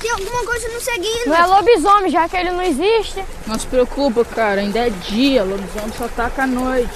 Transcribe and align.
tem 0.00 0.10
alguma 0.10 0.44
coisa 0.44 0.68
nos 0.68 0.82
seguindo. 0.82 1.26
Não 1.26 1.36
é 1.36 1.46
lobisomem, 1.46 2.10
já 2.10 2.28
que 2.28 2.36
ele 2.36 2.50
não 2.50 2.62
existe. 2.62 3.22
Não 3.46 3.58
se 3.58 3.66
preocupa, 3.66 4.24
cara. 4.24 4.60
Ainda 4.60 4.78
é 4.78 4.90
dia. 4.90 5.44
Lobisomem 5.44 5.92
só 5.96 6.06
ataca 6.06 6.44
à 6.44 6.46
noite. 6.46 6.90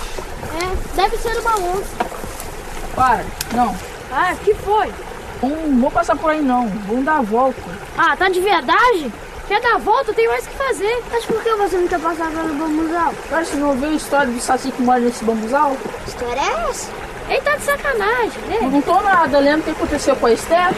É, 0.61 0.97
deve 0.97 1.17
ser 1.19 1.39
uma 1.39 1.57
onça. 1.59 1.97
Para. 2.95 3.25
Não. 3.53 3.77
Ah, 4.11 4.35
que 4.43 4.55
foi? 4.55 4.91
Não 5.43 5.81
vou 5.81 5.91
passar 5.91 6.17
por 6.17 6.31
aí, 6.31 6.41
não. 6.41 6.69
Vamos 6.87 7.05
dar 7.05 7.19
a 7.19 7.23
volta. 7.23 7.61
Ah, 7.97 8.17
tá 8.17 8.29
de 8.29 8.41
verdade? 8.41 9.13
Quer 9.47 9.61
dar 9.61 9.75
a 9.75 9.79
volta? 9.79 10.15
Tem 10.15 10.27
mais 10.27 10.47
o 10.47 10.49
que 10.49 10.57
fazer. 10.57 11.03
Mas 11.11 11.25
por 11.27 11.43
que 11.43 11.51
você 11.55 11.77
não 11.77 11.89
quer 11.89 12.01
passar 12.01 12.31
pelo 12.31 12.55
bambuzal? 12.55 13.13
Cara, 13.29 13.45
você 13.45 13.57
não 13.57 13.69
ouviu 13.71 13.91
a 13.91 13.93
história 13.93 14.33
do 14.33 14.41
Saci 14.41 14.71
que 14.71 14.83
mora 14.83 15.01
nesse 15.01 15.23
bambuzal? 15.23 15.77
Que 16.05 16.11
história 16.11 16.41
é 16.41 16.71
essa? 16.71 16.91
Ele 17.29 17.41
tá 17.43 17.57
de 17.57 17.63
sacanagem, 17.63 18.43
né? 18.49 18.59
Não 18.63 18.71
contou 18.71 19.03
nada. 19.03 19.39
Lembra 19.39 19.61
o 19.61 19.65
que 19.65 19.71
aconteceu 19.71 20.17
com 20.17 20.27
a 20.27 20.33
Esther? 20.33 20.73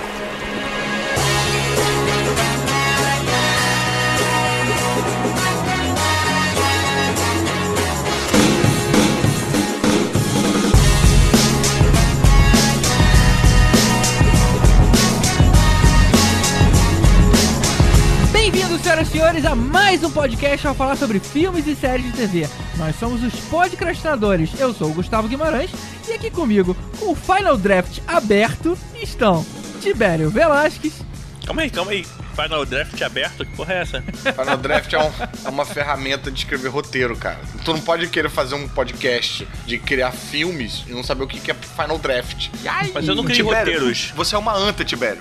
Senhoras 19.06 19.06
e 19.06 19.10
senhores, 19.10 19.44
a 19.44 19.54
mais 19.54 20.02
um 20.02 20.10
podcast 20.10 20.66
a 20.68 20.74
falar 20.74 20.96
sobre 20.96 21.18
filmes 21.18 21.66
e 21.66 21.74
séries 21.74 22.06
de 22.06 22.12
TV. 22.12 22.48
Nós 22.76 22.96
somos 22.96 23.22
os 23.22 23.34
podcastinadores. 23.46 24.58
Eu 24.58 24.72
sou 24.72 24.90
o 24.90 24.94
Gustavo 24.94 25.28
Guimarães 25.28 25.70
e 26.08 26.12
aqui 26.12 26.30
comigo, 26.30 26.76
com 26.98 27.12
o 27.12 27.14
Final 27.14 27.56
Draft 27.56 28.00
aberto, 28.06 28.76
estão 29.00 29.44
Tibério 29.80 30.30
Velasquez, 30.30 31.04
Calma 31.44 31.62
aí, 31.62 31.70
calma 31.70 31.92
aí. 31.92 32.04
Final 32.40 32.64
Draft 32.66 33.00
aberto? 33.02 33.44
Que 33.46 33.52
porra 33.56 33.74
é 33.74 33.78
essa? 33.80 34.02
Final 34.02 34.56
Draft 34.58 34.92
é, 34.92 34.98
um- 34.98 35.12
é 35.44 35.48
uma 35.48 35.64
ferramenta 35.64 36.30
de 36.30 36.38
escrever 36.40 36.68
roteiro, 36.68 37.16
cara. 37.16 37.40
Tu 37.64 37.72
não 37.72 37.80
pode 37.80 38.06
querer 38.08 38.28
fazer 38.28 38.54
um 38.54 38.68
podcast 38.68 39.48
de 39.66 39.78
criar 39.78 40.12
filmes 40.12 40.84
e 40.86 40.92
não 40.92 41.02
saber 41.02 41.24
o 41.24 41.26
que 41.26 41.40
que 41.40 41.50
é 41.50 41.54
Final 41.54 41.98
Draft. 41.98 42.48
Mas 42.92 43.08
eu 43.08 43.14
não 43.14 43.24
criei 43.24 43.42
Tibério, 43.42 43.72
roteiros. 43.74 44.12
Você 44.14 44.34
é 44.34 44.38
uma 44.38 44.54
anta, 44.54 44.84
Tibério. 44.84 45.20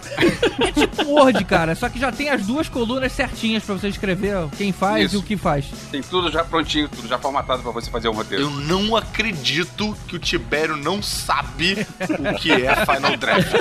é 0.60 0.72
tipo 0.72 1.04
Word, 1.06 1.44
cara, 1.46 1.74
só 1.76 1.88
que 1.90 2.00
já 2.00 2.12
tem 2.12 2.30
as 2.30 2.46
duas 2.46 2.68
colunas 2.68 3.12
certinhas 3.12 3.64
pra 3.64 3.76
você 3.76 3.88
escrever 3.88 4.36
quem 4.58 4.72
faz 4.72 5.06
Isso. 5.06 5.16
e 5.16 5.18
o 5.20 5.24
que 5.24 5.38
faz. 5.38 5.66
Tem 5.92 6.02
tudo 6.02 6.30
já 6.32 6.44
prontinho, 6.44 6.90
tudo 6.90 7.08
já 7.08 7.18
formatado 7.18 7.62
pra 7.64 7.72
você 7.72 7.90
fazer 7.90 8.08
o 8.08 8.12
roteiro. 8.12 8.44
Eu 8.44 8.50
não 8.50 8.96
acredito 8.96 9.96
que 10.08 10.16
o 10.16 10.20
Tibério 10.20 10.76
não 10.76 11.02
sabe 11.02 11.86
o 12.20 12.34
que 12.40 12.52
é 12.52 12.76
Final 12.86 13.16
Draft. 13.18 13.54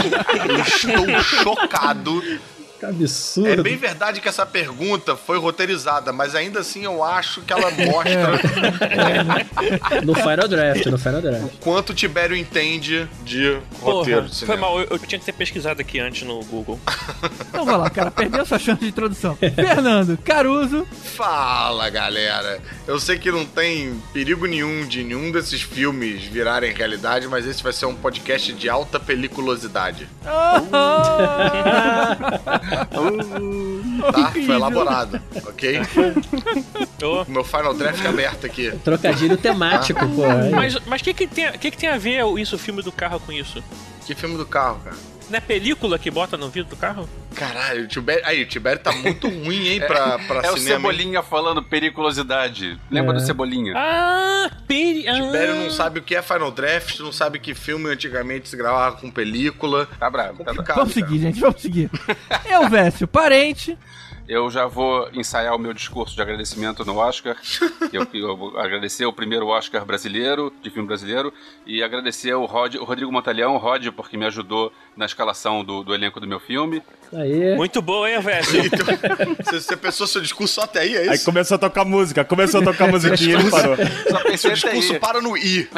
Eu 0.48 0.60
estou 0.60 1.22
chocado. 1.22 2.22
Que 2.92 3.02
absurdo. 3.04 3.48
É 3.60 3.62
bem 3.62 3.76
verdade 3.76 4.20
que 4.20 4.28
essa 4.28 4.44
pergunta 4.46 5.16
foi 5.16 5.38
roteirizada, 5.38 6.12
mas 6.12 6.34
ainda 6.34 6.60
assim 6.60 6.84
eu 6.84 7.02
acho 7.02 7.40
que 7.42 7.52
ela 7.52 7.70
mostra 7.70 8.40
No 10.04 10.14
Final 10.14 10.48
Draft, 10.48 10.86
no 10.86 10.98
Final 10.98 11.20
Draft. 11.22 11.44
o 11.44 11.48
quanto 11.58 11.90
o 11.90 11.94
Tibério 11.94 12.36
entende 12.36 13.08
de 13.24 13.58
roteiro 13.80 14.22
Porra, 14.22 14.32
de 14.32 14.46
foi 14.46 14.56
mal. 14.56 14.80
Eu, 14.80 14.86
eu 14.90 14.98
tinha 14.98 15.18
que 15.18 15.24
ter 15.24 15.32
pesquisado 15.32 15.80
aqui 15.80 15.98
antes 15.98 16.26
no 16.26 16.42
Google. 16.44 16.78
Então 17.54 17.64
vai 17.64 17.78
lá, 17.78 17.88
cara, 17.88 18.10
perdeu 18.10 18.44
sua 18.44 18.58
chance 18.58 18.80
de 18.80 18.88
introdução. 18.88 19.36
Fernando 19.36 20.18
Caruso, 20.18 20.84
Fala, 21.16 21.88
galera. 21.88 22.58
Eu 22.86 22.98
sei 22.98 23.16
que 23.16 23.30
não 23.30 23.44
tem 23.46 23.94
perigo 24.12 24.44
nenhum 24.46 24.84
de 24.86 25.04
nenhum 25.04 25.30
desses 25.30 25.62
filmes 25.62 26.24
virarem 26.24 26.72
realidade, 26.72 27.28
mas 27.28 27.46
esse 27.46 27.62
vai 27.62 27.72
ser 27.72 27.86
um 27.86 27.94
podcast 27.94 28.52
de 28.52 28.68
alta 28.68 28.98
peliculosidade, 28.98 30.08
tá? 32.76 34.30
Foi 34.32 34.54
elaborado, 34.54 35.20
ok? 35.46 35.80
Meu 37.28 37.44
Final 37.44 37.74
Draft 37.74 38.04
é 38.04 38.08
aberto 38.08 38.46
aqui. 38.46 38.70
Trocadilho 38.84 39.36
temático, 39.36 40.06
pô. 40.08 40.24
aí. 40.24 40.50
Mas 40.50 40.74
o 40.76 40.82
mas 40.86 41.02
que, 41.02 41.14
que, 41.14 41.26
tem, 41.26 41.50
que, 41.52 41.70
que 41.70 41.76
tem 41.76 41.88
a 41.88 41.98
ver 41.98 42.24
isso, 42.38 42.56
o 42.56 42.58
filme 42.58 42.82
do 42.82 42.92
carro, 42.92 43.20
com 43.20 43.32
isso? 43.32 43.62
Que 44.06 44.14
filme 44.14 44.36
do 44.36 44.46
carro, 44.46 44.80
cara? 44.84 44.96
Não 45.30 45.38
é 45.38 45.40
película 45.40 45.98
que 45.98 46.10
bota 46.10 46.36
no 46.36 46.48
vidro 46.48 46.70
do 46.70 46.76
carro? 46.76 47.08
Caralho, 47.34 47.84
o 47.84 47.88
Tibério... 47.88 48.22
Aí, 48.26 48.42
o 48.42 48.46
Tibério 48.46 48.80
tá 48.80 48.92
muito 48.92 49.28
ruim, 49.28 49.66
hein, 49.68 49.80
pra, 49.80 50.18
pra 50.20 50.40
É 50.42 50.50
o 50.50 50.56
cinema. 50.56 50.90
hein? 50.90 50.96
Cebolinha 50.98 51.22
falando 51.22 51.62
periculosidade. 51.62 52.78
Lembra 52.90 53.16
É. 53.16 53.20
do 53.20 53.26
Cebolinha? 53.26 53.72
Ah, 53.76 54.50
peri... 54.68 55.08
O 55.10 55.14
Tibério 55.14 55.54
ah. 55.54 55.58
não 55.64 55.70
sabe 55.70 55.98
o 55.98 56.02
que 56.02 56.14
é 56.14 56.22
Final 56.22 56.50
Draft, 56.50 57.00
não 57.00 57.12
sabe 57.12 57.38
que 57.38 57.54
filme 57.54 57.88
antigamente 57.90 58.48
se 58.48 58.56
gravava 58.56 58.96
com 58.96 59.10
película. 59.10 59.88
Tá 59.98 60.08
bravo, 60.10 60.44
tá 60.44 60.52
bravo. 60.52 60.74
Vamos 60.74 60.94
seguir, 60.94 61.18
gente, 61.18 61.40
vamos 61.40 61.60
seguir. 61.60 61.90
Elvésio 62.48 63.08
Parente, 63.08 63.76
Eu 64.26 64.50
já 64.50 64.66
vou 64.66 65.10
ensaiar 65.12 65.54
o 65.54 65.58
meu 65.58 65.74
discurso 65.74 66.14
de 66.14 66.22
agradecimento 66.22 66.82
no 66.82 66.96
Oscar. 66.96 67.36
Eu, 67.92 68.06
eu 68.14 68.58
agradecer 68.58 69.04
o 69.04 69.12
primeiro 69.12 69.48
Oscar 69.48 69.84
brasileiro, 69.84 70.50
de 70.62 70.70
filme 70.70 70.88
brasileiro, 70.88 71.32
e 71.66 71.82
agradecer 71.82 72.32
o, 72.32 72.46
Rod, 72.46 72.76
o 72.76 72.84
Rodrigo 72.84 73.12
Montalhão, 73.12 73.54
o 73.54 73.58
Rod, 73.58 73.88
porque 73.90 74.16
me 74.16 74.24
ajudou 74.24 74.72
na 74.96 75.04
escalação 75.04 75.62
do, 75.62 75.84
do 75.84 75.94
elenco 75.94 76.20
do 76.20 76.26
meu 76.26 76.40
filme. 76.40 76.82
Aí. 77.14 77.54
Muito 77.56 77.80
boa, 77.82 78.10
hein, 78.10 78.20
velho? 78.20 78.44
Você, 79.44 79.60
você 79.60 79.76
pensou 79.76 80.06
seu 80.06 80.20
discurso 80.20 80.54
só 80.54 80.62
até 80.62 80.80
aí, 80.80 80.94
é 80.94 81.08
Aí 81.10 81.14
isso? 81.16 81.24
começou 81.24 81.54
a 81.56 81.58
tocar 81.58 81.84
música, 81.84 82.24
começou 82.24 82.60
a 82.60 82.64
tocar 82.64 82.88
musiquinha 82.88 83.36
e 83.36 83.40
ele 83.40 83.50
parou. 83.50 83.76
Seu 84.36 84.52
discurso 84.52 84.92
aí. 84.94 84.98
para 84.98 85.20
no 85.20 85.36
I. 85.36 85.68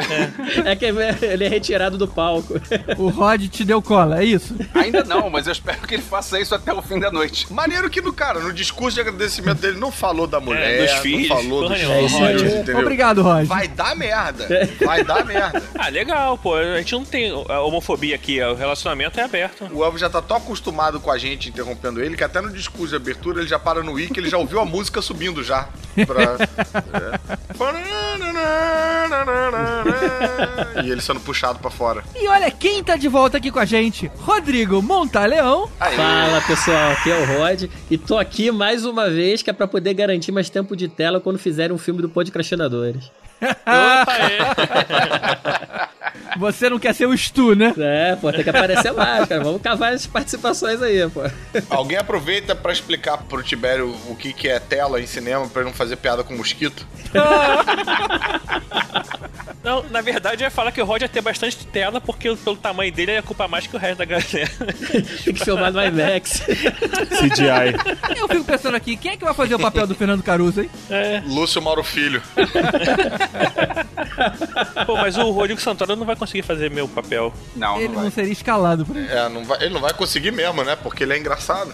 É 0.65 0.75
que 0.75 0.85
ele 0.85 1.43
é 1.45 1.47
retirado 1.47 1.97
do 1.97 2.07
palco. 2.07 2.59
o 2.97 3.09
Rod 3.09 3.47
te 3.49 3.63
deu 3.63 3.81
cola, 3.81 4.21
é 4.21 4.25
isso? 4.25 4.55
Ainda 4.73 5.03
não, 5.03 5.29
mas 5.29 5.45
eu 5.47 5.51
espero 5.53 5.81
que 5.87 5.95
ele 5.95 6.01
faça 6.03 6.39
isso 6.39 6.55
até 6.55 6.73
o 6.73 6.81
fim 6.81 6.99
da 6.99 7.11
noite. 7.11 7.51
Maneiro 7.51 7.89
que 7.89 8.01
no 8.01 8.13
cara, 8.13 8.39
no 8.39 8.51
discurso 8.53 8.95
de 8.95 9.01
agradecimento 9.01 9.59
dele, 9.59 9.77
não 9.79 9.91
falou 9.91 10.25
da 10.27 10.39
mulher, 10.39 10.81
dos 10.85 10.93
não 10.95 11.01
filhos, 11.01 11.27
falou 11.27 11.61
porra 11.63 11.75
dos 11.75 11.83
filhos, 11.83 12.13
É 12.13 12.25
aí. 12.27 12.59
entendeu? 12.61 12.79
Obrigado, 12.79 13.21
Rod. 13.21 13.45
Vai 13.45 13.67
dar 13.67 13.95
merda. 13.95 14.47
Vai 14.83 15.03
dar 15.03 15.25
merda. 15.25 15.61
Ah, 15.77 15.89
legal, 15.89 16.37
pô. 16.37 16.55
A 16.55 16.77
gente 16.77 16.93
não 16.93 17.05
tem 17.05 17.31
homofobia 17.31 18.15
aqui. 18.15 18.41
O 18.41 18.55
relacionamento 18.55 19.19
é 19.19 19.23
aberto. 19.23 19.69
O 19.71 19.83
Elvis 19.83 20.01
já 20.01 20.09
tá 20.09 20.21
tão 20.21 20.37
acostumado 20.37 20.99
com 20.99 21.11
a 21.11 21.17
gente 21.17 21.26
interrompendo 21.33 22.01
ele 22.01 22.15
que 22.15 22.23
até 22.23 22.41
no 22.41 22.51
discurso 22.51 22.89
de 22.89 22.95
abertura 22.95 23.39
ele 23.39 23.47
já 23.47 23.59
para 23.59 23.83
no 23.83 23.99
I 23.99 24.07
que 24.07 24.19
ele 24.19 24.29
já 24.29 24.37
ouviu 24.37 24.59
a 24.59 24.65
música 24.65 25.01
subindo 25.01 25.43
já. 25.43 25.67
Pra... 26.05 26.37
É. 26.93 27.37
E 30.83 30.91
ele 30.91 31.01
sendo 31.01 31.19
puxado 31.19 31.59
pra 31.59 31.69
fora. 31.69 32.03
E 32.15 32.27
olha 32.27 32.49
quem 32.51 32.83
tá 32.83 32.95
de 32.95 33.07
volta 33.07 33.37
aqui 33.37 33.51
com 33.51 33.59
a 33.59 33.65
gente, 33.65 34.11
Rodrigo 34.17 34.81
Montaleão. 34.81 35.67
Fala 35.77 36.41
pessoal, 36.41 36.91
aqui 36.91 37.11
é 37.11 37.17
o 37.17 37.25
Rod 37.25 37.63
e 37.89 37.97
tô 37.97 38.17
aqui 38.17 38.51
mais 38.51 38.85
uma 38.85 39.09
vez 39.09 39.41
que 39.41 39.49
é 39.49 39.53
pra 39.53 39.67
poder 39.67 39.93
garantir 39.93 40.31
mais 40.31 40.49
tempo 40.49 40.75
de 40.75 40.87
tela 40.87 41.19
quando 41.19 41.39
fizerem 41.39 41.75
um 41.75 41.79
filme 41.79 42.01
do 42.01 42.09
Podcrastinadores. 42.09 43.11
Opa, 43.41 44.17
é. 44.19 45.87
Você 46.37 46.69
não 46.69 46.79
quer 46.79 46.93
ser 46.93 47.07
o 47.07 47.17
Stu, 47.17 47.55
né? 47.55 47.73
É, 47.77 48.15
pô, 48.15 48.31
tem 48.31 48.43
que 48.43 48.49
aparecer 48.49 48.91
mais, 48.91 49.27
cara. 49.27 49.43
Vamos 49.43 49.61
cavar 49.61 49.93
as 49.93 50.05
participações 50.05 50.81
aí, 50.81 51.07
pô. 51.09 51.21
Alguém 51.69 51.97
aproveita 51.97 52.55
pra 52.55 52.71
explicar 52.71 53.17
pro 53.17 53.43
Tibério 53.43 53.95
o 54.07 54.15
que, 54.15 54.33
que 54.33 54.47
é 54.47 54.59
tela 54.59 55.01
em 55.01 55.07
cinema 55.07 55.47
pra 55.47 55.61
ele 55.61 55.69
não 55.69 55.75
fazer 55.75 55.95
piada 55.97 56.23
com 56.23 56.35
mosquito? 56.35 56.85
Não, 59.67 59.83
na 59.89 59.99
verdade, 59.99 60.43
eu 60.43 60.45
ia 60.47 60.51
falar 60.51 60.71
que 60.71 60.81
o 60.81 60.85
Rod 60.85 61.01
ia 61.01 61.09
ter 61.09 61.19
bastante 61.21 61.57
tela, 61.67 61.99
porque 61.99 62.33
pelo 62.37 62.55
tamanho 62.55 62.89
dele 62.89 63.11
ele 63.11 63.17
ia 63.17 63.19
ocupar 63.19 63.49
mais 63.49 63.67
que 63.67 63.75
o 63.75 63.79
resto 63.79 63.97
da 63.97 64.05
galera. 64.05 64.27
Tem 65.25 65.33
que 65.33 65.43
filmar 65.43 65.73
no 65.73 65.83
IMAX. 65.83 66.39
CGI. 66.39 68.17
Eu 68.17 68.29
fico 68.29 68.45
pensando 68.45 68.75
aqui, 68.75 68.95
quem 68.95 69.11
é 69.11 69.17
que 69.17 69.25
vai 69.25 69.33
fazer 69.33 69.55
o 69.55 69.59
papel 69.59 69.85
do 69.85 69.93
Fernando 69.93 70.23
Caruso, 70.23 70.61
hein? 70.61 70.69
Lúcio 71.27 71.61
Mauro 71.61 71.83
Filho. 71.83 72.21
Pô, 74.85 74.95
mas 74.95 75.17
o 75.17 75.31
Rodrigo 75.31 75.59
Santoro 75.59 75.95
não 75.95 76.05
vai 76.05 76.15
conseguir 76.15 76.43
fazer 76.43 76.71
meu 76.71 76.87
papel. 76.87 77.33
Não, 77.55 77.75
Ele 77.77 77.87
não 77.89 77.95
não 77.95 78.01
vai. 78.03 78.11
seria 78.11 78.31
escalado 78.31 78.85
por 78.85 78.95
isso. 78.95 79.11
É, 79.11 79.27
não 79.29 79.43
vai- 79.43 79.61
ele 79.63 79.73
não 79.73 79.81
vai 79.81 79.93
conseguir 79.93 80.31
mesmo, 80.31 80.63
né? 80.63 80.75
Porque 80.75 81.03
ele 81.03 81.13
é 81.13 81.17
engraçado. 81.17 81.73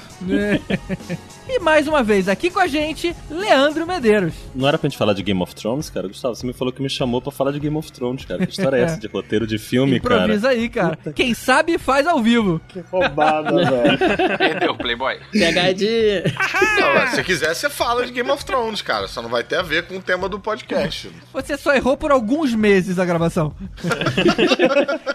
E 1.48 1.60
mais 1.60 1.88
uma 1.88 2.02
vez, 2.04 2.28
aqui 2.28 2.50
com 2.50 2.60
a 2.60 2.68
gente, 2.68 3.16
Leandro 3.30 3.86
Medeiros. 3.86 4.34
Não 4.56 4.68
era 4.68 4.78
pra 4.78 4.90
gente 4.90 4.98
falar 4.98 5.14
de 5.14 5.22
Game 5.22 5.42
of 5.42 5.54
Thrones, 5.54 5.90
cara? 5.90 6.08
Gustavo, 6.08 6.36
você 6.36 6.46
me 6.48 6.54
falou 6.54 6.74
que 6.74 6.82
me 6.82 6.90
chamou 6.90 7.22
pra 7.22 7.32
falar 7.32 7.52
de 7.52 7.60
Game 7.60 7.76
of 7.78 7.83
Thrones, 7.92 8.26
cara. 8.26 8.46
Que 8.46 8.52
história 8.52 8.78
é 8.78 8.82
essa 8.82 8.98
de 9.00 9.08
roteiro 9.08 9.46
de 9.48 9.58
filme, 9.58 9.98
Improvisa 9.98 10.50
aí, 10.50 10.70
cara. 10.70 10.98
Quem 11.16 11.34
sabe 11.34 11.78
faz 11.78 12.06
ao 12.08 12.22
vivo. 12.22 12.62
Roubada, 12.92 13.52
velho. 13.70 14.38
Perdeu, 14.38 14.76
Playboy. 14.76 15.20
Pegadinha. 15.32 16.24
Não, 16.80 17.08
se 17.12 17.24
quiser, 17.24 17.54
você 17.54 17.70
fala 17.70 18.06
de 18.06 18.12
Game 18.12 18.30
of 18.30 18.44
Thrones, 18.46 18.82
cara. 18.82 19.08
Só 19.08 19.22
não 19.22 19.30
vai 19.30 19.44
ter 19.44 19.56
a 19.58 19.62
ver 19.62 19.88
com 19.88 19.98
o 19.98 20.02
tema 20.02 20.28
do 20.28 20.40
podcast. 20.40 21.10
Você 21.32 21.58
só 21.58 21.74
errou 21.74 21.96
por 21.98 22.12
alguns 22.12 22.54
meses 22.54 23.00
a 23.00 23.06
gravação. 23.06 23.54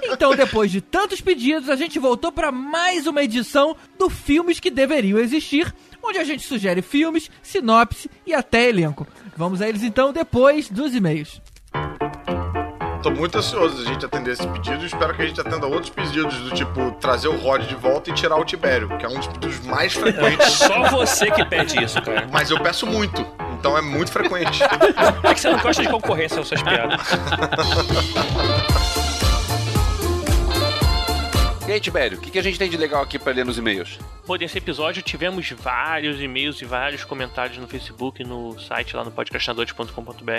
então, 0.05 0.35
depois 0.35 0.71
de 0.71 0.81
tantos 0.81 1.21
pedidos, 1.21 1.69
a 1.69 1.77
gente 1.77 1.99
voltou 1.99 2.33
para 2.33 2.51
mais 2.51 3.07
uma 3.07 3.23
edição 3.23 3.77
do 3.99 4.09
Filmes 4.09 4.61
que 4.61 4.71
Deveriam 4.71 5.19
Existir, 5.19 5.73
onde 6.03 6.19
a 6.19 6.25
gente 6.25 6.45
sugere 6.45 6.83
filmes, 6.83 7.31
sinopse 7.43 8.11
e 8.27 8.35
até 8.35 8.69
elenco. 8.69 9.07
Vamos 9.37 9.61
a 9.61 9.69
eles 9.69 9.83
então 9.83 10.13
depois 10.13 10.69
dos 10.69 10.95
e-mails. 10.95 11.41
Tô 13.03 13.11
muito 13.11 13.39
ansioso 13.39 13.77
da 13.77 13.85
gente 13.85 14.05
atender 14.05 14.33
esse 14.33 14.47
pedido 14.49 14.83
e 14.83 14.87
espero 14.87 15.15
que 15.15 15.23
a 15.23 15.27
gente 15.27 15.41
atenda 15.41 15.67
outros 15.67 15.91
pedidos 15.91 16.35
do 16.39 16.51
tipo 16.51 16.91
trazer 17.01 17.29
o 17.29 17.37
Rod 17.37 17.63
de 17.63 17.75
volta 17.77 18.11
e 18.11 18.13
tirar 18.13 18.37
o 18.37 18.45
Tibério, 18.45 18.89
que 18.99 19.07
é 19.07 19.09
um 19.09 19.15
dos 19.15 19.29
pedidos 19.29 19.61
mais 19.65 19.95
frequentes. 19.95 20.53
Só 20.59 20.89
você 20.91 21.31
que 21.31 21.45
pede 21.45 21.83
isso, 21.83 22.03
cara. 22.03 22.27
Mas 22.31 22.51
eu 22.51 22.61
peço 22.61 22.87
muito, 22.87 23.25
então 23.59 23.79
é 23.79 23.81
muito 23.81 24.11
frequente. 24.11 24.61
É 25.23 25.35
que 25.35 25.41
você 25.41 25.51
não 25.51 25.59
gosta 25.59 25.83
de 25.83 25.89
concorrência 25.89 26.39
nas 26.39 26.49
suas 26.49 26.63
piadas. 26.63 27.01
E 31.69 31.73
aí, 31.73 31.79
Tibério, 31.81 32.17
o 32.17 32.21
que, 32.23 32.31
que 32.31 32.39
a 32.39 32.43
gente 32.43 32.59
tem 32.59 32.71
de 32.71 32.79
legal 32.79 33.03
aqui 33.03 33.19
pra 33.19 33.31
ler 33.31 33.45
nos 33.45 33.59
e-mails? 33.59 33.99
Pô, 34.27 34.37
nesse 34.37 34.57
episódio 34.57 35.03
tivemos 35.03 35.51
vários 35.51 36.19
e-mails 36.19 36.63
e 36.63 36.65
vários 36.65 37.05
comentários 37.05 37.59
no 37.59 37.69
Facebook, 37.69 38.25
no 38.25 38.59
site 38.59 38.97
lá 38.97 39.05
no 39.05 39.11
podcastinadores.com.br. 39.11 40.33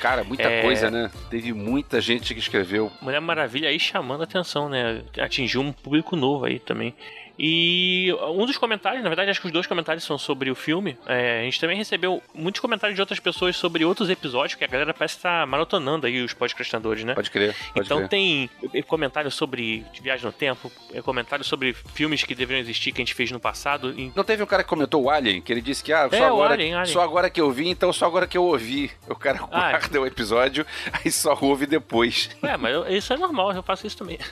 Cara, 0.00 0.22
muita 0.22 0.44
É. 0.44 0.62
coisa, 0.62 0.88
né? 0.88 1.10
Teve 1.28 1.52
muita 1.52 2.00
gente 2.00 2.32
que 2.32 2.38
escreveu. 2.38 2.92
Mulher 3.02 3.20
Maravilha 3.20 3.68
aí 3.68 3.80
chamando 3.80 4.20
a 4.20 4.24
atenção, 4.24 4.68
né? 4.68 5.02
Atingiu 5.18 5.60
um 5.60 5.72
público 5.72 6.14
novo 6.14 6.44
aí 6.44 6.60
também. 6.60 6.94
E 7.38 8.14
um 8.34 8.46
dos 8.46 8.56
comentários, 8.56 9.02
na 9.02 9.08
verdade, 9.10 9.30
acho 9.30 9.40
que 9.40 9.46
os 9.46 9.52
dois 9.52 9.66
comentários 9.66 10.04
são 10.04 10.16
sobre 10.16 10.50
o 10.50 10.54
filme. 10.54 10.96
É, 11.06 11.40
a 11.40 11.42
gente 11.44 11.60
também 11.60 11.76
recebeu 11.76 12.22
muitos 12.34 12.60
comentários 12.60 12.94
de 12.96 13.00
outras 13.02 13.20
pessoas 13.20 13.56
sobre 13.56 13.84
outros 13.84 14.08
episódios, 14.08 14.54
que 14.54 14.64
a 14.64 14.66
galera 14.66 14.94
parece 14.94 15.16
estar 15.16 15.46
maratonando 15.46 16.06
aí 16.06 16.22
os 16.22 16.32
podcastinadores, 16.32 17.04
né? 17.04 17.14
Pode 17.14 17.30
crer, 17.30 17.54
pode 17.74 17.86
então 17.86 17.98
crer. 17.98 18.08
tem 18.08 18.50
eh, 18.72 18.82
comentários 18.82 19.34
sobre 19.34 19.84
viagem 20.00 20.24
no 20.24 20.32
tempo, 20.32 20.72
eh, 20.94 21.02
comentários 21.02 21.46
sobre 21.46 21.74
filmes 21.74 22.22
que 22.22 22.34
deveriam 22.34 22.60
existir 22.62 22.92
que 22.92 23.00
a 23.02 23.04
gente 23.04 23.14
fez 23.14 23.30
no 23.30 23.38
passado. 23.40 23.92
E 23.98 24.10
Não 24.16 24.24
teve 24.24 24.42
um 24.42 24.46
cara 24.46 24.62
que 24.62 24.68
comentou 24.68 25.02
o 25.04 25.10
Alien, 25.10 25.42
que 25.42 25.52
ele 25.52 25.60
disse 25.60 25.84
que, 25.84 25.92
ah, 25.92 26.08
só, 26.10 26.16
É, 26.16 26.24
agora, 26.26 26.54
Alien, 26.54 26.74
Alien. 26.74 26.92
só 26.92 27.00
agora 27.02 27.28
que 27.28 27.40
eu 27.40 27.50
vi, 27.50 27.68
então 27.68 27.92
só 27.92 28.06
agora 28.06 28.26
que 28.26 28.38
eu 28.38 28.44
ouvi. 28.44 28.90
O 29.08 29.14
cara 29.14 29.40
Ah, 29.52 29.68
é. 29.68 29.70
guarda 29.72 30.00
o 30.00 30.06
episódio, 30.06 30.64
aí 30.92 31.10
só 31.10 31.36
ouve 31.40 31.66
depois. 31.66 32.30
É, 32.42 32.56
mas 32.56 32.72
eu- 32.74 32.86
isso 32.88 33.12
é 33.12 33.16
normal, 33.16 33.52
eu 33.52 33.62
faço 33.62 33.86
isso 33.86 33.96
também. 33.98 34.18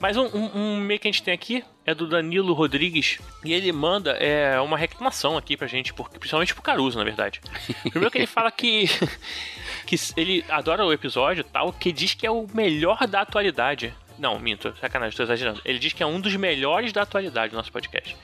mas 0.00 0.16
um, 0.16 0.26
um, 0.26 0.50
um 0.54 0.76
e-mail 0.78 1.00
que 1.00 1.08
a 1.08 1.10
gente 1.10 1.22
tem 1.22 1.34
aqui 1.34 1.64
é 1.84 1.94
do 1.94 2.06
Danilo 2.06 2.52
Rodrigues 2.52 3.18
e 3.44 3.52
ele 3.52 3.72
manda 3.72 4.12
é, 4.12 4.60
uma 4.60 4.76
reclamação 4.76 5.36
aqui 5.36 5.56
pra 5.56 5.66
gente, 5.66 5.92
porque, 5.94 6.18
principalmente 6.18 6.54
pro 6.54 6.62
Caruso, 6.62 6.98
na 6.98 7.04
verdade. 7.04 7.40
Primeiro 7.90 8.10
que 8.10 8.18
ele 8.18 8.26
fala 8.26 8.50
que, 8.50 8.84
que 9.86 9.96
ele 10.16 10.44
adora 10.48 10.84
o 10.84 10.92
episódio 10.92 11.42
tal, 11.44 11.72
que 11.72 11.90
diz 11.92 12.14
que 12.14 12.26
é 12.26 12.30
o 12.30 12.46
melhor 12.52 13.06
da 13.06 13.22
atualidade. 13.22 13.94
Não, 14.18 14.38
minto, 14.38 14.74
sacanagem, 14.80 15.16
tô 15.16 15.22
exagerando. 15.22 15.60
Ele 15.64 15.78
diz 15.78 15.92
que 15.92 16.02
é 16.02 16.06
um 16.06 16.20
dos 16.20 16.34
melhores 16.36 16.92
da 16.92 17.02
atualidade 17.02 17.50
do 17.50 17.56
nosso 17.56 17.70
podcast. 17.70 18.16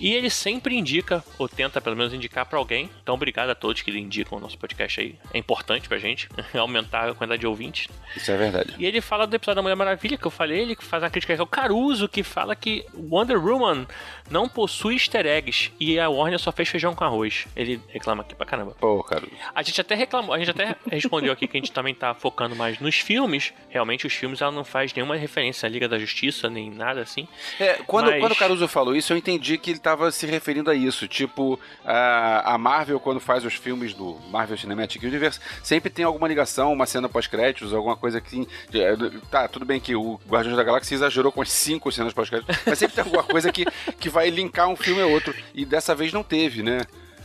E 0.00 0.12
ele 0.12 0.30
sempre 0.30 0.74
indica, 0.76 1.22
ou 1.38 1.48
tenta 1.48 1.80
pelo 1.80 1.96
menos 1.96 2.14
indicar 2.14 2.46
pra 2.46 2.58
alguém. 2.58 2.88
Então, 3.02 3.14
obrigado 3.14 3.50
a 3.50 3.54
todos 3.54 3.82
que 3.82 3.90
indicam 3.90 4.38
o 4.38 4.40
nosso 4.40 4.56
podcast 4.58 5.00
aí. 5.00 5.16
É 5.32 5.38
importante 5.38 5.88
pra 5.88 5.98
gente 5.98 6.28
aumentar 6.58 7.10
a 7.10 7.14
quantidade 7.14 7.40
de 7.40 7.46
ouvintes. 7.46 7.88
Isso 8.16 8.30
é 8.30 8.36
verdade. 8.36 8.74
E 8.78 8.86
ele 8.86 9.00
fala 9.00 9.26
do 9.26 9.36
episódio 9.36 9.56
da 9.56 9.62
Mulher 9.62 9.76
Maravilha, 9.76 10.16
que 10.16 10.26
eu 10.26 10.30
falei, 10.30 10.60
ele 10.60 10.76
faz 10.76 11.02
uma 11.02 11.10
crítica 11.10 11.34
que 11.34 11.40
é 11.40 11.44
o 11.44 11.46
Caruso, 11.46 12.08
que 12.08 12.22
fala 12.22 12.56
que 12.56 12.84
Wonder 12.94 13.38
Woman 13.38 13.86
não 14.32 14.48
possui 14.48 14.94
easter 14.94 15.26
eggs 15.26 15.70
e 15.78 16.00
a 16.00 16.08
Warner 16.08 16.38
só 16.38 16.50
fez 16.50 16.68
feijão 16.68 16.94
com 16.94 17.04
arroz. 17.04 17.46
Ele 17.54 17.80
reclama 17.88 18.22
aqui 18.22 18.34
pra 18.34 18.46
caramba. 18.46 18.74
Pô, 18.80 19.02
cara. 19.04 19.26
A 19.54 19.62
gente 19.62 19.80
até 19.80 19.94
reclamou, 19.94 20.34
a 20.34 20.38
gente 20.38 20.50
até 20.50 20.74
respondeu 20.90 21.32
aqui 21.32 21.46
que 21.46 21.56
a 21.56 21.60
gente 21.60 21.70
também 21.72 21.94
tá 21.94 22.14
focando 22.14 22.56
mais 22.56 22.80
nos 22.80 22.96
filmes. 22.96 23.52
Realmente, 23.68 24.06
os 24.06 24.12
filmes 24.14 24.40
ela 24.40 24.50
não 24.50 24.64
faz 24.64 24.92
nenhuma 24.94 25.16
referência 25.16 25.66
à 25.66 25.70
Liga 25.70 25.86
da 25.88 25.98
Justiça, 25.98 26.48
nem 26.48 26.70
nada 26.70 27.02
assim. 27.02 27.28
É, 27.60 27.74
quando, 27.86 28.10
Mas- 28.10 28.20
quando 28.20 28.32
o 28.32 28.36
Caruso 28.36 28.66
falou 28.66 28.96
isso, 28.96 29.12
eu 29.12 29.16
entendi 29.16 29.58
que 29.58 29.70
ele 29.70 29.78
estava 29.78 30.10
se 30.10 30.26
referindo 30.26 30.70
a 30.70 30.74
isso. 30.74 31.06
Tipo, 31.06 31.60
a, 31.84 32.54
a 32.54 32.58
Marvel, 32.58 32.98
quando 32.98 33.20
faz 33.20 33.44
os 33.44 33.54
filmes 33.54 33.92
do 33.92 34.18
Marvel 34.30 34.56
Cinematic 34.56 35.02
Universe, 35.02 35.38
sempre 35.62 35.90
tem 35.90 36.04
alguma 36.04 36.26
ligação, 36.26 36.72
uma 36.72 36.86
cena 36.86 37.08
pós-créditos, 37.08 37.74
alguma 37.74 37.96
coisa 37.96 38.20
que. 38.20 38.48
é, 38.72 38.92
Tá, 39.30 39.46
tudo 39.48 39.64
bem 39.66 39.80
que 39.80 39.94
o 39.94 40.20
Guardiões 40.28 40.56
da 40.56 40.62
Galáxia 40.62 40.94
exagerou 40.94 41.30
com 41.32 41.42
as 41.42 41.50
cinco 41.50 41.90
cenas 41.92 42.12
pós-créditos, 42.12 42.56
mas 42.66 42.78
sempre 42.78 42.94
tem 42.94 43.04
alguma 43.04 43.22
coisa 43.22 43.50
que, 43.52 43.64
que 43.98 44.08
vai 44.08 44.21
linkar 44.30 44.68
um 44.68 44.76
filme 44.76 45.02
a 45.02 45.06
outro. 45.06 45.34
E 45.54 45.64
dessa 45.64 45.94
vez 45.94 46.12
não 46.12 46.22
teve, 46.22 46.62
né? 46.62 46.82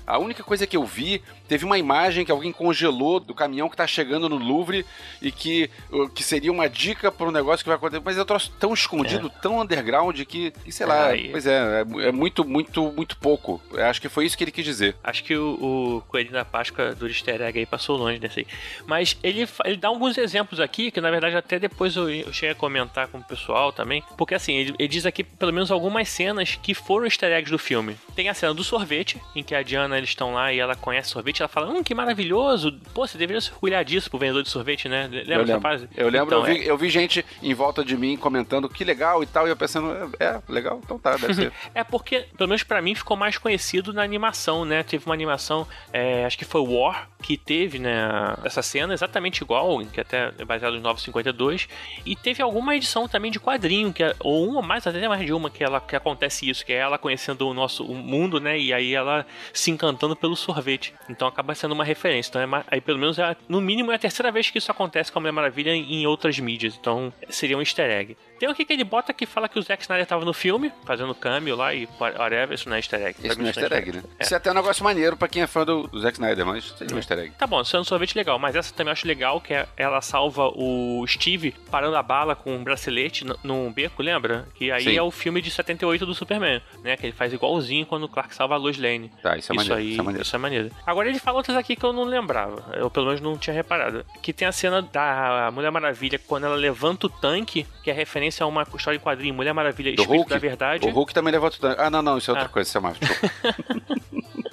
A 0.07 0.18
única 0.18 0.42
coisa 0.42 0.65
que 0.65 0.77
eu 0.77 0.86
vi, 0.86 1.21
teve 1.48 1.65
uma 1.65 1.77
imagem 1.77 2.24
que 2.25 2.31
alguém 2.31 2.51
congelou 2.51 3.19
do 3.19 3.36
caminhão 3.36 3.69
que 3.69 3.75
tá 3.75 3.86
chegando 3.86 4.30
no 4.30 4.38
Louvre 4.38 4.86
e 5.21 5.31
que, 5.31 5.69
que 6.15 6.24
seria 6.24 6.51
uma 6.51 6.69
dica 6.69 7.12
para 7.12 7.27
um 7.27 7.31
negócio 7.31 7.63
que 7.63 7.69
vai 7.69 7.75
acontecer. 7.77 8.01
Mas 8.06 8.18
é 8.18 8.21
um 8.21 8.25
troço 8.25 8.51
tão 8.59 8.74
escondido, 8.74 9.30
tão 9.42 9.59
underground 9.59 10.19
que, 10.24 10.51
que 10.51 10.71
sei 10.71 10.86
lá, 10.86 11.07
Aí- 11.07 11.30
pois 11.30 11.45
é, 11.45 11.81
é, 11.81 12.07
é 12.07 12.12
muito, 12.12 12.45
muito, 12.45 12.92
muito 12.92 13.18
pouco. 13.18 13.62
Acho 13.75 14.01
que 14.01 14.07
foi 14.07 14.25
isso 14.25 14.38
que 14.38 14.44
ele 14.45 14.51
quis 14.51 14.63
dizer. 14.63 14.95
Acho 15.04 15.24
que 15.24 15.36
o, 15.36 15.98
o 15.98 16.01
Coelhinho 16.07 16.33
da 16.33 16.45
Páscoa 16.45 16.95
do 16.95 17.07
easter 17.07 17.42
egg 17.42 17.60
aí 17.60 17.65
passou 17.65 17.98
longe 17.98 18.18
desse 18.19 18.39
aí. 18.39 18.48
Mas 18.86 19.18
ele, 19.21 19.48
ele 19.65 19.77
dá 19.77 19.89
alguns 19.89 20.18
exemplos 20.18 20.60
aqui, 20.62 20.89
que 20.89 21.01
na 21.01 21.12
verdade 21.12 21.36
até 21.36 21.60
depois 21.60 21.95
eu, 21.98 22.10
eu 22.10 22.31
cheguei 22.31 22.51
a 22.51 22.56
comentar 22.56 23.07
com 23.10 23.18
o 23.18 23.24
pessoal 23.24 23.74
também. 23.74 24.01
Porque 24.18 24.33
assim, 24.36 24.53
ele, 24.56 24.75
ele 24.80 24.88
diz 24.88 25.06
aqui 25.06 25.24
pelo 25.24 25.51
menos 25.51 25.69
algumas 25.69 26.07
cenas 26.07 26.57
que 26.62 26.74
foram 26.74 27.06
easter 27.06 27.31
eggs 27.31 27.51
do 27.51 27.60
filme. 27.60 27.98
Tem 28.15 28.30
a 28.30 28.33
cena 28.33 28.53
do 28.53 28.63
sorvete, 28.63 29.21
em 29.36 29.44
que 29.44 29.53
a 29.53 29.62
Diana 29.62 29.96
eles 29.97 30.09
estão 30.09 30.33
lá 30.33 30.53
e 30.53 30.59
ela 30.59 30.75
conhece 30.75 31.09
sorvete. 31.09 31.41
Ela 31.41 31.49
fala, 31.49 31.69
hum, 31.69 31.83
que 31.83 31.94
maravilhoso. 31.94 32.71
Pô, 32.94 33.07
você 33.07 33.17
deveria 33.17 33.41
se 33.41 33.51
orgulhar 33.51 33.83
disso 33.83 34.09
pro 34.09 34.19
vendedor 34.19 34.44
de 34.44 34.49
sorvete, 34.49 34.88
né? 34.88 35.07
Lembra 35.07 35.33
eu 35.33 35.45
lembro, 35.45 35.61
fase? 35.61 35.89
eu, 35.95 36.09
lembro 36.09 36.27
Então, 36.27 36.47
eu, 36.47 36.53
vi, 36.53 36.67
eu 36.67 36.77
vi 36.77 36.89
gente 36.89 37.25
em 37.41 37.53
volta 37.53 37.83
de 37.83 37.97
mim 37.97 38.17
comentando 38.17 38.69
que 38.69 38.83
legal 38.83 39.23
e 39.23 39.25
tal, 39.25 39.47
e 39.47 39.49
eu 39.49 39.57
pensando, 39.57 40.15
é, 40.19 40.25
é, 40.25 40.41
legal, 40.47 40.79
então 40.83 40.97
tá, 40.99 41.15
deve 41.15 41.33
ser. 41.33 41.53
É 41.73 41.83
porque, 41.83 42.25
pelo 42.38 42.49
menos 42.49 42.63
pra 42.63 42.81
mim, 42.81 42.95
ficou 42.95 43.15
mais 43.15 43.38
conhecido 43.38 43.94
na 43.94 44.03
animação, 44.03 44.65
né? 44.65 44.83
Teve 44.83 45.05
uma 45.05 45.13
animação, 45.13 45.67
é, 45.91 46.25
acho 46.25 46.38
que 46.38 46.45
foi 46.45 46.61
War, 46.61 47.09
que 47.21 47.38
teve, 47.38 47.79
né, 47.79 48.35
essa 48.43 48.61
cena 48.61 48.93
exatamente 48.93 49.41
igual, 49.41 49.79
que 49.85 50.00
até 50.00 50.31
é 50.38 50.45
baseado 50.45 50.75
em 50.75 50.79
952. 50.79 51.67
E 52.05 52.15
teve 52.15 52.41
alguma 52.41 52.75
edição 52.75 53.07
também 53.07 53.31
de 53.31 53.39
quadrinho, 53.39 53.91
que 53.91 54.03
é, 54.03 54.15
ou 54.19 54.47
uma 54.47 54.61
mais, 54.61 54.85
até 54.85 55.07
mais 55.07 55.25
de 55.25 55.33
uma, 55.33 55.50
que, 55.50 55.63
ela, 55.63 55.79
que 55.81 55.95
acontece 55.95 56.50
isso, 56.50 56.65
que 56.65 56.73
é 56.73 56.77
ela 56.77 56.97
conhecendo 56.97 57.47
o 57.47 57.53
nosso 57.53 57.83
o 57.83 57.95
mundo, 57.95 58.39
né? 58.39 58.57
E 58.59 58.73
aí 58.73 58.93
ela 58.93 59.25
se 59.53 59.71
encantando 59.88 60.16
pelo 60.16 60.36
sorvete. 60.36 60.94
Então 61.10 61.28
acaba 61.28 61.56
sendo 61.56 61.74
uma 61.74 61.84
referência. 61.84 62.30
Então, 62.30 62.42
é 62.42 62.63
aí 62.69 62.81
pelo 62.81 63.00
menos, 63.00 63.18
é, 63.18 63.36
no 63.48 63.62
mínimo, 63.62 63.92
é 63.92 63.95
a 63.95 64.00
terceira 64.00 64.31
vez 64.31 64.50
que 64.50 64.57
isso 64.57 64.69
acontece 64.72 65.12
com 65.12 65.19
a 65.19 65.22
Mulher 65.22 65.31
Maravilha 65.31 65.72
em, 65.72 66.01
em 66.01 66.07
outras 66.07 66.38
mídias. 66.39 66.78
Então 66.80 67.13
seria 67.30 67.57
um 67.57 67.62
easter 67.62 67.89
egg. 67.89 68.18
Tem 68.39 68.48
um 68.48 68.51
aqui 68.51 68.66
que 68.66 68.74
ele 68.74 68.84
bota 68.84 69.13
que 69.13 69.25
fala 69.25 69.50
que 69.50 69.57
o 69.57 69.62
Zack 69.62 69.81
Snyder 69.81 70.06
tava 70.06 70.24
no 70.24 70.34
filme, 70.34 70.72
fazendo 70.86 71.16
cameo 71.16 71.56
lá 71.56 71.74
e 71.74 71.88
whatever, 72.00 72.54
isso 72.54 72.69
não 72.69 72.75
é 72.75 72.80
easter 72.80 73.01
egg. 73.01 73.16
Isso 73.24 73.38
mim 73.38 73.44
não 73.44 73.45
é 73.45 73.50
easter 73.50 73.74
egg, 73.74 73.92
né? 73.94 74.04
É. 74.19 74.24
Isso 74.24 74.34
é 74.34 74.38
até 74.38 74.51
um 74.51 74.54
negócio 74.54 74.84
maneiro 74.84 75.18
pra 75.18 75.28
quem 75.28 75.42
é 75.42 75.48
fã 75.48 75.66
do, 75.66 75.88
do 75.88 76.00
Zack 76.00 76.13
Snyder, 76.13 76.45
mas 76.45 76.66
seria 76.78 76.94
um 76.95 77.00
easter 77.00 77.18
egg. 77.19 77.31
Tá 77.38 77.48
bom, 77.48 77.63
sendo 77.63 77.86
sorvete 77.86 78.16
legal, 78.16 78.38
mas 78.38 78.56
essa 78.56 78.74
também 78.74 78.89
eu 78.89 78.94
acho 78.94 79.07
legal, 79.07 79.42
que 79.42 79.54
é- 79.54 79.68
ela 79.75 80.01
salva 80.01 80.51
o 80.56 81.06
Steve 81.07 81.56
parando 81.72 81.95
a 81.95 82.04
bala 82.04 82.36
com 82.36 82.56
um 82.56 82.63
bracelete 82.63 83.25
num 83.44 83.72
beco, 83.72 84.04
lembra? 84.04 84.48
Que 84.54 84.72
aí 84.72 84.84
Sim. 84.84 84.98
é 84.98 85.01
o 85.01 85.10
filme 85.10 85.42
de 85.42 85.50
78 85.50 86.06
do 86.06 86.13
Superman, 86.13 86.62
né? 86.84 86.96
Que 86.96 87.08
ele 87.08 87.13
faz 87.13 87.34
igualzinho 87.34 87.86
quando 87.86 88.03
o 88.03 88.10
Clark 88.10 88.36
salva 88.36 88.56
a 88.56 88.58
Lois 88.58 88.77
Lane. 88.77 89.12
Tá, 89.22 89.38
isso 89.38 89.51
é 89.51 89.56
maneiro, 89.56 89.76
aí, 89.77 89.91
isso 89.93 90.01
é 90.01 90.03
maneiro. 90.03 90.22
isso 90.25 90.36
é 90.36 90.39
maneiro. 90.39 90.72
Agora 90.86 91.10
ele 91.10 91.19
fala 91.19 91.38
outras 91.38 91.55
aqui 91.57 91.75
que 91.75 91.84
eu 91.86 91.93
não 91.93 92.03
lembrava, 92.03 92.63
eu 92.75 92.89
pelo 92.89 93.05
menos 93.07 93.22
não 93.22 93.38
tinha 93.38 93.53
reparado. 93.53 94.05
Que 94.22 94.34
tem 94.34 94.48
a 94.48 94.51
cena 94.51 94.81
da 94.81 95.50
Mulher 95.53 95.72
Maravilha 95.72 96.19
quando 96.27 96.46
ela 96.46 96.55
levanta 96.55 97.07
o 97.07 97.10
tanque, 97.10 97.65
que 97.84 97.89
é 97.89 97.93
referência 97.93 98.43
a 98.43 98.48
uma 98.48 98.63
história 98.75 98.98
em 98.98 99.00
quadrinho, 99.00 99.34
Mulher 99.34 99.53
Maravilha, 99.53 99.91
Do 99.91 100.01
Espírito 100.01 100.17
Hulk? 100.22 100.29
da 100.29 100.38
Verdade. 100.38 100.86
O 100.88 100.91
Hulk 100.91 101.13
também 101.13 101.31
levanta 101.31 101.55
o 101.57 101.60
tanque. 101.60 101.81
Ah, 101.81 101.89
não, 101.89 102.01
não, 102.01 102.17
isso 102.17 102.29
é 102.29 102.34
outra 102.34 102.48
Ah. 102.48 102.50
coisa, 102.50 102.67
isso 102.69 102.77
é 102.77 102.81
Marvel. 102.81 103.07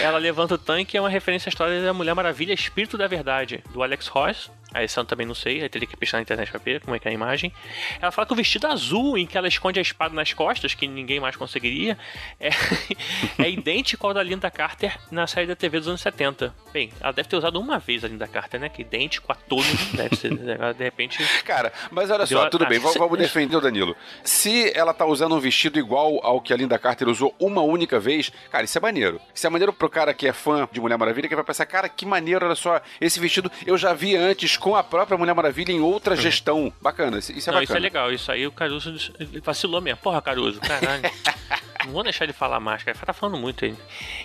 Ela 0.00 0.18
levanta 0.18 0.54
o 0.54 0.58
tanque 0.58 0.96
é 0.96 1.00
uma 1.00 1.08
referência 1.08 1.48
à 1.48 1.50
história 1.50 1.82
da 1.82 1.92
Mulher 1.92 2.14
Maravilha, 2.14 2.52
Espírito 2.52 2.96
da 2.96 3.06
Verdade, 3.06 3.62
do 3.72 3.82
Alex 3.82 4.06
Ross. 4.08 4.50
A 4.76 4.82
eu 4.82 5.04
também 5.06 5.26
não 5.26 5.34
sei, 5.34 5.62
aí 5.62 5.68
teria 5.70 5.88
que 5.88 5.96
pesquisar 5.96 6.18
na 6.18 6.22
internet 6.22 6.50
pra 6.50 6.60
ver 6.62 6.82
como 6.82 6.94
é 6.94 6.98
que 6.98 7.08
é 7.08 7.10
a 7.10 7.14
imagem. 7.14 7.50
Ela 7.98 8.12
fala 8.12 8.26
que 8.26 8.32
o 8.34 8.36
vestido 8.36 8.66
azul 8.66 9.16
em 9.16 9.26
que 9.26 9.38
ela 9.38 9.48
esconde 9.48 9.78
a 9.78 9.82
espada 9.82 10.14
nas 10.14 10.34
costas, 10.34 10.74
que 10.74 10.86
ninguém 10.86 11.18
mais 11.18 11.34
conseguiria, 11.34 11.96
é, 12.38 12.50
é 13.42 13.48
idêntico 13.48 14.06
ao 14.06 14.12
da 14.12 14.22
Linda 14.22 14.50
Carter 14.50 14.98
na 15.10 15.26
série 15.26 15.46
da 15.46 15.56
TV 15.56 15.78
dos 15.78 15.88
anos 15.88 16.02
70. 16.02 16.54
Bem, 16.74 16.92
ela 17.00 17.12
deve 17.12 17.26
ter 17.26 17.36
usado 17.36 17.58
uma 17.58 17.78
vez 17.78 18.04
a 18.04 18.08
Linda 18.08 18.26
Carter, 18.26 18.60
né? 18.60 18.68
Que 18.68 18.82
é 18.82 18.84
idêntico 18.84 19.32
a 19.32 19.34
todos, 19.34 19.92
deve 19.94 20.14
ser. 20.14 20.34
né? 20.34 20.58
De 20.76 20.84
repente. 20.84 21.24
Cara, 21.44 21.72
mas 21.90 22.10
olha 22.10 22.26
só, 22.26 22.44
a- 22.44 22.50
tudo 22.50 22.64
ah, 22.64 22.68
bem, 22.68 22.78
vamos 22.78 23.18
defender 23.18 23.56
o 23.56 23.60
Danilo. 23.62 23.96
Se 24.22 24.76
ela 24.76 24.92
tá 24.92 25.06
usando 25.06 25.34
um 25.34 25.40
vestido 25.40 25.78
igual 25.78 26.20
ao 26.22 26.38
que 26.38 26.52
a 26.52 26.56
Linda 26.56 26.78
Carter 26.78 27.08
usou 27.08 27.34
uma 27.40 27.62
única 27.62 27.98
vez, 27.98 28.30
cara, 28.50 28.64
isso 28.64 28.76
é 28.76 28.80
maneiro. 28.80 29.18
Isso 29.34 29.46
é 29.46 29.50
maneiro 29.56 29.72
pro 29.72 29.88
cara 29.88 30.12
que 30.12 30.28
é 30.28 30.32
fã 30.32 30.68
de 30.70 30.80
Mulher 30.80 30.98
Maravilha, 30.98 31.28
que 31.28 31.34
vai 31.34 31.44
pensar, 31.44 31.66
cara, 31.66 31.88
que 31.88 32.04
maneiro, 32.04 32.44
olha 32.46 32.54
só, 32.54 32.80
esse 33.00 33.18
vestido 33.18 33.50
eu 33.66 33.76
já 33.78 33.92
vi 33.92 34.14
antes 34.14 34.56
com 34.56 34.76
a 34.76 34.84
própria 34.84 35.16
Mulher 35.16 35.34
Maravilha 35.34 35.72
em 35.72 35.80
outra 35.80 36.14
gestão. 36.14 36.72
Bacana, 36.80 37.18
isso 37.18 37.32
isso 37.32 37.50
é 37.50 37.52
não, 37.52 37.60
bacana. 37.60 37.64
isso 37.64 37.76
é 37.76 37.80
legal. 37.80 38.12
Isso 38.12 38.32
aí 38.32 38.46
o 38.46 38.52
Caruso 38.52 38.94
vacilou 39.42 39.80
mesmo. 39.80 39.98
Porra, 40.00 40.20
Caruso, 40.22 40.60
caralho. 40.60 41.02
Não 41.86 41.92
vou 41.92 42.02
deixar 42.02 42.24
ele 42.24 42.32
falar 42.32 42.60
mais, 42.60 42.82
cara. 42.82 42.96
Tá 43.04 43.12
falando 43.12 43.38
muito 43.38 43.64
aí. 43.64 43.74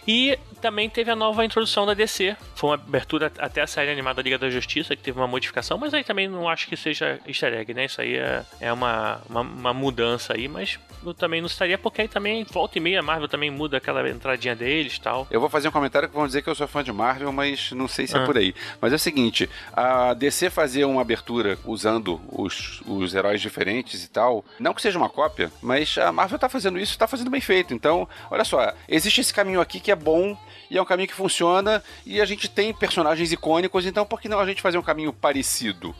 E 0.07 0.37
também 0.61 0.89
teve 0.89 1.11
a 1.11 1.15
nova 1.15 1.45
introdução 1.45 1.85
da 1.85 1.93
DC. 1.93 2.35
Foi 2.55 2.69
uma 2.71 2.75
abertura 2.75 3.31
até 3.37 3.61
a 3.61 3.67
série 3.67 3.91
animada 3.91 4.21
Liga 4.21 4.37
da 4.37 4.49
Justiça, 4.49 4.95
que 4.95 5.01
teve 5.01 5.19
uma 5.19 5.27
modificação, 5.27 5.77
mas 5.77 5.93
aí 5.93 6.03
também 6.03 6.27
não 6.27 6.49
acho 6.49 6.67
que 6.67 6.75
seja 6.75 7.19
easter 7.27 7.53
egg, 7.53 7.73
né? 7.73 7.85
Isso 7.85 8.01
aí 8.01 8.15
é, 8.15 8.43
é 8.59 8.73
uma, 8.73 9.21
uma, 9.29 9.41
uma 9.41 9.73
mudança 9.73 10.33
aí, 10.33 10.47
mas 10.47 10.79
eu 11.05 11.13
também 11.13 11.41
não 11.41 11.47
estaria, 11.47 11.77
porque 11.77 12.01
aí 12.01 12.07
também 12.07 12.43
volta 12.43 12.77
e 12.77 12.81
meia 12.81 12.99
a 12.99 13.03
Marvel 13.03 13.27
também 13.27 13.49
muda 13.49 13.77
aquela 13.77 14.07
entradinha 14.09 14.55
deles 14.55 14.95
e 14.95 15.01
tal. 15.01 15.27
Eu 15.31 15.39
vou 15.39 15.49
fazer 15.49 15.67
um 15.67 15.71
comentário 15.71 16.07
que 16.09 16.15
vão 16.15 16.25
dizer 16.27 16.41
que 16.41 16.49
eu 16.49 16.55
sou 16.55 16.67
fã 16.67 16.83
de 16.83 16.91
Marvel, 16.91 17.31
mas 17.31 17.71
não 17.71 17.87
sei 17.87 18.07
se 18.07 18.15
é 18.15 18.19
Ah. 18.19 18.25
por 18.25 18.37
aí. 18.37 18.53
Mas 18.79 18.91
é 18.93 18.95
o 18.95 18.99
seguinte, 18.99 19.49
a 19.73 20.13
DC 20.13 20.49
fazia 20.49 20.87
uma 20.87 21.01
abertura 21.01 21.57
usando 21.65 22.19
os, 22.31 22.81
os 22.85 23.13
heróis 23.13 23.41
diferentes 23.41 24.03
e 24.03 24.09
tal. 24.09 24.43
Não 24.59 24.73
que 24.73 24.81
seja 24.81 24.97
uma 24.97 25.09
cópia, 25.09 25.51
mas 25.61 25.97
a 25.97 26.11
Marvel 26.11 26.37
tá 26.39 26.49
fazendo 26.49 26.77
isso 26.79 26.97
tá 26.97 27.07
fazendo 27.07 27.29
bem 27.29 27.41
feito. 27.41 27.50
Então, 27.73 28.07
olha 28.29 28.43
só, 28.43 28.73
existe 28.87 29.21
esse 29.21 29.33
caminho 29.33 29.59
aqui 29.61 29.79
que 29.79 29.91
é 29.91 29.95
bom 29.95 30.37
e 30.69 30.77
é 30.77 30.81
um 30.81 30.85
caminho 30.85 31.07
que 31.09 31.13
funciona 31.13 31.83
e 32.05 32.21
a 32.21 32.25
gente 32.25 32.49
tem 32.49 32.73
personagens 32.73 33.31
icônicos, 33.31 33.85
então 33.85 34.05
por 34.05 34.21
que 34.21 34.29
não 34.29 34.39
a 34.39 34.45
gente 34.45 34.61
fazer 34.61 34.77
um 34.77 34.81
caminho 34.81 35.11
parecido? 35.11 35.93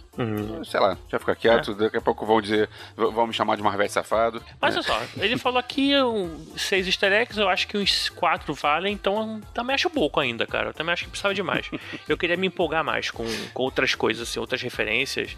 Sei 0.63 0.79
lá, 0.79 0.98
já 1.10 1.20
ficar 1.20 1.36
quieto, 1.36 1.74
daqui 1.74 1.98
a 1.98 2.01
pouco 2.01 2.25
vão 2.25 2.39
dizer, 2.41 2.70
vão 2.96 3.27
me 3.27 3.34
chamar 3.34 3.58
de 3.58 3.63
Marvete 3.63 3.91
safado. 3.91 4.41
Mas 4.62 4.75
É. 4.75 4.79
olha 4.79 4.88
só, 4.88 5.01
ele 5.17 5.38
falou 5.38 5.60
aqui 5.60 5.96
um, 6.01 6.46
seis 6.55 6.86
easter 6.88 7.12
eggs, 7.12 7.38
eu 7.39 7.50
acho 7.50 7.67
que 7.67 7.77
uns 7.77 8.08
quatro 8.10 8.53
valem, 8.53 8.93
então 8.93 9.36
eu 9.36 9.41
também 9.53 9.74
acho 9.74 9.89
pouco 9.89 10.20
ainda, 10.20 10.46
cara. 10.48 10.70
Eu 10.70 10.74
também 10.74 10.93
acho 10.93 11.03
que 11.03 11.10
precisava 11.10 11.34
de 11.34 11.43
mais. 11.43 11.70
eu 12.08 12.17
queria 12.17 12.38
me 12.38 12.48
empolgar 12.48 12.84
mais 12.84 13.12
com, 13.12 13.25
com 13.53 13.63
outras 13.63 13.93
coisas, 13.96 14.29
assim, 14.29 14.39
outras 14.39 14.62
referências. 14.62 15.36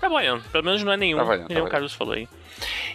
Tá 0.00 0.08
valendo, 0.08 0.42
pelo 0.50 0.64
menos 0.64 0.82
não 0.82 0.92
é 0.92 0.96
nenhum, 0.98 1.16
Tá 1.18 1.24
valendo, 1.24 1.48
nem 1.48 1.58
tá 1.58 1.64
o 1.64 1.68
Caruso 1.70 1.96
falou 1.96 2.12
aí. 2.12 2.28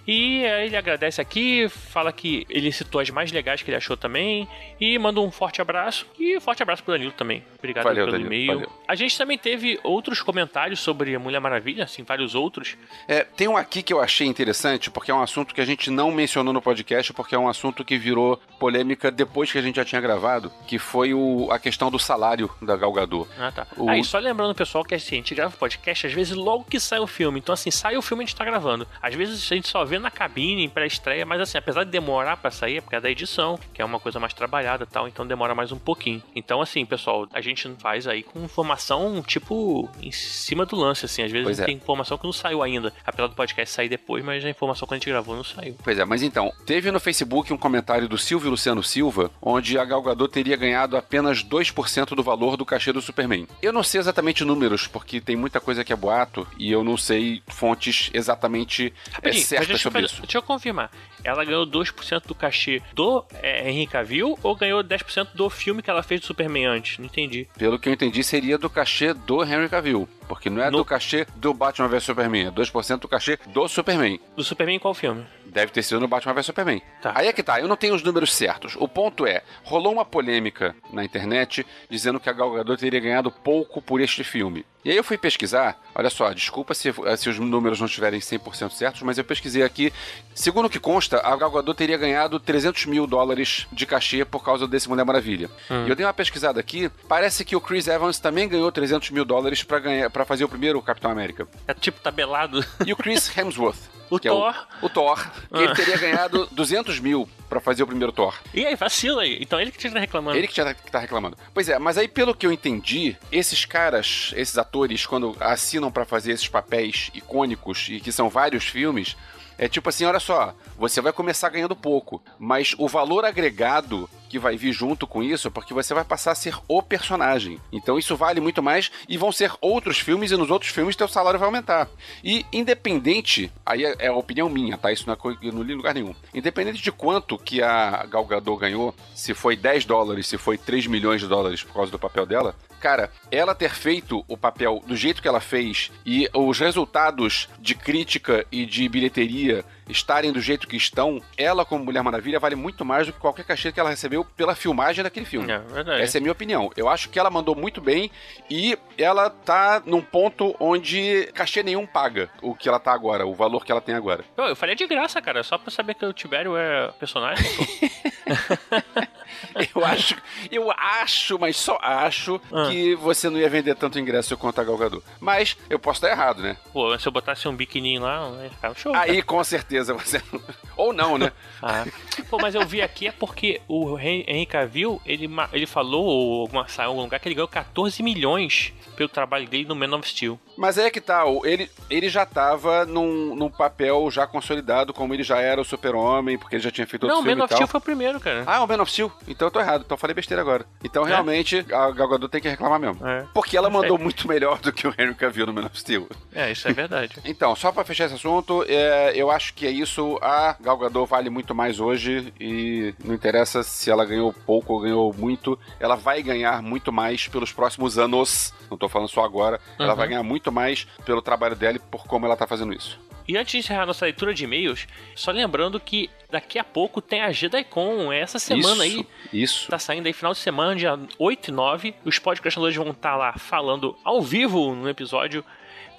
E 0.08 0.44
ele 0.44 0.76
agradece 0.76 1.22
aqui, 1.22 1.68
fala 1.70 2.12
que 2.12 2.46
ele 2.50 2.72
citou 2.72 3.00
as 3.02 3.10
mais 3.10 3.32
legais 3.32 3.62
que 3.62 3.70
ele 3.70 3.78
achou 3.78 3.96
também, 3.96 4.48
e 4.80 4.98
manda 4.98 5.20
um 5.20 5.30
forte 5.32 5.62
abraço. 5.62 6.06
E 6.18 6.38
um 6.38 6.42
forte 6.42 6.64
abraço 6.64 6.84
pro 6.84 6.94
Danilo 6.94 7.12
também. 7.12 7.44
Obrigado 7.58 7.84
Valeu, 7.84 8.06
pelo 8.06 8.18
e-mail. 8.20 8.70
A 8.88 8.96
gente 8.96 9.18
também 9.18 9.38
teve 9.38 9.80
outros 9.84 10.22
comentários 10.22 10.80
sobre 10.80 11.14
a 11.14 11.20
Mulher 11.20 11.40
Maravilha, 11.40 11.84
assim, 11.84 12.04
vários 12.04 12.34
outros. 12.36 12.76
É, 13.08 13.24
tem 13.24 13.48
um 13.48 13.58
aqui 13.58 13.84
que 13.84 13.94
eu 13.94 14.00
achei 14.02 14.26
interessante, 14.28 14.90
porque 14.90 15.12
é 15.12 15.14
um 15.14 15.22
assunto 15.22 15.54
que 15.54 15.62
a 15.62 15.66
gente 15.66 15.90
não 15.92 16.12
mencionou 16.12 16.54
no 16.54 16.62
podcast, 16.62 17.14
porque 17.14 17.36
é 17.36 17.40
um 17.40 17.48
assunto 17.50 17.84
que 17.86 17.98
virou 17.98 18.38
polêmica 18.60 19.12
depois 19.12 19.52
que 19.52 19.58
a 19.58 19.62
gente 19.62 19.76
já 19.76 19.86
tinha 19.86 20.02
gravado, 20.02 20.52
que 20.68 20.80
foi 20.80 21.14
o, 21.14 21.50
a 21.52 21.60
questão 21.60 21.92
do 21.92 22.00
salário 22.00 22.50
da 22.62 22.76
Gal 22.76 22.92
Gadot. 22.94 23.28
Ah, 23.38 23.52
tá. 23.52 23.68
O- 23.78 23.90
Aí, 23.90 24.04
só 24.04 24.18
lembrando, 24.20 24.56
pessoal, 24.56 24.84
que 24.84 24.96
assim, 24.96 25.16
a 25.16 25.18
gente 25.20 25.36
grava 25.36 25.56
podcast 25.56 26.08
às 26.08 26.14
vezes 26.14 26.36
logo 26.36 26.64
que 26.64 26.80
sai 26.80 27.00
o 27.00 27.08
filme. 27.08 27.40
Então, 27.40 27.54
assim, 27.54 27.72
sai 27.72 27.98
o 27.98 28.02
filme 28.02 28.24
a 28.24 28.26
gente 28.26 28.36
tá 28.36 28.46
gravando. 28.46 28.88
Às 29.02 29.14
vezes 29.16 29.49
a 29.54 29.56
gente 29.58 29.68
só 29.68 29.84
vê 29.86 30.00
na 30.00 30.12
cabine, 30.12 30.64
em 30.64 30.70
pré-estreia, 30.70 31.26
mas 31.26 31.42
assim, 31.42 31.58
apesar 31.58 31.84
de 31.84 31.92
demorar 31.92 32.38
pra 32.38 32.52
sair, 32.52 32.78
é 32.78 32.82
por 32.82 32.92
causa 32.92 33.04
da 33.04 33.12
edição, 33.12 33.60
que 33.74 33.82
é 33.82 33.86
uma 33.86 34.00
coisa 34.00 34.20
mais 34.20 34.34
trabalhada 34.34 34.84
e 34.84 34.88
tal, 34.88 35.08
então 35.08 35.26
demora 35.26 35.56
mais 35.56 35.72
um 35.72 35.78
pouquinho. 35.78 36.22
Então, 36.36 36.62
assim, 36.62 36.86
pessoal, 36.86 37.28
a 37.34 37.42
gente 37.42 37.70
faz 37.80 38.08
aí 38.08 38.24
com 38.24 38.40
informação, 38.44 39.22
tipo, 39.22 39.90
em 40.02 40.12
cima 40.12 40.66
do 40.66 40.76
lance, 40.76 41.06
assim. 41.06 41.24
Às 41.24 41.32
vezes 41.32 41.60
é. 41.60 41.66
tem 41.66 41.76
informação 41.76 42.18
que 42.18 42.26
não 42.26 42.34
saiu 42.34 42.62
ainda. 42.62 42.94
Apesar 43.06 43.28
do 43.28 43.36
podcast 43.36 43.74
sair 43.74 43.90
depois, 43.90 44.24
mas 44.24 44.44
a 44.44 44.50
informação 44.50 44.88
que 44.88 44.94
a 44.94 44.98
gente 44.98 45.10
gravou 45.10 45.36
não 45.36 45.44
saiu. 45.44 45.76
Pois 45.84 45.98
é, 45.98 46.06
mas 46.06 46.24
então, 46.24 46.52
teve 46.66 46.92
no 46.92 47.00
Facebook 47.00 47.52
um 47.54 47.58
comentário 47.58 48.08
do 48.08 48.18
Silvio 48.18 48.50
Luciano 48.50 48.84
Silva, 48.84 49.32
onde 49.42 49.78
a 49.78 49.86
Gal 49.86 50.02
Gadot 50.02 50.32
teria 50.32 50.56
ganhado 50.56 50.98
apenas 50.98 51.44
2% 51.44 52.16
do 52.16 52.24
valor 52.24 52.58
do 52.58 52.66
cachê 52.66 52.92
do 52.92 53.02
Superman. 53.02 53.48
Eu 53.62 53.74
não 53.74 53.84
sei 53.84 54.00
exatamente 54.00 54.44
números, 54.44 54.88
porque 54.88 55.22
tem 55.22 55.36
muita 55.36 55.60
coisa 55.60 55.84
que 55.84 55.94
é 55.94 55.96
boato, 55.96 56.48
e 56.58 56.72
eu 56.72 56.84
não 56.84 56.98
sei 56.98 57.42
fontes 57.48 58.10
exatamente 58.14 58.94
é, 59.22 59.30
Mas 59.40 59.48
certas 59.48 59.68
deixa, 59.68 59.80
eu 59.88 59.92
sobre 59.92 60.02
fazer- 60.02 60.14
isso. 60.14 60.22
deixa 60.22 60.38
eu 60.38 60.42
confirmar. 60.42 60.92
Ela 61.24 61.44
ganhou 61.44 61.66
2% 61.66 62.28
do 62.28 62.36
cachê 62.36 62.82
do 62.94 63.26
é, 63.42 63.70
Henry 63.70 63.86
Cavill 63.88 64.38
ou 64.42 64.56
ganhou 64.56 64.82
10% 64.84 65.30
do 65.34 65.50
filme 65.50 65.82
que 65.82 65.90
ela 65.90 66.02
fez 66.04 66.22
do 66.22 66.28
Superman 66.28 66.66
antes? 66.66 66.98
Não 66.98 67.06
entendi. 67.06 67.48
Pelo 67.58 67.78
que 67.78 67.90
eu 67.90 67.94
entendi, 67.94 68.24
seria 68.24 68.58
do 68.58 68.70
cachê 68.70 69.14
do 69.14 69.44
Henry 69.44 69.68
Cavill. 69.70 70.08
Porque 70.28 70.50
não 70.50 70.62
é 70.62 70.70
No- 70.70 70.78
do 70.78 70.86
cachê 70.86 71.26
do 71.38 71.54
Batman 71.56 71.88
vs 71.88 72.04
Superman, 72.04 72.48
é 72.48 72.52
2% 72.52 73.00
do 73.02 73.08
cachê 73.08 73.38
do 73.48 73.68
Superman. 73.68 74.20
Do 74.36 74.44
Superman 74.44 74.76
em 74.76 74.80
qual 74.80 74.94
filme? 74.94 75.26
Deve 75.48 75.72
ter 75.72 75.82
sido 75.82 76.00
no 76.00 76.08
Batman 76.08 76.34
vs 76.36 76.46
Superman. 76.46 76.82
Tá. 77.02 77.14
Aí 77.16 77.28
é 77.28 77.34
que 77.34 77.42
tá, 77.42 77.60
eu 77.60 77.68
não 77.68 77.76
tenho 77.76 77.96
os 77.96 78.04
números 78.04 78.32
certos. 78.32 78.76
O 78.78 78.88
ponto 78.88 79.26
é, 79.26 79.42
rolou 79.64 79.92
uma 79.92 80.06
polêmica 80.06 80.76
na 80.94 81.04
internet 81.04 81.66
dizendo 81.90 82.20
que 82.20 82.30
a 82.30 82.34
Gal 82.34 82.52
Gadot 82.52 82.80
teria 82.80 83.00
ganhado 83.00 83.32
pouco 83.32 83.82
por 83.82 84.00
este 84.00 84.24
filme. 84.24 84.64
E 84.84 84.90
aí 84.92 84.96
eu 84.96 85.04
fui 85.04 85.18
pesquisar, 85.18 85.78
olha 85.94 86.10
só, 86.10 86.32
desculpa 86.32 86.74
se, 86.74 86.94
se 87.18 87.30
os 87.30 87.38
números 87.38 87.80
não 87.80 87.86
estiverem 87.88 88.20
100% 88.22 88.72
certos, 88.72 89.02
mas 89.02 89.18
eu 89.18 89.24
pesquisei 89.26 89.62
aqui. 89.62 89.92
Segundo 90.34 90.68
o 90.68 90.70
que 90.70 90.80
consta, 90.80 91.18
a 91.20 91.36
Gal 91.36 91.52
Gadot 91.52 91.78
teria 91.78 91.98
ganhado 91.98 92.40
300 92.40 92.86
mil 92.86 93.06
dólares 93.06 93.68
de 93.74 93.86
cachê 93.86 94.24
por 94.24 94.42
causa 94.44 94.66
desse 94.68 94.88
Mulher 94.88 95.04
Maravilha. 95.04 95.50
E 95.86 95.90
eu 95.90 95.96
dei 95.96 96.06
uma 96.06 96.14
pesquisada 96.14 96.60
aqui, 96.62 96.90
parece 97.10 97.44
que 97.44 97.56
o 97.58 97.62
Chris 97.62 97.88
Evans 97.88 98.20
também 98.20 98.48
ganhou 98.48 98.72
300 98.72 99.10
mil 99.10 99.26
dólares 99.26 99.64
para 99.64 100.24
fazer 100.26 100.46
o 100.46 100.50
primeiro 100.50 100.82
Capitão 100.82 101.12
América. 101.12 101.46
É 101.68 101.74
tipo 101.74 102.00
tabelado. 102.00 102.64
E 102.86 102.94
o 102.94 102.96
Chris 102.96 103.30
Hemsworth. 103.38 104.00
O 104.12 104.18
que 104.18 104.28
Thor. 104.28 104.56
É 104.56 104.84
o, 104.84 104.86
o 104.88 104.90
Thor. 104.90 105.24
Que 105.50 105.58
Ah. 105.58 105.62
ele 105.62 105.76
teria 105.76 105.96
ganhado 105.98 106.48
200 106.52 107.00
mil 107.00 107.30
pra 107.48 107.60
fazer 107.60 107.84
o 107.84 107.88
primeiro 107.88 108.12
Thor. 108.12 108.34
E 108.56 108.66
aí, 108.66 108.76
vacila 108.76 109.22
aí. 109.22 109.38
Então 109.40 109.62
ele 109.62 109.70
que 109.72 109.78
tinha 109.78 109.90
que 109.92 109.94
tá 109.94 110.00
reclamando. 110.00 110.36
Ele 110.36 110.48
que 110.48 110.54
tinha 110.54 110.74
que 110.74 110.92
tá 110.92 110.98
reclamando. 110.98 111.38
Pois 111.54 111.70
é, 111.70 111.78
mas 111.78 111.96
aí 111.96 112.08
pelo 112.08 112.34
que 112.34 112.44
eu 112.48 112.52
entendi, 112.52 113.16
esses 113.32 113.66
caras, 113.66 114.32
esses 114.36 114.58
atores, 114.58 114.69
quando 115.06 115.36
assinam 115.40 115.92
pra 115.92 116.06
fazer 116.06 116.32
esses 116.32 116.48
papéis 116.48 117.10
icônicos 117.14 117.88
e 117.90 118.00
que 118.00 118.12
são 118.12 118.30
vários 118.30 118.66
filmes, 118.66 119.16
é 119.60 119.68
tipo 119.68 119.90
assim, 119.90 120.06
olha 120.06 120.20
só, 120.20 120.56
você 120.78 121.02
vai 121.02 121.12
começar 121.12 121.50
ganhando 121.50 121.76
pouco, 121.76 122.24
mas 122.40 122.74
o 122.78 122.88
valor 122.88 123.26
agregado 123.26 124.10
que 124.30 124.40
vai 124.40 124.56
vir 124.56 124.72
junto 124.72 125.08
com 125.08 125.24
isso 125.24 125.48
é 125.48 125.52
porque 125.52 125.74
você 125.74 125.94
vai 125.94 126.06
passar 126.06 126.32
a 126.32 126.36
ser 126.36 126.56
o 126.68 126.82
personagem. 126.82 127.60
Então 127.72 127.98
isso 127.98 128.16
vale 128.16 128.40
muito 128.40 128.62
mais 128.62 128.92
e 129.08 129.18
vão 129.18 129.32
ser 129.32 129.52
outros 129.60 130.00
filmes 130.00 130.32
e 130.32 130.38
nos 130.38 130.52
outros 130.52 130.72
filmes 130.72 130.96
teu 130.96 131.08
salário 131.08 131.40
vai 131.40 131.48
aumentar. 131.48 131.90
E 132.24 132.46
independente, 132.54 133.52
aí 133.66 133.84
é 133.84 134.00
é 134.00 134.08
a 134.08 134.14
opinião 134.14 134.48
minha, 134.48 134.78
tá? 134.78 134.92
Isso 134.92 135.06
não 135.08 135.14
é 135.14 135.18
eu 135.42 135.52
não 135.52 135.64
li 135.64 135.74
em 135.74 135.78
lugar 135.78 135.94
nenhum. 135.94 136.16
Independente 136.34 136.82
de 136.82 136.92
quanto 136.92 137.38
que 137.38 137.62
a 137.62 138.06
Gal 138.06 138.26
Gadot 138.26 138.60
ganhou, 138.60 138.96
se 139.16 139.34
foi 139.34 139.56
10 139.56 139.86
dólares, 139.86 140.28
se 140.28 140.38
foi 140.38 140.58
3 140.58 140.88
milhões 140.88 141.20
de 141.20 141.28
dólares 141.28 141.64
por 141.64 141.74
causa 141.74 141.92
do 141.92 142.00
papel 142.00 142.26
dela, 142.26 142.56
cara, 142.80 143.12
ela 143.32 143.54
ter 143.54 143.74
feito 143.74 144.24
o 144.28 144.38
papel 144.38 144.82
do 144.86 144.96
jeito 144.96 145.22
que 145.22 145.28
ela 145.28 145.42
fez 145.42 145.92
e 146.06 146.30
os 146.34 146.60
resultados 146.60 147.50
de 147.60 147.76
crítica 147.76 148.46
e 148.52 148.66
de 148.66 148.88
bilheteria 148.88 149.49
estarem 149.88 150.32
do 150.32 150.40
jeito 150.40 150.68
que 150.68 150.78
estão, 150.78 151.22
ela 151.38 151.66
como 151.66 151.84
Mulher 151.84 152.04
Maravilha 152.04 152.40
vale 152.40 152.56
muito 152.56 152.86
mais 152.86 153.08
do 153.08 153.14
que 153.14 153.20
qualquer 153.20 153.46
cachê 153.46 153.72
que 153.72 153.80
ela 153.80 153.90
recebeu 153.90 154.24
pela 154.24 154.56
filmagem 154.56 155.04
daquele 155.04 155.26
filme. 155.26 155.52
É 155.52 155.60
verdade. 155.60 156.02
Essa 156.02 156.18
é 156.18 156.20
a 156.20 156.22
minha 156.22 156.32
opinião. 156.32 156.72
Eu 156.76 156.88
acho 156.88 157.10
que 157.10 157.20
ela 157.20 157.30
mandou 157.30 157.56
muito 157.56 157.82
bem 157.82 158.12
e 158.50 158.78
ela 158.98 159.30
tá 159.30 159.82
num 159.86 160.02
ponto 160.02 160.56
onde 160.60 161.30
cachê 161.34 161.64
nenhum 161.64 161.86
paga 161.86 162.30
o 162.42 162.56
que 162.56 162.70
ela 162.70 162.80
tá 162.80 162.94
agora, 162.94 163.26
o 163.26 163.34
valor 163.34 163.66
que 163.66 163.72
ela 163.72 163.82
tem 163.82 163.96
agora. 163.96 164.24
Pô, 164.36 164.44
eu 164.44 164.56
faria 164.56 164.76
de 164.76 164.86
graça, 164.88 165.22
cara. 165.22 165.44
Só 165.44 165.58
pra 165.58 165.72
saber 165.72 165.96
que 165.96 166.06
o 166.06 166.14
Tibério 166.14 166.56
é 166.56 166.92
personagem. 167.00 167.46
Eu 169.76 169.84
acho, 169.86 170.16
eu 170.52 170.72
acho, 170.72 171.38
mas 171.40 171.58
só 171.58 171.78
acho 171.82 172.40
Ah. 172.52 172.68
que 172.70 172.96
você 172.96 173.30
não 173.30 173.38
ia 173.40 173.50
vender 173.50 173.76
tanto 173.76 174.00
ingresso 174.00 174.38
quanto 174.38 174.60
a 174.62 174.64
Gal 174.64 174.78
Gadot. 174.78 175.04
Mas 175.20 175.58
eu 175.70 175.78
posso 175.80 175.98
estar 175.98 176.10
errado, 176.10 176.42
né? 176.42 176.56
Pô, 176.72 176.98
se 176.98 177.08
eu 177.08 177.12
botasse 177.12 177.48
um 177.48 177.56
biquininho 177.56 178.02
lá, 178.02 178.30
ia 178.44 178.50
ficar 178.50 178.72
um 178.72 178.76
show. 178.76 178.92
cara. 178.94 179.06
Aí 179.12 179.22
com 179.22 179.44
certeza 179.44 179.94
você 179.94 180.22
ou 180.78 180.94
não, 180.94 181.18
né? 181.18 181.32
Ah. 181.62 181.86
Pô, 182.30 182.38
mas 182.42 182.56
eu 182.56 182.66
vi 182.66 182.82
aqui 182.82 183.08
é 183.08 183.12
porque 183.12 183.60
o 183.68 183.98
Hen- 184.00 184.24
Henry 184.28 184.46
Cavill, 184.46 185.02
ele, 185.06 185.30
ele 185.52 185.66
falou, 185.66 186.06
ou 186.06 186.42
alguma, 186.42 186.68
saiu 186.70 186.86
em 186.86 186.90
algum 186.92 187.02
lugar, 187.02 187.20
que 187.20 187.28
ele 187.28 187.36
ganhou 187.36 187.50
14 187.50 188.02
milhões 188.02 188.72
pelo 188.96 189.10
trabalho 189.10 189.46
dele 189.46 189.66
no 189.66 189.76
Man 189.76 189.94
of 189.98 190.08
Steel. 190.08 190.40
Mas 190.58 190.78
aí 190.78 190.86
é 190.86 190.90
que 190.90 191.02
tá, 191.02 191.24
ele, 191.44 191.70
ele 191.90 192.08
já 192.08 192.26
tava 192.26 192.86
num, 192.86 193.36
num 193.36 193.50
papel 193.50 194.10
já 194.10 194.26
consolidado, 194.26 194.94
como 194.94 195.14
ele 195.14 195.24
já 195.24 195.40
era 195.42 195.60
o 195.60 195.66
super-homem, 195.66 196.38
porque 196.38 196.56
ele 196.56 196.64
já 196.64 196.72
tinha 196.72 196.88
feito 196.88 197.04
outro 197.04 197.16
Não, 197.16 197.22
o 197.22 197.26
filme 197.26 197.36
Man 197.40 197.44
e 197.44 197.46
of. 197.46 197.54
Steel 197.54 197.68
foi 197.68 197.78
o 197.78 197.84
primeiro, 197.84 198.20
cara. 198.22 198.44
Ah, 198.46 198.64
o 198.64 198.68
Man 198.68 198.82
of 198.82 198.90
Steel. 198.92 199.12
Então 199.40 199.48
eu 199.48 199.52
tô 199.54 199.62
errado. 199.62 199.84
Então 199.86 199.96
eu 199.96 199.98
falei 199.98 200.14
besteira 200.14 200.42
agora. 200.42 200.66
Então 200.84 201.06
É? 201.06 201.12
realmente 201.12 201.60
a 201.72 201.90
Gal 201.92 202.10
Gadot 202.10 202.28
tem 202.30 202.42
que 202.42 202.50
reclamar 202.50 202.78
mesmo. 202.78 203.08
É. 203.08 203.26
Porque 203.34 203.56
ela 203.56 203.72
sei. 203.72 203.80
mandou 203.80 203.98
muito 203.98 204.28
melhor 204.28 204.60
do 204.60 204.74
que 204.74 204.86
o 204.86 204.94
Henry 204.98 205.16
Cavill 205.16 205.46
no 205.46 205.54
Man 205.54 205.66
of 205.68 205.80
Steel. 205.80 206.10
É, 206.36 206.52
isso 206.52 206.68
é 206.68 206.74
verdade. 206.74 207.16
Então, 207.24 207.56
só 207.56 207.72
pra 207.72 207.86
fechar 207.86 208.06
esse 208.08 208.16
assunto, 208.16 208.66
é, 208.68 209.14
eu 209.16 209.32
acho 209.32 209.54
que 209.54 209.66
é 209.66 209.70
isso. 209.72 210.20
A 210.22 210.58
Gal 210.60 210.78
Gadot 210.78 211.10
vale 211.10 211.30
muito 211.30 211.56
mais 211.56 211.80
hoje 211.80 212.34
e 212.38 212.94
não 213.02 213.16
interessa 213.16 213.64
se 213.64 213.90
ela 213.90 214.04
ganhou 214.04 214.34
pouco 214.34 214.74
ou 214.74 214.82
ganhou 214.82 215.14
muito. 215.14 215.58
Ela 215.80 215.96
vai 215.96 216.22
ganhar 216.22 216.62
muito 216.62 216.92
mais 216.92 217.30
pelos 217.30 217.54
próximos 217.54 217.98
anos. 217.98 218.54
Não 218.70 218.78
tô 218.78 218.90
falando 218.90 219.08
só 219.08 219.24
agora. 219.24 219.58
Ela 219.80 219.92
Uhum. 219.92 219.96
vai 219.96 220.08
ganhar 220.10 220.24
muito 220.24 220.52
mais 220.52 220.86
pelo 221.06 221.22
trabalho 221.22 221.56
dela 221.56 221.78
e 221.78 221.80
por 221.80 222.06
como 222.06 222.26
ela 222.26 222.36
tá 222.36 222.46
fazendo 222.46 222.74
isso. 222.74 223.00
E 223.26 223.38
antes 223.38 223.52
de 223.52 223.58
encerrar 223.60 223.86
nossa 223.86 224.06
leitura 224.06 224.34
de 224.34 224.44
e-mails, 224.44 224.88
só 225.16 225.30
lembrando 225.32 225.80
que 225.80 226.10
daqui 226.30 226.60
a 226.60 226.64
pouco 226.64 227.02
tem 227.02 227.22
a 227.22 227.32
GDICon. 227.32 228.12
Essa 228.12 228.40
semana 228.40 228.86
isso, 228.86 229.00
aí. 229.00 229.08
Isso. 229.42 229.70
Tá 229.70 229.80
saindo 229.80 230.06
aí 230.06 230.14
final 230.14 230.34
de 230.34 230.40
semana, 230.40 230.76
dia 230.76 231.00
8 231.18 231.48
e 231.48 231.52
9. 231.52 231.96
Os 232.06 232.20
podcastadores 232.20 232.76
vão 232.76 232.92
estar 232.92 233.16
lá 233.16 233.34
falando 233.34 233.98
ao 234.04 234.22
vivo 234.22 234.74
no 234.76 234.90
episódio 234.90 235.44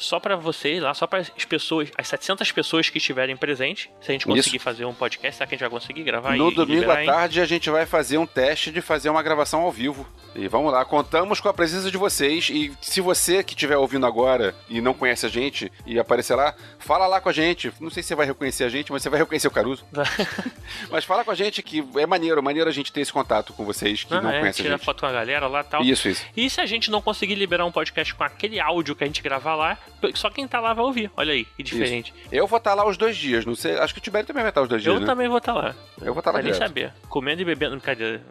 só 0.00 0.19
pra 0.19 0.35
vocês 0.35 0.83
lá, 0.83 0.92
só 0.95 1.07
para 1.07 1.21
as 1.21 1.28
pessoas, 1.45 1.90
as 1.97 2.09
700 2.09 2.50
pessoas 2.50 2.88
que 2.88 2.99
estiverem 2.99 3.37
presentes. 3.37 3.88
Se 4.00 4.11
a 4.11 4.12
gente 4.12 4.26
conseguir 4.26 4.57
Isso. 4.57 4.64
fazer 4.64 4.85
um 4.87 4.95
podcast, 4.95 5.37
será 5.37 5.47
que 5.47 5.54
a 5.54 5.57
gente 5.59 5.69
vai 5.69 5.71
conseguir 5.78 6.02
gravar 6.02 6.37
No 6.37 6.50
e 6.50 6.54
domingo 6.54 6.80
liberar, 6.80 6.97
à 6.99 7.00
hein? 7.02 7.07
tarde 7.07 7.40
a 7.40 7.45
gente 7.45 7.69
vai 7.71 7.85
fazer 7.87 8.19
um 8.19 8.26
teste 8.26 8.73
de 8.73 8.80
fazer 8.80 9.11
uma 9.11 9.23
gravação 9.23 9.61
ao 9.61 9.71
vivo. 9.71 10.09
E 10.35 10.49
vamos 10.49 10.73
lá, 10.73 10.85
contamos 10.85 11.40
com 11.40 11.49
a 11.49 11.54
presença 11.54 11.90
de 11.90 11.97
vocês. 11.99 12.49
E 12.50 12.73
se 12.80 13.00
você 13.00 13.45
que 13.45 13.52
estiver 13.54 13.76
ouvindo 13.76 14.07
agora 14.07 14.54
e 14.69 14.80
não 14.80 14.95
conhece 14.95 15.26
a 15.26 15.28
gente 15.28 15.71
e 15.85 15.99
aparecer 15.99 16.35
lá, 16.35 16.54
fala 16.78 17.07
lá 17.07 17.21
com 17.21 17.28
a 17.28 17.33
gente. 17.33 17.73
Não 17.80 17.90
sei 17.90 18.02
se 18.02 18.09
você 18.09 18.14
vai 18.14 18.26
reconhecer 18.26 18.64
a 18.64 18.69
gente, 18.69 18.90
mas 18.90 19.02
você 19.02 19.11
vai 19.11 19.19
reconhecer 19.21 19.49
o 19.49 19.50
Caruso. 19.50 19.85
mas 20.90 21.04
fala 21.04 21.25
com 21.25 21.30
a 21.30 21.35
gente 21.35 21.62
que 21.62 21.85
é 21.97 22.07
maneiro, 22.07 22.42
maneiro 22.42 22.69
a 22.69 22.73
gente 22.73 22.92
ter 22.92 23.00
esse 23.00 23.12
contato 23.12 23.52
com 23.52 23.64
vocês 23.64 24.04
que 24.04 24.14
Ah, 24.14 24.21
não 24.21 24.30
é, 24.30 24.40
conhecem 24.40 24.62
a 24.62 24.66
tirar 24.66 24.76
gente. 24.76 24.85
foto 24.85 25.00
com 25.00 25.07
a 25.07 25.12
galera 25.12 25.47
lá 25.47 25.61
e 25.61 25.64
tal. 25.64 25.83
Isso, 25.83 26.09
isso. 26.09 26.25
E 26.37 26.49
se 26.49 26.61
a 26.61 26.66
gente 26.66 26.90
não 26.90 27.02
conseguir 27.02 27.35
liberar 27.35 27.64
um 27.66 27.73
podcast 27.73 28.14
com 28.14 28.25
aquele 28.25 28.61
áudio 28.61 28.95
que 28.95 29.04
a 29.04 29.07
gente 29.07 29.23
gravar 29.23 29.54
lá, 29.54 29.76
só 30.14 30.30
quem 30.30 30.47
tá 30.49 30.61
lá 30.61 30.73
vai 30.75 30.85
ouvir. 30.85 31.11
Olha 31.16 31.32
aí, 31.32 31.44
que 31.44 31.62
diferente. 31.62 32.12
Eu 32.32 32.47
vou 32.47 32.56
estar 32.59 32.75
lá 32.75 32.87
os 32.87 32.97
dois 32.97 33.16
dias, 33.16 33.44
não 33.44 33.54
sei. 33.54 33.78
Acho 33.78 33.92
que 33.94 34.00
o 34.00 34.02
Tibério 34.02 34.26
também 34.26 34.42
vai 34.42 34.50
estar 34.50 34.62
os 34.62 34.68
dois 34.68 34.85
Eu 34.85 34.92
dias, 34.94 35.00
né? 35.02 35.06
também 35.06 35.28
vou 35.28 35.38
estar 35.38 35.52
lá. 35.52 35.75
Eu 36.00 36.12
vou 36.14 36.20
estar 36.20 36.30
lá 36.30 36.40
Vai 36.40 36.42
nem 36.44 36.54
saber. 36.54 36.92
Comendo 37.09 37.42
e 37.42 37.44
bebendo. 37.44 37.76
Brincadeira. 37.76 38.23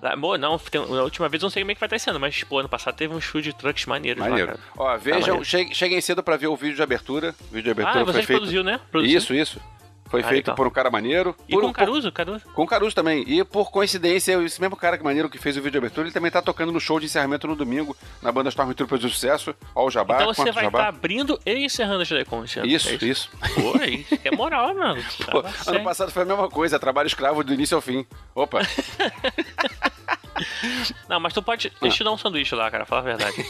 Lá, 0.00 0.14
Boa, 0.14 0.38
não, 0.38 0.60
na 0.90 1.02
última 1.02 1.28
vez 1.28 1.42
eu 1.42 1.46
não 1.46 1.50
sei 1.50 1.62
como 1.64 1.72
é 1.72 1.74
que 1.74 1.80
vai 1.80 1.88
estar 1.88 1.96
esse 1.96 2.08
ano, 2.08 2.20
mas 2.20 2.44
pô, 2.44 2.60
ano 2.60 2.68
passado 2.68 2.94
teve 2.94 3.12
uns 3.12 3.24
food 3.24 3.52
trucks 3.54 3.84
maneiros 3.86 4.22
lá, 4.22 4.28
Maneiro. 4.30 4.52
cara. 4.52 4.60
Ó, 4.76 4.96
vejam, 4.96 5.38
maneiro. 5.40 5.74
cheguem, 5.74 6.00
cedo 6.00 6.22
pra 6.22 6.36
ver 6.36 6.46
o 6.46 6.54
vídeo 6.54 6.76
de 6.76 6.82
abertura. 6.82 7.34
O 7.40 7.44
vídeo 7.46 7.64
de 7.64 7.70
abertura 7.72 8.02
Ah, 8.02 8.04
foi 8.04 8.12
você 8.12 8.22
feito. 8.22 8.38
produziu, 8.38 8.62
né? 8.62 8.78
Produziu. 8.92 9.18
Isso, 9.18 9.34
isso. 9.34 9.60
Foi 10.08 10.20
Ah, 10.22 10.28
feito 10.28 10.46
legal. 10.46 10.56
por 10.56 10.66
um 10.66 10.70
cara 10.70 10.90
maneiro. 10.90 11.36
E 11.48 11.52
Por 11.52 11.62
com 11.62 11.68
um- 11.68 11.72
Caruso, 11.72 12.10
Caruso. 12.10 12.44
Com 12.54 12.66
Caruso 12.66 12.94
também. 12.94 13.24
E 13.26 13.44
por 13.44 13.70
coincidência, 13.70 14.42
esse 14.42 14.60
mesmo 14.60 14.76
cara 14.76 14.96
que 14.96 15.04
maneiro 15.04 15.28
que 15.28 15.38
fez 15.38 15.56
o 15.56 15.60
vídeo 15.60 15.72
de 15.72 15.78
abertura, 15.78 16.06
ele 16.06 16.14
também 16.14 16.30
tá 16.30 16.40
tocando 16.40 16.72
no 16.72 16.80
show 16.80 16.98
de 16.98 17.06
encerramento 17.06 17.46
no 17.46 17.54
domingo, 17.54 17.96
na 18.22 18.32
banda 18.32 18.48
Stormtroopers 18.48 19.02
do 19.02 19.08
Sucesso. 19.10 19.54
Ó, 19.74 19.86
o 19.86 19.90
Jabá. 19.90 20.22
Então 20.22 20.32
você 20.34 20.50
vai 20.52 20.66
estar 20.66 20.88
abrindo 20.88 21.38
e 21.44 21.64
encerrando 21.64 22.02
a 22.02 22.06
Telecom. 22.06 22.44
esse 22.44 22.58
ano, 22.58 22.68
Isso, 22.68 22.88
é 22.88 22.94
isso. 23.04 23.30
Pô, 23.54 23.78
aí, 23.80 24.06
é 24.24 24.30
moral, 24.34 24.74
mano. 24.74 25.02
Pô, 25.30 25.42
Tá 25.42 25.48
ano 25.48 25.58
sério. 25.64 25.84
passado 25.84 26.10
foi 26.10 26.22
a 26.22 26.26
mesma 26.26 26.48
coisa, 26.48 26.78
trabalho 26.78 27.06
escravo 27.06 27.44
do 27.44 27.52
início 27.52 27.74
ao 27.76 27.80
fim. 27.82 28.06
Opa, 28.34 28.60
Não, 31.08 31.18
mas 31.18 31.32
tu 31.32 31.42
pode. 31.42 31.70
Deixa 31.80 31.86
eu 31.86 31.90
te 31.98 32.04
dar 32.04 32.12
um 32.12 32.18
sanduíche 32.18 32.54
lá, 32.54 32.70
cara, 32.70 32.86
fala 32.86 33.00
a 33.00 33.04
verdade. 33.04 33.36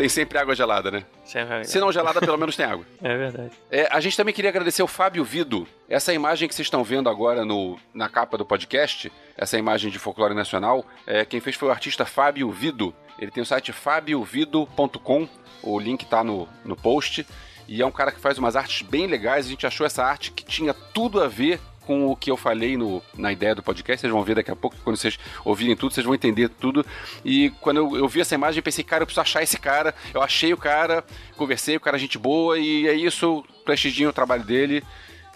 tem 0.00 0.08
sempre 0.08 0.38
água 0.38 0.54
gelada, 0.54 0.90
né? 0.90 1.04
Verdade. 1.30 1.68
Se 1.68 1.78
não 1.78 1.92
gelada, 1.92 2.20
pelo 2.20 2.38
menos 2.38 2.56
tem 2.56 2.64
água. 2.64 2.86
É 3.02 3.16
verdade. 3.18 3.50
É, 3.70 3.86
a 3.90 4.00
gente 4.00 4.16
também 4.16 4.32
queria 4.32 4.48
agradecer 4.48 4.82
o 4.82 4.86
Fábio 4.86 5.22
Vido. 5.22 5.68
Essa 5.90 6.14
imagem 6.14 6.48
que 6.48 6.54
vocês 6.54 6.64
estão 6.64 6.82
vendo 6.82 7.10
agora 7.10 7.44
no, 7.44 7.78
na 7.92 8.08
capa 8.08 8.38
do 8.38 8.46
podcast, 8.46 9.12
essa 9.36 9.58
imagem 9.58 9.90
de 9.90 9.98
folclore 9.98 10.32
nacional, 10.32 10.86
é, 11.06 11.26
quem 11.26 11.38
fez 11.38 11.54
foi 11.54 11.68
o 11.68 11.70
artista 11.70 12.06
Fábio 12.06 12.50
Vido. 12.50 12.94
Ele 13.18 13.30
tem 13.30 13.42
o 13.42 13.46
site 13.46 13.72
fabiovido.com, 13.72 15.28
o 15.62 15.78
link 15.78 16.06
tá 16.06 16.24
no, 16.24 16.48
no 16.64 16.76
post. 16.76 17.26
E 17.68 17.82
é 17.82 17.86
um 17.86 17.92
cara 17.92 18.10
que 18.10 18.20
faz 18.20 18.38
umas 18.38 18.56
artes 18.56 18.80
bem 18.80 19.06
legais. 19.06 19.44
A 19.44 19.50
gente 19.50 19.66
achou 19.66 19.84
essa 19.86 20.02
arte 20.02 20.32
que 20.32 20.44
tinha 20.44 20.72
tudo 20.72 21.22
a 21.22 21.28
ver 21.28 21.60
com 21.90 22.06
o 22.06 22.14
que 22.14 22.30
eu 22.30 22.36
falei 22.36 22.76
no, 22.76 23.02
na 23.18 23.32
ideia 23.32 23.52
do 23.52 23.64
podcast. 23.64 24.00
Vocês 24.00 24.12
vão 24.12 24.22
ver 24.22 24.36
daqui 24.36 24.48
a 24.52 24.54
pouco, 24.54 24.76
quando 24.84 24.96
vocês 24.96 25.18
ouvirem 25.44 25.74
tudo, 25.74 25.92
vocês 25.92 26.06
vão 26.06 26.14
entender 26.14 26.48
tudo. 26.48 26.86
E 27.24 27.50
quando 27.60 27.78
eu, 27.78 27.96
eu 27.96 28.06
vi 28.06 28.20
essa 28.20 28.32
imagem, 28.32 28.62
pensei, 28.62 28.84
cara, 28.84 29.02
eu 29.02 29.06
preciso 29.08 29.22
achar 29.22 29.42
esse 29.42 29.58
cara. 29.58 29.92
Eu 30.14 30.22
achei 30.22 30.52
o 30.52 30.56
cara, 30.56 31.04
conversei, 31.36 31.74
o 31.74 31.80
cara 31.80 31.96
é 31.96 32.00
gente 32.00 32.16
boa, 32.16 32.56
e 32.56 32.86
é 32.86 32.94
isso, 32.94 33.44
prestigiem 33.64 34.06
o 34.06 34.12
trabalho 34.12 34.44
dele. 34.44 34.84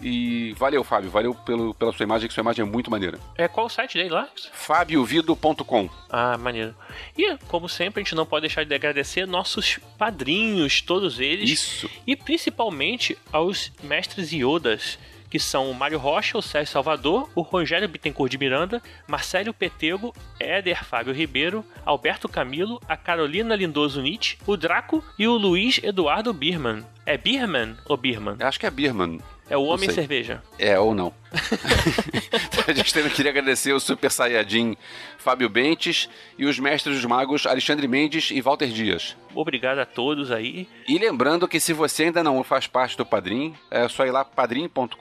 E 0.01 0.53
valeu, 0.57 0.85
Fábio, 0.85 1.11
valeu 1.11 1.35
pelo, 1.35 1.75
pela 1.75 1.93
sua 1.93 2.05
imagem, 2.05 2.29
que 2.29 2.35
sua 2.35 2.43
imagem 2.43 2.65
é 2.65 2.69
muito 2.69 2.89
maneira. 2.89 3.19
É 3.37 3.49
qual 3.49 3.67
o 3.67 3.69
site 3.69 3.99
dele 3.99 4.11
lá? 4.11 4.29
fabiovido.com 4.53 5.91
Ah, 6.09 6.39
maneiro. 6.39 6.73
E, 7.19 7.37
como 7.49 7.69
sempre, 7.69 8.01
a 8.01 8.05
gente 8.05 8.15
não 8.15 8.27
pode 8.27 8.43
deixar 8.43 8.65
de 8.65 8.73
agradecer 8.73 9.27
nossos 9.27 9.81
padrinhos, 9.99 10.81
todos 10.81 11.19
eles. 11.19 11.51
Isso. 11.51 11.91
E 12.07 12.15
principalmente 12.15 13.19
aos 13.33 13.73
mestres 13.83 14.33
Iodas, 14.33 15.01
que 15.35 15.41
são 15.41 15.69
o 15.69 15.75
Mário 15.75 15.99
Rocha, 15.99 16.39
o 16.39 16.41
Sérgio 16.41 16.73
Salvador, 16.73 17.29
o 17.35 17.41
Rogério 17.41 17.89
Bittencourt 17.89 18.31
de 18.31 18.39
Miranda, 18.39 18.81
Marcelo 19.05 19.53
Petego, 19.53 20.15
Éder 20.39 20.85
Fábio 20.85 21.13
Ribeiro, 21.13 21.65
Alberto 21.85 22.29
Camilo, 22.29 22.81
a 22.89 22.97
Carolina 22.97 23.57
Lindoso 23.57 24.01
Nietzsche, 24.01 24.39
o 24.47 24.57
Draco 24.57 25.03
e 25.19 25.27
o 25.27 25.33
Luiz 25.33 25.81
Eduardo 25.83 26.33
Birman. 26.33 26.85
É 27.05 27.19
Birman 27.19 27.75
ou 27.87 27.97
Birman? 27.97 28.37
Acho 28.39 28.61
que 28.61 28.67
é 28.67 28.71
Birman. 28.71 29.19
É 29.51 29.57
o 29.57 29.65
Homem. 29.65 29.91
Cerveja. 29.91 30.41
É, 30.57 30.79
ou 30.79 30.95
não. 30.95 31.13
a 32.67 32.73
gente 32.73 32.95
também 32.95 33.11
queria 33.11 33.31
agradecer 33.31 33.73
o 33.73 33.81
Super 33.81 34.11
Saiyajin 34.11 34.77
Fábio 35.19 35.49
Bentes 35.49 36.09
e 36.39 36.45
os 36.47 36.59
mestres 36.59 36.97
dos 36.97 37.05
magos 37.05 37.47
Alexandre 37.47 37.89
Mendes 37.89 38.31
e 38.31 38.41
Walter 38.41 38.69
Dias. 38.69 39.17
Obrigado 39.35 39.79
a 39.79 39.87
todos 39.87 40.31
aí. 40.31 40.69
E 40.87 40.97
lembrando 40.99 41.49
que 41.49 41.59
se 41.59 41.73
você 41.73 42.05
ainda 42.05 42.23
não 42.23 42.45
faz 42.45 42.67
parte 42.67 42.97
do 42.97 43.05
Padrim, 43.05 43.55
é 43.71 43.89
só 43.89 44.07
ir 44.07 44.11
lá 44.11 44.25
padrim.com.br 44.25 44.95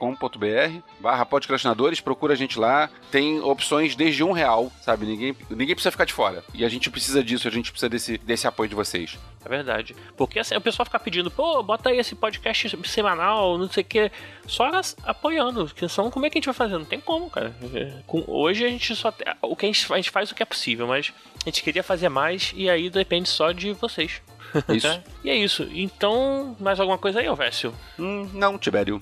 barra 1.00 1.26
podcastinadores, 1.26 2.02
procura 2.02 2.34
a 2.34 2.36
gente 2.36 2.58
lá. 2.58 2.90
Tem 3.12 3.40
opções 3.42 3.96
desde 3.96 4.24
um 4.24 4.32
real, 4.32 4.72
sabe? 4.82 5.06
Ninguém, 5.06 5.36
ninguém 5.50 5.76
precisa 5.76 5.92
ficar 5.92 6.06
de 6.06 6.14
fora. 6.14 6.44
E 6.54 6.66
a 6.66 6.70
gente 6.70 6.90
precisa 6.90 7.24
disso, 7.24 7.48
a 7.48 7.52
gente 7.52 7.72
precisa 7.72 7.90
desse, 7.90 8.18
desse 8.18 8.48
apoio 8.48 8.70
de 8.70 8.76
vocês. 8.76 9.20
É 9.46 9.50
verdade. 9.50 9.96
Porque 10.16 10.40
assim, 10.40 10.56
o 10.56 10.62
pessoal 10.62 10.86
fica 10.86 11.00
pedindo, 11.00 11.30
pô, 11.30 11.62
bota 11.62 11.90
aí 11.90 12.00
esse 12.00 12.16
podcast 12.16 12.78
semanal, 12.86 13.58
não 13.58 13.70
sei 13.70 13.84
o 13.84 13.86
quê. 13.86 14.12
Só 14.48 14.72
apoiando. 15.04 15.66
Porque 15.66 15.88
senão, 15.88 16.10
como 16.24 16.28
é 16.28 16.30
que 16.30 16.38
a 16.38 16.40
gente 16.40 16.46
vai 16.46 16.54
fazer? 16.54 16.78
Não 16.78 16.86
tem 16.86 17.02
como, 17.02 17.30
cara. 17.30 17.54
É, 17.76 17.96
com- 18.08 18.24
hoje 18.28 18.64
a 18.64 18.70
gente 18.70 18.96
só. 18.96 19.14
o 19.42 19.56
que 19.58 19.66
a 19.66 19.68
gente, 19.68 19.92
a 19.92 19.96
gente 19.98 20.10
faz 20.10 20.32
o 20.32 20.36
que 20.36 20.42
é 20.42 20.46
possível, 20.46 20.88
mas 20.88 21.12
a 21.46 21.50
gente 21.50 21.62
queria 21.62 21.84
fazer 21.84 22.08
mais 22.08 22.54
e 22.56 22.70
aí 22.70 22.90
depende 22.90 23.28
só 23.28 23.52
de 23.52 23.74
vocês. 23.74 24.22
Isso. 24.70 25.02
E 25.24 25.30
é 25.32 25.36
isso. 25.36 25.68
Então, 25.74 26.56
mais 26.60 26.80
alguma 26.80 26.98
coisa 26.98 27.20
aí, 27.20 27.26
Alvécio? 27.28 27.74
Hum, 28.00 28.30
não, 28.34 28.58
Tibério. 28.58 29.02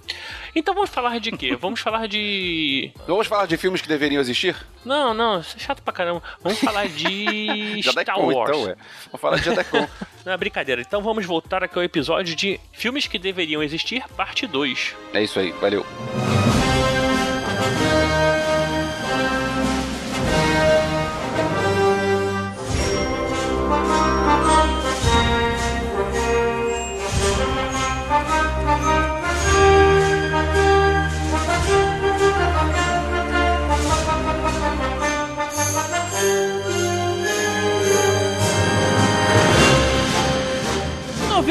Então 0.56 0.74
vamos 0.74 0.90
falar 0.90 1.20
de 1.20 1.32
quê? 1.34 1.56
vamos 1.58 1.80
falar 1.82 2.08
de. 2.08 2.92
Vamos 3.06 3.28
falar 3.28 3.46
de 3.46 3.58
filmes 3.58 3.82
que 3.82 3.88
deveriam 3.88 4.22
existir? 4.22 4.56
Não, 4.86 5.14
não, 5.14 5.42
isso 5.42 5.58
é 5.58 5.60
chato 5.60 5.84
pra 5.84 5.94
caramba. 5.94 6.24
Vamos 6.42 6.58
falar 6.60 6.88
de 6.88 7.82
Star 7.84 8.04
Jadecon, 8.06 8.34
Wars. 8.34 8.50
então, 8.50 8.70
é. 8.72 8.76
Vamos 9.08 9.22
falar 9.22 9.38
de 9.38 9.44
Jadecon. 9.46 9.88
Não 10.26 10.34
é 10.34 10.38
brincadeira. 10.38 10.82
Então 10.82 11.02
vamos 11.04 11.26
voltar 11.26 11.64
aqui 11.64 11.78
ao 11.78 11.84
episódio 11.84 12.34
de 12.36 12.60
Filmes 12.72 13.06
que 13.06 13.20
Deveriam 13.20 13.62
Existir, 13.62 14.04
parte 14.16 14.48
2. 14.48 14.96
é 15.14 15.22
isso 15.24 15.38
aí, 15.40 15.52
valeu. 15.52 15.86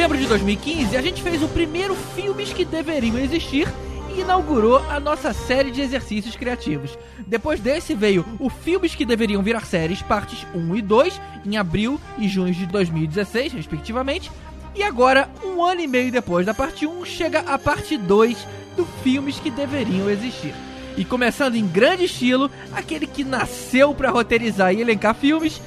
Novembro 0.01 0.17
de 0.17 0.29
2015, 0.29 0.97
a 0.97 1.03
gente 1.03 1.23
fez 1.23 1.43
o 1.43 1.49
primeiro 1.49 1.95
Filmes 1.95 2.55
que 2.55 2.65
Deveriam 2.65 3.19
Existir 3.19 3.69
e 4.17 4.23
inaugurou 4.23 4.79
a 4.89 4.99
nossa 4.99 5.35
série 5.35 5.71
de 5.71 5.83
exercícios 5.83 6.35
criativos. 6.35 6.97
Depois 7.27 7.61
desse 7.61 7.95
veio 7.95 8.25
o 8.39 8.49
Filmes 8.49 8.95
que 8.95 9.05
Deveriam 9.05 9.43
Virar 9.43 9.67
Séries, 9.67 10.01
partes 10.01 10.47
1 10.55 10.77
e 10.77 10.81
2, 10.81 11.21
em 11.45 11.59
abril 11.59 12.01
e 12.17 12.27
junho 12.27 12.55
de 12.55 12.65
2016, 12.65 13.53
respectivamente. 13.53 14.33
E 14.75 14.83
agora, 14.83 15.29
um 15.45 15.63
ano 15.63 15.83
e 15.83 15.87
meio 15.87 16.11
depois 16.11 16.47
da 16.47 16.55
parte 16.55 16.87
1, 16.87 17.05
chega 17.05 17.41
a 17.41 17.59
parte 17.59 17.99
2 17.99 18.39
do 18.79 18.87
Filmes 19.03 19.39
que 19.39 19.51
Deveriam 19.51 20.09
Existir. 20.09 20.55
E 20.97 21.05
começando 21.05 21.57
em 21.57 21.67
grande 21.67 22.05
estilo, 22.05 22.51
aquele 22.73 23.07
que 23.07 23.23
nasceu 23.23 23.95
pra 23.95 24.09
roteirizar 24.09 24.73
e 24.73 24.81
elencar 24.81 25.15
filmes, 25.15 25.61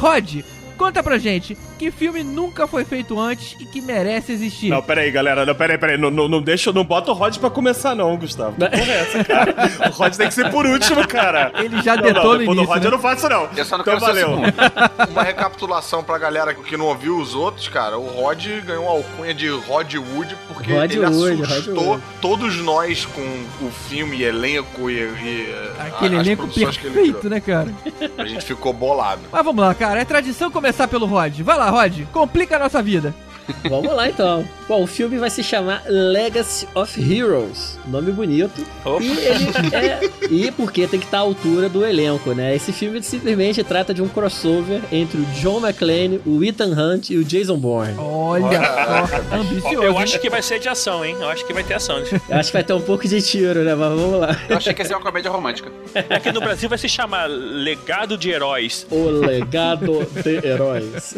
Rod. 0.00 0.42
Conta 0.76 1.02
pra 1.02 1.16
gente, 1.18 1.56
que 1.78 1.90
filme 1.90 2.22
nunca 2.22 2.66
foi 2.66 2.84
feito 2.84 3.18
antes 3.18 3.56
e 3.58 3.64
que 3.64 3.80
merece 3.80 4.32
existir? 4.32 4.68
Não, 4.68 4.82
peraí, 4.82 5.10
galera. 5.10 5.46
Não, 5.46 5.54
peraí, 5.54 5.78
peraí. 5.78 5.96
Não, 5.96 6.10
não, 6.10 6.28
não 6.28 6.42
deixa, 6.42 6.72
não 6.72 6.84
bota 6.84 7.10
o 7.10 7.14
Rod 7.14 7.36
pra 7.38 7.48
começar, 7.48 7.94
não, 7.94 8.16
Gustavo. 8.16 8.52
Que 8.56 8.68
porra 8.68 8.92
é 8.92 9.00
essa, 9.00 9.24
cara? 9.24 9.54
O 9.88 9.92
Rod 9.92 10.14
tem 10.14 10.28
que 10.28 10.34
ser 10.34 10.50
por 10.50 10.66
último, 10.66 11.06
cara. 11.08 11.50
Ele 11.56 11.80
já 11.82 11.96
não, 11.96 12.02
detou 12.02 12.24
não, 12.24 12.34
no 12.36 12.42
início, 12.42 12.64
Rod 12.66 12.80
né? 12.82 12.86
eu 12.86 12.90
não 12.90 12.98
faço, 12.98 13.28
não. 13.28 13.48
Eu 13.56 13.64
só 13.64 13.76
não 13.78 13.82
então 13.82 13.98
valeu. 13.98 14.30
Uma 15.10 15.22
recapitulação 15.22 16.04
pra 16.04 16.18
galera 16.18 16.52
que 16.54 16.76
não 16.76 16.86
ouviu 16.86 17.16
os 17.18 17.34
outros, 17.34 17.68
cara. 17.68 17.96
O 17.98 18.06
Rod 18.06 18.44
ganhou 18.66 18.86
a 18.86 18.90
alcunha 18.92 19.32
de 19.32 19.48
Rod 19.48 19.94
Wood 19.94 20.36
porque 20.48 20.72
Rod 20.74 20.92
ele 20.92 21.06
Wood, 21.06 21.42
assustou 21.42 21.74
Rod 21.74 21.86
Wood. 21.88 22.02
todos 22.20 22.56
nós 22.58 23.06
com 23.06 23.22
o 23.64 23.70
filme, 23.88 24.22
elenco 24.22 24.90
e, 24.90 24.94
e 24.98 25.54
Aquele 25.78 26.16
a- 26.16 26.20
as 26.20 26.26
elenco 26.26 26.42
produções 26.42 26.76
que 26.76 26.86
ele 26.86 26.94
perfeito, 26.94 27.30
né, 27.30 27.40
cara? 27.40 27.72
A 28.18 28.24
gente 28.26 28.44
ficou 28.44 28.72
bolado. 28.74 29.22
Mas 29.32 29.44
vamos 29.44 29.64
lá, 29.64 29.74
cara. 29.74 30.00
É 30.00 30.04
tradição 30.04 30.50
começar 30.50 30.65
pelo 30.88 31.06
Rod. 31.06 31.40
Vai 31.40 31.56
lá, 31.56 31.70
Rod. 31.70 32.02
Complica 32.12 32.56
a 32.56 32.58
nossa 32.58 32.82
vida. 32.82 33.14
Vamos 33.68 33.94
lá 33.94 34.08
então. 34.08 34.46
Bom, 34.68 34.82
o 34.82 34.86
filme 34.86 35.18
vai 35.18 35.30
se 35.30 35.42
chamar 35.42 35.82
Legacy 35.86 36.66
of 36.74 37.00
Heroes. 37.00 37.78
Nome 37.86 38.10
bonito. 38.12 38.66
Opa. 38.84 39.02
E 39.02 39.10
ele 39.10 39.46
é. 39.72 40.00
E 40.30 40.50
porque 40.50 40.86
tem 40.86 40.98
que 40.98 41.06
estar 41.06 41.18
à 41.18 41.20
altura 41.20 41.68
do 41.68 41.84
elenco, 41.84 42.32
né? 42.32 42.54
Esse 42.54 42.72
filme 42.72 43.02
simplesmente 43.02 43.62
trata 43.62 43.94
de 43.94 44.02
um 44.02 44.08
crossover 44.08 44.80
entre 44.90 45.20
o 45.20 45.24
John 45.40 45.64
McClane, 45.64 46.20
o 46.26 46.42
Ethan 46.42 46.74
Hunt 46.76 47.10
e 47.10 47.16
o 47.16 47.24
Jason 47.24 47.56
Bourne. 47.56 47.94
Olha 47.98 48.60
só, 48.60 49.16
ambicioso. 49.36 49.82
Eu 49.82 49.98
acho 49.98 50.18
que 50.18 50.28
vai 50.28 50.42
ser 50.42 50.58
de 50.58 50.68
ação, 50.68 51.04
hein? 51.04 51.16
Eu 51.20 51.28
acho 51.28 51.46
que 51.46 51.52
vai 51.52 51.62
ter 51.62 51.74
ação. 51.74 51.98
Eu 51.98 52.36
acho 52.36 52.48
que 52.48 52.52
vai 52.56 52.64
ter 52.64 52.72
um 52.72 52.80
pouco 52.80 53.06
de 53.06 53.22
tiro, 53.22 53.62
né? 53.62 53.74
Mas 53.74 53.88
vamos 53.88 54.20
lá. 54.20 54.36
Eu 54.48 54.56
achei 54.56 54.74
que 54.74 54.82
ia 54.82 54.88
ser 54.88 54.94
uma 54.94 55.02
comédia 55.02 55.30
romântica. 55.30 55.70
Aqui 56.10 56.32
no 56.32 56.40
Brasil 56.40 56.68
vai 56.68 56.78
se 56.78 56.88
chamar 56.88 57.26
Legado 57.26 58.18
de 58.18 58.30
Heróis. 58.30 58.86
O 58.90 59.08
legado 59.08 60.04
de 60.22 60.46
heróis. 60.46 61.14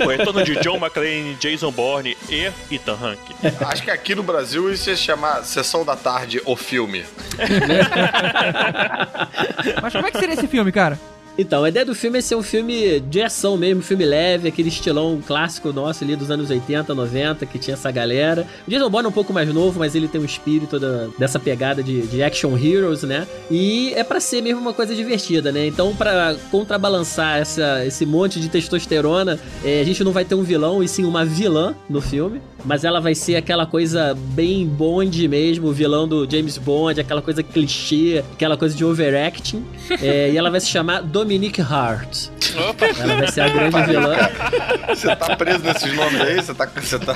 O 0.00 0.08
retorno 0.08 0.44
de 0.44 0.56
John 0.56 0.76
McClane, 0.76 1.34
Jason 1.40 1.71
Bourne 1.72 2.16
e 2.28 2.52
Ethan 2.70 2.94
Hunt. 2.94 3.18
Acho 3.66 3.82
que 3.82 3.90
aqui 3.90 4.14
no 4.14 4.22
Brasil 4.22 4.72
isso 4.72 4.90
ia 4.90 4.96
chamar 4.96 5.42
Sessão 5.44 5.84
da 5.84 5.96
Tarde, 5.96 6.40
o 6.44 6.54
filme. 6.54 7.04
Mas 9.82 9.92
como 9.92 10.06
é 10.06 10.10
que 10.10 10.18
seria 10.18 10.34
esse 10.34 10.46
filme, 10.46 10.70
cara? 10.70 10.98
Então, 11.38 11.64
a 11.64 11.68
ideia 11.68 11.84
do 11.86 11.94
filme 11.94 12.18
é 12.18 12.20
ser 12.20 12.34
um 12.34 12.42
filme 12.42 13.00
de 13.00 13.22
ação 13.22 13.56
mesmo, 13.56 13.82
filme 13.82 14.04
leve, 14.04 14.48
aquele 14.48 14.68
estilão 14.68 15.20
clássico 15.26 15.72
nosso 15.72 16.04
ali 16.04 16.14
dos 16.14 16.30
anos 16.30 16.50
80, 16.50 16.94
90, 16.94 17.46
que 17.46 17.58
tinha 17.58 17.74
essa 17.74 17.90
galera. 17.90 18.46
O 18.66 18.70
Jason 18.70 18.90
Bourne 18.90 19.06
é 19.06 19.08
um 19.08 19.12
pouco 19.12 19.32
mais 19.32 19.48
novo, 19.52 19.78
mas 19.78 19.94
ele 19.94 20.08
tem 20.08 20.20
um 20.20 20.24
espírito 20.24 20.78
da- 20.78 21.08
dessa 21.18 21.38
pegada 21.40 21.82
de, 21.82 22.02
de 22.02 22.22
action 22.22 22.56
heroes, 22.56 23.02
né? 23.02 23.26
E 23.50 23.92
é 23.94 24.04
pra 24.04 24.20
ser 24.20 24.42
mesmo 24.42 24.60
uma 24.60 24.74
coisa 24.74 24.94
divertida, 24.94 25.50
né? 25.50 25.66
Então, 25.66 25.94
pra 25.96 26.36
contrabalançar 26.50 27.38
essa, 27.38 27.84
esse 27.86 28.04
monte 28.04 28.38
de 28.38 28.48
testosterona, 28.48 29.38
é, 29.64 29.80
a 29.80 29.84
gente 29.84 30.04
não 30.04 30.12
vai 30.12 30.24
ter 30.24 30.34
um 30.34 30.42
vilão, 30.42 30.82
e 30.82 30.88
sim 30.88 31.04
uma 31.04 31.24
vilã 31.24 31.74
no 31.88 32.00
filme. 32.00 32.40
Mas 32.64 32.84
ela 32.84 33.00
vai 33.00 33.14
ser 33.14 33.36
aquela 33.36 33.66
coisa 33.66 34.16
bem 34.16 34.66
Bond 34.66 35.28
mesmo, 35.28 35.68
o 35.68 35.72
vilão 35.72 36.06
do 36.06 36.28
James 36.30 36.58
Bond, 36.58 37.00
aquela 37.00 37.22
coisa 37.22 37.42
clichê, 37.42 38.24
aquela 38.32 38.56
coisa 38.56 38.76
de 38.76 38.84
overacting. 38.84 39.64
É, 40.02 40.30
e 40.30 40.38
ela 40.38 40.50
vai 40.50 40.58
se 40.58 40.68
chamar 40.68 41.02
Dominique 41.02 41.60
Hart. 41.60 42.28
Opa! 42.68 42.86
Ela 42.86 43.16
vai 43.16 43.28
ser 43.30 43.42
a 43.42 43.48
grande 43.48 43.82
vilã. 43.82 44.16
Você 44.88 45.14
tá 45.14 45.36
preso 45.36 45.58
nesses 45.60 45.94
nomes 45.94 46.20
aí? 46.20 46.36
Você 46.36 46.54
tá. 46.54 46.66
Você 46.74 46.98
tá... 46.98 47.14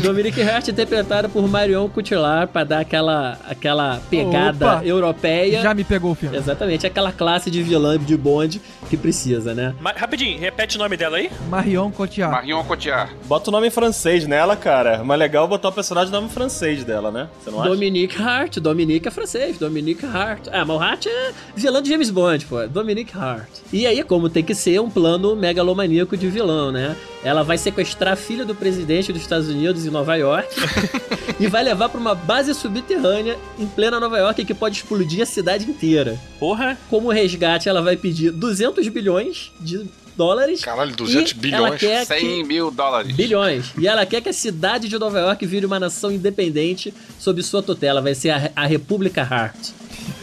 Dominique 0.00 0.40
Hart 0.40 0.68
interpretada 0.68 1.28
por 1.28 1.46
Marion 1.48 1.88
Cotillard 1.88 2.50
pra 2.52 2.64
dar 2.64 2.80
aquela, 2.80 3.38
aquela 3.48 4.00
pegada 4.08 4.76
Opa! 4.76 4.84
europeia. 4.84 5.60
Já 5.60 5.74
me 5.74 5.84
pegou 5.84 6.12
o 6.12 6.14
filme. 6.14 6.36
Exatamente, 6.36 6.86
aquela 6.86 7.12
classe 7.12 7.50
de 7.50 7.62
vilã 7.62 7.98
de 7.98 8.16
Bond 8.16 8.62
que 8.88 8.96
precisa, 8.96 9.52
né? 9.52 9.74
Mas, 9.80 9.96
rapidinho, 9.96 10.38
repete 10.38 10.76
o 10.76 10.78
nome 10.78 10.96
dela 10.96 11.16
aí. 11.16 11.30
Marion 11.48 11.90
Cotillard. 11.90 12.36
Marion 12.36 12.62
Cotillard. 12.64 13.12
Bota 13.24 13.50
o 13.50 13.52
nome 13.52 13.66
em 13.66 13.70
francês 13.70 14.26
nela, 14.26 14.54
cara. 14.56 14.65
Mas 15.04 15.18
legal 15.18 15.46
botar 15.46 15.68
o 15.68 15.72
personagem 15.72 16.10
no 16.12 16.20
nome 16.20 16.32
francês 16.32 16.84
dela, 16.84 17.10
né? 17.10 17.28
Você 17.42 17.50
não 17.50 17.60
acha? 17.60 17.70
Dominique 17.70 18.20
Hart, 18.20 18.58
Dominique 18.58 19.08
é 19.08 19.10
francês, 19.10 19.58
Dominique 19.58 20.04
Hart. 20.04 20.48
Ah, 20.50 20.64
mas 20.64 20.76
o 20.76 20.80
Hart 20.80 21.06
é 21.06 21.32
vilão 21.54 21.80
de 21.80 21.88
James 21.88 22.10
Bond, 22.10 22.46
pô. 22.46 22.66
Dominique 22.66 23.16
Hart. 23.16 23.48
E 23.72 23.86
aí, 23.86 24.02
como 24.02 24.28
tem 24.28 24.42
que 24.44 24.54
ser 24.54 24.80
um 24.80 24.90
plano 24.90 25.36
megalomaníaco 25.36 26.16
de 26.16 26.28
vilão, 26.28 26.72
né? 26.72 26.96
Ela 27.22 27.42
vai 27.42 27.58
sequestrar 27.58 28.14
a 28.14 28.16
filha 28.16 28.44
do 28.44 28.54
presidente 28.54 29.12
dos 29.12 29.22
Estados 29.22 29.48
Unidos 29.48 29.86
em 29.86 29.90
Nova 29.90 30.14
York 30.16 30.48
e 31.38 31.46
vai 31.46 31.62
levar 31.62 31.88
pra 31.88 32.00
uma 32.00 32.14
base 32.14 32.54
subterrânea 32.54 33.36
em 33.58 33.66
plena 33.66 33.98
Nova 34.00 34.18
York 34.18 34.44
que 34.44 34.54
pode 34.54 34.76
explodir 34.76 35.22
a 35.22 35.26
cidade 35.26 35.68
inteira. 35.68 36.18
Porra! 36.38 36.78
Como 36.88 37.10
resgate, 37.10 37.68
ela 37.68 37.82
vai 37.82 37.96
pedir 37.96 38.30
200 38.30 38.86
bilhões 38.88 39.52
de 39.60 39.86
dólares. 40.16 40.62
Caralho, 40.62 40.94
200 40.94 41.32
e 41.32 41.34
bilhões. 41.34 41.64
Ela 41.64 41.76
quer 41.76 42.04
100 42.06 42.18
que... 42.18 42.44
mil 42.44 42.70
dólares. 42.70 43.14
Bilhões. 43.14 43.72
E 43.78 43.86
ela 43.86 44.06
quer 44.06 44.20
que 44.20 44.28
a 44.28 44.32
cidade 44.32 44.88
de 44.88 44.98
Nova 44.98 45.18
York 45.20 45.44
vire 45.46 45.66
uma 45.66 45.78
nação 45.78 46.10
independente 46.10 46.92
sob 47.18 47.42
sua 47.42 47.62
tutela. 47.62 48.00
Vai 48.00 48.14
ser 48.14 48.30
a, 48.30 48.50
a 48.56 48.66
República 48.66 49.22
Hart. 49.22 49.70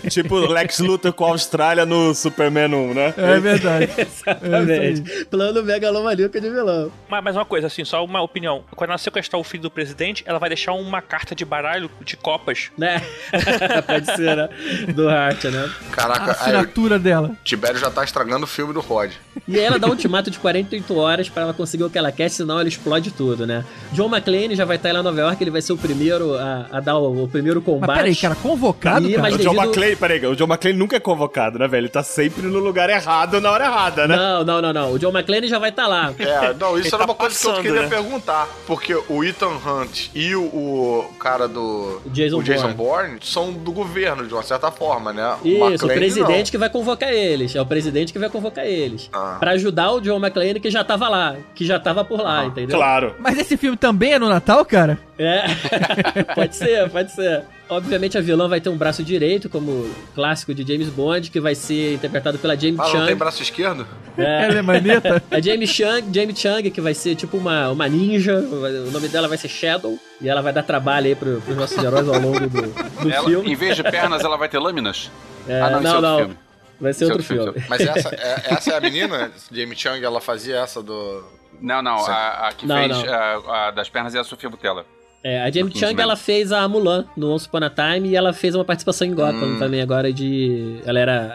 Tipo 0.09 0.35
Lex 0.37 0.79
Luthor 0.79 1.13
com 1.13 1.25
a 1.25 1.29
Austrália 1.29 1.85
no 1.85 2.13
Superman 2.13 2.73
1, 2.73 2.93
né? 2.93 3.13
É 3.17 3.39
verdade. 3.39 3.89
Exatamente. 3.97 5.25
Plano 5.25 5.63
megalomaníaco 5.63 6.39
de 6.39 6.49
vilão. 6.49 6.91
Mas, 7.09 7.23
mas 7.23 7.35
uma 7.35 7.45
coisa, 7.45 7.67
assim, 7.67 7.83
só 7.85 8.03
uma 8.03 8.21
opinião. 8.21 8.63
Quando 8.75 8.89
ela 8.91 8.97
sequestrar 8.97 9.39
o 9.39 9.43
filho 9.43 9.63
do 9.63 9.71
presidente, 9.71 10.23
ela 10.25 10.39
vai 10.39 10.49
deixar 10.49 10.73
uma 10.73 11.01
carta 11.01 11.33
de 11.35 11.45
baralho 11.45 11.89
de 12.03 12.17
copas. 12.17 12.69
Né? 12.77 13.01
Pode 13.85 14.05
ser, 14.15 14.35
né? 14.35 14.49
Do 14.93 15.09
Hart, 15.09 15.43
né? 15.45 15.69
A 15.91 15.95
Caraca, 15.95 16.23
aí, 16.25 16.31
assinatura 16.31 16.99
dela. 16.99 17.29
o 17.29 17.43
Tibério 17.43 17.79
já 17.79 17.89
tá 17.89 18.03
estragando 18.03 18.43
o 18.45 18.47
filme 18.47 18.73
do 18.73 18.81
Rod. 18.81 19.11
E 19.47 19.57
aí 19.57 19.63
ela 19.65 19.79
dá 19.79 19.87
um 19.87 19.91
ultimato 19.91 20.29
de 20.29 20.39
48 20.39 20.95
horas 20.97 21.29
pra 21.29 21.43
ela 21.43 21.53
conseguir 21.53 21.83
o 21.83 21.89
que 21.89 21.97
ela 21.97 22.11
quer, 22.11 22.29
senão 22.29 22.59
ela 22.59 22.67
explode 22.67 23.11
tudo, 23.11 23.45
né? 23.47 23.63
John 23.91 24.07
McClane 24.07 24.55
já 24.55 24.65
vai 24.65 24.75
estar 24.77 24.91
lá 24.93 24.99
em 24.99 25.03
Nova 25.03 25.19
York, 25.19 25.43
ele 25.43 25.51
vai 25.51 25.61
ser 25.61 25.73
o 25.73 25.77
primeiro 25.77 26.35
a, 26.35 26.67
a 26.71 26.79
dar 26.79 26.97
o, 26.97 27.23
o 27.23 27.27
primeiro 27.27 27.61
combate. 27.61 27.87
Mas 27.89 27.97
peraí, 27.97 28.15
cara, 28.15 28.35
convocado, 28.35 29.07
Ih, 29.07 29.11
cara? 29.15 29.21
mas 29.23 29.35
O 29.35 29.37
John 29.39 29.43
devido- 29.51 29.63
McClane, 29.63 29.92
peraí, 29.95 30.25
o 30.25 30.36
John 30.36 30.45
McClane 30.45 30.77
nunca 30.77 30.95
é 30.95 30.99
convocado, 30.99 31.60
né, 31.60 31.67
velho? 31.67 31.82
Ele 31.82 31.89
tá 31.89 32.03
sempre 32.03 32.43
no 32.43 32.60
lugar 32.60 32.89
errado 32.89 33.39
na 33.41 33.51
hora 33.51 33.65
errada, 33.65 34.08
né? 34.08 34.15
Não, 34.15 34.43
não, 34.43 34.62
não, 34.62 34.73
não. 34.73 34.91
O 34.93 34.99
John 34.99 35.10
McClane 35.10 35.47
já 35.47 35.60
vai 35.60 35.69
estar 35.69 35.88
lá. 35.88 36.13
É, 36.17 36.53
não, 36.53 36.77
isso 36.77 36.88
Ele 36.88 36.95
era 36.95 36.97
tá 36.97 37.06
uma 37.06 37.15
coisa 37.15 37.38
que 37.38 37.45
eu 37.45 37.49
passando, 37.51 37.63
queria 37.63 37.82
né? 37.82 37.88
perguntar. 37.88 38.47
Porque 38.65 38.95
o 39.10 39.23
Ethan 39.23 39.58
Hunt 39.65 40.10
e 40.13 40.36
o, 40.36 40.41
o 40.41 41.13
cara 41.19 41.47
do. 41.47 42.01
O 42.06 42.10
Jason 42.10 42.41
Bourne. 42.41 42.73
Bourne 42.73 43.19
são 43.21 43.51
do 43.51 43.71
governo, 43.71 44.25
de 44.25 44.34
uma 44.34 44.43
certa 44.43 44.71
forma, 44.71 45.12
né? 45.13 45.36
Isso, 45.43 45.86
o 45.86 45.89
presidente 45.89 46.51
que 46.51 46.58
vai 46.58 46.69
convocar 46.69 47.12
eles. 47.12 47.56
É 47.56 47.62
o 47.62 47.65
presidente 47.65 48.13
que 48.13 48.19
vai 48.19 48.29
convocar 48.29 48.65
eles. 48.65 49.10
Ah. 49.13 49.38
Pra 49.39 49.51
ajudar 49.51 49.91
o 49.91 50.01
John 50.01 50.17
McClane 50.17 50.60
que 50.60 50.69
já 50.69 50.84
tava 50.84 51.10
lá, 51.10 51.36
que 51.53 51.65
já 51.65 51.79
tava 51.79 52.03
por 52.03 52.21
lá, 52.21 52.45
entendeu? 52.45 52.77
Claro. 52.77 53.15
Mas 53.19 53.38
esse 53.38 53.58
filme 53.58 53.77
também 53.77 54.13
é 54.13 54.19
no 54.19 54.29
Natal, 54.29 54.63
cara? 54.65 54.97
É. 55.17 55.43
pode 56.36 56.56
ser, 56.56 56.89
pode 56.89 57.12
ser. 57.12 57.43
Obviamente 57.69 58.17
a 58.17 58.21
vilã 58.21 58.47
vai 58.47 58.60
ter 58.60 58.69
um 58.69 58.78
braço 58.78 59.04
direito, 59.04 59.49
como 59.49 59.89
clássico 60.13 60.54
de 60.54 60.63
James 60.67 60.89
Bond, 60.89 61.30
que 61.30 61.39
vai 61.39 61.56
ser 61.56 61.93
interpretado 61.95 62.38
pela 62.38 62.56
Jamie. 62.56 62.78
Ah, 62.80 62.84
não 62.86 62.91
tem 62.91 63.10
Chung. 63.10 63.15
braço 63.15 63.41
esquerdo? 63.41 63.88
É. 64.17 64.45
Ela 64.45 64.60
é 64.60 64.62
maneta? 64.62 65.23
A 65.32 65.39
Jamie 65.39 65.67
Chung, 65.67 66.13
Jamie 66.13 66.36
Chung, 66.36 66.69
que 66.71 66.82
vai 66.82 66.93
ser 66.93 67.15
tipo 67.15 67.38
uma, 67.38 67.69
uma 67.69 67.88
ninja, 67.88 68.36
o 68.36 68.91
nome 68.91 69.08
dela 69.08 69.28
vai 69.28 69.38
ser 69.38 69.47
Shadow, 69.47 69.97
e 70.21 70.30
ela 70.30 70.41
vai 70.41 70.54
dar 70.54 70.63
trabalho 70.63 71.08
aí 71.08 71.15
pro, 71.15 71.41
pros 71.41 71.58
nossos 71.58 71.78
heróis 71.78 72.08
ao 72.08 72.19
longo 72.19 72.39
do, 72.47 72.62
do 72.62 73.12
Ela, 73.12 73.28
filme. 73.28 73.52
em 73.52 73.56
vez 73.56 73.76
de 73.76 73.84
pernas, 73.84 74.23
ela 74.23 74.38
vai 74.38 74.49
ter 74.49 74.60
lâminas? 74.60 75.12
É, 75.47 75.62
ah, 75.62 75.69
não, 75.69 75.80
é 75.80 75.82
não, 75.82 76.02
não. 76.02 76.17
filme. 76.19 76.38
Vai 76.80 76.93
ser 76.93 77.06
Esse 77.06 77.12
é 77.12 77.15
outro 77.15 77.36
outro 77.36 77.54
filme. 77.54 77.67
Mas 77.69 77.82
essa 77.82 78.10
é, 78.15 78.54
essa 78.54 78.71
é 78.71 78.78
a 78.78 78.82
menina? 78.82 79.32
Jamie 79.52 79.78
Chung, 79.78 80.04
ela 80.04 80.19
fazia 80.19 80.58
essa 80.58 80.82
do. 80.82 81.23
Não, 81.62 81.82
não, 81.82 82.06
a, 82.06 82.47
a 82.49 82.54
que 82.54 82.65
Não, 82.65 82.76
fez 82.76 82.89
não. 82.89 83.13
A, 83.13 83.67
a 83.67 83.71
das 83.71 83.89
pernas 83.89 84.13
é 84.15 84.19
a 84.19 84.23
Sofia 84.23 84.49
Butella. 84.49 84.86
É, 85.23 85.41
a 85.41 85.45
Jamie 85.49 85.71
Chung, 85.71 85.79
Kingsman. 85.79 86.01
ela 86.03 86.15
fez 86.17 86.51
a 86.51 86.67
Mulan 86.67 87.05
no 87.15 87.33
Once 87.33 87.47
Upon 87.47 87.63
a 87.63 87.69
Time 87.69 88.09
e 88.09 88.15
ela 88.15 88.33
fez 88.33 88.55
uma 88.55 88.65
participação 88.65 89.07
em 89.07 89.13
Gotham 89.13 89.55
Hum. 89.55 89.59
também 89.59 89.81
agora 89.81 90.12
de... 90.12 90.81
Ela 90.86 90.99
era 90.99 91.33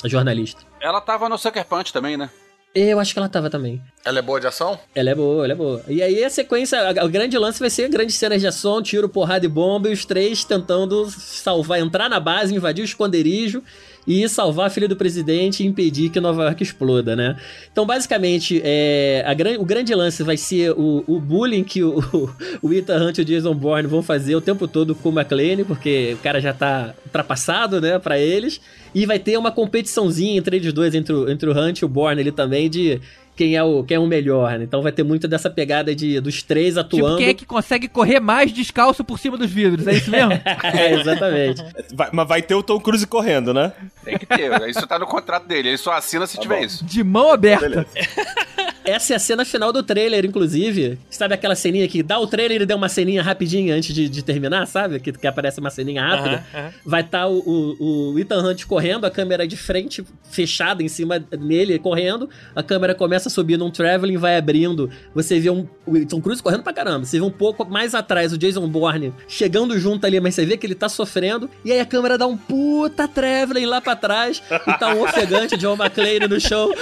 a, 0.00 0.04
a 0.04 0.08
jornalista. 0.08 0.62
Ela 0.80 1.00
tava 1.00 1.28
no 1.28 1.36
Sucker 1.36 1.64
Punch 1.64 1.92
também, 1.92 2.16
né? 2.16 2.30
Eu 2.74 3.00
acho 3.00 3.12
que 3.12 3.18
ela 3.18 3.28
tava 3.28 3.50
também. 3.50 3.82
Ela 4.04 4.18
é 4.18 4.22
boa 4.22 4.38
de 4.38 4.46
ação? 4.46 4.78
Ela 4.94 5.10
é 5.10 5.14
boa, 5.14 5.44
ela 5.44 5.52
é 5.54 5.56
boa. 5.56 5.82
E 5.88 6.02
aí 6.02 6.22
a 6.22 6.28
sequência, 6.28 6.78
o 7.02 7.08
grande 7.08 7.38
lance 7.38 7.58
vai 7.58 7.70
ser 7.70 7.88
grandes 7.88 8.16
cenas 8.16 8.40
de 8.40 8.46
ação, 8.46 8.82
tiro, 8.82 9.08
porrada 9.08 9.46
e 9.46 9.48
bomba, 9.48 9.88
e 9.88 9.92
os 9.92 10.04
três 10.04 10.44
tentando 10.44 11.08
salvar, 11.10 11.80
entrar 11.80 12.10
na 12.10 12.20
base, 12.20 12.54
invadir 12.54 12.82
o 12.82 12.84
esconderijo 12.84 13.62
e 14.06 14.28
salvar 14.28 14.66
a 14.66 14.70
filha 14.70 14.86
do 14.86 14.96
presidente 14.96 15.62
e 15.62 15.66
impedir 15.66 16.10
que 16.10 16.20
Nova 16.20 16.44
York 16.44 16.62
exploda, 16.62 17.16
né? 17.16 17.38
Então, 17.72 17.86
basicamente, 17.86 18.60
é, 18.62 19.24
gran- 19.34 19.58
o 19.58 19.64
grande 19.64 19.94
lance 19.94 20.22
vai 20.22 20.36
ser 20.36 20.72
o, 20.72 21.02
o 21.06 21.18
bullying 21.18 21.64
que 21.64 21.82
o, 21.82 21.98
o 22.60 22.70
Ethan 22.74 23.06
Hunt 23.06 23.16
e 23.16 23.22
o 23.22 23.24
Jason 23.24 23.54
Bourne 23.54 23.88
vão 23.88 24.02
fazer 24.02 24.36
o 24.36 24.42
tempo 24.42 24.68
todo 24.68 24.94
com 24.94 25.08
o 25.08 25.12
McClane, 25.12 25.64
porque 25.64 26.12
o 26.12 26.18
cara 26.22 26.38
já 26.38 26.52
tá 26.52 26.94
ultrapassado, 27.06 27.80
né, 27.80 27.98
pra 27.98 28.18
eles. 28.18 28.60
E 28.94 29.06
vai 29.06 29.18
ter 29.18 29.38
uma 29.38 29.50
competiçãozinha 29.50 30.36
entre 30.36 30.56
eles 30.58 30.70
dois, 30.74 30.94
entre 30.94 31.14
o, 31.14 31.30
entre 31.30 31.48
o 31.48 31.58
Hunt 31.58 31.78
e 31.80 31.84
o 31.86 31.88
Bourne 31.88 32.20
ali 32.20 32.30
também, 32.30 32.68
de 32.68 33.00
quem 33.36 33.56
é 33.56 33.62
o, 33.62 33.82
quem 33.84 33.96
é 33.96 34.00
o 34.00 34.06
melhor, 34.06 34.58
né? 34.58 34.64
Então 34.64 34.82
vai 34.82 34.92
ter 34.92 35.02
muito 35.02 35.26
dessa 35.26 35.50
pegada 35.50 35.94
de, 35.94 36.20
dos 36.20 36.42
três 36.42 36.76
atuando. 36.78 37.06
Tipo, 37.06 37.18
quem 37.18 37.28
é 37.28 37.34
que 37.34 37.44
consegue 37.44 37.88
correr 37.88 38.20
mais 38.20 38.52
descalço 38.52 39.02
por 39.04 39.18
cima 39.18 39.36
dos 39.36 39.50
vidros? 39.50 39.86
É 39.86 39.92
isso 39.94 40.10
mesmo? 40.10 40.32
É, 40.62 40.94
exatamente. 40.94 41.62
Vai- 41.94 42.10
mas 42.12 42.28
vai 42.28 42.42
ter 42.42 42.54
o 42.54 42.62
Tom 42.62 42.80
Cruise 42.80 43.06
correndo, 43.06 43.52
né? 43.52 43.72
Tem 44.04 44.18
que 44.18 44.26
ter. 44.26 44.50
Isso 44.68 44.86
tá 44.86 44.98
no 44.98 45.06
contrato 45.06 45.46
dele. 45.46 45.68
Ele 45.68 45.78
só 45.78 45.92
assina 45.92 46.26
se 46.26 46.38
tiver 46.38 46.62
isso. 46.64 46.84
De 46.84 47.02
mão 47.04 47.32
aberta. 47.32 47.68
Beleza. 47.68 47.86
Essa 48.84 49.14
é 49.14 49.16
a 49.16 49.18
cena 49.18 49.44
final 49.44 49.72
do 49.72 49.82
trailer, 49.82 50.24
inclusive. 50.24 50.98
Sabe 51.10 51.34
aquela 51.34 51.54
ceninha 51.54 51.88
que 51.88 52.02
dá 52.02 52.18
o 52.18 52.26
trailer 52.26 52.62
e 52.62 52.66
dá 52.66 52.76
uma 52.76 52.88
ceninha 52.88 53.22
rapidinha 53.22 53.74
antes 53.74 53.94
de, 53.94 54.08
de 54.08 54.22
terminar, 54.22 54.66
sabe? 54.66 55.00
Que, 55.00 55.12
que 55.12 55.26
aparece 55.26 55.58
uma 55.60 55.70
ceninha 55.70 56.02
rápida. 56.02 56.44
Aham, 56.52 56.60
aham. 56.66 56.72
Vai 56.84 57.00
estar 57.00 57.26
o, 57.26 57.38
o, 57.38 58.12
o 58.12 58.18
Ethan 58.18 58.42
Hunt 58.42 58.64
correndo, 58.66 59.04
a 59.04 59.10
câmera 59.10 59.46
de 59.46 59.56
frente 59.56 60.04
fechada 60.30 60.82
em 60.82 60.88
cima 60.88 61.18
dele, 61.18 61.78
correndo. 61.78 62.28
A 62.54 62.62
câmera 62.62 62.94
começa 62.94 63.28
a 63.28 63.30
subir 63.30 63.56
num 63.56 63.70
traveling, 63.70 64.16
vai 64.16 64.36
abrindo. 64.36 64.90
Você 65.14 65.40
vê 65.40 65.50
um, 65.50 65.66
o 65.86 66.04
Tom 66.06 66.20
Cruise 66.20 66.42
correndo 66.42 66.62
pra 66.62 66.72
caramba. 66.72 67.04
Você 67.04 67.18
vê 67.18 67.24
um 67.24 67.30
pouco 67.30 67.64
mais 67.64 67.94
atrás 67.94 68.32
o 68.32 68.38
Jason 68.38 68.68
Bourne 68.68 69.12
chegando 69.26 69.78
junto 69.78 70.06
ali, 70.06 70.20
mas 70.20 70.34
você 70.34 70.44
vê 70.44 70.56
que 70.56 70.66
ele 70.66 70.74
tá 70.74 70.88
sofrendo. 70.88 71.48
E 71.64 71.72
aí 71.72 71.80
a 71.80 71.86
câmera 71.86 72.18
dá 72.18 72.26
um 72.26 72.36
puta 72.36 73.08
traveling 73.08 73.66
lá 73.66 73.80
pra 73.80 73.96
trás. 73.96 74.42
E 74.50 74.78
tá 74.78 74.94
um 74.94 75.02
ofegante 75.02 75.56
John 75.56 75.74
McClane 75.74 76.28
no 76.28 76.40
show. 76.40 76.72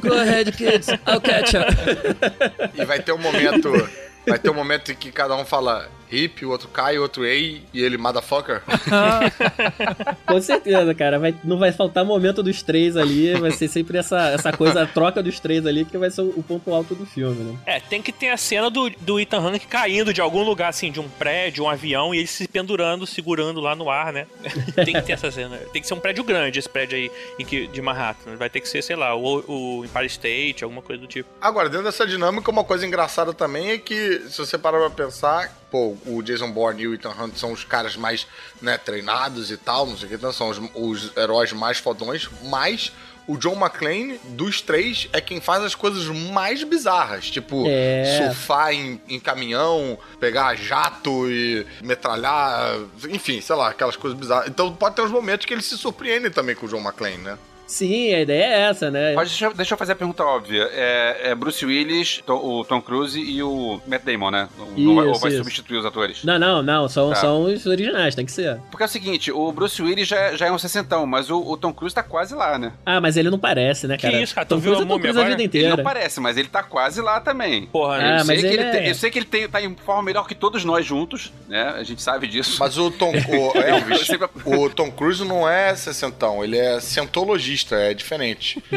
Go 0.00 0.14
ahead, 0.14 0.45
kids. 0.52 0.88
I'll 1.06 1.20
catch 1.20 1.54
up. 1.54 1.74
E 2.74 2.84
vai 2.84 3.00
ter 3.00 3.12
um 3.12 3.18
momento. 3.18 3.72
Vai 4.26 4.38
ter 4.38 4.50
um 4.50 4.54
momento 4.54 4.90
em 4.90 4.94
que 4.96 5.12
cada 5.12 5.36
um 5.36 5.44
fala 5.44 5.88
hip, 6.10 6.44
o 6.44 6.50
outro 6.50 6.68
cai, 6.68 6.98
o 6.98 7.02
outro 7.02 7.24
ei, 7.24 7.62
e 7.72 7.82
ele 7.82 7.96
motherfucker. 7.96 8.62
Com 10.26 10.40
certeza, 10.40 10.94
cara. 10.94 11.18
Vai, 11.18 11.34
não 11.44 11.58
vai 11.58 11.72
faltar 11.72 12.04
momento 12.04 12.42
dos 12.42 12.62
três 12.62 12.96
ali. 12.96 13.34
Vai 13.34 13.50
ser 13.50 13.68
sempre 13.68 13.98
essa, 13.98 14.30
essa 14.30 14.52
coisa, 14.52 14.82
a 14.82 14.86
troca 14.86 15.22
dos 15.22 15.40
três 15.40 15.66
ali, 15.66 15.84
que 15.84 15.98
vai 15.98 16.10
ser 16.10 16.22
o, 16.22 16.32
o 16.36 16.42
ponto 16.42 16.72
alto 16.72 16.94
do 16.94 17.06
filme, 17.06 17.42
né? 17.42 17.58
É, 17.66 17.80
tem 17.80 18.00
que 18.02 18.12
ter 18.12 18.28
a 18.28 18.36
cena 18.36 18.70
do, 18.70 18.90
do 18.90 19.20
Ethan 19.20 19.40
Hunt 19.40 19.66
caindo 19.66 20.12
de 20.12 20.20
algum 20.20 20.42
lugar, 20.42 20.68
assim, 20.68 20.90
de 20.90 21.00
um 21.00 21.08
prédio, 21.08 21.64
um 21.64 21.68
avião, 21.68 22.14
e 22.14 22.18
ele 22.18 22.26
se 22.26 22.46
pendurando, 22.48 23.06
segurando 23.06 23.60
lá 23.60 23.74
no 23.74 23.90
ar, 23.90 24.12
né? 24.12 24.26
tem 24.84 24.94
que 24.94 25.02
ter 25.02 25.12
essa 25.12 25.30
cena. 25.30 25.56
Tem 25.72 25.82
que 25.82 25.88
ser 25.88 25.94
um 25.94 26.00
prédio 26.00 26.24
grande, 26.24 26.58
esse 26.58 26.68
prédio 26.68 26.96
aí 26.96 27.10
em 27.38 27.44
que, 27.44 27.66
de 27.66 27.82
Manhattan. 27.82 28.36
Vai 28.36 28.50
ter 28.50 28.60
que 28.60 28.68
ser, 28.68 28.82
sei 28.82 28.96
lá, 28.96 29.14
o, 29.14 29.44
o 29.46 29.84
Empire 29.84 30.06
State, 30.06 30.64
alguma 30.64 30.82
coisa 30.82 31.00
do 31.00 31.08
tipo. 31.08 31.28
Agora, 31.40 31.68
dentro 31.68 31.84
dessa 31.84 32.06
dinâmica, 32.06 32.50
uma 32.50 32.64
coisa 32.64 32.86
engraçada 32.86 33.32
também 33.32 33.70
é 33.70 33.78
que, 33.78 34.22
se 34.28 34.38
você 34.38 34.56
parar 34.58 34.78
pra 34.78 34.90
pensar, 34.90 35.54
pô, 35.70 35.96
o 36.06 36.22
Jason 36.22 36.50
Bourne 36.50 36.82
e 36.82 36.88
o 36.88 36.94
Ethan 36.94 37.10
Hunt 37.18 37.36
são 37.36 37.52
os 37.52 37.64
caras 37.64 37.96
mais, 37.96 38.26
né, 38.62 38.78
treinados 38.78 39.50
e 39.50 39.56
tal, 39.56 39.86
não 39.86 39.96
sei 39.96 40.06
o 40.06 40.08
que, 40.10 40.14
então 40.14 40.32
são 40.32 40.48
os, 40.48 40.60
os 40.74 41.16
heróis 41.16 41.52
mais 41.52 41.78
fodões, 41.78 42.28
mas 42.44 42.92
o 43.28 43.36
John 43.36 43.56
McClane, 43.56 44.18
dos 44.24 44.60
três, 44.60 45.08
é 45.12 45.20
quem 45.20 45.40
faz 45.40 45.64
as 45.64 45.74
coisas 45.74 46.06
mais 46.30 46.62
bizarras. 46.62 47.28
Tipo, 47.28 47.64
É. 47.66 48.18
surfar 48.18 48.72
em, 48.72 49.00
em 49.08 49.18
caminhão, 49.18 49.98
pegar 50.20 50.54
jato 50.54 51.28
e 51.28 51.66
metralhar, 51.82 52.76
enfim, 53.08 53.40
sei 53.40 53.56
lá, 53.56 53.70
aquelas 53.70 53.96
coisas 53.96 54.16
bizarras. 54.16 54.48
Então 54.48 54.72
pode 54.72 54.94
ter 54.94 55.02
uns 55.02 55.10
momentos 55.10 55.44
que 55.44 55.52
eles 55.52 55.64
se 55.64 55.76
surpreendem 55.76 56.30
também 56.30 56.54
com 56.54 56.66
o 56.66 56.68
John 56.68 56.78
McClane, 56.80 57.18
né? 57.18 57.36
Sim, 57.66 58.14
a 58.14 58.20
ideia 58.20 58.44
é 58.44 58.60
essa, 58.70 58.90
né? 58.90 59.14
Mas 59.14 59.28
deixa, 59.30 59.46
eu- 59.46 59.54
deixa 59.54 59.74
eu 59.74 59.78
fazer 59.78 59.92
a 59.92 59.96
pergunta 59.96 60.22
óbvia. 60.24 60.68
É, 60.72 61.30
é 61.30 61.34
Bruce 61.34 61.64
Willis, 61.66 62.22
Tom- 62.24 62.40
o 62.42 62.64
Tom 62.64 62.80
Cruise 62.80 63.18
e 63.20 63.42
o 63.42 63.80
Matt 63.86 64.02
Damon, 64.04 64.30
né? 64.30 64.48
Não 64.76 64.94
vai- 64.94 65.06
ou 65.06 65.12
Isso, 65.12 65.20
vai 65.20 65.30
isso. 65.32 65.38
substituir 65.38 65.78
os 65.78 65.84
atores? 65.84 66.22
Não, 66.24 66.38
não, 66.38 66.62
não. 66.62 66.88
São, 66.88 67.08
Tá. 67.10 67.16
são 67.16 67.42
os 67.44 67.66
originais, 67.66 68.14
tem 68.14 68.24
que 68.24 68.30
ser. 68.32 68.60
Porque 68.70 68.84
é 68.84 68.86
o 68.86 68.88
seguinte, 68.88 69.32
o 69.32 69.50
Bruce 69.50 69.82
Willis 69.82 70.06
já, 70.06 70.36
já 70.36 70.46
é 70.46 70.52
um 70.52 70.58
sessentão, 70.58 71.06
mas 71.06 71.28
o, 71.28 71.38
o 71.40 71.56
Tom 71.56 71.72
Cruise 71.72 71.94
tá 71.94 72.02
quase 72.04 72.34
lá, 72.34 72.56
né? 72.58 72.72
Ah, 72.86 73.00
mas 73.00 73.16
ele 73.16 73.30
não 73.30 73.38
parece, 73.38 73.86
né, 73.88 73.96
Que 73.96 74.02
cara? 74.10 74.22
isso, 74.22 74.34
cara? 74.34 74.46
Tom 74.46 74.56
Tu 74.58 74.62
Cruise 74.62 74.82
é 74.82 74.86
Tom 74.86 74.98
Cruise 75.00 75.18
a 75.18 75.24
vida 75.24 75.34
Ele 75.34 75.44
inteira. 75.44 75.76
não 75.76 75.82
parece, 75.84 76.20
mas 76.20 76.36
ele 76.36 76.48
tá 76.48 76.62
quase 76.62 77.00
lá 77.00 77.20
também. 77.20 77.66
Porra, 77.66 77.96
Ah, 77.96 78.18
eu, 78.20 78.24
mas 78.24 78.26
sei 78.26 78.36
que 78.38 78.46
ele 78.46 78.62
ele 78.62 78.70
tem- 78.70 78.80
é- 78.86 78.90
eu 78.90 78.94
sei 78.94 79.10
que 79.10 79.18
ele 79.18 79.26
tem, 79.26 79.48
tá 79.48 79.60
em 79.60 79.74
forma 79.74 80.02
melhor 80.04 80.28
que 80.28 80.34
todos 80.36 80.64
nós 80.64 80.86
juntos, 80.86 81.32
né? 81.48 81.74
A 81.76 81.82
gente 81.82 82.00
sabe 82.00 82.28
disso. 82.28 82.56
Mas 82.60 82.78
o 82.78 82.90
Tom 82.92 83.10
o 83.10 83.58
Elvis, 83.58 84.00
Eu 84.00 84.06
sempre- 84.06 84.28
o 84.44 84.70
Tom 84.70 84.90
Cruise 84.92 85.24
não 85.24 85.48
é 85.48 85.74
sessentão, 85.74 86.44
ele 86.44 86.56
é 86.56 86.78
cientologista, 86.80 87.55
é 87.74 87.94
diferente. 87.94 88.62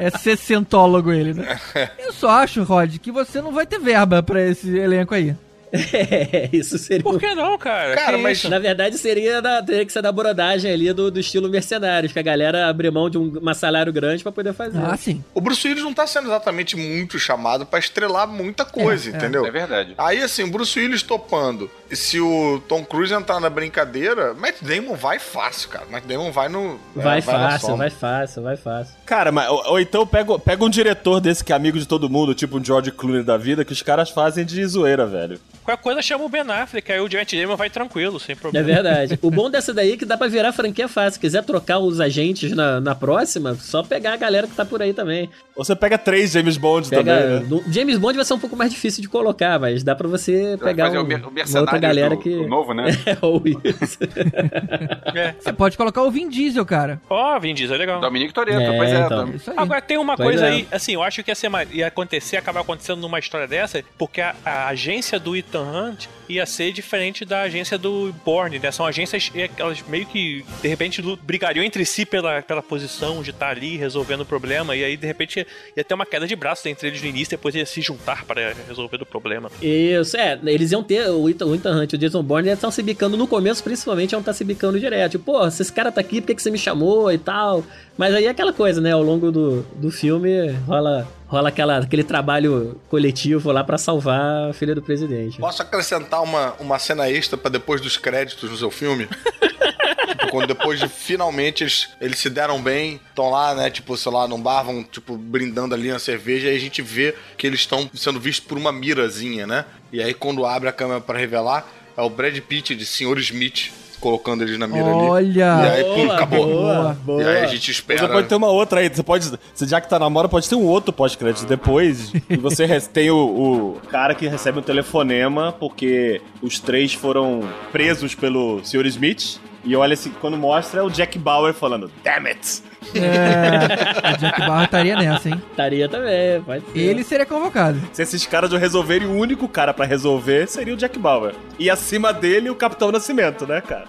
É 0.00 0.10
sessentólogo 0.10 1.12
ele, 1.12 1.32
né? 1.32 1.58
Eu 1.98 2.12
só 2.12 2.28
acho, 2.28 2.62
Rod, 2.62 2.98
que 2.98 3.10
você 3.12 3.40
não 3.40 3.52
vai 3.52 3.64
ter 3.64 3.78
verba 3.78 4.22
pra 4.22 4.42
esse 4.42 4.76
elenco 4.76 5.14
aí. 5.14 5.34
É, 5.94 6.48
isso 6.52 6.78
seria. 6.78 7.02
Por 7.02 7.18
que 7.18 7.34
não, 7.34 7.56
cara? 7.58 7.94
Cara, 7.94 8.16
Que 8.16 8.22
mas- 8.22 8.38
isso? 8.38 8.48
Na 8.48 8.58
verdade, 8.58 8.96
seria 8.98 9.40
da, 9.42 9.62
teria 9.62 9.84
que 9.84 9.92
ser 9.92 10.02
da 10.02 10.12
brodagem 10.12 10.70
ali 10.70 10.92
do, 10.92 11.10
do 11.10 11.18
estilo 11.20 11.48
mercenários, 11.48 12.12
que 12.12 12.18
a 12.18 12.22
galera 12.22 12.68
abre 12.68 12.90
mão 12.90 13.08
de 13.10 13.18
um, 13.18 13.32
um 13.42 13.54
salário 13.54 13.92
grande 13.92 14.22
pra 14.22 14.32
poder 14.32 14.52
fazer. 14.52 14.78
Ah, 14.78 14.96
sim. 14.96 15.22
O 15.34 15.40
Bruce 15.40 15.66
Willis 15.66 15.82
não 15.82 15.92
tá 15.94 16.06
sendo 16.06 16.28
exatamente 16.28 16.76
muito 16.76 17.18
chamado 17.18 17.64
pra 17.66 17.78
estrelar 17.78 18.26
muita 18.28 18.64
coisa, 18.64 19.10
É, 19.10 19.12
é. 19.12 19.16
entendeu? 19.16 19.46
É 19.46 19.50
verdade. 19.50 19.94
Aí, 19.98 20.22
assim, 20.22 20.42
o 20.44 20.50
Bruce 20.50 20.78
Willis 20.78 21.02
topando. 21.02 21.70
E 21.90 21.96
se 21.96 22.20
o 22.20 22.62
Tom 22.68 22.84
Cruise 22.84 23.12
entrar 23.12 23.40
na 23.40 23.50
brincadeira, 23.50 24.34
Matt 24.34 24.56
Damon 24.62 24.94
vai 24.94 25.18
fácil, 25.18 25.68
cara. 25.68 25.84
Matt 25.90 26.04
Damon 26.04 26.30
vai 26.32 26.48
no. 26.48 26.78
vai 26.94 27.18
é, 27.18 27.20
na 27.20 27.32
fácil, 27.32 27.76
vai 27.76 27.90
fácil, 27.90 28.42
vai 28.42 28.56
fácil. 28.56 28.94
Cara, 29.06 29.30
mas, 29.30 29.48
ou, 29.48 29.62
ou 29.72 29.80
então 29.80 30.06
pega, 30.06 30.38
pega 30.38 30.64
um 30.64 30.70
diretor 30.70 31.20
desse 31.20 31.44
que 31.44 31.52
é 31.52 31.56
amigo 31.56 31.78
de 31.78 31.86
todo 31.86 32.08
mundo, 32.10 32.34
tipo 32.34 32.58
um 32.58 32.64
George 32.64 32.90
Clooney 32.90 33.22
da 33.22 33.36
vida, 33.36 33.64
que 33.64 33.72
os 33.72 33.82
caras 33.82 34.10
fazem 34.10 34.44
de 34.44 34.64
zoeira, 34.66 35.06
velho. 35.06 35.38
Qualquer 35.64 35.82
coisa 35.82 36.02
chama 36.02 36.24
o 36.24 36.28
Ben 36.28 36.42
Affleck, 36.42 36.92
aí 36.92 37.00
o 37.00 37.04
Matt 37.04 37.32
Damon 37.34 37.56
vai 37.56 37.70
tranquilo, 37.70 38.20
sem 38.20 38.34
É 38.34 38.36
problema. 38.36 38.66
verdade. 38.66 39.18
O 39.22 39.30
bom 39.30 39.48
dessa 39.50 39.72
daí 39.72 39.92
é 39.92 39.96
que 39.96 40.04
dá 40.04 40.16
pra 40.16 40.28
virar 40.28 40.52
franquia 40.52 40.86
fácil. 40.88 41.20
Quiser 41.20 41.42
trocar 41.42 41.78
os 41.78 42.00
agentes 42.00 42.52
na, 42.52 42.80
na 42.80 42.94
próxima, 42.94 43.54
só 43.54 43.82
pegar 43.82 44.12
a 44.12 44.16
galera 44.16 44.46
que 44.46 44.54
tá 44.54 44.64
por 44.64 44.82
aí 44.82 44.92
também. 44.92 45.30
Ou 45.56 45.64
você 45.64 45.74
pega 45.74 45.96
três 45.96 46.32
James 46.32 46.56
Bond 46.56 46.88
Pega, 46.90 47.14
também, 47.14 47.40
né? 47.40 47.46
no- 47.48 47.72
James 47.72 47.96
Bond 47.96 48.16
vai 48.16 48.24
ser 48.24 48.34
um 48.34 48.38
pouco 48.38 48.56
mais 48.56 48.70
difícil 48.70 49.00
de 49.00 49.08
colocar, 49.08 49.58
mas 49.58 49.82
dá 49.82 49.94
pra 49.94 50.06
você 50.08 50.58
pegar 50.62 50.90
um, 50.90 50.96
o, 50.98 51.04
uma 51.04 51.60
outra 51.60 51.78
galera 51.78 52.10
do, 52.16 52.18
que... 52.18 52.30
do 52.30 52.46
novo, 52.48 52.74
né? 52.74 52.84
É, 53.06 53.16
ou 53.22 53.42
isso. 53.46 53.98
Você 55.40 55.52
pode 55.52 55.76
colocar 55.76 56.02
o 56.02 56.10
Vin 56.10 56.28
Diesel, 56.28 56.64
cara. 56.66 57.00
Ó, 57.08 57.38
Vin 57.38 57.54
Diesel, 57.54 57.76
é 57.76 57.78
legal. 57.78 58.00
Dominique 58.00 58.32
Toretto, 58.32 58.60
É, 58.60 58.76
pois 58.76 58.90
é. 58.90 59.00
então. 59.04 59.26
Dom- 59.26 59.32
Isso 59.36 59.50
aí. 59.50 59.56
Agora 59.58 59.80
tem 59.80 59.96
uma 59.98 60.16
Pois 60.16 60.28
coisa 60.28 60.46
é. 60.46 60.50
aí, 60.50 60.68
assim, 60.72 60.94
eu 60.94 61.02
acho 61.02 61.22
que 61.22 61.30
ia, 61.30 61.34
ser 61.34 61.48
mais, 61.48 61.72
ia 61.72 61.86
acontecer, 61.86 62.36
acabar 62.36 62.60
acontecendo 62.60 63.00
numa 63.00 63.18
história 63.18 63.46
dessa, 63.46 63.82
porque 63.98 64.20
a, 64.20 64.34
a 64.44 64.68
agência 64.68 65.18
do 65.18 65.36
Ethan 65.36 65.53
Hunt 65.58 66.08
ia 66.28 66.46
ser 66.46 66.72
diferente 66.72 67.24
da 67.24 67.42
agência 67.42 67.78
do 67.78 68.14
Bourne, 68.24 68.58
né? 68.58 68.70
São 68.70 68.86
agências 68.86 69.30
e 69.34 69.50
elas 69.56 69.82
meio 69.88 70.06
que, 70.06 70.44
de 70.62 70.68
repente, 70.68 71.02
brigariam 71.22 71.64
entre 71.64 71.84
si 71.84 72.04
pela, 72.04 72.42
pela 72.42 72.62
posição 72.62 73.22
de 73.22 73.30
estar 73.30 73.50
ali 73.50 73.76
resolvendo 73.76 74.22
o 74.22 74.26
problema, 74.26 74.74
e 74.76 74.84
aí, 74.84 74.96
de 74.96 75.06
repente, 75.06 75.46
ia 75.76 75.84
ter 75.84 75.94
uma 75.94 76.06
queda 76.06 76.26
de 76.26 76.36
braços 76.36 76.64
entre 76.66 76.88
eles 76.88 77.02
no 77.02 77.08
início, 77.08 77.30
depois 77.30 77.54
ia 77.54 77.66
se 77.66 77.80
juntar 77.80 78.24
para 78.24 78.54
resolver 78.66 79.02
o 79.02 79.06
problema. 79.06 79.50
Isso, 79.60 80.16
é, 80.16 80.38
eles 80.44 80.72
iam 80.72 80.82
ter, 80.82 81.08
o 81.08 81.28
Ethan, 81.28 81.46
o 81.46 81.54
Ethan 81.54 81.82
Hunt 81.82 81.92
e 81.92 81.96
o 81.96 81.98
Jason 81.98 82.22
Bourne 82.22 82.50
estão 82.50 82.70
se 82.70 82.82
bicando 82.82 83.16
no 83.16 83.26
começo, 83.26 83.62
principalmente 83.62 84.12
iam 84.12 84.20
estar 84.20 84.32
se 84.32 84.44
bicando 84.44 84.78
direto. 84.78 85.12
Tipo, 85.12 85.24
pô, 85.24 85.50
se 85.50 85.62
esse 85.62 85.72
cara 85.72 85.90
tá 85.92 86.00
aqui, 86.00 86.20
por 86.20 86.28
que, 86.28 86.34
que 86.34 86.42
você 86.42 86.50
me 86.50 86.58
chamou 86.58 87.10
e 87.12 87.18
tal? 87.18 87.64
Mas 87.96 88.14
aí 88.14 88.26
é 88.26 88.28
aquela 88.28 88.52
coisa, 88.52 88.80
né, 88.80 88.92
ao 88.92 89.02
longo 89.02 89.30
do, 89.30 89.62
do 89.76 89.90
filme 89.90 90.50
rola, 90.66 91.06
rola 91.28 91.48
aquela, 91.48 91.78
aquele 91.78 92.02
trabalho 92.02 92.80
coletivo 92.88 93.52
lá 93.52 93.62
pra 93.62 93.78
salvar 93.78 94.50
a 94.50 94.52
filha 94.52 94.74
do 94.74 94.82
presidente. 94.82 95.38
Posso 95.38 95.62
acrescentar 95.62 96.13
uma, 96.20 96.52
uma 96.54 96.78
cena 96.78 97.08
extra 97.10 97.36
pra 97.36 97.50
depois 97.50 97.80
dos 97.80 97.96
créditos 97.96 98.50
no 98.50 98.56
seu 98.56 98.70
filme? 98.70 99.08
tipo, 100.08 100.30
quando 100.30 100.48
depois 100.48 100.78
de 100.78 100.88
finalmente 100.88 101.64
eles, 101.64 101.88
eles 102.00 102.18
se 102.18 102.30
deram 102.30 102.60
bem, 102.60 103.00
estão 103.08 103.30
lá, 103.30 103.54
né, 103.54 103.70
tipo, 103.70 103.96
sei 103.96 104.12
lá, 104.12 104.26
num 104.26 104.40
bar, 104.40 104.62
vão, 104.62 104.82
tipo, 104.82 105.16
brindando 105.16 105.74
ali 105.74 105.90
na 105.90 105.98
cerveja, 105.98 106.50
e 106.50 106.56
a 106.56 106.60
gente 106.60 106.82
vê 106.82 107.14
que 107.36 107.46
eles 107.46 107.60
estão 107.60 107.90
sendo 107.94 108.20
vistos 108.20 108.46
por 108.46 108.58
uma 108.58 108.72
mirazinha, 108.72 109.46
né? 109.46 109.64
E 109.92 110.02
aí 110.02 110.14
quando 110.14 110.44
abre 110.44 110.68
a 110.68 110.72
câmera 110.72 111.00
pra 111.00 111.18
revelar, 111.18 111.66
é 111.96 112.02
o 112.02 112.10
Brad 112.10 112.36
Pitt 112.40 112.74
de 112.74 112.84
Sr. 112.84 113.18
Smith 113.18 113.72
colocando 114.04 114.42
eles 114.42 114.58
na 114.58 114.66
mira 114.66 114.84
ali. 114.84 115.08
Olha! 115.08 115.32
E 115.32 115.68
aí, 115.70 115.84
pum, 115.84 116.12
acabou. 116.12 116.46
boa, 116.46 116.98
boa. 117.02 117.22
E 117.22 117.26
aí 117.26 117.44
a 117.44 117.46
gente 117.46 117.70
espera. 117.70 118.00
Você 118.00 118.12
pode 118.12 118.28
ter 118.28 118.34
uma 118.34 118.50
outra 118.50 118.80
aí, 118.80 118.90
você 118.90 119.02
pode. 119.02 119.32
Você 119.54 119.66
já 119.66 119.80
que 119.80 119.88
tá 119.88 119.98
na 119.98 120.10
moda, 120.10 120.28
pode 120.28 120.46
ter 120.46 120.54
um 120.54 120.66
outro 120.66 120.92
pós-crédito 120.92 121.46
depois. 121.46 122.12
E 122.28 122.36
você 122.36 122.68
tem 122.92 123.10
o, 123.10 123.16
o 123.16 123.80
cara 123.88 124.14
que 124.14 124.28
recebe 124.28 124.58
um 124.58 124.62
telefonema 124.62 125.52
porque 125.52 126.20
os 126.42 126.60
três 126.60 126.92
foram 126.92 127.40
presos 127.72 128.14
pelo 128.14 128.62
Sr. 128.62 128.84
Smith. 128.84 129.40
E 129.64 129.74
olha 129.74 129.94
assim, 129.94 130.12
quando 130.20 130.36
mostra 130.36 130.80
é 130.80 130.82
o 130.82 130.90
Jack 130.90 131.18
Bauer 131.18 131.54
falando, 131.54 131.90
damn 132.04 132.26
it! 132.28 132.62
É, 132.94 134.14
o 134.14 134.18
Jack 134.18 134.40
Bauer 134.40 134.64
estaria 134.64 134.96
nessa, 134.96 135.28
hein? 135.28 135.42
Estaria 135.50 135.88
também, 135.88 136.40
pode 136.42 136.64
ser. 136.66 136.78
Ele 136.78 137.04
seria 137.04 137.26
convocado. 137.26 137.80
Se 137.92 138.02
esses 138.02 138.26
caras 138.26 138.50
não 138.50 138.58
resolverem, 138.58 139.06
o 139.06 139.16
único 139.16 139.48
cara 139.48 139.72
pra 139.72 139.84
resolver 139.86 140.46
seria 140.48 140.74
o 140.74 140.76
Jack 140.76 140.98
Bauer. 140.98 141.34
E 141.58 141.70
acima 141.70 142.12
dele, 142.12 142.50
o 142.50 142.54
Capitão 142.54 142.90
Nascimento, 142.90 143.46
né, 143.46 143.60
cara? 143.60 143.86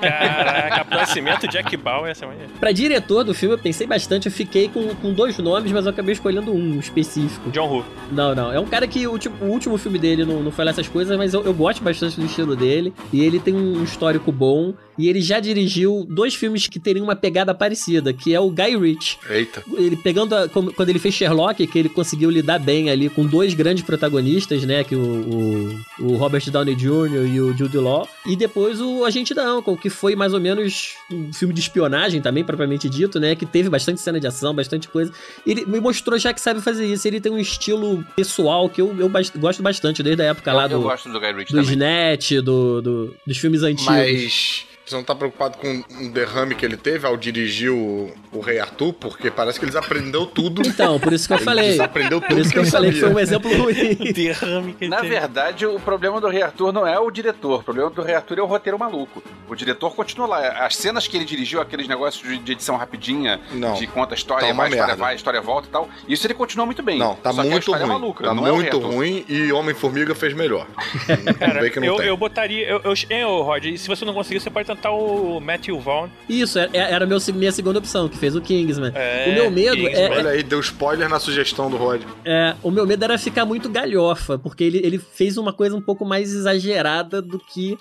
Caraca, 0.00 0.76
Capitão 0.76 0.98
Nascimento, 0.98 1.48
Jack 1.48 1.76
Bauer, 1.76 2.10
essa 2.10 2.26
maneira. 2.26 2.50
Pra 2.58 2.72
diretor 2.72 3.24
do 3.24 3.34
filme, 3.34 3.54
eu 3.54 3.58
pensei 3.58 3.86
bastante, 3.86 4.26
eu 4.26 4.32
fiquei 4.32 4.68
com, 4.68 4.94
com 4.94 5.12
dois 5.12 5.36
nomes, 5.38 5.72
mas 5.72 5.84
eu 5.84 5.90
acabei 5.90 6.12
escolhendo 6.12 6.52
um 6.52 6.78
específico. 6.78 7.50
John 7.50 7.68
Woo. 7.68 7.84
Não, 8.12 8.34
não. 8.34 8.52
É 8.52 8.60
um 8.60 8.66
cara 8.66 8.86
que 8.86 9.06
o, 9.06 9.18
tipo, 9.18 9.44
o 9.44 9.48
último 9.48 9.76
filme 9.76 9.98
dele 9.98 10.24
não, 10.24 10.42
não 10.42 10.52
foi 10.52 10.64
lá 10.64 10.70
essas 10.70 10.88
coisas, 10.88 11.16
mas 11.16 11.34
eu, 11.34 11.42
eu 11.44 11.52
gosto 11.52 11.82
bastante 11.82 12.18
do 12.18 12.26
estilo 12.26 12.54
dele. 12.54 12.92
E 13.12 13.22
ele 13.22 13.38
tem 13.40 13.54
um 13.54 13.82
histórico 13.82 14.30
bom. 14.30 14.74
E 14.96 15.08
ele 15.08 15.20
já 15.20 15.40
dirigiu 15.40 16.06
dois 16.08 16.36
filmes 16.36 16.68
que 16.68 16.78
teriam 16.78 17.04
uma 17.04 17.16
pegada 17.16 17.52
parecida, 17.52 18.12
que 18.14 18.32
é 18.34 18.40
o 18.40 18.48
Guy 18.50 18.76
Ritchie. 18.78 19.18
Eita. 19.28 19.62
Ele 19.76 19.96
pegando 19.96 20.34
a- 20.34 20.48
quando 20.48 20.88
ele 20.88 20.98
fez 20.98 21.14
Sherlock, 21.14 21.66
que 21.66 21.78
ele 21.78 21.88
conseguiu 21.88 22.30
lidar 22.30 22.58
bem 22.58 22.90
ali 22.90 23.08
com 23.08 23.26
dois 23.26 23.52
grandes 23.54 23.84
protagonistas, 23.84 24.64
né? 24.64 24.84
Que 24.84 24.94
o, 24.94 25.00
o, 26.00 26.04
o 26.12 26.16
Robert 26.16 26.48
Downey 26.50 26.74
Jr. 26.74 27.26
e 27.32 27.40
o 27.40 27.56
Jude 27.56 27.78
Law. 27.78 28.08
E 28.26 28.36
depois 28.36 28.80
o 28.80 29.04
Agente 29.04 29.34
da 29.34 29.54
Uncle, 29.54 29.76
que 29.76 29.90
foi 29.90 30.14
mais 30.16 30.32
ou 30.32 30.40
menos 30.40 30.94
um 31.10 31.32
filme 31.32 31.52
de 31.52 31.60
espionagem 31.60 32.20
também, 32.22 32.44
propriamente 32.44 32.88
dito, 32.88 33.18
né? 33.20 33.34
Que 33.34 33.44
teve 33.46 33.68
bastante 33.68 34.00
cena 34.00 34.18
de 34.20 34.26
ação, 34.26 34.54
bastante 34.54 34.88
coisa. 34.88 35.12
Ele 35.46 35.64
me 35.66 35.80
mostrou 35.80 36.18
já 36.18 36.32
que 36.32 36.40
sabe 36.40 36.60
fazer 36.60 36.86
isso. 36.86 37.06
Ele 37.08 37.20
tem 37.20 37.30
um 37.32 37.38
estilo 37.38 38.04
pessoal 38.16 38.68
que 38.68 38.80
eu, 38.80 38.94
eu 38.98 39.10
gosto 39.38 39.62
bastante, 39.62 40.02
desde 40.02 40.22
a 40.22 40.26
época 40.26 40.52
lá 40.52 40.64
eu 40.64 40.68
do, 40.70 40.80
gosto 40.82 41.08
do 41.10 41.20
Guy 41.20 41.32
Ritchie 41.32 41.54
do. 41.54 41.62
Snatch, 41.62 42.32
do, 42.42 42.80
do- 42.82 43.16
dos 43.26 43.38
filmes 43.38 43.62
antigos. 43.62 43.86
Mas 43.86 44.64
Você 44.86 44.94
não 44.96 45.02
tá 45.02 45.14
preocupado 45.14 45.56
com 45.56 45.82
um 45.98 46.10
derrame 46.10 46.54
que 46.54 46.64
ele 46.64 46.76
teve 46.76 47.06
ao 47.06 47.16
dirigir 47.16 47.70
o, 47.72 48.12
o 48.30 48.40
Rei 48.40 48.58
Arthur? 48.58 48.92
Porque 48.92 49.30
parece 49.30 49.58
que 49.58 49.64
eles 49.64 49.74
aprendeu 49.76 50.26
tudo. 50.26 50.60
Então, 50.66 51.00
por 51.00 51.10
isso 51.12 51.26
que 51.26 51.32
eu 51.32 51.38
Ele 51.38 51.44
falei. 51.44 51.70
desaprendeu 51.70 52.20
Por 52.20 52.28
tudo 52.28 52.40
isso 52.42 52.52
que 52.52 52.58
eu 52.58 52.66
falei 52.66 52.92
que 52.92 53.00
foi 53.00 53.08
um 53.14 53.18
exemplo 53.18 53.50
ruim. 53.56 53.94
Derrame 54.12 54.74
que 54.74 54.84
ele 54.84 54.90
Na 54.90 54.98
teve. 55.00 55.08
verdade, 55.14 55.64
o 55.64 55.80
problema 55.80 56.20
do 56.20 56.28
Rei 56.28 56.42
Arthur 56.42 56.70
não 56.70 56.86
é 56.86 56.98
o 57.00 57.10
diretor. 57.10 57.60
O 57.60 57.62
problema 57.62 57.88
do 57.88 58.02
Rei 58.02 58.14
Arthur 58.14 58.38
é 58.38 58.42
o 58.42 58.46
roteiro 58.46 58.78
maluco. 58.78 59.22
O 59.48 59.54
diretor 59.54 59.94
continua 59.94 60.26
lá. 60.26 60.66
As 60.66 60.76
cenas 60.76 61.06
que 61.08 61.16
ele 61.16 61.24
dirigiu, 61.24 61.62
aqueles 61.62 61.88
negócios 61.88 62.22
de, 62.44 62.52
edição 62.52 62.76
rapidinha, 62.76 63.40
Não. 63.52 63.72
de 63.74 63.86
conta 63.86 64.14
a 64.14 64.16
história, 64.16 64.46
Tá 64.48 64.52
uma 64.52 64.64
vai, 64.64 64.66
a 64.66 64.68
história 64.68 64.86
merda. 64.88 65.02
vai, 65.02 65.12
a 65.12 65.16
história 65.16 65.40
volta 65.40 65.68
e 65.68 65.70
tal. 65.70 65.88
Isso 66.06 66.26
ele 66.26 66.34
continua 66.34 66.66
muito 66.66 66.82
bem. 66.82 66.98
Não, 66.98 67.14
tá 67.16 67.32
Só 67.32 67.40
que 67.40 67.48
a 67.48 67.50
muito 67.50 67.62
história 67.62 67.86
ruim. 67.86 67.94
é 67.94 67.98
maluca, 67.98 68.24
tá 68.24 68.34
não 68.34 68.46
é 68.46 68.52
muito 68.52 68.76
Arthur. 68.76 68.86
ruim 68.92 69.24
e 69.30 69.50
Homem-Formiga 69.50 70.14
fez 70.14 70.34
melhor. 70.34 70.66
Cara, 71.40 71.62
vem 71.62 71.70
que 71.70 71.80
não 71.80 71.86
eu, 71.86 71.96
tem. 71.96 72.06
eu 72.06 72.16
botaria. 72.18 72.68
Eu, 72.68 72.82
eu, 73.08 73.28
ô, 73.28 73.42
Rod, 73.42 73.64
e 73.64 73.78
se 73.78 73.88
você 73.88 74.04
não 74.04 74.12
conseguir, 74.12 74.40
você 74.40 74.50
pode 74.50 74.66
tentar 74.74 74.90
o 74.92 75.40
Matthew 75.40 75.78
Vaughn. 75.80 76.08
Isso, 76.28 76.58
é- 76.58 76.68
é- 76.72 76.92
era 76.92 77.06
meu, 77.06 77.18
minha 77.34 77.52
segunda 77.52 77.78
opção, 77.78 78.08
que 78.08 78.16
fez 78.18 78.34
o 78.36 78.40
Kingsman. 78.40 78.92
É, 78.94 79.26
o 79.28 79.32
meu 79.34 79.50
medo 79.50 79.76
Kingsman. 79.76 79.94
é, 80.02 80.10
Olha 80.10 80.30
aí, 80.30 80.42
deu 80.42 80.60
spoiler 80.60 81.08
na 81.08 81.18
sugestão 81.18 81.70
do 81.70 81.76
Rod. 81.76 82.02
é- 82.24 82.54
O 82.62 82.70
meu 82.70 82.86
medo 82.86 83.04
era 83.04 83.18
ficar 83.18 83.44
muito 83.44 83.68
galhofa, 83.68 84.38
porque 84.38 84.64
ele, 84.64 84.78
ele 84.78 84.98
fez 84.98 85.36
uma 85.36 85.52
coisa 85.52 85.76
um 85.76 85.80
pouco 85.80 86.04
mais 86.04 86.32
exagerada 86.32 87.20
do 87.22 87.38
que 87.38 87.78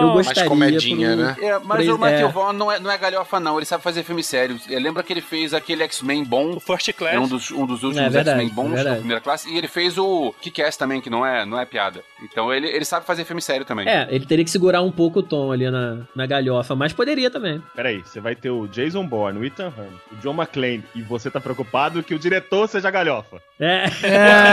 eu 0.00 0.12
gostaria. 0.12 0.48
comedinha, 0.48 1.08
pro- 1.16 1.24
né? 1.24 1.36
É, 1.40 1.58
mas 1.64 1.84
Pra- 1.86 1.94
o 1.94 1.98
Matthew 1.98 2.26
é. 2.28 2.32
Vaughn 2.32 2.52
não 2.52 2.70
é, 2.72 2.78
não 2.80 2.90
é 2.90 2.98
galhofa, 2.98 3.40
não. 3.40 3.56
Ele 3.58 3.66
sabe 3.66 3.82
fazer 3.82 4.02
filme 4.02 4.22
sério. 4.22 4.58
É, 4.70 4.78
Lembra 4.78 5.02
que 5.02 5.12
ele 5.12 5.20
fez 5.20 5.52
aquele 5.52 5.82
X-Men 5.82 6.22
bom. 6.24 6.52
O 6.56 6.60
First 6.60 6.92
Class. 6.92 7.14
É 7.14 7.18
um 7.18 7.26
dos, 7.28 7.50
um 7.50 7.66
dos 7.66 7.82
É 7.82 7.86
últimos 7.86 8.12
verdade, 8.12 8.40
X-Men 8.40 8.48
bons 8.54 8.78
é 8.78 8.84
da 8.84 8.94
primeira 8.96 9.20
classe. 9.20 9.48
E 9.52 9.56
ele 9.58 9.66
fez 9.68 9.98
o 9.98 10.32
Kick-Ass 10.40 10.76
também, 10.76 11.00
que 11.00 11.10
não 11.10 11.24
é, 11.26 11.44
não 11.44 11.58
é 11.58 11.64
piada. 11.64 12.02
Então 12.22 12.52
ele, 12.52 12.68
ele 12.68 12.84
sabe 12.84 13.04
fazer 13.06 13.24
filme 13.24 13.42
sério 13.42 13.64
também. 13.64 13.88
É, 13.88 14.06
ele 14.10 14.24
teria 14.26 14.44
que 14.44 14.50
segurar 14.50 14.82
um 14.82 14.92
pouco 14.92 15.20
o 15.20 15.22
tom 15.22 15.50
ali 15.50 15.68
na, 15.70 15.98
na 16.14 16.26
galhofa, 16.36 16.74
mas 16.74 16.92
poderia 16.92 17.30
também. 17.30 17.62
Peraí, 17.74 18.02
você 18.04 18.20
vai 18.20 18.34
ter 18.34 18.50
o 18.50 18.66
Jason 18.68 19.06
Bourne, 19.06 19.38
o 19.38 19.44
Ethan 19.44 19.68
Hunt, 19.68 19.92
o 20.12 20.16
John 20.22 20.34
McClane, 20.34 20.84
e 20.94 21.02
você 21.02 21.30
tá 21.30 21.40
preocupado 21.40 22.02
que 22.02 22.14
o 22.14 22.18
diretor 22.18 22.68
seja 22.68 22.90
galhofa. 22.90 23.40
É. 23.58 23.84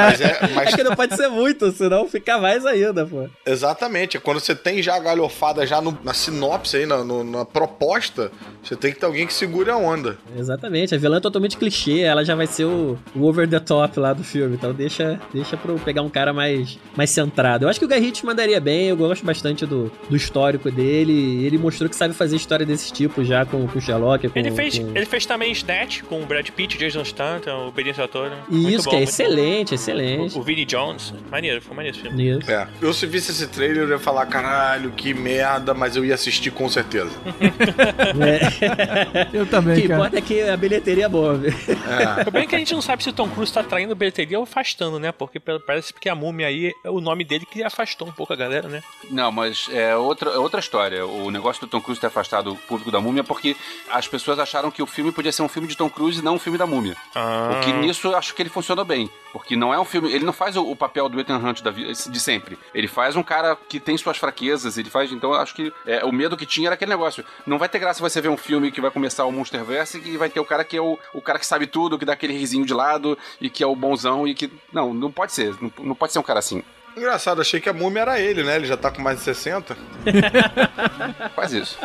Mas 0.10 0.22
é, 0.22 0.40
mas 0.56 0.74
É 0.74 0.76
que 0.78 0.84
não 0.84 0.96
pode 0.96 1.16
ser 1.16 1.28
muito, 1.28 1.72
senão 1.72 2.08
fica 2.08 2.38
mais 2.38 2.66
ainda, 2.66 3.06
pô. 3.06 3.28
Exatamente, 3.46 4.18
é 4.18 4.20
quando 4.20 4.40
você 4.40 4.56
tem 4.56 4.82
já 4.82 4.96
a 4.96 5.00
galhofada 5.00 5.66
já 5.68 5.82
no- 5.82 5.98
na 6.04 6.14
sinopse 6.14 6.78
aí, 6.78 6.86
na, 6.86 7.04
no- 7.04 7.24
na 7.24 7.46
proposta, 7.46 8.32
você 8.64 8.76
tem 8.76 8.94
que 8.94 9.00
ter 9.00 9.06
alguém 9.06 9.28
que 9.28 9.34
segure 9.34 9.70
a 9.70 9.76
onda. 9.78 10.18
Exatamente, 10.38 10.96
a 10.96 10.98
vilã 10.98 11.18
é 11.18 11.20
totalmente 11.20 11.58
clichê, 11.58 12.00
ela 12.00 12.24
já 12.24 12.34
vai 12.36 12.48
ser 12.48 12.66
o, 12.66 12.98
o 13.16 13.24
over 13.26 13.48
the 13.48 13.60
top 13.60 14.00
lá 14.00 14.14
do 14.14 14.24
filme, 14.24 14.56
então 14.56 14.74
deixa, 14.74 15.20
deixa 15.34 15.58
pra 15.58 15.72
eu 15.72 15.80
pegar 15.80 16.02
um 16.02 16.10
cara 16.10 16.32
mais, 16.34 16.80
mais 16.96 17.10
centrado. 17.10 17.66
Eu 17.66 17.70
acho 17.70 17.80
que 17.80 17.86
o 17.86 17.90
Ritchie 17.90 18.26
mandaria 18.26 18.60
bem, 18.62 18.88
eu 18.88 18.98
gosto 18.98 19.26
bastante 19.26 19.66
do, 19.66 19.92
do 20.10 20.16
histórico 20.16 20.72
dele, 20.72 21.46
ele 21.46 21.58
mostrou 21.58 21.73
que 21.90 21.96
sabe 21.96 22.14
fazer 22.14 22.36
história 22.36 22.66
desse 22.66 22.92
tipo 22.92 23.24
já 23.24 23.46
com 23.46 23.66
o 23.66 23.82
Sherlock, 23.82 24.28
com, 24.30 24.40
Ele 24.40 24.52
fez, 24.52 24.80
com- 24.80 24.92
ele 24.96 25.06
fez 25.06 25.26
também 25.26 25.52
Snatch 25.52 26.02
com 26.04 26.22
o 26.22 26.26
Brad 26.26 26.48
Pitt, 26.50 26.78
Jason 26.78 27.04
Statham, 27.06 27.68
o 27.68 28.08
Toro. 28.08 28.34
E 28.50 28.54
Muito 28.56 28.70
Isso, 28.76 28.84
bom, 28.86 28.90
que 28.92 28.96
é 28.98 29.04
excelente, 29.04 29.70
bom. 29.70 29.76
excelente. 29.76 30.36
O, 30.38 30.40
o 30.40 30.44
Vinnie 30.44 30.66
Jones. 30.66 31.14
Maneiro, 31.32 31.62
foi 31.62 31.76
maneiro 31.76 31.98
esse 31.98 32.08
filme. 32.08 32.38
Isso. 32.40 32.52
É. 32.52 32.68
Eu 32.82 32.94
se 32.94 33.06
visse 33.06 33.32
esse 33.32 33.48
trailer, 33.48 33.84
eu 33.84 33.90
ia 33.90 34.00
falar, 34.00 34.26
caralho, 34.26 34.92
que 34.92 35.14
merda, 35.14 35.74
mas 35.74 35.96
eu 35.96 36.04
ia 36.06 36.14
assistir 36.16 36.52
com 36.52 36.68
certeza. 36.70 37.12
É. 38.24 39.30
Eu 39.38 39.44
O 39.44 39.46
também, 39.46 39.82
que 39.82 39.88
cara. 39.88 40.00
importa 40.00 40.18
é 40.18 40.22
que 40.22 40.42
a 40.42 40.58
bilheteria 40.58 41.06
é 41.06 41.10
boa, 41.10 41.36
viu? 41.36 41.52
É. 41.52 42.22
O 42.22 42.24
problema 42.24 42.46
é 42.46 42.48
que 42.48 42.56
a 42.56 42.60
gente 42.60 42.74
não 42.74 42.82
sabe 42.82 43.04
se 43.04 43.10
o 43.10 43.14
Tom 43.14 43.30
Cruise 43.30 43.52
tá 43.52 43.64
traindo 43.64 43.96
bilheteria 43.96 44.38
ou 44.38 44.44
afastando, 44.44 45.00
né? 45.00 45.12
Porque 45.12 45.40
parece 45.40 45.94
que 45.94 46.10
a 46.10 46.16
múmia 46.16 46.48
aí 46.48 46.72
é 46.84 46.90
o 46.90 47.00
nome 47.02 47.24
dele 47.24 47.46
que 47.46 47.64
afastou 47.64 48.08
um 48.08 48.12
pouco 48.12 48.34
a 48.34 48.36
galera, 48.36 48.68
né? 48.68 48.82
Não, 49.10 49.32
mas 49.32 49.68
é 49.72 49.96
outra, 49.96 50.32
é 50.32 50.38
outra 50.38 50.60
história. 50.60 51.06
O 51.06 51.30
negócio 51.32 51.63
do 51.66 51.70
Tom 51.70 51.82
Cruise 51.82 52.00
ter 52.00 52.08
afastado 52.08 52.54
o 52.54 52.56
público 52.56 52.92
da 52.92 53.00
múmia 53.00 53.24
porque 53.24 53.56
as 53.90 54.08
pessoas 54.08 54.40
acharam 54.40 54.72
que 54.72 54.82
o 54.82 54.86
filme 54.86 55.12
podia 55.12 55.32
ser 55.32 55.42
um 55.42 55.48
filme 55.48 55.68
de 55.68 55.78
Tom 55.78 55.90
Cruise 55.90 56.20
e 56.20 56.24
não 56.24 56.36
um 56.36 56.40
filme 56.40 56.58
da 56.58 56.66
múmia. 56.66 56.96
Ah. 57.16 57.50
Porque 57.54 57.72
nisso 57.74 58.08
eu 58.08 58.16
acho 58.16 58.34
que 58.34 58.42
ele 58.42 58.50
funcionou 58.50 58.86
bem. 58.86 59.10
Porque 59.32 59.56
não 59.56 59.74
é 59.74 59.80
um 59.80 59.86
filme. 59.86 60.12
Ele 60.14 60.24
não 60.24 60.32
faz 60.32 60.56
o, 60.56 60.64
o 60.64 60.76
papel 60.76 61.10
do 61.10 61.20
Ethan 61.20 61.38
Hunt 61.38 61.62
da, 61.62 61.72
de 61.72 62.20
sempre. 62.20 62.58
Ele 62.74 62.88
faz 62.88 63.16
um 63.16 63.24
cara 63.24 63.56
que 63.68 63.80
tem 63.80 63.98
suas 63.98 64.18
fraquezas. 64.18 64.78
Ele 64.78 64.90
faz. 64.90 65.12
Então 65.12 65.32
eu 65.34 65.40
acho 65.40 65.56
que 65.56 65.74
é, 65.86 66.06
o 66.06 66.12
medo 66.12 66.38
que 66.38 66.46
tinha 66.46 66.68
era 66.68 66.76
aquele 66.76 66.92
negócio. 66.92 67.26
Não 67.46 67.58
vai 67.58 67.68
ter 67.68 67.80
graça 67.80 68.00
você 68.00 68.22
ver 68.22 68.30
um 68.30 68.38
filme 68.38 68.72
que 68.72 68.80
vai 68.80 68.92
começar 68.92 69.26
o 69.26 69.32
Monsterverse 69.32 70.02
e 70.06 70.18
vai 70.18 70.30
ter 70.30 70.40
o 70.40 70.46
cara 70.46 70.64
que 70.64 70.78
é 70.78 70.82
o, 70.82 71.00
o 71.14 71.22
cara 71.22 71.40
que 71.40 71.46
sabe 71.46 71.66
tudo, 71.66 71.98
que 71.98 72.06
dá 72.06 72.14
aquele 72.14 72.34
risinho 72.34 72.66
de 72.66 72.74
lado 72.74 73.18
e 73.42 73.50
que 73.50 73.64
é 73.64 73.68
o 73.68 73.76
bonzão 73.76 74.28
e 74.28 74.36
que. 74.36 74.52
Não, 74.72 74.94
não 74.94 75.12
pode 75.12 75.34
ser. 75.34 75.56
Não, 75.60 75.72
não 75.80 75.96
pode 75.96 76.14
ser 76.14 76.20
um 76.20 76.24
cara 76.24 76.40
assim. 76.40 76.64
Engraçado, 76.96 77.42
achei 77.42 77.60
que 77.60 77.70
a 77.70 77.74
múmia 77.74 78.02
era 78.02 78.20
ele, 78.20 78.44
né? 78.44 78.56
Ele 78.56 78.66
já 78.68 78.78
tá 78.78 78.92
com 78.92 79.02
mais 79.02 79.18
de 79.20 79.24
60. 79.26 79.76
Faz 81.36 81.54
isso. 81.54 81.78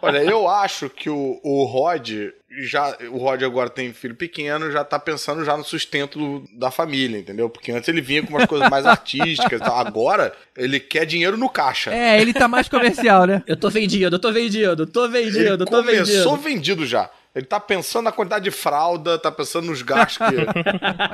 Olha, 0.00 0.18
eu 0.22 0.48
acho 0.48 0.88
que 0.88 1.08
o, 1.10 1.40
o 1.42 1.64
Rod 1.64 2.10
já. 2.60 2.96
O 3.10 3.18
Rod 3.18 3.42
agora 3.42 3.68
tem 3.70 3.92
filho 3.92 4.14
pequeno, 4.14 4.70
já 4.70 4.84
tá 4.84 4.98
pensando 4.98 5.44
já 5.44 5.56
no 5.56 5.64
sustento 5.64 6.18
do- 6.18 6.44
da 6.58 6.70
família, 6.70 7.18
entendeu? 7.18 7.48
Porque 7.48 7.72
antes 7.72 7.88
ele 7.88 8.00
vinha 8.00 8.22
com 8.22 8.30
umas 8.34 8.46
coisas 8.46 8.68
mais 8.68 8.84
artísticas 8.86 9.60
e 9.60 9.64
tal. 9.64 9.76
Agora, 9.78 10.32
ele 10.56 10.78
quer 10.80 11.04
dinheiro 11.06 11.36
no 11.36 11.48
caixa. 11.48 11.92
É, 11.92 12.20
ele 12.20 12.32
tá 12.32 12.46
mais 12.48 12.68
comercial, 12.68 13.26
né? 13.26 13.42
Eu 13.46 13.56
tô 13.56 13.70
vendido, 13.70 14.14
eu 14.16 14.20
tô 14.20 14.32
vendido, 14.32 14.86
tô 14.86 15.04
Ele 15.06 15.12
vendido, 15.30 15.64
tô 15.64 15.76
começou 15.78 16.36
vendido. 16.36 16.36
vendido 16.36 16.86
já. 16.86 17.10
Ele 17.34 17.46
tá 17.46 17.58
pensando 17.58 18.04
na 18.04 18.12
quantidade 18.12 18.44
de 18.44 18.50
fralda, 18.50 19.18
tá 19.18 19.32
pensando 19.32 19.66
nos 19.68 19.80
gastos 19.80 20.18
que. 20.18 20.36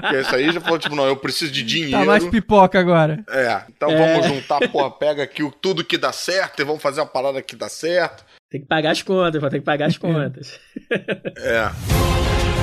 que 0.09 0.16
é 0.16 0.20
isso 0.20 0.35
aí 0.35 0.50
já 0.52 0.61
falou, 0.61 0.78
tipo, 0.78 0.96
não, 0.96 1.07
eu 1.07 1.16
preciso 1.16 1.52
de 1.52 1.62
dinheiro. 1.62 1.92
Tá 1.98 2.04
mais 2.04 2.24
pipoca 2.24 2.78
agora. 2.81 3.22
É, 3.31 3.62
então 3.68 3.88
vamos 3.96 4.26
juntar, 4.26 4.68
porra, 4.68 4.90
pega 4.90 5.22
aqui 5.22 5.44
o- 5.44 5.52
tudo 5.52 5.85
que 5.85 5.96
dá 5.96 6.11
certo 6.11 6.61
e 6.61 6.64
vamos 6.64 6.83
fazer 6.83 7.00
uma 7.00 7.07
parada 7.07 7.40
que 7.40 7.54
dá 7.54 7.68
certo. 7.68 8.24
Tem 8.50 8.61
que 8.61 8.66
pagar 8.66 8.90
as 8.92 9.02
contas, 9.02 9.40
vai 9.40 9.48
ter 9.50 9.59
que 9.61 9.64
pagar 9.64 9.87
as 9.87 9.96
contas. 9.98 10.59
É. 11.37 12.58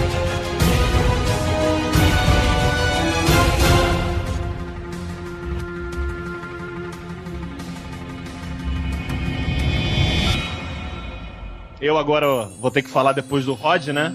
Eu 11.85 11.99
agora 11.99 12.49
vou 12.59 12.71
ter 12.71 12.81
que 12.81 12.89
falar 12.89 13.11
depois 13.11 13.45
do 13.45 13.53
Rod, 13.53 13.89
né? 13.89 14.11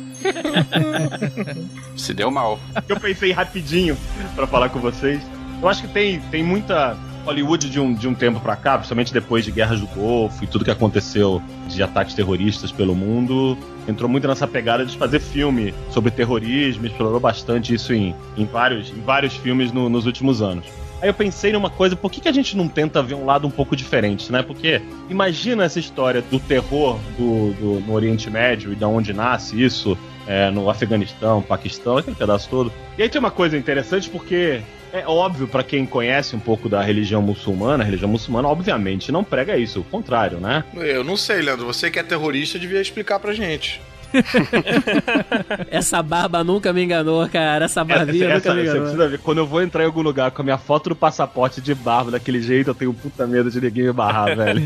Se 1.97 2.13
deu 2.13 2.29
mal. 2.29 2.59
Eu 2.89 2.99
pensei 2.99 3.31
rapidinho 3.31 3.97
pra 4.35 4.45
falar 4.45 4.71
com 4.71 4.81
vocês. 4.81 5.23
Eu 5.63 5.69
acho 5.69 5.83
que 5.83 5.87
tem, 5.89 6.19
tem 6.33 6.43
muita 6.43 6.97
Hollywood 7.25 7.71
de 7.71 7.79
um, 7.79 7.95
de 7.95 8.09
um 8.09 8.15
tempo 8.15 8.41
pra 8.41 8.57
cá, 8.57 8.77
principalmente 8.77 9.13
depois 9.13 9.45
de 9.45 9.53
guerras 9.53 9.79
do 9.79 9.87
Golfo 9.87 10.43
e 10.43 10.49
tudo 10.49 10.65
que 10.65 10.71
aconteceu 10.73 11.41
de 11.69 11.81
ataques 11.81 12.13
terroristas 12.15 12.73
pelo 12.73 12.93
mundo, 12.97 13.57
entrou 13.87 14.09
muito 14.11 14.27
nessa 14.27 14.49
pegada 14.49 14.85
de 14.85 14.99
fazer 14.99 15.21
filme 15.21 15.73
sobre 15.91 16.11
terrorismo, 16.11 16.87
explorou 16.87 17.21
bastante 17.21 17.73
isso 17.73 17.93
em, 17.95 18.17
em, 18.37 18.47
vários, 18.47 18.91
em 18.91 19.01
vários 19.03 19.37
filmes 19.37 19.71
no- 19.71 19.89
nos 19.89 20.07
últimos 20.07 20.43
anos. 20.43 20.65
Aí 21.03 21.09
eu 21.09 21.15
pensei 21.15 21.53
numa 21.53 21.71
coisa, 21.71 21.97
por 21.97 22.11
que, 22.11 22.21
que 22.21 22.29
a 22.29 22.33
gente 22.33 22.57
não 22.57 22.69
tenta 22.69 23.03
ver 23.03 23.15
um 23.15 23.25
lado 23.25 23.47
um 23.47 23.51
pouco 23.51 23.75
diferente, 23.75 24.31
né? 24.31 24.43
Porque 24.43 24.81
imagina 25.09 25.65
essa 25.65 25.79
história 25.81 26.21
do 26.23 26.39
terror 26.39 26.99
do, 27.17 27.53
do- 27.55 27.81
no 27.87 27.93
Oriente 27.95 28.29
Médio 28.31 28.73
e 28.73 28.77
da 28.77 28.87
onde 28.87 29.13
nasce 29.13 29.63
isso, 29.63 29.97
é, 30.27 30.51
no 30.51 30.69
Afeganistão, 30.69 31.41
Paquistão, 31.43 31.97
aquele 31.97 32.17
pedaço 32.17 32.49
todo. 32.51 32.73
E 32.99 33.03
aí 33.03 33.09
tem 33.09 33.19
uma 33.19 33.31
coisa 33.31 33.57
interessante 33.57 34.11
porque 34.11 34.61
é 34.93 35.07
óbvio 35.07 35.49
pra 35.49 35.63
quem 35.63 35.87
conhece 35.87 36.37
um 36.37 36.41
pouco 36.41 36.69
da 36.69 36.83
religião 36.83 37.23
muçulmana, 37.23 37.83
a 37.83 37.87
religião 37.87 38.11
muçulmana 38.11 38.49
obviamente 38.49 39.11
não 39.11 39.25
prega 39.25 39.57
isso, 39.57 39.81
o 39.81 39.85
contrário, 39.85 40.39
né? 40.39 40.65
Eu 40.75 41.03
não 41.03 41.17
sei, 41.17 41.41
Leandro. 41.41 41.65
Você 41.67 41.91
que 41.91 41.99
é 41.99 42.03
terrorista 42.03 42.59
devia 42.59 42.81
explicar 42.81 43.19
pra 43.21 43.33
gente. 43.33 43.81
Essa 45.71 46.03
barba 46.03 46.43
nunca 46.45 46.73
me 46.73 46.83
enganou, 46.85 47.29
cara. 47.29 47.65
Essa 47.67 47.85
barbinha 47.85 48.27
Essa- 48.31 48.51
nunca 48.51 48.55
me 48.55 48.61
você 48.63 48.63
enganou. 48.69 48.83
precisa 48.83 49.09
ver, 49.09 49.19
quando 49.19 49.39
eu 49.39 49.47
vou 49.47 49.63
entrar 49.63 49.83
em 49.83 49.87
algum 49.87 50.03
lugar 50.03 50.31
com 50.31 50.43
a 50.43 50.45
minha 50.45 50.59
foto 50.59 50.91
do 50.91 50.97
passaporte 50.97 51.61
de 51.61 51.75
barba 51.75 52.11
daquele 52.11 52.41
jeito, 52.43 52.71
eu 52.71 52.75
tenho 52.75 52.93
puta 52.95 53.27
medo 53.27 53.51
de 53.51 53.61
ninguém 53.61 53.85
me 53.85 53.93
barrar, 53.93 54.35
velho. 54.37 54.63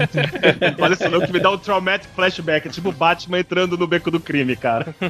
Olha 0.81 0.95
isso 0.95 1.09
não, 1.09 1.21
que 1.21 1.33
me 1.33 1.41
dá 1.41 1.51
um 1.51 1.59
traumatic 1.59 2.09
flashback, 2.15 2.69
é 2.69 2.71
tipo 2.71 2.89
o 2.89 2.93
Batman 2.93 3.41
entrando 3.41 3.77
no 3.77 3.87
beco 3.87 4.11
do 4.11 4.21
crime, 4.21 4.57
cara. 4.57 4.95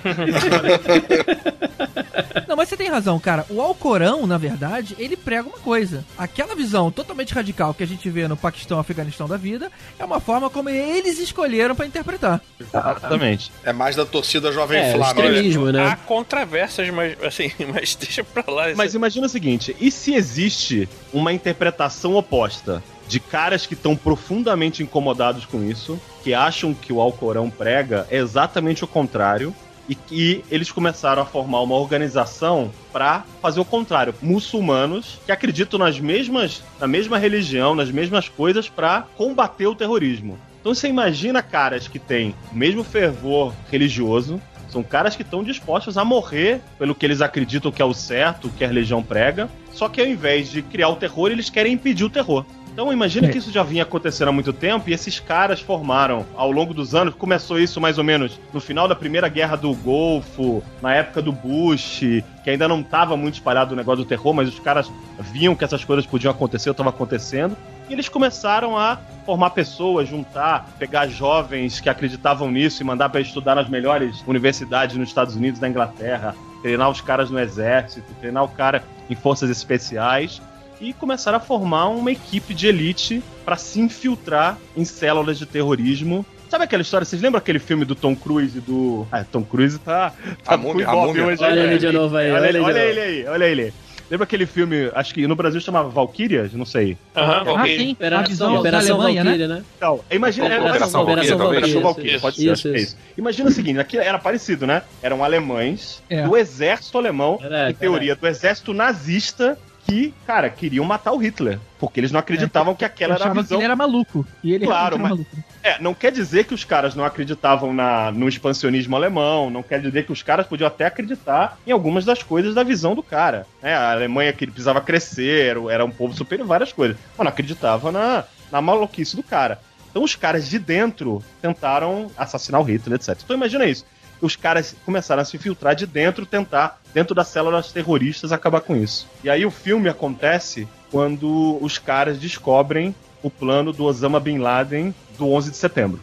Não, 2.46 2.56
mas 2.56 2.68
você 2.68 2.76
tem 2.76 2.88
razão, 2.88 3.18
cara. 3.18 3.44
O 3.48 3.60
Alcorão, 3.60 4.26
na 4.26 4.36
verdade, 4.38 4.94
ele 4.98 5.16
prega 5.16 5.48
uma 5.48 5.58
coisa. 5.58 6.04
Aquela 6.16 6.54
visão 6.54 6.90
totalmente 6.90 7.32
radical 7.34 7.72
que 7.74 7.82
a 7.82 7.86
gente 7.86 8.08
vê 8.10 8.28
no 8.28 8.36
Paquistão, 8.36 8.78
Afeganistão 8.78 9.26
da 9.26 9.36
vida, 9.36 9.70
é 9.98 10.04
uma 10.04 10.20
forma 10.20 10.48
como 10.50 10.68
eles 10.68 11.18
escolheram 11.18 11.74
pra 11.74 11.86
interpretar. 11.86 12.40
Exatamente. 12.60 13.50
É 13.64 13.72
mais 13.72 13.96
da 13.96 14.04
torcida 14.04 14.23
Jovem 14.52 14.80
É, 14.80 14.92
Flá, 14.94 15.08
extremismo, 15.08 15.66
Há 15.68 15.72
né? 15.72 15.98
controvérsias, 16.06 16.90
mas 16.90 17.16
assim, 17.22 17.50
mas 17.72 17.94
deixa 17.94 18.24
pra 18.24 18.44
lá. 18.52 18.68
isso- 18.68 18.76
Mas 18.78 18.94
imagina 18.94 19.26
o 19.26 19.28
seguinte: 19.28 19.76
e 19.80 19.90
se 19.90 20.14
existe 20.14 20.88
uma 21.12 21.32
interpretação 21.32 22.14
oposta 22.16 22.82
de 23.06 23.20
caras 23.20 23.66
que 23.66 23.74
estão 23.74 23.94
profundamente 23.94 24.82
incomodados 24.82 25.44
com 25.44 25.62
isso, 25.62 26.00
que 26.22 26.32
acham 26.32 26.72
que 26.72 26.92
o 26.92 27.00
Alcorão 27.00 27.50
prega 27.50 28.06
é 28.10 28.16
exatamente 28.18 28.82
o 28.84 28.86
contrário? 28.86 29.54
E 29.86 29.94
que 29.94 30.42
eles 30.50 30.72
começaram 30.72 31.20
a 31.20 31.26
formar 31.26 31.60
uma 31.60 31.74
organização 31.74 32.70
para 32.90 33.22
fazer 33.42 33.60
o 33.60 33.66
contrário. 33.66 34.14
Muçulmanos 34.22 35.18
que 35.26 35.30
acreditam 35.30 35.78
nas 35.78 36.00
mesmas, 36.00 36.62
na 36.80 36.86
mesma 36.88 37.18
religião, 37.18 37.74
nas 37.74 37.90
mesmas 37.90 38.26
coisas 38.26 38.66
para 38.66 39.02
combater 39.14 39.66
o 39.66 39.74
terrorismo. 39.74 40.38
Então 40.64 40.74
você 40.74 40.88
imagina 40.88 41.42
caras 41.42 41.86
que 41.88 41.98
têm 41.98 42.34
o 42.50 42.56
mesmo 42.56 42.82
fervor 42.82 43.52
religioso, 43.70 44.40
são 44.70 44.82
caras 44.82 45.14
que 45.14 45.20
estão 45.20 45.44
dispostos 45.44 45.98
a 45.98 46.06
morrer 46.06 46.62
pelo 46.78 46.94
que 46.94 47.04
eles 47.04 47.20
acreditam 47.20 47.70
que 47.70 47.82
é 47.82 47.84
o 47.84 47.92
certo, 47.92 48.48
que 48.48 48.64
a 48.64 48.66
religião 48.66 49.02
prega, 49.02 49.50
só 49.74 49.90
que 49.90 50.00
ao 50.00 50.06
invés 50.06 50.50
de 50.50 50.62
criar 50.62 50.88
o 50.88 50.96
terror, 50.96 51.30
eles 51.30 51.50
querem 51.50 51.74
impedir 51.74 52.04
o 52.04 52.08
terror. 52.08 52.46
Então 52.72 52.90
imagina 52.90 53.26
É. 53.28 53.30
que 53.30 53.36
isso 53.36 53.52
já 53.52 53.62
vinha 53.62 53.82
acontecendo 53.82 54.28
há 54.28 54.32
muito 54.32 54.54
tempo 54.54 54.88
e 54.88 54.94
esses 54.94 55.20
caras 55.20 55.60
formaram 55.60 56.24
ao 56.34 56.50
longo 56.50 56.72
dos 56.72 56.94
anos, 56.94 57.14
começou 57.14 57.60
isso 57.60 57.78
mais 57.78 57.98
ou 57.98 58.04
menos 58.04 58.40
no 58.50 58.58
final 58.58 58.88
da 58.88 58.94
primeira 58.94 59.28
guerra 59.28 59.56
do 59.56 59.74
Golfo, 59.74 60.62
na 60.80 60.94
época 60.94 61.20
do 61.20 61.30
Bush, 61.30 62.00
que 62.42 62.48
ainda 62.50 62.66
não 62.66 62.80
estava 62.80 63.18
muito 63.18 63.34
espalhado 63.34 63.74
o 63.74 63.76
negócio 63.76 64.02
do 64.02 64.08
terror, 64.08 64.32
mas 64.32 64.48
os 64.48 64.58
caras 64.58 64.90
viam 65.20 65.54
que 65.54 65.62
essas 65.62 65.84
coisas 65.84 66.06
podiam 66.06 66.30
acontecer, 66.30 66.70
estava 66.70 66.88
acontecendo, 66.88 67.54
e 67.88 67.92
eles 67.92 68.08
começaram 68.08 68.76
a 68.78 68.98
formar 69.26 69.50
pessoas, 69.50 70.08
juntar, 70.08 70.68
pegar 70.78 71.06
jovens 71.08 71.80
que 71.80 71.88
acreditavam 71.88 72.50
nisso 72.50 72.82
e 72.82 72.84
mandar 72.84 73.08
para 73.08 73.20
estudar 73.20 73.54
nas 73.54 73.68
melhores 73.68 74.22
universidades 74.26 74.96
nos 74.96 75.08
Estados 75.08 75.36
Unidos, 75.36 75.60
na 75.60 75.68
Inglaterra, 75.68 76.34
treinar 76.62 76.90
os 76.90 77.00
caras 77.00 77.30
no 77.30 77.38
exército, 77.38 78.12
treinar 78.20 78.44
o 78.44 78.48
cara 78.48 78.82
em 79.08 79.14
forças 79.14 79.50
especiais 79.50 80.40
e 80.80 80.92
começaram 80.92 81.38
a 81.38 81.40
formar 81.40 81.88
uma 81.88 82.10
equipe 82.10 82.52
de 82.54 82.66
elite 82.66 83.22
para 83.44 83.56
se 83.56 83.80
infiltrar 83.80 84.58
em 84.76 84.84
células 84.84 85.38
de 85.38 85.46
terrorismo. 85.46 86.24
Sabe 86.48 86.64
aquela 86.64 86.82
história? 86.82 87.04
Vocês 87.04 87.20
lembram 87.20 87.38
aquele 87.38 87.58
filme 87.58 87.84
do 87.84 87.94
Tom 87.94 88.14
Cruise 88.14 88.58
e 88.58 88.60
do. 88.60 89.06
Ah, 89.10 89.24
Tom 89.24 89.42
Cruise 89.42 89.78
tá. 89.78 90.12
tá 90.44 90.54
A 90.54 90.56
múmia, 90.56 90.88
a 90.88 90.94
múmia. 90.94 91.26
hoje, 91.26 91.42
Olha 91.42 91.54
né? 91.54 91.64
ele 91.64 91.78
de 91.78 91.90
novo 91.90 92.16
aí, 92.16 92.30
Olha, 92.30 92.40
olha 92.40 92.48
ele, 92.48 92.58
olha 92.60 92.74
novo. 92.74 92.78
ele 92.86 93.00
aí, 93.00 93.26
olha 93.26 93.44
ele. 93.44 93.74
Lembra 94.14 94.26
aquele 94.26 94.46
filme, 94.46 94.92
acho 94.94 95.12
que 95.12 95.26
no 95.26 95.34
Brasil 95.34 95.60
chamava 95.60 95.88
Valkyrias? 95.88 96.52
Não 96.52 96.64
sei. 96.64 96.96
Aham, 97.16 97.32
Ah, 97.32 97.42
Valkyrie. 97.42 97.78
sim. 97.78 97.88
A 97.88 97.92
Operação, 97.94 98.54
Operação 98.60 98.94
Alemanha, 99.00 99.24
né? 99.24 99.30
Valkyria, 99.30 99.48
né? 99.48 99.64
Então, 99.76 100.00
imagina. 100.08 100.46
é, 100.46 100.60
Operação 100.60 101.00
é, 101.00 101.04
Valkyria, 101.04 101.34
Operação. 101.34 101.80
Valkyria, 101.82 102.12
Isso, 102.12 102.20
pode 102.22 102.36
ser, 102.36 102.42
isso, 102.44 102.52
acho 102.52 102.62
que 102.62 102.68
é 102.68 102.72
isso. 102.76 102.86
isso. 102.94 102.96
Imagina 103.18 103.48
o 103.48 103.52
seguinte, 103.52 103.80
aqui 103.80 103.98
era 103.98 104.16
parecido, 104.16 104.68
né? 104.68 104.82
Eram 105.02 105.24
alemães 105.24 106.00
É. 106.08 106.22
do 106.22 106.36
exército 106.36 106.96
alemão, 106.96 107.40
em 107.68 107.74
teoria 107.74 108.14
do 108.14 108.24
exército 108.24 108.72
nazista, 108.72 109.58
que, 109.86 110.14
cara, 110.26 110.48
queriam 110.48 110.84
matar 110.84 111.12
o 111.12 111.18
Hitler. 111.18 111.58
Porque 111.78 112.00
eles 112.00 112.10
não 112.10 112.18
acreditavam 112.20 112.74
que 112.74 112.84
aquela 112.84 113.14
era 113.14 113.22
a 113.22 113.26
Achava 113.26 113.36
que 113.36 113.42
visão 113.42 113.58
ele 113.58 113.64
era 113.64 113.76
maluco. 113.76 114.26
E 114.42 114.52
ele 114.52 114.64
Claro, 114.64 114.98
mas- 114.98 115.10
maluco. 115.10 115.36
É, 115.62 115.80
não 115.80 115.94
quer 115.94 116.12
dizer 116.12 116.44
que 116.44 116.54
os 116.54 116.64
caras 116.64 116.94
não 116.94 117.04
acreditavam 117.04 117.72
na, 117.72 118.10
no 118.10 118.28
expansionismo 118.28 118.96
alemão, 118.96 119.48
não 119.50 119.62
quer 119.62 119.80
dizer 119.80 120.04
que 120.04 120.12
os 120.12 120.22
caras 120.22 120.46
podiam 120.46 120.66
até 120.66 120.86
acreditar 120.86 121.58
em 121.66 121.72
algumas 121.72 122.04
das 122.04 122.22
coisas 122.22 122.54
da 122.54 122.62
visão 122.62 122.94
do 122.94 123.02
cara. 123.02 123.46
né? 123.62 123.74
a 123.74 123.92
Alemanha 123.92 124.32
que 124.32 124.46
precisava 124.46 124.80
crescer, 124.80 125.50
era, 125.56 125.72
era 125.72 125.84
um 125.84 125.90
povo 125.90 126.14
superior, 126.14 126.46
várias 126.46 126.72
coisas. 126.72 126.96
Mas 127.16 127.24
não 127.24 127.30
acreditava 127.32 127.90
na, 127.92 128.24
na 128.50 128.60
maluquice 128.60 129.16
do 129.16 129.22
cara. 129.22 129.58
Então 129.90 130.02
os 130.02 130.14
caras 130.16 130.48
de 130.48 130.58
dentro 130.58 131.22
tentaram 131.40 132.10
assassinar 132.16 132.60
o 132.60 132.64
Hitler, 132.64 132.96
etc. 132.96 133.18
Então 133.24 133.36
imagina 133.36 133.64
isso. 133.64 133.86
Os 134.24 134.36
caras 134.36 134.74
começaram 134.86 135.20
a 135.20 135.24
se 135.24 135.36
filtrar 135.36 135.74
de 135.74 135.86
dentro, 135.86 136.24
tentar, 136.24 136.80
dentro 136.94 137.14
das 137.14 137.28
células 137.28 137.70
terroristas, 137.70 138.32
acabar 138.32 138.62
com 138.62 138.74
isso. 138.74 139.06
E 139.22 139.28
aí 139.28 139.44
o 139.44 139.50
filme 139.50 139.88
acontece 139.88 140.66
quando 140.90 141.58
os 141.60 141.76
caras 141.76 142.18
descobrem 142.18 142.94
o 143.22 143.28
plano 143.28 143.70
do 143.70 143.84
Osama 143.84 144.18
Bin 144.18 144.38
Laden 144.38 144.94
do 145.18 145.30
11 145.30 145.50
de 145.50 145.56
setembro. 145.58 146.00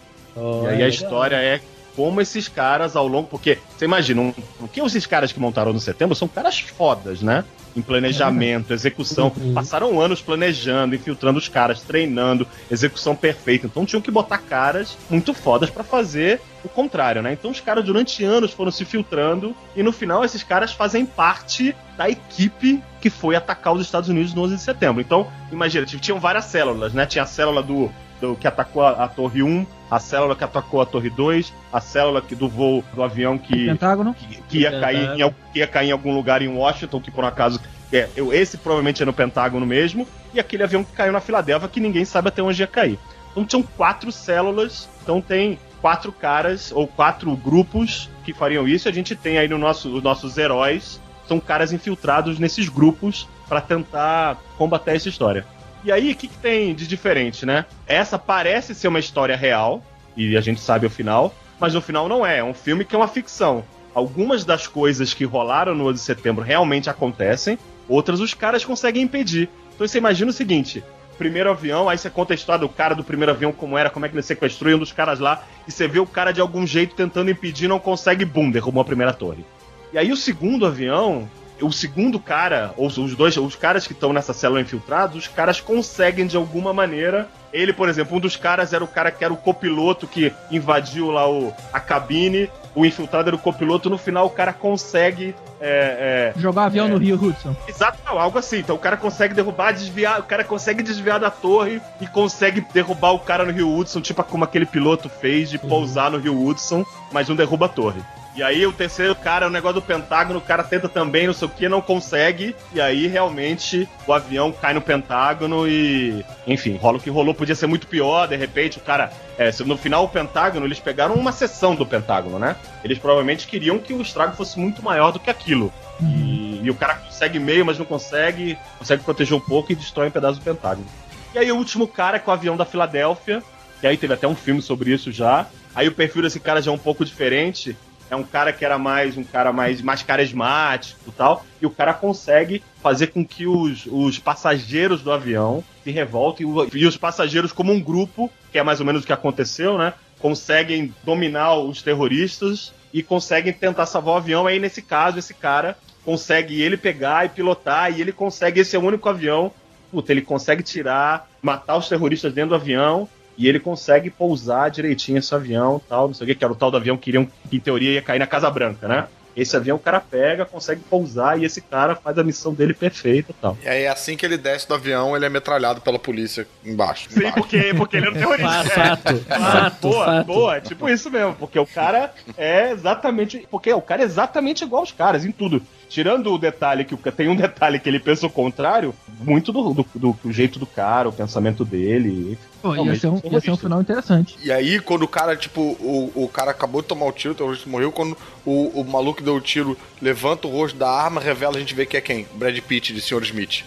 E 0.66 0.68
aí 0.68 0.84
a 0.84 0.88
história 0.88 1.36
é 1.36 1.62
como 1.96 2.22
esses 2.22 2.48
caras 2.48 2.96
ao 2.96 3.08
longo. 3.08 3.28
Porque, 3.28 3.58
você 3.78 3.86
imagina, 3.86 4.22
um, 4.22 4.34
o 4.60 4.68
que 4.68 4.82
esses 4.82 5.06
caras 5.06 5.32
que 5.32 5.40
montaram 5.40 5.74
no 5.74 5.80
setembro 5.80 6.16
são 6.16 6.28
caras 6.28 6.60
fodas, 6.60 7.22
né? 7.22 7.44
Em 7.76 7.82
planejamento, 7.82 8.74
execução. 8.74 9.32
Uhum. 9.36 9.54
Passaram 9.54 10.00
anos 10.00 10.22
planejando, 10.22 10.96
infiltrando 10.96 11.40
os 11.40 11.48
caras, 11.48 11.82
treinando, 11.82 12.48
execução 12.70 13.16
perfeita. 13.16 13.66
Então 13.66 13.86
tinham 13.86 14.02
que 14.02 14.12
botar 14.12 14.38
caras 14.40 14.98
muito 15.10 15.34
fodas 15.34 15.70
pra 15.70 15.84
fazer 15.84 16.42
o 16.64 16.70
contrário, 16.70 17.22
né? 17.22 17.34
Então 17.34 17.52
os 17.52 17.60
caras 17.60 17.84
durante 17.84 18.24
anos 18.24 18.52
foram 18.52 18.72
se 18.72 18.86
filtrando 18.86 19.56
e 19.76 19.82
no 19.82 19.92
final 19.92 20.24
esses 20.24 20.44
caras 20.44 20.72
fazem 20.72 21.06
parte 21.06 21.76
da 21.98 22.10
equipe 22.10 22.82
que 23.00 23.10
foi 23.10 23.36
atacar 23.36 23.74
os 23.74 23.82
Estados 23.82 24.10
Unidos 24.10 24.34
no 24.34 24.44
11 24.44 24.56
de 24.56 24.62
setembro. 24.62 25.02
Então, 25.02 25.28
imagina, 25.52 25.86
tinham 25.86 26.20
várias 26.20 26.46
células, 26.46 26.94
né? 26.94 27.06
Tinha 27.06 27.24
a 27.24 27.28
célula 27.28 27.64
do, 27.64 27.92
do 28.22 28.36
que 28.36 28.48
atacou 28.48 28.84
a, 28.84 28.92
a 29.04 29.08
Torre 29.08 29.42
1, 29.44 29.66
a 29.90 30.00
célula 30.00 30.36
que 30.36 30.44
atacou 30.44 30.80
a 30.82 30.86
Torre 30.86 31.10
2, 31.10 31.52
a 31.74 31.82
célula 31.82 32.22
que, 32.22 32.36
do 32.36 32.48
voo 32.48 32.84
do 32.94 33.04
avião 33.04 33.38
que, 33.38 33.66
Pentágono. 33.66 34.14
que, 34.14 34.42
que 34.44 34.60
ia 34.60 34.80
cair 34.80 35.20
em, 35.20 35.34
que 35.52 35.60
ia 35.60 35.68
cair 35.68 35.90
em 35.90 35.92
algum 35.92 36.14
lugar 36.14 36.42
em 36.42 36.48
Washington, 36.48 37.02
que 37.02 37.12
por 37.12 37.24
um 37.24 37.28
acaso. 37.28 37.60
É, 37.92 38.08
eu- 38.16 38.32
esse 38.32 38.58
provavelmente 38.58 39.04
é 39.04 39.06
no 39.06 39.12
Pentágono 39.12 39.66
mesmo, 39.66 40.08
e 40.34 40.40
aquele 40.40 40.64
avião 40.64 40.82
que 40.84 40.94
caiu 40.94 41.12
na 41.12 41.20
Filadélfia 41.20 41.68
que 41.68 41.80
ninguém 41.82 42.06
sabe 42.06 42.30
até 42.30 42.42
onde 42.42 42.62
ia 42.62 42.68
cair. 42.68 42.98
Então 43.32 43.44
tinham 43.44 43.64
quatro 43.64 44.12
células, 44.12 44.88
então 45.04 45.20
tem 45.20 45.60
quatro 45.82 46.12
caras 46.12 46.72
ou 46.74 46.88
quatro 46.88 47.36
grupos 47.36 48.10
que 48.24 48.34
fariam 48.34 48.68
isso. 48.68 48.88
A 48.88 48.92
gente 48.94 49.16
tem 49.16 49.38
aí 49.40 49.48
no 49.48 49.58
nosso, 49.58 49.94
os 49.98 50.04
nossos 50.04 50.38
heróis, 50.38 51.02
são 51.28 51.40
caras 51.40 51.74
infiltrados 51.74 52.40
nesses 52.40 52.70
grupos 52.70 53.28
para 53.50 53.60
tentar 53.62 54.38
combater 54.58 54.96
essa 54.96 55.10
história. 55.10 55.46
E 55.84 55.92
aí, 55.92 56.12
o 56.12 56.16
que, 56.16 56.28
que 56.28 56.38
tem 56.38 56.76
de 56.76 56.88
diferente, 56.88 57.46
né? 57.46 57.66
Essa 57.88 58.20
parece 58.20 58.76
ser 58.76 58.88
uma 58.88 59.00
história 59.00 59.36
real, 59.36 59.84
e 60.16 60.38
a 60.38 60.42
gente 60.42 60.62
sabe 60.62 60.86
o 60.86 60.90
final, 60.90 61.34
mas 61.60 61.74
no 61.74 61.82
final 61.82 62.08
não 62.08 62.26
é. 62.26 62.40
É 62.40 62.44
um 62.44 62.54
filme 62.54 62.86
que 62.86 62.96
é 62.96 62.98
uma 62.98 63.08
ficção. 63.08 63.64
Algumas 63.94 64.46
das 64.46 64.68
coisas 64.68 65.14
que 65.14 65.26
rolaram 65.26 65.76
no 65.76 65.88
11 65.88 65.94
de 66.00 66.06
setembro 66.06 66.44
realmente 66.44 66.90
acontecem, 66.90 67.58
outras 67.90 68.20
os 68.20 68.34
caras 68.34 68.64
conseguem 68.64 69.04
impedir. 69.04 69.50
Então 69.76 69.88
você 69.88 69.98
imagina 69.98 70.30
o 70.30 70.34
seguinte: 70.34 70.84
primeiro 71.18 71.50
avião, 71.50 71.90
aí 71.90 71.98
você 71.98 72.10
conta 72.10 72.34
a 72.34 72.36
história 72.36 72.60
do 72.60 72.70
cara 72.70 72.96
do 72.96 73.04
primeiro 73.04 73.32
avião, 73.32 73.52
como 73.52 73.78
era, 73.78 73.90
como 73.90 74.06
é 74.06 74.10
que 74.10 74.16
ele 74.16 74.24
sequestrou 74.24 74.72
e 74.72 74.76
um 74.76 74.80
dos 74.80 74.92
caras 74.92 75.20
lá, 75.20 75.44
e 75.68 75.72
você 75.72 75.88
vê 75.88 76.00
o 76.00 76.06
cara 76.06 76.32
de 76.32 76.42
algum 76.42 76.66
jeito 76.66 76.96
tentando 76.96 77.30
impedir, 77.30 77.68
não 77.68 77.80
consegue, 77.80 78.24
bum, 78.24 78.50
derrubou 78.50 78.82
a 78.82 78.86
primeira 78.86 79.14
torre. 79.14 79.46
E 79.94 79.98
aí 79.98 80.12
o 80.12 80.18
segundo 80.18 80.66
avião, 80.66 81.30
o 81.62 81.72
segundo 81.72 82.20
cara, 82.20 82.74
ou 82.76 82.88
os 82.88 83.16
dois, 83.16 83.38
os 83.38 83.56
caras 83.56 83.86
que 83.86 83.94
estão 83.94 84.14
nessa 84.14 84.34
célula 84.34 84.62
infiltrados, 84.62 85.18
os 85.18 85.28
caras 85.28 85.62
conseguem 85.62 86.26
de 86.26 86.36
alguma 86.36 86.74
maneira. 86.74 87.28
Ele, 87.54 87.74
por 87.74 87.90
exemplo, 87.90 88.18
um 88.18 88.20
dos 88.20 88.36
caras 88.36 88.74
era 88.74 88.84
o 88.84 88.88
cara 88.88 89.12
que 89.12 89.24
era 89.24 89.34
o 89.34 89.38
copiloto 89.38 90.08
que 90.08 90.34
invadiu 90.50 91.12
lá 91.12 91.30
o, 91.30 91.54
a 91.72 91.80
cabine. 91.80 92.50
O 92.74 92.86
infiltrado 92.86 93.28
era 93.28 93.36
o 93.36 93.40
copiloto. 93.40 93.90
No 93.90 93.98
final, 93.98 94.26
o 94.26 94.30
cara 94.30 94.54
consegue. 94.54 95.36
É, 95.60 96.34
é, 96.36 96.40
Jogar 96.40 96.66
avião 96.66 96.88
no 96.88 96.98
Rio 96.98 97.22
Hudson. 97.22 97.54
Exato, 97.68 98.00
não, 98.06 98.18
algo 98.18 98.40
assim. 98.40 98.60
Então 98.60 98.76
o 98.76 98.80
cara 98.80 98.96
consegue 98.96 99.34
derrubar, 99.34 99.74
desviar, 99.74 100.22
o 100.22 100.24
cara 100.24 100.46
consegue 100.46 100.82
desviar 100.82 101.20
da 101.20 101.30
torre 101.30 101.82
e 102.00 102.08
consegue 102.08 102.66
derrubar 102.74 103.12
o 103.12 103.20
cara 103.20 103.44
no 103.44 103.52
Rio 103.52 103.78
Hudson, 103.78 104.00
tipo 104.00 104.24
como 104.24 104.46
aquele 104.46 104.66
piloto 104.66 105.10
fez 105.10 105.50
de 105.50 105.60
pousar 105.60 106.10
no 106.10 106.18
Rio 106.18 106.42
Hudson, 106.42 106.86
mas 107.12 107.28
não 107.28 107.36
derruba 107.36 107.66
a 107.66 107.70
torre. 107.70 108.02
E 108.34 108.42
aí 108.42 108.66
o 108.66 108.72
terceiro 108.72 109.14
cara, 109.14 109.48
o 109.48 109.50
negócio 109.50 109.76
do 109.76 109.82
Pentágono, 109.82 110.40
o 110.40 110.42
cara 110.42 110.64
tenta 110.64 110.88
também, 110.88 111.28
não 111.28 111.34
sei 111.34 111.48
o 111.48 111.52
que, 111.52 111.68
não 111.68 111.82
consegue. 111.82 112.56
E 112.74 112.80
aí 112.80 113.08
realmente 113.08 113.88
o 114.08 114.14
avião 114.14 114.52
cai 114.52 114.74
no 114.74 114.82
Pentágono 114.82 115.68
e. 115.68 116.24
Enfim, 116.48 116.78
rola 116.78 116.98
o 116.98 117.02
que 117.02 117.10
rolou, 117.10 117.34
podia 117.34 117.56
ser 117.56 117.68
muito 117.68 117.88
pior, 117.88 118.28
de 118.28 118.38
repente 118.38 118.78
o 118.78 118.82
cara. 118.82 119.12
é, 119.38 119.52
no 119.66 119.78
final 119.78 120.06
o 120.06 120.10
Pentágono, 120.10 120.66
eles 120.66 120.80
pegaram 120.80 121.16
uma 121.16 121.32
seção 121.32 121.76
do 121.76 121.86
Pentágono, 121.86 122.40
né? 122.40 122.56
Eles 122.84 122.98
provavelmente 122.98 123.48
queriam 123.48 123.78
que 123.78 123.94
o 123.94 124.02
estrago 124.02 124.36
fosse 124.36 124.58
muito 124.58 124.82
maior 124.82 125.12
do 125.12 125.20
que 125.20 125.30
aquilo. 125.30 125.72
E, 126.02 126.62
e 126.64 126.70
o 126.70 126.76
cara 126.76 126.96
consegue 126.96 127.38
meio, 127.38 127.66
mas 127.66 127.78
não 127.78 127.86
consegue, 127.86 128.58
consegue 128.80 129.04
proteger 129.04 129.36
um 129.36 129.42
pouco 129.42 129.72
e 129.72 129.76
destrói 129.76 130.08
um 130.08 130.12
pedaço 130.12 130.40
do 130.40 130.44
Pentágono. 130.44 130.88
E 131.34 131.38
aí 131.38 131.52
o 131.52 131.58
último 131.58 131.88
cara 131.88 132.18
é 132.18 132.20
com 132.20 132.32
o 132.32 132.34
avião 132.34 132.56
da 132.56 132.66
Filadélfia, 132.66 133.44
que 133.80 133.88
aí 133.88 133.98
teve 133.98 134.14
até 134.14 134.28
um 134.28 134.36
filme 134.36 134.62
sobre 134.62 134.92
isso 134.92 135.12
já. 135.12 135.48
Aí 135.74 135.88
o 135.88 135.92
perfil 135.92 136.22
desse 136.22 136.40
cara 136.40 136.62
já 136.62 136.72
é 136.72 136.74
um 136.74 136.78
pouco 136.78 137.06
diferente. 137.06 137.76
É 138.12 138.16
um 138.16 138.24
cara 138.24 138.52
que 138.52 138.66
era 138.66 138.78
mais 138.78 139.18
um 139.18 139.24
cara 139.24 139.54
mais, 139.54 139.82
mais 139.82 140.04
carismático 140.04 141.00
e 141.08 141.12
tal. 141.14 141.46
E 141.62 141.66
o 141.66 141.70
cara 141.70 141.94
consegue 141.94 142.62
fazer 142.84 143.08
com 143.08 143.26
que 143.26 143.48
os, 143.48 143.88
os 143.90 144.20
passageiros 144.20 145.02
do 145.02 145.14
avião 145.14 145.64
se 145.82 145.92
revoltem. 145.92 146.46
E 146.74 146.86
os 146.86 146.98
passageiros, 146.98 147.54
como 147.54 147.72
um 147.72 147.80
grupo, 147.80 148.30
que 148.52 148.60
é 148.60 148.64
mais 148.64 148.82
ou 148.82 148.86
menos 148.86 149.04
o 149.04 149.08
que 149.08 149.14
aconteceu, 149.14 149.78
né? 149.78 149.94
Conseguem 150.20 150.94
dominar 151.06 151.56
os 151.56 151.82
terroristas 151.82 152.74
e 152.94 153.02
conseguem 153.02 153.54
tentar 153.54 153.86
salvar 153.86 154.16
o 154.16 154.18
avião. 154.18 154.46
Aí, 154.46 154.60
nesse 154.60 154.82
caso, 154.82 155.18
esse 155.18 155.34
cara 155.34 155.78
consegue 156.04 156.62
ele 156.62 156.76
pegar 156.76 157.26
e 157.26 157.30
pilotar. 157.30 157.98
E 157.98 158.02
ele 158.02 158.12
consegue, 158.12 158.60
esse 158.60 158.76
é 158.76 158.80
o 158.80 158.84
único 158.84 159.08
avião. 159.08 159.54
Puta, 159.90 160.12
ele 160.12 160.22
consegue 160.22 160.62
tirar, 160.62 161.30
matar 161.42 161.78
os 161.78 161.88
terroristas 161.88 162.34
dentro 162.34 162.50
do 162.50 162.56
avião 162.56 163.08
e 163.38 163.48
ele 163.48 163.60
consegue 163.60 164.10
pousar 164.10 164.70
direitinho 164.70 165.18
esse 165.18 165.34
avião 165.34 165.82
tal, 165.88 166.08
não 166.08 166.14
sei 166.14 166.26
o 166.26 166.28
que, 166.28 166.36
que 166.36 166.44
era 166.44 166.54
o 166.54 166.56
tal 166.56 166.72
do 166.72 166.78
avião 166.78 166.98
que, 166.98 167.10
iriam, 167.10 167.28
que 167.50 167.58
em 167.58 167.60
teoria 167.60 167.92
ia 167.92 168.02
cair 168.02 168.20
na 168.20 168.28
Casa 168.28 168.50
Branca, 168.50 168.88
né? 168.88 169.08
Esse 169.36 169.56
avião 169.56 169.78
o 169.78 169.80
cara 169.80 170.00
pega, 170.00 170.46
consegue 170.46 170.82
pousar 170.82 171.40
e 171.40 171.46
esse 171.46 171.62
cara 171.62 171.96
faz 171.96 172.18
a 172.18 172.24
missão 172.24 172.54
dele 172.54 172.74
perfeita 172.74 173.32
e 173.32 173.36
tal. 173.42 173.58
E 173.64 173.68
aí, 173.68 173.88
assim 173.88 174.18
que 174.18 174.26
ele 174.26 174.38
desce 174.38 174.68
do 174.68 174.74
avião, 174.74 175.16
ele 175.16 175.26
é 175.26 175.30
metralhado 175.30 175.80
pela 175.80 175.98
polícia 175.98 176.46
embaixo. 176.66 177.10
Sim, 177.10 177.20
embaixo. 177.20 177.38
porque, 177.38 177.74
porque 177.74 177.98
ele 177.98 178.08
é 178.08 178.10
um 178.10 178.14
terrorista. 178.14 178.64
Fato, 178.70 179.18
fato, 179.26 179.82
boa, 179.82 180.06
fato. 180.06 180.28
boa, 180.28 180.58
é 180.58 180.62
tipo 180.62 180.90
isso 180.90 181.10
mesmo, 181.10 181.34
porque 181.36 181.58
o 181.58 181.66
cara 181.66 182.14
é 182.38 182.72
exatamente. 182.72 183.48
Porque 183.50 183.72
o 183.72 183.82
cara 183.82 184.02
é 184.02 184.06
exatamente 184.06 184.64
igual 184.66 184.82
aos 184.82 184.92
caras 184.92 185.24
em 185.24 185.32
tudo. 185.32 185.62
Tirando 185.92 186.34
o 186.34 186.38
detalhe 186.38 186.86
que 186.86 186.96
tem 187.12 187.28
um 187.28 187.36
detalhe 187.36 187.78
que 187.78 187.90
ele 187.90 188.00
pensa 188.00 188.26
o 188.26 188.30
contrário, 188.30 188.96
muito 189.20 189.52
do, 189.52 189.74
do, 189.74 189.86
do- 189.94 190.18
do 190.24 190.32
jeito 190.32 190.58
do 190.58 190.66
cara, 190.66 191.10
o 191.10 191.12
pensamento 191.12 191.66
dele. 191.66 192.38
Pô, 192.62 192.74
ia 192.86 192.96
ser, 192.96 193.08
um, 193.08 193.20
ia 193.32 193.42
ser 193.42 193.52
um 193.52 193.58
final 193.58 193.82
interessante. 193.82 194.38
E 194.42 194.52
aí, 194.52 194.80
quando 194.80 195.04
o 195.04 195.08
cara, 195.08 195.36
tipo, 195.36 195.60
o, 195.62 196.12
o 196.16 196.30
cara 196.30 196.52
acabou 196.52 196.82
de 196.82 196.88
tomar 196.88 197.06
o 197.08 197.12
tiro, 197.12 197.34
o 197.34 197.36
terrorista 197.38 197.70
morreu, 197.70 197.92
quando 197.92 198.18
o, 198.46 198.80
o 198.80 198.84
maluco 198.86 199.22
deu 199.22 199.36
o 199.36 199.42
tiro 199.42 199.78
levanta 200.02 200.48
o 200.48 200.52
rosto 200.52 200.78
da 200.78 200.90
arma, 200.90 201.20
revela, 201.20 201.58
a 201.58 201.60
gente 201.60 201.76
vê 201.76 201.86
que 201.86 201.98
é 201.98 202.02
quem? 202.02 202.26
Brad 202.36 202.58
Pitt, 202.60 202.94
de 202.94 203.02
Sr. 203.02 203.24
Smith. 203.24 203.64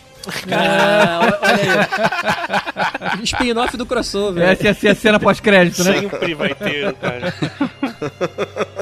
Ah, 0.53 1.39
olha 1.43 1.89
aí. 3.18 3.22
Spin-off 3.25 3.77
do 3.77 3.87
crossover. 3.87 4.43
Essa 4.49 4.64
ia 4.64 4.75
ser 4.75 4.89
a 4.89 4.95
cena 4.95 5.20
pós-crédito, 5.20 5.83
né? 5.85 6.01
Sempre 6.01 6.35
vai 6.35 6.55
ter, 6.55 6.93
cara. 6.95 7.35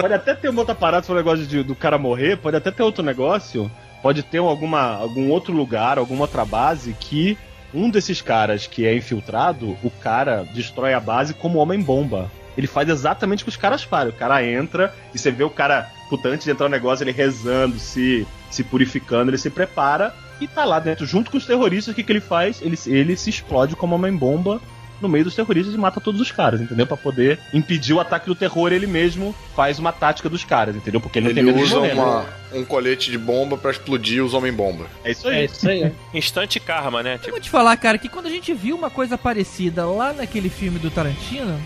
Pode 0.01 0.14
até 0.14 0.34
ter 0.34 0.49
uma 0.49 0.61
outra 0.61 0.74
parada 0.74 1.05
sobre 1.07 1.22
o 1.22 1.24
negócio 1.24 1.47
de- 1.47 1.62
do 1.62 1.74
cara 1.74 1.99
morrer, 1.99 2.36
pode 2.36 2.57
até 2.57 2.70
ter 2.70 2.82
outro 2.82 3.03
negócio, 3.05 3.70
pode 4.03 4.22
ter 4.22 4.38
alguma, 4.38 4.95
algum 4.97 5.28
outro 5.30 5.53
lugar, 5.53 5.99
alguma 5.99 6.22
outra 6.22 6.45
base 6.45 6.95
que 6.99 7.36
um 7.74 7.88
desses 7.90 8.20
caras 8.20 8.66
que 8.66 8.86
é 8.86 8.95
infiltrado, 8.97 9.76
o 9.82 9.90
cara 9.90 10.45
destrói 10.55 10.93
a 10.95 11.01
base 11.01 11.32
como 11.34 11.59
homem-bomba. 11.59 12.30
Ele 12.57 12.66
faz 12.66 12.86
exatamente 12.88 13.43
o 13.43 13.45
que 13.45 13.49
os 13.49 13.57
caras 13.57 13.82
fazem. 13.82 14.11
O 14.11 14.16
cara 14.16 14.45
entra 14.45 14.93
e 15.14 15.18
você 15.18 15.30
vê 15.30 15.43
o 15.43 15.49
cara, 15.49 15.88
puta, 16.11 16.28
antes 16.28 16.45
de 16.45 16.51
entrar 16.51 16.66
no 16.68 16.72
negócio, 16.74 17.03
ele 17.03 17.12
rezando, 17.12 17.78
se, 17.78 18.26
se 18.51 18.62
purificando, 18.62 19.30
ele 19.30 19.38
se 19.38 19.49
prepara 19.49 20.12
e 20.45 20.49
tá 20.49 20.64
lá 20.64 20.78
dentro, 20.78 21.07
junto 21.07 21.30
com 21.30 21.36
os 21.36 21.47
terroristas, 21.47 21.93
o 21.93 21.95
que, 21.95 22.03
que 22.03 22.12
ele 22.12 22.20
faz? 22.20 22.61
Ele, 22.62 22.78
ele 22.86 23.16
se 23.16 23.30
explode 23.30 23.76
como 23.76 23.95
homem-bomba 23.95 24.61
no 25.01 25.09
meio 25.09 25.24
dos 25.24 25.34
terroristas 25.34 25.74
e 25.74 25.78
mata 25.78 26.01
todos 26.01 26.20
os 26.20 26.30
caras, 26.30 26.61
entendeu? 26.61 26.86
Pra 26.86 26.97
poder 26.97 27.36
impedir 27.53 27.93
o 27.93 27.99
ataque 27.99 28.26
do 28.26 28.36
terror, 28.36 28.72
ele 28.72 28.86
mesmo 28.86 29.34
faz 29.57 29.80
uma 29.80 29.90
tática 29.90 30.28
dos 30.28 30.45
caras, 30.45 30.76
entendeu? 30.76 31.01
Porque 31.01 31.18
ele 31.18 31.26
não 31.26 31.34
tem 31.34 31.43
Ele 31.43 31.51
medo 31.53 31.59
de 31.59 31.64
usa 31.72 31.80
morrer, 31.80 31.93
uma, 31.95 32.20
né? 32.22 32.28
um 32.55 32.64
colete 32.64 33.11
de 33.11 33.18
bomba 33.18 33.57
pra 33.57 33.72
explodir 33.72 34.24
os 34.24 34.32
homem-bomba. 34.32 34.86
É 35.03 35.11
isso 35.11 35.26
aí. 35.26 35.36
É 35.38 35.45
isso 35.47 35.68
aí. 35.68 35.93
Instante 36.14 36.61
karma, 36.61 37.03
né? 37.03 37.14
Eu 37.14 37.18
Tipo, 37.18 37.30
vou 37.32 37.40
te 37.40 37.51
falar, 37.51 37.76
cara, 37.78 37.99
que 37.99 38.09
quando 38.09 38.26
a 38.26 38.30
gente 38.30 38.55
viu 38.55 38.76
uma 38.76 38.90
coisa 38.90 39.18
parecida 39.18 39.84
lá 39.86 40.12
naquele 40.12 40.49
filme 40.49 40.78
do 40.78 40.88
Tarantino. 40.88 41.61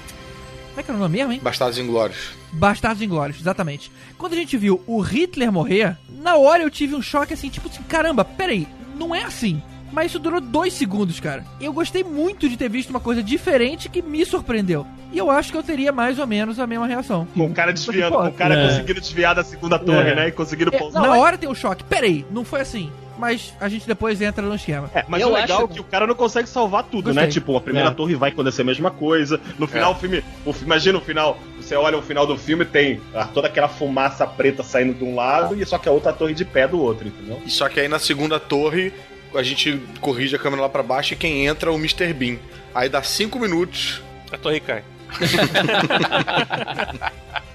Como 0.77 0.81
é 0.81 0.85
que 0.85 0.91
era 0.91 0.99
o 0.99 1.01
nome 1.01 1.17
mesmo, 1.17 1.33
hein? 1.33 1.41
Bastardos 1.43 1.79
Inglórios. 1.79 2.33
Bastardos 2.53 3.01
Inglórios, 3.01 3.41
exatamente. 3.41 3.91
Quando 4.19 4.35
a 4.35 4.37
gente 4.37 4.59
viu 4.59 4.83
o 4.87 5.01
Hitler 5.01 5.51
morrer, 5.51 5.97
na 6.21 6.37
hora 6.37 6.63
eu 6.63 6.71
tive 6.71 6.95
um 6.95 7.01
choque 7.01 7.33
assim, 7.33 7.49
tipo 7.49 7.67
assim, 7.67 7.83
caramba, 7.85 8.27
peraí, 8.27 8.69
não 8.95 9.15
é 9.15 9.23
assim. 9.23 9.63
Mas 9.91 10.09
isso 10.11 10.19
durou 10.19 10.39
dois 10.39 10.75
segundos, 10.75 11.19
cara. 11.19 11.47
Eu 11.59 11.73
gostei 11.73 12.05
muito 12.05 12.47
de 12.47 12.59
ter 12.59 12.69
visto 12.69 12.91
uma 12.91 13.01
coisa 13.01 13.23
diferente 13.23 13.89
que 13.89 14.03
me 14.03 14.23
surpreendeu. 14.27 14.87
E 15.11 15.17
eu 15.17 15.31
acho 15.31 15.51
que 15.51 15.57
eu 15.57 15.63
teria 15.63 15.93
mais 15.93 16.19
ou 16.19 16.27
menos 16.27 16.61
a 16.61 16.67
mesma 16.67 16.87
reação. 16.87 17.27
Com 17.33 17.47
o 17.47 17.55
cara 17.55 17.73
desviando, 17.73 18.15
com 18.15 18.27
o 18.27 18.33
cara 18.33 18.55
é. 18.55 18.69
conseguindo 18.69 19.01
desviar 19.01 19.35
da 19.35 19.45
segunda 19.45 19.79
torre, 19.79 20.11
É. 20.11 20.15
né? 20.15 20.29
E 20.29 20.33
conseguindo 20.33 20.75
É, 20.75 20.79
pousar. 20.79 21.01
na 21.01 21.17
hora 21.17 21.39
tem 21.39 21.49
um 21.49 21.55
choque. 21.55 21.85
Peraí, 21.85 22.27
não 22.31 22.45
foi 22.45 22.61
assim. 22.61 22.93
Mas 23.19 23.55
a 23.61 23.69
gente 23.69 23.87
depois 23.87 24.21
entra 24.21 24.45
no 24.45 24.55
esquema. 24.55 24.91
É, 24.95 25.05
mas 25.09 25.21
Eu 25.23 25.29
o 25.29 25.33
legal 25.33 25.65
acho- 25.65 25.73
é 25.73 25.75
que 25.75 25.81
o 25.81 25.85
cara 25.85 26.07
não 26.07 26.15
consegue 26.15 26.49
salvar 26.49 26.85
tudo, 26.85 27.05
Gostei. 27.07 27.25
né? 27.25 27.31
Tipo, 27.31 27.57
a 27.57 27.61
primeira 27.61 27.89
É. 27.91 27.93
torre 27.93 28.15
vai 28.15 28.31
acontecer 28.31 28.63
a 28.63 28.65
mesma 28.65 28.91
coisa. 28.91 29.41
No 29.59 29.67
final, 29.67 29.93
É. 29.93 29.95
o 29.95 29.99
filme. 29.99 30.25
O, 30.45 30.55
imagina 30.63 30.99
o 30.99 31.01
final. 31.01 31.39
Você 31.61 31.75
olha 31.75 31.99
o 31.99 32.03
final 32.03 32.27
do 32.27 32.37
filme, 32.37 32.65
tem 32.65 33.01
ah, 33.15 33.25
toda 33.25 33.49
aquela 33.49 33.69
fumaça 33.69 34.27
preta 34.27 34.63
saindo 34.63 34.95
de 34.95 35.05
um 35.05 35.15
lado 35.15 35.61
e 35.61 35.65
só 35.67 35.79
que 35.79 35.89
a 35.89 35.93
outra 35.93 36.13
torre 36.13 36.35
de 36.35 36.45
pé 36.45 36.69
do 36.69 36.81
outro, 36.81 37.09
entendeu? 37.09 37.41
E 37.45 37.51
só 37.51 37.69
que 37.69 37.81
aí 37.81 37.89
na 37.89 37.99
segunda 37.99 38.39
torre, 38.39 38.93
a 39.35 39.43
gente 39.43 39.81
corrige 40.01 40.37
a 40.37 40.39
câmera 40.39 40.63
lá 40.63 40.69
pra 40.69 40.83
baixo 40.83 41.15
e 41.15 41.17
quem 41.17 41.47
entra 41.47 41.71
é 41.71 41.73
o 41.73 41.77
Mr. 41.77 42.13
Bean. 42.13 42.37
Aí 42.75 42.89
dá 42.89 43.03
cinco 43.03 43.39
minutos. 43.39 44.03
a 44.33 44.37
torre 44.39 44.61
cai. 44.61 44.83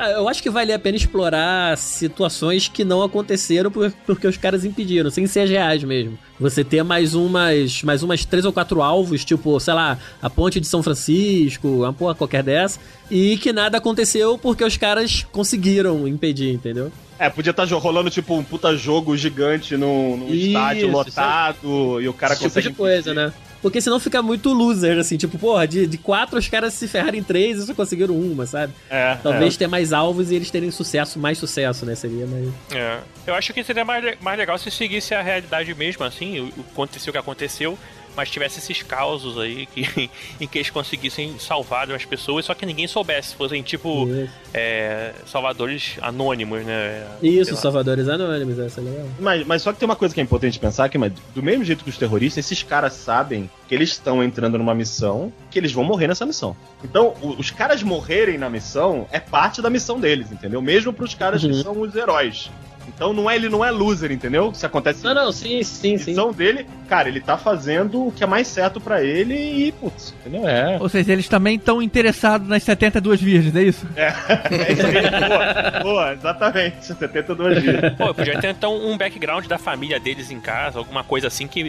Ah, 0.00 0.10
Eu 0.12 0.28
acho 0.28 0.40
que 0.42 0.48
vale 0.48 0.72
a 0.72 0.78
pena 0.78 0.96
explorar 0.96 1.76
situações 1.76 2.68
que 2.68 2.84
não 2.84 3.02
aconteceram 3.02 3.68
por- 3.70 3.90
porque 4.06 4.26
os 4.28 4.36
caras 4.36 4.64
impediram, 4.64 5.10
sem 5.10 5.26
ser 5.26 5.48
reais 5.48 5.82
mesmo. 5.82 6.16
Você 6.38 6.62
ter 6.62 6.84
mais 6.84 7.14
umas, 7.14 7.82
mais 7.82 8.02
umas 8.04 8.24
três 8.24 8.44
ou 8.44 8.52
quatro 8.52 8.80
alvos, 8.80 9.24
tipo, 9.24 9.58
sei 9.58 9.74
lá, 9.74 9.98
a 10.22 10.30
ponte 10.30 10.60
de 10.60 10.66
São 10.68 10.84
Francisco, 10.84 11.66
uma 11.68 11.92
porra 11.92 12.14
qualquer 12.14 12.44
dessa, 12.44 12.78
e 13.10 13.36
que 13.38 13.52
nada 13.52 13.78
aconteceu 13.78 14.38
porque 14.38 14.62
os 14.64 14.76
caras 14.76 15.26
conseguiram 15.32 16.06
impedir, 16.06 16.52
entendeu? 16.52 16.92
É, 17.18 17.28
podia 17.28 17.50
estar 17.50 17.64
rolando 17.64 18.08
tipo 18.10 18.36
um 18.36 18.44
puta 18.44 18.76
jogo 18.76 19.16
gigante 19.16 19.76
num, 19.76 20.16
num 20.16 20.28
Isso, 20.32 20.46
estádio 20.46 20.82
isso 20.86 20.96
lotado 20.96 22.00
e 22.00 22.08
o 22.08 22.12
cara 22.12 22.34
tipo 22.36 22.44
consegue. 22.44 22.68
de 22.68 22.74
coisa, 22.74 23.12
né? 23.12 23.32
Porque 23.60 23.80
senão 23.80 23.98
fica 23.98 24.22
muito 24.22 24.52
loser, 24.52 24.98
assim, 24.98 25.16
tipo, 25.16 25.38
porra, 25.38 25.66
de, 25.66 25.86
de 25.86 25.98
quatro 25.98 26.38
os 26.38 26.48
caras 26.48 26.74
se 26.74 26.86
ferraram 26.86 27.18
em 27.18 27.22
três 27.22 27.58
e 27.58 27.66
só 27.66 27.74
conseguiram 27.74 28.14
uma, 28.14 28.46
sabe? 28.46 28.72
É, 28.88 29.16
Talvez 29.22 29.56
ter 29.56 29.66
mais 29.66 29.92
alvos 29.92 30.30
e 30.30 30.36
eles 30.36 30.50
terem 30.50 30.70
sucesso, 30.70 31.18
mais 31.18 31.38
sucesso, 31.38 31.84
né? 31.84 31.94
Seria 31.94 32.26
mais. 32.26 32.48
É. 32.72 33.00
Eu 33.26 33.34
acho 33.34 33.52
que 33.52 33.64
seria 33.64 33.84
mais, 33.84 34.16
mais 34.20 34.38
legal 34.38 34.56
se 34.58 34.70
seguisse 34.70 35.14
a 35.14 35.22
realidade 35.22 35.74
mesmo, 35.74 36.04
assim, 36.04 36.40
o, 36.40 36.46
o 36.60 36.64
aconteceu 36.72 37.10
o 37.10 37.12
que 37.12 37.18
aconteceu, 37.18 37.78
mas 38.18 38.28
tivesse 38.30 38.58
esses 38.58 38.82
causos 38.82 39.38
aí 39.38 39.64
que, 39.66 40.10
em 40.40 40.48
que 40.48 40.58
eles 40.58 40.70
conseguissem 40.70 41.38
salvar 41.38 41.88
as 41.92 42.04
pessoas, 42.04 42.44
só 42.44 42.52
que 42.52 42.66
ninguém 42.66 42.88
soubesse. 42.88 43.36
Fossem 43.36 43.62
tipo 43.62 44.08
é, 44.52 45.12
salvadores 45.24 45.96
anônimos, 46.02 46.64
né? 46.64 47.06
Isso. 47.22 47.54
Salvadores 47.56 48.08
Anônimos, 48.08 48.58
essa 48.58 48.80
é 48.80 48.84
legal. 48.84 49.06
Mas, 49.20 49.46
mas 49.46 49.62
só 49.62 49.72
que 49.72 49.78
tem 49.78 49.86
uma 49.88 49.94
coisa 49.94 50.12
que 50.12 50.20
é 50.20 50.24
importante 50.24 50.58
pensar, 50.58 50.88
que 50.88 50.98
mas, 50.98 51.12
do 51.34 51.42
mesmo 51.42 51.64
jeito 51.64 51.84
que 51.84 51.90
os 51.90 51.96
terroristas, 51.96 52.44
esses 52.44 52.62
caras 52.64 52.92
sabem 52.94 53.48
que 53.68 53.74
eles 53.74 53.90
estão 53.90 54.20
entrando 54.22 54.58
numa 54.58 54.74
missão, 54.74 55.32
que 55.50 55.58
eles 55.58 55.70
vão 55.72 55.84
morrer 55.84 56.08
nessa 56.08 56.26
missão. 56.26 56.56
Então, 56.82 57.14
o- 57.22 57.36
os 57.38 57.50
caras 57.52 57.82
morrerem 57.84 58.36
na 58.36 58.50
missão 58.50 59.06
é 59.12 59.20
parte 59.20 59.62
da 59.62 59.70
missão 59.70 60.00
deles, 60.00 60.32
entendeu? 60.32 60.60
Mesmo 60.60 60.92
pros 60.92 61.14
caras 61.14 61.40
que 61.42 61.48
Uhum. 61.48 61.62
são 61.62 61.80
os 61.80 61.94
heróis. 61.94 62.50
Então 62.94 63.12
não 63.12 63.30
é, 63.30 63.36
ele 63.36 63.48
não 63.48 63.64
é 63.64 63.70
loser, 63.70 64.10
entendeu? 64.10 64.52
Se 64.54 64.66
acontece 64.66 65.04
Não, 65.04 65.14
não, 65.14 65.32
sim, 65.32 65.62
sim, 65.62 65.94
a 65.94 65.98
sim. 65.98 66.32
dele, 66.32 66.66
cara, 66.88 67.08
ele 67.08 67.20
tá 67.20 67.36
fazendo 67.36 68.06
o 68.06 68.12
que 68.12 68.24
é 68.24 68.26
mais 68.26 68.48
certo 68.48 68.80
pra 68.80 69.02
ele 69.02 69.34
e, 69.34 69.72
putz, 69.72 70.14
entendeu? 70.20 70.48
É. 70.48 70.78
Ou 70.80 70.88
seja, 70.88 71.12
eles 71.12 71.28
também 71.28 71.56
estão 71.56 71.80
interessados 71.82 72.48
nas 72.48 72.62
72 72.62 73.20
virgens, 73.20 73.54
é 73.54 73.62
isso? 73.62 73.86
É 74.48 74.72
isso 74.72 74.86
aí, 74.86 75.28
boa, 75.28 75.82
boa, 75.82 76.12
exatamente. 76.12 76.84
72 76.84 77.62
dias. 77.62 77.92
Pô, 77.96 78.12
podia 78.14 78.40
ter 78.40 78.50
então 78.50 78.74
um 78.74 78.96
background 78.96 79.46
da 79.46 79.58
família 79.58 80.00
deles 80.00 80.30
em 80.30 80.40
casa, 80.40 80.78
alguma 80.78 81.04
coisa 81.04 81.26
assim 81.26 81.46
que 81.46 81.60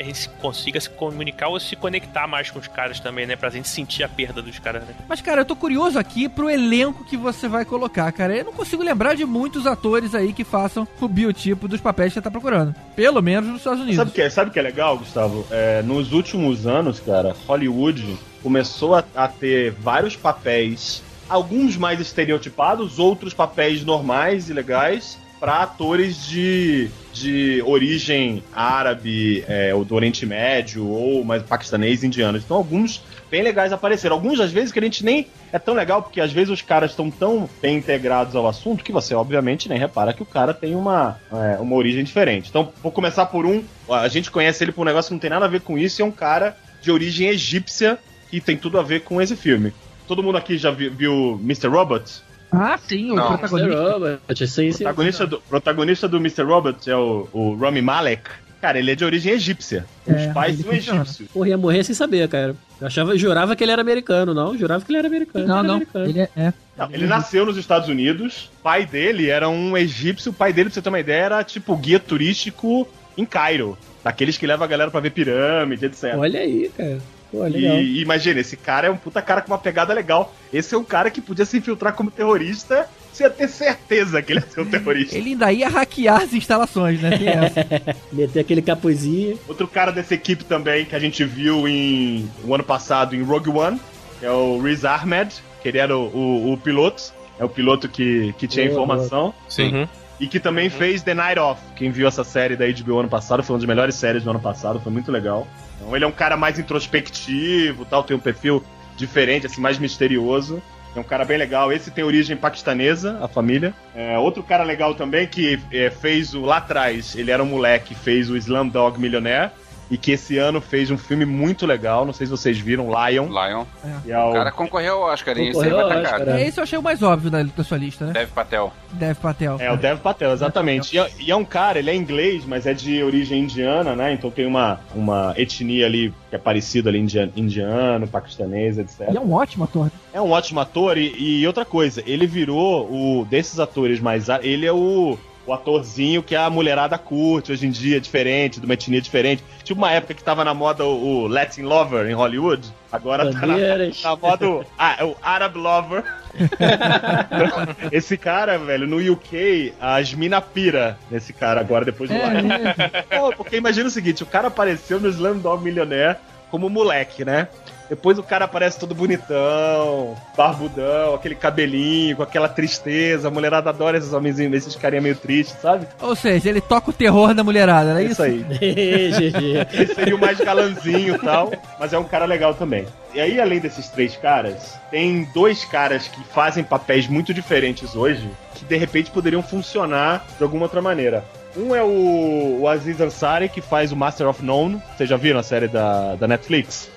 a 0.00 0.04
gente 0.04 0.28
consiga 0.40 0.80
se 0.80 0.88
comunicar 0.90 1.48
ou 1.48 1.60
se 1.60 1.76
conectar 1.76 2.26
mais 2.26 2.50
com 2.50 2.58
os 2.58 2.68
caras 2.68 3.00
também, 3.00 3.26
né? 3.26 3.36
Pra 3.36 3.50
gente 3.50 3.68
sentir 3.68 4.02
a 4.02 4.08
perda 4.08 4.40
dos 4.42 4.58
caras, 4.58 4.82
né? 4.84 4.94
Mas, 5.08 5.20
cara, 5.20 5.42
eu 5.42 5.44
tô 5.44 5.54
curioso 5.54 5.98
aqui 5.98 6.28
pro 6.28 6.50
elenco 6.50 7.04
que 7.04 7.16
você 7.16 7.48
vai 7.48 7.64
colocar, 7.64 8.10
cara. 8.12 8.36
Eu 8.36 8.44
não 8.44 8.52
consigo 8.52 8.82
lembrar 8.82 9.14
de 9.14 9.24
muitos 9.24 9.66
atores 9.66 10.14
aí 10.14 10.32
que 10.32 10.44
façam 10.62 10.86
o 11.00 11.08
biotipo 11.08 11.66
dos 11.66 11.80
papéis 11.80 12.12
que 12.12 12.14
você 12.14 12.22
tá 12.22 12.30
procurando. 12.30 12.74
Pelo 12.94 13.20
menos 13.20 13.48
nos 13.48 13.58
Estados 13.58 13.80
Unidos. 13.80 13.96
Sabe 13.96 14.10
o 14.10 14.14
que, 14.14 14.22
é- 14.22 14.30
sabe 14.30 14.50
que 14.50 14.58
é 14.58 14.62
legal, 14.62 14.96
Gustavo? 14.98 15.44
É, 15.50 15.82
nos 15.82 16.12
últimos 16.12 16.66
anos, 16.66 17.00
cara, 17.00 17.34
Hollywood 17.46 18.16
começou 18.42 18.94
a, 18.94 19.04
a 19.14 19.26
ter 19.28 19.72
vários 19.72 20.14
papéis, 20.16 21.02
alguns 21.28 21.76
mais 21.76 22.00
estereotipados, 22.00 22.98
outros 22.98 23.34
papéis 23.34 23.84
normais 23.84 24.48
e 24.48 24.52
legais, 24.52 25.18
para 25.40 25.62
atores 25.62 26.24
de, 26.28 26.88
de 27.12 27.60
origem 27.66 28.44
árabe, 28.54 29.44
é, 29.48 29.74
ou 29.74 29.84
do 29.84 29.94
Oriente 29.96 30.24
Médio, 30.24 30.86
ou 30.86 31.24
mais 31.24 31.42
paquistanês, 31.42 32.04
indianos. 32.04 32.44
Então, 32.44 32.56
alguns 32.56 33.02
bem 33.32 33.42
legais 33.42 33.72
apareceram. 33.72 34.14
Alguns, 34.14 34.38
às 34.38 34.52
vezes, 34.52 34.70
que 34.70 34.78
a 34.78 34.82
gente 34.82 35.02
nem 35.02 35.26
é 35.50 35.58
tão 35.58 35.72
legal, 35.72 36.02
porque 36.02 36.20
às 36.20 36.30
vezes 36.30 36.50
os 36.50 36.60
caras 36.60 36.90
estão 36.90 37.10
tão 37.10 37.48
bem 37.62 37.78
integrados 37.78 38.36
ao 38.36 38.46
assunto 38.46 38.84
que 38.84 38.92
você, 38.92 39.14
obviamente, 39.14 39.70
nem 39.70 39.78
repara 39.78 40.12
que 40.12 40.22
o 40.22 40.26
cara 40.26 40.52
tem 40.52 40.74
uma, 40.76 41.18
é, 41.32 41.56
uma 41.58 41.74
origem 41.74 42.04
diferente. 42.04 42.50
Então, 42.50 42.70
vou 42.82 42.92
começar 42.92 43.24
por 43.26 43.46
um. 43.46 43.64
A 43.88 44.06
gente 44.08 44.30
conhece 44.30 44.62
ele 44.62 44.70
por 44.70 44.82
um 44.82 44.84
negócio 44.84 45.08
que 45.08 45.14
não 45.14 45.18
tem 45.18 45.30
nada 45.30 45.46
a 45.46 45.48
ver 45.48 45.62
com 45.62 45.78
isso, 45.78 46.00
e 46.00 46.02
é 46.02 46.04
um 46.04 46.10
cara 46.12 46.54
de 46.82 46.92
origem 46.92 47.28
egípcia 47.28 47.98
que 48.30 48.38
tem 48.38 48.54
tudo 48.56 48.78
a 48.78 48.82
ver 48.82 49.00
com 49.00 49.20
esse 49.20 49.34
filme. 49.34 49.72
Todo 50.06 50.22
mundo 50.22 50.36
aqui 50.36 50.58
já 50.58 50.70
vi- 50.70 50.90
viu 50.90 51.40
Mr. 51.42 51.68
Robot? 51.68 52.04
Ah, 52.52 52.78
sim, 52.86 53.12
o 53.12 53.14
Não. 53.14 53.28
protagonista. 53.28 53.92
Robert, 53.92 54.18
sim, 54.46 54.72
sim. 54.72 54.84
protagonista, 54.84 55.26
do, 55.26 55.40
protagonista 55.40 56.06
do 56.06 56.18
Mr. 56.18 56.42
Robot 56.42 56.90
é 56.90 56.94
o, 56.96 57.26
o 57.32 57.56
Rami 57.56 57.80
Malek. 57.80 58.28
Cara, 58.62 58.78
ele 58.78 58.92
é 58.92 58.94
de 58.94 59.04
origem 59.04 59.32
egípcia. 59.32 59.84
Os 60.06 60.14
É, 60.14 60.32
pais 60.32 60.54
ele 60.60 60.80
são 60.82 60.94
egípcios. 60.94 61.28
Porra, 61.32 61.48
ia 61.48 61.58
morrer 61.58 61.82
sem 61.82 61.96
saber, 61.96 62.28
cara. 62.28 62.54
Eu 62.80 62.86
achava, 62.86 63.18
jurava 63.18 63.56
que 63.56 63.64
ele 63.64 63.72
era 63.72 63.82
americano, 63.82 64.32
não. 64.32 64.56
Jurava 64.56 64.84
que 64.84 64.90
ele 64.92 64.98
era 64.98 65.08
americano. 65.08 65.44
Não, 65.48 65.54
ele 65.54 65.58
era 65.58 65.66
não. 65.68 65.74
americano. 65.74 66.04
Ele 66.08 66.20
é. 66.20 66.28
é. 66.36 66.52
Não, 66.78 66.88
ele 66.92 67.06
nasceu 67.08 67.44
nos 67.44 67.56
Estados 67.56 67.88
Unidos. 67.88 68.48
pai 68.62 68.86
dele 68.86 69.28
era 69.28 69.48
um 69.48 69.76
egípcio. 69.76 70.30
O 70.30 70.34
pai 70.34 70.52
dele, 70.52 70.68
pra 70.70 70.74
você 70.74 70.80
ter 70.82 70.88
uma 70.88 71.00
ideia, 71.00 71.24
era 71.24 71.42
tipo 71.42 71.76
guia 71.76 71.98
turístico 71.98 72.86
em 73.18 73.24
Cairo. 73.24 73.76
Daqueles 74.04 74.38
que 74.38 74.46
leva 74.46 74.64
a 74.64 74.68
galera 74.68 74.92
pra 74.92 75.00
ver 75.00 75.10
pirâmide, 75.10 75.86
etc. 75.86 76.14
Olha 76.16 76.38
aí, 76.38 76.70
cara. 76.76 76.98
Pô, 77.32 77.42
legal. 77.44 77.78
E, 77.78 78.02
imagina, 78.02 78.40
esse 78.40 78.56
cara 78.56 78.86
é 78.86 78.90
um 78.90 78.96
puta 78.96 79.20
cara 79.22 79.40
com 79.40 79.50
uma 79.50 79.58
pegada 79.58 79.92
legal. 79.94 80.32
Esse 80.52 80.74
é 80.74 80.78
um 80.78 80.84
cara 80.84 81.10
que 81.10 81.20
podia 81.20 81.44
se 81.46 81.56
infiltrar 81.56 81.94
como 81.94 82.10
terrorista. 82.10 82.86
Você 83.12 83.24
ia 83.24 83.30
ter 83.30 83.48
certeza 83.48 84.20
que 84.22 84.32
ele 84.32 84.40
ia 84.40 84.46
ser 84.46 84.60
um 84.60 84.66
terrorista. 84.66 85.16
Ele 85.16 85.30
ainda 85.30 85.50
ia 85.52 85.68
hackear 85.68 86.22
as 86.22 86.32
instalações, 86.34 87.00
né? 87.00 87.16
Tem 87.16 87.28
essa. 87.28 87.66
Meter 88.12 88.40
aquele 88.40 88.60
capuzinho. 88.62 89.38
Outro 89.48 89.66
cara 89.66 89.90
dessa 89.90 90.14
equipe 90.14 90.44
também 90.44 90.84
que 90.84 90.94
a 90.94 90.98
gente 90.98 91.24
viu 91.24 91.66
em 91.66 92.28
o 92.44 92.54
ano 92.54 92.64
passado 92.64 93.16
em 93.16 93.22
Rogue 93.22 93.50
One 93.50 93.80
é 94.20 94.30
o 94.30 94.60
Riz 94.60 94.84
Ahmed, 94.84 95.34
que 95.62 95.68
ele 95.68 95.78
era 95.78 95.96
o, 95.96 96.04
o- 96.14 96.52
o 96.52 96.56
piloto. 96.58 97.12
É 97.40 97.44
o 97.44 97.48
piloto 97.48 97.88
que, 97.88 98.34
que 98.38 98.46
tinha 98.46 98.64
Boa, 98.66 98.72
informação. 98.72 99.34
Sim. 99.48 99.74
Uhum. 99.74 99.88
E 100.20 100.26
que 100.28 100.38
também 100.38 100.68
fez 100.70 101.02
The 101.02 101.14
Night 101.14 101.40
Off. 101.40 101.60
Quem 101.74 101.90
viu 101.90 102.06
essa 102.06 102.22
série 102.22 102.54
da 102.56 102.64
HBO 102.66 102.98
ano 103.00 103.08
passado, 103.08 103.42
foi 103.42 103.54
uma 103.54 103.58
das 103.58 103.66
melhores 103.66 103.94
séries 103.96 104.22
do 104.22 104.30
ano 104.30 104.38
passado, 104.38 104.78
foi 104.80 104.92
muito 104.92 105.10
legal. 105.10 105.48
Então 105.82 105.96
ele 105.96 106.04
é 106.04 106.08
um 106.08 106.12
cara 106.12 106.36
mais 106.36 106.60
introspectivo, 106.60 107.84
tal, 107.84 108.04
tem 108.04 108.16
um 108.16 108.20
perfil 108.20 108.62
diferente, 108.96 109.46
assim, 109.46 109.60
mais 109.60 109.78
misterioso. 109.78 110.62
É 110.94 111.00
um 111.00 111.02
cara 111.02 111.24
bem 111.24 111.36
legal. 111.36 111.72
Esse 111.72 111.90
tem 111.90 112.04
origem 112.04 112.36
paquistanesa, 112.36 113.18
a 113.20 113.26
família. 113.26 113.74
É, 113.94 114.16
outro 114.18 114.42
cara 114.42 114.62
legal 114.62 114.94
também 114.94 115.26
que 115.26 115.58
é, 115.72 115.90
fez 115.90 116.34
o 116.34 116.42
lá 116.42 116.58
atrás, 116.58 117.16
ele 117.16 117.30
era 117.30 117.42
um 117.42 117.46
moleque, 117.46 117.94
fez 117.94 118.30
o 118.30 118.36
Slumdog 118.36 119.00
Millionaire. 119.00 119.50
E 119.92 119.98
que 119.98 120.10
esse 120.12 120.38
ano 120.38 120.58
fez 120.58 120.90
um 120.90 120.96
filme 120.96 121.26
muito 121.26 121.66
legal, 121.66 122.06
não 122.06 122.14
sei 122.14 122.26
se 122.26 122.30
vocês 122.30 122.58
viram, 122.58 122.86
Lion. 122.86 123.26
Lion. 123.26 123.64
E 124.06 124.10
é 124.10 124.18
O 124.18 124.30
o- 124.30 124.32
cara 124.32 124.50
concorreu 124.50 124.94
ao 125.04 125.12
Oscar, 125.12 125.36
hein? 125.38 125.50
Esse 125.50 125.62
aí 125.64 125.70
vai. 125.70 126.02
Oscar, 126.02 126.28
É, 126.30 126.46
esse 126.48 126.58
eu 126.58 126.64
achei 126.64 126.78
o 126.78 126.82
mais 126.82 127.02
óbvio 127.02 127.30
da, 127.30 127.42
da 127.42 127.62
sua 127.62 127.76
lista, 127.76 128.06
né? 128.06 128.12
Dev 128.14 128.30
Patel. 128.30 128.72
Dev 128.92 129.16
Patel. 129.18 129.56
É, 129.60 129.70
o 129.70 129.76
Dev 129.76 129.98
Patel, 129.98 130.32
exatamente. 130.32 130.96
E 130.96 130.98
é, 130.98 131.10
e 131.20 131.30
é 131.30 131.36
um 131.36 131.44
cara, 131.44 131.78
ele 131.78 131.90
é 131.90 131.94
inglês, 131.94 132.44
mas 132.46 132.66
é 132.66 132.72
de 132.72 133.02
origem 133.02 133.40
indiana, 133.42 133.94
né? 133.94 134.14
Então 134.14 134.30
tem 134.30 134.46
uma, 134.46 134.80
uma 134.94 135.34
etnia 135.36 135.84
ali 135.84 136.12
que 136.30 136.36
é 136.36 136.38
parecida 136.38 136.88
ali, 136.88 136.98
indiano, 136.98 137.30
indiano 137.36 138.08
paquistanês, 138.08 138.78
etc. 138.78 139.10
E 139.12 139.16
é 139.18 139.20
um 139.20 139.34
ótimo 139.34 139.64
ator. 139.64 139.90
É 140.14 140.20
um 140.22 140.30
ótimo 140.30 140.58
ator 140.60 140.96
e, 140.96 141.14
e 141.40 141.46
outra 141.46 141.66
coisa, 141.66 142.02
ele 142.06 142.26
virou 142.26 142.90
o 142.90 143.26
desses 143.26 143.60
atores 143.60 144.00
mais. 144.00 144.26
Ele 144.40 144.64
é 144.64 144.72
o, 144.72 145.18
o 145.46 145.52
atorzinho 145.52 146.22
que 146.22 146.34
a 146.36 146.48
mulherada 146.48 146.96
curte 146.96 147.52
hoje 147.52 147.66
em 147.66 147.70
dia, 147.70 148.00
diferente, 148.00 148.60
de 148.60 148.66
uma 148.66 148.74
etnia 148.74 149.00
diferente. 149.00 149.42
Tipo 149.64 149.80
uma 149.80 149.90
época 149.90 150.14
que 150.14 150.22
tava 150.22 150.44
na 150.44 150.54
moda 150.54 150.84
o, 150.84 151.22
o 151.22 151.26
Latin 151.26 151.62
Lover 151.62 152.08
em 152.08 152.14
Hollywood. 152.14 152.68
Agora 152.90 153.32
tá 153.32 153.46
na, 153.46 153.56
na 153.56 154.16
moda 154.16 154.48
o, 154.48 154.64
ah, 154.78 154.96
é 154.98 155.04
o 155.04 155.16
Arab 155.22 155.56
Lover. 155.56 156.04
Esse 157.90 158.16
cara, 158.16 158.58
velho, 158.58 158.86
no 158.86 159.12
UK, 159.12 159.74
as 159.80 160.12
mina 160.14 160.40
pira 160.40 160.98
nesse 161.10 161.32
cara 161.32 161.60
agora, 161.60 161.84
depois 161.84 162.10
do 162.10 162.16
É, 162.16 162.42
né? 162.42 162.74
Pô, 163.10 163.32
porque 163.36 163.56
imagina 163.56 163.88
o 163.88 163.90
seguinte, 163.90 164.22
o 164.22 164.26
cara 164.26 164.48
apareceu 164.48 165.00
no 165.00 165.08
Slumdog 165.08 165.62
Millionaire 165.62 166.18
como 166.50 166.68
moleque, 166.68 167.24
né? 167.24 167.48
Depois 167.88 168.18
o 168.18 168.22
cara 168.22 168.46
aparece 168.46 168.78
todo 168.78 168.94
bonitão, 168.94 170.16
barbudão, 170.36 171.14
aquele 171.14 171.34
cabelinho, 171.34 172.16
com 172.16 172.22
aquela 172.22 172.48
tristeza. 172.48 173.28
A 173.28 173.30
mulherada 173.30 173.70
adora 173.70 173.98
esses 173.98 174.12
homens, 174.12 174.38
esses 174.38 174.76
carinha 174.76 175.02
meio 175.02 175.16
tristes, 175.16 175.60
sabe? 175.60 175.86
Ou 176.00 176.16
seja, 176.16 176.48
ele 176.48 176.60
toca 176.60 176.90
o 176.90 176.92
terror 176.92 177.34
da 177.34 177.44
mulherada, 177.44 177.92
não 177.92 178.00
é 178.00 178.04
isso? 178.04 178.22
aí. 178.22 178.42
GG. 178.48 179.66
Ele 179.72 179.94
seria 179.94 180.16
o 180.16 180.18
mais 180.18 180.38
galanzinho 180.38 181.16
e 181.16 181.18
tal, 181.18 181.52
mas 181.78 181.92
é 181.92 181.98
um 181.98 182.04
cara 182.04 182.24
legal 182.24 182.54
também. 182.54 182.86
E 183.14 183.20
aí, 183.20 183.38
além 183.38 183.60
desses 183.60 183.88
três 183.90 184.16
caras, 184.16 184.78
tem 184.90 185.24
dois 185.34 185.64
caras 185.64 186.08
que 186.08 186.24
fazem 186.24 186.64
papéis 186.64 187.06
muito 187.06 187.34
diferentes 187.34 187.94
hoje, 187.94 188.28
que 188.54 188.64
de 188.64 188.76
repente 188.76 189.10
poderiam 189.10 189.42
funcionar 189.42 190.24
de 190.38 190.42
alguma 190.42 190.64
outra 190.64 190.80
maneira. 190.80 191.22
Um 191.54 191.74
é 191.74 191.82
o, 191.82 192.60
o 192.62 192.68
Aziz 192.68 193.00
Ansari, 193.00 193.48
que 193.48 193.60
faz 193.60 193.92
o 193.92 193.96
Master 193.96 194.28
of 194.28 194.42
None. 194.42 194.82
Vocês 194.96 195.08
já 195.08 195.16
viram 195.16 195.38
a 195.38 195.42
série 195.42 195.68
da, 195.68 196.14
da 196.14 196.26
Netflix? 196.26 196.90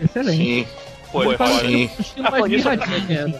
Excelente. 0.00 0.36
Sim, 0.36 0.66
Pô, 1.10 1.22
Foi 1.22 1.34
eu, 1.34 1.38
tava- 1.38 1.60
sim. 1.60 1.90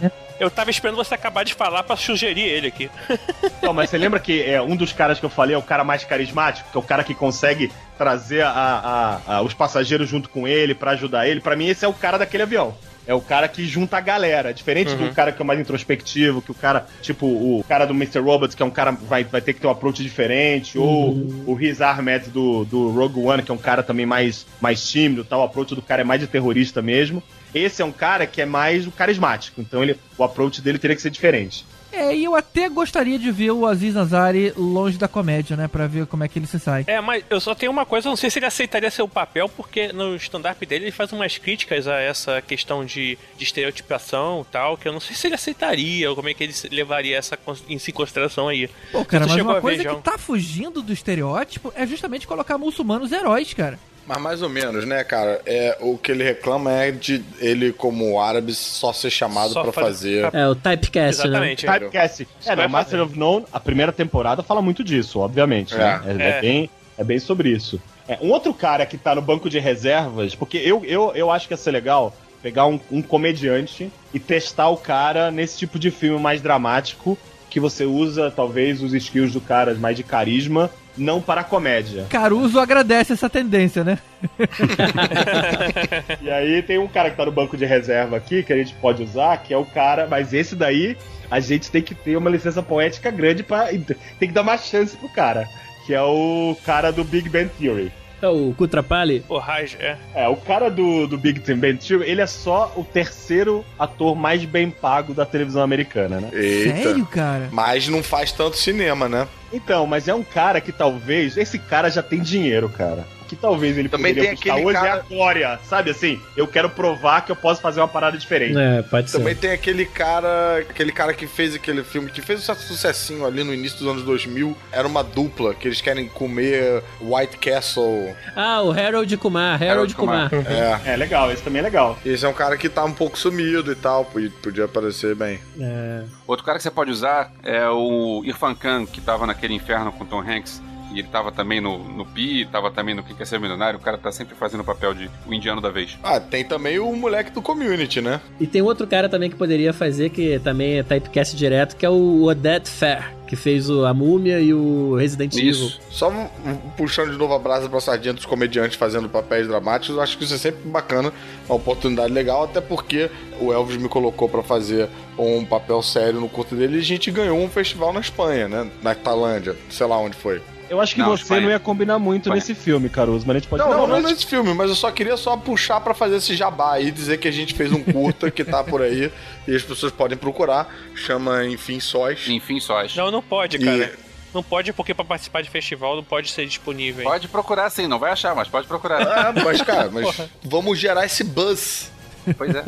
Né? 0.00 0.11
eu 0.40 0.50
tava 0.50 0.70
esperando 0.70 0.96
você 0.96 1.14
acabar 1.14 1.44
de 1.44 1.52
falar 1.52 1.82
pra 1.82 1.96
sugerir 1.96 2.40
ele 2.42 2.68
aqui. 2.68 2.90
Não, 3.62 3.74
mas 3.74 3.90
você 3.90 3.98
lembra 3.98 4.18
que 4.18 4.42
é, 4.42 4.61
um 4.62 4.74
dos 4.74 4.90
caras 4.92 5.20
que 5.20 5.26
eu 5.26 5.30
falei 5.30 5.54
é 5.54 5.59
o 5.59 5.62
cara 5.62 5.84
mais 5.84 6.02
carismático, 6.02 6.70
que 6.70 6.76
é 6.78 6.80
o 6.80 6.82
cara 6.82 7.04
que 7.04 7.14
consegue 7.14 7.70
trazer 7.98 8.40
a- 8.42 9.20
a- 9.26 9.34
a- 9.36 9.42
os 9.42 9.52
passageiros 9.52 10.09
junto 10.09 10.30
com 10.30 10.48
ele 10.48 10.74
pra 10.74 10.92
ajudar 10.92 11.28
ele? 11.28 11.40
Pra 11.40 11.54
mim, 11.56 11.66
esse 11.68 11.84
é 11.84 11.88
o 11.88 11.92
cara 11.92 12.16
daquele 12.18 12.44
avião. 12.44 12.74
É 13.09 13.14
o 13.14 13.22
cara 13.22 13.48
que 13.48 13.66
junta 13.66 13.96
a 13.96 14.00
galera. 14.02 14.52
Diferente 14.52 14.94
do 14.94 15.14
cara 15.14 15.32
que 15.32 15.40
é 15.40 15.44
mais 15.44 15.59
introspectivo, 15.59 16.42
que 16.42 16.50
o 16.50 16.54
cara, 16.54 16.86
tipo, 17.00 17.24
o 17.26 17.64
cara 17.66 17.86
do 17.86 17.94
Mr. 17.94 18.18
Robots, 18.18 18.54
que 18.54 18.62
é 18.62 18.66
um 18.66 18.70
cara 18.70 18.94
que 18.94 19.02
vai, 19.06 19.24
vai 19.24 19.40
ter 19.40 19.54
que 19.54 19.61
ter 19.61 19.66
um 19.66 19.70
approach 19.70 20.02
diferente, 20.02 20.78
ou 20.78 21.14
o 21.46 21.54
Riz 21.54 21.80
Ahmed 21.80 22.28
do, 22.28 22.66
do 22.66 22.90
Rogue 22.90 23.18
One, 23.18 23.42
que 23.42 23.50
é 23.50 23.54
um 23.54 23.59
cara 23.59 23.82
também 23.82 24.04
mais, 24.04 24.46
mais 24.61 24.86
tímido, 24.86 25.24
tal. 25.24 25.40
O 25.40 25.44
approach 25.44 25.74
do 25.74 25.80
cara 25.80 26.02
é 26.02 26.04
mais 26.04 26.20
de 26.20 26.26
terrorista 26.26 26.82
mesmo. 26.82 27.22
Esse 27.54 27.80
é 27.80 27.84
um 27.84 27.92
cara 27.92 28.26
que 28.26 28.42
é 28.42 28.46
mais 28.46 28.86
o 28.86 28.90
carismático, 28.90 29.62
então 29.62 29.82
ele, 29.82 29.96
o 30.18 30.22
approach 30.22 30.61
dele 30.61 30.78
teria 30.78 30.94
que 30.94 31.00
ser 31.00 31.09
diferente. 31.09 31.64
É, 31.99 32.14
e 32.14 32.24
eu 32.24 32.36
até 32.36 32.68
gostaria 32.68 33.18
de 33.18 33.32
ver 33.32 33.51
o 33.51 33.66
Aziz 33.66 33.96
Ansari 33.96 34.53
longe 34.57 34.96
da 34.96 35.09
comédia, 35.09 35.57
né? 35.57 35.66
Pra 35.66 35.88
ver 35.88 36.07
como 36.07 36.22
é 36.22 36.28
que 36.28 36.38
ele 36.38 36.46
se 36.46 36.61
sai. 36.61 36.84
É, 36.86 37.01
mas 37.01 37.24
eu 37.28 37.40
só 37.40 37.57
tenho 37.57 37.72
uma 37.72 37.84
coisa, 37.84 38.07
eu 38.07 38.11
não 38.11 38.16
sei 38.16 38.30
se 38.30 38.38
ele 38.38 38.46
aceitaria 38.46 38.88
seu 38.90 39.09
papel, 39.09 39.49
porque 39.49 39.92
no 39.92 40.14
stand-up 40.14 40.64
dele 40.64 40.84
ele 40.84 40.92
faz 40.92 41.12
umas 41.12 41.38
críticas 41.38 41.88
a 41.88 41.99
essa 41.99 42.40
questão 42.40 42.84
de, 42.84 43.18
de 43.36 43.44
estereotipação 43.44 44.46
e 44.49 44.53
tal, 44.53 44.76
que 44.76 44.86
eu 44.86 44.92
não 44.92 45.01
sei 45.01 45.16
se 45.16 45.26
ele 45.26 45.34
aceitaria, 45.34 46.09
ou 46.09 46.14
como 46.14 46.28
é 46.28 46.34
que 46.34 46.44
ele 46.44 46.55
levaria 46.70 47.16
essa 47.16 47.36
em 47.68 47.78
si 47.78 47.90
consideração 47.90 48.46
aí. 48.46 48.70
Pô, 48.92 49.05
cara, 49.05 49.26
mas 49.26 49.42
uma 49.42 49.55
ver, 49.55 49.61
coisa 49.61 49.82
João? 49.82 49.96
que 49.96 50.03
tá 50.03 50.16
fugindo 50.16 50.80
do 50.80 50.92
estereótipo 50.92 51.72
é 51.74 51.84
justamente 51.84 52.28
colocar 52.28 52.57
muçulmanos 52.59 53.11
heróis, 53.11 53.53
cara. 53.53 53.78
Mas 54.09 54.22
mais 54.22 54.40
ou 54.42 54.48
menos, 54.48 54.86
né, 54.86 55.04
cara? 55.04 55.40
É, 55.44 55.76
o 55.80 55.98
que 55.98 56.11
ele 56.11 56.24
reclama 56.24 56.72
é 56.72 56.90
de 56.90 57.22
ele, 57.38 57.72
como 57.72 58.18
árabe, 58.18 58.54
só 58.54 58.90
ser 58.92 59.11
chamado 59.11 59.52
Só 59.52 59.62
pra 59.62 59.70
faz- 59.72 59.86
fazer. 59.88 60.30
É, 60.32 60.48
o 60.48 60.54
typecast, 60.54 61.22
né? 61.22 61.28
Exatamente. 61.28 61.66
Typecast. 61.66 62.28
É, 62.46 62.56
não, 62.56 62.68
Master 62.70 63.02
of 63.02 63.18
None, 63.18 63.44
a 63.52 63.61
primeira 63.61 63.92
temporada 63.92 64.42
fala 64.42 64.62
muito 64.62 64.82
disso, 64.82 65.20
obviamente. 65.20 65.74
né? 65.74 66.00
É, 66.06 66.11
é 66.22 66.28
É. 66.30 66.40
bem, 66.40 66.70
é 66.96 67.04
bem 67.04 67.18
sobre 67.18 67.50
isso. 67.50 67.78
É, 68.09 68.18
um 68.22 68.30
outro 68.32 68.54
cara 68.54 68.86
que 68.86 68.96
tá 68.96 69.14
no 69.14 69.20
banco 69.20 69.50
de 69.50 69.59
reservas, 69.59 70.34
porque 70.34 70.56
eu, 70.56 70.82
eu, 70.86 71.12
eu 71.14 71.30
acho 71.30 71.46
que 71.46 71.52
ia 71.52 71.59
ser 71.59 71.72
legal 71.72 72.16
pegar 72.42 72.64
um, 72.66 72.80
um 72.90 73.02
comediante 73.02 73.90
e 74.14 74.18
testar 74.18 74.68
o 74.70 74.76
cara 74.78 75.30
nesse 75.30 75.59
tipo 75.59 75.78
de 75.78 75.90
filme 75.90 76.18
mais 76.18 76.40
dramático, 76.40 77.18
que 77.50 77.61
você 77.61 77.84
usa, 77.84 78.30
talvez, 78.30 78.82
os 78.82 78.94
skills 78.94 79.32
do 79.34 79.40
cara 79.40 79.74
mais 79.74 79.96
de 79.96 80.02
carisma, 80.02 80.70
não 80.99 81.20
para 81.20 81.40
a 81.42 81.44
comédia. 81.44 82.07
Caruso 82.09 82.59
agradece 82.59 83.12
essa 83.12 83.30
tendência, 83.30 83.84
né? 83.84 83.99
E 86.20 86.30
aí 86.30 86.62
tem 86.62 86.78
um 86.78 86.88
cara 86.88 87.11
que 87.11 87.16
tá 87.16 87.24
no 87.24 87.32
banco 87.32 87.57
de 87.57 87.64
reserva 87.64 88.16
aqui, 88.16 88.42
que 88.42 88.53
a 88.53 88.57
gente 88.57 88.74
pode 88.74 89.03
usar, 89.03 89.36
que 89.38 89.55
é 89.55 89.57
o 89.57 89.64
cara, 89.64 90.07
mas 90.07 90.32
esse 90.32 90.55
daí 90.57 90.96
a 91.30 91.40
gente 91.40 91.70
tem 91.70 91.82
que 91.82 91.94
ter 91.94 92.16
uma 92.16 92.30
licença 92.30 92.62
poética 92.62 93.11
grande 93.11 93.42
para 93.42 93.68
tem 93.68 94.28
que 94.28 94.32
dar 94.32 94.42
mais 94.42 94.64
chance 94.66 94.96
pro 94.96 95.09
cara, 95.09 95.49
que 95.86 95.94
é 95.94 96.03
o 96.03 96.57
cara 96.64 96.90
do 96.90 97.05
Big 97.05 97.28
Bang 97.28 97.51
Theory. 97.59 97.92
É 98.20 98.28
o 98.28 98.52
Kutrapali. 98.56 99.24
O 99.28 99.38
Raj, 99.38 99.76
é. 99.78 99.96
É, 100.14 100.28
o 100.28 100.36
cara 100.36 100.68
do, 100.68 101.06
do 101.06 101.16
Big 101.16 101.40
Bang 101.40 101.78
Theory, 101.78 102.10
ele 102.10 102.20
é 102.20 102.26
só 102.26 102.72
o 102.76 102.84
terceiro 102.84 103.64
ator 103.78 104.16
mais 104.16 104.44
bem 104.44 104.70
pago 104.70 105.14
da 105.14 105.24
televisão 105.24 105.62
americana, 105.62 106.20
né? 106.20 106.30
Eita. 106.32 106.82
Sério, 106.82 107.06
cara? 107.06 107.48
Mas 107.52 107.88
não 107.88 108.02
faz 108.02 108.32
tanto 108.32 108.56
cinema, 108.56 109.08
né? 109.08 109.26
Então, 109.52 109.86
mas 109.86 110.08
é 110.08 110.14
um 110.14 110.24
cara 110.24 110.60
que 110.60 110.72
talvez, 110.72 111.36
esse 111.36 111.58
cara 111.58 111.90
já 111.90 112.02
tem 112.02 112.20
dinheiro, 112.20 112.68
cara. 112.68 113.06
Que 113.28 113.36
talvez 113.36 113.76
ele 113.76 113.88
Também 113.88 114.12
poderia 114.14 114.30
tem 114.30 114.34
buscar 114.36 114.52
aquele 114.52 114.66
hoje 114.66 114.76
é 114.76 114.80
cara- 114.80 115.00
a 115.00 115.02
glória, 115.02 115.60
sabe 115.64 115.90
assim? 115.90 116.20
Eu 116.36 116.46
quero 116.48 116.70
provar 116.70 117.20
que 117.24 117.30
eu 117.30 117.36
posso 117.36 117.60
fazer 117.60 117.80
uma 117.80 117.86
parada 117.88 118.16
diferente. 118.16 118.56
É, 118.58 118.82
pode 118.82 119.12
Também 119.12 119.34
ser. 119.34 119.40
tem 119.40 119.50
aquele 119.52 119.84
cara, 119.84 120.58
aquele 120.68 120.90
cara 120.92 121.12
que 121.12 121.26
fez 121.26 121.54
aquele 121.54 121.84
filme, 121.84 122.10
que 122.10 122.22
fez 122.22 122.40
um 122.40 122.42
certo 122.42 122.62
sucessinho 122.62 123.26
ali 123.26 123.44
no 123.44 123.52
início 123.52 123.78
dos 123.78 123.86
anos 123.88 124.02
2000. 124.02 124.56
Era 124.72 124.88
uma 124.88 125.04
dupla, 125.04 125.54
que 125.54 125.68
eles 125.68 125.80
querem 125.80 126.08
comer 126.08 126.82
White 127.00 127.36
Castle. 127.38 128.16
Ah, 128.34 128.62
o 128.62 128.72
Harold 128.72 129.14
Kumar, 129.18 129.54
Harold, 129.54 129.70
Harold 129.70 129.94
Kumar. 129.94 130.30
Kumar. 130.30 130.46
É. 130.50 130.92
É 130.94 130.96
legal, 130.96 131.30
esse 131.30 131.42
também 131.42 131.60
é 131.60 131.62
legal. 131.62 131.98
Esse 132.04 132.24
é 132.24 132.28
um 132.28 132.32
cara 132.32 132.56
que 132.56 132.68
tá 132.68 132.82
um 132.84 132.92
pouco 132.94 133.18
sumido 133.18 133.70
e 133.70 133.74
tal, 133.76 134.04
podia, 134.06 134.30
podia 134.42 134.64
aparecer 134.64 135.14
bem. 135.14 135.38
É. 135.60 136.02
Outro 136.26 136.44
cara 136.44 136.56
que 136.56 136.62
você 136.62 136.70
pode 136.70 136.90
usar 136.90 137.30
é 137.42 137.68
o 137.68 138.22
Irfan 138.24 138.54
Khan, 138.54 138.86
que 138.86 139.00
tava 139.00 139.26
naquele 139.26 139.52
inferno 139.54 139.92
com 139.92 140.04
Tom 140.06 140.20
Hanks. 140.20 140.62
E 140.93 141.01
ele 141.01 141.09
tava 141.09 141.30
também 141.30 141.61
no, 141.61 141.78
no 141.78 142.05
Pi, 142.07 142.47
tava 142.51 142.70
também 142.70 142.95
no 142.95 143.03
Quem 143.03 143.14
Quer 143.14 143.26
Ser 143.26 143.39
Milionário. 143.39 143.78
O 143.78 143.82
cara 143.82 143.99
tá 143.99 144.11
sempre 144.11 144.34
fazendo 144.34 144.61
o 144.61 144.64
papel 144.64 144.95
de 144.95 145.11
o 145.26 145.34
indiano 145.34 145.61
da 145.61 145.68
vez. 145.70 145.99
Ah, 146.03 146.18
tem 146.18 146.45
também 146.45 146.78
o 146.78 146.91
moleque 146.97 147.30
do 147.30 147.43
Community, 147.43 148.01
né? 148.01 148.20
E 148.41 148.47
tem 148.47 148.62
outro 148.62 148.86
cara 148.86 149.09
também 149.09 149.28
que 149.28 149.36
poderia 149.36 149.72
fazer, 149.72 150.09
que 150.11 150.39
também 150.39 150.78
é 150.78 150.82
typecast 150.82 151.36
direto, 151.36 151.76
que 151.76 151.84
é 151.84 151.91
o 151.91 152.22
Odette 152.24 152.70
Fair, 152.70 153.14
que 153.26 153.36
fez 153.36 153.68
o 153.68 153.84
A 153.84 153.93
Múmia 153.93 154.41
e 154.41 154.55
o 154.55 154.95
Resident 154.97 155.34
Evil. 155.34 155.51
Isso. 155.51 155.80
Só 155.91 156.09
um- 156.09 156.28
um- 156.51 156.57
puxando 156.76 157.11
de 157.12 157.18
novo 157.18 157.34
a 157.34 157.39
brasa 157.39 157.68
pra 157.68 157.80
sardinha 157.80 158.14
dos 158.14 158.24
comediantes 158.24 158.78
fazendo 158.78 159.09
papéis 159.11 159.47
dramáticos, 159.47 159.95
eu 159.97 160.03
acho 160.03 160.16
que 160.16 160.24
isso 160.24 160.34
é 160.34 160.39
sempre 160.39 160.66
bacana, 160.70 161.12
uma 161.47 161.57
oportunidade 161.57 162.12
legal, 162.12 162.45
até 162.45 162.61
porque 162.62 163.11
o 163.41 163.53
Elvis 163.53 163.76
me 163.76 163.89
colocou 163.91 164.26
pra 164.28 164.43
fazer 164.43 164.89
um 165.18 165.45
papel 165.45 165.82
sério 165.82 166.18
no 166.20 166.28
curto 166.30 166.55
dele 166.57 166.76
e 166.78 166.80
a 166.80 166.84
gente 166.84 167.11
ganhou 167.11 167.39
um 167.39 167.49
festival 167.51 167.93
na 167.93 168.01
Espanha, 168.01 168.49
né? 168.49 168.70
Na 168.82 168.95
Tailândia, 168.95 169.55
sei 169.68 169.86
lá 169.86 169.99
onde 169.99 170.16
foi. 170.16 170.41
Eu 170.68 170.80
acho 170.80 170.94
que 170.94 171.00
Não, 171.00 171.16
você 171.16 171.40
não 171.40 171.48
ia 171.50 171.58
combinar 171.58 171.98
muito 171.98 172.24
Espanha. 172.24 172.34
nesse 172.36 172.54
filme, 172.54 172.88
Caruso, 172.88 173.24
mas 173.26 173.36
a 173.36 173.38
gente 173.38 173.48
pode 173.48 173.62
Não, 173.62 173.70
Não, 173.70 173.86
não, 173.86 174.00
não 174.00 174.08
nesse 174.10 174.26
filme, 174.26 174.52
mas 174.54 174.68
eu 174.68 174.76
só 174.76 174.90
queria 174.90 175.16
só 175.16 175.36
puxar 175.36 175.80
pra 175.80 175.94
fazer 175.94 176.16
esse 176.16 176.34
jabá 176.36 176.74
aí, 176.74 176.90
dizer 176.90 177.18
que 177.18 177.26
a 177.28 177.30
gente 177.32 177.54
fez 177.54 177.72
um 177.72 177.82
curta 177.82 178.30
que 178.30 178.44
tá 178.44 178.62
por 178.62 178.82
aí 178.82 179.10
e 179.46 179.54
as 179.56 179.62
pessoas 179.62 179.92
podem 179.92 180.16
procurar, 180.18 180.68
chama 180.94 181.44
Enfim 181.46 181.80
Sós. 181.80 182.28
Enfim, 182.28 182.60
sós. 182.60 182.94
Não, 182.96 183.10
não 183.10 183.22
pode, 183.22 183.56
E- 183.56 183.64
cara. 183.64 183.92
Não 184.34 184.42
pode 184.42 184.74
porque 184.74 184.92
pra 184.92 185.06
participar 185.06 185.42
de 185.42 185.48
festival 185.48 185.96
não 185.96 186.04
pode 186.04 186.30
ser 186.30 186.44
disponível. 186.46 187.02
hein? 187.02 187.08
Pode 187.08 187.28
procurar 187.28 187.70
sim, 187.70 187.86
não 187.86 187.98
vai 187.98 188.12
achar, 188.12 188.34
mas 188.34 188.46
pode 188.46 188.66
procurar. 188.66 189.00
Ah, 189.02 189.32
mas 189.42 189.62
cara, 189.62 189.88
mas 189.90 190.20
vamos 190.44 190.78
gerar 190.78 191.06
esse 191.06 191.24
buzz. 191.24 191.90
pois 192.36 192.54
é. 192.54 192.62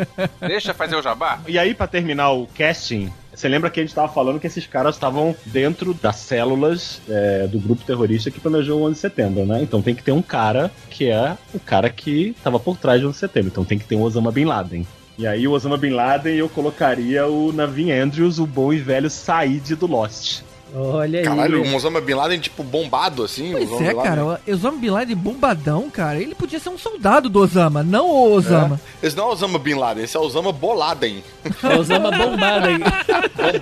Deixa 0.49 0.73
fazer 0.73 0.97
o 0.97 1.03
jabá. 1.03 1.39
E 1.47 1.59
aí, 1.59 1.75
pra 1.75 1.87
terminar 1.87 2.31
o 2.31 2.47
casting, 2.57 3.13
Você 3.41 3.49
lembra 3.49 3.71
que 3.71 3.81
a 3.81 3.83
gente 3.83 3.95
tava 3.95 4.13
falando 4.13 4.39
que 4.39 4.47
esses 4.47 4.67
caras 4.67 4.97
estavam 4.97 5.35
dentro 5.47 5.95
das 5.95 6.17
células 6.17 7.01
é, 7.09 7.47
do 7.47 7.59
grupo 7.59 7.83
terrorista 7.83 8.31
que 8.31 8.39
planejou 8.39 8.83
o 8.83 8.85
11 8.85 8.93
de 8.93 8.99
setembro, 8.99 9.47
né? 9.47 9.63
Então 9.63 9.81
tem 9.81 9.95
que 9.95 10.03
ter 10.03 10.13
um 10.13 10.21
cara 10.21 10.71
que 10.91 11.07
é 11.07 11.39
o 11.55 11.59
cara 11.59 11.89
que 11.89 12.37
tava 12.45 12.61
por 12.61 12.77
trás 12.77 13.01
do 13.01 13.09
11 13.09 13.15
de 13.15 13.19
setembro. 13.19 13.49
Então 13.49 13.65
tem 13.65 13.79
que 13.79 13.87
ter 13.87 13.97
um 13.97 14.03
Osama 14.03 14.31
Bin 14.31 14.45
Laden. 14.45 14.87
E 15.17 15.27
aí 15.27 15.49
o 15.49 15.53
Osama 15.53 15.79
Bin 15.79 15.89
Laden 15.89 16.37
eu 16.37 16.51
colocaria 16.51 17.27
o 17.27 17.51
Navin 17.51 17.91
Andrews, 17.91 18.39
o 18.39 18.47
bom 18.47 18.75
e 18.75 18.79
velho 18.79 19.09
Said 19.09 19.75
do 19.75 19.87
Lost. 19.87 20.43
Olha 20.75 21.21
aí. 21.21 21.25
Caralho, 21.25 21.63
um 21.63 21.75
Osama 21.75 22.01
Bin 22.01 22.15
Laden, 22.15 22.39
tipo, 22.41 22.63
bombado, 22.63 23.25
assim. 23.25 23.53
Pois 23.53 23.71
Osama 23.71 23.91
é, 23.91 23.95
cara, 23.95 24.25
o 24.25 24.53
Osama 24.53 24.79
Bin 24.79 24.91
Laden 24.91 25.17
bombadão, 25.17 25.91
cara. 25.91 26.21
Ele 26.21 26.35
podia 26.35 26.59
ser 26.59 26.69
um 26.69 26.79
soldado 26.79 27.29
do 27.29 27.41
Osama, 27.41 27.83
não 27.83 28.07
o 28.09 28.33
Osama. 28.33 28.81
Esse 29.03 29.17
não 29.17 29.29
é 29.29 29.33
Osama 29.33 29.59
Bin 29.59 29.75
Laden, 29.75 30.05
esse 30.05 30.17
é 30.17 30.21
Osama 30.21 30.53
Boladen. 30.53 31.23
É 31.63 31.77
o 31.77 31.81
Osama 31.81 32.11
bombado 32.11 32.67
aí. 32.67 32.79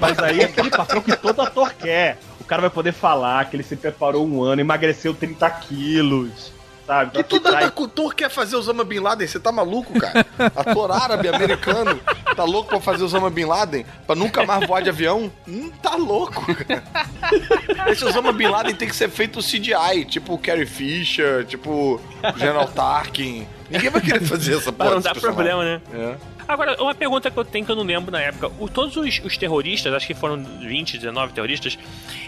Mas 0.01 0.19
aí 0.19 0.41
é 0.41 0.45
aquele 0.45 0.71
papel 0.71 1.03
que 1.03 1.17
todo 1.17 1.41
ator 1.43 1.73
quer. 1.75 2.19
O 2.41 2.45
cara 2.45 2.63
vai 2.63 2.71
poder 2.71 2.93
falar 2.93 3.45
que 3.49 3.57
ele 3.57 3.63
se 3.63 3.77
preparou 3.77 4.27
um 4.27 4.43
ano, 4.43 4.61
emagreceu 4.61 5.13
30 5.13 5.51
quilos, 5.51 6.53
sabe? 6.89 7.11
Que 7.13 7.23
todo 7.23 7.47
ator 7.49 8.15
quer 8.15 8.31
fazer 8.31 8.57
Osama 8.57 8.83
Bin 8.83 9.01
Laden? 9.01 9.29
Você 9.29 9.39
tá 9.39 9.53
maluco, 9.53 9.93
cara? 10.01 10.27
Ator 10.57 10.91
árabe, 10.91 11.29
americano, 11.29 12.01
tá 12.35 12.45
louco 12.45 12.71
pra 12.71 12.81
fazer 12.81 13.05
Osama 13.05 13.29
Bin 13.29 13.45
Laden? 13.45 13.85
Pra 14.07 14.17
nunca 14.17 14.45
mais 14.45 14.67
voar 14.67 14.83
de 14.83 14.89
avião? 14.89 15.31
Hum, 15.47 15.71
tá 15.83 15.97
louco, 15.97 16.47
cara. 16.65 16.83
Esse 17.89 18.05
Osama 18.05 18.33
Bin 18.33 18.49
Laden 18.49 18.75
tem 18.75 18.89
que 18.89 18.97
ser 18.97 19.11
feito 19.11 19.41
CGI, 19.41 20.07
tipo 20.09 20.33
o 20.35 20.39
Carrie 20.39 20.67
Fisher, 20.67 21.45
tipo 21.45 22.01
o 22.01 22.39
General 22.39 22.67
Tarkin. 22.67 23.47
Ninguém 23.71 23.91
vai 23.91 24.01
querer 24.01 24.23
fazer 24.23 24.57
essa 24.57 24.73
porra 24.73 24.95
não 24.95 25.03
personagem. 25.03 25.35
problema, 25.35 25.63
né? 25.63 25.81
É. 25.93 26.38
Agora, 26.49 26.83
uma 26.83 26.95
pergunta 26.95 27.31
que 27.31 27.37
eu 27.37 27.45
tenho 27.45 27.65
que 27.67 27.71
eu 27.71 27.77
não 27.77 27.83
lembro 27.85 28.11
na 28.11 28.21
época. 28.23 28.51
O- 28.59 28.69
todos 28.69 28.97
os, 28.97 29.21
os 29.23 29.37
terroristas, 29.37 29.93
acho 29.93 30.07
que 30.07 30.15
foram 30.15 30.43
20, 30.43 30.97
19 30.97 31.35
terroristas, 31.35 31.79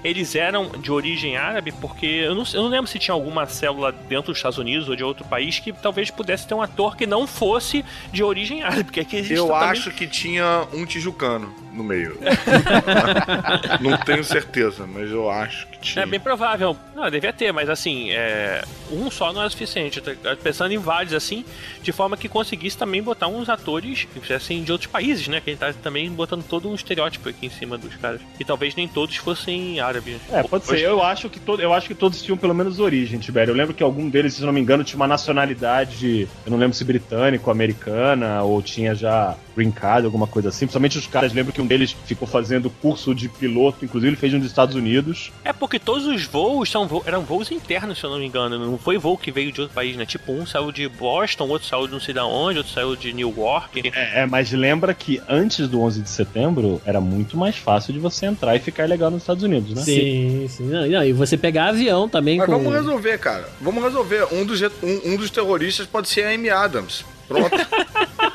eles 0.04 0.34
eram 0.34 0.68
de 0.68 0.92
origem 0.92 1.38
árabe, 1.38 1.72
porque 1.72 2.04
eu 2.06 2.34
não, 2.34 2.44
eu 2.52 2.62
não 2.62 2.68
lembro 2.68 2.86
se 2.86 2.98
tinha 2.98 3.14
alguma 3.14 3.46
célula 3.46 3.90
dentro 3.90 4.26
dos 4.32 4.36
Estados 4.36 4.58
Unidos 4.58 4.88
ou 4.90 4.94
de 4.94 5.02
outro 5.02 5.24
país 5.24 5.58
que 5.58 5.72
talvez 5.72 6.10
pudesse 6.10 6.46
ter 6.46 6.52
um 6.54 6.60
ator 6.60 6.96
que 6.96 7.06
não 7.06 7.26
fosse 7.26 7.82
de 8.12 8.22
origem 8.22 8.62
árabe, 8.62 8.84
porque 8.84 9.00
aqui 9.00 9.16
existe 9.16 9.34
Eu 9.34 9.46
também- 9.48 9.68
acho 9.70 9.90
que 9.92 10.06
tinha 10.06 10.66
um 10.72 10.84
tijucano 10.84 11.54
no 11.72 11.82
meio. 11.82 12.18
não 13.80 13.96
tenho 13.98 14.22
certeza, 14.24 14.86
mas 14.86 15.10
eu 15.10 15.30
acho 15.30 15.66
É 15.96 16.06
bem 16.06 16.20
provável. 16.20 16.76
Não, 16.94 17.10
devia 17.10 17.32
ter, 17.32 17.52
mas 17.52 17.68
assim, 17.68 18.10
é, 18.10 18.62
um 18.90 19.10
só 19.10 19.32
não 19.32 19.42
é 19.42 19.48
suficiente. 19.48 20.02
Eu 20.06 20.36
pensando 20.36 20.72
em 20.72 20.78
vários, 20.78 21.14
assim, 21.14 21.44
de 21.82 21.92
forma 21.92 22.16
que 22.16 22.28
conseguisse 22.28 22.76
também 22.76 23.02
botar 23.02 23.28
uns 23.28 23.48
atores 23.48 24.06
assim, 24.34 24.62
de 24.62 24.72
outros 24.72 24.90
países, 24.90 25.28
né? 25.28 25.40
Que 25.40 25.50
a 25.50 25.52
gente 25.52 25.60
tá 25.60 25.72
também 25.72 26.10
botando 26.10 26.44
todo 26.44 26.68
um 26.68 26.74
estereótipo 26.74 27.28
aqui 27.28 27.46
em 27.46 27.50
cima 27.50 27.78
dos 27.78 27.94
caras. 27.96 28.20
E 28.38 28.44
talvez 28.44 28.74
nem 28.74 28.86
todos 28.86 29.16
fossem 29.16 29.80
árabes. 29.80 30.20
É, 30.30 30.42
pode 30.42 30.66
ser. 30.66 30.80
Eu 30.80 31.02
acho 31.02 31.28
que 31.28 31.40
todo, 31.40 31.62
eu 31.62 31.72
acho 31.72 31.88
que 31.88 31.94
todos 31.94 32.22
tinham 32.22 32.36
pelo 32.36 32.54
menos 32.54 32.78
origem, 32.78 33.18
Tibério. 33.18 33.52
Eu 33.52 33.56
lembro 33.56 33.74
que 33.74 33.82
algum 33.82 34.08
deles, 34.08 34.34
se 34.34 34.42
não 34.42 34.52
me 34.52 34.60
engano, 34.60 34.84
tinha 34.84 34.96
uma 34.96 35.08
nacionalidade, 35.08 36.28
eu 36.44 36.50
não 36.50 36.58
lembro 36.58 36.76
se 36.76 36.84
britânico, 36.84 37.50
americana, 37.50 38.42
ou 38.42 38.60
tinha 38.62 38.94
já 38.94 39.36
green 39.56 39.70
card, 39.70 40.04
alguma 40.06 40.26
coisa 40.26 40.48
assim. 40.48 40.60
Principalmente 40.60 40.98
os 40.98 41.06
caras, 41.06 41.32
lembro 41.32 41.52
que 41.52 41.60
um 41.60 41.66
deles 41.66 41.94
ficou 42.04 42.26
fazendo 42.26 42.70
curso 42.70 43.14
de 43.14 43.28
piloto, 43.28 43.84
inclusive 43.84 44.10
ele 44.10 44.16
fez 44.16 44.32
um 44.34 44.38
dos 44.38 44.48
Estados 44.48 44.74
Unidos. 44.74 45.32
É 45.44 45.52
porque 45.52 45.69
todos 45.78 46.06
os 46.06 46.24
voos 46.24 46.70
são 46.70 46.86
vo- 46.86 47.02
eram 47.06 47.22
voos 47.22 47.50
internos, 47.50 47.98
se 47.98 48.04
eu 48.04 48.10
não 48.10 48.18
me 48.18 48.26
engano. 48.26 48.58
Não 48.58 48.76
foi 48.78 48.98
voo 48.98 49.16
que 49.16 49.30
veio 49.30 49.52
de 49.52 49.60
outro 49.60 49.74
país, 49.74 49.96
né? 49.96 50.04
Tipo, 50.06 50.32
um 50.32 50.44
saiu 50.46 50.72
de 50.72 50.88
Boston, 50.88 51.48
outro 51.48 51.68
saiu 51.68 51.86
de 51.86 51.92
não 51.92 52.00
sei 52.00 52.12
da 52.14 52.24
onde, 52.26 52.58
outro 52.58 52.72
saiu 52.72 52.96
de 52.96 53.12
New 53.12 53.32
York. 53.36 53.90
É, 53.94 54.22
é, 54.22 54.26
mas 54.26 54.50
lembra 54.52 54.92
que 54.94 55.20
antes 55.28 55.68
do 55.68 55.80
11 55.80 56.02
de 56.02 56.10
setembro 56.10 56.80
era 56.84 57.00
muito 57.00 57.36
mais 57.36 57.56
fácil 57.56 57.92
de 57.92 57.98
você 57.98 58.26
entrar 58.26 58.56
e 58.56 58.58
ficar 58.58 58.88
legal 58.88 59.10
nos 59.10 59.22
Estados 59.22 59.42
Unidos, 59.42 59.74
né? 59.74 59.82
Sim, 59.82 60.46
sim. 60.48 60.64
Não, 60.64 60.86
não, 60.86 61.04
e 61.04 61.12
você 61.12 61.36
pegar 61.36 61.68
avião 61.68 62.08
também 62.08 62.38
Mas 62.38 62.46
com. 62.46 62.52
vamos 62.52 62.72
resolver, 62.72 63.18
cara. 63.18 63.48
Vamos 63.60 63.82
resolver. 63.84 64.26
Um 64.32 64.44
dos, 64.44 64.60
um, 64.62 65.12
um 65.12 65.16
dos 65.16 65.30
terroristas 65.30 65.86
pode 65.86 66.08
ser 66.08 66.24
a 66.24 66.30
Amy 66.34 66.50
Adams. 66.50 67.04
Pronto. 67.28 67.50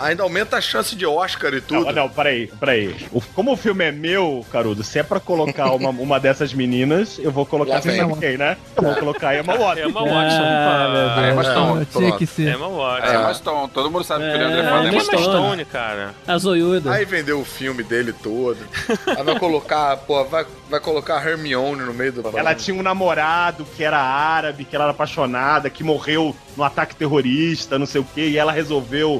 Ainda 0.00 0.22
aumenta 0.22 0.56
a 0.56 0.60
chance 0.60 0.94
de 0.96 1.06
Oscar 1.06 1.54
e 1.54 1.60
tudo. 1.60 1.84
Não, 1.86 1.92
não, 1.92 2.08
peraí, 2.08 2.46
peraí. 2.58 2.96
O- 3.12 3.20
como 3.34 3.52
o 3.52 3.56
filme 3.56 3.84
é 3.84 3.92
meu, 3.92 4.44
Carudo, 4.50 4.82
se 4.82 4.98
é 4.98 5.02
pra 5.02 5.20
colocar 5.20 5.70
uma, 5.72 5.90
uma 5.90 6.18
dessas 6.18 6.52
meninas, 6.52 7.18
eu 7.18 7.30
vou 7.30 7.44
colocar 7.46 7.80
vem. 7.80 7.96
sabe 7.98 8.16
quem, 8.18 8.36
né? 8.38 8.56
Eu 8.76 8.82
vou 8.82 8.94
colocar 8.96 9.28
a 9.30 9.38
Emma 9.38 9.56
Watson. 9.56 9.88
Emma 9.88 10.00
Watson. 10.04 10.42
Ah. 10.42 11.14
Ah, 11.18 11.30
Emma 11.30 11.42
É, 11.42 11.44
Stone. 11.50 11.86
tinha 11.86 12.12
que 12.16 12.26
ser. 12.26 12.54
Emma 12.54 12.68
Watson. 12.68 13.06
É, 13.06 13.14
Emma 13.16 13.34
Stone. 13.34 13.68
Todo 13.70 13.90
mundo 13.90 14.04
sabe 14.04 14.24
que 14.24 14.30
o 14.30 14.32
É, 14.34 14.38
Leandro 14.38 14.58
é 14.60 14.62
fã 14.62 14.68
Emma 14.70 14.82
da 14.82 14.88
Emma 14.90 15.00
Stone. 15.00 15.22
Stone. 15.22 15.44
Stone, 15.46 15.64
cara. 15.66 16.14
A 16.26 16.38
zoiuda. 16.38 16.92
Aí 16.92 17.04
vendeu 17.04 17.40
o 17.40 17.44
filme 17.44 17.82
dele 17.82 18.12
todo. 18.12 18.58
Aí 19.06 19.22
vai 19.22 19.38
colocar, 19.38 19.96
pô, 19.98 20.24
vai, 20.24 20.46
vai 20.68 20.80
colocar 20.80 21.18
a 21.18 21.28
Hermione 21.30 21.82
no 21.82 21.92
meio 21.94 22.12
do. 22.12 22.38
Ela 22.38 22.54
tinha 22.54 22.76
um 22.76 22.82
namorado 22.82 23.64
que 23.76 23.84
era 23.84 23.98
árabe, 23.98 24.64
que 24.64 24.74
ela 24.74 24.86
era 24.86 24.92
apaixonada, 24.92 25.68
que 25.70 25.84
morreu 25.84 26.34
no 26.56 26.64
ataque 26.64 26.94
terrorista, 26.96 27.78
não 27.78 27.86
sei 27.86 28.00
o 28.00 28.04
quê, 28.14 28.28
e 28.28 28.36
ela 28.38 28.52
resolveu 28.52 29.19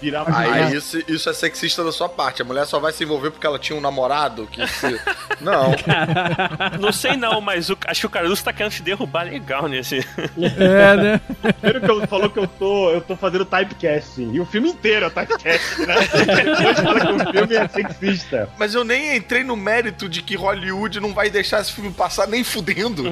virar 0.00 0.24
Aí 0.28 0.74
isso, 0.76 1.02
isso 1.08 1.28
é 1.28 1.32
sexista 1.32 1.82
da 1.84 1.92
sua 1.92 2.08
parte. 2.08 2.42
A 2.42 2.44
mulher 2.44 2.66
só 2.66 2.78
vai 2.78 2.92
se 2.92 3.04
envolver 3.04 3.30
porque 3.30 3.46
ela 3.46 3.58
tinha 3.58 3.76
um 3.76 3.80
namorado 3.80 4.46
que 4.50 4.66
se... 4.66 5.00
Não. 5.40 5.72
Não 6.80 6.90
sei 6.92 7.16
não, 7.16 7.40
mas 7.40 7.70
o- 7.70 7.78
acho 7.86 8.00
que 8.00 8.06
o 8.06 8.10
Caruso 8.10 8.42
tá 8.42 8.52
querendo 8.52 8.72
te 8.72 8.82
derrubar 8.82 9.22
legal 9.24 9.68
nesse. 9.68 9.98
É, 10.58 10.96
né? 10.96 11.20
Primeiro 11.60 11.80
que 11.80 11.90
eu 11.90 12.06
falou 12.08 12.28
que 12.28 12.38
eu 12.40 12.46
tô, 12.48 12.90
eu 12.90 13.00
tô 13.00 13.16
fazendo 13.16 13.44
typecasting. 13.44 14.32
E 14.34 14.40
o 14.40 14.46
filme 14.46 14.70
inteiro 14.70 15.06
é 15.06 15.10
typecasting, 15.10 15.86
né? 15.86 15.94
Depois 16.56 16.80
fala 16.80 17.00
que 17.00 17.12
o 17.28 17.32
filme 17.32 17.54
é 17.54 17.68
sexista. 17.68 18.48
Mas 18.58 18.74
eu 18.74 18.82
nem 18.82 19.16
entrei 19.16 19.44
no 19.44 19.56
mérito 19.56 20.08
de 20.08 20.22
que 20.22 20.34
Hollywood 20.36 20.98
não 20.98 21.14
vai 21.14 21.30
deixar 21.30 21.60
esse 21.60 21.72
filme 21.72 21.92
passar 21.92 22.26
nem 22.26 22.42
fudendo. 22.42 23.04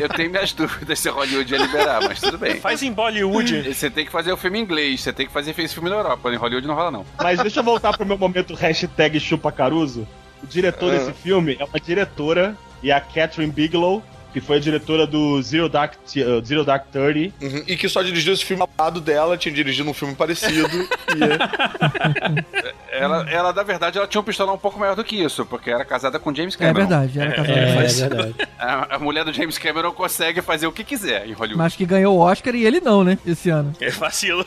Eu 0.00 0.08
tenho 0.10 0.30
minhas 0.30 0.52
dúvidas 0.52 0.98
se 0.98 1.08
Hollywood 1.08 1.52
ia 1.52 1.60
liberar, 1.60 2.00
mas 2.02 2.20
tudo 2.20 2.38
bem. 2.38 2.60
Faz 2.60 2.82
em 2.82 2.92
Bollywood. 2.92 3.74
Você 3.74 3.90
tem 3.90 4.06
que 4.06 4.12
fazer 4.12 4.32
o 4.32 4.36
filme 4.36 4.57
em 4.58 4.62
inglês, 4.62 5.00
você 5.00 5.12
tem 5.12 5.26
que 5.26 5.32
fazer 5.32 5.50
esse 5.58 5.74
filme 5.74 5.88
na 5.88 5.96
Europa. 5.96 6.32
Em 6.32 6.36
Hollywood 6.36 6.66
não 6.66 6.74
rola, 6.74 6.90
não. 6.90 7.06
Mas 7.16 7.40
deixa 7.40 7.60
eu 7.60 7.64
voltar 7.64 7.96
pro 7.96 8.06
meu 8.06 8.18
momento 8.18 8.54
hashtag 8.54 9.18
chupa 9.20 9.50
Caruso. 9.50 10.06
O 10.42 10.46
diretor 10.46 10.90
desse 10.92 11.12
filme 11.12 11.56
é 11.58 11.64
uma 11.64 11.80
diretora, 11.80 12.56
e 12.82 12.90
é 12.90 12.94
a 12.94 13.00
Catherine 13.00 13.52
Bigelow, 13.52 14.02
que 14.32 14.40
foi 14.40 14.58
a 14.58 14.60
diretora 14.60 15.06
do 15.06 15.40
Zero 15.42 15.68
Dark, 15.68 15.94
uh, 15.94 16.44
Zero 16.44 16.64
Dark 16.64 16.86
Thirty. 16.92 17.32
Uhum, 17.40 17.64
E 17.66 17.76
que 17.76 17.88
só 17.88 18.02
dirigiu 18.02 18.32
esse 18.34 18.44
filme 18.44 18.62
ao 18.62 18.70
lado 18.78 19.00
dela, 19.00 19.36
tinha 19.38 19.54
dirigido 19.54 19.88
um 19.88 19.94
filme 19.94 20.14
parecido. 20.14 20.68
e... 21.14 22.48
Ela, 22.90 23.30
ela, 23.30 23.52
na 23.52 23.62
verdade, 23.62 23.96
ela 23.98 24.08
tinha 24.08 24.20
um 24.20 24.24
pistolão 24.24 24.54
um 24.54 24.58
pouco 24.58 24.78
maior 24.80 24.96
do 24.96 25.04
que 25.04 25.22
isso, 25.22 25.46
porque 25.46 25.70
era 25.70 25.84
casada 25.84 26.18
com 26.18 26.34
James 26.34 26.54
É 26.54 26.58
Cameron. 26.58 26.88
verdade, 26.88 27.20
era 27.20 27.32
casado. 27.32 27.56
É, 27.58 27.70
é 27.70 27.74
Mas- 27.76 28.00
verdade. 28.00 28.34
A, 28.58 28.96
a 28.96 28.98
mulher 28.98 29.24
do 29.24 29.32
James 29.32 29.56
Cameron 29.56 29.92
consegue 29.92 30.42
fazer 30.42 30.66
o 30.66 30.72
que 30.72 30.82
quiser 30.82 31.26
em 31.28 31.32
Hollywood. 31.32 31.56
Mas 31.58 31.76
que 31.76 31.84
ganhou 31.86 32.16
o 32.16 32.20
Oscar 32.20 32.54
e 32.56 32.64
ele 32.66 32.80
não, 32.80 33.04
né? 33.04 33.16
Esse 33.24 33.50
ano. 33.50 33.72
É 33.80 33.90
vacilo. 33.90 34.44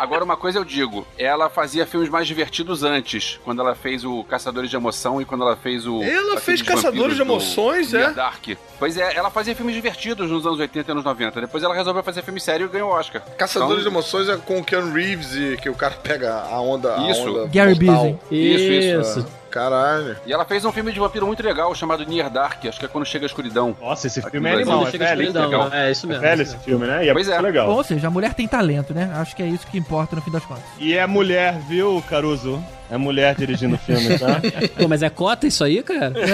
Agora, 0.00 0.24
uma 0.24 0.36
coisa 0.36 0.58
eu 0.58 0.64
digo, 0.64 1.06
ela 1.18 1.50
fazia 1.50 1.84
filmes 1.84 2.08
mais 2.08 2.26
divertidos 2.26 2.82
antes, 2.82 3.38
quando 3.44 3.60
ela 3.60 3.74
fez 3.74 4.02
o 4.02 4.24
Caçadores 4.24 4.70
de 4.70 4.74
Emoção 4.76 5.20
e 5.20 5.26
quando 5.26 5.42
ela 5.42 5.56
fez 5.56 5.86
o... 5.86 6.02
Ela 6.02 6.40
fez 6.40 6.62
Caçadores 6.62 7.16
de 7.16 7.20
Emoções, 7.20 7.92
é? 7.92 8.10
Dark. 8.10 8.46
Pois 8.78 8.96
é, 8.96 9.14
ela 9.14 9.28
fazia 9.30 9.54
filmes 9.54 9.74
divertidos 9.74 10.30
nos 10.30 10.46
anos 10.46 10.58
80 10.58 10.90
e 10.90 10.92
anos 10.92 11.04
90. 11.04 11.42
Depois 11.42 11.62
ela 11.62 11.74
resolveu 11.74 12.02
fazer 12.02 12.22
filme 12.22 12.40
sério 12.40 12.64
e 12.64 12.68
ganhou 12.70 12.88
o 12.90 12.94
Oscar. 12.94 13.20
Caçadores 13.36 13.80
Então, 13.82 13.82
de 13.82 13.88
Emoções 13.88 14.26
é 14.30 14.38
com 14.38 14.58
o 14.60 14.64
Keanu 14.64 14.90
Reeves 14.90 15.34
e 15.34 15.58
que 15.60 15.68
o 15.68 15.74
cara 15.74 15.94
pega 16.02 16.32
a 16.44 16.58
onda. 16.62 16.96
a 16.96 17.10
Isso. 17.10 17.28
onda 17.28 17.46
Gary. 17.52 17.74
Busey. 17.74 18.18
Isso, 18.30 19.20
Isso. 19.20 19.20
É. 19.36 19.39
Caralho. 19.50 20.16
E 20.24 20.32
ela 20.32 20.44
fez 20.44 20.64
um 20.64 20.72
filme 20.72 20.92
de 20.92 21.00
vampiro 21.00 21.26
muito 21.26 21.42
legal 21.42 21.74
chamado 21.74 22.04
Near 22.06 22.30
Dark, 22.30 22.64
acho 22.66 22.78
que 22.78 22.84
é 22.84 22.88
Quando 22.88 23.04
Chega 23.04 23.24
a 23.24 23.28
Escuridão. 23.28 23.76
Nossa, 23.80 24.06
esse 24.06 24.20
Aqui 24.20 24.30
filme 24.30 24.48
é 24.48 24.52
animal, 24.54 24.86
é 24.86 24.90
velho, 24.90 25.32
legal. 25.32 25.68
É 25.72 25.90
isso 25.90 26.06
É 26.06 26.08
mesmo. 26.08 26.22
velho 26.22 26.34
isso 26.34 26.42
esse 26.42 26.52
mesmo. 26.52 26.64
filme, 26.64 26.86
né? 26.86 27.04
E 27.04 27.08
é 27.08 27.12
Pois 27.12 27.26
muito 27.26 27.38
é. 27.38 27.42
legal. 27.42 27.68
Ou 27.70 27.82
seja, 27.84 28.06
a 28.06 28.10
mulher 28.10 28.34
tem 28.34 28.46
talento, 28.46 28.94
né? 28.94 29.10
Acho 29.16 29.34
que 29.34 29.42
é 29.42 29.46
isso 29.46 29.66
que 29.66 29.78
importa 29.78 30.14
no 30.16 30.22
fim 30.22 30.30
das 30.30 30.44
contas. 30.44 30.62
E 30.78 30.96
é 30.96 31.06
mulher, 31.06 31.58
viu, 31.68 32.02
Caruso? 32.08 32.62
É 32.90 32.96
mulher 32.96 33.34
dirigindo 33.36 33.76
o 33.76 33.78
filme, 33.78 34.18
tá? 34.18 34.40
Pô, 34.78 34.88
mas 34.88 35.02
é 35.02 35.10
cota 35.10 35.46
isso 35.46 35.62
aí, 35.62 35.82
cara? 35.82 36.12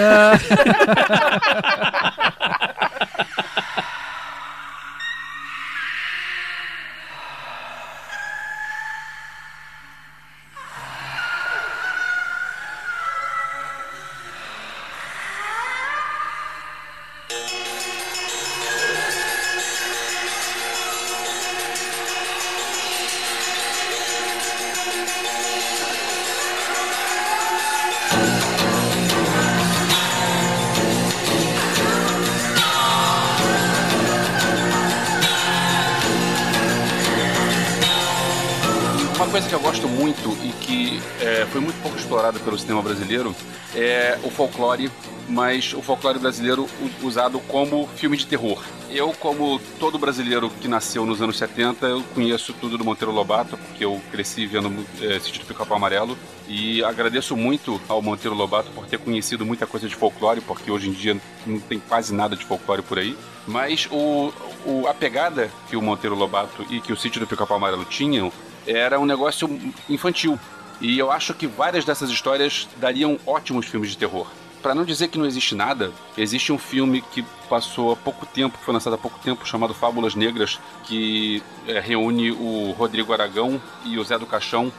coisa 39.37 39.49
que 39.49 39.53
eu 39.53 39.59
gosto 39.59 39.87
muito 39.87 40.35
e 40.43 40.51
que 40.65 40.99
é, 41.21 41.45
foi 41.51 41.61
muito 41.61 41.79
pouco 41.83 41.95
explorada 41.95 42.39
pelo 42.39 42.57
cinema 42.57 42.81
brasileiro 42.81 43.35
é 43.75 44.17
o 44.23 44.31
folclore, 44.31 44.89
mas 45.29 45.73
o 45.73 45.81
folclore 45.83 46.17
brasileiro 46.17 46.67
usado 47.03 47.39
como 47.41 47.87
filme 47.97 48.17
de 48.17 48.25
terror. 48.25 48.59
Eu, 48.89 49.13
como 49.19 49.59
todo 49.79 49.99
brasileiro 49.99 50.49
que 50.49 50.67
nasceu 50.67 51.05
nos 51.05 51.21
anos 51.21 51.37
70, 51.37 51.85
eu 51.85 52.03
conheço 52.15 52.51
tudo 52.53 52.79
do 52.79 52.83
Monteiro 52.85 53.11
Lobato, 53.11 53.57
porque 53.57 53.85
eu 53.85 54.01
cresci 54.11 54.47
vendo 54.47 54.73
é, 55.01 55.19
Sítio 55.19 55.41
do 55.41 55.45
Pica-Pau 55.45 55.77
Amarelo. 55.77 56.17
E 56.47 56.83
agradeço 56.83 57.35
muito 57.37 57.79
ao 57.87 58.01
Monteiro 58.01 58.35
Lobato 58.35 58.71
por 58.71 58.87
ter 58.87 58.97
conhecido 58.97 59.45
muita 59.45 59.67
coisa 59.67 59.87
de 59.87 59.93
folclore, 59.95 60.41
porque 60.41 60.71
hoje 60.71 60.89
em 60.89 60.93
dia 60.93 61.15
não 61.45 61.59
tem 61.59 61.79
quase 61.79 62.11
nada 62.11 62.35
de 62.35 62.43
folclore 62.43 62.81
por 62.81 62.97
aí. 62.97 63.15
Mas 63.45 63.87
o, 63.91 64.33
o- 64.65 64.87
a 64.87 64.93
pegada 64.95 65.51
que 65.69 65.75
o 65.75 65.81
Monteiro 65.81 66.15
Lobato 66.15 66.65
e 66.71 66.79
que 66.81 66.91
o 66.91 66.97
Sítio 66.97 67.19
do 67.19 67.27
Pica-Pau 67.27 67.57
Amarelo 67.57 67.85
tinham 67.85 68.31
era 68.67 68.99
um 68.99 69.05
negócio 69.05 69.47
infantil. 69.89 70.39
E 70.79 70.99
eu 70.99 71.11
acho 71.11 71.33
que 71.33 71.47
várias 71.47 71.85
dessas 71.85 72.09
histórias 72.09 72.67
dariam 72.77 73.19
ótimos 73.25 73.65
filmes 73.65 73.89
de 73.89 73.97
terror. 73.97 74.27
Pra 74.61 74.75
não 74.75 74.83
dizer 74.83 75.07
que 75.07 75.17
não 75.17 75.25
existe 75.25 75.55
nada, 75.55 75.91
existe 76.17 76.51
um 76.51 76.57
filme 76.57 77.01
que 77.01 77.23
passou 77.49 77.91
há 77.91 77.95
pouco 77.95 78.25
tempo, 78.25 78.57
que 78.57 78.63
foi 78.63 78.73
lançado 78.73 78.93
há 78.93 78.97
pouco 78.97 79.19
tempo, 79.19 79.47
chamado 79.47 79.73
Fábulas 79.73 80.13
Negras, 80.13 80.59
que 80.83 81.41
é, 81.67 81.79
reúne 81.79 82.31
o 82.31 82.71
Rodrigo 82.77 83.13
Aragão 83.13 83.61
e 83.85 83.97
o 83.97 84.03
Zé 84.03 84.17
do 84.17 84.25
Caixão 84.25 84.71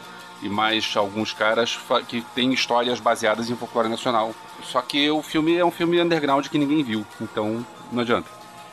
e 0.43 0.49
mais 0.49 0.97
alguns 0.97 1.33
caras 1.33 1.79
que 2.07 2.21
têm 2.35 2.53
histórias 2.53 3.01
baseadas 3.01 3.51
em 3.51 3.57
folclore 3.57 3.89
nacional. 3.89 4.35
Só 4.65 4.81
que 4.83 5.11
o 5.11 5.23
filme 5.23 5.57
é 5.57 5.65
um 5.65 5.71
filme 5.71 6.01
underground 6.01 6.47
que 6.47 6.59
ninguém 6.59 6.83
viu, 6.83 7.07
então 7.21 7.65
não 7.91 8.03
adianta. 8.03 8.29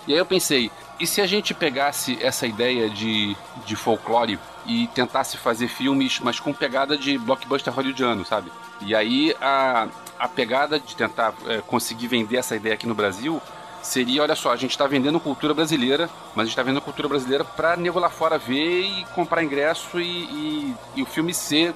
E 0.07 0.13
aí 0.13 0.19
eu 0.19 0.25
pensei, 0.25 0.69
e 0.99 1.07
se 1.07 1.21
a 1.21 1.25
gente 1.25 1.53
pegasse 1.53 2.17
essa 2.21 2.45
ideia 2.45 2.89
de, 2.89 3.35
de 3.65 3.75
folclore 3.75 4.39
e 4.65 4.87
tentasse 4.87 5.37
fazer 5.37 5.67
filmes, 5.67 6.19
mas 6.19 6.39
com 6.39 6.53
pegada 6.53 6.97
de 6.97 7.17
blockbuster 7.17 7.73
hollywoodiano, 7.73 8.25
sabe? 8.25 8.51
E 8.81 8.95
aí 8.95 9.35
a, 9.39 9.87
a 10.19 10.27
pegada 10.27 10.79
de 10.79 10.95
tentar 10.95 11.33
é, 11.47 11.61
conseguir 11.61 12.07
vender 12.07 12.37
essa 12.37 12.55
ideia 12.55 12.75
aqui 12.75 12.87
no 12.87 12.95
Brasil 12.95 13.41
seria, 13.81 14.23
olha 14.23 14.35
só, 14.35 14.51
a 14.51 14.55
gente 14.55 14.71
está 14.71 14.87
vendendo 14.87 15.19
cultura 15.19 15.53
brasileira, 15.53 16.09
mas 16.35 16.43
a 16.43 16.45
gente 16.45 16.53
está 16.53 16.63
vendendo 16.63 16.81
cultura 16.81 17.07
brasileira 17.07 17.43
para 17.43 17.77
nego 17.77 17.99
lá 17.99 18.09
fora 18.09 18.37
ver 18.37 18.81
e 18.81 19.05
comprar 19.13 19.43
ingresso 19.43 19.99
e, 19.99 20.23
e, 20.23 20.75
e 20.95 21.01
o 21.03 21.05
filme 21.05 21.33
ser, 21.33 21.73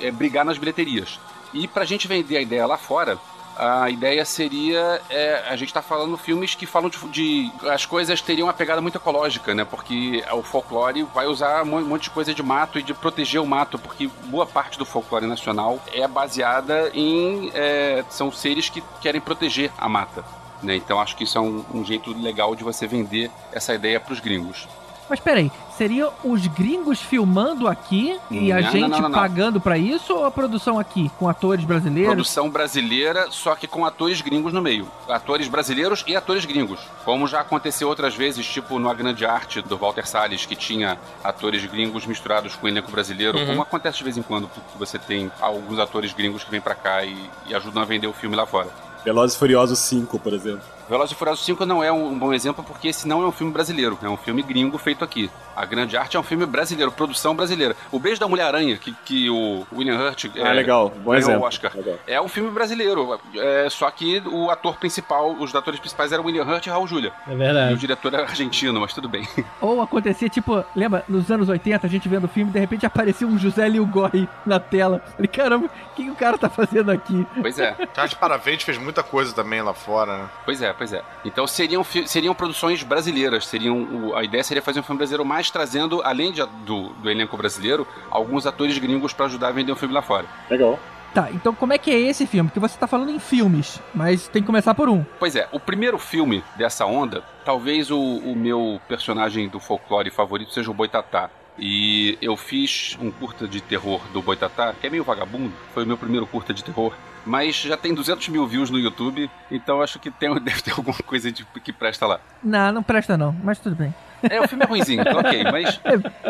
é, 0.00 0.10
brigar 0.10 0.44
nas 0.44 0.58
bilheterias. 0.58 1.20
E 1.52 1.68
pra 1.68 1.84
gente 1.84 2.08
vender 2.08 2.38
a 2.38 2.40
ideia 2.40 2.66
lá 2.66 2.78
fora, 2.78 3.18
a 3.56 3.88
ideia 3.90 4.24
seria 4.24 5.00
é, 5.10 5.44
a 5.48 5.56
gente 5.56 5.68
está 5.68 5.82
falando 5.82 6.16
filmes 6.16 6.54
que 6.54 6.66
falam 6.66 6.88
de, 6.88 6.98
de- 7.08 7.52
as 7.68 7.84
coisas 7.86 8.20
teriam 8.20 8.46
uma 8.46 8.52
pegada 8.54 8.80
muito 8.80 8.96
ecológica, 8.96 9.54
né? 9.54 9.64
Porque 9.64 10.24
o 10.32 10.42
folclore 10.42 11.02
vai 11.14 11.26
usar 11.26 11.62
um 11.62 11.66
mon- 11.66 11.82
monte 11.82 12.04
de 12.04 12.10
coisa 12.10 12.32
de 12.34 12.42
mato 12.42 12.78
e 12.78 12.82
de 12.82 12.94
proteger 12.94 13.40
o 13.40 13.46
mato, 13.46 13.78
porque 13.78 14.08
boa 14.26 14.46
parte 14.46 14.78
do 14.78 14.84
folclore 14.84 15.26
nacional 15.26 15.78
é 15.92 16.06
baseada 16.08 16.90
em 16.94 17.50
é, 17.54 18.04
são 18.08 18.30
seres 18.32 18.68
que 18.68 18.82
querem 19.00 19.20
proteger 19.20 19.70
a 19.78 19.88
mata. 19.88 20.24
Né? 20.62 20.76
Então 20.76 21.00
acho 21.00 21.16
que 21.16 21.24
isso 21.24 21.36
é 21.36 21.40
um, 21.40 21.64
um 21.74 21.84
jeito 21.84 22.12
legal 22.16 22.54
de 22.54 22.62
você 22.64 22.86
vender 22.86 23.30
essa 23.52 23.74
ideia 23.74 23.98
para 23.98 24.12
os 24.12 24.20
gringos. 24.20 24.68
Mas 25.10 25.20
peraí, 25.20 25.50
seriam 25.82 26.12
os 26.22 26.46
gringos 26.46 27.00
filmando 27.00 27.66
aqui 27.66 28.16
e 28.30 28.52
a 28.52 28.60
Não, 28.60 28.70
gente 28.70 28.82
não, 28.82 28.88
não, 29.00 29.08
não. 29.08 29.18
pagando 29.18 29.60
pra 29.60 29.76
isso 29.76 30.14
ou 30.14 30.24
a 30.24 30.30
produção 30.30 30.78
aqui, 30.78 31.10
com 31.18 31.28
atores 31.28 31.64
brasileiros? 31.64 32.12
Produção 32.12 32.48
brasileira, 32.48 33.26
só 33.30 33.56
que 33.56 33.66
com 33.66 33.84
atores 33.84 34.20
gringos 34.20 34.52
no 34.52 34.62
meio. 34.62 34.86
Atores 35.08 35.48
brasileiros 35.48 36.04
e 36.06 36.14
atores 36.14 36.44
gringos. 36.44 36.78
Como 37.04 37.26
já 37.26 37.40
aconteceu 37.40 37.88
outras 37.88 38.14
vezes, 38.14 38.46
tipo 38.46 38.78
no 38.78 38.88
A 38.88 38.94
Grande 38.94 39.26
Arte 39.26 39.60
do 39.60 39.76
Walter 39.76 40.06
Salles, 40.06 40.46
que 40.46 40.54
tinha 40.54 40.96
atores 41.24 41.64
gringos 41.64 42.06
misturados 42.06 42.54
com 42.54 42.66
o 42.66 42.68
elenco 42.68 42.90
brasileiro. 42.92 43.36
Uhum. 43.38 43.46
Como 43.46 43.62
acontece 43.62 43.98
de 43.98 44.04
vez 44.04 44.16
em 44.16 44.22
quando, 44.22 44.46
que 44.46 44.78
você 44.78 45.00
tem 45.00 45.32
alguns 45.40 45.80
atores 45.80 46.12
gringos 46.12 46.44
que 46.44 46.50
vêm 46.50 46.60
pra 46.60 46.76
cá 46.76 47.04
e, 47.04 47.16
e 47.48 47.54
ajudam 47.56 47.82
a 47.82 47.86
vender 47.86 48.06
o 48.06 48.12
filme 48.12 48.36
lá 48.36 48.46
fora. 48.46 48.68
Velozes 49.04 49.34
e 49.34 49.38
Furiosos 49.38 49.80
5, 49.80 50.16
por 50.20 50.32
exemplo. 50.32 50.62
Velozes 50.88 51.12
e 51.12 51.14
Furiosos 51.18 51.44
5 51.44 51.64
não 51.64 51.82
é 51.82 51.90
um 51.92 52.18
bom 52.18 52.32
exemplo 52.32 52.62
porque 52.64 52.88
esse 52.88 53.06
não 53.08 53.22
é 53.22 53.26
um 53.26 53.32
filme 53.32 53.52
brasileiro, 53.52 53.98
é 54.02 54.08
um 54.08 54.16
filme 54.16 54.42
gringo 54.42 54.76
feito 54.78 55.04
aqui. 55.04 55.30
A 55.54 55.64
Grande 55.66 55.96
Arte 55.96 56.16
é 56.16 56.20
um 56.20 56.22
filme 56.22 56.46
brasileiro, 56.46 56.90
produção 56.90 57.34
brasileira. 57.36 57.76
O 57.90 57.98
Beijo 57.98 58.18
da 58.20 58.26
Mulher-Aranha, 58.26 58.76
que, 58.78 58.92
que 59.04 59.28
o 59.30 59.66
William 59.72 59.98
Hurt 59.98 60.24
Ah, 60.36 60.48
é, 60.48 60.52
legal. 60.52 60.88
Bom 60.88 61.10
ganhou 61.10 61.16
exemplo. 61.18 61.42
o 61.42 61.46
Oscar. 61.46 61.72
Legal. 61.76 61.98
É 62.06 62.20
um 62.20 62.28
filme 62.28 62.50
brasileiro, 62.50 63.20
é, 63.36 63.68
só 63.70 63.90
que 63.90 64.22
o 64.26 64.50
ator 64.50 64.76
principal, 64.76 65.32
os 65.32 65.54
atores 65.54 65.78
principais 65.78 66.10
eram 66.12 66.24
William 66.24 66.44
Hurt 66.44 66.66
e 66.66 66.70
Raul 66.70 66.86
Julia. 66.86 67.12
É 67.26 67.32
E 67.32 67.34
o 67.34 67.38
verdade. 67.38 67.76
diretor 67.76 68.14
era 68.14 68.22
argentino, 68.24 68.80
mas 68.80 68.94
tudo 68.94 69.08
bem. 69.08 69.28
Ou 69.60 69.82
acontecia, 69.82 70.28
tipo, 70.28 70.64
lembra, 70.74 71.04
nos 71.08 71.30
anos 71.30 71.48
80, 71.48 71.86
a 71.86 71.90
gente 71.90 72.08
vendo 72.08 72.24
o 72.24 72.28
filme, 72.28 72.50
de 72.50 72.58
repente 72.58 72.86
aparecia 72.86 73.26
um 73.26 73.38
José 73.38 73.68
Lilgoi 73.68 74.26
na 74.46 74.58
tela. 74.58 75.02
Falei, 75.16 75.28
caramba, 75.28 75.66
o 75.66 75.94
que, 75.94 76.04
que 76.04 76.10
o 76.10 76.14
cara 76.16 76.38
tá 76.38 76.48
fazendo 76.48 76.90
aqui? 76.90 77.26
Pois 77.40 77.58
é, 77.58 77.76
Charles 77.94 78.14
Paravente 78.14 78.64
fez 78.64 78.78
muita 78.78 79.02
coisa 79.02 79.34
também 79.34 79.60
lá 79.60 79.74
fora, 79.74 80.16
né? 80.16 80.28
pois 80.44 80.62
é, 80.62 80.71
pois 80.76 80.92
é. 80.92 81.02
Então 81.24 81.46
seriam, 81.46 81.84
seriam 82.06 82.34
produções 82.34 82.82
brasileiras, 82.82 83.46
seriam 83.46 83.82
o- 83.82 84.16
a 84.16 84.22
ideia 84.24 84.42
seria 84.44 84.62
fazer 84.62 84.80
um 84.80 84.82
filme 84.82 84.98
brasileiro, 84.98 85.24
mas 85.24 85.50
trazendo, 85.50 86.02
além 86.02 86.32
de- 86.32 86.44
do, 86.64 86.88
do 86.94 87.10
elenco 87.10 87.36
brasileiro, 87.36 87.86
alguns 88.10 88.46
atores 88.46 88.76
gringos 88.78 89.12
pra 89.12 89.26
ajudar 89.26 89.48
a 89.48 89.52
vender 89.52 89.72
o 89.72 89.76
filme 89.76 89.94
lá 89.94 90.02
fora. 90.02 90.26
Legal. 90.50 90.78
Tá, 91.14 91.28
então 91.30 91.54
como 91.54 91.74
é 91.74 91.78
que 91.78 91.90
é 91.90 91.98
esse 92.00 92.26
filme? 92.26 92.48
Porque 92.48 92.58
você 92.60 92.78
tá 92.78 92.86
falando 92.86 93.10
em 93.10 93.18
filmes, 93.18 93.78
mas 93.94 94.28
tem 94.28 94.40
que 94.42 94.46
começar 94.46 94.74
por 94.74 94.88
um. 94.88 95.04
Pois 95.18 95.36
é, 95.36 95.46
o 95.52 95.60
primeiro 95.60 95.98
filme 95.98 96.42
dessa 96.56 96.86
onda, 96.86 97.22
talvez 97.44 97.90
o, 97.90 97.98
o 98.00 98.34
meu 98.34 98.80
personagem 98.88 99.46
do 99.48 99.60
folclore 99.60 100.10
favorito 100.10 100.54
seja 100.54 100.70
o 100.70 100.74
Boitatá. 100.74 101.28
E 101.58 102.16
eu 102.22 102.34
fiz 102.34 102.96
um 102.98 103.10
curta 103.10 103.46
de 103.46 103.60
terror 103.60 104.00
do 104.14 104.22
Boitatá, 104.22 104.72
que 104.80 104.86
é 104.86 104.90
meio 104.90 105.04
vagabundo, 105.04 105.52
foi 105.74 105.84
o 105.84 105.86
meu 105.86 105.98
primeiro 105.98 106.26
curta 106.26 106.54
de 106.54 106.64
terror. 106.64 106.94
Mas 107.24 107.56
já 107.56 107.76
tem 107.76 107.94
200 107.94 108.28
mil 108.28 108.46
views 108.46 108.70
no 108.70 108.78
YouTube, 108.78 109.30
então 109.50 109.80
acho 109.82 109.98
que 109.98 110.10
tem, 110.10 110.32
deve 110.42 110.62
ter 110.62 110.72
alguma 110.72 110.96
coisa 110.98 111.30
de, 111.30 111.44
que 111.62 111.72
presta 111.72 112.06
lá. 112.06 112.20
Não, 112.42 112.72
não 112.72 112.82
presta 112.82 113.16
não, 113.16 113.34
mas 113.42 113.58
tudo 113.58 113.76
bem. 113.76 113.94
É, 114.22 114.40
o 114.40 114.46
filme 114.46 114.62
é 114.64 114.68
ruimzinho, 114.68 115.02
ok, 115.18 115.44
mas 115.50 115.80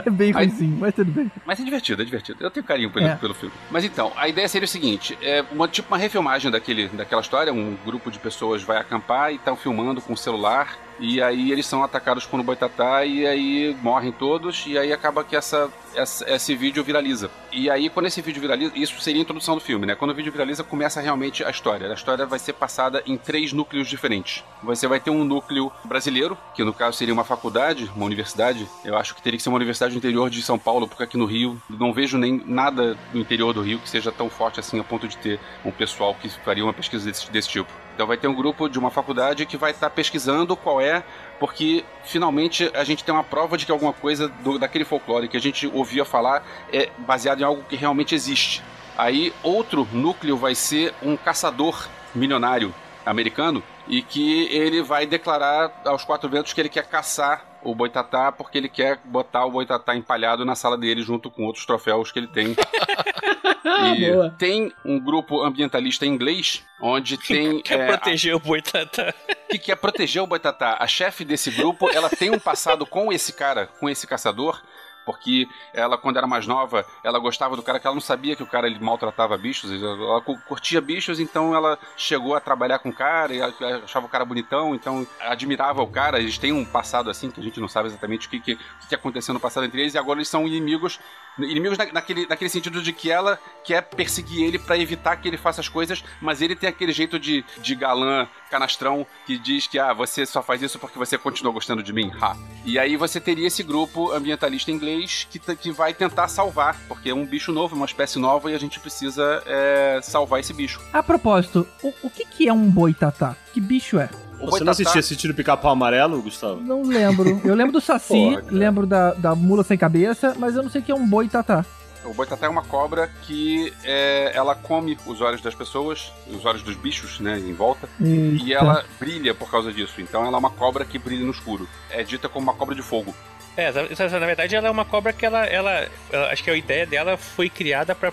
É 0.06 0.08
bem 0.10 0.28
Aí- 0.34 0.46
ruimzinho, 0.46 0.76
mas 0.80 0.94
tudo 0.94 1.10
bem. 1.12 1.30
Mas 1.44 1.60
é 1.60 1.62
divertido, 1.64 2.00
é 2.00 2.04
divertido. 2.06 2.38
Eu 2.42 2.50
tenho 2.50 2.64
carinho 2.64 2.90
pelo, 2.90 3.06
É. 3.06 3.16
pelo 3.16 3.34
filme. 3.34 3.54
Mas 3.70 3.84
então, 3.84 4.10
a 4.16 4.26
ideia 4.28 4.48
seria 4.48 4.64
o 4.64 4.68
seguinte: 4.68 5.18
é 5.20 5.44
uma, 5.52 5.68
tipo 5.68 5.88
uma 5.88 5.98
refilmagem 5.98 6.50
daquele, 6.50 6.88
daquela 6.88 7.20
história. 7.20 7.52
Um 7.52 7.76
grupo 7.84 8.10
de 8.10 8.18
pessoas 8.18 8.62
vai 8.62 8.78
acampar 8.78 9.30
e 9.32 9.36
estão 9.36 9.54
filmando 9.56 10.00
com 10.00 10.14
o 10.14 10.16
celular. 10.16 10.74
E 11.04 11.20
aí 11.20 11.50
eles 11.50 11.66
são 11.66 11.82
atacados 11.82 12.24
por 12.24 12.38
um 12.38 12.44
boitatá 12.44 13.04
e 13.04 13.26
aí 13.26 13.76
morrem 13.82 14.12
todos. 14.12 14.64
E 14.68 14.78
aí 14.78 14.92
acaba 14.92 15.24
que 15.24 15.34
essa, 15.34 15.68
essa- 15.96 16.30
esse 16.30 16.54
vídeo 16.54 16.84
viraliza. 16.84 17.28
E 17.50 17.68
aí, 17.68 17.90
quando 17.90 18.06
esse 18.06 18.22
vídeo 18.22 18.40
viraliza, 18.40 18.72
isso 18.76 18.98
seria 19.00 19.20
a 19.20 19.24
introdução 19.24 19.54
do 19.56 19.60
filme, 19.60 19.84
né? 19.84 19.94
Quando 19.96 20.12
o 20.12 20.14
vídeo 20.14 20.30
viraliza, 20.30 20.62
começa 20.62 21.00
realmente 21.00 21.44
a 21.44 21.50
história. 21.50 21.90
A 21.90 21.94
história 21.94 22.24
vai 22.24 22.38
ser 22.38 22.52
passada 22.52 23.02
em 23.04 23.16
três 23.16 23.52
núcleos 23.52 23.88
diferentes. 23.88 24.44
Você 24.62 24.86
vai 24.86 25.00
ter 25.00 25.10
um 25.10 25.24
núcleo 25.24 25.72
brasileiro, 25.84 26.38
que 26.54 26.62
no 26.62 26.72
caso 26.72 26.96
seria 26.96 27.12
uma 27.12 27.24
faculdade, 27.24 27.90
uma 27.96 28.06
universidade. 28.06 28.66
Eu 28.84 28.96
acho 28.96 29.14
que 29.14 29.20
teria 29.20 29.36
que 29.36 29.42
ser 29.42 29.48
uma 29.48 29.56
universidade 29.56 29.92
do 29.94 29.98
interior 29.98 30.30
de 30.30 30.40
São 30.40 30.56
Paulo, 30.58 30.86
porque 30.86 31.02
aqui 31.02 31.16
no 31.18 31.26
Rio 31.26 31.60
não 31.68 31.92
vejo 31.92 32.16
nem 32.16 32.40
nada 32.46 32.96
no 33.12 33.20
interior 33.20 33.52
do 33.52 33.60
Rio 33.60 33.80
que 33.80 33.90
seja 33.90 34.12
tão 34.12 34.30
forte 34.30 34.60
assim 34.60 34.78
a 34.78 34.84
ponto 34.84 35.08
de 35.08 35.16
ter 35.18 35.40
um 35.64 35.72
pessoal 35.72 36.14
que 36.14 36.28
faria 36.28 36.62
uma 36.64 36.72
pesquisa 36.72 37.04
desse, 37.04 37.28
desse 37.30 37.48
tipo. 37.48 37.68
Então 37.94 38.06
vai 38.06 38.16
ter 38.16 38.26
um 38.28 38.34
grupo 38.34 38.68
de 38.68 38.78
uma 38.78 38.90
faculdade 38.90 39.44
que 39.46 39.56
vai 39.56 39.70
estar 39.70 39.90
pesquisando 39.90 40.56
qual 40.56 40.80
é, 40.80 41.02
porque 41.38 41.84
finalmente 42.04 42.70
a 42.74 42.84
gente 42.84 43.04
tem 43.04 43.14
uma 43.14 43.24
prova 43.24 43.56
de 43.56 43.66
que 43.66 43.72
alguma 43.72 43.92
coisa 43.92 44.28
do- 44.28 44.58
daquele 44.58 44.84
folclore 44.84 45.28
que 45.28 45.36
a 45.36 45.40
gente 45.40 45.66
ouvia 45.66 46.04
falar 46.04 46.42
é 46.72 46.88
baseado 46.98 47.40
em 47.40 47.44
algo 47.44 47.62
que 47.68 47.76
realmente 47.76 48.14
existe. 48.14 48.62
Aí 48.96 49.32
outro 49.42 49.86
núcleo 49.92 50.36
vai 50.36 50.54
ser 50.54 50.94
um 51.02 51.16
caçador 51.16 51.86
milionário 52.14 52.74
americano 53.04 53.62
e 53.88 54.00
que 54.00 54.46
ele 54.54 54.80
vai 54.82 55.06
declarar 55.06 55.82
aos 55.84 56.04
quatro 56.04 56.28
ventos 56.28 56.52
que 56.52 56.60
ele 56.60 56.68
quer 56.68 56.86
caçar 56.86 57.44
o 57.64 57.74
boitatá 57.74 58.30
porque 58.32 58.58
ele 58.58 58.68
quer 58.68 58.98
botar 59.04 59.44
o 59.44 59.50
boitatá 59.50 59.94
empalhado 59.94 60.44
na 60.44 60.54
sala 60.54 60.76
dele 60.76 61.02
junto 61.02 61.30
com 61.30 61.44
outros 61.44 61.64
troféus 61.66 62.10
que 62.12 62.18
ele 62.18 62.26
tem. 62.28 62.54
E 63.94 64.10
Boa. 64.10 64.34
tem 64.38 64.72
um 64.84 64.98
grupo 64.98 65.42
ambientalista 65.42 66.04
inglês 66.04 66.64
onde 66.80 67.16
tem 67.16 67.62
Quer 67.62 67.80
é, 67.80 67.86
proteger 67.86 68.34
o 68.34 68.40
boitatá. 68.40 69.14
que 69.48 69.58
quer 69.58 69.76
proteger 69.76 70.22
o 70.22 70.26
boitatá. 70.26 70.76
A 70.80 70.86
chefe 70.86 71.24
desse 71.24 71.50
grupo, 71.50 71.88
ela 71.90 72.10
tem 72.10 72.30
um 72.30 72.38
passado 72.38 72.84
com 72.84 73.12
esse 73.12 73.32
cara, 73.32 73.66
com 73.66 73.88
esse 73.88 74.06
caçador, 74.06 74.60
porque 75.04 75.48
ela, 75.72 75.98
quando 75.98 76.16
era 76.16 76.26
mais 76.26 76.46
nova, 76.46 76.84
ela 77.02 77.18
gostava 77.18 77.56
do 77.56 77.62
cara, 77.62 77.78
que 77.80 77.86
ela 77.86 77.94
não 77.94 78.00
sabia 78.00 78.36
que 78.36 78.42
o 78.42 78.46
cara 78.46 78.66
ele 78.66 78.78
maltratava 78.78 79.36
bichos, 79.36 79.70
ela 79.70 80.20
cu- 80.20 80.38
curtia 80.46 80.80
bichos, 80.80 81.18
então 81.20 81.54
ela 81.54 81.78
chegou 81.96 82.34
a 82.34 82.40
trabalhar 82.40 82.78
com 82.78 82.88
o 82.90 82.92
cara, 82.94 83.34
e 83.34 83.42
achava 83.84 84.06
o 84.06 84.08
cara 84.08 84.24
bonitão, 84.24 84.74
então 84.74 85.06
admirava 85.20 85.82
o 85.82 85.86
cara, 85.86 86.18
eles 86.20 86.38
têm 86.38 86.52
um 86.52 86.64
passado 86.64 87.10
assim, 87.10 87.30
que 87.30 87.40
a 87.40 87.42
gente 87.44 87.60
não 87.60 87.68
sabe 87.68 87.88
exatamente 87.88 88.26
o 88.26 88.30
que, 88.30 88.40
que, 88.40 88.58
que 88.88 88.94
aconteceu 88.94 89.34
no 89.34 89.40
passado 89.40 89.64
entre 89.64 89.80
eles, 89.80 89.94
e 89.94 89.98
agora 89.98 90.18
eles 90.18 90.28
são 90.28 90.46
inimigos 90.46 90.98
Inimigos 91.38 91.78
na- 91.78 91.86
naquele, 91.92 92.26
naquele 92.26 92.50
sentido 92.50 92.82
de 92.82 92.92
que 92.92 93.10
ela 93.10 93.38
quer 93.64 93.80
perseguir 93.80 94.44
ele 94.44 94.58
pra 94.58 94.76
evitar 94.76 95.16
que 95.16 95.26
ele 95.26 95.38
faça 95.38 95.62
as 95.62 95.68
coisas, 95.68 96.04
mas 96.20 96.42
ele 96.42 96.54
tem 96.54 96.68
aquele 96.68 96.92
jeito 96.92 97.18
de, 97.18 97.42
de 97.58 97.74
galã, 97.74 98.28
canastrão, 98.52 99.06
que 99.26 99.38
diz 99.38 99.66
que, 99.66 99.78
ah, 99.78 99.94
você 99.94 100.26
só 100.26 100.42
faz 100.42 100.60
isso 100.60 100.78
porque 100.78 100.98
você 100.98 101.16
continua 101.16 101.52
gostando 101.52 101.82
de 101.82 101.92
mim. 101.92 102.12
Ha. 102.20 102.36
E 102.64 102.78
aí 102.78 102.96
você 102.96 103.18
teria 103.18 103.46
esse 103.46 103.62
grupo 103.62 104.12
ambientalista 104.12 104.70
inglês 104.70 105.26
que, 105.30 105.38
que 105.56 105.72
vai 105.72 105.94
tentar 105.94 106.28
salvar, 106.28 106.78
porque 106.86 107.08
é 107.08 107.14
um 107.14 107.24
bicho 107.24 107.50
novo, 107.50 107.74
uma 107.74 107.86
espécie 107.86 108.18
nova, 108.18 108.50
e 108.50 108.54
a 108.54 108.58
gente 108.58 108.78
precisa 108.78 109.42
é, 109.46 110.00
salvar 110.02 110.40
esse 110.40 110.52
bicho. 110.52 110.80
A 110.92 111.02
propósito, 111.02 111.66
o, 111.82 111.92
o 112.02 112.10
que, 112.10 112.26
que 112.26 112.48
é 112.48 112.52
um 112.52 112.68
boitatá? 112.68 113.34
Que 113.52 113.60
bicho 113.60 113.98
é? 113.98 114.10
O 114.38 114.50
Você 114.50 114.64
não 114.64 114.72
assistia 114.72 114.98
esse 114.98 115.14
tiro 115.14 115.32
pica-pau 115.32 115.70
amarelo, 115.70 116.20
Gustavo? 116.20 116.60
Não 116.60 116.82
lembro. 116.82 117.40
Eu 117.44 117.54
lembro 117.54 117.72
do 117.72 117.80
Saci, 117.82 118.08
Porra, 118.08 118.44
lembro 118.50 118.86
da, 118.86 119.14
da 119.14 119.34
mula 119.34 119.62
sem 119.62 119.78
cabeça, 119.78 120.34
mas 120.36 120.56
eu 120.56 120.62
não 120.62 120.70
sei 120.70 120.80
o 120.80 120.84
que 120.84 120.92
é 120.92 120.94
um 120.94 121.06
boitatá. 121.06 121.64
O 122.04 122.12
boitatá 122.14 122.46
é 122.46 122.48
uma 122.48 122.62
cobra 122.62 123.08
que 123.22 123.72
é, 123.84 124.32
ela 124.34 124.54
come 124.54 124.98
os 125.06 125.20
olhos 125.20 125.40
das 125.40 125.54
pessoas, 125.54 126.12
os 126.26 126.44
olhos 126.44 126.62
dos 126.62 126.76
bichos, 126.76 127.20
né, 127.20 127.38
em 127.38 127.52
volta, 127.52 127.88
e 128.00 128.50
Eita. 128.50 128.54
ela 128.54 128.84
brilha 128.98 129.34
por 129.34 129.50
causa 129.50 129.72
disso. 129.72 130.00
Então 130.00 130.24
ela 130.26 130.36
é 130.36 130.38
uma 130.38 130.50
cobra 130.50 130.84
que 130.84 130.98
brilha 130.98 131.24
no 131.24 131.30
escuro. 131.30 131.68
É 131.90 132.02
dita 132.02 132.28
como 132.28 132.44
uma 132.44 132.54
cobra 132.54 132.74
de 132.74 132.82
fogo. 132.82 133.14
É, 133.56 133.70
na 133.70 134.26
verdade 134.26 134.56
ela 134.56 134.68
é 134.68 134.70
uma 134.70 134.84
cobra 134.84 135.12
que 135.12 135.26
ela, 135.26 135.44
ela, 135.44 135.86
ela- 136.10 136.32
acho 136.32 136.42
que 136.42 136.50
a 136.50 136.56
ideia 136.56 136.86
dela 136.86 137.16
foi 137.18 137.50
criada 137.50 137.94
para 137.94 138.10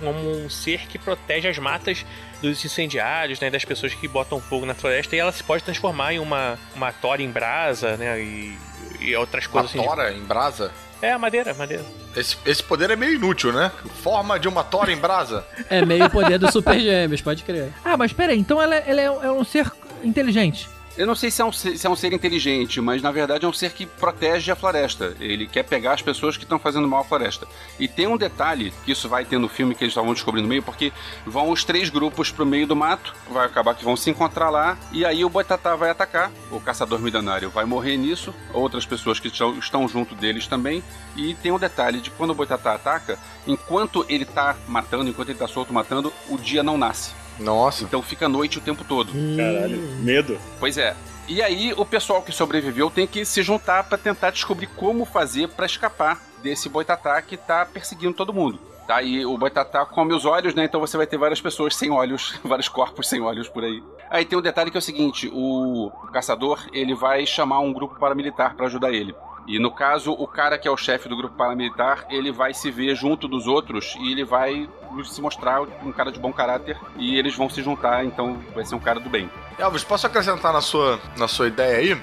um 0.00 0.48
ser 0.48 0.86
que 0.86 0.98
protege 0.98 1.48
as 1.48 1.58
matas 1.58 2.06
dos 2.42 2.62
incendiários, 2.64 3.38
né, 3.40 3.48
das 3.48 3.64
pessoas 3.64 3.94
que 3.94 4.06
botam 4.08 4.40
fogo 4.40 4.66
na 4.66 4.74
floresta 4.74 5.14
e 5.16 5.18
ela 5.18 5.32
se 5.32 5.42
pode 5.42 5.62
transformar 5.62 6.12
em 6.12 6.18
uma 6.18 6.58
uma 6.74 6.92
tora 6.92 7.22
em 7.22 7.30
brasa, 7.30 7.96
né, 7.96 8.20
e, 8.20 8.58
e 9.00 9.14
outras 9.16 9.46
Uma 9.46 9.52
coisas 9.52 9.70
assim. 9.70 9.82
tora 9.82 10.12
em 10.12 10.22
brasa? 10.24 10.70
É, 11.00 11.10
a 11.12 11.18
madeira, 11.18 11.52
madeira. 11.54 11.84
Esse, 12.14 12.36
esse 12.46 12.62
poder 12.62 12.90
é 12.90 12.94
meio 12.96 13.14
inútil, 13.14 13.52
né? 13.52 13.72
Forma 14.04 14.38
de 14.38 14.46
uma 14.46 14.62
tora 14.62 14.92
em 14.92 14.96
brasa. 14.96 15.44
É 15.68 15.84
meio 15.84 16.08
poder 16.10 16.38
do 16.38 16.50
Super 16.52 16.78
Gêmeos, 16.78 17.20
pode 17.20 17.42
crer. 17.42 17.72
Ah, 17.84 17.96
mas 17.96 18.12
peraí, 18.12 18.38
então 18.38 18.62
ela, 18.62 18.76
é- 18.76 18.84
ela 18.86 19.00
é, 19.00 19.04
é 19.04 19.32
um 19.32 19.42
ser 19.42 19.68
inteligente. 20.04 20.68
Eu 20.94 21.06
não 21.06 21.14
sei 21.14 21.30
se 21.30 21.40
é, 21.40 21.44
um, 21.44 21.50
ser- 21.50 21.78
se 21.78 21.86
é 21.86 21.90
um 21.90 21.96
ser 21.96 22.12
inteligente, 22.12 22.78
mas 22.78 23.00
na 23.00 23.10
verdade 23.10 23.46
é 23.46 23.48
um 23.48 23.52
ser 23.52 23.72
que 23.72 23.86
protege 23.86 24.52
a 24.52 24.56
floresta. 24.56 25.16
Ele 25.18 25.46
quer 25.46 25.62
pegar 25.62 25.94
as 25.94 26.02
pessoas 26.02 26.36
que 26.36 26.42
estão 26.44 26.58
fazendo 26.58 26.86
mal 26.86 27.00
à 27.00 27.04
floresta. 27.04 27.48
E 27.80 27.88
tem 27.88 28.06
um 28.06 28.16
detalhe, 28.18 28.74
que 28.84 28.92
isso 28.92 29.08
vai 29.08 29.24
ter 29.24 29.38
no 29.38 29.48
filme 29.48 29.74
que 29.74 29.82
eles 29.82 29.92
estavam 29.92 30.12
descobrindo 30.12 30.42
no 30.46 30.50
meio, 30.50 30.62
porque 30.62 30.92
vão 31.26 31.50
os 31.50 31.64
três 31.64 31.88
grupos 31.88 32.30
pro 32.30 32.44
meio 32.44 32.66
do 32.66 32.76
mato, 32.76 33.14
vai 33.30 33.46
acabar 33.46 33.74
que 33.74 33.82
vão 33.84 33.96
se 33.96 34.10
encontrar 34.10 34.50
lá, 34.50 34.76
e 34.92 35.02
aí 35.02 35.24
o 35.24 35.30
Boitatá 35.30 35.74
vai 35.76 35.88
atacar, 35.88 36.30
o 36.50 36.60
caçador 36.60 37.00
milionário 37.00 37.48
vai 37.48 37.64
morrer 37.64 37.96
nisso, 37.96 38.34
outras 38.52 38.84
pessoas 38.84 39.18
que 39.18 39.28
estão, 39.28 39.58
estão 39.58 39.88
junto 39.88 40.14
deles 40.14 40.46
também. 40.46 40.84
E 41.16 41.34
tem 41.36 41.52
um 41.52 41.58
detalhe 41.58 42.02
de 42.02 42.10
quando 42.10 42.30
o 42.32 42.34
Boitatá 42.34 42.74
ataca, 42.74 43.18
enquanto 43.46 44.04
ele 44.10 44.26
tá 44.26 44.54
matando, 44.68 45.08
enquanto 45.08 45.30
ele 45.30 45.38
tá 45.38 45.48
solto 45.48 45.72
matando, 45.72 46.12
o 46.28 46.36
dia 46.36 46.62
não 46.62 46.76
nasce. 46.76 47.21
Nossa. 47.42 47.84
Então 47.84 48.02
fica 48.02 48.28
noite 48.28 48.58
o 48.58 48.60
tempo 48.60 48.84
todo. 48.84 49.12
Caralho, 49.36 49.78
medo. 50.00 50.38
Pois 50.58 50.78
é. 50.78 50.94
E 51.28 51.40
aí 51.40 51.72
o 51.76 51.84
pessoal 51.84 52.22
que 52.22 52.32
sobreviveu 52.32 52.90
tem 52.90 53.06
que 53.06 53.24
se 53.24 53.42
juntar 53.42 53.84
pra 53.84 53.96
tentar 53.96 54.30
descobrir 54.30 54.66
como 54.66 55.04
fazer 55.04 55.48
pra 55.48 55.66
escapar 55.66 56.20
desse 56.42 56.68
boitatá 56.68 57.20
que 57.22 57.36
tá 57.36 57.64
perseguindo 57.64 58.14
todo 58.14 58.34
mundo. 58.34 58.58
Tá? 58.86 59.00
E 59.00 59.24
o 59.24 59.38
boitatá 59.38 59.86
come 59.86 60.12
os 60.12 60.24
olhos, 60.24 60.54
né? 60.54 60.64
Então 60.64 60.80
você 60.80 60.96
vai 60.96 61.06
ter 61.06 61.16
várias 61.16 61.40
pessoas 61.40 61.76
sem 61.76 61.90
olhos, 61.90 62.38
vários 62.42 62.68
corpos 62.68 63.08
sem 63.08 63.20
olhos 63.20 63.48
por 63.48 63.62
aí. 63.62 63.82
Aí 64.10 64.24
tem 64.24 64.38
um 64.38 64.42
detalhe 64.42 64.70
que 64.70 64.76
é 64.76 64.80
o 64.80 64.82
seguinte, 64.82 65.30
o 65.32 65.90
caçador, 66.12 66.66
ele 66.72 66.94
vai 66.94 67.24
chamar 67.24 67.60
um 67.60 67.72
grupo 67.72 67.98
paramilitar 67.98 68.54
pra 68.56 68.66
ajudar 68.66 68.92
ele. 68.92 69.14
E 69.46 69.58
no 69.58 69.70
caso, 69.70 70.12
o 70.12 70.26
cara 70.26 70.56
que 70.56 70.68
é 70.68 70.70
o 70.70 70.76
chefe 70.76 71.08
do 71.08 71.16
grupo 71.16 71.36
paramilitar, 71.36 72.06
ele 72.08 72.30
vai 72.30 72.54
se 72.54 72.70
ver 72.70 72.94
junto 72.94 73.26
dos 73.26 73.46
outros 73.46 73.96
e 74.00 74.12
ele 74.12 74.24
vai 74.24 74.68
se 75.04 75.20
mostrar 75.20 75.62
um 75.62 75.92
cara 75.92 76.12
de 76.12 76.18
bom 76.18 76.32
caráter 76.32 76.78
e 76.96 77.16
eles 77.16 77.34
vão 77.34 77.48
se 77.48 77.62
juntar, 77.62 78.04
então 78.04 78.38
vai 78.54 78.64
ser 78.64 78.74
um 78.74 78.80
cara 78.80 79.00
do 79.00 79.08
bem. 79.08 79.30
Elvis, 79.58 79.82
posso 79.84 80.06
acrescentar 80.06 80.52
na 80.52 80.60
sua, 80.60 81.00
na 81.16 81.26
sua 81.26 81.48
ideia 81.48 81.78
aí? 81.78 82.02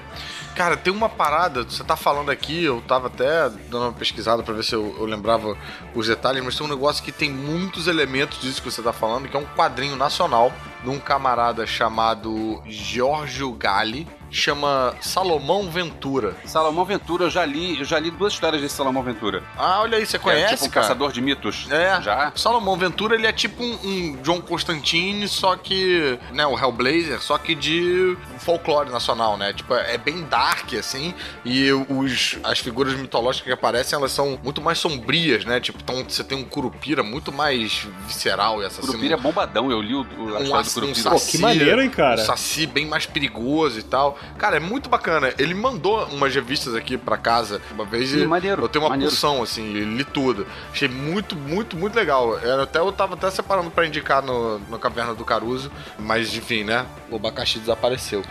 Cara, 0.54 0.76
tem 0.76 0.92
uma 0.92 1.08
parada, 1.08 1.62
você 1.62 1.82
tá 1.84 1.96
falando 1.96 2.30
aqui, 2.30 2.64
eu 2.64 2.82
tava 2.82 3.06
até 3.06 3.48
dando 3.48 3.84
uma 3.84 3.92
pesquisada 3.92 4.42
pra 4.42 4.52
ver 4.52 4.64
se 4.64 4.74
eu, 4.74 4.96
eu 4.98 5.06
lembrava 5.06 5.56
os 5.94 6.08
detalhes, 6.08 6.42
mas 6.44 6.56
tem 6.56 6.66
um 6.66 6.70
negócio 6.70 7.02
que 7.02 7.12
tem 7.12 7.30
muitos 7.30 7.86
elementos 7.86 8.40
disso 8.40 8.60
que 8.60 8.70
você 8.70 8.82
tá 8.82 8.92
falando, 8.92 9.28
que 9.28 9.36
é 9.36 9.40
um 9.40 9.46
quadrinho 9.56 9.96
nacional 9.96 10.52
de 10.82 10.90
um 10.90 10.98
camarada 10.98 11.66
chamado 11.66 12.62
Giorgio 12.66 13.52
Galli, 13.52 14.06
chama 14.30 14.94
Salomão 15.00 15.70
Ventura. 15.70 16.36
Salomão 16.44 16.84
Ventura, 16.84 17.24
eu 17.24 17.30
já 17.30 17.44
li, 17.44 17.78
eu 17.78 17.84
já 17.84 17.98
li 17.98 18.10
duas 18.10 18.32
histórias 18.32 18.62
desse 18.62 18.76
Salomão 18.76 19.02
Ventura. 19.02 19.42
Ah, 19.56 19.80
olha 19.80 19.98
aí, 19.98 20.06
você 20.06 20.18
Que 20.18 20.28
é 20.28 20.32
conhece, 20.32 20.54
tipo 20.54 20.66
um 20.66 20.70
cara? 20.70 20.86
caçador 20.86 21.12
de 21.12 21.20
mitos. 21.20 21.66
É, 21.70 22.00
Já? 22.00 22.32
Salomão 22.36 22.76
Ventura, 22.76 23.14
ele 23.16 23.26
é 23.26 23.32
tipo 23.32 23.62
um, 23.62 23.78
um 23.84 24.16
John 24.22 24.40
Constantine, 24.40 25.26
só 25.28 25.56
que, 25.56 26.18
né, 26.32 26.46
o 26.46 26.58
Hellblazer, 26.58 27.20
só 27.20 27.36
que 27.38 27.54
de 27.54 28.16
folclore 28.38 28.90
nacional, 28.90 29.36
né? 29.36 29.52
Tipo, 29.52 29.74
é 29.74 29.98
bem 29.98 30.22
dark, 30.24 30.72
assim, 30.74 31.12
e 31.44 31.70
os, 31.72 32.38
as 32.44 32.58
figuras 32.60 32.94
mitológicas 32.94 33.46
que 33.46 33.52
aparecem, 33.52 33.96
elas 33.98 34.12
são 34.12 34.38
muito 34.42 34.60
mais 34.62 34.78
sombrias, 34.78 35.44
né? 35.44 35.60
Tipo, 35.60 35.78
então 35.82 36.04
você 36.08 36.22
tem 36.24 36.38
um 36.38 36.44
Curupira 36.44 37.02
muito 37.02 37.32
mais 37.32 37.86
visceral 38.06 38.62
e 38.62 38.66
assassino. 38.66 38.86
Curupira 38.88 39.14
é 39.14 39.16
bombadão, 39.18 39.70
eu 39.70 39.80
li 39.80 39.94
o, 39.94 40.02
o, 40.02 40.36
a 40.36 40.38
um, 40.38 40.42
história 40.42 40.48
do 40.50 40.54
ass- 40.56 40.76
um 40.76 40.80
Curupira. 40.80 41.10
saci, 41.10 41.30
que 41.32 41.38
maneiro, 41.38 41.82
hein, 41.82 41.90
cara? 41.90 42.20
Um 42.22 42.24
saci 42.24 42.66
bem 42.66 42.86
mais 42.86 43.06
perigoso 43.06 43.78
e 43.78 43.82
tal. 43.82 44.18
Cara, 44.38 44.56
é 44.56 44.60
muito 44.60 44.88
bacana. 44.88 45.32
Ele 45.38 45.54
mandou 45.54 46.04
umas 46.06 46.34
revistas 46.34 46.74
aqui 46.74 46.96
pra 46.96 47.16
casa 47.16 47.60
uma 47.72 47.84
vez 47.84 48.10
Sim, 48.10 48.22
e 48.22 48.26
maneiro, 48.26 48.62
eu 48.62 48.68
tenho 48.68 48.84
uma 48.84 48.90
maneiro. 48.90 49.10
pulsão, 49.10 49.42
assim, 49.42 49.72
li 49.72 50.04
tudo. 50.04 50.46
Achei 50.72 50.88
muito, 50.88 51.36
muito, 51.36 51.76
muito 51.76 51.94
legal. 51.94 52.38
Era 52.38 52.62
até, 52.64 52.78
eu 52.78 52.90
tava 52.92 53.14
até 53.14 53.30
separando 53.30 53.70
pra 53.70 53.86
indicar 53.86 54.22
no, 54.22 54.58
no 54.60 54.78
Caverna 54.78 55.14
do 55.14 55.24
Caruso, 55.24 55.70
mas 55.98 56.34
enfim, 56.34 56.64
né? 56.64 56.86
O 57.10 57.16
abacaxi 57.16 57.58
desapareceu. 57.58 58.22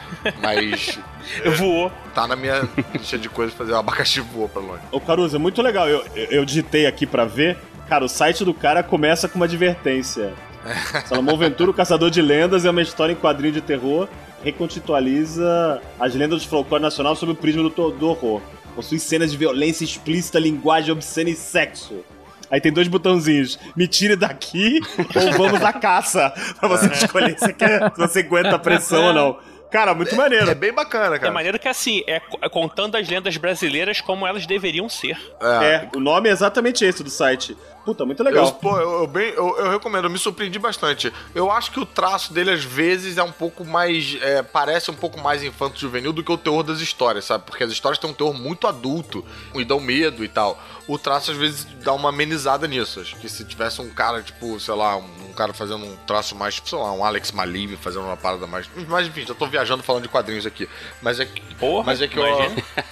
Mas 0.41 0.97
Voou. 1.57 1.91
tá 2.13 2.27
na 2.27 2.35
minha 2.35 2.67
lista 2.93 3.17
de 3.17 3.29
coisas 3.29 3.53
pra 3.53 3.65
fazer. 3.65 3.75
O 3.75 3.79
abacaxi 3.79 4.19
voou 4.19 4.49
pra 4.49 4.61
longe. 4.61 4.81
Ô, 4.91 4.99
Caruso, 4.99 5.35
é 5.35 5.39
muito 5.39 5.61
legal. 5.61 5.87
Eu, 5.87 6.03
eu, 6.15 6.25
eu 6.31 6.45
digitei 6.45 6.85
aqui 6.85 7.05
pra 7.05 7.25
ver. 7.25 7.57
Cara, 7.87 8.05
o 8.05 8.09
site 8.09 8.45
do 8.45 8.53
cara 8.53 8.83
começa 8.83 9.27
com 9.27 9.35
uma 9.37 9.45
advertência. 9.45 10.33
Salomão 11.07 11.37
Ventura, 11.37 11.71
o 11.71 11.73
Caçador 11.73 12.09
de 12.09 12.21
Lendas, 12.21 12.65
é 12.65 12.69
uma 12.69 12.81
história 12.81 13.13
em 13.13 13.15
quadrinho 13.15 13.53
de 13.53 13.61
terror. 13.61 14.07
Recontextualiza 14.43 15.81
as 15.99 16.15
lendas 16.15 16.43
do 16.43 16.49
folclore 16.49 16.81
nacional 16.81 17.15
sob 17.15 17.33
o 17.33 17.35
prisma 17.35 17.63
do, 17.63 17.91
do 17.91 18.09
horror. 18.09 18.41
Possui 18.75 18.99
cenas 18.99 19.31
de 19.31 19.37
violência 19.37 19.83
explícita, 19.83 20.39
linguagem 20.39 20.91
obscena 20.91 21.29
e 21.29 21.35
sexo. 21.35 22.03
Aí 22.49 22.59
tem 22.59 22.71
dois 22.71 22.87
botãozinhos. 22.87 23.59
Me 23.75 23.87
tire 23.87 24.15
daqui 24.15 24.79
ou 25.15 25.31
vamos 25.33 25.61
à 25.61 25.71
caça. 25.71 26.33
Pra 26.59 26.67
você 26.67 26.87
escolher 26.87 27.37
se, 27.37 27.53
quer, 27.53 27.91
se 27.93 27.97
você 27.99 28.19
aguenta 28.19 28.55
a 28.55 28.59
pressão 28.59 29.07
ou 29.07 29.13
não. 29.13 29.37
Cara, 29.71 29.93
muito 29.93 30.15
maneiro. 30.15 30.49
É 30.49 30.55
bem 30.55 30.73
bacana, 30.73 31.15
É 31.15 31.19
cara. 31.19 31.31
maneiro 31.31 31.59
que 31.59 31.67
assim, 31.67 32.03
é 32.07 32.21
é 32.41 32.49
contando 32.49 32.95
as 32.95 33.07
lendas 33.07 33.37
brasileiras 33.37 34.01
como 34.01 34.25
elas 34.25 34.45
deveriam 34.45 34.89
ser. 34.89 35.17
É, 35.41 35.87
o 35.95 35.99
nome 35.99 36.29
é 36.29 36.31
exatamente 36.31 36.83
esse 36.83 37.03
do 37.03 37.09
site. 37.09 37.55
Puta, 37.85 38.05
muito 38.05 38.21
legal. 38.23 38.45
Eu, 38.45 38.51
pô, 38.51 38.77
eu, 38.77 38.91
eu 39.01 39.07
bem, 39.07 39.29
eu, 39.29 39.57
eu 39.57 39.71
recomendo, 39.71 40.03
eu 40.05 40.09
me 40.09 40.19
surpreendi 40.19 40.59
bastante. 40.59 41.11
Eu 41.33 41.49
acho 41.51 41.71
que 41.71 41.79
o 41.79 41.85
traço 41.85 42.33
dele, 42.33 42.51
às 42.51 42.63
vezes, 42.63 43.17
é 43.17 43.23
um 43.23 43.31
pouco 43.31 43.63
mais. 43.65 44.17
é, 44.21 44.43
parece 44.43 44.91
um 44.91 44.95
pouco 44.95 45.19
mais 45.19 45.43
infanto-juvenil 45.43 46.11
do 46.13 46.23
que 46.23 46.31
o 46.31 46.37
teor 46.37 46.61
das 46.61 46.81
histórias, 46.81 47.25
sabe? 47.25 47.45
Porque 47.45 47.63
as 47.63 47.71
histórias 47.71 47.97
têm 47.97 48.09
um 48.09 48.13
teor 48.13 48.33
muito 48.33 48.67
adulto 48.67 49.25
e 49.55 49.63
dão 49.63 49.79
medo 49.79 50.23
e 50.23 50.27
tal. 50.27 50.61
O 50.87 50.97
traço, 50.99 51.31
às 51.31 51.37
vezes, 51.37 51.65
dá 51.83 51.93
uma 51.93 52.09
amenizada 52.09 52.67
nisso. 52.67 52.99
Acho 52.99 53.15
que 53.17 53.29
se 53.29 53.45
tivesse 53.45 53.81
um 53.81 53.89
cara, 53.89 54.21
tipo, 54.21 54.59
sei 54.59 54.73
lá, 54.75 54.97
um, 54.97 55.05
um 55.29 55.33
cara 55.33 55.53
fazendo 55.53 55.85
um 55.85 55.95
traço 56.05 56.35
mais, 56.35 56.55
tipo, 56.55 56.69
sei 56.69 56.77
lá, 56.77 56.91
um 56.91 57.03
Alex 57.05 57.31
Malive 57.31 57.75
fazendo 57.77 58.05
uma 58.05 58.17
parada 58.17 58.45
mais. 58.45 58.69
Mas 58.87 59.07
enfim, 59.07 59.25
já 59.25 59.33
tô 59.33 59.45
viajando 59.47 59.58
falando 59.83 60.03
de 60.03 60.09
quadrinhos 60.09 60.45
aqui. 60.45 60.67
Mas 61.01 61.19
é 61.19 61.25
que. 61.25 61.41
Porra, 61.55 61.85
mas 61.85 62.01
é 62.01 62.07
que 62.07 62.17
eu. 62.17 62.25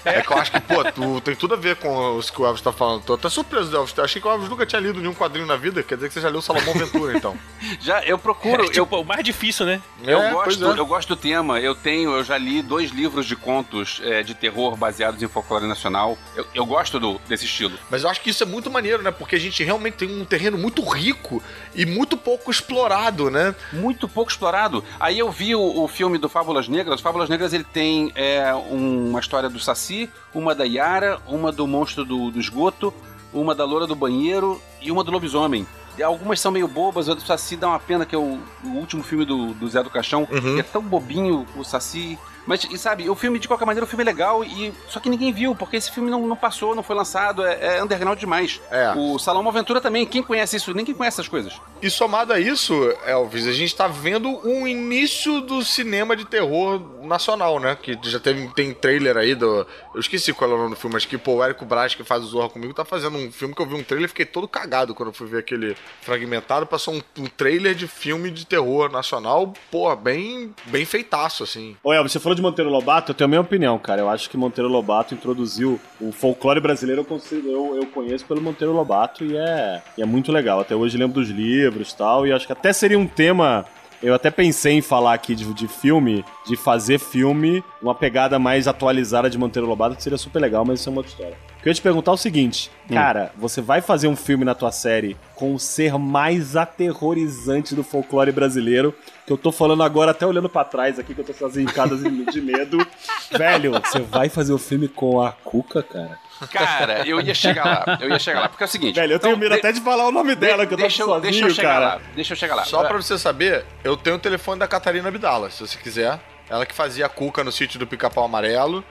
É 0.05 0.21
que 0.21 0.31
eu 0.31 0.37
acho 0.37 0.51
que, 0.51 0.59
pô, 0.61 0.83
tu, 0.83 1.21
tem 1.21 1.35
tudo 1.35 1.53
a 1.53 1.57
ver 1.57 1.75
com 1.77 2.17
os 2.17 2.29
que 2.29 2.41
o 2.41 2.45
Elvis 2.45 2.61
tá 2.61 2.71
falando. 2.71 3.03
Tô 3.03 3.13
até 3.13 3.29
surpreso, 3.29 3.75
Elvis. 3.75 3.93
Eu 3.97 4.03
achei 4.03 4.21
que 4.21 4.27
o 4.27 4.31
Elvis 4.31 4.49
nunca 4.49 4.65
tinha 4.65 4.81
lido 4.81 4.99
nenhum 4.99 5.13
quadrinho 5.13 5.45
na 5.45 5.55
vida. 5.55 5.83
Quer 5.83 5.95
dizer 5.95 6.07
que 6.07 6.13
você 6.13 6.21
já 6.21 6.29
leu 6.29 6.41
Salomão 6.41 6.73
Ventura, 6.73 7.17
então. 7.17 7.37
Já, 7.79 8.03
eu 8.03 8.17
procuro, 8.17 8.63
É, 8.63 8.65
eu, 8.65 8.71
tipo, 8.71 8.97
o 8.97 9.03
mais 9.03 9.23
difícil, 9.23 9.65
né? 9.65 9.81
eu, 10.03 10.19
É, 10.21 10.31
gosto, 10.31 10.65
é. 10.65 10.79
eu 10.79 10.85
gosto 10.85 11.09
do 11.09 11.15
tema. 11.15 11.59
Eu 11.59 11.75
tenho, 11.75 12.11
eu 12.11 12.23
já 12.23 12.37
li 12.37 12.61
dois 12.61 12.91
livros 12.91 13.25
de 13.25 13.35
contos 13.35 14.01
é, 14.03 14.23
de 14.23 14.33
terror 14.33 14.75
baseados 14.75 15.21
em 15.21 15.27
folclore 15.27 15.65
nacional. 15.67 16.17
Eu, 16.35 16.45
eu 16.53 16.65
gosto 16.65 16.99
do, 16.99 17.19
desse 17.27 17.45
estilo. 17.45 17.77
Mas 17.89 18.03
eu 18.03 18.09
acho 18.09 18.21
que 18.21 18.29
isso 18.29 18.43
é 18.43 18.45
muito 18.45 18.69
maneiro, 18.69 19.03
né? 19.03 19.11
Porque 19.11 19.35
a 19.35 19.39
gente 19.39 19.63
realmente 19.63 19.95
tem 19.95 20.21
um 20.21 20.25
terreno 20.25 20.57
muito 20.57 20.83
rico 20.87 21.41
e 21.75 21.85
muito 21.85 22.15
pouco 22.17 22.49
explorado, 22.51 23.29
né? 23.29 23.55
Muito 23.73 24.07
pouco 24.07 24.31
explorado. 24.31 24.83
Aí 24.99 25.19
eu 25.19 25.31
vi 25.31 25.55
o, 25.55 25.83
o 25.83 25.87
filme 25.87 26.17
do 26.17 26.29
Fábulas 26.57 26.67
Negras. 26.67 27.01
Fábulas 27.01 27.29
Negras 27.29 27.53
ele 27.53 27.63
tem 27.63 28.11
é, 28.15 28.53
um- 28.55 29.09
uma 29.09 29.19
história 29.19 29.49
do 29.49 29.59
Saci, 29.59 30.09
uma 30.33 30.55
da 30.55 30.63
Yara, 30.63 31.19
uma 31.27 31.51
do 31.51 31.67
monstro 31.67 32.03
do, 32.03 32.31
do 32.31 32.39
esgoto, 32.39 32.93
uma 33.33 33.53
da 33.53 33.63
loura 33.63 33.85
do 33.85 33.95
banheiro 33.95 34.59
e 34.81 34.91
uma 34.91 35.03
do 35.03 35.11
lobisomem. 35.11 35.67
Algumas 36.03 36.39
são 36.39 36.51
meio 36.51 36.67
bobas, 36.67 37.09
a 37.09 37.13
do 37.13 37.21
Saci 37.21 37.55
dá 37.55 37.67
uma 37.67 37.79
pena, 37.79 38.05
que 38.05 38.15
é 38.15 38.17
o, 38.17 38.39
o 38.63 38.67
último 38.69 39.03
filme 39.03 39.25
do, 39.25 39.53
do 39.53 39.67
Zé 39.67 39.81
do 39.83 39.89
Caixão, 39.89 40.27
Uhum. 40.31 40.55
que 40.55 40.59
é 40.59 40.63
tão 40.63 40.81
bobinho 40.81 41.45
o 41.55 41.63
Saci. 41.63 42.17
Mas, 42.47 42.63
e 42.63 42.77
sabe, 42.77 43.09
o 43.09 43.15
filme, 43.15 43.37
de 43.37 43.47
qualquer 43.47 43.65
maneira, 43.65 43.85
o 43.85 43.87
filme 43.87 44.03
é 44.03 44.05
legal, 44.05 44.43
e 44.43 44.73
só 44.87 44.99
que 44.99 45.09
ninguém 45.09 45.33
viu, 45.33 45.53
porque 45.53 45.75
esse 45.75 45.91
filme 45.91 46.09
não, 46.09 46.25
não 46.25 46.35
passou, 46.35 46.73
não 46.73 46.81
foi 46.81 46.95
lançado, 46.95 47.45
é, 47.45 47.77
é 47.77 47.83
underground 47.83 48.17
demais. 48.17 48.61
É. 48.71 48.93
O 48.95 49.19
Salão 49.19 49.47
Aventura 49.47 49.81
também, 49.81 50.05
quem 50.05 50.23
conhece 50.23 50.55
isso? 50.55 50.73
Ninguém 50.73 50.95
conhece 50.95 51.15
essas 51.15 51.27
coisas. 51.27 51.59
E 51.81 51.89
somado 51.89 52.31
a 52.31 52.39
isso, 52.39 52.73
Elvis, 53.05 53.45
a 53.45 53.51
gente 53.51 53.75
tá 53.75 53.87
vendo 53.87 54.29
um 54.47 54.65
início 54.65 55.41
do 55.41 55.63
cinema 55.63 56.15
de 56.15 56.25
terror 56.25 56.81
nacional, 57.03 57.59
né? 57.59 57.77
Que 57.79 57.97
já 58.03 58.19
teve, 58.19 58.47
tem 58.53 58.73
trailer 58.73 59.17
aí 59.17 59.35
do. 59.35 59.67
Eu 59.93 59.99
esqueci 59.99 60.33
qual 60.33 60.49
é 60.49 60.53
o 60.53 60.57
nome 60.57 60.69
do 60.71 60.75
filme, 60.75 60.93
mas 60.93 61.05
que, 61.05 61.17
pô, 61.17 61.35
o 61.35 61.43
Érico 61.43 61.65
Braz, 61.65 61.93
que 61.93 62.03
faz 62.03 62.23
o 62.23 62.27
Zorra 62.27 62.49
comigo, 62.49 62.73
tá 62.73 62.85
fazendo 62.85 63.17
um 63.17 63.31
filme 63.31 63.53
que 63.53 63.61
eu 63.61 63.65
vi 63.65 63.75
um 63.75 63.83
trailer 63.83 64.05
e 64.05 64.09
fiquei 64.09 64.25
todo 64.25 64.47
cagado 64.47 64.95
quando 64.95 65.09
eu 65.09 65.13
fui 65.13 65.27
ver 65.27 65.39
aquele 65.39 65.75
fragmentado. 66.01 66.65
Passou 66.65 66.93
um, 66.93 67.01
um 67.19 67.25
trailer 67.25 67.75
de 67.75 67.87
filme 67.87 68.31
de 68.31 68.45
terror 68.45 68.91
nacional, 68.91 69.53
pô, 69.71 69.93
bem, 69.95 70.53
bem 70.65 70.85
feitaço, 70.85 71.43
assim. 71.43 71.75
Ô, 71.83 71.93
Elvis, 71.93 72.11
você 72.11 72.19
falou 72.19 72.36
de 72.37 72.41
Monteiro 72.41 72.69
Lobato, 72.69 73.11
eu 73.11 73.15
tenho 73.15 73.25
a 73.25 73.29
minha 73.29 73.41
opinião, 73.41 73.77
cara. 73.77 74.01
Eu 74.01 74.09
acho 74.09 74.29
que 74.29 74.37
Monteiro 74.37 74.69
Lobato 74.69 75.13
introduziu 75.13 75.79
o 75.99 76.11
folclore 76.11 76.61
brasileiro, 76.61 77.01
eu, 77.01 77.05
consigo, 77.05 77.49
eu, 77.49 77.75
eu 77.75 77.85
conheço 77.87 78.25
pelo 78.25 78.41
Monteiro 78.41 78.73
Lobato 78.73 79.25
e 79.25 79.35
é, 79.35 79.81
e 79.97 80.01
é 80.01 80.05
muito 80.05 80.31
legal. 80.31 80.59
Até 80.59 80.75
hoje 80.75 80.97
lembro 80.97 81.19
dos 81.19 81.29
livros 81.29 81.91
e 81.91 81.97
tal, 81.97 82.25
e 82.25 82.31
acho 82.31 82.47
que 82.47 82.53
até 82.53 82.71
seria 82.71 82.97
um 82.97 83.07
tema. 83.07 83.65
Eu 84.01 84.13
até 84.13 84.29
pensei 84.29 84.73
em 84.73 84.81
falar 84.81 85.13
aqui 85.13 85.33
de, 85.33 85.51
de 85.53 85.67
filme, 85.67 86.23
de 86.45 86.55
fazer 86.55 86.99
filme, 86.99 87.63
uma 87.81 87.95
pegada 87.95 88.37
mais 88.37 88.67
atualizada 88.67 89.29
de 89.29 89.37
Monteiro 89.37 89.67
Lobato, 89.67 89.95
que 89.95 90.03
seria 90.03 90.17
super 90.17 90.39
legal, 90.39 90.63
mas 90.63 90.79
isso 90.79 90.87
é 90.87 90.91
uma 90.91 90.99
outra 90.99 91.11
história. 91.11 91.46
Eu 91.57 91.61
queria 91.69 91.73
te 91.73 91.81
perguntar 91.81 92.11
o 92.13 92.17
seguinte, 92.17 92.71
cara, 92.93 93.31
você 93.35 93.61
vai 93.61 93.81
fazer 93.81 94.07
um 94.07 94.15
filme 94.15 94.45
na 94.45 94.55
tua 94.55 94.71
série 94.71 95.17
com 95.35 95.53
o 95.53 95.59
ser 95.59 95.97
mais 95.97 96.55
aterrorizante 96.55 97.75
do 97.75 97.83
folclore 97.83 98.31
brasileiro, 98.31 98.95
que 99.25 99.33
eu 99.33 99.37
tô 99.37 99.51
falando 99.51 99.83
agora 99.83 100.11
até 100.11 100.25
olhando 100.25 100.47
pra 100.47 100.63
trás 100.63 100.97
aqui, 100.97 101.13
que 101.13 101.19
eu 101.21 101.25
tô 101.25 101.33
sozinho 101.33 101.67
em 101.69 101.73
casa 101.73 101.97
de 101.97 102.41
medo. 102.41 102.77
Velho, 103.37 103.71
você 103.73 103.99
vai 103.99 104.29
fazer 104.29 104.53
o 104.53 104.57
filme 104.57 104.87
com 104.87 105.21
a 105.21 105.31
Cuca, 105.31 105.83
cara? 105.83 106.17
Cara, 106.51 107.05
eu 107.07 107.19
ia 107.19 107.33
chegar 107.33 107.65
lá, 107.65 107.97
eu 107.99 108.09
ia 108.09 108.19
chegar 108.19 108.41
lá, 108.41 108.49
porque 108.49 108.63
é 108.63 108.67
o 108.67 108.69
seguinte. 108.69 108.95
Velho, 108.95 109.13
eu 109.13 109.19
tenho 109.19 109.35
medo 109.35 109.53
de- 109.53 109.59
até 109.59 109.71
de 109.71 109.81
falar 109.81 110.07
o 110.07 110.11
nome 110.11 110.35
dela, 110.35 110.63
de- 110.63 110.67
que 110.67 110.73
eu 110.75 110.77
tô 110.77 110.83
deixa, 110.83 111.01
eu, 111.01 111.07
sozinho, 111.07 111.31
deixa 111.31 111.47
eu 111.47 111.49
chegar 111.49 111.69
cara. 111.73 111.85
lá, 111.95 112.01
deixa 112.15 112.33
eu 112.33 112.37
chegar 112.37 112.55
lá. 112.55 112.63
Só 112.63 112.83
pra 112.85 112.95
você 112.97 113.17
saber, 113.17 113.65
eu 113.83 113.97
tenho 113.97 114.15
o 114.15 114.19
telefone 114.19 114.59
da 114.59 114.67
Catarina 114.67 115.07
Abdala, 115.09 115.49
se 115.49 115.59
você 115.67 115.77
quiser. 115.79 116.19
Ela 116.49 116.65
que 116.65 116.73
fazia 116.73 117.05
a 117.05 117.09
cuca 117.09 117.43
no 117.43 117.51
sítio 117.51 117.79
do 117.79 117.85
Pica-Pau 117.85 118.25
Amarelo. 118.25 118.83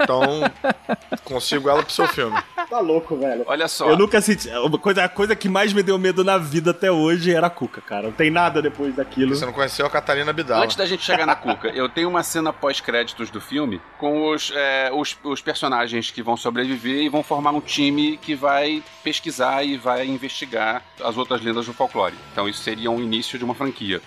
Então, 0.00 0.42
consigo 1.24 1.68
ela 1.68 1.82
pro 1.82 1.92
seu 1.92 2.08
filme. 2.08 2.36
Tá 2.68 2.80
louco, 2.80 3.16
velho. 3.16 3.44
Olha 3.46 3.68
só. 3.68 3.88
Eu 3.88 3.96
nunca 3.96 4.20
senti. 4.20 4.48
Uma 4.48 4.78
coisa, 4.78 5.04
a 5.04 5.08
coisa 5.08 5.36
que 5.36 5.48
mais 5.48 5.72
me 5.72 5.82
deu 5.82 5.98
medo 5.98 6.24
na 6.24 6.38
vida 6.38 6.70
até 6.70 6.90
hoje 6.90 7.32
era 7.32 7.46
a 7.46 7.50
Cuca, 7.50 7.80
cara. 7.80 8.04
Não 8.04 8.12
tem 8.12 8.30
nada 8.30 8.60
depois 8.60 8.94
daquilo. 8.94 9.34
Você 9.34 9.44
não 9.44 9.52
conheceu 9.52 9.86
a 9.86 9.90
Catarina 9.90 10.30
Abdala. 10.30 10.64
Antes 10.64 10.76
da 10.76 10.86
gente 10.86 11.04
chegar 11.04 11.26
na 11.26 11.36
Cuca, 11.36 11.68
eu 11.68 11.88
tenho 11.88 12.08
uma 12.08 12.22
cena 12.22 12.52
pós-créditos 12.52 13.30
do 13.30 13.40
filme 13.40 13.80
com 13.98 14.30
os, 14.30 14.52
é, 14.54 14.90
os, 14.92 15.16
os 15.22 15.40
personagens 15.40 16.10
que 16.10 16.22
vão 16.22 16.36
sobreviver 16.36 17.02
e 17.02 17.08
vão 17.08 17.22
formar 17.22 17.52
um 17.52 17.60
time 17.60 18.16
que 18.16 18.34
vai 18.34 18.82
pesquisar 19.02 19.62
e 19.62 19.76
vai 19.76 20.06
investigar 20.06 20.82
as 21.02 21.16
outras 21.16 21.42
lendas 21.42 21.66
do 21.66 21.72
folclore. 21.72 22.14
Então 22.32 22.48
isso 22.48 22.62
seria 22.62 22.90
um 22.90 23.00
início 23.00 23.38
de 23.38 23.44
uma 23.44 23.54
franquia. 23.54 24.00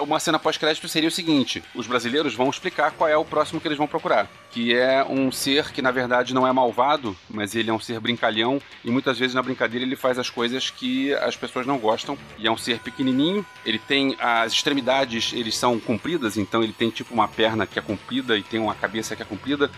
Uma 0.00 0.18
cena 0.18 0.38
pós-crédito 0.38 0.88
seria 0.88 1.08
o 1.08 1.12
seguinte: 1.12 1.62
os 1.74 1.86
brasileiros 1.86 2.34
vão 2.34 2.48
explicar 2.48 2.92
qual 2.92 3.08
é 3.08 3.16
o 3.16 3.24
próximo 3.24 3.60
que 3.60 3.68
eles 3.68 3.78
vão 3.78 3.86
procurar. 3.86 4.28
Que 4.50 4.74
é 4.74 5.04
um 5.04 5.30
ser 5.30 5.72
que 5.72 5.82
na 5.82 5.90
verdade 5.90 6.32
não 6.32 6.46
é 6.46 6.52
malvado, 6.52 7.16
mas 7.28 7.54
ele 7.54 7.70
é 7.70 7.72
um 7.72 7.80
ser 7.80 8.00
brincalhão 8.00 8.60
e 8.84 8.90
muitas 8.90 9.18
vezes 9.18 9.34
na 9.34 9.42
brincadeira 9.42 9.84
ele 9.84 9.96
faz 9.96 10.18
as 10.18 10.30
coisas 10.30 10.70
que 10.70 11.12
as 11.14 11.36
pessoas 11.36 11.66
não 11.66 11.78
gostam. 11.78 12.16
E 12.38 12.46
é 12.46 12.50
um 12.50 12.56
ser 12.56 12.78
pequenininho, 12.78 13.44
ele 13.64 13.78
tem 13.78 14.16
as 14.18 14.52
extremidades, 14.52 15.32
eles 15.34 15.56
são 15.56 15.78
compridas, 15.78 16.36
então 16.36 16.62
ele 16.62 16.72
tem 16.72 16.90
tipo 16.90 17.12
uma 17.12 17.28
perna 17.28 17.66
que 17.66 17.78
é 17.78 17.82
comprida 17.82 18.38
e 18.38 18.42
tem 18.42 18.60
uma 18.60 18.74
cabeça 18.74 19.14
que 19.14 19.22
é 19.22 19.26
comprida. 19.26 19.70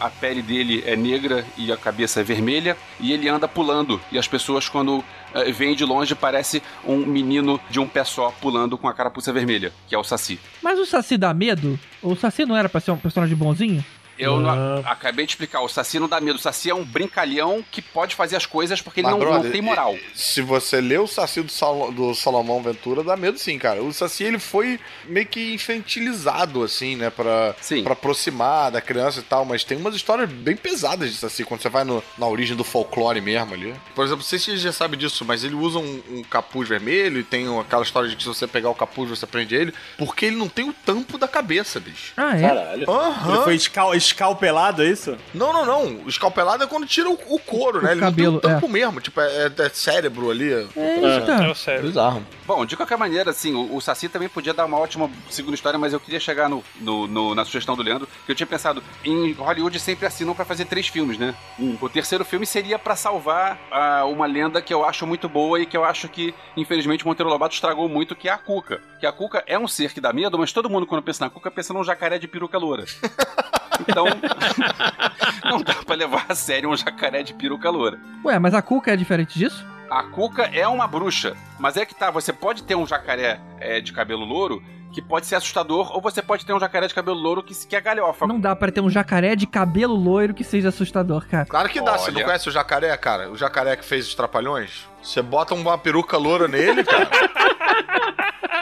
A 0.00 0.10
pele 0.10 0.42
dele 0.42 0.82
é 0.86 0.96
negra 0.96 1.46
e 1.56 1.70
a 1.70 1.76
cabeça 1.76 2.20
é 2.20 2.24
vermelha 2.24 2.76
e 2.98 3.12
ele 3.12 3.28
anda 3.28 3.46
pulando. 3.46 4.00
E 4.10 4.18
as 4.18 4.26
pessoas 4.26 4.68
quando 4.68 5.04
eh, 5.34 5.52
veem 5.52 5.74
de 5.74 5.84
longe 5.84 6.14
parece 6.14 6.62
um 6.84 6.98
menino 6.98 7.60
de 7.70 7.80
um 7.80 7.86
pé 7.86 8.04
só 8.04 8.30
pulando 8.40 8.76
com 8.76 8.88
a 8.88 8.94
carapuça 8.94 9.32
vermelha, 9.32 9.72
que 9.88 9.94
é 9.94 9.98
o 9.98 10.04
Saci. 10.04 10.38
Mas 10.62 10.78
o 10.78 10.86
Saci 10.86 11.16
dá 11.16 11.32
medo? 11.32 11.78
O 12.02 12.14
Saci 12.16 12.44
não 12.44 12.56
era 12.56 12.68
pra 12.68 12.80
ser 12.80 12.90
um 12.90 12.96
personagem 12.96 13.36
bonzinho? 13.36 13.84
Eu 14.22 14.40
não- 14.40 14.82
acabei 14.86 15.26
de 15.26 15.32
explicar, 15.32 15.60
o 15.62 15.68
Saci 15.68 15.98
não 15.98 16.08
dá 16.08 16.20
medo. 16.20 16.36
O 16.36 16.40
Saci 16.42 16.70
é 16.70 16.74
um 16.74 16.84
brincalhão 16.84 17.64
que 17.70 17.80
pode 17.82 18.14
fazer 18.14 18.36
as 18.36 18.46
coisas 18.46 18.80
porque 18.80 19.00
ele 19.00 19.08
não, 19.08 19.18
não 19.18 19.26
brother, 19.26 19.52
tem 19.52 19.60
moral. 19.62 19.96
Se 20.14 20.40
você 20.40 20.80
lê 20.80 20.98
o 20.98 21.06
Saci 21.06 21.42
do, 21.42 21.50
Sal- 21.52 21.92
do 21.92 22.14
Salomão 22.14 22.62
Ventura, 22.62 23.02
dá 23.02 23.16
medo 23.16 23.38
sim, 23.38 23.58
cara. 23.58 23.82
O 23.82 23.92
Saci, 23.92 24.24
ele 24.24 24.38
foi 24.38 24.78
meio 25.06 25.26
que 25.26 25.54
infantilizado, 25.54 26.62
assim, 26.62 26.96
né? 26.96 27.10
Pra, 27.10 27.54
pra 27.82 27.92
aproximar 27.92 28.70
da 28.70 28.80
criança 28.80 29.20
e 29.20 29.22
tal. 29.22 29.44
Mas 29.44 29.64
tem 29.64 29.76
umas 29.78 29.94
histórias 29.94 30.30
bem 30.30 30.56
pesadas 30.56 31.10
de 31.10 31.16
Saci, 31.16 31.44
quando 31.44 31.60
você 31.62 31.68
vai 31.68 31.84
no- 31.84 32.02
na 32.18 32.26
origem 32.26 32.56
do 32.56 32.64
folclore 32.64 33.20
mesmo 33.20 33.54
ali. 33.54 33.74
Por 33.94 34.02
exemplo, 34.04 34.18
não 34.22 34.24
sei 34.28 34.38
se 34.38 34.50
você 34.52 34.56
já 34.58 34.72
sabe 34.72 34.96
disso, 34.96 35.24
mas 35.24 35.44
ele 35.44 35.54
usa 35.54 35.78
um, 35.78 36.02
um 36.10 36.22
capuz 36.22 36.68
vermelho 36.68 37.18
e 37.20 37.24
tem 37.24 37.46
aquela 37.58 37.82
história 37.82 38.08
de 38.08 38.16
que 38.16 38.22
se 38.22 38.28
você 38.28 38.46
pegar 38.46 38.70
o 38.70 38.74
capuz, 38.74 39.10
você 39.10 39.26
prende 39.26 39.54
ele, 39.54 39.72
porque 39.98 40.26
ele 40.26 40.36
não 40.36 40.48
tem 40.48 40.68
o 40.68 40.72
tampo 40.72 41.18
da 41.18 41.28
cabeça, 41.28 41.80
bicho. 41.80 42.12
Ah, 42.16 42.32
Caralho. 42.38 42.90
Aham. 42.90 43.34
Ele 43.34 43.42
foi 43.44 43.54
escal- 43.56 43.94
escalpelado, 44.12 44.82
é 44.82 44.86
isso? 44.86 45.16
Não, 45.34 45.52
não, 45.52 45.64
não. 45.66 45.86
O 46.04 46.08
escalpelado 46.08 46.62
é 46.62 46.66
quando 46.66 46.86
tira 46.86 47.08
o, 47.10 47.14
o 47.28 47.38
couro, 47.38 47.78
O 47.78 47.82
né? 47.82 47.92
Ele 47.92 48.00
cabelo, 48.00 48.32
não 48.32 48.40
tem 48.40 48.50
o 48.50 48.54
tampo 48.54 48.68
mesmo. 48.68 49.00
Tipo, 49.00 49.20
é, 49.20 49.46
é- 49.46 49.62
é 49.66 49.68
cérebro 49.70 50.30
ali. 50.30 50.50
Eita. 50.52 51.32
É 51.44 51.50
o 51.50 51.54
cérebro. 51.54 51.88
Bizarro. 51.88 52.26
Bom, 52.46 52.66
de 52.66 52.76
qualquer 52.76 52.98
maneira, 52.98 53.30
assim, 53.30 53.54
o, 53.54 53.74
o 53.76 53.80
Saci 53.80 54.08
também 54.08 54.28
podia 54.28 54.52
dar 54.52 54.64
uma 54.66 54.78
ótima 54.78 55.10
segunda 55.30 55.54
história, 55.54 55.78
mas 55.78 55.92
eu 55.92 56.00
queria 56.00 56.20
chegar 56.20 56.48
no, 56.48 56.62
no- 56.80 57.06
no- 57.06 57.34
na 57.34 57.44
sugestão 57.44 57.74
do 57.76 57.82
Leandro, 57.82 58.08
que 58.26 58.32
eu 58.32 58.36
tinha 58.36 58.46
pensado, 58.46 58.82
em 59.04 59.32
Hollywood 59.32 59.78
sempre 59.80 60.06
assinam 60.06 60.34
pra 60.34 60.44
fazer 60.44 60.64
três 60.66 60.86
filmes, 60.88 61.18
né? 61.18 61.34
O 61.80 61.88
terceiro 61.88 62.24
filme 62.24 62.44
seria 62.46 62.78
pra 62.78 62.94
salvar 62.96 63.58
ah, 63.70 64.04
uma 64.06 64.26
lenda 64.26 64.60
que 64.60 64.74
eu 64.74 64.84
acho 64.84 65.06
muito 65.06 65.28
boa 65.28 65.60
e 65.60 65.66
que 65.66 65.76
eu 65.76 65.84
acho 65.84 66.08
que, 66.08 66.34
infelizmente, 66.56 67.06
Monteiro 67.06 67.30
Lobato 67.30 67.54
estragou 67.54 67.88
muito, 67.88 68.14
que 68.16 68.28
é 68.28 68.32
a 68.32 68.38
Cuca. 68.38 68.80
Que 69.00 69.06
a 69.06 69.12
Cuca 69.12 69.42
é 69.46 69.58
um 69.58 69.68
ser 69.68 69.92
que 69.92 70.00
dá 70.00 70.12
medo, 70.12 70.38
mas 70.38 70.52
todo 70.52 70.68
mundo, 70.68 70.86
quando 70.86 71.02
pensa 71.02 71.24
na 71.24 71.30
Cuca, 71.30 71.50
pensa 71.50 71.72
num 71.72 71.84
jacaré 71.84 72.18
de 72.18 72.26
peruca 72.28 72.58
loura. 72.58 72.84
Então, 73.80 74.06
não 75.44 75.62
dá 75.62 75.74
pra 75.74 75.94
levar 75.94 76.26
a 76.28 76.34
sério 76.34 76.70
um 76.70 76.76
jacaré 76.76 77.22
de 77.22 77.34
peruca 77.34 77.70
loura. 77.70 77.98
Ué, 78.24 78.38
mas 78.38 78.54
a 78.54 78.62
Cuca 78.62 78.92
é 78.92 78.96
diferente 78.96 79.38
disso? 79.38 79.66
A 79.90 80.04
Cuca 80.04 80.44
é 80.44 80.66
uma 80.66 80.86
bruxa, 80.86 81.36
mas 81.58 81.76
é 81.76 81.84
que 81.84 81.94
tá, 81.94 82.10
você 82.10 82.32
pode 82.32 82.62
ter 82.62 82.74
um 82.74 82.86
jacaré 82.86 83.40
é, 83.60 83.80
de 83.80 83.92
cabelo 83.92 84.24
louro 84.24 84.62
que 84.92 85.00
pode 85.00 85.26
ser 85.26 85.36
assustador, 85.36 85.90
ou 85.94 86.02
você 86.02 86.20
pode 86.20 86.44
ter 86.44 86.52
um 86.52 86.60
jacaré 86.60 86.86
de 86.86 86.94
cabelo 86.94 87.18
louro 87.18 87.42
que, 87.42 87.54
que 87.66 87.74
é 87.74 87.80
galhofa. 87.80 88.26
Não 88.26 88.38
dá 88.38 88.54
pra 88.54 88.70
ter 88.70 88.82
um 88.82 88.90
jacaré 88.90 89.34
de 89.34 89.46
cabelo 89.46 89.94
loiro 89.94 90.34
que 90.34 90.44
seja 90.44 90.68
assustador, 90.68 91.26
cara. 91.26 91.46
Claro 91.46 91.68
que 91.68 91.80
dá. 91.80 91.96
Você 91.96 92.10
não 92.10 92.18
Olha. 92.18 92.26
conhece 92.26 92.48
o 92.48 92.52
jacaré, 92.52 92.94
cara? 92.98 93.30
O 93.30 93.36
jacaré 93.36 93.74
que 93.74 93.84
fez 93.84 94.06
os 94.06 94.14
trapalhões? 94.14 94.86
Você 95.02 95.22
bota 95.22 95.54
uma 95.54 95.78
peruca 95.78 96.18
loura 96.18 96.46
nele, 96.46 96.84
cara. 96.84 97.08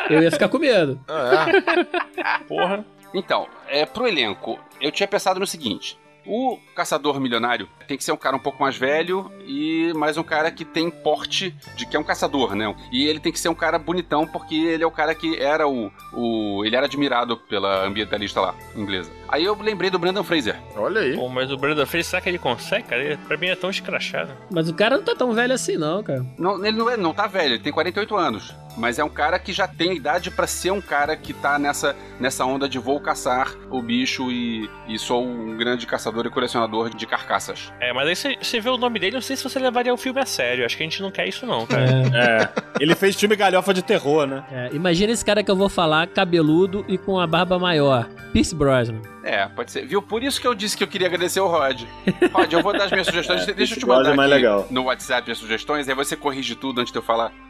Eu 0.08 0.22
ia 0.22 0.30
ficar 0.30 0.48
com 0.48 0.58
medo. 0.58 1.00
É. 1.08 2.38
Porra. 2.48 2.84
Então, 3.12 3.46
é, 3.68 3.84
pro 3.84 4.06
elenco, 4.06 4.58
eu 4.80 4.90
tinha 4.90 5.08
pensado 5.08 5.40
no 5.40 5.46
seguinte. 5.46 5.98
O 6.26 6.58
caçador 6.76 7.18
milionário 7.18 7.68
tem 7.88 7.96
que 7.96 8.04
ser 8.04 8.12
um 8.12 8.16
cara 8.16 8.36
um 8.36 8.40
pouco 8.40 8.62
mais 8.62 8.76
velho 8.76 9.32
e 9.46 9.92
mais 9.94 10.18
um 10.18 10.22
cara 10.22 10.50
que 10.50 10.64
tem 10.64 10.90
porte 10.90 11.54
de 11.74 11.86
que 11.86 11.96
é 11.96 12.00
um 12.00 12.04
caçador, 12.04 12.54
né? 12.54 12.74
E 12.92 13.06
ele 13.06 13.18
tem 13.18 13.32
que 13.32 13.40
ser 13.40 13.48
um 13.48 13.54
cara 13.54 13.78
bonitão 13.78 14.26
porque 14.26 14.54
ele 14.54 14.84
é 14.84 14.86
o 14.86 14.90
cara 14.90 15.14
que 15.14 15.36
era 15.38 15.66
o, 15.66 15.90
o 16.12 16.62
ele 16.64 16.76
era 16.76 16.86
admirado 16.86 17.36
pela 17.36 17.84
ambientalista 17.86 18.40
lá, 18.40 18.54
inglesa. 18.76 19.10
Aí 19.30 19.44
eu 19.44 19.56
lembrei 19.60 19.90
do 19.90 19.98
Brandon 19.98 20.24
Fraser. 20.24 20.56
Olha 20.76 21.00
aí. 21.02 21.14
Pô, 21.14 21.28
mas 21.28 21.50
o 21.52 21.56
Brandon 21.56 21.86
Fraser, 21.86 22.04
será 22.10 22.22
que 22.22 22.28
ele 22.28 22.38
consegue, 22.38 22.84
cara? 22.88 23.02
Ele, 23.02 23.16
pra 23.16 23.36
mim 23.36 23.46
é 23.46 23.54
tão 23.56 23.70
escrachado. 23.70 24.32
Mas 24.50 24.68
o 24.68 24.74
cara 24.74 24.96
não 24.96 25.04
tá 25.04 25.14
tão 25.14 25.32
velho 25.32 25.54
assim, 25.54 25.76
não, 25.76 26.02
cara. 26.02 26.24
Não, 26.38 26.64
ele 26.64 26.76
não, 26.76 26.90
é, 26.90 26.96
não 26.96 27.14
tá 27.14 27.26
velho, 27.26 27.54
ele 27.54 27.62
tem 27.62 27.72
48 27.72 28.16
anos. 28.16 28.54
Mas 28.76 28.98
é 29.00 29.04
um 29.04 29.08
cara 29.08 29.38
que 29.38 29.52
já 29.52 29.66
tem 29.66 29.96
idade 29.96 30.30
pra 30.30 30.46
ser 30.46 30.70
um 30.70 30.80
cara 30.80 31.16
que 31.16 31.32
tá 31.34 31.58
nessa, 31.58 31.94
nessa 32.20 32.44
onda 32.44 32.68
de 32.68 32.78
vou 32.78 33.00
caçar 33.00 33.52
o 33.68 33.82
bicho 33.82 34.30
e, 34.30 34.70
e 34.88 34.96
sou 34.98 35.24
um 35.26 35.56
grande 35.56 35.86
caçador 35.86 36.24
e 36.26 36.30
colecionador 36.30 36.88
de 36.94 37.04
carcaças. 37.06 37.72
É, 37.80 37.92
mas 37.92 38.08
aí 38.08 38.14
você- 38.16 38.36
você 38.40 38.60
vê 38.60 38.70
o 38.70 38.76
nome 38.76 38.98
dele, 39.00 39.14
não 39.16 39.20
sei 39.20 39.36
se 39.36 39.42
você 39.42 39.58
levaria 39.58 39.92
o 39.92 39.96
filme 39.96 40.20
a 40.20 40.26
sério. 40.26 40.64
Acho 40.64 40.76
que 40.76 40.84
a 40.84 40.86
gente 40.86 41.02
não 41.02 41.10
quer 41.10 41.28
isso, 41.28 41.44
não, 41.46 41.66
cara. 41.66 41.84
É. 42.14 42.48
Ele 42.80 42.94
fez 42.94 43.16
filme 43.16 43.34
galhofa 43.36 43.74
de 43.74 43.82
terror, 43.82 44.24
né? 44.26 44.44
É, 44.52 44.70
imagina 44.72 45.12
esse 45.12 45.24
cara 45.24 45.42
que 45.42 45.50
eu 45.50 45.56
vou 45.56 45.68
falar, 45.68 46.06
cabeludo 46.06 46.84
e 46.88 46.96
com 46.96 47.18
a 47.18 47.26
barba 47.26 47.58
maior. 47.58 48.08
Pierce 48.32 48.54
Brosnan. 48.54 49.00
É, 49.22 49.46
pode 49.46 49.70
ser. 49.70 49.86
Viu? 49.86 50.00
Por 50.00 50.22
isso 50.22 50.40
que 50.40 50.46
eu 50.46 50.54
disse 50.54 50.76
que 50.76 50.84
eu 50.84 50.88
queria 50.88 51.06
agradecer 51.06 51.40
o 51.40 51.48
Rod. 51.48 51.82
Rod, 52.32 52.52
eu 52.52 52.62
vou 52.62 52.72
dar 52.72 52.84
as 52.84 52.90
minhas 52.90 53.06
sugestões. 53.06 53.46
É, 53.48 53.52
Deixa 53.52 53.74
eu 53.74 53.78
te 53.78 53.86
mandar 53.86 54.12
é 54.12 54.14
mais 54.14 54.30
aqui 54.30 54.42
legal. 54.42 54.66
no 54.70 54.84
WhatsApp 54.84 55.30
as 55.30 55.38
sugestões, 55.38 55.88
aí 55.88 55.94
você 55.94 56.16
corrige 56.16 56.54
tudo 56.54 56.80
antes 56.80 56.92
de 56.92 56.98
eu 56.98 57.02
falar. 57.02 57.32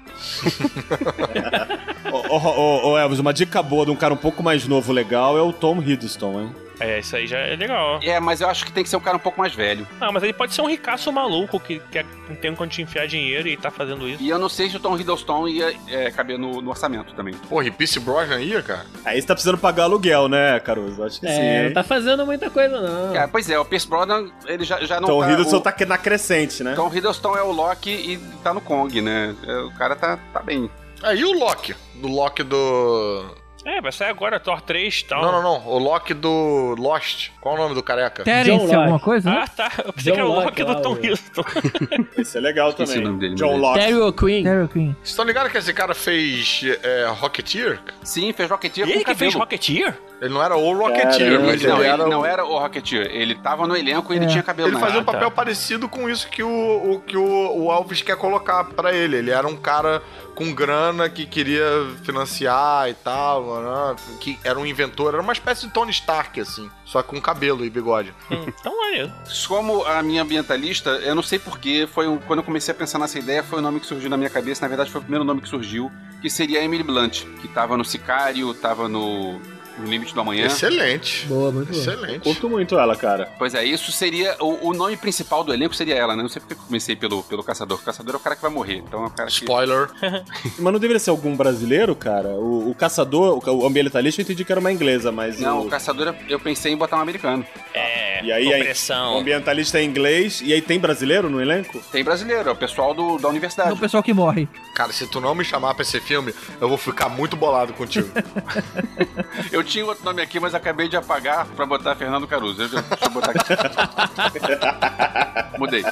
Ô, 2.13 2.37
ô, 2.37 2.39
ô, 2.39 2.91
ô, 2.93 2.99
Elvis, 2.99 3.19
uma 3.19 3.33
dica 3.33 3.63
boa 3.63 3.85
de 3.85 3.91
um 3.93 3.97
cara 3.97 4.15
um 4.15 4.17
pouco 4.17 4.43
mais 4.43 4.67
novo 4.67 4.93
legal 4.93 5.39
é 5.39 5.43
o 5.43 5.53
Tom 5.53 5.81
Hiddleston, 5.81 6.41
hein? 6.41 6.55
É, 6.81 6.99
isso 6.99 7.15
aí 7.15 7.27
já 7.27 7.39
é 7.39 7.55
legal. 7.55 8.01
É, 8.03 8.19
mas 8.19 8.41
eu 8.41 8.49
acho 8.49 8.65
que 8.65 8.73
tem 8.73 8.83
que 8.83 8.89
ser 8.91 8.97
um 8.97 9.01
cara 9.01 9.17
um 9.17 9.21
pouco 9.21 9.39
mais 9.39 9.55
velho. 9.55 9.87
Ah, 10.01 10.11
mas 10.11 10.23
ele 10.23 10.33
pode 10.33 10.55
ser 10.55 10.63
um 10.63 10.67
ricaço 10.69 11.13
maluco 11.13 11.61
que 11.61 11.79
quer, 11.91 12.07
não 12.29 12.35
tem 12.35 12.51
onde 12.59 12.75
te 12.75 12.83
enfiar 12.83 13.07
dinheiro 13.07 13.49
e 13.49 13.57
tá 13.57 13.71
fazendo 13.71 14.09
isso. 14.09 14.23
E 14.23 14.29
eu 14.29 14.39
não 14.39 14.49
sei 14.49 14.71
se 14.71 14.77
o 14.77 14.81
Tom 14.81 14.97
Hiddleston 14.99 15.49
ia 15.49 15.75
é, 15.89 16.11
caber 16.11 16.39
no, 16.39 16.61
no 16.61 16.71
orçamento 16.71 17.15
também. 17.15 17.35
Porra, 17.35 17.67
e 17.67 17.71
Pierce 17.71 18.01
Brosnan 18.01 18.41
ia, 18.41 18.63
cara? 18.63 18.87
Aí 19.05 19.21
você 19.21 19.27
tá 19.27 19.35
precisando 19.35 19.59
pagar 19.59 19.85
aluguel, 19.85 20.29
né, 20.29 20.59
Caruso? 20.61 21.03
Acho 21.05 21.21
que 21.21 21.27
sim. 21.27 21.33
É, 21.33 21.65
não 21.65 21.73
tá 21.75 21.83
fazendo 21.83 22.25
muita 22.25 22.49
coisa, 22.49 22.81
não. 22.81 23.15
É, 23.15 23.27
pois 23.27 23.49
é, 23.51 23.59
o 23.59 23.65
Pierce 23.65 23.87
Brosnan, 23.87 24.31
ele 24.47 24.65
já, 24.65 24.81
já 24.85 25.01
não 25.01 25.09
Tom 25.09 25.21
tá... 25.21 25.31
Hiddleston 25.31 25.57
o... 25.57 25.61
tá 25.61 25.71
aqui 25.71 25.85
na 25.85 25.99
crescente, 25.99 26.63
né? 26.63 26.75
Tom 26.75 26.91
Hiddleston 26.93 27.37
é 27.37 27.43
o 27.43 27.53
Loki 27.53 27.91
e 27.91 28.19
tá 28.43 28.55
no 28.55 28.61
Kong, 28.61 29.01
né? 29.01 29.35
É, 29.47 29.59
O 29.59 29.71
cara 29.73 29.95
tá, 29.95 30.19
tá 30.33 30.41
bem. 30.41 30.71
Aí 31.03 31.25
o 31.25 31.33
Loki. 31.33 31.75
Do 31.95 32.09
Loki 32.09 32.43
do. 32.43 33.25
É, 33.65 33.81
vai 33.81 33.93
sair 33.93 34.09
agora, 34.09 34.41
Thor 34.41 34.61
3 34.63 35.01
e 35.01 35.05
tal. 35.05 35.23
Não, 35.23 35.33
não, 35.33 35.43
não. 35.43 35.67
O 35.69 35.79
Loki 35.79 36.15
do 36.15 36.75
Lost. 36.79 37.29
Qual 37.41 37.55
é 37.57 37.59
o 37.59 37.63
nome 37.63 37.75
do 37.75 37.83
careca? 37.83 38.25
Terence 38.25 38.75
alguma 38.75 38.99
coisa? 38.99 39.29
né? 39.31 39.45
Ah, 39.45 39.49
tá. 39.49 39.71
Eu 39.85 39.93
pensei 39.93 40.13
John 40.13 40.15
que 40.15 40.21
era 40.21 40.27
o 40.29 40.33
Locke 40.35 40.63
Loki 40.63 40.75
do 40.75 40.83
Tom 40.83 40.97
Hiddleston. 40.97 41.45
Esse 42.17 42.39
é 42.39 42.41
legal 42.41 42.71
Esqueci 42.71 42.93
também. 42.95 43.07
o 43.07 43.09
nome 43.11 43.21
dele, 43.21 43.35
John 43.35 43.57
Locke. 43.59 43.79
Terry 43.79 43.97
O'Quinn. 44.01 44.43
Terry 44.45 44.69
Queen. 44.69 44.93
Vocês 44.95 45.09
estão 45.11 45.25
ligados 45.27 45.53
que 45.53 45.59
esse 45.59 45.73
cara 45.75 45.95
fez 45.95 46.63
é, 46.83 47.07
Rocketeer? 47.11 47.81
Sim, 48.03 48.33
fez 48.33 48.51
Rocketeer 48.51 48.87
E 48.89 48.91
com 48.93 48.97
ele 48.97 49.05
que 49.05 49.15
fez. 49.15 49.35
Rocketeer? 49.35 49.95
Ele 50.23 50.35
não 50.35 50.43
era 50.43 50.57
o 50.57 50.77
Rocketeer, 50.79 51.09
Caramba. 51.33 51.47
mas 51.47 51.63
Não, 51.63 51.71
ele 51.77 51.81
ele 51.85 51.89
era. 51.89 52.07
não 52.07 52.21
o- 52.21 52.27
era 52.27 52.45
o 52.45 52.59
Rocketeer. 52.59 53.07
Ele 53.11 53.35
tava 53.35 53.67
no 53.67 53.77
elenco 53.77 54.13
e 54.13 54.17
ele 54.17 54.27
É. 54.27 54.29
tinha 54.29 54.43
cabelo 54.43 54.69
Ele 54.69 54.79
fazia 54.79 54.99
um 54.99 55.03
Ah, 55.03 55.05
tá. 55.05 55.13
papel 55.13 55.31
parecido 55.31 55.89
com 55.89 56.09
isso 56.11 56.29
que 56.29 56.43
o, 56.43 56.49
o- 56.95 57.01
que 57.01 57.17
o, 57.17 57.23
o 57.65 57.73
Elvis 57.73 58.03
quer 58.03 58.17
colocar 58.17 58.65
pra 58.65 58.93
ele. 58.95 59.17
Ele 59.17 59.31
era 59.31 59.47
um 59.47 59.57
cara 59.57 60.03
com 60.41 60.55
grana 60.55 61.07
que 61.11 61.27
queria 61.27 61.67
financiar 62.03 62.89
e 62.89 62.95
tal, 62.95 63.61
né? 63.61 63.97
que 64.21 64.39
era 64.43 64.59
um 64.59 64.65
inventor, 64.65 65.13
era 65.13 65.23
uma 65.23 65.35
espécie 65.35 65.67
de 65.67 65.73
Tony 65.75 65.91
Stark, 65.91 66.41
assim, 66.41 66.71
só 66.87 67.03
com 67.03 67.21
cabelo 67.21 67.63
e 67.63 67.69
bigode. 67.69 68.15
Hum, 68.31 68.47
então 68.49 68.75
maneiro. 68.75 69.13
Como 69.47 69.85
a 69.85 70.03
minha 70.03 70.23
ambientalista, 70.23 70.89
eu 70.93 71.15
não 71.15 71.23
sei 71.23 71.39
porquê, 71.39 71.87
foi 71.93 72.09
um- 72.09 72.17
quando 72.17 72.39
eu 72.39 72.43
comecei 72.45 72.73
a 72.73 72.75
pensar 72.75 72.99
nessa 72.99 73.19
ideia, 73.19 73.43
foi 73.45 73.59
o 73.59 73.63
nome 73.63 73.81
que 73.81 73.87
surgiu 73.87 74.09
na 74.09 74.17
minha 74.17 74.31
cabeça. 74.31 74.63
Na 74.63 74.69
verdade, 74.69 74.91
foi 74.91 75.01
o 75.01 75.05
primeiro 75.05 75.25
nome 75.27 75.43
que 75.43 75.49
surgiu, 75.49 75.93
que 76.23 76.31
seria 76.31 76.65
Emily 76.65 76.83
Blunt, 76.83 77.25
que 77.43 77.49
tava 77.49 77.77
no 77.77 77.85
Sicário, 77.85 78.55
tava 78.55 78.89
no, 78.89 79.39
no 79.81 79.87
Limite 79.87 80.15
do 80.15 80.21
Amanhã. 80.21 80.47
Excelente. 80.47 81.27
Boa, 81.27 81.51
muito 81.51 81.73
boa. 81.73 81.81
Excelente. 81.81 82.21
Curto 82.21 82.49
muito 82.49 82.79
ela, 82.79 82.95
cara. 82.97 83.29
Pois 83.39 83.55
é, 83.55 83.65
isso 83.65 83.91
seria. 83.93 84.37
O, 84.41 84.69
o 84.71 84.75
nome 84.75 84.97
principal 84.97 85.43
do 85.43 85.53
elenco 85.53 85.75
seria 85.75 85.95
ela, 85.95 86.15
né? 86.15 86.23
Não 86.23 86.29
sei 86.29 86.41
porque 86.41 86.55
eu 86.55 86.59
comecei 86.67 86.95
pelo, 86.97 87.23
pelo 87.25 87.43
Caçador. 87.43 87.79
O 87.79 87.83
Caçador 87.83 88.15
é 88.15 88.17
o 88.17 88.21
cara 88.21 88.37
que 88.37 88.43
vai 88.43 88.51
morrer. 88.51 88.77
Então 88.87 89.03
é 89.05 89.07
o 89.07 89.11
cara 89.11 89.29
que. 89.29 89.35
Spoiler. 89.37 89.89
Mas 90.59 90.73
não 90.73 90.79
deveria 90.81 90.99
ser 90.99 91.11
algum 91.11 91.37
brasileiro, 91.37 91.95
cara? 91.97 92.29
O, 92.29 92.71
o 92.71 92.75
caçador, 92.75 93.39
o, 93.47 93.51
o 93.63 93.67
ambientalista, 93.67 94.21
eu 94.21 94.25
entendi 94.25 94.45
que 94.45 94.53
era 94.53 94.61
uma 94.61 94.71
inglesa, 94.73 95.11
mas 95.13 95.39
Não, 95.41 95.61
o, 95.61 95.67
o 95.67 95.69
Caçador 95.71 96.15
eu 96.29 96.39
pensei 96.39 96.73
em 96.73 96.77
botar 96.77 96.97
um 96.97 97.01
americano. 97.01 97.45
É, 97.75 98.25
E 98.25 98.33
aí, 98.33 98.53
aí, 98.53 98.61
o 98.61 98.63
opressão. 98.63 99.19
ambientalista 99.19 99.79
é 99.79 99.83
inglês, 99.85 100.41
e 100.45 100.53
aí 100.53 100.61
tem 100.61 100.79
brasileiro 100.79 101.29
no 101.31 101.41
elenco? 101.41 101.79
Tem 101.93 102.03
brasileiro, 102.05 102.49
é 102.49 102.53
o 102.53 102.57
pessoal 102.57 102.93
do, 102.95 103.19
da 103.19 103.29
É 103.29 103.31
universidade. 103.31 103.73
o 103.73 103.77
pessoal 103.77 104.03
que 104.03 104.13
morre. 104.13 104.49
Cara, 104.75 104.93
se 104.93 105.07
tu 105.07 105.21
não 105.21 105.35
me 105.35 105.45
chamar 105.45 105.75
pra 105.75 105.83
esse 105.83 106.01
filme, 106.01 106.35
eu 106.61 106.69
vou 106.69 106.79
ficar 106.79 107.09
muito 107.09 107.37
bolado 107.37 107.73
contigo. 107.73 108.09
Eu 109.51 109.63
tinha 109.71 109.87
outro 109.87 110.05
nome 110.05 110.21
aqui, 110.21 110.41
mas 110.41 110.53
acabei 110.53 110.89
de 110.89 110.97
apagar 110.97 111.47
pra 111.47 111.65
botar 111.65 111.95
Fernando 111.95 112.27
Caruso. 112.27 112.69
Deixa 112.69 113.05
eu 113.05 113.11
botar 113.11 113.31
aqui. 113.31 113.47
Mudei. 115.59 115.85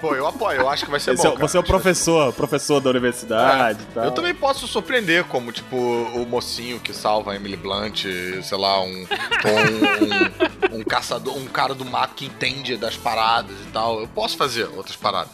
Pô, 0.00 0.14
eu 0.14 0.26
apoio, 0.26 0.60
eu 0.60 0.68
acho 0.68 0.84
que 0.84 0.90
vai 0.90 1.00
ser 1.00 1.12
Esse 1.14 1.22
bom. 1.22 1.30
é- 1.30 1.32
cara. 1.36 1.48
você 1.48 1.56
é 1.56 1.60
o 1.60 1.62
professor, 1.64 2.32
professor 2.32 2.80
da 2.80 2.90
universidade 2.90 3.80
e 3.82 3.94
tal. 3.94 4.04
Eu 4.04 4.10
também 4.12 4.34
posso 4.34 4.66
surpreender, 4.66 5.24
como, 5.24 5.52
tipo, 5.52 5.76
o 5.76 6.26
mocinho 6.26 6.78
que 6.80 6.92
salva 6.92 7.32
a 7.32 7.36
Emily 7.36 7.56
Blunt, 7.56 8.04
sei 8.42 8.58
lá, 8.58 8.80
um. 8.82 9.06
ou 9.50 10.74
um, 10.74 10.80
um 10.80 10.84
caçador, 10.84 11.36
um 11.36 11.46
cara 11.46 11.74
do 11.74 11.84
mato 11.84 12.14
que 12.14 12.26
entende 12.26 12.76
das 12.76 12.96
paradas 12.96 13.56
e 13.60 13.66
tal. 13.72 14.00
Eu 14.00 14.08
posso 14.08 14.36
fazer 14.36 14.64
outras 14.76 14.96
paradas. 14.96 15.30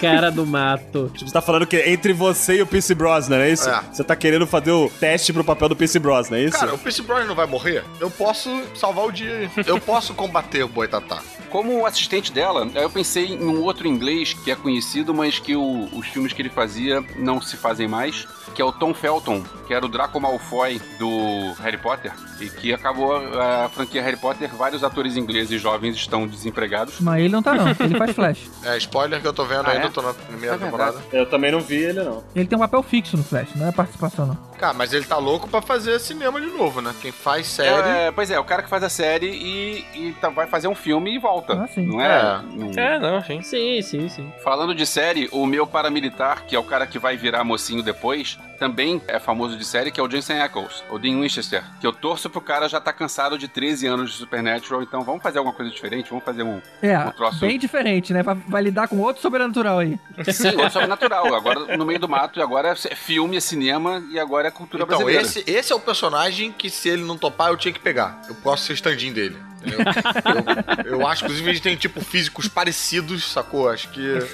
Cara 0.00 0.30
do 0.30 0.46
mato. 0.46 1.10
Tipo, 1.14 1.26
você 1.28 1.32
tá 1.32 1.40
falando 1.42 1.66
que 1.66 1.76
entre 1.78 2.12
você 2.12 2.56
e 2.56 2.62
o 2.62 2.66
Pierce 2.66 2.94
Brosnan, 2.94 3.38
é 3.38 3.50
isso? 3.50 3.68
É. 3.68 3.80
Você 3.92 4.04
tá 4.04 4.14
querendo 4.16 4.46
fazer 4.46 4.72
o 4.72 4.88
teste 4.88 5.32
pro 5.32 5.44
papel 5.44 5.68
do 5.70 5.76
Pierce 5.76 5.98
Brosnan, 5.98 6.36
é 6.38 6.44
isso? 6.44 6.58
Cara, 6.58 6.74
o 6.74 6.78
Pierce 6.78 7.02
Brosnan 7.02 7.26
não 7.26 7.34
vai 7.34 7.46
morrer? 7.46 7.84
Eu 8.00 8.10
posso 8.10 8.50
salvar 8.74 9.04
o 9.06 9.10
dia. 9.12 9.50
Eu 9.66 9.80
posso 9.80 10.14
combater 10.14 10.62
o 10.62 10.68
Boitatá. 10.68 11.20
Como 11.50 11.86
assistente 11.86 12.32
dela, 12.32 12.68
eu 12.74 12.90
pensei 12.90 13.26
em 13.26 13.38
um 13.44 13.62
outro 13.64 13.86
inglês 13.88 14.32
que 14.32 14.50
é 14.50 14.54
conhecido, 14.56 15.14
mas 15.14 15.38
que 15.38 15.54
o- 15.56 15.88
os 15.92 16.06
filmes 16.08 16.32
que 16.32 16.42
ele 16.42 16.50
fazia 16.50 17.04
não 17.16 17.40
se 17.40 17.56
fazem 17.56 17.88
mais, 17.88 18.26
que 18.54 18.62
é 18.62 18.64
o 18.64 18.70
Tom 18.72 18.94
Felton, 18.94 19.42
que 19.66 19.74
era 19.74 19.84
o 19.84 19.88
Draco 19.88 20.20
Malfoy 20.20 20.80
do 20.98 21.52
Harry 21.62 21.76
Potter, 21.76 22.12
e 22.40 22.48
que 22.48 22.72
acabou 22.72 23.16
a 23.16 23.68
franquia 23.68 24.02
Harry 24.02 24.16
Potter, 24.16 24.48
vários 24.54 24.84
atores 24.84 25.16
ingleses 25.16 25.60
jovens 25.60 25.96
estão 25.96 26.26
desempregados. 26.26 27.00
Mas 27.00 27.20
ele 27.20 27.30
não 27.32 27.42
tá, 27.42 27.54
não. 27.54 27.68
Ele 27.68 27.96
faz 27.98 28.12
Flash. 28.12 28.50
É, 28.64 28.78
spoiler 28.78 29.20
que 29.20 29.26
eu 29.26 29.32
tô 29.32 29.44
vendo 29.44 29.66
Ah, 29.66 29.72
ainda, 29.72 29.84
é? 29.84 29.86
eu 29.86 29.90
tô 29.92 30.00
na 30.00 30.14
primeira 30.14 30.54
É 30.54 30.58
temporada. 30.58 30.98
Eu 31.12 31.26
também 31.28 31.52
não 31.52 31.60
vi 31.60 31.76
ele, 31.76 32.02
não. 32.02 32.24
Ele 32.34 32.46
tem 32.46 32.56
um 32.56 32.60
papel 32.60 32.82
fixo 32.82 33.16
no 33.16 33.22
Flash, 33.22 33.54
não 33.56 33.68
é 33.68 33.72
participação, 33.72 34.26
não. 34.26 34.38
Cara, 34.58 34.72
mas 34.72 34.92
ele 34.94 35.04
tá 35.04 35.18
louco 35.18 35.48
pra 35.48 35.60
fazer 35.60 35.98
cinema 36.00 36.40
de 36.40 36.46
novo, 36.46 36.80
né? 36.80 36.94
Quem 37.02 37.12
faz 37.12 37.46
série. 37.46 37.88
É, 37.88 38.10
pois 38.12 38.30
é, 38.30 38.38
o 38.38 38.44
cara 38.44 38.62
que 38.62 38.70
faz 38.70 38.82
a 38.82 38.88
série 38.88 39.26
e, 39.26 39.84
e 39.94 40.12
tá- 40.20 40.30
vai 40.30 40.46
fazer 40.46 40.68
um 40.68 40.74
filme 40.74 41.14
e 41.14 41.18
volta. 41.18 41.52
Ah, 41.64 41.66
sim. 41.66 41.86
Não 41.86 42.00
é? 42.00 42.06
É. 42.06 42.40
não- 42.56 42.70
É, 42.82 42.98
não, 42.98 43.22
sim. 43.22 43.42
Sim, 43.42 43.82
sim, 43.82 44.08
sim. 44.08 44.32
Falando 44.42 44.74
de 44.74 44.86
série, 44.86 45.28
o 45.32 45.44
meu 45.44 45.66
paramilitar, 45.66 46.44
que 46.46 46.56
é 46.56 46.58
o 46.58 46.64
cara 46.64 46.86
que 46.86 46.98
vai 46.98 47.16
virar 47.16 47.44
mocinho 47.44 47.82
depois, 47.82 48.38
também 48.58 49.00
é 49.08 49.18
famoso 49.18 49.56
de 49.56 49.64
série, 49.64 49.90
que 49.90 49.98
é 49.98 50.02
o 50.02 50.10
Jensen 50.10 50.40
Ackles, 50.40 50.82
o 50.90 50.98
Dean 50.98 51.20
Winchester. 51.20 51.62
Que 51.80 51.86
eu 51.86 51.92
torço 51.92 52.30
pro 52.30 52.40
cara 52.40 52.68
já 52.68 52.80
tá 52.80 52.92
cansado 52.92 53.36
de 53.36 53.48
13 53.48 53.86
anos 53.86 54.12
de 54.12 54.16
Supernatural, 54.18 54.82
então 54.82 55.02
vamos 55.02 55.22
fazer 55.22 55.38
alguma 55.38 55.54
coisa 55.54 55.70
diferente, 55.70 56.08
vamos 56.10 56.24
fazer 56.24 56.42
um, 56.42 56.60
É, 56.82 56.98
um 56.98 57.10
troço. 57.10 57.40
bem 57.40 57.58
diferente, 57.58 58.12
né? 58.12 58.22
Vai, 58.22 58.34
vai 58.48 58.62
lidar 58.62 58.88
com 58.88 58.98
outro 58.98 59.20
sobrenatural 59.20 59.80
aí. 59.80 59.98
Sim, 60.32 60.48
outro 60.56 60.70
sobrenatural. 60.70 61.34
Agora 61.34 61.76
no 61.76 61.84
meio 61.84 61.98
do 61.98 62.08
mato, 62.08 62.38
e 62.38 62.42
agora 62.42 62.68
é 62.70 62.74
filme, 62.94 63.36
é 63.36 63.40
cinema, 63.40 64.02
e 64.10 64.18
agora 64.18 64.48
é 64.48 64.50
cultura 64.50 64.84
Então, 64.84 64.98
brasileira. 64.98 65.22
esse, 65.22 65.44
esse 65.46 65.72
é 65.72 65.76
o 65.76 65.80
personagem 65.80 66.52
que, 66.52 66.70
se 66.70 66.88
ele 66.88 67.02
não 67.04 67.18
topar, 67.18 67.50
eu 67.50 67.56
tinha 67.56 67.72
que 67.72 67.80
pegar. 67.80 68.20
Eu 68.28 68.34
posso 68.36 68.64
ser 68.66 68.74
stand-in 68.74 69.12
dele. 69.12 69.36
Entendeu? 69.66 69.84
eu, 70.84 70.98
eu 71.00 71.06
acho, 71.06 71.24
inclusive, 71.24 71.48
eles 71.50 71.60
têm, 71.60 71.76
tipo, 71.76 72.00
físicos 72.04 72.48
parecidos, 72.48 73.24
sacou? 73.30 73.68
Acho 73.68 73.88
que. 73.90 74.00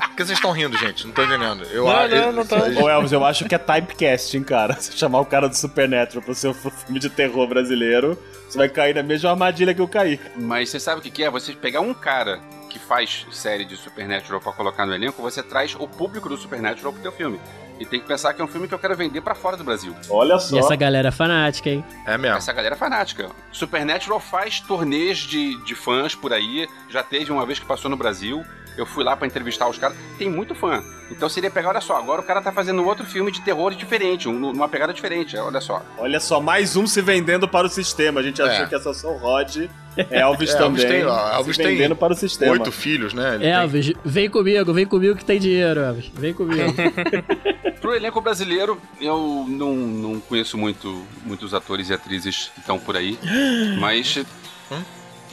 Por 0.00 0.16
que 0.16 0.24
vocês 0.24 0.38
estão 0.38 0.52
rindo, 0.52 0.76
gente? 0.78 1.06
Não 1.06 1.12
tô 1.12 1.22
entendendo. 1.22 1.64
Eu, 1.64 1.84
Não, 1.86 2.06
eu- 2.06 2.26
não, 2.26 2.32
não 2.32 2.46
tô. 2.46 2.56
Ô 2.56 2.88
Elvis, 2.88 3.12
eu 3.12 3.24
acho 3.24 3.44
que 3.46 3.54
é 3.54 3.58
typecasting, 3.58 4.42
cara. 4.42 4.74
Você 4.74 4.92
chamar 4.92 5.20
o 5.20 5.26
cara 5.26 5.48
do 5.48 5.56
Supernatural 5.56 6.22
pro 6.22 6.34
seu 6.34 6.52
filme 6.54 6.98
de 6.98 7.08
terror 7.10 7.46
brasileiro, 7.48 8.18
você 8.48 8.58
vai 8.58 8.68
cair 8.68 8.94
na 8.94 9.02
mesma 9.02 9.30
armadilha 9.30 9.74
que 9.74 9.80
eu 9.80 9.88
caí. 9.88 10.20
Mas 10.36 10.70
você 10.70 10.80
sabe 10.80 11.00
o 11.00 11.02
que 11.02 11.10
que 11.10 11.22
é? 11.24 11.30
Você 11.30 11.52
pegar 11.52 11.80
um 11.80 11.94
cara 11.94 12.40
que 12.68 12.78
faz 12.78 13.26
série 13.32 13.64
de 13.64 13.76
Supernatural 13.76 14.40
pra 14.40 14.52
colocar 14.52 14.86
no 14.86 14.94
elenco, 14.94 15.20
você 15.22 15.42
traz 15.42 15.74
o 15.78 15.88
público 15.88 16.28
do 16.28 16.36
Supernatural 16.36 16.92
pro 16.92 17.02
teu 17.02 17.12
filme. 17.12 17.40
E 17.80 17.86
tem 17.86 17.98
que 17.98 18.06
pensar 18.06 18.34
que 18.34 18.42
é 18.42 18.44
um 18.44 18.48
filme 18.48 18.68
que 18.68 18.74
eu 18.74 18.78
quero 18.78 18.94
vender 18.94 19.22
pra 19.22 19.34
fora 19.34 19.56
do 19.56 19.64
Brasil. 19.64 19.96
Olha 20.10 20.38
só. 20.38 20.54
E 20.54 20.58
essa 20.58 20.76
galera 20.76 21.08
é 21.08 21.10
fanática, 21.10 21.70
hein? 21.70 21.82
É 22.06 22.18
mesmo. 22.18 22.36
Essa 22.36 22.52
galera 22.52 22.74
é 22.74 22.78
fanática. 22.78 23.30
Supernatural 23.50 24.20
faz 24.20 24.60
turnês 24.60 25.16
de, 25.18 25.56
de 25.64 25.74
fãs 25.74 26.14
por 26.14 26.32
aí. 26.32 26.68
Já 26.90 27.02
teve 27.02 27.32
uma 27.32 27.46
vez 27.46 27.58
que 27.58 27.64
passou 27.64 27.90
no 27.90 27.96
Brasil. 27.96 28.44
Eu 28.76 28.86
fui 28.86 29.02
lá 29.02 29.16
pra 29.16 29.26
entrevistar 29.26 29.66
os 29.68 29.78
caras. 29.78 29.96
Tem 30.18 30.28
muito 30.30 30.54
fã. 30.54 30.82
Então 31.10 31.28
seria 31.28 31.50
pegar, 31.50 31.70
olha 31.70 31.80
só, 31.80 31.96
agora 31.96 32.20
o 32.20 32.24
cara 32.24 32.40
tá 32.40 32.52
fazendo 32.52 32.80
um 32.80 32.86
outro 32.86 33.04
filme 33.04 33.32
de 33.32 33.40
terror 33.40 33.74
diferente, 33.74 34.28
um- 34.28 34.50
uma 34.52 34.68
pegada 34.68 34.92
diferente, 34.92 35.36
olha 35.36 35.60
só. 35.60 35.82
Olha 35.98 36.20
só, 36.20 36.40
mais 36.40 36.76
um 36.76 36.86
se 36.86 37.02
vendendo 37.02 37.48
para 37.48 37.66
o 37.66 37.70
sistema. 37.70 38.20
A 38.20 38.22
gente 38.22 38.40
achou 38.40 38.64
É. 38.64 38.68
que 38.68 38.74
essa 38.76 38.94
só 38.94 39.08
o 39.12 39.16
Rod. 39.16 39.66
Elvis 40.08 40.50
É, 40.54 40.56
também. 40.56 40.82
Elvis 40.82 40.84
tem, 40.84 41.04
ó, 41.04 41.32
Elvis 41.34 41.56
se 41.56 41.62
tem 41.62 41.72
vendendo 41.76 41.96
para 41.96 42.12
o 42.12 42.16
sistema. 42.16 42.52
Oito 42.52 42.70
filhos, 42.70 43.12
né? 43.12 43.34
Ele 43.34 43.46
É, 43.46 43.52
tem- 43.54 43.60
Elvis, 43.62 43.92
vem 44.04 44.30
comigo, 44.30 44.72
vem 44.72 44.86
comigo 44.86 45.16
que 45.16 45.24
tem 45.24 45.40
dinheiro, 45.40 45.80
Elvis. 45.80 46.08
Vem 46.14 46.32
comigo. 46.32 46.62
Pro 47.80 47.94
elenco 47.94 48.20
brasileiro, 48.20 48.80
eu 49.00 49.44
não, 49.48 49.74
não 49.74 50.20
conheço 50.20 50.56
muito, 50.58 51.04
muitos 51.24 51.54
atores 51.54 51.88
e 51.90 51.94
atrizes 51.94 52.50
que 52.54 52.60
estão 52.60 52.78
por 52.78 52.96
aí. 52.96 53.18
Mas. 53.80 54.18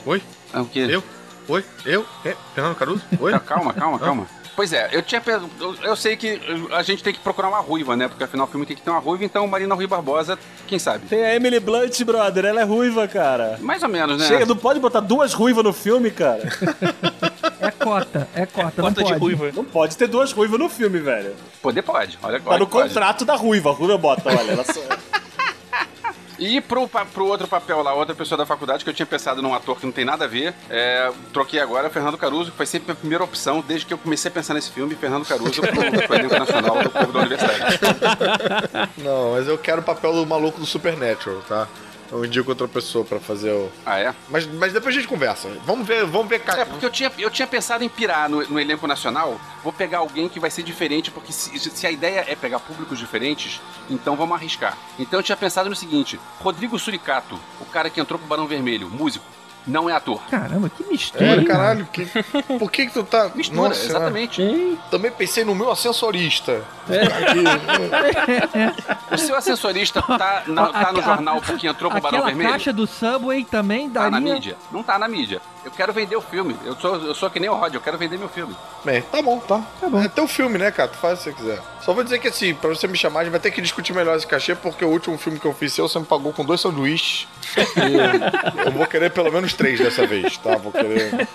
Oi? 0.06 0.22
Ah, 0.52 0.62
o 0.62 0.66
quê? 0.66 0.86
Eu? 0.88 1.02
Oi? 1.48 1.64
Eu? 1.84 2.04
É? 2.24 2.36
Fernando 2.54 2.76
Caruso? 2.76 3.02
Oi? 3.20 3.32
Ah, 3.32 3.40
Calma, 3.40 3.72
calma, 3.72 3.98
calma. 3.98 4.26
Pois 4.58 4.72
é, 4.72 4.88
eu 4.90 5.00
tinha. 5.02 5.22
Eu, 5.60 5.76
eu 5.84 5.94
sei 5.94 6.16
que 6.16 6.40
a 6.72 6.82
gente 6.82 7.00
tem 7.00 7.12
que 7.12 7.20
procurar 7.20 7.46
uma 7.48 7.60
ruiva, 7.60 7.94
né? 7.94 8.08
Porque 8.08 8.24
afinal 8.24 8.44
o 8.44 8.50
filme 8.50 8.66
tem 8.66 8.74
que 8.76 8.82
ter 8.82 8.90
uma 8.90 8.98
ruiva, 8.98 9.24
então 9.24 9.46
Marina 9.46 9.72
Rui 9.72 9.86
Barbosa, 9.86 10.36
quem 10.66 10.80
sabe? 10.80 11.06
Tem 11.06 11.22
a 11.22 11.36
Emily 11.36 11.60
Blunt, 11.60 12.02
brother. 12.02 12.44
Ela 12.44 12.62
é 12.62 12.64
ruiva, 12.64 13.06
cara. 13.06 13.56
Mais 13.60 13.84
ou 13.84 13.88
menos, 13.88 14.18
né? 14.18 14.26
Chega, 14.26 14.44
não 14.44 14.56
pode 14.56 14.80
botar 14.80 14.98
duas 14.98 15.32
ruivas 15.32 15.62
no 15.62 15.72
filme, 15.72 16.10
cara. 16.10 16.42
É 17.60 17.70
cota, 17.70 18.28
é 18.34 18.46
cota, 18.46 18.82
não 18.82 18.88
Cota 18.88 19.02
de 19.04 19.08
pode. 19.10 19.20
ruiva. 19.20 19.50
Não 19.54 19.64
pode 19.64 19.96
ter 19.96 20.06
duas 20.08 20.32
ruivas 20.32 20.58
no 20.58 20.68
filme, 20.68 20.98
velho. 20.98 21.34
Poder 21.62 21.82
pode. 21.82 22.18
Olha, 22.22 22.40
Tá 22.40 22.50
olha 22.50 22.58
no 22.60 22.66
que 22.66 22.72
pode. 22.72 22.88
contrato 22.88 23.24
da 23.24 23.34
ruiva. 23.36 23.70
A 23.70 23.72
ruiva 23.72 23.96
bota, 23.98 24.28
olha. 24.28 24.52
Ela 24.52 24.64
só... 24.64 24.80
E 26.40 26.60
pro, 26.60 26.86
pro 26.88 27.26
outro 27.26 27.48
papel 27.48 27.82
lá, 27.82 27.92
outra 27.94 28.14
pessoa 28.14 28.38
da 28.38 28.46
faculdade, 28.46 28.84
que 28.84 28.90
eu 28.90 28.94
tinha 28.94 29.04
pensado 29.04 29.42
num 29.42 29.52
ator 29.52 29.76
que 29.76 29.84
não 29.84 29.92
tem 29.92 30.04
nada 30.04 30.24
a 30.24 30.28
ver, 30.28 30.54
é, 30.70 31.10
troquei 31.32 31.58
agora 31.58 31.90
Fernando 31.90 32.16
Caruso, 32.16 32.52
que 32.52 32.56
foi 32.56 32.64
sempre 32.64 32.92
a 32.92 32.94
primeira 32.94 33.24
opção, 33.24 33.60
desde 33.66 33.84
que 33.86 33.92
eu 33.92 33.98
comecei 33.98 34.30
a 34.30 34.32
pensar 34.32 34.54
nesse 34.54 34.70
filme, 34.70 34.94
Fernando 34.94 35.26
Caruso 35.26 35.60
pro, 35.60 35.72
pro 36.06 36.14
elenco 36.14 36.38
nacional 36.38 36.80
do 36.80 36.90
povo 36.90 37.12
da 37.12 37.18
universidade. 37.18 37.80
Não, 39.02 39.32
mas 39.32 39.48
eu 39.48 39.58
quero 39.58 39.80
o 39.80 39.84
papel 39.84 40.12
do 40.12 40.24
maluco 40.24 40.60
do 40.60 40.66
Supernatural, 40.66 41.42
tá? 41.48 41.66
Eu 42.10 42.24
indico 42.24 42.50
outra 42.50 42.66
pessoa 42.66 43.04
pra 43.04 43.20
fazer 43.20 43.50
o. 43.52 43.70
Ah, 43.84 43.98
é? 43.98 44.14
Mas, 44.28 44.46
mas 44.46 44.72
depois 44.72 44.94
a 44.94 44.98
gente 44.98 45.08
conversa. 45.08 45.48
Vamos 45.64 45.86
ver, 45.86 46.04
vamos 46.06 46.28
ver. 46.28 46.42
É, 46.56 46.64
porque 46.64 46.84
eu 46.84 46.90
tinha, 46.90 47.12
eu 47.18 47.30
tinha 47.30 47.46
pensado 47.46 47.84
em 47.84 47.88
pirar 47.88 48.28
no, 48.28 48.42
no 48.48 48.58
elenco 48.58 48.86
nacional. 48.86 49.38
Vou 49.62 49.72
pegar 49.72 49.98
alguém 49.98 50.28
que 50.28 50.40
vai 50.40 50.50
ser 50.50 50.62
diferente, 50.62 51.10
porque 51.10 51.32
se, 51.32 51.58
se 51.58 51.86
a 51.86 51.90
ideia 51.90 52.24
é 52.26 52.34
pegar 52.34 52.60
públicos 52.60 52.98
diferentes, 52.98 53.60
então 53.90 54.16
vamos 54.16 54.36
arriscar. 54.36 54.76
Então 54.98 55.18
eu 55.18 55.22
tinha 55.22 55.36
pensado 55.36 55.68
no 55.68 55.76
seguinte: 55.76 56.18
Rodrigo 56.40 56.78
Suricato, 56.78 57.38
o 57.60 57.66
cara 57.66 57.90
que 57.90 58.00
entrou 58.00 58.18
pro 58.18 58.28
Barão 58.28 58.46
Vermelho, 58.46 58.88
músico, 58.88 59.24
não 59.66 59.88
é 59.88 59.92
ator. 59.92 60.20
Caramba, 60.30 60.68
que 60.70 60.82
mistura. 60.84 61.24
É, 61.24 61.34
hein? 61.36 61.44
caralho, 61.44 61.86
que, 61.92 62.06
por 62.58 62.70
que 62.70 62.86
que 62.86 62.92
tu 62.92 63.02
tá... 63.04 63.30
Mistura, 63.34 63.68
Nossa, 63.68 63.84
exatamente. 63.84 64.78
Também 64.90 65.10
pensei 65.10 65.44
no 65.44 65.54
meu 65.54 65.70
ascensorista. 65.70 66.62
O 69.12 69.18
seu 69.18 69.36
assessorista 69.36 70.02
tá, 70.02 70.42
na- 70.46 70.68
tá 70.68 70.92
no 70.92 71.02
jornal 71.02 71.40
porque 71.40 71.66
entrou 71.66 71.90
pro 71.90 72.00
Barão 72.00 72.18
Aquela 72.18 72.30
Vermelho? 72.30 72.50
caixa 72.50 72.72
do 72.72 72.86
Subway 72.86 73.44
também 73.44 73.88
Tá 73.90 74.08
daria... 74.08 74.10
na 74.10 74.20
mídia? 74.20 74.56
Não 74.72 74.82
tá 74.82 74.98
na 74.98 75.08
mídia. 75.08 75.40
Eu 75.64 75.70
quero 75.70 75.92
vender 75.92 76.16
o 76.16 76.20
filme. 76.20 76.56
Eu 76.64 76.74
sou, 76.76 76.96
eu 76.96 77.14
sou 77.14 77.28
que 77.30 77.40
nem 77.40 77.50
o 77.50 77.54
Rod, 77.54 77.74
eu 77.74 77.80
quero 77.80 77.98
vender 77.98 78.18
meu 78.18 78.28
filme. 78.28 78.56
Bem, 78.84 79.02
tá 79.02 79.20
bom, 79.20 79.38
tá. 79.38 79.62
Tá 79.80 79.88
bom. 79.88 80.00
É 80.00 80.08
teu 80.08 80.26
filme, 80.26 80.56
né, 80.58 80.70
cara? 80.70 80.88
Tu 80.88 80.96
faz 80.98 81.18
se 81.18 81.24
você 81.24 81.32
quiser. 81.32 81.60
Só 81.82 81.92
vou 81.92 82.04
dizer 82.04 82.18
que 82.18 82.28
assim, 82.28 82.54
pra 82.54 82.70
você 82.70 82.86
me 82.86 82.96
chamar, 82.96 83.20
a 83.20 83.24
gente 83.24 83.32
vai 83.32 83.40
ter 83.40 83.50
que 83.50 83.60
discutir 83.60 83.92
melhor 83.92 84.16
esse 84.16 84.26
cachê, 84.26 84.54
porque 84.54 84.84
o 84.84 84.88
último 84.88 85.18
filme 85.18 85.38
que 85.38 85.46
eu 85.46 85.54
fiz 85.54 85.72
seu, 85.72 85.88
você 85.88 85.98
me 85.98 86.04
pagou 86.06 86.32
com 86.32 86.44
dois 86.44 86.60
sanduíches. 86.60 87.26
E 87.56 88.62
eu 88.66 88.72
vou 88.72 88.86
querer 88.86 89.10
pelo 89.10 89.30
menos 89.32 89.52
três 89.52 89.78
dessa 89.78 90.06
vez, 90.06 90.36
tá? 90.38 90.56
Vou 90.56 90.72
querer. 90.72 91.28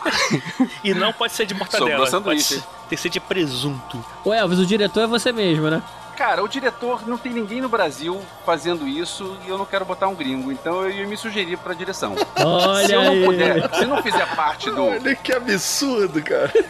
E 0.83 0.93
não 0.93 1.11
pode 1.13 1.33
ser 1.33 1.45
de 1.45 1.53
Sobrou 1.53 1.67
mortadela. 1.69 1.97
Pode 1.99 2.11
sanduíche. 2.11 2.55
ser, 2.55 2.61
tem 2.61 2.89
que 2.89 2.97
ser 2.97 3.09
de 3.09 3.19
presunto. 3.19 4.03
Ô 4.23 4.33
Elvis, 4.33 4.59
o 4.59 4.65
diretor 4.65 5.01
é 5.01 5.07
você 5.07 5.31
mesmo, 5.31 5.69
né? 5.69 5.81
Cara, 6.17 6.43
o 6.43 6.47
diretor 6.47 7.07
não 7.07 7.17
tem 7.17 7.33
ninguém 7.33 7.59
no 7.61 7.67
Brasil 7.69 8.21
fazendo 8.45 8.87
isso 8.87 9.37
e 9.45 9.49
eu 9.49 9.57
não 9.57 9.65
quero 9.65 9.83
botar 9.83 10.07
um 10.07 10.15
gringo, 10.15 10.51
então 10.51 10.83
eu 10.83 10.91
ia 10.91 11.07
me 11.07 11.17
sugerir 11.17 11.57
pra 11.57 11.73
direção. 11.73 12.15
Olha 12.37 12.85
se 12.87 12.93
eu 12.93 13.03
não 13.03 13.11
aí. 13.11 13.25
puder, 13.25 13.75
se 13.75 13.85
não 13.85 14.03
fizer 14.03 14.35
parte 14.35 14.69
do. 14.71 14.85
Olha 14.85 15.15
que 15.15 15.33
absurdo, 15.33 16.21
cara. 16.21 16.51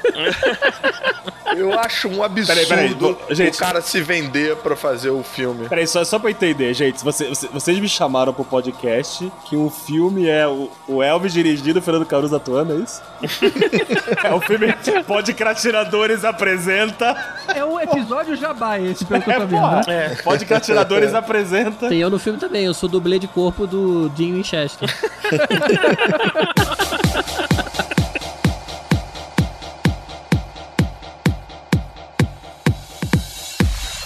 Eu 1.56 1.72
acho 1.80 2.08
um 2.08 2.24
absurdo 2.24 2.48
Peraí, 2.68 2.96
peraí, 2.96 3.18
gente. 3.36 3.56
o 3.56 3.60
cara 3.60 3.80
se 3.80 4.02
vender 4.02 4.56
pra 4.58 4.76
fazer 4.76 5.12
o 5.12 5.22
filme. 5.22 5.70
Peraí, 5.70 5.86
só, 5.86 6.04
só 6.04 6.18
pra 6.18 6.30
eu 6.30 6.32
entender, 6.32 6.74
gente. 6.74 7.04
Você- 7.04 7.28
você- 7.30 7.48
vocês 7.48 7.78
me 7.80 7.88
chamaram 7.88 8.34
pro 8.34 8.44
podcast 8.44 9.32
que 9.46 9.56
um 9.56 9.70
filme 9.70 10.28
é 10.28 10.48
o, 10.48 10.72
o 10.88 11.04
Elvis 11.04 11.32
dirigindo, 11.32 11.78
o 11.78 11.82
Fernando 11.82 12.08
Caruso 12.08 12.36
atuando, 12.36 12.74
é 12.74 12.78
isso? 12.78 13.02
é 14.24 14.34
o 14.34 14.42
filme 14.42 14.74
Podcrastinadores 15.06 16.26
apresenta. 16.26 17.16
É 17.54 17.64
o 17.64 17.80
episódio 17.80 18.36
Jabá 18.36 18.80
esse, 18.80 19.06
pelo 19.06 19.22
que 19.22 19.32
É, 19.36 19.40
vendo, 19.40 19.50
porra. 19.50 19.82
né? 19.88 20.16
Podcrastinadores 20.24 21.14
apresenta. 21.16 21.90
Tem 21.90 22.00
eu 22.00 22.10
no 22.10 22.20
filme 22.20 22.40
também, 22.40 22.66
eu 22.66 22.74
sou 22.74 22.90
dublê 22.90 23.20
de 23.20 23.28
corpo 23.28 23.66
do 23.68 24.10
Dean 24.10 24.34
Winchester. 24.34 24.90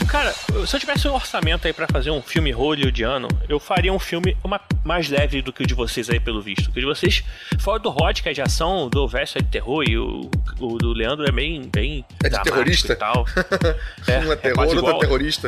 Cara, 0.07 0.33
se 0.65 0.75
eu 0.75 0.79
tivesse 0.79 1.07
um 1.07 1.13
orçamento 1.13 1.67
aí 1.67 1.73
pra 1.73 1.87
fazer 1.87 2.11
um 2.11 2.21
filme 2.21 2.51
hollywoodiano, 2.51 3.27
eu 3.47 3.59
faria 3.59 3.91
um 3.93 3.99
filme 3.99 4.35
uma, 4.43 4.59
mais 4.83 5.09
leve 5.09 5.41
do 5.41 5.51
que 5.53 5.63
o 5.63 5.67
de 5.67 5.73
vocês 5.73 6.09
aí, 6.09 6.19
pelo 6.19 6.41
visto. 6.41 6.71
Que 6.71 6.77
o 6.79 6.81
de 6.81 6.85
vocês, 6.87 7.23
fora 7.59 7.79
do 7.79 7.89
Rod, 7.89 8.19
que 8.21 8.29
é 8.29 8.33
de 8.33 8.41
ação, 8.41 8.89
do 8.89 9.07
Verso 9.07 9.37
é 9.37 9.41
de 9.41 9.47
terror, 9.49 9.83
e 9.87 9.97
o, 9.97 10.29
o 10.59 10.77
do 10.77 10.93
Leandro 10.93 11.25
é 11.27 11.31
bem, 11.31 11.69
bem 11.71 12.05
É 12.23 12.29
de 12.29 12.41
terrorista? 12.43 12.93
e 12.93 12.95
tal. 12.95 13.25
um 14.25 14.31
é 14.31 14.35
terror, 14.35 14.55
quase 14.55 14.75
outro 14.77 14.91
é 14.95 14.99
terrorista. 14.99 15.47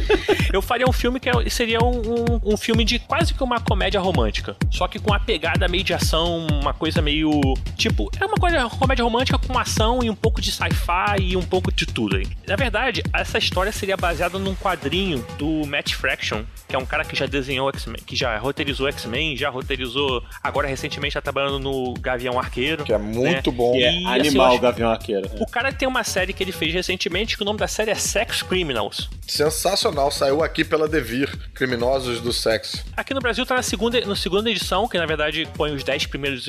Eu 0.52 0.62
faria 0.62 0.86
um 0.88 0.92
filme 0.92 1.18
que 1.18 1.28
é- 1.28 1.48
seria 1.50 1.80
um, 1.82 2.00
um- 2.00 2.40
um 2.54 2.56
filme 2.56 2.84
de 2.84 2.98
quase 2.98 3.34
que 3.34 3.42
uma 3.42 3.60
comédia 3.60 4.00
romântica. 4.00 4.56
Só 4.70 4.86
que 4.86 4.98
com 4.98 5.10
uma 5.10 5.20
pegada 5.20 5.66
meio 5.68 5.82
de 5.82 5.92
ação, 5.94 6.46
uma 6.46 6.72
coisa 6.72 7.00
meio. 7.02 7.40
Tipo, 7.76 8.10
é 8.20 8.24
uma 8.24 8.36
coisa, 8.36 8.68
comédia 8.78 9.04
romântica 9.04 9.38
com 9.38 9.58
ação 9.58 10.02
e 10.02 10.10
um 10.10 10.14
pouco 10.14 10.40
de 10.40 10.52
sci-fi 10.52 11.20
e 11.20 11.36
um 11.36 11.42
pouco 11.42 11.72
de 11.72 11.86
tudo 11.86 12.16
aí. 12.16 12.26
Na 12.46 12.56
verdade, 12.56 13.02
essa 13.12 13.38
história 13.38 13.72
seria 13.72 13.96
baseada 13.96 14.38
num 14.44 14.54
quadrinho 14.54 15.24
do 15.38 15.66
Matt 15.66 15.92
Fraction, 15.94 16.44
que 16.68 16.76
é 16.76 16.78
um 16.78 16.86
cara 16.86 17.04
que 17.04 17.16
já 17.16 17.26
desenhou 17.26 17.68
X-Men, 17.70 18.00
que 18.06 18.14
já 18.14 18.36
roteirizou 18.38 18.86
X-Men, 18.88 19.36
já 19.36 19.48
roteirizou. 19.50 20.22
Agora 20.42 20.68
recentemente 20.68 21.14
tá 21.14 21.20
trabalhando 21.20 21.58
no 21.58 21.94
Gavião 21.94 22.38
Arqueiro. 22.38 22.84
Que 22.84 22.92
é 22.92 22.98
muito 22.98 23.50
né? 23.50 23.56
bom. 23.56 23.72
Que 23.72 23.84
é 23.84 23.92
E, 23.92 23.96
assim, 24.06 24.06
animal, 24.28 24.52
acho- 24.52 24.60
Gavião 24.60 24.90
Arqueiro. 24.90 25.30
O 25.40 25.46
cara 25.46 25.72
tem 25.72 25.88
uma 25.88 26.04
série 26.04 26.32
que 26.32 26.42
ele 26.42 26.52
fez 26.52 26.72
recentemente, 26.72 27.36
que 27.36 27.42
o 27.42 27.46
nome 27.46 27.58
da 27.58 27.66
série 27.68 27.90
é 27.90 27.94
Sex 27.94 28.42
Criminals. 28.42 29.08
Sensacional. 29.26 30.10
Saiu 30.10 30.42
aqui 30.42 30.64
pela 30.64 30.86
Devir. 30.88 31.30
Criminosos 31.54 32.20
do 32.20 32.32
sexo. 32.32 32.84
Aqui 32.96 33.14
no 33.14 33.20
Brasil 33.20 33.44
tá 33.46 33.54
na 33.56 33.62
segunda, 33.62 34.00
na 34.04 34.16
segunda 34.16 34.50
edição, 34.50 34.86
que 34.88 34.98
na 34.98 35.06
verdade 35.06 35.48
põe 35.56 35.72
os 35.74 35.82
10 35.82 36.06
primeiros 36.06 36.46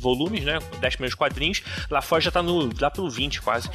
volumes, 0.00 0.44
né? 0.44 0.58
10 0.80 0.96
primeiros 0.96 1.14
quadrinhos. 1.14 1.62
Lá 1.90 2.00
fora 2.02 2.20
já 2.20 2.30
tá 2.30 2.42
no, 2.42 2.70
lá 2.80 2.90
pro 2.90 3.08
20 3.08 3.40
quase. 3.42 3.68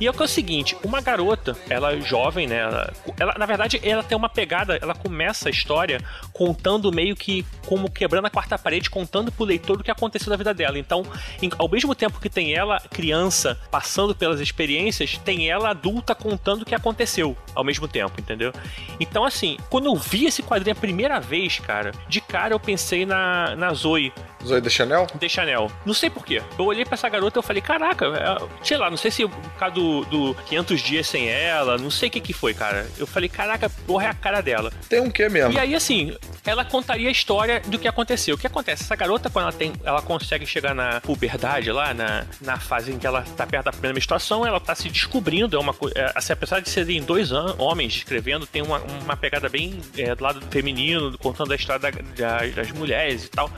E 0.00 0.06
é 0.06 0.10
o 0.10 0.12
que 0.14 0.22
é 0.22 0.24
o 0.24 0.28
seguinte: 0.28 0.76
uma 0.84 1.00
garota, 1.00 1.56
ela 1.70 1.92
é 1.94 2.00
jovem, 2.00 2.46
né? 2.46 2.56
Ela, 2.58 2.92
ela- 3.18 3.34
na 3.38 3.46
verdade, 3.46 3.80
ela 3.82 4.02
tem 4.02 4.16
uma 4.16 4.28
pegada, 4.28 4.78
ela 4.80 4.94
começa 4.94 5.48
a 5.48 5.50
história 5.50 6.00
contando 6.32 6.92
meio 6.92 7.14
que 7.16 7.44
como 7.66 7.90
quebrando 7.90 8.26
a 8.26 8.30
quarta 8.30 8.58
parede, 8.58 8.90
contando 8.90 9.30
pro 9.32 9.44
leitor 9.44 9.80
o 9.80 9.84
que 9.84 9.90
aconteceu 9.90 10.30
na 10.30 10.36
vida 10.36 10.52
dela. 10.54 10.78
Então, 10.78 11.04
em- 11.42 11.50
ao 11.58 11.68
mesmo 11.68 11.94
tempo 11.94 12.20
que 12.20 12.28
tem 12.28 12.54
ela, 12.54 12.80
criança, 12.90 13.58
passando 13.70 14.14
pelas 14.14 14.40
experiências, 14.40 15.18
tem 15.18 15.48
ela 15.50 15.70
adulta 15.70 16.14
contando 16.14 16.62
o 16.62 16.64
que 16.64 16.74
aconteceu 16.74 17.36
ao 17.54 17.64
mesmo 17.64 17.88
tempo, 17.88 18.20
entendeu? 18.20 18.52
Então, 19.00 19.24
assim, 19.24 19.56
quando 19.70 19.86
eu 19.86 19.96
vi 19.96 20.26
esse 20.26 20.42
quadrinho 20.42 20.76
a 20.76 20.80
primeira 20.80 21.20
vez, 21.20 21.58
cara, 21.58 21.92
de 22.08 22.20
cara 22.20 22.54
eu 22.54 22.60
pensei 22.60 23.06
na, 23.06 23.54
na 23.56 23.72
Zoe, 23.72 24.12
Zoe 24.46 24.60
de 24.60 24.70
Chanel? 24.70 25.06
de 25.14 25.28
Chanel. 25.28 25.70
Não 25.84 25.94
sei 25.94 26.08
porquê. 26.10 26.42
Eu 26.58 26.64
olhei 26.64 26.84
pra 26.84 26.94
essa 26.94 27.08
garota 27.08 27.38
e 27.38 27.40
eu 27.40 27.42
falei, 27.42 27.60
caraca, 27.62 28.06
é- 28.06 28.64
sei 28.64 28.76
lá, 28.76 28.88
não 28.90 28.96
sei 28.96 29.10
se 29.10 29.26
por 29.26 29.52
causa 29.58 29.74
do, 29.74 30.04
do 30.06 30.34
500 30.46 30.80
dias 30.80 31.06
sem 31.06 31.28
ela, 31.28 31.76
não 31.78 31.90
sei 31.90 32.08
o 32.08 32.12
que 32.12 32.20
que 32.20 32.32
foi, 32.32 32.54
cara. 32.54 32.86
Eu 32.98 33.06
falei, 33.06 33.28
caraca, 33.28 33.68
porra, 33.86 34.04
é 34.06 34.08
a 34.08 34.14
cara 34.14 34.40
dela. 34.40 34.72
Tem 34.88 35.00
um 35.00 35.10
quê 35.10 35.28
mesmo? 35.28 35.52
E 35.52 35.58
aí, 35.58 35.74
assim, 35.74 36.16
ela 36.44 36.64
contaria 36.64 37.08
a 37.08 37.12
história 37.12 37.60
do 37.66 37.78
que 37.78 37.88
aconteceu. 37.88 38.34
O 38.34 38.38
que 38.38 38.46
acontece? 38.46 38.82
Essa 38.84 38.96
garota, 38.96 39.28
quando 39.30 39.44
ela 39.44 39.52
tem. 39.52 39.72
Ela 39.84 40.00
consegue 40.02 40.46
chegar 40.46 40.74
na 40.74 41.00
puberdade 41.00 41.70
lá, 41.72 41.92
na, 41.94 42.24
na 42.40 42.58
fase 42.58 42.92
em 42.92 42.98
que 42.98 43.06
ela 43.06 43.22
tá 43.36 43.46
perto 43.46 43.64
da 43.66 43.72
primeira 43.72 43.94
menstruação, 43.94 44.46
ela 44.46 44.60
tá 44.60 44.74
se 44.74 44.88
descobrindo. 44.88 45.56
É 45.56 45.60
uma 45.60 45.74
coisa. 45.74 46.12
Assim, 46.14 46.32
apesar 46.32 46.60
de 46.60 46.68
serem 46.70 47.02
dois 47.02 47.30
homens 47.32 47.94
escrevendo, 47.96 48.46
tem 48.46 48.62
uma, 48.62 48.78
uma 48.78 49.16
pegada 49.16 49.48
bem 49.48 49.80
é, 49.96 50.14
do 50.14 50.22
lado 50.22 50.40
feminino, 50.50 51.16
contando 51.18 51.52
a 51.52 51.56
história 51.56 51.80
da- 51.80 51.90
da- 51.90 52.46
das 52.54 52.70
mulheres 52.72 53.24
e 53.24 53.28
tal. 53.28 53.50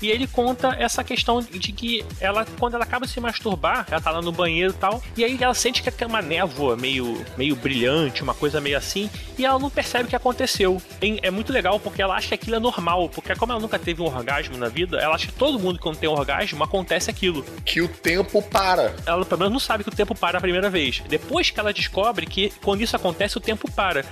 E 0.00 0.10
ele 0.10 0.26
conta 0.32 0.74
essa 0.78 1.04
questão 1.04 1.40
de 1.40 1.72
que 1.72 2.04
ela, 2.20 2.46
quando 2.58 2.74
ela 2.74 2.84
acaba 2.84 3.06
de 3.06 3.12
se 3.12 3.20
masturbar, 3.20 3.86
ela 3.90 4.00
tá 4.00 4.10
lá 4.10 4.22
no 4.22 4.32
banheiro 4.32 4.72
e 4.72 4.76
tal, 4.76 5.02
e 5.16 5.24
aí 5.24 5.36
ela 5.40 5.54
sente 5.54 5.82
que 5.82 6.02
é 6.02 6.06
uma 6.06 6.22
névoa 6.22 6.76
meio, 6.76 7.24
meio 7.36 7.54
brilhante, 7.54 8.22
uma 8.22 8.34
coisa 8.34 8.60
meio 8.60 8.76
assim, 8.78 9.08
e 9.38 9.44
ela 9.44 9.58
não 9.58 9.70
percebe 9.70 10.04
o 10.04 10.08
que 10.08 10.16
aconteceu. 10.16 10.80
Tem- 10.98 11.18
É 11.22 11.30
muito 11.30 11.52
legal 11.52 11.78
porque 11.78 12.00
ela 12.02 12.14
acha 12.16 12.28
que 12.28 12.34
aquilo 12.34 12.56
é 12.56 12.58
normal, 12.58 13.08
porque 13.08 13.34
como 13.36 13.52
ela 13.52 13.60
nunca 13.60 13.78
teve 13.78 14.00
um 14.02 14.06
orgasmo 14.06 14.56
na 14.56 14.68
vida, 14.68 14.98
ela 14.98 15.14
acha 15.14 15.26
que 15.26 15.32
todo 15.32 15.58
mundo 15.58 15.76
que 15.76 15.82
quando 15.82 15.96
tem 15.98 16.08
um 16.08 16.12
orgasmo 16.12 16.62
acontece 16.64 17.10
aquilo. 17.10 17.44
Que 17.64 17.80
o 17.80 17.88
tempo 17.88 18.40
para. 18.42 18.94
Ela 19.06 19.24
pelo 19.24 19.38
menos 19.40 19.52
não 19.52 19.60
sabe 19.60 19.84
que 19.84 19.90
o 19.90 19.94
tempo 19.94 20.14
para 20.14 20.38
a 20.38 20.40
primeira 20.40 20.68
vez. 20.70 21.02
Depois 21.08 21.50
que 21.50 21.60
ela 21.60 21.72
descobre 21.72 22.26
que 22.26 22.52
quando 22.62 22.80
isso 22.80 22.96
acontece, 22.96 23.36
o 23.36 23.40
tempo 23.40 23.70
para. 23.70 24.04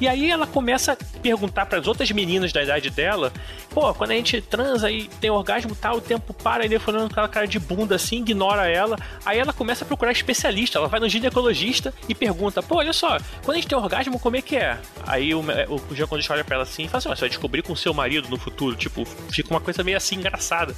E 0.00 0.08
aí 0.08 0.30
ela 0.30 0.46
começa 0.46 0.92
a 0.92 0.96
perguntar 1.20 1.66
para 1.66 1.78
as 1.78 1.86
outras 1.86 2.10
meninas 2.10 2.52
da 2.52 2.62
idade 2.62 2.90
dela: 2.90 3.32
pô, 3.70 3.92
quando 3.94 4.10
a 4.10 4.14
gente 4.14 4.40
transa 4.40 4.90
e 4.90 5.08
tem 5.20 5.30
orgasmo, 5.30 5.67
tá, 5.74 5.92
o 5.92 6.00
tempo 6.00 6.32
para. 6.34 6.64
Ele 6.64 6.78
falando 6.78 7.02
com 7.02 7.12
aquela 7.12 7.28
cara 7.28 7.46
de 7.46 7.58
bunda 7.58 7.94
assim, 7.96 8.18
ignora 8.18 8.68
ela. 8.68 8.98
Aí 9.24 9.38
ela 9.38 9.52
começa 9.52 9.84
a 9.84 9.86
procurar 9.86 10.12
especialista. 10.12 10.78
Ela 10.78 10.88
vai 10.88 11.00
no 11.00 11.08
ginecologista 11.08 11.92
e 12.08 12.14
pergunta: 12.14 12.62
pô, 12.62 12.76
olha 12.76 12.92
só, 12.92 13.18
quando 13.42 13.52
a 13.52 13.60
gente 13.60 13.68
tem 13.68 13.78
orgasmo, 13.78 14.18
como 14.18 14.36
é 14.36 14.42
que 14.42 14.56
é? 14.56 14.78
Aí 15.06 15.34
o, 15.34 15.40
o 15.40 15.94
ginecologista 15.94 16.34
olha 16.34 16.44
pra 16.44 16.56
ela 16.56 16.64
assim 16.64 16.84
e 16.84 16.88
fala 16.88 16.98
assim: 16.98 17.08
"Ó, 17.08 17.14
você 17.14 17.20
vai 17.20 17.28
descobrir 17.28 17.62
com 17.62 17.74
seu 17.76 17.94
marido 17.94 18.28
no 18.28 18.38
futuro. 18.38 18.76
Tipo, 18.76 19.04
fica 19.30 19.50
uma 19.50 19.60
coisa 19.60 19.82
meio 19.82 19.96
assim 19.96 20.16
engraçada. 20.16 20.74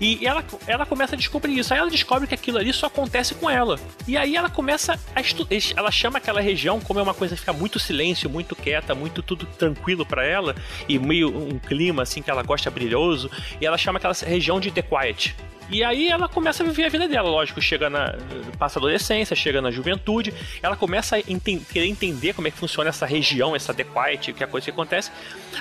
E 0.00 0.26
ela, 0.26 0.42
ela 0.66 0.86
começa 0.86 1.14
a 1.14 1.18
descobrir 1.18 1.58
isso. 1.58 1.74
Aí 1.74 1.78
ela 1.78 1.90
descobre 1.90 2.26
que 2.26 2.34
aquilo 2.34 2.58
ali 2.58 2.72
só 2.72 2.86
acontece 2.86 3.34
com 3.34 3.50
ela. 3.50 3.78
E 4.08 4.16
aí 4.16 4.34
ela 4.34 4.48
começa 4.48 4.98
a 5.14 5.20
estudar. 5.20 5.50
Ela 5.76 5.90
chama 5.90 6.18
aquela 6.18 6.40
região, 6.40 6.80
como 6.80 6.98
é 6.98 7.02
uma 7.02 7.12
coisa 7.12 7.34
que 7.34 7.40
fica 7.40 7.52
muito 7.52 7.78
silêncio, 7.78 8.30
muito 8.30 8.56
quieta, 8.56 8.94
muito 8.94 9.22
tudo 9.22 9.44
tranquilo 9.46 10.06
pra 10.06 10.24
ela, 10.24 10.54
e 10.88 10.98
meio 10.98 11.28
um 11.28 11.58
clima 11.58 12.02
assim 12.02 12.22
que 12.22 12.30
ela 12.30 12.42
gosta 12.42 12.70
brilhoso. 12.70 13.30
E 13.60 13.66
ela 13.66 13.76
chama 13.76 13.98
aquela 13.98 14.09
região 14.12 14.60
de 14.60 14.70
The 14.70 14.82
Quiet. 14.82 15.34
E 15.72 15.84
aí 15.84 16.08
ela 16.08 16.28
começa 16.28 16.64
a 16.64 16.66
viver 16.66 16.86
a 16.86 16.88
vida 16.88 17.06
dela, 17.06 17.30
lógico, 17.30 17.62
chega 17.62 17.88
na. 17.88 18.16
passa 18.58 18.78
a 18.78 18.80
adolescência, 18.80 19.36
chega 19.36 19.62
na 19.62 19.70
juventude, 19.70 20.34
ela 20.60 20.74
começa 20.74 21.14
a 21.14 21.20
enten- 21.20 21.60
querer 21.60 21.86
entender 21.86 22.32
como 22.32 22.48
é 22.48 22.50
que 22.50 22.56
funciona 22.58 22.90
essa 22.90 23.06
região, 23.06 23.54
essa 23.54 23.72
The 23.72 23.84
Quiet, 23.84 24.32
que 24.32 24.42
é 24.42 24.46
a 24.46 24.48
coisa 24.48 24.64
que 24.64 24.70
acontece. 24.72 25.12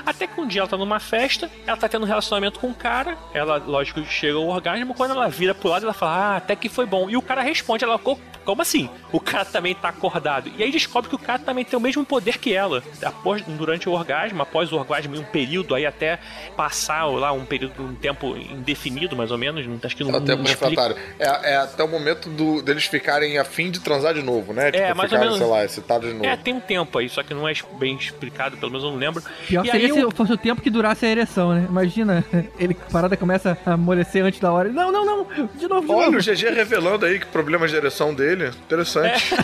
Até 0.05 0.27
que 0.27 0.39
um 0.39 0.47
dia 0.47 0.61
ela 0.61 0.69
tá 0.69 0.77
numa 0.77 0.99
festa, 0.99 1.49
ela 1.65 1.77
tá 1.77 1.87
tendo 1.87 2.03
um 2.03 2.07
relacionamento 2.07 2.59
com 2.59 2.67
um 2.67 2.73
cara, 2.73 3.17
ela, 3.33 3.57
lógico, 3.57 4.03
chega 4.05 4.37
ao 4.37 4.47
orgasmo, 4.47 4.93
quando 4.93 5.11
ela 5.11 5.27
vira 5.29 5.53
pro 5.53 5.69
lado, 5.69 5.83
ela 5.85 5.93
fala, 5.93 6.11
ah, 6.33 6.37
até 6.37 6.55
que 6.55 6.69
foi 6.69 6.85
bom. 6.85 7.09
E 7.09 7.17
o 7.17 7.21
cara 7.21 7.41
responde, 7.41 7.83
ela, 7.83 7.97
"Co- 7.99 8.19
como 8.45 8.61
assim? 8.61 8.89
O 9.11 9.19
cara 9.19 9.45
também 9.45 9.75
tá 9.75 9.89
acordado. 9.89 10.49
E 10.57 10.63
aí 10.63 10.71
descobre 10.71 11.07
que 11.09 11.15
o 11.15 11.19
cara 11.19 11.37
também 11.39 11.63
tem 11.63 11.77
o 11.77 11.81
mesmo 11.81 12.03
poder 12.03 12.39
que 12.39 12.53
ela. 12.53 12.81
Após, 13.03 13.43
durante 13.43 13.87
o 13.87 13.91
orgasmo, 13.91 14.41
após 14.41 14.71
o 14.71 14.75
orgasmo, 14.77 15.15
em 15.15 15.19
um 15.19 15.23
período 15.23 15.75
aí 15.75 15.85
até 15.85 16.17
passar 16.55 17.05
lá 17.05 17.31
um 17.31 17.45
período, 17.45 17.83
um 17.83 17.93
tempo 17.93 18.35
indefinido, 18.35 19.15
mais 19.15 19.29
ou 19.31 19.37
menos, 19.37 19.65
não- 19.67 19.79
acho 19.83 19.95
que 19.95 20.03
não, 20.03 20.09
É 20.17 20.21
tempo 20.21 20.43
não 20.43 20.51
explica. 20.51 20.95
É, 21.19 21.53
é 21.53 21.57
até 21.57 21.83
o 21.83 21.87
momento 21.87 22.29
do, 22.29 22.61
deles 22.61 22.85
ficarem 22.85 23.37
a 23.37 23.43
fim 23.43 23.69
de 23.69 23.79
transar 23.79 24.13
de 24.13 24.21
novo, 24.23 24.51
né? 24.53 24.71
Tipo, 24.71 24.83
É, 24.83 24.93
mais 24.93 25.11
ou 25.11 25.17
ficarem, 25.19 25.25
menos. 25.25 25.37
sei 25.37 25.47
lá, 25.47 25.65
excitados 25.65 26.07
de 26.09 26.13
novo. 26.15 26.25
É, 26.25 26.35
tem 26.35 26.53
um 26.53 26.59
tempo 26.59 26.97
aí, 26.97 27.07
só 27.09 27.21
que 27.21 27.33
não 27.33 27.47
é 27.47 27.53
bem 27.77 27.95
explicado, 27.95 28.57
pelo 28.57 28.71
menos 28.71 28.83
eu 28.83 28.91
não 28.91 28.97
lembro. 28.97 29.21
Pior 29.47 29.65
e 29.65 29.69
seria 29.87 30.09
se 30.09 30.15
fosse 30.15 30.33
o 30.33 30.37
tempo 30.37 30.61
que 30.61 30.69
durasse 30.69 31.05
a 31.05 31.09
ereção, 31.09 31.53
né? 31.53 31.65
Imagina, 31.69 32.23
ele 32.59 32.75
a 32.87 32.91
parada 32.91 33.15
começa 33.17 33.57
a 33.65 33.73
amolecer 33.73 34.23
antes 34.23 34.39
da 34.39 34.51
hora. 34.51 34.69
Não, 34.69 34.91
não, 34.91 35.05
não, 35.05 35.23
de 35.55 35.67
novo, 35.67 35.87
de 35.87 35.91
Olha, 35.93 36.05
novo. 36.11 36.17
o 36.17 36.21
GG 36.21 36.49
revelando 36.53 37.05
aí 37.05 37.19
que 37.19 37.25
problemas 37.27 37.71
de 37.71 37.77
ereção 37.77 38.13
dele. 38.13 38.51
Interessante. 38.65 39.33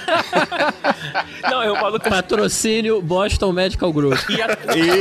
Não, 1.49 1.63
eu 1.63 1.75
falo 1.75 1.99
que 1.99 2.09
Patrocínio 2.09 3.01
Boston 3.01 3.51
Medical 3.51 3.91
Group. 3.93 4.17
e 4.29 4.41
a- 4.41 4.57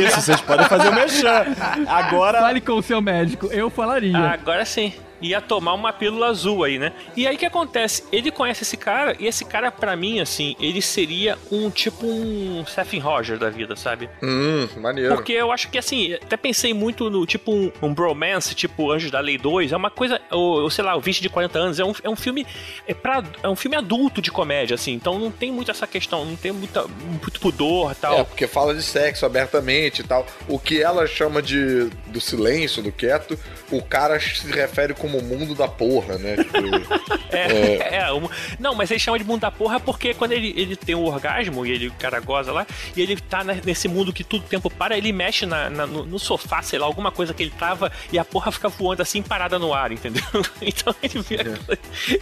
Isso, 0.07 0.21
vocês 0.21 0.41
podem 0.41 0.67
fazer 0.67 0.89
o 0.89 0.95
mexer. 0.95 1.27
Agora. 1.89 2.41
Fale 2.41 2.61
com 2.61 2.73
o 2.75 2.83
seu 2.83 3.01
médico, 3.01 3.47
eu 3.53 3.71
falaria. 3.71 4.17
Agora 4.19 4.65
sim. 4.65 4.93
Ia 5.21 5.41
tomar 5.41 5.75
uma 5.75 5.93
pílula 5.93 6.29
azul 6.29 6.65
aí, 6.65 6.79
né? 6.79 6.93
E 7.17 7.27
aí 7.27 7.37
o 7.37 7.39
que 7.39 7.47
acontece? 7.47 8.05
Ele 8.13 8.31
conhece 8.31 8.63
esse 8.63 8.77
cara, 8.77 9.17
e 9.19 9.27
esse 9.27 9.45
cara, 9.45 9.71
pra 9.71 9.97
mim, 9.97 10.21
assim, 10.21 10.57
ele 10.61 10.83
seria 10.83 11.39
um 11.51 11.71
tipo 11.71 12.07
um 12.07 12.65
Stephen 12.67 13.01
Roger 13.01 13.39
da 13.39 13.51
vida, 13.51 13.77
sabe? 13.77 14.09
hum, 14.23 14.69
maneiro. 14.77 15.15
Porque 15.15 15.33
eu 15.33 15.53
acho 15.53 15.71
que, 15.71 15.79
assim, 15.79 16.15
até 16.15 16.37
pensei 16.37 16.75
muito 16.75 17.09
no 17.11 17.25
tipo 17.27 17.53
um, 17.53 17.71
um 17.83 17.95
bromance, 17.95 18.55
tipo 18.55 18.91
Anjos 18.91 19.11
da 19.11 19.21
Lei 19.21 19.39
2. 19.39 19.73
É 19.73 19.77
uma 19.77 19.91
coisa, 19.91 20.21
ou, 20.31 20.63
ou 20.63 20.71
sei 20.71 20.85
lá, 20.85 20.97
o 20.97 21.01
20 21.01 21.21
de 21.21 21.29
40 21.29 21.59
anos. 21.59 21.81
É 21.81 21.85
um, 21.85 21.93
é 22.03 22.09
um 22.09 22.17
filme. 22.17 22.47
É, 22.87 22.95
pra, 22.95 23.23
é 23.43 23.49
um 23.49 23.57
filme 23.57 23.77
adulto 23.77 24.21
de 24.21 24.31
comédia, 24.31 24.75
assim. 24.75 24.93
Então 24.93 25.19
não 25.19 25.31
tem 25.31 25.51
muito 25.53 25.71
essa 25.71 25.87
questão, 25.87 26.25
não 26.25 26.37
tem 26.37 26.53
muita, 26.53 26.87
muito 26.87 27.41
pudor 27.41 27.93
e 27.93 27.95
tal. 27.95 28.21
É, 28.21 28.25
porque 28.25 28.47
fala 28.47 28.75
de 28.75 28.83
sexo 28.83 29.27
abertamente 29.27 30.01
e 30.01 30.05
tal. 30.05 30.27
O 30.49 30.59
que 30.59 30.83
ela 30.83 31.07
chama 31.07 31.43
de 31.43 31.89
do 32.07 32.21
silêncio, 32.21 32.83
do 32.83 32.93
quieto, 32.93 33.39
o 33.71 33.83
cara 33.83 34.19
se 34.21 34.47
refere 34.51 34.95
como 34.95 35.14
o 35.19 35.23
mundo 35.23 35.55
da 35.55 35.69
porra, 35.69 36.19
né? 36.19 36.37
Tipo, 36.37 37.15
É, 37.35 37.97
é, 37.97 38.13
um- 38.13 38.29
não, 38.61 38.77
mas 38.77 38.91
ele 38.93 39.01
chama 39.01 39.19
de 39.19 39.25
mundo 39.25 39.41
da 39.41 39.51
porra 39.51 39.81
porque 39.81 40.15
quando 40.15 40.31
ele, 40.33 40.55
ele 40.57 40.77
tem 40.77 40.95
um 40.95 41.05
orgasmo 41.05 41.67
e 41.67 41.73
ele, 41.73 41.89
o 41.89 41.93
cara 41.95 42.21
goza 42.21 42.53
lá, 42.53 42.65
e 42.97 43.01
ele 43.03 43.17
tá 43.17 43.43
nesse 43.43 43.89
mundo 43.89 44.13
que 44.13 44.23
tudo 44.23 44.45
tempo 44.45 44.71
para, 44.71 44.97
ele 44.97 45.13
mexe 45.13 45.45
na, 45.45 45.69
na- 45.69 45.87
no, 45.87 46.05
no 46.05 46.19
sofá, 46.19 46.63
sei 46.63 46.79
lá, 46.79 46.87
alguma 46.87 47.11
coisa 47.11 47.35
que 47.35 47.43
ele 47.43 47.53
tava, 47.59 47.91
e 48.13 48.19
a 48.21 48.25
porra 48.25 48.53
fica 48.53 48.69
voando 48.69 49.03
assim, 49.03 49.21
parada 49.21 49.59
no 49.59 49.75
ar, 49.75 49.91
entendeu? 49.91 50.23
Então 50.63 50.95
ele 51.03 51.21
vê 51.23 51.35
aquilo- 51.41 51.59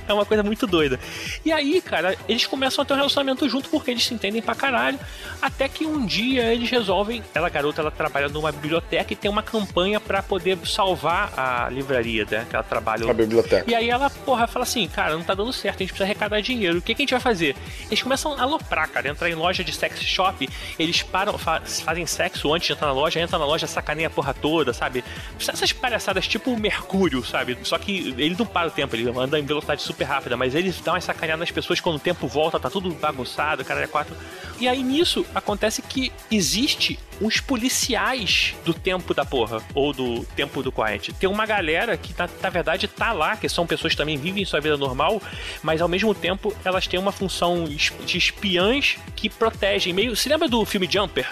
É 0.09 0.13
uma 0.15 0.25
coisa 0.25 0.43
muito 0.43 0.67
doida. 0.67 0.99
E 1.45 1.53
aí, 1.53 1.81
cara, 1.83 2.17
eles 2.29 2.47
começam 2.47 2.83
a 2.83 2.85
ter 2.87 2.95
um 2.95 2.97
relacionamento 2.97 3.47
junto 3.49 3.69
porque 3.69 3.91
eles 3.91 4.05
se 4.05 4.15
entendem 4.15 4.41
pra 4.41 4.55
caralho, 4.55 4.99
até 5.43 5.69
que 5.69 5.85
um 5.85 6.07
dia 6.07 6.53
eles 6.55 6.71
resolvem, 6.71 7.23
ela 7.35 7.51
garota, 7.51 7.83
ela 7.83 7.91
trabalha 7.91 8.29
numa 8.31 8.51
biblioteca 8.51 9.13
e 9.13 9.17
tem 9.17 9.31
uma 9.31 9.43
campanha 9.43 10.01
pra 10.01 10.23
poder 10.23 10.57
salvar 10.67 11.33
a 11.39 11.69
livraria, 11.69 12.27
né, 12.31 12.47
que 12.49 12.57
ela 12.57 12.65
trabalha 12.73 13.11
a 13.11 13.15
biblioteca. 13.15 13.71
e 13.71 13.75
aí 13.75 13.91
ela, 13.91 14.09
porra, 14.11 14.47
fala 14.47 14.63
assim, 14.65 14.87
cara, 14.89 15.15
não 15.17 15.23
tá 15.23 15.35
dando 15.35 15.53
certo, 15.53 15.77
a 15.77 15.79
gente 15.81 15.89
precisa 15.91 16.05
arrecadar 16.05 16.41
dinheiro. 16.41 16.79
O 16.79 16.83
que, 16.83 16.95
que 16.95 17.03
a 17.03 17.05
gente 17.05 17.11
vai 17.13 17.21
fazer? 17.21 17.55
Eles 17.87 18.03
começam 18.03 18.33
a 18.39 18.43
aloprar, 18.43 18.89
cara, 18.89 19.09
entrar 19.09 19.29
em 19.31 19.35
loja 19.35 19.63
de 19.63 19.73
sex 19.73 20.01
shop, 20.03 20.49
eles 20.79 21.03
param, 21.03 21.37
fa- 21.39 21.61
fazem 21.61 22.07
sexo 22.07 22.53
antes 22.53 22.67
de 22.67 22.73
entrar 22.73 22.87
na 22.89 22.93
loja, 22.93 23.21
entra 23.21 23.39
na 23.39 23.45
loja, 23.45 23.67
sacaneia 23.67 24.07
a 24.09 24.11
porra 24.11 24.33
toda, 24.35 24.73
sabe? 24.73 25.05
Essas 25.39 25.73
palhaçadas 25.73 26.27
tipo 26.27 26.51
o 26.53 26.59
Mercúrio, 26.59 27.25
sabe? 27.25 27.59
Só 27.63 27.79
que 27.79 28.15
ele 28.19 28.35
não 28.39 28.47
para 28.47 28.69
o 28.69 28.71
tempo, 28.71 28.95
ele 28.97 29.09
anda 29.19 29.39
em 29.39 29.45
velocidade 29.45 29.83
super 29.83 30.05
rápida, 30.05 30.37
mas 30.37 30.55
eles 30.55 30.81
dão 30.81 30.95
uma 30.95 31.01
sacaneada 31.01 31.41
nas 31.41 31.51
pessoas 31.51 31.81
quando 31.81 31.97
o 31.97 32.01
tempo 32.01 32.27
volta, 32.27 32.59
tá 32.59 32.71
tudo 32.71 32.91
bagunçado, 32.95 33.65
cara 33.65 33.83
é 33.83 33.87
quatro. 33.87 34.15
E 34.59 34.69
aí 34.69 34.83
nisso 34.83 35.27
acontece 35.35 35.83
que 35.83 36.13
existe 36.31 36.99
uns 37.21 37.41
policiais 37.41 38.55
do 38.65 38.73
tempo 38.75 39.15
da 39.15 39.25
porra, 39.25 39.63
ou 39.75 39.93
do 39.93 40.25
tempo 40.37 40.63
do 40.63 40.71
Quiet. 40.73 41.13
Tem 41.15 41.29
uma 41.29 41.47
galera 41.47 41.97
que, 41.97 42.15
na, 42.19 42.29
na 42.43 42.51
verdade, 42.51 42.62
tá 42.89 43.13
lá, 43.13 43.37
que 43.37 43.49
são 43.49 43.67
pessoas 43.67 43.93
que 43.93 43.97
também 43.97 44.17
vivem 44.17 44.45
sua 44.45 44.61
vida 44.61 44.77
normal, 44.77 45.21
mas 45.63 45.81
ao 45.81 45.89
mesmo 45.89 46.15
tempo 46.15 46.55
elas 46.65 46.87
têm 46.87 46.99
uma 46.99 47.13
função 47.13 47.65
de 47.65 48.19
espiãs 48.19 48.97
que 49.17 49.29
protegem. 49.29 49.93
Meio. 49.93 50.15
Se 50.17 50.29
lembra 50.29 50.49
do 50.49 50.65
filme 50.65 50.89
Jumper? 50.91 51.29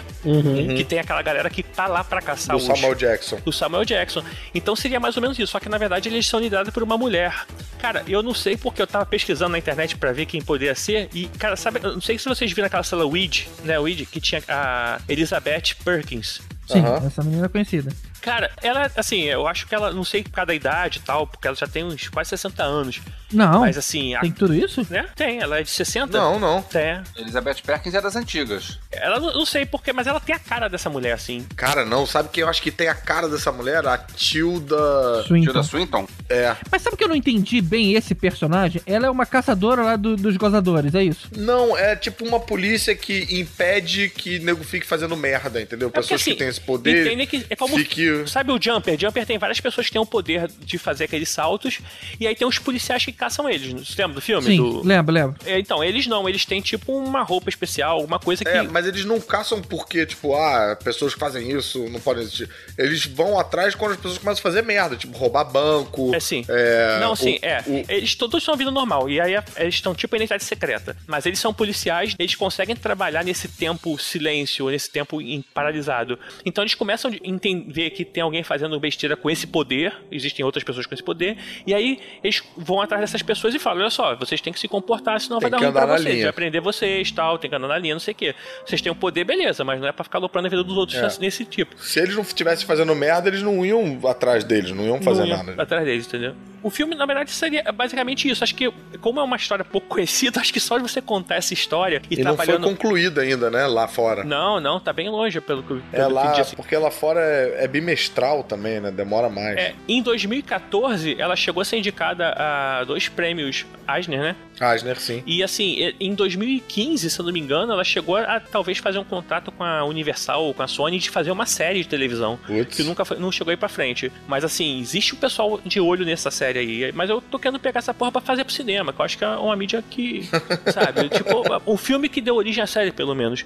Que 0.77 0.85
tem 0.85 0.99
aquela 0.99 1.23
galera 1.23 1.49
que 1.51 1.63
tá 1.63 1.87
lá 1.87 2.05
pra 2.05 2.21
caçar 2.21 2.57
os. 2.57 2.65
Samuel 2.65 2.95
Jackson. 2.95 3.37
do 3.45 3.53
Samuel 3.53 3.85
Jackson. 3.85 4.23
Então 4.55 4.77
seria 4.77 5.01
mais 5.01 5.17
ou 5.17 5.23
menos 5.23 5.39
isso, 5.39 5.53
só 5.53 5.61
que 5.61 5.69
na 5.69 5.79
verdade 5.79 6.09
eles 6.09 6.27
são 6.27 6.41
liderados 6.41 6.73
por 6.73 6.83
uma 6.83 6.97
mulher. 6.97 7.47
Cara, 7.79 8.03
eu 8.07 8.23
não 8.23 8.35
sei 8.35 8.57
porque 8.57 8.81
eu 8.83 8.87
tava 8.87 9.07
pesquisando 9.07 9.53
na 9.53 9.59
internet 9.59 9.97
pra 9.97 10.13
ver 10.13 10.27
quem 10.27 10.43
poderia 10.43 10.75
ser 10.75 11.09
e, 11.15 11.27
cara, 11.39 11.57
sabe, 11.57 11.81
eu 11.83 11.95
não 11.95 12.01
sei 12.01 12.19
se 12.19 12.29
vocês 12.29 12.53
viram 12.53 12.67
aquela 12.67 12.83
cela 12.83 13.07
Weed, 13.07 13.49
né, 13.65 13.79
Weed, 13.79 14.05
que 14.07 14.21
tinha 14.21 14.43
a 14.49 15.01
Elizabeth 15.09 15.75
Perkins. 15.85 16.41
Sim, 16.69 16.81
Aham. 16.81 17.07
essa 17.07 17.23
menina 17.23 17.47
é 17.47 17.49
conhecida. 17.49 17.91
Cara, 18.21 18.51
ela, 18.63 18.91
assim, 18.97 19.23
eu 19.23 19.47
acho 19.47 19.67
que 19.67 19.75
ela, 19.75 19.93
não 19.93 20.05
sei 20.05 20.23
por 20.23 20.31
causa 20.31 20.47
da 20.49 20.55
idade 20.55 20.99
e 20.99 21.03
tal, 21.03 21.27
porque 21.27 21.47
ela 21.47 21.57
já 21.57 21.67
tem 21.67 21.85
uns 21.85 22.09
quase 22.09 22.31
60 22.31 22.63
anos. 22.63 23.01
Não, 23.33 23.61
Mas 23.61 23.79
assim, 23.79 24.15
a- 24.15 24.21
tem 24.21 24.33
tudo 24.33 24.55
isso? 24.55 24.85
né? 24.91 25.07
Tem, 25.15 25.39
ela 25.41 25.59
é 25.61 25.63
de 25.63 25.71
60. 25.71 26.19
Não, 26.19 26.39
não. 26.39 26.65
É. 26.75 27.01
Elizabeth 27.17 27.57
Perkins 27.65 27.95
é 27.95 28.01
das 28.01 28.17
antigas. 28.17 28.79
Ela 28.91 29.21
não, 29.21 29.33
não 29.33 29.47
sei 29.47 29.65
porquê, 29.65 29.93
mas 29.93 30.07
ela 30.09 30.19
tem 30.21 30.35
a 30.35 30.39
cara 30.39 30.69
dessa 30.69 30.91
mulher, 30.91 31.13
assim. 31.13 31.47
Cara, 31.57 31.85
não. 31.85 32.05
Sabe 32.07 32.29
quem 32.31 32.43
eu 32.43 32.49
acho 32.49 32.61
que 32.61 32.73
tem 32.73 32.89
a 32.89 32.95
cara 32.95 33.29
dessa 33.29 33.53
mulher? 33.53 33.87
A 33.87 33.97
Tilda. 33.99 35.23
Swinton. 35.27 35.45
Tilda 35.45 35.63
Swinton? 35.63 36.09
É. 36.29 36.57
Mas 36.71 36.83
sabe 36.83 36.97
que 36.97 37.05
eu 37.05 37.09
não 37.09 37.15
entendi 37.15 37.61
bem 37.61 37.95
esse 37.95 38.15
personagem? 38.15 38.81
Ela 38.87 39.07
é 39.07 39.11
uma 39.11 39.27
caçadora 39.27 39.83
lá 39.83 39.97
do- 39.97 40.17
dos 40.17 40.37
gozadores, 40.37 40.95
é 40.95 41.03
isso? 41.05 41.29
Não, 41.37 41.77
é 41.77 41.95
tipo 41.97 42.25
uma 42.25 42.41
polícia 42.41 42.95
que 42.97 43.27
impede 43.41 44.09
que 44.11 44.39
nego 44.41 44.65
fique 44.65 44.87
fazendo 44.87 45.17
merda, 45.17 45.61
entendeu? 45.61 45.89
É 45.89 45.91
porque, 45.91 46.01
Pessoas 46.03 46.21
assim, 46.23 46.33
que 46.33 46.37
têm 46.39 46.49
esse 46.49 46.61
poder. 46.61 47.27
que 47.27 47.47
é 47.51 47.57
como- 47.57 47.77
Fique. 47.77 48.10
Sabe 48.27 48.53
o 48.53 48.59
Jumper? 48.61 48.99
Jumper 48.99 49.27
tem 49.27 49.39
várias 49.39 49.61
pessoas 49.61 49.87
que 49.87 49.93
têm 49.93 50.01
o 50.01 50.07
poder 50.07 50.49
de 50.61 50.79
fazer 50.79 51.05
aqueles 51.05 51.29
saltos, 51.29 51.79
e 52.19 52.27
aí 52.27 52.35
tem 52.35 52.47
os 52.47 52.59
policiais 52.59 53.05
que 53.05 53.13
caçam 53.13 53.49
eles. 53.49 53.73
Você 53.89 54.01
lembra 54.03 54.15
do 54.17 54.21
filme? 54.21 54.47
Sim, 54.47 54.57
Do- 54.57 54.87
lembro, 54.87 55.13
lembro. 55.15 55.37
É, 55.45 55.59
Então, 55.59 55.83
eles 55.85 56.07
não, 56.07 56.29
eles 56.29 56.45
têm 56.45 56.61
tipo 56.61 56.93
uma 56.97 57.23
roupa 57.23 57.49
especial, 57.49 57.97
alguma 57.99 58.19
coisa 58.19 58.45
que. 58.45 58.51
É, 58.51 58.63
mas 58.63 58.87
eles 58.87 59.05
não 59.05 59.21
caçam 59.21 59.61
porque, 59.63 60.05
tipo, 60.07 60.35
ah, 60.35 60.77
pessoas 60.83 61.15
que 61.15 61.21
fazem 61.21 61.51
isso 61.57 61.89
não 61.91 62.01
podem 62.01 62.23
existir. 62.23 62.49
Eles 62.79 63.05
vão 63.07 63.39
atrás 63.39 63.75
quando 63.75 63.93
as 63.93 63.97
pessoas 63.99 64.19
começam 64.19 64.41
a 64.41 64.43
fazer 64.43 64.63
merda, 64.63 64.97
tipo, 64.97 65.17
roubar 65.17 65.45
banco. 65.45 66.15
É 66.15 66.21
sim. 66.21 66.45
É, 66.49 66.99
não, 67.01 67.15
sim, 67.17 67.39
o- 67.43 67.47
é. 67.47 67.65
o- 67.67 67.85
Eles 67.89 68.15
todos 68.15 68.43
são 68.43 68.57
vida 68.57 68.71
normal. 68.71 69.09
E 69.09 69.21
aí 69.21 69.35
eles 69.57 69.75
estão 69.75 69.95
tipo 69.95 70.15
em 70.15 70.19
identidade 70.19 70.45
secreta. 70.45 70.97
Mas 71.07 71.27
eles 71.27 71.39
são 71.39 71.53
policiais, 71.53 72.15
eles 72.19 72.35
conseguem 72.35 72.75
trabalhar 72.77 73.25
nesse 73.25 73.49
tempo 73.49 73.99
silêncio, 73.99 74.69
nesse 74.71 74.91
tempo 74.91 75.21
em- 75.21 75.43
paralisado. 75.55 76.19
Então 76.45 76.63
eles 76.63 76.75
começam 76.75 77.11
a 77.11 77.15
entender 77.23 77.91
que 77.91 78.00
tem 78.05 78.23
alguém 78.23 78.43
fazendo 78.43 78.79
besteira 78.81 79.17
com 79.17 79.29
esse 79.31 79.47
poder, 79.47 79.95
existem 80.11 80.45
outras 80.45 80.65
pessoas 80.65 80.87
com 80.87 80.95
esse 80.95 81.03
poder, 81.03 81.37
e 81.67 81.75
aí 81.75 81.99
eles 82.23 82.43
vão 82.57 82.81
atrás 82.81 83.01
dessas 83.01 83.23
pessoas 83.23 83.55
e 83.55 83.59
falam: 83.59 83.81
olha 83.83 83.91
só, 83.91 84.15
vocês 84.17 84.41
têm 84.41 84.53
que 84.53 84.61
se 84.61 84.69
comportar, 84.69 85.21
senão 85.21 85.39
Tem 85.39 85.43
vai 85.49 85.51
dar 85.51 85.59
que 85.59 85.65
ruim 85.65 85.73
pra 85.73 85.87
vocês. 85.99 86.15
linha. 86.15 86.25
Vai 86.27 86.33
prender 86.33 86.61
vocês, 86.61 87.11
tal, 87.11 87.39
tem 87.39 87.49
que 87.51 87.57
andar 87.57 87.69
na 87.69 87.79
linha, 87.79 87.95
não 87.95 88.01
sei 88.01 88.13
o 88.13 88.15
quê. 88.17 88.35
Vocês 88.65 88.81
têm 88.81 88.91
o 88.91 88.95
poder, 88.95 89.25
beleza, 89.25 89.65
mas 89.65 89.81
não 89.81 89.89
é 89.89 89.93
pra 89.93 90.05
ficar 90.05 90.19
aloprando 90.19 90.47
a 90.47 90.51
vida 90.51 90.63
dos 90.65 90.77
outros 90.77 90.99
É. 90.99 91.21
nesse- 91.21 91.45
tipo. 91.45 91.77
Se 91.83 91.99
eles 92.01 92.15
não 92.15 92.23
estivessem 92.23 92.67
fazendo 92.67 92.95
merda, 92.95 93.29
eles 93.29 93.43
não 93.43 93.65
iam 93.65 93.99
atrás 94.09 94.45
deles, 94.45 94.71
não 94.73 94.85
iam 94.85 95.01
fazer 95.03 95.21
não 95.23 95.27
ia 95.29 95.37
nada. 95.37 95.63
Atrás 95.63 95.85
deles, 95.85 96.07
entendeu? 96.07 96.35
O 96.63 96.71
filme, 96.71 96.95
na 96.95 97.07
verdade, 97.07 97.31
seria 97.31 97.63
basicamente 97.73 98.29
isso. 98.29 98.43
Acho 98.45 98.55
que, 98.55 98.71
como 99.01 99.21
é 99.21 99.23
uma 99.23 99.37
história 99.37 99.65
pouco 99.65 99.87
conhecida, 99.89 100.41
acho 100.41 100.53
que 100.53 100.61
só 100.61 100.77
de 100.77 100.83
você 100.83 101.01
contar 101.01 101.37
essa 101.37 101.55
história 101.55 102.03
e, 102.11 102.15
E 102.21 102.23
não 102.23 102.37
foi 102.37 102.45
trabalhando. 102.47 102.69
concluída 102.69 103.23
ainda, 103.23 103.51
né? 103.51 103.67
Lá 103.67 103.87
fora. 103.89 104.25
Não, 104.25 104.61
não, 104.61 104.79
tá 104.81 104.93
bem 104.93 105.09
longe 105.09 105.41
pelo 105.41 105.63
que, 105.63 105.75
É 105.93 105.97
pelo 105.99 106.15
lá, 106.15 106.33
que 106.33 106.43
disse. 106.43 106.57
porque 106.57 106.77
lá 106.77 106.91
fora 106.91 107.21
é, 107.21 107.65
é 107.65 107.69
bimestral 107.69 108.43
também, 108.45 108.81
né? 108.81 108.91
Demora 108.91 109.29
mais. 109.29 109.57
É, 109.57 109.75
em 109.89 110.03
2014, 110.03 111.17
ela 111.19 111.37
chegou 111.37 111.61
a 111.61 111.65
ser 111.65 111.77
indicada 111.79 112.35
a 112.37 112.85
dois 112.85 113.09
prêmios 113.09 113.65
Eisner, 113.89 114.21
né? 114.21 114.37
Asner, 114.61 115.01
sim. 115.01 115.23
E 115.27 115.43
assim, 115.43 115.95
em 115.99 116.15
2015, 116.15 117.09
se 117.11 117.19
eu 117.19 117.25
não 117.25 117.33
me 117.33 117.41
engano, 117.41 117.73
ela 117.73 117.83
chegou 117.83 118.17
a 118.17 118.39
talvez 118.41 118.77
fazer 118.79 118.99
um 118.99 119.05
contrato 119.05 119.51
com 119.51 119.65
a 119.65 119.85
Universal 119.85 120.45
ou 120.45 120.53
com 120.55 120.63
a 120.63 120.69
Sony 120.69 120.99
de 120.99 121.09
fazer 121.09 121.31
uma 121.31 121.47
série 121.47 121.83
de 121.83 121.89
televisão. 121.89 122.39
Putz. 122.47 122.77
Que 122.77 122.83
nunca 122.83 123.05
foi- 123.05 123.19
não 123.19 123.33
chegou 123.33 123.51
aí 123.51 123.57
pra 123.57 123.69
frente. 123.71 124.13
Mas 124.29 124.45
assim, 124.45 124.79
existe 124.81 125.15
o 125.15 125.17
pessoal 125.17 125.59
de 125.65 125.81
olho 125.81 126.05
nessa 126.05 126.31
série. 126.31 126.50
Série 126.51 126.59
aí. 126.59 126.93
Mas 126.93 127.09
eu 127.09 127.21
tô 127.21 127.39
querendo 127.39 127.59
pegar 127.59 127.79
essa 127.79 127.95
porra 127.95 128.13
pra 128.13 128.21
fazer 128.21 128.45
pro 128.45 128.53
cinema, 128.53 128.93
que 128.93 129.01
eu 129.01 129.05
acho 129.05 129.19
que 129.19 129.25
é 129.25 129.29
uma 129.29 129.57
mídia 129.57 129.83
que. 129.89 130.29
sabe? 130.73 131.09
tipo, 131.09 131.43
um 131.67 131.77
filme 131.77 132.09
que 132.09 132.21
deu 132.21 132.37
origem 132.37 132.63
à 132.63 132.67
série, 132.67 132.91
pelo 132.93 133.15
menos. 133.15 133.45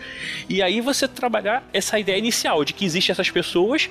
E 0.48 0.62
aí 0.62 0.80
você 0.80 1.06
trabalhar 1.06 1.62
essa 1.72 1.98
ideia 1.98 2.18
inicial 2.18 2.64
de 2.64 2.72
que 2.72 2.84
existem 2.84 3.12
essas 3.12 3.30
pessoas 3.30 3.88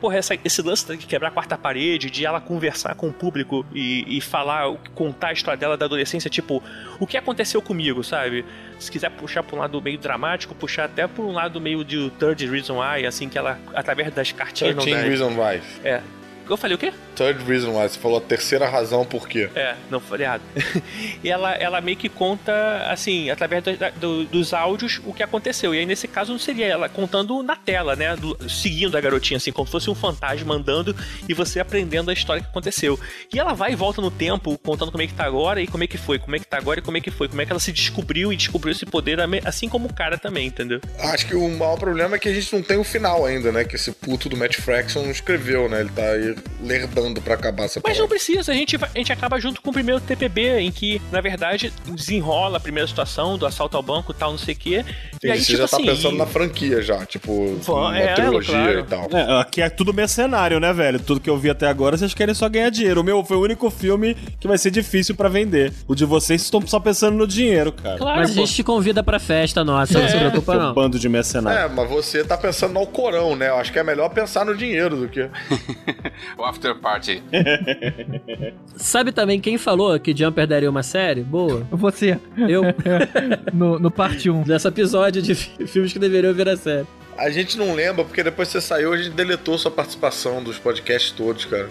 porra, 0.00 0.18
essa, 0.18 0.36
esse 0.44 0.60
lance 0.60 0.96
de 0.96 1.06
quebrar 1.06 1.28
a 1.28 1.30
quarta 1.30 1.56
parede, 1.56 2.10
de 2.10 2.26
ela 2.26 2.38
conversar 2.38 2.94
com 2.94 3.08
o 3.08 3.12
público 3.12 3.64
e, 3.72 4.18
e 4.18 4.20
falar, 4.20 4.70
contar 4.94 5.28
a 5.28 5.32
história 5.32 5.58
dela 5.58 5.78
da 5.78 5.86
adolescência, 5.86 6.28
tipo, 6.28 6.62
o 7.00 7.06
que 7.06 7.16
aconteceu 7.16 7.62
comigo, 7.62 8.04
sabe? 8.04 8.44
Se 8.78 8.90
quiser 8.90 9.10
puxar 9.12 9.42
pra 9.42 9.56
um 9.56 9.60
lado 9.60 9.80
meio 9.80 9.96
dramático, 9.96 10.54
puxar 10.54 10.84
até 10.84 11.06
por 11.06 11.24
um 11.24 11.32
lado 11.32 11.58
meio 11.58 11.82
de 11.82 12.10
Third 12.18 12.46
Reason 12.46 12.78
Why, 12.78 13.06
assim, 13.06 13.30
que 13.30 13.38
ela, 13.38 13.58
através 13.74 14.12
das 14.12 14.30
cartinhas... 14.30 14.74
13 14.74 14.90
não 14.90 15.00
dá- 15.00 15.08
Reason 15.08 15.30
Why. 15.30 15.62
É. 15.82 16.02
Eu 16.50 16.56
falei 16.58 16.74
o 16.74 16.78
quê? 16.78 16.92
Third 17.14 17.44
Reason 17.44 17.70
Why. 17.70 17.88
Você 17.88 17.98
falou 17.98 18.18
a 18.18 18.20
terceira 18.20 18.68
razão 18.68 19.04
por 19.04 19.28
quê. 19.28 19.48
É, 19.54 19.74
não 19.90 20.00
falei 20.00 20.26
errado. 20.26 20.42
e 21.22 21.28
ela, 21.28 21.52
ela 21.54 21.80
meio 21.80 21.96
que 21.96 22.08
conta, 22.08 22.52
assim, 22.90 23.30
através 23.30 23.62
do- 23.62 23.74
do- 24.00 24.24
dos 24.24 24.52
áudios, 24.54 25.00
o 25.04 25.12
que 25.12 25.22
aconteceu. 25.22 25.74
E 25.74 25.78
aí, 25.78 25.86
nesse 25.86 26.06
caso, 26.08 26.32
não 26.32 26.38
seria 26.38 26.66
ela 26.66 26.88
contando 26.88 27.42
na 27.42 27.56
tela, 27.56 27.94
né? 27.96 28.16
do- 28.16 28.36
seguindo 28.48 28.96
a 28.96 29.00
garotinha, 29.00 29.36
assim, 29.36 29.52
como 29.52 29.66
se 29.66 29.72
fosse 29.72 29.90
um 29.90 29.94
fantasma 29.94 30.54
andando 30.54 30.94
e 31.28 31.34
você 31.34 31.60
aprendendo 31.60 32.10
a 32.10 32.12
história 32.12 32.42
que 32.42 32.48
aconteceu. 32.48 32.98
E 33.32 33.38
ela 33.38 33.52
vai 33.54 33.72
e 33.72 33.76
volta 33.76 34.00
no 34.00 34.10
tempo, 34.10 34.58
contando 34.58 34.90
como 34.90 35.02
é 35.02 35.06
que 35.06 35.14
tá 35.14 35.24
agora 35.24 35.60
e 35.60 35.66
como 35.66 35.82
é 35.84 35.86
que 35.86 35.98
foi, 35.98 36.18
como 36.18 36.36
é 36.36 36.38
que 36.38 36.46
tá 36.46 36.58
agora 36.58 36.80
e 36.80 36.82
como 36.82 36.96
é 36.96 37.00
que 37.00 37.10
foi, 37.10 37.28
como 37.28 37.40
é 37.40 37.46
que 37.46 37.52
ela 37.52 37.60
se 37.60 37.72
descobriu 37.72 38.32
e 38.32 38.36
descobriu 38.36 38.72
esse 38.72 38.86
poder, 38.86 39.18
assim 39.44 39.68
como 39.68 39.88
o 39.88 39.92
cara 39.92 40.16
também, 40.18 40.46
entendeu? 40.46 40.80
Acho 40.98 41.26
que 41.26 41.34
o 41.34 41.48
maior 41.48 41.76
problema 41.78 42.16
é 42.16 42.18
que 42.18 42.28
a 42.28 42.32
gente 42.34 42.52
não 42.54 42.62
tem 42.62 42.76
o 42.76 42.84
final 42.84 43.24
ainda, 43.24 43.50
né? 43.52 43.64
Que 43.64 43.76
esse 43.76 43.90
puto 43.92 44.28
do 44.28 44.36
Matt 44.36 44.56
Fraction 44.56 45.02
não 45.02 45.10
escreveu, 45.10 45.68
né? 45.68 45.80
Ele 45.80 45.90
tá 45.90 46.02
aí 46.02 46.34
lerdando 46.62 47.03
pra 47.12 47.34
acabar 47.34 47.64
essa 47.64 47.80
Mas 47.84 47.98
não 47.98 48.08
precisa, 48.08 48.52
a 48.52 48.54
gente, 48.54 48.76
a 48.76 48.88
gente 48.98 49.12
acaba 49.12 49.38
junto 49.40 49.60
com 49.60 49.70
o 49.70 49.72
primeiro 49.72 50.00
TPB, 50.00 50.58
em 50.60 50.70
que, 50.72 51.00
na 51.12 51.20
verdade, 51.20 51.72
desenrola 51.86 52.56
a 52.58 52.60
primeira 52.60 52.86
situação 52.86 53.36
do 53.36 53.46
assalto 53.46 53.76
ao 53.76 53.82
banco 53.82 54.12
e 54.12 54.14
tal, 54.14 54.30
não 54.30 54.38
sei 54.38 54.54
o 54.54 54.56
quê. 54.56 54.84
E 55.22 55.30
aí, 55.30 55.38
Você 55.38 55.46
tipo 55.46 55.58
já 55.58 55.68
tá 55.68 55.76
assim, 55.76 55.86
pensando 55.86 56.14
e- 56.14 56.18
na 56.18 56.26
franquia 56.26 56.82
já, 56.82 57.04
tipo, 57.06 57.56
Vó, 57.62 57.90
na 57.90 57.98
é, 57.98 58.14
trilogia 58.14 58.52
claro. 58.54 58.78
e 58.80 58.82
tal. 58.84 59.08
É, 59.12 59.40
aqui 59.40 59.60
é 59.62 59.68
tudo 59.68 59.92
mercenário, 59.92 60.60
né, 60.60 60.72
velho? 60.72 61.00
Tudo 61.00 61.20
que 61.20 61.28
eu 61.30 61.36
vi 61.38 61.50
até 61.50 61.66
agora, 61.66 61.96
vocês 61.96 62.14
querem 62.14 62.34
só 62.34 62.48
ganhar 62.48 62.70
dinheiro. 62.70 63.00
O 63.00 63.04
meu 63.04 63.24
foi 63.24 63.36
o 63.36 63.40
único 63.40 63.68
filme 63.70 64.14
que 64.38 64.46
vai 64.46 64.58
ser 64.58 64.70
difícil 64.70 65.14
pra 65.14 65.28
vender. 65.28 65.72
O 65.88 65.94
de 65.94 66.04
vocês 66.04 66.42
estão 66.42 66.64
só 66.66 66.78
pensando 66.78 67.16
no 67.16 67.26
dinheiro, 67.26 67.72
cara. 67.72 67.98
Claro, 67.98 68.20
Mas 68.20 68.30
a 68.30 68.34
pô. 68.34 68.40
gente 68.40 68.54
te 68.54 68.62
convida 68.62 69.02
pra 69.02 69.18
festa 69.18 69.64
nossa, 69.64 69.98
não 70.00 70.08
se 70.08 70.16
preocupa 70.16 70.52
Seu 70.52 70.60
não. 70.62 70.74
bando 70.74 70.98
de 70.98 71.08
mercenários. 71.08 71.64
É, 71.64 71.74
mas 71.74 71.88
você 71.88 72.22
tá 72.24 72.36
pensando 72.36 72.72
no 72.74 72.80
Alcorão, 72.80 73.34
né? 73.36 73.48
Eu 73.48 73.56
acho 73.56 73.72
que 73.72 73.78
é 73.78 73.82
melhor 73.82 74.08
pensar 74.10 74.44
no 74.44 74.56
dinheiro 74.56 74.96
do 74.96 75.08
que. 75.08 75.28
O 76.38 76.44
After 76.44 76.74
Party. 76.76 76.93
Sabe 78.76 79.12
também 79.12 79.40
quem 79.40 79.56
falou 79.58 79.98
que 79.98 80.16
Jumper 80.16 80.46
daria 80.46 80.68
uma 80.70 80.82
série? 80.82 81.22
Boa. 81.22 81.66
Você, 81.70 82.18
Eu, 82.48 82.62
no, 83.52 83.78
no 83.78 83.90
parte 83.90 84.28
1. 84.30 84.44
nesse 84.46 84.66
episódio 84.68 85.22
de 85.22 85.34
fi- 85.34 85.66
filmes 85.66 85.92
que 85.92 85.98
deveriam 85.98 86.32
virar 86.34 86.56
série. 86.56 86.86
A 87.16 87.30
gente 87.30 87.56
não 87.56 87.74
lembra, 87.74 88.04
porque 88.04 88.22
depois 88.22 88.48
que 88.48 88.52
você 88.52 88.60
saiu, 88.60 88.92
a 88.92 88.96
gente 88.96 89.10
deletou 89.10 89.56
sua 89.56 89.70
participação 89.70 90.42
dos 90.42 90.58
podcasts 90.58 91.12
todos, 91.12 91.44
cara. 91.44 91.70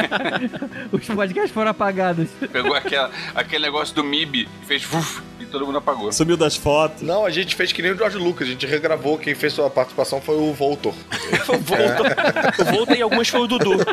Os 0.92 1.06
podcasts 1.06 1.52
foram 1.52 1.70
apagados. 1.70 2.28
Pegou 2.52 2.74
aquela, 2.74 3.10
aquele 3.34 3.64
negócio 3.64 3.94
do 3.94 4.04
MIB 4.04 4.48
e 4.62 4.66
fez 4.66 4.84
vuf, 4.84 5.22
e 5.40 5.46
todo 5.46 5.64
mundo 5.64 5.78
apagou. 5.78 6.12
Sumiu 6.12 6.36
das 6.36 6.54
fotos. 6.54 7.02
Não, 7.02 7.24
a 7.24 7.30
gente 7.30 7.54
fez 7.56 7.72
que 7.72 7.80
nem 7.80 7.92
o 7.92 7.96
George 7.96 8.18
Lucas, 8.18 8.46
a 8.46 8.50
gente 8.50 8.66
regravou. 8.66 9.18
Quem 9.18 9.34
fez 9.34 9.54
sua 9.54 9.70
participação 9.70 10.20
foi 10.20 10.36
o 10.36 10.52
Voltor. 10.52 10.94
Volta, 11.62 12.64
volta 12.70 12.96
e 12.96 13.02
alguns 13.02 13.28
foi 13.28 13.40
o 13.40 13.46
Dudu. 13.46 13.72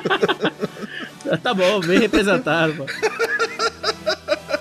Tá 1.44 1.54
bom, 1.54 1.80
bem 1.82 2.00
representado, 2.00 2.74
pô. 2.74 2.86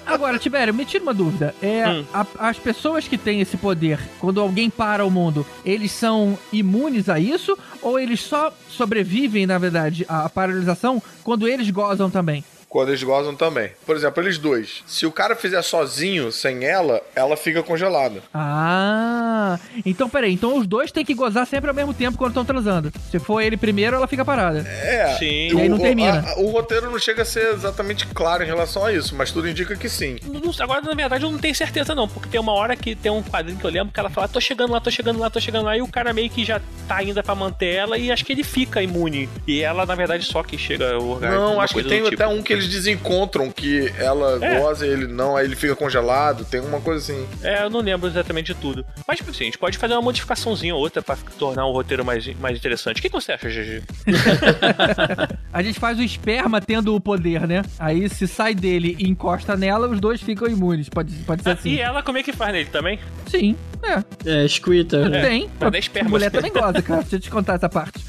Agora, 0.08 0.38
Tibério, 0.38 0.72
me 0.74 0.84
tira 0.84 1.02
uma 1.02 1.12
dúvida. 1.14 1.54
É, 1.62 1.86
Hum. 1.88 2.04
a- 2.12 2.26
as 2.48 2.58
pessoas 2.58 3.06
que 3.06 3.18
têm 3.18 3.40
esse 3.40 3.56
poder, 3.56 3.98
quando 4.18 4.40
alguém 4.40 4.70
para 4.70 5.04
o 5.04 5.10
mundo, 5.10 5.46
eles 5.64 5.92
são 5.92 6.38
imunes 6.52 7.08
a 7.08 7.20
isso? 7.20 7.56
Ou 7.82 7.98
eles 7.98 8.20
só 8.20 8.52
sobrevivem, 8.68 9.46
na 9.46 9.58
verdade, 9.58 10.04
à 10.08 10.28
paralisação 10.28 11.02
quando 11.22 11.46
eles 11.46 11.70
gozam 11.70 12.10
também? 12.10 12.42
Quando 12.68 12.90
eles 12.90 13.02
gozam 13.02 13.34
também. 13.34 13.70
Por 13.86 13.96
exemplo, 13.96 14.22
eles 14.22 14.36
dois. 14.36 14.82
Se 14.86 15.06
o 15.06 15.10
cara 15.12 15.34
fizer 15.34 15.62
sozinho, 15.62 16.30
sem 16.30 16.64
ela, 16.64 17.00
ela 17.14 17.34
fica 17.36 17.62
congelada. 17.62 18.22
Ah, 18.34 19.58
então 19.86 20.08
peraí. 20.08 20.32
Então 20.34 20.58
os 20.58 20.66
dois 20.66 20.92
têm 20.92 21.04
que 21.04 21.14
gozar 21.14 21.46
sempre 21.46 21.70
ao 21.70 21.74
mesmo 21.74 21.94
tempo 21.94 22.18
quando 22.18 22.30
estão 22.32 22.44
transando. 22.44 22.92
Se 23.10 23.18
for 23.18 23.40
ele 23.40 23.56
primeiro, 23.56 23.96
ela 23.96 24.06
fica 24.06 24.24
parada. 24.24 24.60
É. 24.68 25.16
Sim. 25.18 25.48
E 25.56 25.60
aí 25.60 25.68
não 25.68 25.78
o, 25.78 25.80
termina. 25.80 26.20
a- 26.28 26.38
o 26.40 26.50
roteiro 26.50 26.90
não 26.90 26.98
chega 26.98 27.22
a 27.22 27.24
ser 27.24 27.54
exatamente 27.54 28.06
claro 28.08 28.42
em 28.42 28.46
relação 28.46 28.84
a 28.84 28.92
isso, 28.92 29.14
mas 29.16 29.30
tudo 29.30 29.48
indica 29.48 29.74
que 29.74 29.88
sim. 29.88 30.16
Agora, 30.60 30.80
na 30.82 30.92
verdade, 30.94 31.24
eu 31.24 31.30
não 31.30 31.38
tenho 31.38 31.54
certeza, 31.54 31.94
não. 31.94 32.06
Porque 32.06 32.28
tem 32.28 32.40
uma 32.40 32.52
hora 32.52 32.76
que 32.76 32.94
tem 32.94 33.10
um 33.10 33.22
quadrinho 33.22 33.58
que 33.58 33.64
eu 33.64 33.70
lembro 33.70 33.92
que 33.92 33.98
ela 34.00 34.10
fala, 34.10 34.28
tô 34.28 34.40
chegando 34.40 34.72
lá, 34.72 34.80
tô 34.80 34.90
chegando 34.90 35.18
lá, 35.18 35.30
tô 35.30 35.40
chegando 35.40 35.64
lá. 35.64 35.76
E 35.76 35.80
o 35.82 35.88
cara 35.88 36.12
meio 36.12 36.28
que 36.28 36.44
já 36.44 36.60
tá 36.86 36.96
ainda 36.96 37.22
pra 37.22 37.34
manter 37.34 37.74
ela 37.74 37.96
e 37.96 38.10
acho 38.12 38.24
que 38.24 38.32
ele 38.32 38.44
fica 38.44 38.82
imune. 38.82 39.28
E 39.46 39.62
ela, 39.62 39.86
na 39.86 39.94
verdade, 39.94 40.24
só 40.26 40.42
que 40.42 40.58
chega 40.58 40.92
ao 40.94 41.06
orgasmo. 41.08 41.36
Não, 41.38 41.60
acho 41.60 41.74
que 41.74 41.82
tem 41.84 42.00
até 42.00 42.10
tipo. 42.10 42.24
um 42.28 42.42
que 42.42 42.57
eles 42.58 42.68
desencontram 42.68 43.50
que 43.50 43.92
ela 43.98 44.38
É. 44.44 44.60
goza 44.60 44.86
e 44.86 44.90
ele 44.90 45.06
não, 45.06 45.36
aí 45.36 45.44
ele 45.46 45.56
fica 45.56 45.74
congelado, 45.74 46.44
tem 46.44 46.60
uma 46.60 46.80
coisa 46.80 47.00
assim. 47.12 47.26
É, 47.42 47.62
eu 47.64 47.70
não 47.70 47.80
lembro 47.80 48.08
exatamente 48.08 48.52
de 48.52 48.60
tudo. 48.60 48.84
Mas, 49.06 49.20
assim, 49.20 49.42
a 49.42 49.46
gente 49.46 49.58
pode 49.58 49.78
fazer 49.78 49.94
uma 49.94 50.02
modificaçãozinha 50.02 50.74
ou 50.74 50.80
outra 50.80 51.00
pra 51.02 51.16
tornar 51.38 51.66
o 51.66 51.72
roteiro 51.72 52.04
mais, 52.04 52.26
mais 52.38 52.56
interessante. 52.58 52.98
O 52.98 53.02
que, 53.02 53.08
que 53.08 53.14
você 53.14 53.32
acha, 53.32 53.48
GG? 53.48 53.82
A 55.52 55.62
gente 55.62 55.80
faz 55.80 55.98
o 55.98 56.02
esperma 56.02 56.60
tendo 56.60 56.94
o 56.94 57.00
poder, 57.00 57.46
né? 57.46 57.62
Aí 57.78 58.08
se 58.08 58.26
sai 58.28 58.54
dele 58.54 58.96
e 58.98 59.08
encosta 59.08 59.56
nela, 59.56 59.88
os 59.88 60.00
dois 60.00 60.20
ficam 60.20 60.46
imunes. 60.48 60.88
Pode, 60.88 61.12
pode 61.24 61.42
ser 61.42 61.50
assim. 61.50 61.70
E 61.70 61.80
ela, 61.80 62.02
como 62.02 62.18
é 62.18 62.22
que 62.22 62.32
faz 62.32 62.52
nele 62.52 62.68
também? 62.70 62.98
Sim, 63.26 63.56
é. 63.82 64.44
É, 64.44 64.48
Squitter. 64.48 65.08
né? 65.08 65.22
Tem. 65.22 65.50
mas 65.60 65.74
é 65.74 65.78
esperma. 65.78 66.08
A 66.08 66.10
mulher 66.10 66.30
também 66.30 66.52
goza, 66.52 66.82
cara. 66.82 67.00
Deixa 67.02 67.16
eu 67.16 67.20
te 67.20 67.30
contar 67.30 67.54
essa 67.54 67.68
parte. 67.68 67.98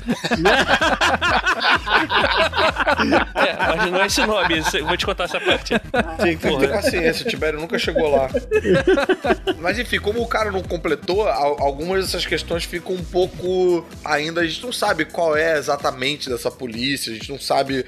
É, 3.35 3.55
mas 3.77 3.91
não 3.91 4.01
é 4.01 4.05
esse 4.07 4.25
nome, 4.25 4.57
esse- 4.59 4.81
vou 4.81 4.97
te 4.97 5.05
contar 5.05 5.25
essa 5.25 5.39
parte. 5.39 5.73
Tem 6.21 6.37
que 6.37 6.57
ter 6.57 6.69
paciência, 6.69 7.25
o 7.25 7.29
Tibério 7.29 7.59
nunca 7.59 7.77
chegou 7.77 8.09
lá. 8.09 8.27
Mas 9.59 9.79
enfim, 9.79 9.99
como 9.99 10.21
o 10.21 10.27
cara 10.27 10.51
não 10.51 10.61
completou, 10.61 11.27
al- 11.27 11.61
algumas 11.61 12.05
dessas 12.05 12.25
questões 12.25 12.63
ficam 12.63 12.93
um 12.95 13.03
pouco. 13.03 13.85
Ainda 14.03 14.41
a 14.41 14.47
gente 14.47 14.63
não 14.63 14.71
sabe 14.71 15.05
qual 15.05 15.35
é 15.35 15.57
exatamente 15.57 16.29
dessa 16.29 16.49
polícia, 16.51 17.11
a 17.11 17.15
gente 17.15 17.29
não 17.31 17.39
sabe 17.39 17.85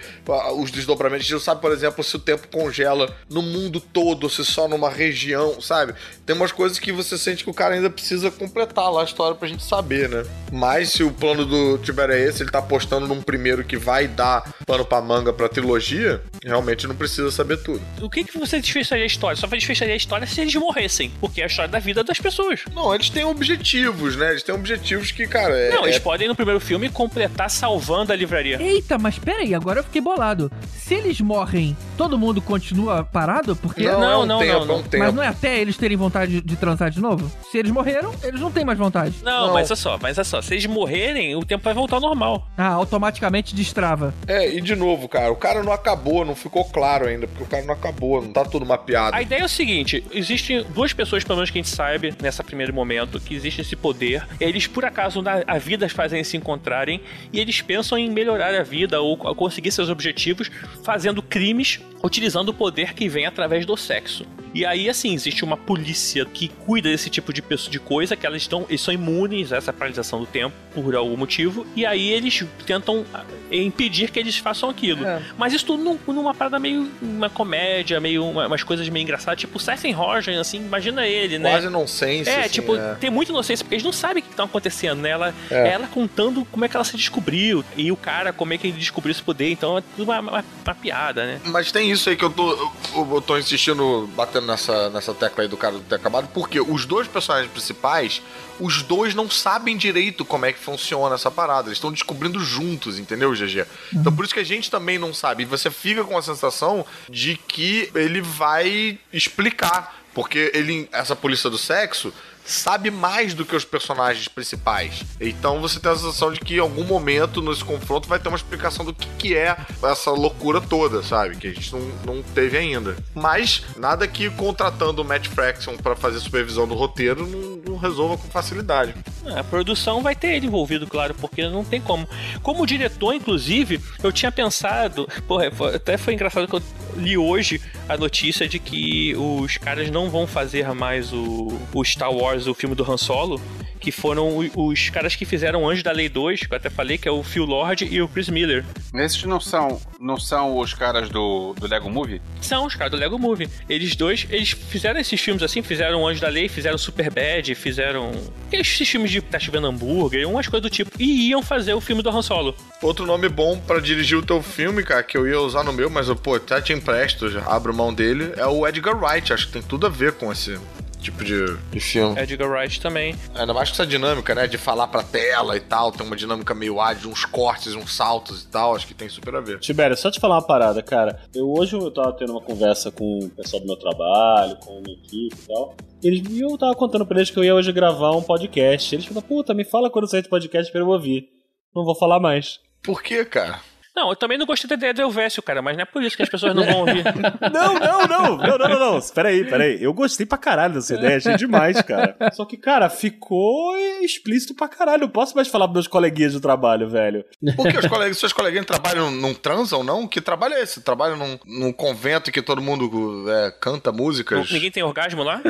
os 0.58 0.72
desdobramentos, 0.72 1.22
a 1.22 1.28
gente 1.28 1.34
não 1.34 1.40
sabe, 1.42 1.62
por 1.62 1.72
exemplo, 1.72 2.04
se 2.04 2.16
o 2.16 2.20
tempo 2.20 2.48
congela 2.50 3.14
no 3.30 3.42
mundo 3.42 3.80
todo, 3.80 4.30
se 4.30 4.44
só 4.46 4.68
numa 4.68 4.90
região, 4.90 5.60
sabe? 5.62 5.94
Tem 6.26 6.36
umas 6.36 6.52
coisas 6.52 6.80
que 6.80 6.92
você 6.92 7.18
sente 7.18 7.44
que 7.44 7.50
o 7.50 7.54
cara 7.54 7.71
ainda 7.76 7.90
precisa 7.90 8.30
completar 8.32 8.92
lá 8.92 9.02
a 9.02 9.04
história 9.04 9.36
pra 9.36 9.48
gente 9.48 9.64
saber, 9.64 10.10
né? 10.10 10.24
Mas 10.52 10.90
se 10.90 11.04
o 11.04 11.12
plano 11.12 11.46
do 11.46 11.78
Tibério 11.78 12.14
é 12.14 12.20
esse, 12.22 12.44
ele 12.44 12.52
tá 12.52 12.60
apostando 12.60 13.08
num 13.08 13.22
primeiro 13.22 13.64
que 13.64 13.78
vai 13.78 14.08
dar 14.08 14.44
pano 14.66 14.84
pra 14.86 15.02
manga 15.02 15.32
pra 15.32 15.48
trilogia, 15.48 16.22
realmente 16.44 16.88
não 16.88 16.96
precisa 16.96 17.32
saber 17.32 17.58
tudo. 17.64 17.82
O 18.02 18.10
que, 18.10 18.24
que 18.24 18.38
você 18.38 18.60
desfecharia 18.60 19.04
a 19.04 19.08
história? 19.08 19.38
Só 19.38 19.48
desfecharia 19.48 19.94
a 19.94 19.98
história 19.98 20.28
se 20.28 20.42
eles 20.42 20.54
morressem. 20.56 21.12
Porque 21.20 21.42
é 21.42 21.46
a 21.46 21.48
história 21.48 21.72
da 21.72 21.80
vida 21.80 22.04
das 22.04 22.20
pessoas. 22.20 22.62
Não, 22.74 22.94
eles 22.94 23.10
têm 23.10 23.24
objetivos, 23.24 24.16
né? 24.16 24.32
Eles 24.32 24.44
têm 24.44 24.54
objetivos 24.56 25.12
que, 25.12 25.26
cara, 25.28 25.54
é. 25.58 25.70
Não, 25.72 25.84
eles 25.84 25.98
é- 25.98 26.00
podem 26.00 26.28
no 26.28 26.36
primeiro 26.36 26.60
filme 26.60 26.90
completar 26.90 27.50
salvando 27.50 28.12
a 28.12 28.16
livraria. 28.16 28.62
Eita, 28.62 28.98
mas 28.98 29.18
pera 29.18 29.40
aí, 29.42 29.54
agora 29.54 29.80
eu 29.80 29.84
fiquei 29.84 30.02
bolado. 30.02 30.52
Se 30.78 30.94
eles 30.96 31.22
morrem, 31.22 31.76
todo 31.98 32.18
mundo 32.18 32.42
continua 32.42 33.04
parado? 33.04 33.56
Porque. 33.56 33.84
Não, 33.84 34.00
Não, 34.00 34.12
é 34.12 34.18
um 34.18 34.26
não, 34.26 34.40
tempo, 34.40 34.52
não, 34.54 34.60
é 34.60 34.64
um 34.64 34.66
não. 34.68 34.84
tempo. 34.84 35.04
Mas 35.04 35.14
não 35.14 35.24
é 35.24 35.28
até 35.28 35.60
eles 35.60 35.78
terem 35.78 35.96
vontade 35.98 36.32
de, 36.34 36.42
de 36.42 36.56
transar 36.56 36.90
de 36.90 37.00
novo? 37.00 37.32
Se 37.52 37.58
eles 37.62 37.72
morreram, 37.72 38.14
eles 38.24 38.40
não 38.42 38.52
têm 38.52 38.66
mais 38.66 38.78
vontade. 38.78 39.16
Não, 39.24 39.48
Não. 39.48 39.54
mas 39.54 39.70
é 39.72 39.76
só, 39.76 39.98
mas 40.02 40.18
é 40.18 40.24
só. 40.24 40.42
Se 40.42 40.54
eles 40.54 40.66
morrerem, 40.66 41.36
o 41.36 41.46
tempo 41.46 41.64
vai 41.64 41.74
voltar 41.74 41.96
ao 41.98 42.02
normal. 42.02 42.48
Ah, 42.58 42.68
automaticamente 42.68 43.56
destrava. 43.56 44.14
É, 44.28 44.50
e 44.54 44.62
de 44.62 44.76
novo, 44.76 45.08
cara, 45.08 45.32
o 45.32 45.36
cara 45.36 45.64
não 45.64 45.72
acabou, 45.72 46.26
não 46.26 46.36
ficou 46.36 46.66
claro 46.66 47.08
ainda, 47.08 47.28
porque 47.28 47.44
o 47.44 47.48
cara 47.48 47.64
não 47.64 47.74
acabou, 47.74 48.22
não 48.22 48.32
tá 48.34 48.44
tudo 48.44 48.66
mapeado. 48.66 49.16
A 49.16 49.22
ideia 49.22 49.42
é 49.42 49.46
o 49.46 49.50
seguinte: 49.50 50.04
existem 50.12 50.64
duas 50.74 50.94
pessoas, 50.94 51.24
pelo 51.24 51.38
menos 51.38 51.50
que 51.50 51.60
a 51.60 51.62
gente 51.62 51.74
sabe, 51.74 52.14
nesse 52.22 52.42
primeiro 52.44 52.74
momento, 52.74 53.20
que 53.20 53.34
existe 53.34 53.62
esse 53.62 53.76
poder. 53.76 54.26
Eles, 54.40 54.68
por 54.68 54.84
acaso, 54.86 55.22
na 55.22 55.42
a 55.48 55.58
vida 55.58 55.86
as 55.86 55.92
fazem 55.92 56.24
se 56.24 56.36
encontrarem 56.38 57.02
e 57.32 57.40
eles 57.40 57.62
pensam 57.62 57.98
em 57.98 58.10
melhorar 58.10 58.54
a 58.54 58.64
vida 58.64 59.00
ou 59.02 59.16
co- 59.18 59.34
conseguir 59.36 59.72
seus 59.72 59.90
objetivos 59.90 60.50
fazendo 60.84 61.22
crimes 61.22 61.80
utilizando 62.04 62.50
o 62.50 62.54
poder 62.54 62.94
que 62.96 63.08
vem 63.08 63.26
através 63.28 63.66
do 63.66 63.78
sexo. 63.78 64.26
E 64.54 64.66
aí, 64.66 64.90
assim, 64.90 65.14
existe 65.14 65.46
uma 65.46 65.56
polícia 65.56 66.26
que 66.26 66.48
cuida 66.50 66.90
desse 66.90 67.10
tipo 67.10 67.32
de, 67.32 67.42
de 67.58 67.80
coisa, 67.80 68.16
que 68.16 68.26
elas, 68.26 68.42
estão, 68.42 68.66
eles 68.70 68.82
são 68.82 68.94
imunes 68.94 69.52
a 69.52 69.58
essa 69.58 69.72
paralisação 69.74 70.20
do 70.20 70.26
tempo, 70.26 70.56
por 70.74 70.96
algum 70.96 71.18
motivo, 71.18 71.66
e 71.76 71.86
aí 71.86 72.10
eles 72.12 72.44
tentam 72.66 73.06
ah, 73.14 73.24
impedir 73.52 74.12
que 74.12 74.20
eles 74.20 74.38
façam 74.38 74.70
aquilo. 74.70 75.06
É. 75.06 75.22
Mas 75.38 75.54
isso 75.54 75.66
tudo 75.66 75.84
num- 75.84 76.00
numa 76.14 76.34
parada 76.34 76.58
meio. 76.60 76.90
uma 77.02 77.30
comédia, 77.30 78.00
meio. 78.00 78.26
uma- 78.26 78.48
umas 78.48 78.64
coisas 78.64 78.88
meio 78.90 79.04
engraçadas, 79.04 79.40
tipo 79.40 79.60
Stephen 79.60 79.92
Rogen, 79.94 80.38
assim, 80.38 80.58
imagina 80.58 81.06
ele, 81.08 81.38
né? 81.40 81.50
Quase 81.52 81.70
nonsense. 81.70 82.30
É, 82.30 82.42
assim, 82.42 82.50
tipo, 82.50 82.76
é. 82.76 82.96
tem 82.96 83.10
muita 83.10 83.32
inocência, 83.32 83.64
porque 83.64 83.76
eles 83.76 83.84
não 83.86 83.92
sabem 83.92 84.22
o 84.24 84.26
que 84.26 84.36
tá 84.36 84.44
acontecendo, 84.44 85.02
né? 85.02 85.10
Ela, 85.10 85.34
É. 85.50 85.70
ela 85.70 85.88
contando 85.88 86.46
como 86.46 86.64
é 86.66 86.68
que 86.70 86.76
ela 86.76 86.84
se 86.86 86.96
descobriu, 86.98 87.64
e 87.76 87.92
o 87.92 87.96
cara, 87.96 88.32
como 88.34 88.54
é 88.54 88.58
que 88.58 88.68
ele 88.68 88.78
descobriu 88.78 89.12
esse 89.12 89.22
poder, 89.22 89.50
então 89.52 89.78
é 89.78 89.82
tudo 89.96 90.04
uma, 90.10 90.20
uma- 90.20 90.46
uma 90.66 90.76
piada, 90.76 91.26
né? 91.26 91.42
Mas 91.46 91.72
tem 91.72 91.92
isso 91.92 92.10
aí 92.10 92.16
que 92.16 92.24
eu 92.24 92.30
tô, 92.30 92.52
eu, 92.96 93.16
eu 93.16 93.22
tô 93.22 93.38
insistindo, 93.38 94.10
batendo 94.16 94.48
nessa, 94.48 94.90
nessa 94.90 95.14
tecla 95.14 95.44
aí 95.44 95.48
do 95.50 95.58
cara 95.58 95.74
do 95.76 95.80
ter 95.82 95.96
acabado, 95.96 96.28
porque 96.34 96.60
os 96.60 96.86
dois 96.86 97.08
personagens 97.08 97.41
principais, 97.50 98.22
os 98.60 98.84
dois 98.84 99.16
não 99.16 99.30
sabem 99.30 99.76
direito 99.76 100.24
como 100.24 100.46
é 100.46 100.54
que 100.54 100.60
funciona 100.60 101.16
essa 101.16 101.32
parada. 101.32 101.68
Eles 101.68 101.78
estão 101.78 101.92
descobrindo 101.92 102.40
juntos, 102.40 103.00
entendeu, 103.00 103.32
GG? 103.32 103.66
Então 103.94 104.14
por 104.14 104.24
isso 104.24 104.34
que 104.34 104.40
a 104.40 104.46
gente 104.46 104.70
também 104.70 104.98
não 104.98 105.14
sabe. 105.14 105.44
E 105.44 105.46
você 105.46 105.72
fica 105.72 106.04
com 106.04 106.18
a 106.18 106.22
sensação 106.22 106.86
de 107.10 107.36
que 107.36 107.90
ele 107.96 108.22
vai 108.22 109.00
explicar. 109.12 110.00
Porque 110.14 110.52
ele, 110.54 110.90
essa 110.92 111.16
polícia 111.16 111.50
do 111.50 111.58
sexo 111.58 112.14
sabe 112.46 112.92
mais 112.92 113.34
do 113.34 113.46
que 113.46 113.56
os 113.56 113.66
personagens 113.66 114.28
principais. 114.28 115.04
Então 115.20 115.62
você 115.62 115.80
tem 115.80 115.92
a 115.92 115.96
sensação 115.96 116.32
de 116.32 116.40
que 116.40 116.56
em 116.56 116.60
algum 116.60 116.84
momento 116.84 117.42
nesse 117.42 117.64
confronto 117.64 118.08
vai 118.08 118.20
ter 118.20 118.28
uma 118.30 118.38
explicação 118.38 118.86
do 118.86 118.94
que, 118.94 119.08
que 119.18 119.36
é 119.36 119.58
essa 119.84 120.12
loucura 120.12 120.60
toda, 120.62 121.04
sabe? 121.04 121.36
Que 121.38 121.48
a 121.48 121.54
gente 121.54 121.72
não, 121.74 121.82
não 122.06 122.24
teve 122.24 122.58
ainda. 122.58 122.96
Mas 123.14 123.64
nada 123.78 124.08
que 124.08 124.30
contratando 124.32 125.02
o 125.02 125.06
Matt 125.06 125.28
Fraction 125.28 125.78
pra 125.78 125.96
fazer 125.96 126.20
supervisão 126.20 126.68
do 126.68 126.76
roteiro 126.76 127.28
não, 127.28 127.74
não 127.74 127.78
resolva 127.78 128.18
com 128.18 128.28
facilidade. 128.30 128.94
É, 129.26 129.40
A 129.40 129.44
produção 129.44 130.02
vai 130.02 130.16
ter 130.16 130.36
ele 130.36 130.48
envolvido, 130.48 130.88
claro, 130.88 131.14
porque 131.16 131.48
não 131.48 131.64
tem 131.64 131.80
como. 131.82 132.08
Como 132.42 132.66
diretor, 132.66 133.14
inclusive, 133.14 133.80
eu 134.04 134.12
tinha 134.12 134.32
pensado. 134.32 135.08
Porra, 135.28 135.52
até 135.76 135.98
foi 135.98 136.14
engraçado 136.14 136.48
que 136.48 136.56
eu 136.56 136.62
li 136.96 137.18
hoje 137.18 137.62
a 137.88 137.98
notícia 137.98 138.48
de 138.48 138.60
que 138.60 139.16
os 139.16 139.58
caras 139.58 139.90
não 139.90 140.10
vão 140.10 140.26
fazer 140.26 140.72
mais 140.74 141.12
o, 141.14 141.60
o 141.74 141.84
Star 141.84 142.12
Wars, 142.12 142.31
o 142.48 142.54
filme 142.54 142.76
do 142.76 142.90
Han 142.90 142.98
Solo. 142.98 143.42
Que 143.80 143.92
foram 143.92 144.38
os 144.56 144.90
caras 144.90 145.16
que 145.16 145.26
fizeram 145.26 145.68
Anjo 145.68 145.84
da 145.84 145.92
Lei 145.92 146.08
2, 146.08 146.42
que 146.42 146.54
eu 146.54 146.58
até 146.58 146.70
falei, 146.70 147.00
que 147.00 147.08
é 147.08 147.12
o 147.12 147.24
Phil 147.24 147.46
Lord 147.46 147.84
e 147.84 148.00
o 148.00 148.08
Chris 148.08 148.30
Miller. 148.30 148.64
Esses 148.94 149.24
não 149.24 149.40
são, 149.40 149.82
não 150.00 150.18
são 150.18 150.56
os 150.60 150.74
caras 150.76 151.10
do, 151.10 151.56
do 151.60 151.68
Lego 151.68 151.90
Movie? 151.90 152.22
São 152.42 152.68
os 152.68 152.76
caras 152.76 152.92
do 152.92 152.98
Lego 152.98 153.18
Movie. 153.18 153.50
Eles 153.68 153.96
dois, 153.96 154.28
eles 154.30 154.52
fizeram 154.52 155.00
esses 155.00 155.20
filmes 155.20 155.42
assim, 155.42 155.64
fizeram 155.64 156.08
Anjo 156.08 156.22
da 156.22 156.30
Lei, 156.30 156.48
fizeram 156.48 156.78
Super 156.78 157.10
Bad, 157.10 157.56
fizeram 157.56 158.12
esses 158.52 158.88
filmes 158.88 159.10
de 159.10 159.20
tá 159.20 159.40
chovendo 159.40 159.66
hambúrguer, 159.66 160.30
umas 160.30 160.48
coisas 160.48 160.62
do 160.62 160.70
tipo. 160.70 160.92
E 161.00 161.30
iam 161.30 161.42
fazer 161.42 161.74
o 161.74 161.82
filme 161.82 162.04
do 162.04 162.10
Han 162.10 162.22
Solo. 162.22 162.56
Outro 162.84 163.06
nome 163.08 163.30
bom 163.30 163.58
pra 163.60 163.80
dirigir 163.80 164.18
o 164.18 164.22
teu 164.22 164.44
filme, 164.44 164.84
cara, 164.84 165.02
que 165.02 165.18
eu 165.18 165.28
ia 165.28 165.40
usar 165.40 165.64
no 165.64 165.74
meu, 165.74 165.90
mas 165.90 166.08
eu, 166.08 166.16
pô, 166.16 166.36
até 166.36 166.62
te 166.62 166.74
empresto, 166.74 167.30
já 167.30 167.44
abro 167.46 167.74
mão 167.74 167.94
dele, 167.94 168.32
é 168.38 168.46
o 168.46 168.68
Edgar 168.68 168.96
Wright. 168.96 169.34
Acho 169.34 169.48
que 169.48 169.54
tem 169.54 169.62
tudo 169.62 169.88
a 169.88 169.90
ver 169.90 170.14
com 170.14 170.32
esse 170.32 170.60
tipo 171.02 171.24
de, 171.24 171.58
de 171.72 171.80
filme. 171.80 172.20
Edgar 172.20 172.50
Wright 172.50 172.80
também. 172.80 173.16
Ainda 173.36 173.54
mais 173.54 173.70
com 173.70 173.76
essa 173.76 173.86
dinâmica, 173.86 174.34
né? 174.34 174.48
De 174.48 174.58
falar 174.58 174.88
pra 174.88 175.04
tela 175.04 175.58
e 175.58 175.60
tal. 175.60 175.92
Tem 175.92 176.06
uma 176.06 176.16
dinâmica 176.16 176.54
meio 176.54 176.80
ágil, 176.80 177.10
uns 177.10 177.26
cortes, 177.26 177.76
uns 177.76 177.94
saltos 177.96 178.44
e 178.44 178.48
tal. 178.48 178.76
Acho 178.76 178.88
que 178.88 178.94
tem 178.94 179.10
super 179.10 179.36
a 179.36 179.42
ver. 179.42 179.60
Tibério, 179.60 179.98
só 179.98 180.10
te 180.10 180.20
falar 180.20 180.36
uma 180.36 180.48
parada, 180.48 180.82
cara. 180.82 181.20
Eu 181.34 181.52
hoje 181.52 181.76
eu 181.76 181.92
tava 181.92 182.14
tendo 182.14 182.32
uma 182.32 182.42
conversa 182.42 182.92
com 182.92 183.20
o 183.20 183.30
pessoal 183.30 183.62
do 183.62 183.68
meu 183.68 183.78
trabalho, 183.78 184.56
com 184.58 184.78
a 184.78 184.82
minha 184.82 184.98
equipe 184.98 185.36
e 185.36 185.48
tal. 185.48 185.76
E 186.04 186.08
eles, 186.08 186.30
e 186.30 186.42
eu 186.42 186.58
tava 186.58 186.76
contando 186.76 187.06
pra 187.06 187.18
eles 187.18 187.30
que 187.30 187.38
eu 187.38 187.44
ia 187.44 187.56
hoje 187.56 187.72
gravar 187.72 188.12
um 188.12 188.24
podcast. 188.24 188.96
Eles 188.96 189.06
falaram, 189.06 189.28
puta, 189.28 189.54
me 189.54 189.64
fala 189.64 189.90
quando 189.90 190.08
sair 190.08 190.22
do 190.22 190.30
podcast 190.30 190.72
pra 190.72 190.82
eu 190.82 190.88
ouvir. 190.88 191.28
Não 191.76 191.86
vou 191.86 191.96
falar 191.96 192.20
mais. 192.20 192.60
Por 192.84 193.02
quê, 193.02 193.24
cara? 193.24 193.60
Não, 193.96 194.10
eu 194.10 194.16
também 194.16 194.38
não 194.38 194.46
gostei 194.46 194.70
da 194.70 194.76
ideia 194.76 194.94
do 194.94 195.02
Elvésio, 195.02 195.44
cara, 195.44 195.62
mas 195.62 195.76
não 195.76 195.84
é 195.84 195.86
por 195.86 196.02
isso 196.02 196.16
que 196.16 196.24
as 196.24 196.30
pessoas 196.30 196.56
não 196.56 196.66
vão 196.66 196.80
ouvir. 196.80 197.04
Não, 197.52 197.74
não, 197.74 198.08
não, 198.08 198.38
não, 198.38 198.58
não, 198.58 198.70
não, 198.70 198.80
não. 198.94 199.02
Peraí, 199.14 199.44
peraí. 199.44 199.84
Eu 199.84 199.94
gostei 199.94 200.26
pra 200.26 200.38
caralho 200.38 200.76
dessa 200.76 200.96
ideia, 200.96 201.18
achei 201.18 201.36
demais, 201.36 201.82
cara. 201.82 202.16
Só 202.32 202.46
que, 202.46 202.56
cara, 202.56 202.90
ficou 202.90 203.76
explícito 204.02 204.56
pra 204.56 204.68
caralho. 204.68 205.02
Não 205.02 205.10
posso 205.10 205.36
mais 205.36 205.48
falar 205.48 205.66
pros 205.66 205.74
meus 205.74 205.88
coleguinhas 205.88 206.34
do 206.34 206.40
trabalho, 206.40 206.90
velho. 206.90 207.26
Por 207.56 207.68
que 207.68 207.78
os 207.78 207.88
colegas, 207.88 208.18
seus 208.18 208.34
coleguinhas 208.34 208.66
trabalham, 208.66 209.12
não 209.12 209.34
transam, 209.34 209.84
não? 209.84 210.08
Que 210.08 210.22
trabalho 210.22 210.54
é 210.54 210.62
esse? 210.62 210.82
Trabalham 210.82 211.18
num, 211.18 211.40
num 211.46 211.74
convento 211.74 212.32
que 212.32 212.42
todo 212.42 212.62
mundo 212.62 213.26
é, 213.30 213.52
canta 213.60 213.92
músicas? 213.92 214.50
Ninguém 214.52 214.72
tem 214.72 214.84
orgasmo 214.84 215.24
lá? 215.24 215.42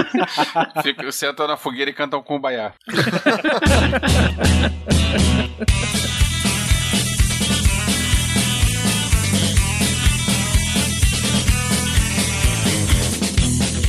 Fica, 0.82 1.10
sentam 1.12 1.46
na 1.46 1.56
fogueira 1.56 1.90
e 1.90 1.94
cantam 1.94 2.22
com 2.22 2.36
o 2.36 2.40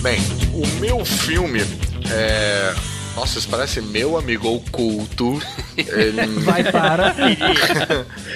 Bem, 0.01 0.19
o 0.53 0.65
meu 0.79 1.03
filme 1.03 1.59
é. 2.09 2.73
Nossa, 3.15 3.37
isso 3.37 3.49
parece 3.49 3.81
meu 3.81 4.17
amigo 4.17 4.47
oculto. 4.47 5.41
Ele... 5.75 6.25
Vai 6.39 6.71
para. 6.71 7.13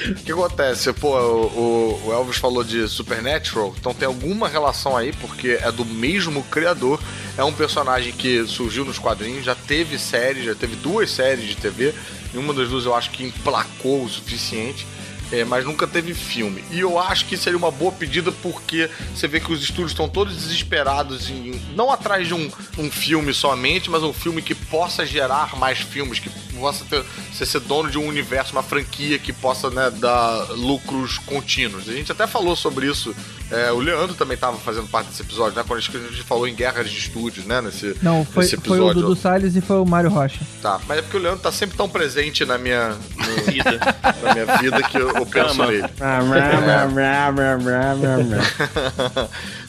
O 0.10 0.16
que 0.16 0.32
acontece? 0.34 0.92
Pô, 0.92 1.18
o, 1.18 2.02
o 2.06 2.12
Elvis 2.12 2.36
falou 2.36 2.62
de 2.62 2.86
Supernatural, 2.90 3.74
então 3.80 3.94
tem 3.94 4.06
alguma 4.06 4.50
relação 4.50 4.98
aí, 4.98 5.14
porque 5.14 5.58
é 5.62 5.72
do 5.72 5.86
mesmo 5.86 6.44
criador. 6.44 7.00
É 7.38 7.44
um 7.46 7.54
personagem 7.54 8.12
que 8.12 8.46
surgiu 8.46 8.84
nos 8.84 9.00
quadrinhos, 9.00 9.46
já 9.46 9.56
teve 9.56 9.98
série, 9.98 10.44
já 10.44 10.54
teve 10.54 10.76
duas 10.76 11.10
séries 11.12 11.48
de 11.48 11.56
TV. 11.56 11.94
E 12.34 12.38
uma 12.38 12.54
das 12.54 12.68
duas 12.68 12.86
eu 12.86 12.94
acho 12.94 13.12
que 13.12 13.24
emplacou 13.24 14.04
o 14.04 14.10
suficiente. 14.10 14.86
É, 15.34 15.44
mas 15.44 15.66
nunca 15.66 15.88
teve 15.88 16.14
filme. 16.14 16.64
E 16.70 16.80
eu 16.80 17.00
acho 17.00 17.26
que 17.26 17.36
seria 17.36 17.58
uma 17.58 17.72
boa 17.72 17.92
pedida 17.92 18.32
porque 18.32 18.90
você 19.16 19.28
vê 19.28 19.40
que 19.40 19.52
os 19.52 19.62
estúdios 19.64 19.92
estão 19.92 20.08
todos 20.08 20.36
desesperados 20.36 21.30
em 21.30 21.60
não 21.76 21.92
atrás 21.92 22.28
de 22.28 22.34
um, 22.36 22.52
um 22.78 22.92
filme 22.92 23.34
somente, 23.34 23.90
mas 23.90 24.04
um 24.04 24.14
filme 24.14 24.42
que 24.42 24.54
possa 24.54 25.06
gerar 25.06 25.56
mais 25.58 25.80
filmes, 25.80 26.20
que 26.20 26.30
possa 26.56 26.86
ter, 26.86 27.04
você 27.34 27.46
ser 27.46 27.60
dono 27.62 27.90
de 27.90 27.98
um 27.98 28.08
universo, 28.08 28.52
uma 28.54 28.62
franquia 28.64 29.18
que 29.18 29.34
possa 29.34 29.70
né, 29.72 29.90
dar 29.90 30.50
lucros 30.52 31.18
contínuos. 31.18 31.90
A 31.90 31.94
gente 31.94 32.12
até 32.12 32.28
falou 32.28 32.56
sobre 32.56 32.86
isso. 32.86 33.14
é, 33.52 33.72
o 33.72 33.80
Leandro 33.80 34.16
também 34.16 34.36
estava 34.36 34.58
fazendo 34.58 34.88
parte 34.88 35.08
desse 35.08 35.22
episódio, 35.24 35.56
né? 35.58 35.64
Quando 35.68 35.80
a 35.80 35.82
gente, 35.82 36.24
falou 36.24 36.48
em 36.48 36.54
guerras 36.56 36.90
de 36.90 36.98
estúdios, 36.98 37.46
né? 37.46 37.60
Nesse, 37.62 37.96
Não, 38.02 38.24
foi, 38.24 38.44
nesse 38.44 38.58
foi 38.58 38.80
o 38.80 38.94
Dudu 38.94 39.16
Salles 39.16 39.56
e 39.56 39.62
foi 39.62 39.78
o 39.78 39.86
Mário 39.86 40.10
Rocha. 40.10 40.40
Tá, 40.62 40.80
mas 40.88 41.00
é 41.00 41.02
porque 41.02 41.18
o 41.18 41.20
Leandro 41.20 41.40
tá 41.42 41.52
sempre 41.52 41.76
tão 41.76 41.90
presente 41.90 42.46
na 42.46 42.58
minha, 42.58 42.90
no- 42.90 43.44
Vida. 43.52 43.80
na 44.24 44.34
minha 44.34 44.58
vida 44.58 44.84
que 44.84 44.98
eu, 44.98 45.23
eu 45.24 45.26
penso 45.26 45.58
Cama. 45.58 45.68
nele. 45.68 45.84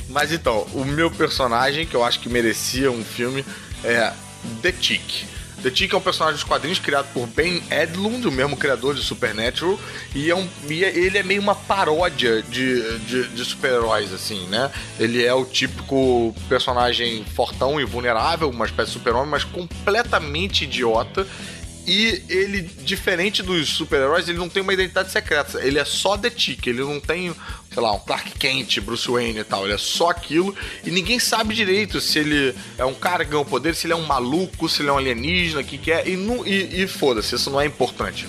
Mas 0.08 0.32
então, 0.32 0.66
o 0.74 0.84
meu 0.84 1.10
personagem, 1.10 1.86
que 1.86 1.94
eu 1.94 2.04
acho 2.04 2.20
que 2.20 2.28
merecia 2.28 2.90
um 2.90 3.04
filme, 3.04 3.44
é 3.82 4.12
The 4.62 4.72
Tick. 4.72 5.24
The 5.62 5.70
Tick 5.70 5.94
é 5.94 5.96
um 5.96 6.00
personagem 6.00 6.34
dos 6.36 6.44
quadrinhos 6.44 6.78
criado 6.78 7.06
por 7.14 7.26
Ben 7.26 7.62
Edlund, 7.70 8.28
o 8.28 8.30
mesmo 8.30 8.54
criador 8.54 8.94
de 8.94 9.02
Supernatural, 9.02 9.80
e, 10.14 10.30
é 10.30 10.36
um, 10.36 10.46
e 10.68 10.84
é- 10.84 10.94
ele 10.94 11.16
é 11.16 11.22
meio 11.22 11.40
uma 11.40 11.54
paródia 11.54 12.42
de, 12.42 12.98
de, 12.98 13.28
de 13.28 13.44
super-heróis, 13.46 14.12
assim, 14.12 14.46
né? 14.48 14.70
Ele 15.00 15.24
é 15.24 15.32
o 15.32 15.46
típico 15.46 16.34
personagem 16.50 17.24
fortão 17.34 17.80
e 17.80 17.84
vulnerável, 17.84 18.50
uma 18.50 18.66
espécie 18.66 18.88
de 18.92 18.98
super-homem, 18.98 19.30
mas 19.30 19.42
completamente 19.44 20.64
idiota. 20.64 21.26
E 21.86 22.22
ele, 22.28 22.62
diferente 22.62 23.42
dos 23.42 23.68
super-heróis, 23.68 24.28
ele 24.28 24.38
não 24.38 24.48
tem 24.48 24.62
uma 24.62 24.72
identidade 24.72 25.10
secreta. 25.10 25.60
Ele 25.60 25.78
é 25.78 25.84
só 25.84 26.16
The 26.16 26.30
Tick. 26.30 26.66
Ele 26.66 26.80
não 26.80 26.98
tem, 26.98 27.34
sei 27.72 27.82
lá, 27.82 27.92
um 27.92 27.98
Clark 27.98 28.30
Kent, 28.38 28.80
Bruce 28.80 29.06
Wayne 29.10 29.40
e 29.40 29.44
tal. 29.44 29.64
Ele 29.64 29.74
é 29.74 29.78
só 29.78 30.08
aquilo. 30.10 30.54
E 30.84 30.90
ninguém 30.90 31.18
sabe 31.18 31.54
direito 31.54 32.00
se 32.00 32.18
ele 32.18 32.54
é 32.78 32.84
um 32.84 32.94
cara 32.94 33.24
que 33.24 33.30
ganhou 33.32 33.44
poder, 33.44 33.74
se 33.74 33.86
ele 33.86 33.92
é 33.92 33.96
um 33.96 34.06
maluco, 34.06 34.68
se 34.68 34.80
ele 34.82 34.88
é 34.88 34.92
um 34.92 34.98
alienígena, 34.98 35.60
o 35.60 35.64
que, 35.64 35.76
que 35.76 35.92
é. 35.92 36.08
E, 36.08 36.16
nu- 36.16 36.46
e, 36.46 36.82
e 36.82 36.86
foda-se, 36.86 37.34
isso 37.34 37.50
não 37.50 37.60
é 37.60 37.66
importante 37.66 38.26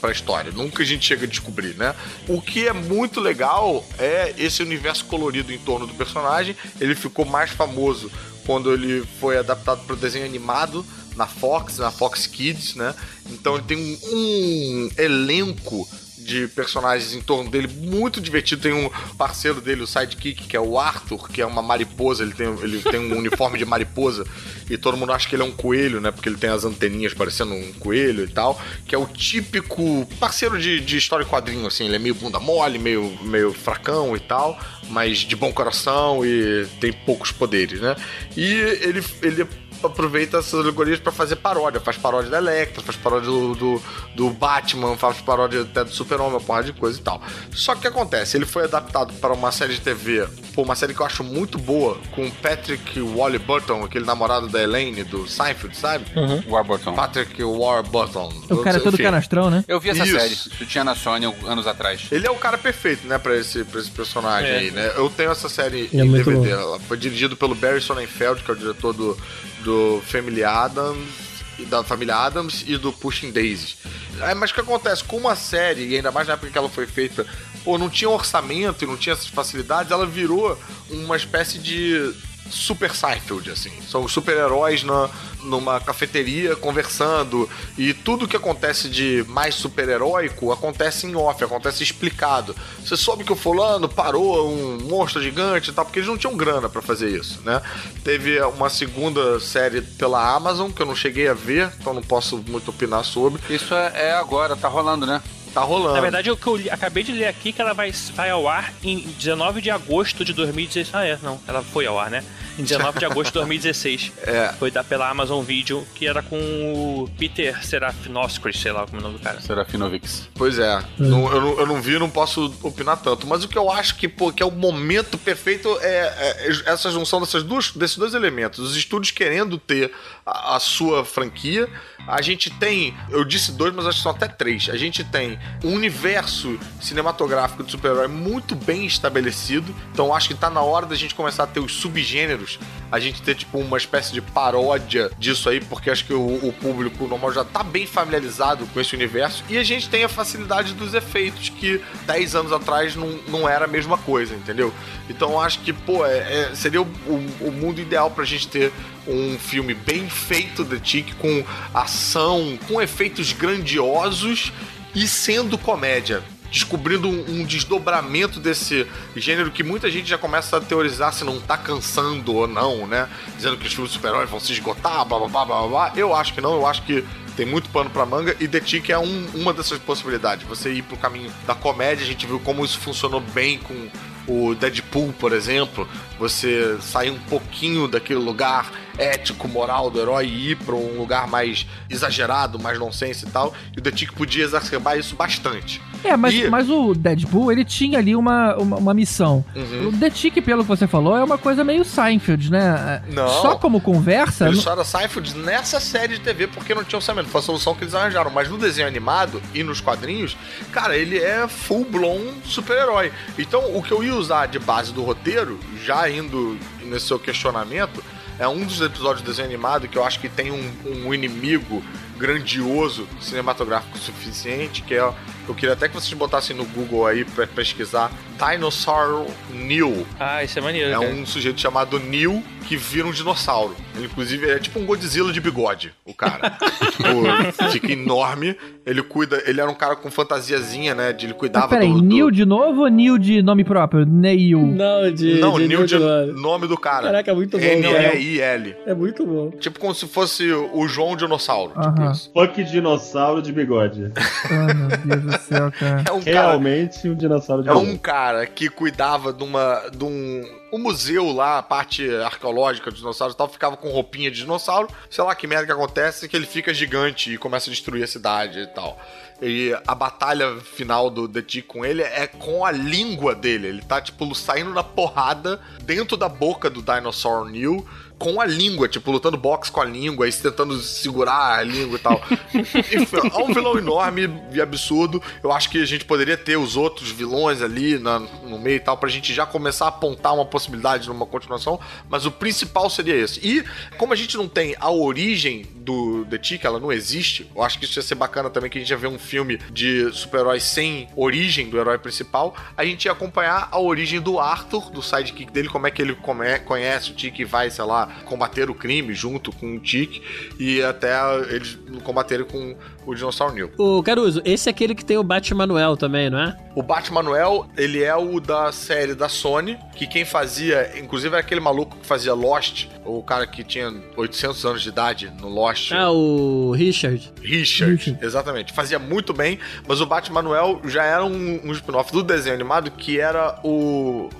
pra 0.00 0.10
história. 0.10 0.50
Nunca 0.50 0.82
a 0.82 0.86
gente 0.86 1.04
chega 1.06 1.24
a 1.24 1.28
descobrir, 1.28 1.74
né? 1.74 1.94
O 2.26 2.40
que 2.40 2.66
é 2.66 2.72
muito 2.72 3.20
legal 3.20 3.86
é 3.98 4.34
esse 4.38 4.62
universo 4.62 5.04
colorido 5.04 5.52
em 5.52 5.58
torno 5.58 5.86
do 5.86 5.92
personagem. 5.92 6.56
Ele 6.80 6.94
ficou 6.94 7.26
mais 7.26 7.50
famoso 7.50 8.10
quando 8.46 8.72
ele 8.72 9.04
foi 9.20 9.36
adaptado 9.38 9.84
para 9.84 9.94
o 9.94 9.96
desenho 9.96 10.24
animado 10.24 10.84
na 11.16 11.26
Fox, 11.26 11.78
na 11.78 11.90
Fox 11.90 12.26
Kids, 12.26 12.74
né? 12.74 12.94
Então 13.30 13.54
ele 13.54 13.64
tem 13.64 13.76
um, 13.76 13.98
um 14.12 14.90
elenco 14.98 15.88
de 16.24 16.48
personagens 16.48 17.12
em 17.14 17.20
torno 17.20 17.50
dele 17.50 17.68
muito 17.68 18.20
divertido. 18.20 18.62
Tem 18.62 18.72
um 18.72 18.90
parceiro 19.16 19.60
dele, 19.60 19.82
o 19.82 19.86
sidekick, 19.86 20.48
que 20.48 20.56
é 20.56 20.60
o 20.60 20.78
Arthur, 20.78 21.28
que 21.28 21.42
é 21.42 21.46
uma 21.46 21.62
mariposa. 21.62 22.22
Ele 22.22 22.32
tem, 22.32 22.46
ele 22.62 22.82
tem 22.82 22.98
um 22.98 23.18
uniforme 23.18 23.58
de 23.58 23.64
mariposa 23.64 24.26
e 24.68 24.78
todo 24.78 24.96
mundo 24.96 25.12
acha 25.12 25.28
que 25.28 25.36
ele 25.36 25.42
é 25.42 25.46
um 25.46 25.52
coelho, 25.52 26.00
né? 26.00 26.10
Porque 26.10 26.28
ele 26.28 26.38
tem 26.38 26.50
as 26.50 26.64
anteninhas 26.64 27.12
parecendo 27.12 27.52
um 27.52 27.72
coelho 27.74 28.24
e 28.24 28.28
tal. 28.28 28.60
Que 28.86 28.94
é 28.94 28.98
o 28.98 29.06
típico 29.06 30.06
parceiro 30.18 30.58
de, 30.58 30.80
de 30.80 30.96
história 30.96 31.24
e 31.24 31.28
quadrinho, 31.28 31.66
assim. 31.66 31.84
Ele 31.84 31.96
é 31.96 31.98
meio 31.98 32.14
bunda 32.14 32.40
mole, 32.40 32.78
meio, 32.78 33.16
meio 33.22 33.52
fracão 33.52 34.16
e 34.16 34.20
tal, 34.20 34.58
mas 34.88 35.18
de 35.18 35.36
bom 35.36 35.52
coração 35.52 36.24
e 36.24 36.66
tem 36.80 36.92
poucos 36.92 37.30
poderes, 37.30 37.80
né? 37.80 37.94
E 38.34 38.44
ele, 38.44 39.04
ele 39.22 39.46
aproveita 39.86 40.38
essas 40.38 40.60
alegorias 40.60 40.98
pra 40.98 41.12
fazer 41.12 41.36
paródia. 41.36 41.80
Faz 41.80 41.96
paródia 41.96 42.30
da 42.30 42.38
Electra, 42.38 42.82
faz 42.82 42.96
paródia 42.96 43.28
do, 43.30 43.54
do, 43.54 43.82
do 44.14 44.30
Batman, 44.30 44.96
faz 44.96 45.20
paródia 45.20 45.62
até 45.62 45.84
do 45.84 45.90
Super-Homem, 45.90 46.34
uma 46.34 46.40
porrada 46.40 46.66
de 46.66 46.72
coisa 46.72 46.98
e 46.98 47.02
tal. 47.02 47.20
Só 47.52 47.72
que 47.72 47.78
o 47.78 47.82
que 47.82 47.88
acontece? 47.88 48.36
Ele 48.36 48.46
foi 48.46 48.64
adaptado 48.64 49.12
para 49.14 49.32
uma 49.34 49.50
série 49.52 49.74
de 49.74 49.80
TV, 49.80 50.26
pô, 50.54 50.62
uma 50.62 50.74
série 50.74 50.94
que 50.94 51.00
eu 51.00 51.06
acho 51.06 51.22
muito 51.24 51.58
boa, 51.58 51.98
com 52.12 52.30
Patrick 52.30 53.00
Wally 53.00 53.38
Burton, 53.38 53.84
aquele 53.84 54.04
namorado 54.04 54.48
da 54.48 54.62
Elaine, 54.62 55.04
do 55.04 55.26
Seinfeld, 55.28 55.76
sabe? 55.76 56.04
Warburton. 56.48 56.94
Patrick 56.94 57.42
Warburton. 57.42 58.32
O 58.50 58.56
cara 58.58 58.76
é 58.78 58.80
todo 58.80 58.94
Enfim. 58.94 59.02
canastrão, 59.04 59.50
né? 59.50 59.64
Eu 59.68 59.80
vi 59.80 59.90
essa 59.90 60.04
Isso. 60.04 60.18
série. 60.18 60.32
Isso 60.32 60.66
tinha 60.66 60.84
na 60.84 60.94
Sony 60.94 61.26
anos 61.46 61.66
atrás. 61.66 62.06
Ele 62.10 62.26
é 62.26 62.30
o 62.30 62.36
cara 62.36 62.56
perfeito, 62.58 63.06
né, 63.06 63.18
pra 63.18 63.36
esse, 63.36 63.64
pra 63.64 63.80
esse 63.80 63.90
personagem 63.90 64.50
É. 64.50 64.58
aí, 64.58 64.70
né? 64.70 64.92
Eu 64.96 65.10
tenho 65.10 65.30
essa 65.30 65.48
série 65.48 65.88
É 65.92 65.98
em 65.98 66.10
DVD. 66.10 66.38
bom. 66.38 66.46
Ela 66.46 66.80
foi 66.80 66.96
dirigido 66.96 67.36
pelo 67.36 67.54
Barry 67.54 67.80
Sonnenfeld, 67.80 68.42
que 68.42 68.50
é 68.50 68.54
o 68.54 68.56
diretor 68.56 68.92
do, 68.92 69.16
do 69.62 69.73
Family 70.06 70.44
Adams, 70.44 71.24
e 71.58 71.64
da 71.64 71.82
família 71.84 72.16
Adams 72.16 72.64
e 72.66 72.76
do 72.76 72.92
Pushing 72.92 73.30
Daisies. 73.30 73.76
É, 74.20 74.34
mas 74.34 74.50
o 74.50 74.54
que 74.54 74.60
acontece? 74.60 75.04
Com 75.04 75.16
uma 75.16 75.36
série, 75.36 75.88
e 75.88 75.96
ainda 75.96 76.10
mais 76.10 76.26
na 76.26 76.34
época 76.34 76.50
que 76.50 76.58
ela 76.58 76.68
foi 76.68 76.86
feita, 76.86 77.26
pô, 77.64 77.78
não 77.78 77.88
tinha 77.88 78.08
orçamento 78.08 78.84
e 78.84 78.86
não 78.86 78.96
tinha 78.96 79.12
essas 79.12 79.28
facilidades, 79.28 79.90
ela 79.90 80.06
virou 80.06 80.58
uma 80.90 81.16
espécie 81.16 81.58
de 81.58 82.12
super 82.50 82.94
Seinfeld, 82.94 83.50
assim. 83.50 83.72
São 83.88 84.04
os 84.04 84.12
super-heróis 84.12 84.82
na, 84.82 85.08
numa 85.42 85.80
cafeteria 85.80 86.56
conversando 86.56 87.48
e 87.76 87.92
tudo 87.92 88.28
que 88.28 88.36
acontece 88.36 88.88
de 88.88 89.24
mais 89.28 89.54
super-heróico 89.54 90.52
acontece 90.52 91.06
em 91.06 91.14
off, 91.14 91.42
acontece 91.42 91.82
explicado. 91.82 92.54
Você 92.84 92.96
soube 92.96 93.24
que 93.24 93.32
o 93.32 93.36
fulano 93.36 93.88
parou 93.88 94.50
um 94.50 94.78
monstro 94.82 95.22
gigante 95.22 95.70
e 95.70 95.72
tal, 95.72 95.84
porque 95.84 95.98
eles 95.98 96.08
não 96.08 96.18
tinham 96.18 96.36
grana 96.36 96.68
pra 96.68 96.82
fazer 96.82 97.08
isso, 97.10 97.40
né? 97.44 97.60
Teve 98.02 98.40
uma 98.42 98.68
segunda 98.68 99.40
série 99.40 99.80
pela 99.80 100.34
Amazon 100.34 100.70
que 100.70 100.82
eu 100.82 100.86
não 100.86 100.96
cheguei 100.96 101.28
a 101.28 101.34
ver, 101.34 101.72
então 101.80 101.94
não 101.94 102.02
posso 102.02 102.42
muito 102.48 102.70
opinar 102.70 103.04
sobre. 103.04 103.40
Isso 103.48 103.74
é, 103.74 104.08
é 104.08 104.12
agora, 104.12 104.56
tá 104.56 104.68
rolando, 104.68 105.06
né? 105.06 105.22
Tá 105.54 105.60
rolando. 105.62 105.94
Na 105.94 106.00
verdade, 106.00 106.30
o 106.30 106.36
que 106.36 106.46
eu 106.46 106.56
li- 106.56 106.68
acabei 106.68 107.04
de 107.04 107.12
ler 107.12 107.26
aqui 107.28 107.52
que 107.52 107.60
ela 107.62 107.72
vai, 107.72 107.92
vai 108.14 108.28
ao 108.30 108.48
ar 108.48 108.72
em 108.82 108.98
19 109.18 109.60
de 109.62 109.70
agosto 109.70 110.24
de 110.24 110.32
2016. 110.32 110.90
Ah, 110.92 111.04
é, 111.06 111.16
não. 111.22 111.40
Ela 111.46 111.62
foi 111.62 111.86
ao 111.86 111.96
ar, 111.98 112.10
né? 112.10 112.24
Em 112.58 112.62
19 112.64 112.98
de 112.98 113.04
agosto 113.04 113.26
de 113.28 113.34
2016. 113.34 114.12
É. 114.26 114.52
Foi 114.58 114.70
da, 114.70 114.82
pela 114.82 115.08
Amazon 115.08 115.44
Video, 115.44 115.86
que 115.94 116.06
era 116.06 116.22
com 116.22 116.36
o 116.36 117.08
Peter 117.18 117.64
Serafinoscris, 117.64 118.58
sei 118.58 118.72
lá 118.72 118.84
como 118.86 118.96
é 118.96 119.00
o 119.00 119.02
nome 119.02 119.18
do 119.18 119.22
cara. 119.22 119.40
Serafinovics. 119.40 120.28
Pois 120.34 120.58
é, 120.58 120.82
Não- 120.98 121.30
eu, 121.32 121.40
não, 121.40 121.58
eu 121.60 121.66
não 121.66 121.80
vi, 121.82 121.98
não 121.98 122.08
posso 122.10 122.52
opinar 122.62 122.96
tanto. 123.00 123.26
Mas 123.26 123.44
o 123.44 123.48
que 123.48 123.56
eu 123.58 123.70
acho 123.70 123.96
que, 123.96 124.08
pô, 124.08 124.32
que 124.32 124.42
é 124.42 124.46
o 124.46 124.50
momento 124.50 125.16
perfeito 125.18 125.68
é, 125.82 126.46
é 126.48 126.48
essa 126.72 126.90
junção 126.90 127.20
dessas 127.20 127.42
duas, 127.44 127.70
desses 127.70 127.96
dois 127.96 128.14
elementos. 128.14 128.58
Os 128.60 128.76
estúdios 128.76 129.10
querendo 129.12 129.56
ter 129.58 129.92
a, 130.26 130.56
a 130.56 130.60
sua 130.60 131.04
franquia. 131.04 131.68
A 132.06 132.20
gente 132.20 132.50
tem, 132.50 132.94
eu 133.10 133.24
disse 133.24 133.52
dois, 133.52 133.72
mas 133.74 133.86
acho 133.86 133.98
que 133.98 134.02
são 134.02 134.12
até 134.12 134.26
três. 134.28 134.68
A 134.70 134.76
gente 134.76 135.02
tem 135.04 135.38
um 135.62 135.72
universo 135.74 136.58
cinematográfico 136.80 137.62
de 137.62 137.70
super-herói 137.70 138.08
muito 138.08 138.54
bem 138.54 138.84
estabelecido. 138.86 139.74
Então 139.92 140.14
acho 140.14 140.28
que 140.28 140.34
tá 140.34 140.50
na 140.50 140.60
hora 140.62 140.86
da 140.86 140.94
gente 140.94 141.14
começar 141.14 141.44
a 141.44 141.46
ter 141.46 141.60
os 141.60 141.72
subgêneros. 141.72 142.58
A 142.92 143.00
gente 143.00 143.22
ter, 143.22 143.34
tipo, 143.34 143.58
uma 143.58 143.76
espécie 143.76 144.12
de 144.12 144.20
paródia 144.20 145.10
disso 145.18 145.48
aí, 145.48 145.60
porque 145.60 145.90
acho 145.90 146.04
que 146.04 146.12
o, 146.14 146.20
o 146.46 146.52
público 146.52 147.06
normal 147.08 147.32
já 147.32 147.44
tá 147.44 147.62
bem 147.62 147.86
familiarizado 147.86 148.66
com 148.66 148.80
esse 148.80 148.94
universo. 148.94 149.42
E 149.48 149.58
a 149.58 149.64
gente 149.64 149.88
tem 149.88 150.04
a 150.04 150.08
facilidade 150.08 150.74
dos 150.74 150.94
efeitos, 150.94 151.48
que 151.48 151.80
10 152.06 152.34
anos 152.36 152.52
atrás 152.52 152.94
não, 152.94 153.08
não 153.28 153.48
era 153.48 153.64
a 153.64 153.68
mesma 153.68 153.98
coisa, 153.98 154.34
entendeu? 154.34 154.72
Então 155.08 155.40
acho 155.40 155.60
que, 155.60 155.72
pô, 155.72 156.04
é, 156.06 156.18
é- 156.50 156.54
seria 156.54 156.82
o, 156.82 156.84
o- 157.06 157.48
o 157.48 157.52
mundo 157.52 157.80
ideal 157.80 158.10
pra 158.10 158.24
gente 158.24 158.46
ter 158.48 158.72
um 159.06 159.36
filme 159.38 159.74
bem 159.74 160.08
feito 160.08 160.64
de 160.64 160.78
Tic, 160.80 161.14
com 161.18 161.44
ação, 161.74 162.58
com 162.68 162.80
efeitos 162.80 163.32
grandiosos 163.32 164.52
e 164.94 165.06
sendo 165.08 165.56
comédia. 165.58 166.22
Descobrindo 166.50 167.08
um, 167.08 167.40
um 167.40 167.44
desdobramento 167.44 168.38
desse 168.38 168.86
gênero 169.16 169.50
que 169.50 169.64
muita 169.64 169.90
gente 169.90 170.08
já 170.08 170.16
começa 170.16 170.56
a 170.56 170.60
teorizar 170.60 171.12
se 171.12 171.24
não 171.24 171.40
tá 171.40 171.56
cansando 171.56 172.32
ou 172.32 172.46
não, 172.46 172.86
né? 172.86 173.08
Dizendo 173.36 173.56
que 173.56 173.66
os 173.66 173.72
filmes 173.72 173.90
super-heróis 173.92 174.30
vão 174.30 174.38
se 174.38 174.52
esgotar, 174.52 175.04
blá 175.04 175.18
blá 175.18 175.26
blá 175.28 175.44
blá 175.44 175.66
blá. 175.66 175.92
Eu 175.96 176.14
acho 176.14 176.32
que 176.32 176.40
não, 176.40 176.52
eu 176.54 176.64
acho 176.64 176.82
que 176.82 177.04
tem 177.36 177.44
muito 177.44 177.68
pano 177.70 177.90
pra 177.90 178.06
manga 178.06 178.36
e 178.38 178.46
The 178.46 178.60
Tick 178.60 178.90
é 178.90 178.98
um- 178.98 179.26
uma 179.34 179.52
dessas 179.52 179.80
possibilidades. 179.80 180.46
Você 180.46 180.72
ir 180.72 180.82
pro 180.82 180.96
caminho 180.96 181.32
da 181.44 181.56
comédia, 181.56 182.04
a 182.04 182.06
gente 182.06 182.24
viu 182.24 182.38
como 182.38 182.64
isso 182.64 182.78
funcionou 182.78 183.20
bem 183.20 183.58
com 183.58 183.88
o 184.28 184.54
Deadpool, 184.54 185.12
por 185.18 185.32
exemplo. 185.32 185.88
Você 186.18 186.76
sair 186.80 187.10
um 187.10 187.18
pouquinho 187.18 187.88
daquele 187.88 188.20
lugar 188.20 188.70
ético, 188.96 189.48
moral 189.48 189.90
do 189.90 190.00
herói 190.00 190.26
e 190.26 190.50
ir 190.52 190.56
pra 190.58 190.74
um 190.76 190.96
lugar 190.96 191.26
mais 191.26 191.66
exagerado, 191.90 192.60
mais 192.60 192.78
nonsense 192.78 193.26
e 193.26 193.28
tal. 193.30 193.52
E 193.76 193.80
o 193.80 193.82
The 193.82 193.90
Tick 193.90 194.12
podia 194.12 194.44
exacerbar 194.44 194.96
isso 194.96 195.16
bastante. 195.16 195.82
É, 196.04 196.16
mas, 196.16 196.34
E- 196.34 196.48
mas 196.48 196.70
o 196.70 196.94
Deadpool, 196.94 197.50
ele 197.50 197.64
tinha 197.64 197.98
ali 197.98 198.14
uma, 198.14 198.54
uma, 198.56 198.76
uma 198.76 198.94
missão. 198.94 199.44
Uhum. 199.56 199.88
O 199.88 199.92
The 199.98 200.10
Tick, 200.10 200.40
pelo 200.42 200.62
que 200.62 200.68
você 200.68 200.86
falou, 200.86 201.16
é 201.16 201.24
uma 201.24 201.36
coisa 201.38 201.64
meio 201.64 201.84
Seinfeld, 201.84 202.50
né? 202.52 203.02
Não. 203.08 203.26
Só 203.42 203.56
como 203.56 203.80
conversa... 203.80 204.46
Ele 204.46 204.54
não- 204.56 204.62
só 204.62 204.72
era 204.72 204.84
Seinfeld 204.84 205.36
nessa 205.38 205.80
série 205.80 206.14
de 206.14 206.20
TV 206.20 206.46
porque 206.46 206.72
não 206.74 206.84
tinha 206.84 206.98
orçamento. 206.98 207.28
Foi 207.28 207.40
a 207.40 207.44
solução 207.44 207.74
que 207.74 207.82
eles 207.82 207.94
arranjaram. 207.94 208.30
Mas 208.30 208.48
no 208.48 208.56
desenho 208.58 208.86
animado 208.86 209.42
e 209.52 209.64
nos 209.64 209.80
quadrinhos, 209.80 210.36
cara, 210.70 210.96
ele 210.96 211.18
é 211.18 211.48
full-blown 211.48 212.34
super-herói. 212.44 213.10
Então, 213.36 213.76
o 213.76 213.82
que 213.82 213.90
eu 213.92 214.04
ia 214.04 214.14
usar 214.14 214.46
de 214.46 214.60
base 214.60 214.92
do 214.92 215.02
roteiro, 215.02 215.58
já 215.84 216.03
indo 216.10 216.58
nesse 216.82 217.06
seu 217.06 217.18
questionamento, 217.18 218.02
é 218.38 218.48
um 218.48 218.64
dos 218.64 218.80
episódios 218.80 219.22
do 219.22 219.26
desenho 219.26 219.48
animado 219.48 219.88
que 219.88 219.96
eu 219.96 220.04
acho 220.04 220.18
que 220.18 220.28
tem 220.28 220.50
um, 220.50 220.72
um 220.84 221.14
inimigo 221.14 221.82
grandioso 222.16 223.06
cinematográfico 223.20 223.98
suficiente, 223.98 224.82
que 224.82 224.94
é. 224.94 225.14
Eu 225.46 225.54
queria 225.54 225.72
até 225.74 225.88
que 225.88 225.94
vocês 225.94 226.12
botassem 226.14 226.56
no 226.56 226.64
Google 226.64 227.06
aí 227.06 227.24
pra 227.24 227.46
pesquisar 227.46 228.10
Dinosaur 228.38 229.26
Neil. 229.52 230.06
Ah, 230.18 230.42
isso 230.42 230.58
é 230.58 230.62
maneiro. 230.62 230.90
É 230.90 230.92
cara. 230.94 231.06
um 231.14 231.26
sujeito 231.26 231.60
chamado 231.60 231.98
Neil 231.98 232.42
que 232.66 232.76
vira 232.78 233.06
um 233.06 233.12
dinossauro. 233.12 233.76
Ele, 233.94 234.06
inclusive, 234.06 234.50
é 234.50 234.58
tipo 234.58 234.78
um 234.78 234.86
Godzilla 234.86 235.30
de 235.32 235.38
bigode, 235.40 235.92
o 236.04 236.14
cara. 236.14 236.56
tipo, 236.96 237.70
fica 237.70 237.92
enorme. 237.92 238.56
Ele 238.86 239.02
cuida. 239.02 239.42
Ele 239.46 239.60
era 239.60 239.70
um 239.70 239.74
cara 239.74 239.94
com 239.96 240.10
fantasiazinha, 240.10 240.94
né? 240.94 241.12
De 241.12 241.26
ele 241.26 241.32
Mas 241.34 241.40
cuidava 241.40 241.68
peraí, 241.68 241.88
do. 241.92 241.96
do- 242.00 242.02
Neil 242.02 242.30
de 242.30 242.44
novo 242.46 242.80
ou 242.82 242.88
Neil 242.88 243.18
de 243.18 243.42
nome 243.42 243.64
próprio? 243.64 244.06
Neil. 244.06 244.58
Não, 244.60 245.12
de. 245.12 245.38
Não, 245.40 245.58
de 245.58 245.68
Neil 245.68 245.84
de 245.84 245.98
nome. 245.98 246.32
nome 246.40 246.66
do 246.66 246.76
cara. 246.78 247.04
Caraca, 247.06 247.30
é 247.30 247.34
muito 247.34 247.58
bom, 247.58 247.64
N-E-I-L. 247.64 248.76
É 248.86 248.94
muito 248.94 249.26
bom. 249.26 249.50
Tipo 249.50 249.78
como 249.78 249.94
se 249.94 250.06
fosse 250.08 250.50
o 250.50 250.88
João 250.88 251.16
Dinossauro. 251.16 251.72
Tipo 251.74 252.00
Aham. 252.02 252.12
isso. 252.12 252.30
Fuck 252.32 252.64
dinossauro 252.64 253.42
de 253.42 253.52
bigode. 253.52 254.10
Ah, 254.50 254.72
meu 254.74 254.88
Deus 255.18 255.22
do 255.22 255.33
céu, 255.38 255.72
cara. 255.72 256.04
É 256.06 256.12
um 256.12 256.22
cara. 256.22 256.48
Realmente 256.48 257.08
um 257.08 257.14
dinossauro 257.14 257.62
de 257.62 257.68
É 257.68 257.72
um 257.72 257.96
cara 257.96 258.46
que 258.46 258.68
cuidava 258.68 259.32
de 259.32 259.42
uma. 259.42 259.88
de 259.90 260.04
um. 260.04 260.64
Um 260.72 260.78
museu 260.78 261.32
lá, 261.32 261.58
a 261.58 261.62
parte 261.62 262.04
arqueológica 262.16 262.90
dos 262.90 262.98
dinossauros 262.98 263.34
e 263.34 263.38
tal, 263.38 263.48
ficava 263.48 263.76
com 263.76 263.90
roupinha 263.90 264.28
de 264.28 264.38
dinossauro. 264.38 264.88
Sei 265.08 265.22
lá 265.22 265.32
que 265.32 265.46
merda 265.46 265.66
que 265.66 265.72
acontece, 265.72 266.28
que 266.28 266.36
ele 266.36 266.46
fica 266.46 266.74
gigante 266.74 267.32
e 267.32 267.38
começa 267.38 267.70
a 267.70 267.72
destruir 267.72 268.02
a 268.02 268.08
cidade 268.08 268.58
e 268.58 268.66
tal. 268.66 268.98
E 269.40 269.76
a 269.86 269.94
batalha 269.94 270.56
final 270.56 271.10
do 271.10 271.28
The 271.28 271.42
Tick 271.42 271.66
com 271.66 271.84
ele 271.84 272.02
é 272.02 272.26
com 272.26 272.64
a 272.64 272.72
língua 272.72 273.34
dele. 273.34 273.68
Ele 273.68 273.82
tá, 273.82 274.00
tipo, 274.00 274.34
saindo 274.34 274.70
na 274.70 274.82
porrada 274.82 275.60
dentro 275.82 276.16
da 276.16 276.28
boca 276.28 276.70
do 276.70 276.82
Dinosaur 276.82 277.48
New 277.48 277.86
com 278.18 278.40
a 278.40 278.44
língua, 278.46 278.88
tipo, 278.88 279.10
lutando 279.10 279.36
boxe 279.36 279.70
com 279.70 279.80
a 279.80 279.84
língua 279.84 280.28
e 280.28 280.32
tentando 280.32 280.80
segurar 280.80 281.58
a 281.58 281.62
língua 281.62 281.96
e 281.98 282.00
tal. 282.00 282.20
Enfim, 282.54 283.16
é 283.32 283.36
um 283.42 283.52
vilão 283.52 283.76
enorme 283.76 284.30
e 284.52 284.60
absurdo. 284.60 285.20
Eu 285.42 285.52
acho 285.52 285.68
que 285.68 285.82
a 285.82 285.86
gente 285.86 286.04
poderia 286.04 286.36
ter 286.36 286.56
os 286.56 286.76
outros 286.76 287.10
vilões 287.10 287.60
ali 287.60 287.98
na- 287.98 288.20
no 288.20 288.58
meio 288.58 288.76
e 288.76 288.80
tal, 288.80 288.96
pra 288.96 289.08
gente 289.08 289.34
já 289.34 289.44
começar 289.44 289.86
a 289.86 289.88
apontar 289.88 290.32
uma 290.34 290.44
possibilidade 290.46 291.08
numa 291.08 291.26
continuação, 291.26 291.78
mas 292.08 292.24
o 292.24 292.30
principal 292.30 292.88
seria 292.88 293.14
esse. 293.14 293.40
E, 293.46 293.64
como 293.98 294.12
a 294.12 294.16
gente 294.16 294.36
não 294.36 294.48
tem 294.48 294.76
a 294.78 294.90
origem 294.90 295.66
do 295.74 296.24
The 296.26 296.38
Tick, 296.38 296.64
ela 296.64 296.78
não 296.80 296.92
existe, 296.92 297.50
eu 297.54 297.62
acho 297.62 297.78
que 297.78 297.84
isso 297.84 297.98
ia 297.98 298.02
ser 298.02 298.14
bacana 298.14 298.48
também, 298.48 298.70
que 298.70 298.78
a 298.78 298.80
gente 298.80 298.90
ia 298.90 298.96
ver 298.96 299.08
um 299.08 299.18
filme 299.18 299.58
de 299.70 300.10
super-heróis 300.12 300.62
sem 300.62 301.08
origem 301.16 301.68
do 301.68 301.78
herói 301.78 301.98
principal, 301.98 302.54
a 302.76 302.84
gente 302.84 303.04
ia 303.06 303.12
acompanhar 303.12 303.68
a 303.70 303.78
origem 303.78 304.20
do 304.20 304.38
Arthur, 304.38 304.90
do 304.90 305.02
sidekick 305.02 305.50
dele, 305.52 305.68
como 305.68 305.86
é 305.86 305.90
que 305.90 306.00
ele 306.00 306.14
come- 306.14 306.58
conhece 306.60 307.10
o 307.10 307.14
Tick 307.14 307.38
e 307.40 307.44
vai, 307.44 307.70
sei 307.70 307.84
lá, 307.84 308.03
combater 308.24 308.70
o 308.70 308.74
crime 308.74 309.14
junto 309.14 309.52
com 309.52 309.76
o 309.76 309.80
Tic 309.80 310.22
e 310.58 310.82
até 310.82 311.12
eles 311.50 311.78
combaterem 312.02 312.46
com 312.46 312.76
o 313.06 313.14
Dinossauro 313.14 313.54
Neil. 313.54 313.70
Ô, 313.76 314.02
Caruso, 314.02 314.40
esse 314.44 314.68
é 314.68 314.70
aquele 314.70 314.94
que 314.94 315.04
tem 315.04 315.18
o 315.18 315.22
Batmanuel 315.22 315.96
também, 315.96 316.30
não 316.30 316.38
é? 316.38 316.56
O 316.74 316.82
Batmanuel, 316.82 317.66
ele 317.76 318.02
é 318.02 318.14
o 318.14 318.40
da 318.40 318.72
série 318.72 319.14
da 319.14 319.28
Sony, 319.28 319.78
que 319.94 320.06
quem 320.06 320.24
fazia, 320.24 320.98
inclusive 320.98 321.34
era 321.34 321.40
aquele 321.40 321.60
maluco 321.60 321.96
que 321.98 322.06
fazia 322.06 322.34
Lost, 322.34 322.86
o 323.04 323.22
cara 323.22 323.46
que 323.46 323.62
tinha 323.62 323.92
800 324.16 324.64
anos 324.64 324.82
de 324.82 324.88
idade 324.88 325.32
no 325.40 325.48
Lost. 325.48 325.92
Ah, 325.92 326.10
o 326.10 326.72
Richard. 326.72 327.32
Richard, 327.42 328.18
exatamente. 328.20 328.72
Fazia 328.72 328.98
muito 328.98 329.32
bem, 329.32 329.58
mas 329.86 330.00
o 330.00 330.06
Batmanuel 330.06 330.80
já 330.84 331.04
era 331.04 331.24
um, 331.24 331.60
um 331.64 331.72
spin-off 331.72 332.12
do 332.12 332.22
desenho 332.22 332.54
animado 332.54 332.90
que 332.90 333.20
era 333.20 333.58
o 333.62 334.30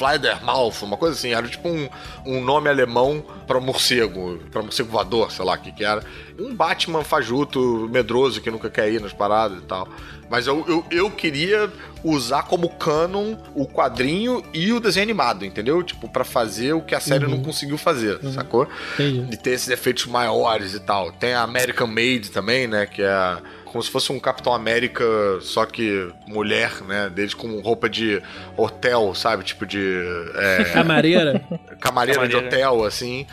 Flydermouth, 0.00 0.82
uma 0.82 0.96
coisa 0.96 1.14
assim. 1.14 1.34
Era 1.34 1.46
tipo 1.46 1.68
um, 1.68 1.86
um 2.24 2.42
nome 2.42 2.70
alemão 2.70 3.22
pra 3.46 3.60
morcego, 3.60 4.38
pra 4.50 4.62
morcego 4.62 4.88
voador, 4.88 5.30
sei 5.30 5.44
lá 5.44 5.54
o 5.54 5.58
que 5.58 5.70
que 5.70 5.84
era. 5.84 6.02
Um 6.38 6.54
Batman 6.54 7.04
fajuto, 7.04 7.86
medroso, 7.92 8.40
que 8.40 8.50
nunca 8.50 8.70
quer 8.70 8.90
ir 8.90 8.98
nas 8.98 9.12
paradas 9.12 9.58
e 9.58 9.66
tal. 9.66 9.86
Mas 10.30 10.46
eu, 10.46 10.64
eu, 10.66 10.84
eu 10.90 11.10
queria 11.10 11.70
usar 12.02 12.44
como 12.44 12.70
canon 12.70 13.36
o 13.54 13.66
quadrinho 13.66 14.42
e 14.54 14.72
o 14.72 14.80
desenho 14.80 15.02
animado, 15.02 15.44
entendeu? 15.44 15.82
Tipo, 15.82 16.08
pra 16.08 16.24
fazer 16.24 16.72
o 16.72 16.80
que 16.80 16.94
a 16.94 17.00
série 17.00 17.26
não 17.26 17.42
conseguiu 17.42 17.76
fazer, 17.76 18.20
sacou? 18.32 18.66
Entendi. 18.94 19.22
de 19.22 19.36
ter 19.36 19.50
esses 19.50 19.68
efeitos 19.68 20.06
maiores 20.06 20.72
e 20.72 20.80
tal. 20.80 21.12
Tem 21.12 21.34
a 21.34 21.42
American 21.42 21.88
Made 21.88 22.30
também, 22.30 22.66
né? 22.66 22.86
Que 22.86 23.02
é 23.02 23.38
como 23.70 23.82
se 23.82 23.90
fosse 23.90 24.10
um 24.10 24.18
Capitão 24.18 24.52
América, 24.52 25.04
só 25.40 25.64
que 25.64 26.08
mulher, 26.26 26.82
né? 26.82 27.08
Deles 27.08 27.34
com 27.34 27.60
roupa 27.60 27.88
de 27.88 28.20
hotel, 28.56 29.14
sabe? 29.14 29.44
Tipo 29.44 29.64
de. 29.64 29.80
É, 30.34 30.64
Camareira. 30.74 31.40
camareira 31.80 32.26
de 32.28 32.34
hotel, 32.34 32.84
assim. 32.84 33.26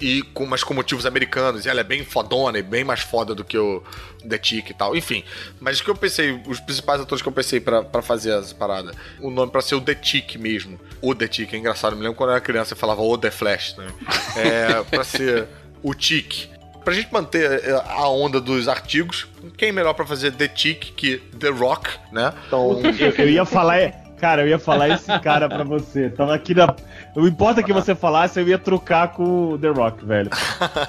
E 0.00 0.22
com, 0.22 0.46
mas 0.46 0.64
com 0.64 0.72
motivos 0.72 1.04
americanos. 1.04 1.66
E 1.66 1.68
ela 1.68 1.80
é 1.80 1.84
bem 1.84 2.04
fodona 2.04 2.58
e 2.58 2.62
bem 2.62 2.84
mais 2.84 3.00
foda 3.00 3.34
do 3.34 3.44
que 3.44 3.56
o 3.56 3.82
The 4.26 4.38
Tick 4.38 4.70
e 4.70 4.74
tal. 4.74 4.96
Enfim. 4.96 5.22
Mas 5.60 5.78
o 5.78 5.84
que 5.84 5.90
eu 5.90 5.94
pensei, 5.94 6.40
os 6.46 6.58
principais 6.58 7.00
atores 7.00 7.20
que 7.20 7.28
eu 7.28 7.32
pensei 7.32 7.60
pra, 7.60 7.84
pra 7.84 8.00
fazer 8.00 8.32
as 8.32 8.52
paradas. 8.52 8.96
O 9.20 9.30
nome 9.30 9.52
pra 9.52 9.60
ser 9.60 9.74
o 9.74 9.80
The 9.80 9.94
Tick 9.94 10.36
mesmo. 10.36 10.80
O 11.02 11.14
The 11.14 11.28
Tick, 11.28 11.52
é 11.52 11.58
engraçado. 11.58 11.92
Eu 11.92 11.98
me 11.98 12.02
lembro 12.02 12.16
quando 12.16 12.30
eu 12.30 12.36
era 12.36 12.40
criança 12.40 12.72
eu 12.72 12.78
falava 12.78 13.02
o 13.02 13.18
The 13.18 13.30
Flash, 13.30 13.76
né? 13.76 13.88
É, 14.36 14.82
pra 14.84 15.04
ser 15.04 15.46
o 15.82 15.94
Tick. 15.94 16.50
Pra 16.84 16.92
gente 16.94 17.12
manter 17.12 17.64
é, 17.64 17.72
a 17.72 18.08
onda 18.08 18.40
dos 18.40 18.68
artigos, 18.68 19.26
quem 19.56 19.72
melhor 19.72 19.94
pra 19.94 20.04
fazer 20.06 20.32
The 20.32 20.48
Tick 20.48 20.92
que 20.96 21.18
The 21.38 21.48
Rock, 21.48 21.90
né? 22.10 22.32
Então, 22.46 22.80
Eu, 22.98 23.10
eu 23.10 23.28
ia 23.30 23.44
falar. 23.44 24.01
Cara, 24.22 24.42
eu 24.42 24.48
ia 24.48 24.58
falar 24.60 24.88
esse 24.88 25.18
cara 25.18 25.48
pra 25.48 25.64
você. 25.64 26.08
Tava 26.08 26.32
aqui 26.32 26.54
na. 26.54 26.76
Não 27.12 27.26
importa 27.26 27.60
que 27.60 27.72
você 27.72 27.92
falasse, 27.92 28.38
eu 28.38 28.46
ia 28.46 28.56
trocar 28.56 29.08
com 29.08 29.54
o 29.54 29.58
The 29.58 29.66
Rock, 29.70 30.04
velho. 30.04 30.30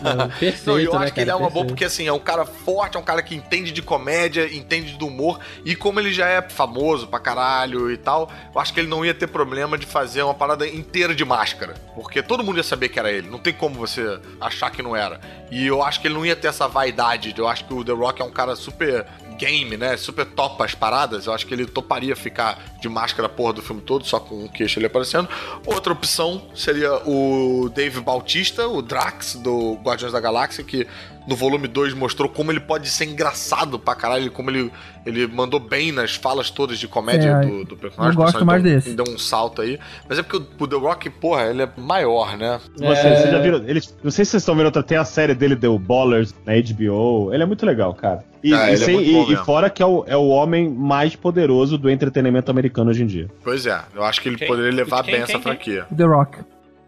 Não, 0.04 0.30
perfeito, 0.30 0.68
Não, 0.68 0.80
eu 0.80 0.94
né, 0.94 1.06
acho 1.06 1.14
que 1.16 1.22
ele 1.22 1.32
é 1.32 1.34
uma 1.34 1.50
boa 1.50 1.50
Perfeito. 1.50 1.68
porque 1.70 1.86
assim, 1.86 2.06
é 2.06 2.14
um 2.14 2.20
cara 2.20 2.46
forte, 2.46 2.96
é 2.96 3.00
um 3.00 3.04
cara 3.04 3.24
que 3.24 3.34
entende 3.34 3.72
de 3.72 3.82
comédia, 3.82 4.46
entende 4.56 4.96
do 5.00 5.08
humor, 5.08 5.40
e 5.66 5.76
como 5.76 6.00
ele 6.00 6.14
já 6.14 6.28
é 6.30 6.44
famoso 6.44 7.08
pra 7.08 7.20
caralho 7.20 7.90
e 7.90 7.98
tal, 7.98 8.30
eu 8.54 8.62
acho 8.62 8.72
que 8.72 8.80
ele 8.80 8.88
não 8.88 9.04
ia 9.04 9.16
ter 9.16 9.26
problema 9.26 9.80
de 9.80 9.88
fazer 9.88 10.22
uma 10.22 10.36
parada 10.36 10.68
inteira 10.68 11.16
de 11.16 11.26
máscara. 11.26 11.74
Porque 11.96 12.22
todo 12.22 12.44
mundo 12.44 12.58
ia 12.58 12.64
saber 12.64 12.90
que 12.90 13.00
era 13.00 13.12
ele, 13.12 13.32
não 13.32 13.40
tem 13.40 13.52
como 13.52 13.74
você 13.74 14.20
achar 14.40 14.70
que 14.70 14.84
não 14.84 14.96
era. 14.96 15.20
E 15.50 15.66
eu 15.66 15.82
acho 15.82 16.00
que 16.00 16.08
ele 16.08 16.14
não 16.14 16.24
ia 16.24 16.36
ter 16.36 16.50
essa 16.50 16.68
vaidade, 16.68 17.34
eu 17.36 17.48
acho 17.48 17.66
que 17.66 17.74
o 17.74 17.84
The 17.84 17.94
Rock 17.94 18.22
é 18.22 18.26
um 18.26 18.32
cara 18.32 18.56
super 18.56 19.08
game, 19.34 19.76
né? 19.76 19.98
Super 19.98 20.26
topa 20.26 20.64
as 20.66 20.74
paradas. 20.74 21.26
Eu 21.26 21.34
acho 21.34 21.46
que 21.46 21.54
ele 21.54 21.66
toparia 21.66 22.16
ficar 22.16 22.60
de 22.80 22.88
máscara 22.88 23.23
a 23.26 23.30
porra 23.30 23.54
do 23.54 23.62
filme 23.62 23.82
todo, 23.82 24.06
só 24.06 24.20
com 24.20 24.46
o 24.46 24.50
queixo 24.50 24.80
ali 24.80 24.86
aparecendo. 24.86 25.28
Outra 25.66 25.94
opção 25.94 26.44
seria 26.56 26.94
o 27.08 27.70
Dave 27.70 28.00
Bautista, 28.02 28.68
o 28.68 28.82
Drax 28.82 29.36
do 29.36 29.76
Guardiões 29.84 30.14
da 30.14 30.20
Galáxia, 30.20 30.64
que 30.64 30.88
no 31.28 31.36
volume 31.36 31.68
2 31.68 31.94
mostrou 31.94 32.28
como 32.30 32.52
ele 32.52 32.60
pode 32.60 32.90
ser 32.90 33.06
engraçado 33.06 33.78
pra 33.80 33.96
caralho, 33.96 34.32
como 34.32 34.50
ele, 34.50 34.72
ele 35.06 35.26
mandou 35.28 35.60
bem 35.60 35.92
nas 35.92 36.16
falas 36.16 36.50
todas 36.50 36.78
de 36.80 36.88
comédia 36.88 37.30
É, 37.30 37.46
do, 37.46 37.64
do 37.66 37.78
personagem. 37.78 38.12
eu 38.14 38.24
gosto 38.24 38.36
O 38.36 38.40
personagem 38.40 38.46
mais 38.46 38.64
deu, 38.64 38.74
desse. 38.76 38.96
Deu 38.96 39.06
um 39.14 39.18
salto 39.18 39.62
aí. 39.62 39.80
Mas 40.08 40.20
é 40.20 40.24
porque 40.24 40.38
o, 40.38 40.64
o 40.64 40.68
The 40.68 40.76
Rock, 40.76 41.10
porra, 41.10 41.44
ele 41.44 41.62
é 41.64 41.70
maior, 41.78 42.38
né? 42.38 42.60
Você, 42.78 42.86
vocês 43.02 43.32
já 43.32 43.40
viram? 43.40 43.58
Ele, 43.68 43.82
não 44.04 44.12
sei 44.12 44.26
se 44.26 44.32
vocês 44.32 44.42
estão 44.44 44.56
vendo. 44.56 44.72
Tem 44.84 44.98
a 44.98 45.06
série 45.06 45.34
dele, 45.34 45.56
The 45.56 45.68
Ballers, 45.78 46.34
na 46.46 46.54
HBO. 46.54 47.34
Ele 47.34 47.44
é 47.44 47.46
muito 47.46 47.66
legal, 47.66 47.94
cara. 47.94 48.24
E, 48.44 48.54
Ah, 48.54 48.70
e 48.70 48.74
ele 48.74 48.84
é 48.84 48.86
sem- 48.86 48.96
muito 48.96 49.12
bom 49.14 49.32
e- 49.32 49.34
e 49.34 49.38
fora 49.38 49.70
que 49.70 49.82
é 49.82 49.86
o, 49.86 50.04
é 50.06 50.18
o 50.18 50.28
homem 50.28 50.70
mais 50.70 51.16
poderoso 51.16 51.78
do 51.78 51.90
entretenimento 51.90 52.52
americano 52.52 52.90
hoje 52.90 53.04
em 53.04 53.08
dia. 53.08 53.28
Pois 53.44 53.66
é, 53.66 53.80
eu 53.96 54.04
acho 54.04 54.20
que 54.22 54.28
ele 54.28 54.36
Quem? 54.38 54.48
poderia 54.48 54.72
levar 54.74 55.04
Quem, 55.04 55.14
bem 55.14 55.16
quem, 55.16 55.24
essa 55.24 55.34
quem? 55.34 55.42
franquia. 55.42 55.86
The 55.96 56.04
Rock. 56.04 56.40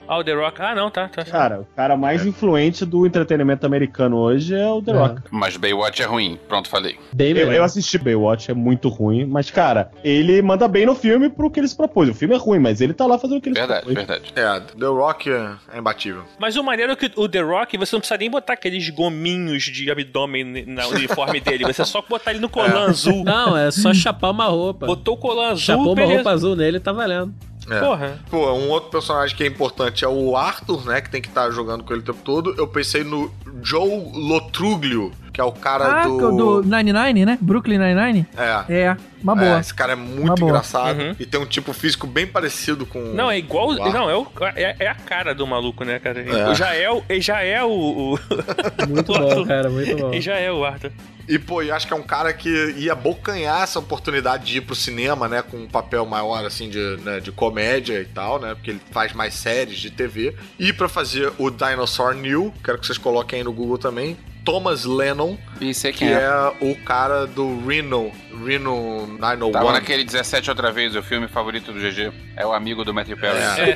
Ah, 0.07 0.17
o 0.19 0.23
The 0.23 0.33
Rock. 0.33 0.61
Ah, 0.61 0.75
não, 0.75 0.89
tá, 0.91 1.07
tá. 1.07 1.23
Cara, 1.25 1.61
o 1.61 1.65
cara 1.75 1.97
mais 1.97 2.25
influente 2.25 2.85
do 2.85 3.05
entretenimento 3.05 3.65
americano 3.65 4.17
hoje 4.17 4.53
é 4.55 4.67
o 4.67 4.81
The 4.81 4.91
É. 4.91 4.95
Rock. 4.95 5.21
Mas 5.31 5.57
Baywatch 5.57 6.01
é 6.01 6.05
ruim. 6.05 6.39
Pronto, 6.47 6.69
falei. 6.69 6.97
Bem 7.13 7.31
Eu, 7.35 7.51
eu 7.51 7.63
assisti 7.63 7.97
Baywatch, 7.97 8.51
é 8.51 8.53
muito 8.53 8.87
ruim, 8.89 9.25
mas, 9.25 9.49
cara, 9.49 9.91
ele 10.03 10.41
manda 10.41 10.67
bem 10.67 10.85
no 10.85 10.95
filme 10.95 11.29
pro 11.29 11.49
que 11.49 11.59
ele 11.59 11.67
se 11.67 11.75
propôs. 11.75 12.09
O 12.09 12.13
filme 12.13 12.35
é 12.35 12.37
ruim, 12.37 12.59
mas 12.59 12.81
ele 12.81 12.93
tá 12.93 13.05
lá 13.05 13.17
fazendo 13.17 13.37
o 13.37 13.41
que 13.41 13.49
ele 13.49 13.55
Verdade, 13.55 13.85
se 13.87 13.93
propôs. 13.93 14.07
verdade. 14.07 14.33
É, 14.35 14.79
The 14.79 14.85
Rock 14.85 15.29
é 15.31 15.51
é 15.73 15.79
imbatível. 15.79 16.23
Mas 16.39 16.55
o 16.55 16.63
maneiro 16.63 16.91
é 16.91 16.95
que 16.95 17.11
o 17.15 17.27
The 17.27 17.41
Rock, 17.41 17.77
você 17.77 17.95
não 17.95 17.99
precisa 17.99 18.17
nem 18.17 18.29
botar 18.29 18.53
aqueles 18.53 18.89
gominhos 18.89 19.63
de 19.63 19.89
abdômen 19.91 20.43
no 20.65 20.87
uniforme 20.89 21.39
dele. 21.39 21.65
Você 21.65 21.83
só 21.85 22.01
botar 22.07 22.31
ele 22.31 22.39
no 22.39 22.49
colã 22.49 22.85
azul. 22.89 23.23
Não, 23.23 23.57
é 23.57 23.71
só 23.71 23.93
chapar 23.93 24.31
uma 24.31 24.45
roupa. 24.45 24.85
Botou 24.85 25.15
o 25.15 25.17
colã 25.17 25.47
azul, 25.47 25.57
Chapou 25.59 25.87
uma 25.87 25.95
beleza. 25.95 26.13
roupa 26.15 26.31
azul 26.31 26.55
nele, 26.55 26.79
tá 26.79 26.91
valendo. 26.91 27.33
É. 27.69 27.79
Porra. 27.79 28.19
Pô, 28.29 28.51
um 28.53 28.69
outro 28.69 28.89
personagem 28.89 29.35
que 29.35 29.43
é 29.43 29.47
importante 29.47 30.05
é 30.05 30.07
o 30.07 30.35
Arthur, 30.35 30.85
né? 30.85 31.01
Que 31.01 31.09
tem 31.09 31.21
que 31.21 31.27
estar 31.27 31.49
jogando 31.51 31.83
com 31.83 31.93
ele 31.93 32.01
o 32.01 32.05
tempo 32.05 32.21
todo. 32.23 32.53
Eu 32.57 32.67
pensei 32.67 33.03
no 33.03 33.31
Joe 33.61 34.11
Lotruglio, 34.13 35.11
que 35.35 35.41
é 35.41 35.43
o 35.43 35.51
cara 35.51 35.83
Ah, 36.03 36.03
do. 36.07 36.31
do 36.61 36.63
99, 36.63 37.25
né? 37.25 37.37
Brooklyn 37.41 37.77
99? 37.77 38.25
É. 38.37 38.73
É, 38.85 38.97
uma 39.21 39.33
É, 39.33 39.45
boa. 39.45 39.59
esse 39.59 39.73
cara 39.73 39.91
é 39.91 39.95
Uma 39.95 40.05
muito 40.05 40.35
boa. 40.39 40.49
engraçado 40.49 40.97
Uhum. 40.97 41.15
e 41.19 41.25
tem 41.25 41.37
um 41.41 41.45
tipo 41.45 41.73
físico 41.73 42.07
bem 42.07 42.25
parecido 42.25 42.85
com. 42.85 42.99
Não, 43.13 43.29
é 43.29 43.37
igual. 43.37 43.73
Não, 43.73 44.09
é, 44.09 44.15
o, 44.15 44.25
é, 44.55 44.75
é 44.79 44.87
a 44.87 44.95
cara 44.95 45.35
do 45.35 45.45
maluco, 45.45 45.83
né, 45.83 45.99
cara? 45.99 46.21
É. 46.21 46.55
Já 46.55 46.73
é 46.73 46.89
o. 46.89 47.03
ele 47.09 47.19
Já 47.19 47.41
é 47.41 47.61
o. 47.61 47.69
o 48.15 48.19
Muito 48.87 49.11
bom, 49.11 49.45
cara, 49.45 49.69
muito 49.69 49.97
bom. 49.97 50.11
ele 50.13 50.21
já 50.21 50.35
é 50.35 50.49
o 50.49 50.63
Arthur. 50.63 50.91
E, 51.27 51.37
pô, 51.39 51.61
eu 51.63 51.75
acho 51.75 51.85
que 51.87 51.93
é 51.93 51.95
um 51.97 52.03
cara 52.03 52.31
que 52.31 52.49
ia 52.77 52.93
abocanhar 52.93 53.63
essa 53.63 53.79
oportunidade 53.79 54.45
de 54.45 54.57
ir 54.59 54.61
pro 54.61 54.75
cinema, 54.75 55.27
né? 55.27 55.41
Com 55.41 55.57
um 55.57 55.67
papel 55.67 56.05
maior, 56.05 56.45
assim, 56.45 56.69
de, 56.69 56.97
né, 57.03 57.19
de 57.19 57.31
comédia 57.31 57.99
e 57.99 58.05
tal, 58.05 58.39
né? 58.39 58.53
Porque 58.53 58.69
ele 58.71 58.81
faz 58.91 59.11
mais 59.11 59.33
séries 59.33 59.79
de 59.79 59.89
TV. 59.89 60.35
E 60.59 60.71
pra 60.71 60.87
fazer 60.87 61.33
o 61.39 61.49
Dinosaur 61.49 62.13
New, 62.13 62.53
quero 62.63 62.77
que 62.77 62.85
vocês 62.85 62.97
coloquem 62.99 63.39
aí 63.39 63.43
no 63.43 63.51
Google 63.51 63.77
também, 63.79 64.15
Thomas 64.45 64.85
Lennon, 64.85 65.37
E 65.59 65.73
sei 65.73 65.91
que 65.91 65.99
quem 65.99 66.09
é. 66.09 66.21
é 66.21 66.53
o 66.61 66.75
cara 66.75 67.25
do 67.25 67.65
Reno, 67.65 68.11
Reno 68.45 69.07
901. 69.19 69.51
Tava 69.51 69.71
naquele 69.73 70.03
17 70.05 70.51
outra 70.51 70.71
vez, 70.71 70.95
o 70.95 71.01
filme 71.01 71.27
favorito 71.27 71.73
do 71.73 71.79
GG. 71.79 72.11
É 72.37 72.45
o 72.45 72.53
amigo 72.53 72.85
do 72.85 72.93
Matthew 72.93 73.17
Perry. 73.17 73.39
É. 73.39 73.75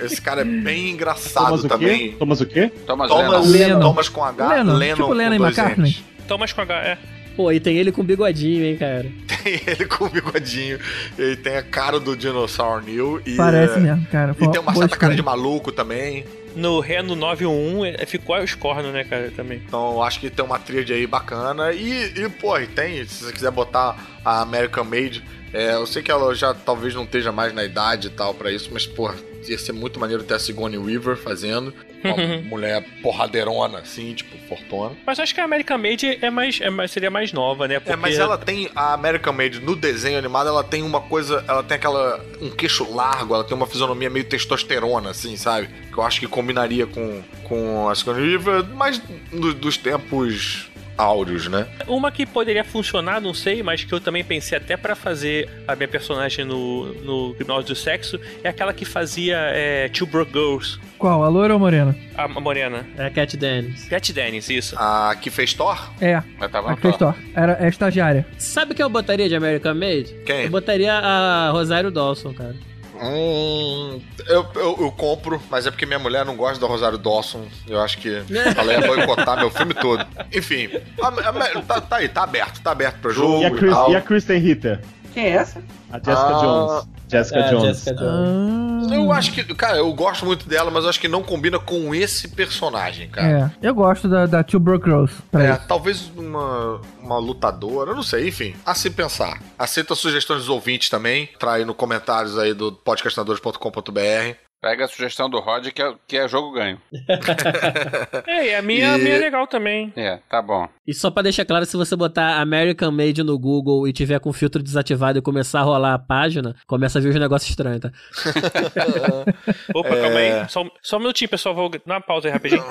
Esse 0.06 0.20
cara 0.20 0.40
é 0.40 0.44
bem 0.44 0.90
engraçado 0.90 1.44
Thomas 1.44 1.64
o 1.64 1.68
também. 1.68 2.10
quê? 2.10 2.16
Thomas 2.18 2.40
o 2.40 2.46
quê? 2.46 2.72
Thomas, 2.86 3.08
Thomas, 3.10 3.46
Lennon. 3.46 3.68
Lennon. 3.68 3.80
Thomas 3.80 4.08
com 4.08 4.24
H, 4.24 4.48
Lennon, 4.48 4.72
Lennon, 4.74 4.94
tipo 4.96 5.08
com 5.08 5.14
Lennon 5.14 5.34
e 5.34 5.38
dois 5.38 5.58
McCartney. 5.58 5.90
N's. 5.90 6.04
Thomas 6.26 6.52
com 6.52 6.60
H, 6.62 6.74
é. 6.74 6.98
Pô, 7.36 7.52
e 7.52 7.60
tem 7.60 7.76
ele 7.76 7.92
com 7.92 8.02
bigodinho, 8.02 8.64
hein, 8.64 8.76
cara. 8.76 9.10
Tem 9.44 9.60
ele 9.66 9.84
com 9.84 10.06
o 10.06 10.08
bigodinho. 10.08 10.78
Ele 11.18 11.36
tem 11.36 11.56
a 11.58 11.62
cara 11.62 12.00
do 12.00 12.16
Dinossauro 12.16 12.82
New. 12.82 13.20
E, 13.26 13.36
Parece 13.36 13.76
é, 13.76 13.80
mesmo, 13.80 14.06
cara. 14.06 14.32
E 14.32 14.34
Pô, 14.42 14.50
tem 14.50 14.58
uma 14.58 14.74
certa 14.74 14.96
cara 14.96 15.14
de 15.14 15.22
maluco 15.22 15.70
também. 15.70 16.24
No 16.54 16.78
Reno 16.80 17.16
91 17.16 17.84
é- 17.84 18.06
ficou 18.06 18.38
os 18.38 18.54
cornos, 18.54 18.92
né, 18.92 19.04
cara, 19.04 19.30
também. 19.34 19.60
Então 19.66 20.02
acho 20.02 20.20
que 20.20 20.30
tem 20.30 20.44
uma 20.44 20.58
tríade 20.58 20.92
aí 20.92 21.06
bacana. 21.06 21.72
E, 21.72 22.12
e 22.16 22.28
pô, 22.28 22.56
e 22.58 22.66
tem, 22.66 23.04
se 23.06 23.24
você 23.24 23.32
quiser 23.32 23.50
botar 23.50 23.96
a 24.24 24.40
American 24.40 24.84
Made, 24.84 25.24
é, 25.52 25.74
eu 25.74 25.86
sei 25.86 26.02
que 26.02 26.10
ela 26.10 26.34
já 26.34 26.54
talvez 26.54 26.94
não 26.94 27.04
esteja 27.04 27.32
mais 27.32 27.52
na 27.52 27.64
idade 27.64 28.06
e 28.08 28.10
tal 28.10 28.34
pra 28.34 28.50
isso, 28.52 28.70
mas, 28.72 28.86
pô, 28.86 29.12
ia 29.48 29.58
ser 29.58 29.72
muito 29.72 29.98
maneiro 30.00 30.22
ter 30.22 30.34
a 30.34 30.38
Sigourney 30.38 30.78
Weaver 30.78 31.16
fazendo. 31.16 31.72
Uma 32.04 32.36
mulher 32.42 32.84
porradeirona, 33.02 33.78
assim, 33.78 34.12
tipo, 34.12 34.36
fortuna. 34.46 34.92
Mas 35.06 35.18
acho 35.18 35.34
que 35.34 35.40
a 35.40 35.44
American 35.44 35.78
Made 35.78 36.18
é 36.20 36.28
mais, 36.30 36.60
é 36.60 36.68
mais- 36.68 36.90
seria 36.90 37.10
mais 37.10 37.32
nova, 37.32 37.66
né? 37.66 37.80
Porque... 37.80 37.92
É, 37.92 37.96
mas 37.96 38.18
ela 38.18 38.36
tem 38.36 38.68
a 38.76 38.92
American 38.92 39.32
Made 39.32 39.58
no 39.60 39.74
desenho 39.74 40.18
animado, 40.18 40.48
ela 40.48 40.62
tem 40.62 40.82
uma 40.82 41.00
coisa, 41.00 41.42
ela 41.48 41.62
tem 41.62 41.76
aquela 41.76 42.22
um 42.42 42.50
queixo 42.50 42.92
largo, 42.94 43.34
ela 43.34 43.42
tem 43.44 43.56
uma 43.56 43.66
fisionomia 43.66 44.10
meio 44.10 44.26
testosterona 44.26 45.10
assim, 45.10 45.34
sabe? 45.36 45.68
Que 45.90 45.96
eu 45.96 46.02
acho 46.02 46.20
que 46.20 46.26
combinaria 46.26 46.86
com 46.86 47.22
com 47.44 47.88
a 47.88 47.94
Sigourney 47.94 48.36
Weaver, 48.36 48.64
mas 48.74 48.98
do- 49.32 49.54
dos 49.54 49.76
tempos 49.78 50.70
áureos, 50.96 51.48
né? 51.48 51.66
Uma 51.86 52.10
que 52.10 52.24
poderia 52.26 52.64
funcionar, 52.64 53.20
não 53.20 53.34
sei, 53.34 53.62
mas 53.62 53.84
que 53.84 53.92
eu 53.92 54.00
também 54.00 54.22
pensei 54.24 54.56
até 54.56 54.76
pra 54.76 54.94
fazer 54.94 55.48
a 55.66 55.74
minha 55.74 55.88
personagem 55.88 56.44
no, 56.44 56.92
no 57.02 57.34
Criminosos 57.34 57.66
do 57.66 57.74
Sexo, 57.74 58.18
é 58.42 58.48
aquela 58.48 58.72
que 58.72 58.84
fazia 58.84 59.36
é, 59.52 59.88
Two 59.88 60.06
Broke 60.06 60.32
Girls, 60.32 60.78
Qual, 60.98 61.22
a 61.24 61.28
loira 61.28 61.54
ou 61.54 61.56
a 61.56 61.60
morena? 61.60 61.96
a 62.16 62.28
morena. 62.28 62.86
É 62.96 63.06
a 63.06 63.10
Cat 63.10 63.36
Dennis. 63.36 63.84
Cat 63.88 64.12
Dennis, 64.12 64.48
isso. 64.48 64.74
A 64.78 65.14
que 65.20 65.30
fez 65.30 65.52
Thor? 65.54 65.90
É, 66.00 66.22
Mas 66.38 66.50
tava 66.50 66.72
a 66.72 66.76
que 66.76 66.82
fez 66.82 66.96
Thor. 66.96 67.14
Era, 67.34 67.58
é 67.60 67.68
estagiária. 67.68 68.26
Sabe 68.38 68.74
quem 68.74 68.82
eu 68.82 68.90
botaria 68.90 69.28
de 69.28 69.34
American 69.34 69.74
Made? 69.74 70.14
Quem? 70.24 70.44
Eu 70.44 70.50
botaria 70.50 70.92
a 70.92 71.50
Rosário 71.50 71.90
Dawson, 71.90 72.32
cara. 72.32 72.54
Hum, 73.02 74.00
eu, 74.26 74.46
eu, 74.54 74.76
eu 74.80 74.92
compro, 74.92 75.40
mas 75.50 75.66
é 75.66 75.70
porque 75.70 75.84
minha 75.86 75.98
mulher 75.98 76.24
não 76.24 76.36
gosta 76.36 76.58
do 76.58 76.66
Rosário 76.66 76.96
Dawson. 76.98 77.46
Eu 77.68 77.80
acho 77.80 77.98
que 77.98 78.08
ela 78.56 78.72
ia 78.72 78.80
boicotar 78.86 79.36
meu 79.38 79.50
filme 79.50 79.74
todo. 79.74 80.06
Enfim, 80.32 80.68
a- 81.02 81.08
a- 81.08 81.62
tá, 81.62 81.80
tá 81.80 81.96
aí, 81.96 82.08
tá 82.08 82.22
aberto, 82.24 82.60
tá 82.62 82.70
aberto 82.70 82.98
pra 83.00 83.10
jogo 83.12 83.42
E 83.42 83.44
a, 83.44 83.48
e, 83.48 83.52
Chris, 83.52 83.72
tal. 83.72 83.90
e 83.92 83.96
a 83.96 84.00
Kristen 84.00 84.38
Ritter? 84.38 84.80
Quem 85.14 85.24
é 85.26 85.30
essa? 85.30 85.62
A 85.90 85.96
Jessica 85.98 86.12
Ah, 86.36 86.40
Jones. 86.40 86.88
Jessica 87.08 87.38
É, 87.38 87.50
Jones. 87.50 87.62
Jessica 87.64 87.94
Jones. 87.94 88.92
Eu 88.92 89.12
acho 89.12 89.32
que, 89.32 89.44
cara, 89.54 89.76
eu 89.78 89.92
gosto 89.94 90.26
muito 90.26 90.48
dela, 90.48 90.70
mas 90.70 90.82
eu 90.84 90.90
acho 90.90 91.00
que 91.00 91.06
não 91.08 91.22
combina 91.22 91.58
com 91.58 91.94
esse 91.94 92.28
personagem, 92.28 93.08
cara. 93.08 93.52
É, 93.62 93.68
eu 93.68 93.74
gosto 93.74 94.08
da, 94.08 94.26
da 94.26 94.42
Two 94.42 94.58
Broke 94.60 94.84
Girls. 94.86 95.14
pra 95.30 95.44
É, 95.44 95.52
isso. 95.52 95.60
talvez 95.68 96.10
uma, 96.16 96.80
uma 97.00 97.18
lutadora, 97.18 97.90
eu 97.92 97.94
não 97.94 98.02
sei, 98.02 98.28
enfim, 98.28 98.54
a 98.66 98.74
se 98.74 98.90
pensar. 98.90 99.40
Aceito 99.58 99.92
as 99.92 99.98
sugestões 100.00 100.40
dos 100.40 100.48
ouvintes 100.48 100.88
também, 100.90 101.28
trai 101.38 101.60
aí 101.60 101.64
no 101.64 101.74
comentários 101.74 102.36
aí 102.36 102.52
do 102.52 102.72
podcastinadores.com.br. 102.72 104.36
Pega 104.64 104.86
a 104.86 104.88
sugestão 104.88 105.28
do 105.28 105.40
Rod 105.40 105.66
que 105.72 105.82
é, 105.82 105.94
que 106.08 106.16
é 106.16 106.26
jogo 106.26 106.52
ganho. 106.52 106.80
É, 108.26 108.46
e 108.52 108.54
a 108.54 108.62
minha, 108.62 108.94
a 108.94 108.98
E- 108.98 109.02
minha 109.02 109.16
é 109.16 109.18
legal 109.18 109.46
também. 109.46 109.92
É, 109.94 110.18
tá 110.30 110.40
bom. 110.40 110.66
E 110.86 110.94
só 110.94 111.10
pra 111.10 111.22
deixar 111.22 111.44
claro, 111.44 111.66
se 111.66 111.76
você 111.76 111.94
botar 111.94 112.40
American 112.40 112.90
Made 112.90 113.22
no 113.22 113.38
Google 113.38 113.86
e 113.86 113.92
tiver 113.92 114.18
com 114.20 114.30
o 114.30 114.32
filtro 114.32 114.62
desativado 114.62 115.18
e 115.18 115.22
começar 115.22 115.60
a 115.60 115.62
rolar 115.62 115.92
a 115.92 115.98
página, 115.98 116.56
começa 116.66 116.98
a 116.98 117.02
vir 117.02 117.10
os 117.10 117.14
negócios 117.20 117.50
estranhos, 117.50 117.80
tá? 117.82 117.92
Opa, 119.74 119.90
calma 119.90 120.18
aí. 120.18 120.48
Só, 120.48 120.64
só 120.82 120.96
um 120.96 121.00
minutinho, 121.00 121.28
pessoal. 121.28 121.54
Vou 121.54 121.68
dar 121.68 121.80
uma 121.86 122.00
pausa 122.00 122.28
aí 122.28 122.32
rapidinho. 122.32 122.64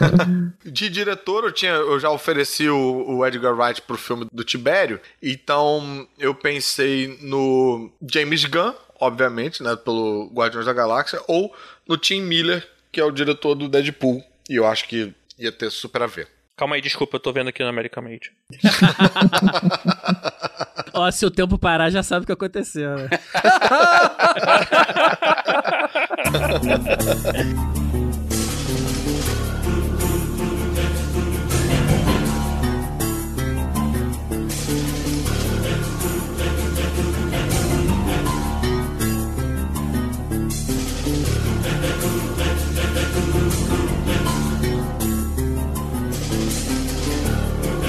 De 0.64 0.90
diretor, 0.90 1.44
eu, 1.44 1.52
tinha, 1.52 1.72
eu 1.72 1.98
já 1.98 2.10
ofereci 2.10 2.68
o, 2.68 3.04
o 3.16 3.26
Edgar 3.26 3.54
Wright 3.56 3.80
pro 3.82 3.96
filme 3.96 4.26
do 4.30 4.44
Tibério, 4.44 5.00
então 5.22 6.06
eu 6.18 6.34
pensei 6.34 7.18
no 7.22 7.90
James 8.12 8.44
Gunn, 8.44 8.72
obviamente, 9.00 9.62
né, 9.62 9.74
pelo 9.76 10.30
Guardiões 10.32 10.66
da 10.66 10.72
Galáxia, 10.72 11.20
ou 11.26 11.54
no 11.88 11.96
Tim 11.96 12.20
Miller, 12.20 12.66
que 12.92 13.00
é 13.00 13.04
o 13.04 13.10
diretor 13.10 13.54
do 13.54 13.68
Deadpool, 13.68 14.22
e 14.48 14.56
eu 14.56 14.66
acho 14.66 14.86
que 14.86 15.12
ia 15.38 15.50
ter 15.50 15.70
super 15.70 16.02
a 16.02 16.06
ver. 16.06 16.28
Calma 16.56 16.76
aí, 16.76 16.82
desculpa, 16.82 17.16
eu 17.16 17.20
tô 17.20 17.32
vendo 17.32 17.48
aqui 17.48 17.62
no 17.62 17.70
American 17.70 18.02
Made. 18.02 18.32
Ó, 20.92 21.10
se 21.10 21.24
o 21.24 21.30
tempo 21.30 21.58
parar, 21.58 21.88
já 21.88 22.02
sabe 22.02 22.24
o 22.24 22.26
que 22.26 22.32
aconteceu, 22.32 22.96
né? 22.96 23.08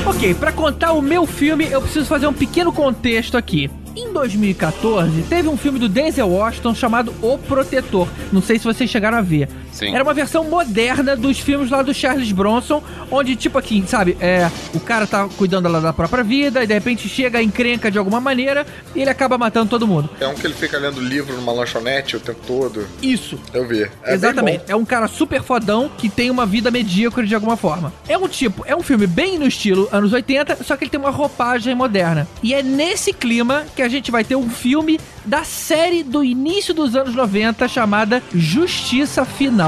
Ok, 0.04 0.34
pra 0.34 0.52
contar 0.52 0.94
o 0.94 1.02
meu 1.02 1.28
filme, 1.28 1.70
eu 1.70 1.80
preciso 1.80 2.08
fazer 2.08 2.26
um 2.26 2.34
pequeno 2.34 2.74
contexto 2.74 3.38
aqui. 3.38 3.70
Em 3.96 4.12
2014, 4.12 5.22
teve 5.24 5.48
um 5.48 5.56
filme 5.56 5.78
do 5.78 5.88
Denzel 5.88 6.28
Washington 6.28 6.74
chamado 6.74 7.14
O 7.22 7.38
Protetor. 7.38 8.08
Não 8.32 8.42
sei 8.42 8.58
se 8.58 8.66
vocês 8.66 8.90
chegaram 8.90 9.20
a 9.20 9.22
ver. 9.22 9.48
Sim. 9.72 9.94
Era 9.94 10.04
uma 10.04 10.14
versão 10.14 10.44
moderna 10.44 11.16
dos 11.16 11.40
filmes 11.40 11.70
lá 11.70 11.82
do 11.82 11.94
Charles 11.94 12.32
Bronson, 12.32 12.84
onde, 13.10 13.36
tipo 13.36 13.58
aqui, 13.58 13.84
sabe, 13.88 14.18
é, 14.20 14.50
o 14.74 14.80
cara 14.80 15.08
tá 15.08 15.28
cuidando 15.38 15.68
lá 15.68 15.80
da 15.80 15.94
própria 15.94 16.24
vida 16.24 16.64
e 16.64 16.68
de 16.68 16.74
repente 16.74 17.08
chega 17.08 17.40
a 17.40 17.44
encrenca 17.44 17.90
de 17.90 17.98
alguma 17.98 18.20
maneira 18.20 18.66
e 18.96 19.02
ele 19.02 19.10
acaba 19.10 19.38
matando 19.38 19.70
todo 19.70 19.88
mundo. 19.88 20.10
É 20.20 20.28
um 20.28 20.36
que 20.36 20.46
ele 20.46 20.54
fica 20.54 20.78
lendo 20.78 21.00
livro 21.02 21.36
numa 21.36 21.52
lanchonete 21.52 22.16
o 22.16 22.20
tempo 22.20 22.40
todo. 22.46 22.86
Isso. 23.02 23.40
Eu 23.54 23.68
vi. 23.68 23.90
É 24.04 24.14
Exatamente. 24.14 24.66
É 24.68 24.76
um 24.76 24.86
cara 24.86 25.08
super 25.08 25.42
fodão 25.42 25.90
que 25.98 26.10
tem 26.10 26.30
uma 26.30 26.46
vida 26.46 26.70
medíocre 26.70 27.28
de 27.28 27.36
alguma 27.36 27.58
forma. 27.58 27.94
É 28.08 28.18
um 28.18 28.28
tipo, 28.28 28.64
é 28.66 28.76
um 28.76 28.84
filme 28.84 29.08
bem 29.08 29.38
no 29.38 29.48
estilo 29.48 29.88
anos 29.92 30.14
80, 30.14 30.64
só 30.64 30.76
que 30.76 30.84
ele 30.84 30.92
tem 30.92 31.00
uma 31.00 31.10
roupagem 31.10 31.76
moderna. 31.76 32.28
E 32.44 32.54
é 32.54 32.62
nesse 32.62 33.14
clima 33.14 33.66
que 33.76 33.82
a 33.82 33.90
gente 33.90 34.12
vai 34.12 34.24
ter 34.24 34.36
um 34.36 34.50
filme 34.50 35.00
da 35.26 35.44
série 35.44 36.04
do 36.04 36.24
início 36.24 36.74
dos 36.74 36.96
anos 36.96 37.14
90 37.14 37.68
chamada 37.68 38.22
Justiça 38.34 39.24
Final. 39.26 39.61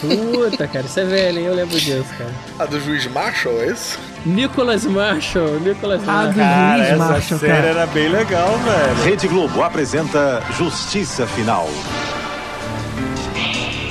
Puta, 0.00 0.66
cara, 0.68 0.84
isso 0.86 1.00
é 1.00 1.04
velho, 1.04 1.38
hein? 1.38 1.44
Eu 1.46 1.54
lembro 1.54 1.78
disso, 1.78 2.06
cara. 2.18 2.30
A 2.58 2.66
do 2.66 2.80
juiz 2.80 3.06
Marshall, 3.06 3.60
é 3.60 3.66
isso? 3.68 3.98
Nicholas 4.24 4.84
Marshall, 4.84 5.60
Nicholas 5.60 6.00
A 6.00 6.04
do 6.04 6.06
Marshall. 6.06 6.34
Cara, 6.34 6.76
Luiz 6.76 6.88
essa 6.88 6.96
Marshall, 6.96 7.38
série 7.40 7.52
cara. 7.52 7.66
era 7.68 7.86
bem 7.86 8.08
legal, 8.08 8.58
velho. 8.58 9.04
Rede 9.04 9.28
Globo 9.28 9.62
apresenta 9.62 10.42
Justiça 10.58 11.26
Final. 11.26 11.68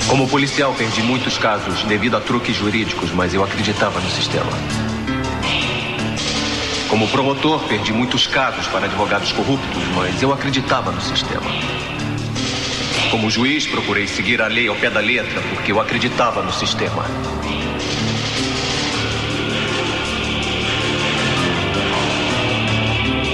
Como 0.08 0.28
policial, 0.28 0.72
perdi 0.74 1.02
muitos 1.02 1.36
casos 1.38 1.82
devido 1.84 2.16
a 2.16 2.20
truques 2.20 2.54
jurídicos, 2.54 3.10
mas 3.10 3.34
eu 3.34 3.42
acreditava 3.42 3.98
no 3.98 4.08
sistema. 4.10 4.52
Como 6.88 7.08
promotor, 7.08 7.60
perdi 7.64 7.92
muitos 7.92 8.26
casos 8.28 8.66
para 8.68 8.84
advogados 8.86 9.32
corruptos, 9.32 9.82
mas 9.96 10.22
eu 10.22 10.32
acreditava 10.32 10.92
no 10.92 11.00
sistema. 11.00 11.42
Como 13.16 13.30
juiz, 13.30 13.66
procurei 13.66 14.06
seguir 14.06 14.42
a 14.42 14.46
lei 14.46 14.68
ao 14.68 14.76
pé 14.76 14.90
da 14.90 15.00
letra, 15.00 15.40
porque 15.48 15.72
eu 15.72 15.80
acreditava 15.80 16.42
no 16.42 16.52
sistema. 16.52 17.02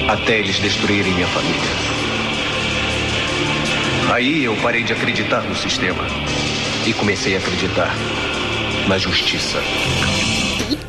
Até 0.07 0.39
eles 0.39 0.61
destruírem 0.61 1.13
minha 1.13 1.27
família. 1.27 1.61
Aí 4.13 4.45
eu 4.45 4.55
parei 4.63 4.85
de 4.85 4.93
acreditar 4.93 5.41
no 5.41 5.57
sistema 5.57 6.07
e 6.87 6.93
comecei 6.93 7.35
a 7.35 7.39
acreditar 7.39 7.93
na 8.87 8.99
justiça. 8.99 9.59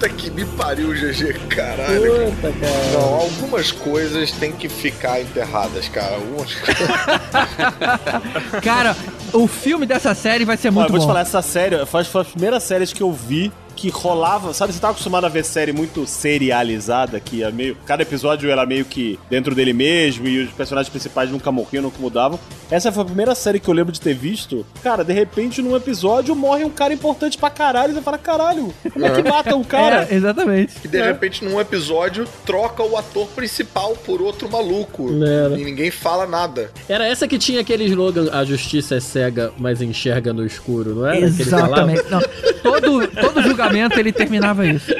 Puta 0.03 0.09
que 0.09 0.30
me 0.30 0.43
pariu, 0.43 0.89
GG, 0.89 1.47
caralho. 1.47 2.30
Puta, 2.31 2.51
cara. 2.51 2.91
Não, 2.91 3.13
algumas 3.13 3.71
coisas 3.71 4.31
têm 4.31 4.51
que 4.51 4.67
ficar 4.67 5.21
enterradas, 5.21 5.88
cara. 5.88 6.15
Algumas 6.15 6.53
Cara, 8.61 8.97
o 9.31 9.47
filme 9.47 9.85
dessa 9.85 10.13
série 10.13 10.43
vai 10.43 10.57
ser 10.57 10.67
Ó, 10.67 10.71
eu 10.71 10.73
muito 10.73 10.91
vou 10.91 10.99
te 10.99 11.03
bom. 11.03 11.07
falar, 11.07 11.21
essa 11.21 11.41
série 11.41 11.85
foi 11.85 12.03
foi 12.03 12.21
as 12.21 12.27
primeiras 12.27 12.63
séries 12.63 12.91
que 12.91 13.01
eu 13.01 13.13
vi 13.13 13.49
que 13.75 13.89
rolava, 13.89 14.53
sabe, 14.53 14.73
você 14.73 14.79
tá 14.79 14.89
acostumado 14.89 15.25
a 15.25 15.29
ver 15.29 15.43
série 15.43 15.73
muito 15.73 16.05
serializada, 16.05 17.19
que 17.19 17.43
é 17.43 17.51
meio, 17.51 17.77
cada 17.85 18.03
episódio 18.03 18.49
era 18.49 18.65
meio 18.65 18.85
que 18.85 19.19
dentro 19.29 19.55
dele 19.55 19.73
mesmo 19.73 20.27
e 20.27 20.43
os 20.43 20.51
personagens 20.51 20.89
principais 20.89 21.29
nunca 21.29 21.51
morriam, 21.51 21.83
nunca 21.83 21.97
mudavam. 21.99 22.39
Essa 22.69 22.91
foi 22.91 23.03
a 23.03 23.05
primeira 23.05 23.35
série 23.35 23.59
que 23.59 23.67
eu 23.67 23.73
lembro 23.73 23.91
de 23.91 23.99
ter 23.99 24.13
visto. 24.13 24.65
Cara, 24.81 25.03
de 25.03 25.13
repente 25.13 25.61
num 25.61 25.75
episódio 25.75 26.35
morre 26.35 26.63
um 26.63 26.69
cara 26.69 26.93
importante 26.93 27.37
pra 27.37 27.49
caralho 27.49 27.91
e 27.91 27.95
você 27.95 28.01
fala, 28.01 28.17
caralho, 28.17 28.73
como 28.91 29.05
é 29.05 29.09
que 29.09 29.27
mata 29.27 29.55
um 29.55 29.63
cara? 29.63 30.07
É, 30.09 30.15
exatamente. 30.15 30.75
E 30.83 30.87
de 30.87 31.01
repente, 31.01 31.43
num 31.43 31.59
episódio, 31.59 32.27
troca 32.45 32.83
o 32.83 32.97
ator 32.97 33.27
principal 33.29 33.95
por 34.05 34.21
outro 34.21 34.49
maluco. 34.49 35.09
Era. 35.23 35.59
E 35.59 35.63
ninguém 35.63 35.91
fala 35.91 36.25
nada. 36.25 36.71
Era 36.87 37.07
essa 37.07 37.27
que 37.27 37.37
tinha 37.37 37.61
aquele 37.61 37.85
slogan, 37.85 38.29
a 38.31 38.43
justiça 38.43 38.95
é 38.95 38.99
cega, 38.99 39.51
mas 39.57 39.81
enxerga 39.81 40.33
no 40.33 40.45
escuro, 40.45 40.95
não 40.95 41.07
era? 41.07 41.31
Falava? 41.31 41.41
Exatamente. 41.41 42.03
Não, 42.09 42.21
todo, 42.61 43.07
todo 43.07 43.41
julgamento 43.41 43.62
ele 43.99 44.11
terminava 44.11 44.65
isso. 44.65 44.94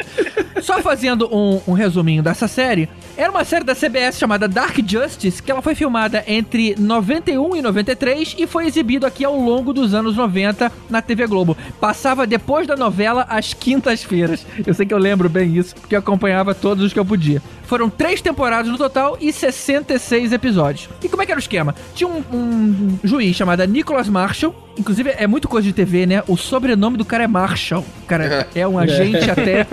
Só 0.61 0.81
fazendo 0.81 1.27
um, 1.34 1.61
um 1.68 1.73
resuminho 1.73 2.23
dessa 2.23 2.48
série, 2.48 2.88
era 3.18 3.30
uma 3.30 3.44
série 3.44 3.64
da 3.65 3.76
CBS 3.76 4.18
chamada 4.18 4.48
Dark 4.48 4.77
Justice, 4.85 5.41
que 5.41 5.52
ela 5.52 5.61
foi 5.61 5.76
filmada 5.76 6.23
entre 6.26 6.76
91 6.80 7.57
e 7.57 7.61
93 7.61 8.35
e 8.40 8.48
foi 8.48 8.65
exibido 8.65 9.06
aqui 9.06 9.26
ao 9.26 9.38
longo 9.38 9.73
dos 9.73 9.94
anos 9.94 10.15
90 10.15 10.72
na 10.90 11.02
TV 11.02 11.27
Globo. 11.27 11.57
Passava 11.80 12.26
depois 12.26 12.65
da 12.65 12.76
novela 12.76 13.26
às 13.30 13.53
quintas-feiras. 13.53 14.45
Eu 14.65 14.73
sei 14.73 14.85
que 14.85 14.94
eu 14.94 14.98
lembro 14.98 15.27
bem 15.27 15.56
isso, 15.57 15.76
porque 15.76 15.95
eu 15.95 15.99
acompanhava 15.99 16.56
todos 16.56 16.85
os 16.85 16.94
que 16.94 16.99
eu 16.99 17.06
podia. 17.06 17.41
Foram 17.73 17.89
três 17.89 18.21
temporadas 18.21 18.71
no 18.71 18.77
total 18.77 19.17
e 19.19 19.33
66 19.33 20.31
episódios. 20.31 20.87
E 21.03 21.09
como 21.09 21.23
é 21.23 21.25
que 21.25 21.31
era 21.31 21.39
o 21.39 21.41
esquema? 21.41 21.73
Tinha 21.95 22.07
um, 22.07 22.23
um 22.31 22.99
juiz 23.03 23.35
chamado 23.35 23.65
Nicholas 23.65 24.07
Marshall. 24.07 24.53
Inclusive, 24.77 25.11
é 25.17 25.27
muito 25.27 25.47
coisa 25.47 25.67
de 25.67 25.73
TV, 25.73 26.07
né? 26.07 26.23
O 26.27 26.35
sobrenome 26.35 26.97
do 26.97 27.05
cara 27.05 27.23
é 27.23 27.27
Marshall. 27.27 27.83
O 28.03 28.05
cara 28.07 28.47
é 28.55 28.67
um 28.67 28.77
agente 28.77 29.29
até. 29.29 29.65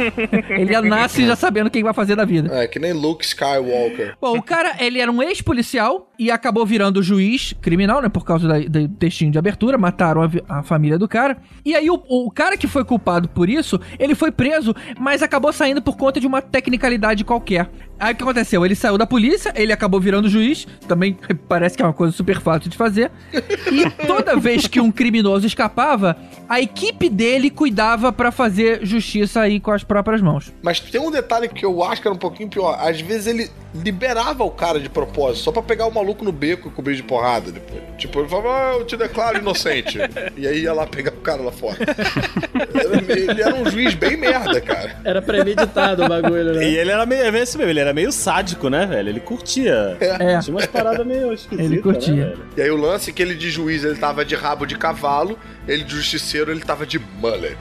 Ele 0.51 0.78
nasce 0.82 1.27
já 1.27 1.35
sabendo 1.36 1.70
quem 1.70 1.82
vai 1.82 1.93
fazer 1.94 2.16
da 2.16 2.24
vida. 2.24 2.55
É, 2.62 2.66
que 2.66 2.78
nem 2.78 2.93
Luke 2.94 3.24
Skywalker. 3.24 4.14
Bom, 4.20 4.36
o 4.39 4.43
cara, 4.43 4.77
ele 4.78 4.98
era 5.01 5.10
um 5.10 5.22
ex-policial 5.22 6.10
e 6.18 6.31
acabou 6.31 6.64
virando 6.66 7.02
juiz 7.02 7.55
criminal, 7.62 8.01
né? 8.02 8.09
Por 8.10 8.24
causa 8.27 8.47
da- 8.48 8.59
do 8.60 8.89
textinho 8.89 9.31
de 9.32 9.39
abertura, 9.39 9.77
mataram 9.78 10.22
a, 10.22 10.59
a 10.59 10.62
família 10.62 10.98
do 10.98 11.09
cara. 11.09 11.39
E 11.64 11.74
aí, 11.74 11.89
o, 11.90 11.98
o 12.09 12.31
cara 12.31 12.56
que 12.59 12.66
foi 12.66 12.85
culpado 12.85 13.27
por 13.28 13.48
isso, 13.48 13.81
ele 13.98 14.14
foi 14.14 14.31
preso, 14.31 14.74
mas 14.98 15.22
acabou 15.22 15.51
saindo 15.52 15.81
por 15.81 15.97
conta 15.97 16.20
de 16.20 16.27
uma 16.27 16.43
tecnicalidade 16.43 17.24
qualquer. 17.24 17.70
Aí 18.01 18.14
o 18.14 18.16
que 18.16 18.22
aconteceu? 18.22 18.64
Ele 18.64 18.74
saiu 18.74 18.97
da 18.97 19.06
polícia, 19.06 19.52
ele 19.55 19.72
acabou 19.72 20.01
virando 20.01 20.28
juiz, 20.28 20.66
também 20.89 21.18
parece 21.47 21.77
que 21.77 21.82
é 21.82 21.86
uma 21.86 21.93
coisa 21.93 22.12
super 22.12 22.40
fácil 22.40 22.70
de 22.70 22.77
fazer. 22.77 23.10
E 23.70 23.89
toda 24.06 24.36
vez 24.36 24.66
que 24.66 24.81
um 24.81 24.90
criminoso 24.90 25.47
escapava, 25.47 26.16
a 26.48 26.60
equipe 26.60 27.10
dele 27.10 27.51
cuidava 27.51 28.10
pra 28.10 28.32
fazer 28.32 28.85
justiça 28.85 29.40
aí 29.40 29.60
com 29.60 29.70
as 29.70 29.85
próprias 29.85 30.22
mãos. 30.22 30.52
Mas 30.62 30.81
tem 30.81 31.01
um 31.01 31.10
detalhe 31.10 31.48
que 31.48 31.64
eu 31.64 31.85
acho 31.85 32.01
que 32.01 32.09
era 32.09 32.14
um 32.14 32.18
pouquinho 32.18 32.48
pior. 32.48 32.78
Às 32.81 33.01
vezes 33.01 33.27
ele 33.27 33.51
liberava 33.74 34.43
o 34.43 34.51
cara 34.51 34.81
de 34.81 34.89
propósito, 34.89 35.44
só 35.44 35.52
pra 35.52 35.62
pegar 35.62 35.86
o 35.86 35.94
maluco 35.94 36.24
no 36.24 36.32
beco 36.32 36.68
e 36.68 36.70
cobrir 36.70 36.97
de 36.97 37.02
porrada 37.02 37.52
depois. 37.52 37.82
Tipo, 37.98 38.20
ele 38.20 38.28
falava, 38.28 38.48
ah, 38.48 38.77
eu 38.78 38.85
te 38.85 38.97
declaro 38.97 39.39
inocente. 39.39 39.98
e 40.36 40.47
aí 40.47 40.62
ia 40.62 40.72
lá 40.72 40.86
pegar 40.86 41.12
o 41.12 41.20
cara 41.20 41.43
lá 41.43 41.52
fora. 41.52 41.77
Ele 43.09 43.40
era 43.40 43.55
um 43.55 43.70
juiz 43.70 43.94
bem 43.94 44.16
merda, 44.16 44.60
cara. 44.60 44.98
Era 45.05 45.22
premeditado 45.22 46.05
o 46.05 46.09
bagulho, 46.09 46.55
né? 46.55 46.64
E 46.64 46.77
ele 46.77 46.90
era 46.90 47.06
meio, 47.06 47.22
é 47.22 47.40
esse 47.40 47.56
mesmo, 47.56 47.70
ele 47.70 47.81
era 47.81 47.90
meio 47.93 48.11
sádico, 48.12 48.69
né, 48.69 48.87
velho? 48.87 49.09
Ele 49.09 49.21
curtia. 49.21 49.97
É. 50.01 50.39
Tinha 50.41 50.55
umas 50.57 50.67
paradas 50.67 51.07
meio 51.07 51.33
esquisitas. 51.33 51.67
Ele 51.73 51.81
curtia. 51.83 52.15
Né, 52.15 52.25
velho? 52.25 52.45
E 52.57 52.62
aí 52.62 52.71
o 52.71 52.77
lance 52.77 53.11
é 53.11 53.12
que 53.12 53.23
ele 53.23 53.35
de 53.35 53.51
juiz 53.51 53.85
ele 53.85 53.97
tava 53.97 54.25
de 54.25 54.35
rabo 54.35 54.67
de 54.67 54.77
cavalo, 54.77 55.39
ele 55.69 55.85
de 55.85 55.95
justiceiro 55.95 56.51
ele 56.51 56.61
tava 56.61 56.85
de 56.87 56.99
mullet. 56.99 57.59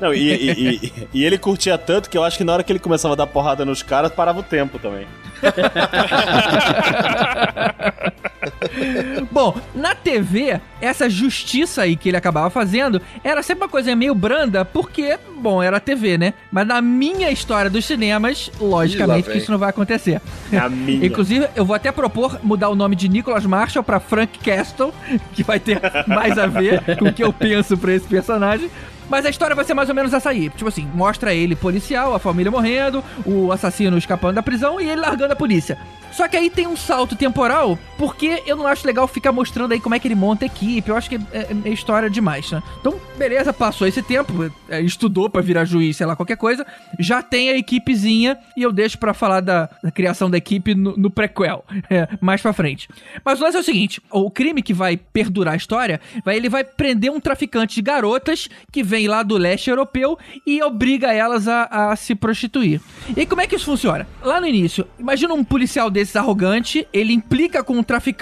Não, 0.00 0.14
e, 0.14 0.28
e- 0.32 0.76
e- 0.76 0.92
e 1.12 1.24
ele 1.24 1.36
curtia 1.36 1.76
tanto 1.76 2.08
que 2.08 2.16
eu 2.16 2.22
acho 2.22 2.38
que 2.38 2.44
na 2.44 2.52
hora 2.52 2.62
que 2.62 2.70
ele 2.70 2.78
começava 2.78 3.14
a 3.14 3.16
dar 3.16 3.26
porrada 3.26 3.64
nos 3.64 3.82
caras, 3.82 4.12
parava 4.12 4.38
o 4.38 4.42
tempo 4.44 4.78
também. 4.78 5.08
Bom, 9.30 9.56
na 9.74 9.94
TV, 9.94 10.60
essa 10.80 11.08
justiça 11.08 11.82
aí 11.82 11.96
que 11.96 12.08
ele 12.08 12.16
acabava 12.16 12.50
fazendo 12.50 13.00
era 13.22 13.42
sempre 13.42 13.64
uma 13.64 13.68
coisa 13.68 13.94
meio 13.94 14.14
branda, 14.14 14.64
porque, 14.64 15.18
bom, 15.36 15.62
era 15.62 15.80
TV, 15.80 16.18
né? 16.18 16.34
Mas 16.50 16.66
na 16.66 16.80
minha 16.80 17.30
história 17.30 17.70
dos 17.70 17.84
cinemas, 17.84 18.50
logicamente 18.60 19.30
que 19.30 19.38
isso 19.38 19.50
não 19.50 19.58
vai 19.58 19.70
acontecer. 19.70 20.20
A 20.52 20.68
minha. 20.68 21.06
Inclusive, 21.06 21.48
eu 21.54 21.64
vou 21.64 21.74
até 21.74 21.90
propor 21.90 22.38
mudar 22.42 22.68
o 22.68 22.74
nome 22.74 22.96
de 22.96 23.08
Nicholas 23.08 23.44
Marshall 23.44 23.82
pra 23.82 24.00
Frank 24.00 24.38
Castle, 24.38 24.92
que 25.32 25.42
vai 25.42 25.58
ter 25.58 25.80
mais 26.06 26.38
a 26.38 26.46
ver 26.46 26.82
com 26.98 27.06
o 27.06 27.12
que 27.12 27.22
eu 27.22 27.32
penso 27.32 27.76
pra 27.76 27.94
esse 27.94 28.06
personagem. 28.06 28.70
Mas 29.08 29.24
a 29.24 29.30
história 29.30 29.56
vai 29.56 29.64
ser 29.64 29.74
mais 29.74 29.88
ou 29.88 29.94
menos 29.94 30.12
essa 30.12 30.28
aí. 30.28 30.50
Tipo 30.50 30.68
assim, 30.68 30.86
mostra 30.94 31.32
ele 31.32 31.56
policial, 31.56 32.14
a 32.14 32.18
família 32.18 32.50
morrendo, 32.50 33.02
o 33.24 33.50
assassino 33.50 33.96
escapando 33.96 34.34
da 34.34 34.42
prisão 34.42 34.80
e 34.80 34.88
ele 34.88 35.00
largando 35.00 35.32
a 35.32 35.36
polícia. 35.36 35.78
Só 36.12 36.28
que 36.28 36.36
aí 36.36 36.50
tem 36.50 36.66
um 36.66 36.76
salto 36.76 37.16
temporal, 37.16 37.78
porque 37.96 38.27
eu 38.46 38.56
não 38.56 38.66
acho 38.66 38.86
legal 38.86 39.06
ficar 39.06 39.32
mostrando 39.32 39.72
aí 39.72 39.80
como 39.80 39.94
é 39.94 39.98
que 39.98 40.08
ele 40.08 40.14
monta 40.14 40.44
a 40.44 40.46
equipe. 40.46 40.88
Eu 40.88 40.96
acho 40.96 41.08
que 41.08 41.16
é, 41.16 41.50
é 41.50 41.54
meio 41.54 41.74
história 41.74 42.08
demais, 42.08 42.50
né? 42.50 42.62
Então, 42.80 43.00
beleza, 43.16 43.52
passou 43.52 43.86
esse 43.86 44.02
tempo, 44.02 44.50
é, 44.68 44.80
estudou 44.80 45.28
pra 45.28 45.40
virar 45.40 45.64
juiz, 45.64 45.96
sei 45.96 46.06
lá, 46.06 46.16
qualquer 46.16 46.36
coisa. 46.36 46.66
Já 46.98 47.22
tem 47.22 47.50
a 47.50 47.56
equipezinha 47.56 48.38
e 48.56 48.62
eu 48.62 48.72
deixo 48.72 48.98
pra 48.98 49.14
falar 49.14 49.40
da, 49.40 49.68
da 49.82 49.90
criação 49.90 50.30
da 50.30 50.36
equipe 50.38 50.74
no, 50.74 50.96
no 50.96 51.10
prequel, 51.10 51.64
é, 51.90 52.08
mais 52.20 52.40
pra 52.40 52.52
frente. 52.52 52.88
Mas 53.24 53.40
o 53.40 53.44
lance 53.44 53.56
é 53.56 53.60
o 53.60 53.64
seguinte: 53.64 54.00
o 54.10 54.30
crime 54.30 54.62
que 54.62 54.74
vai 54.74 54.96
perdurar 54.96 55.54
a 55.54 55.56
história, 55.56 56.00
vai, 56.24 56.36
ele 56.36 56.48
vai 56.48 56.64
prender 56.64 57.10
um 57.10 57.20
traficante 57.20 57.76
de 57.76 57.82
garotas 57.82 58.48
que 58.72 58.82
vem 58.82 59.08
lá 59.08 59.22
do 59.22 59.36
leste 59.36 59.70
europeu 59.70 60.18
e 60.46 60.62
obriga 60.62 61.12
elas 61.12 61.48
a, 61.48 61.64
a 61.64 61.96
se 61.96 62.14
prostituir. 62.14 62.80
E 63.16 63.26
como 63.26 63.40
é 63.40 63.46
que 63.46 63.56
isso 63.56 63.64
funciona? 63.64 64.06
Lá 64.22 64.40
no 64.40 64.46
início, 64.46 64.86
imagina 64.98 65.34
um 65.34 65.44
policial 65.44 65.90
desses 65.90 66.16
arrogante, 66.16 66.86
ele 66.92 67.12
implica 67.12 67.62
com 67.62 67.74
um 67.74 67.82
traficante, 67.82 68.17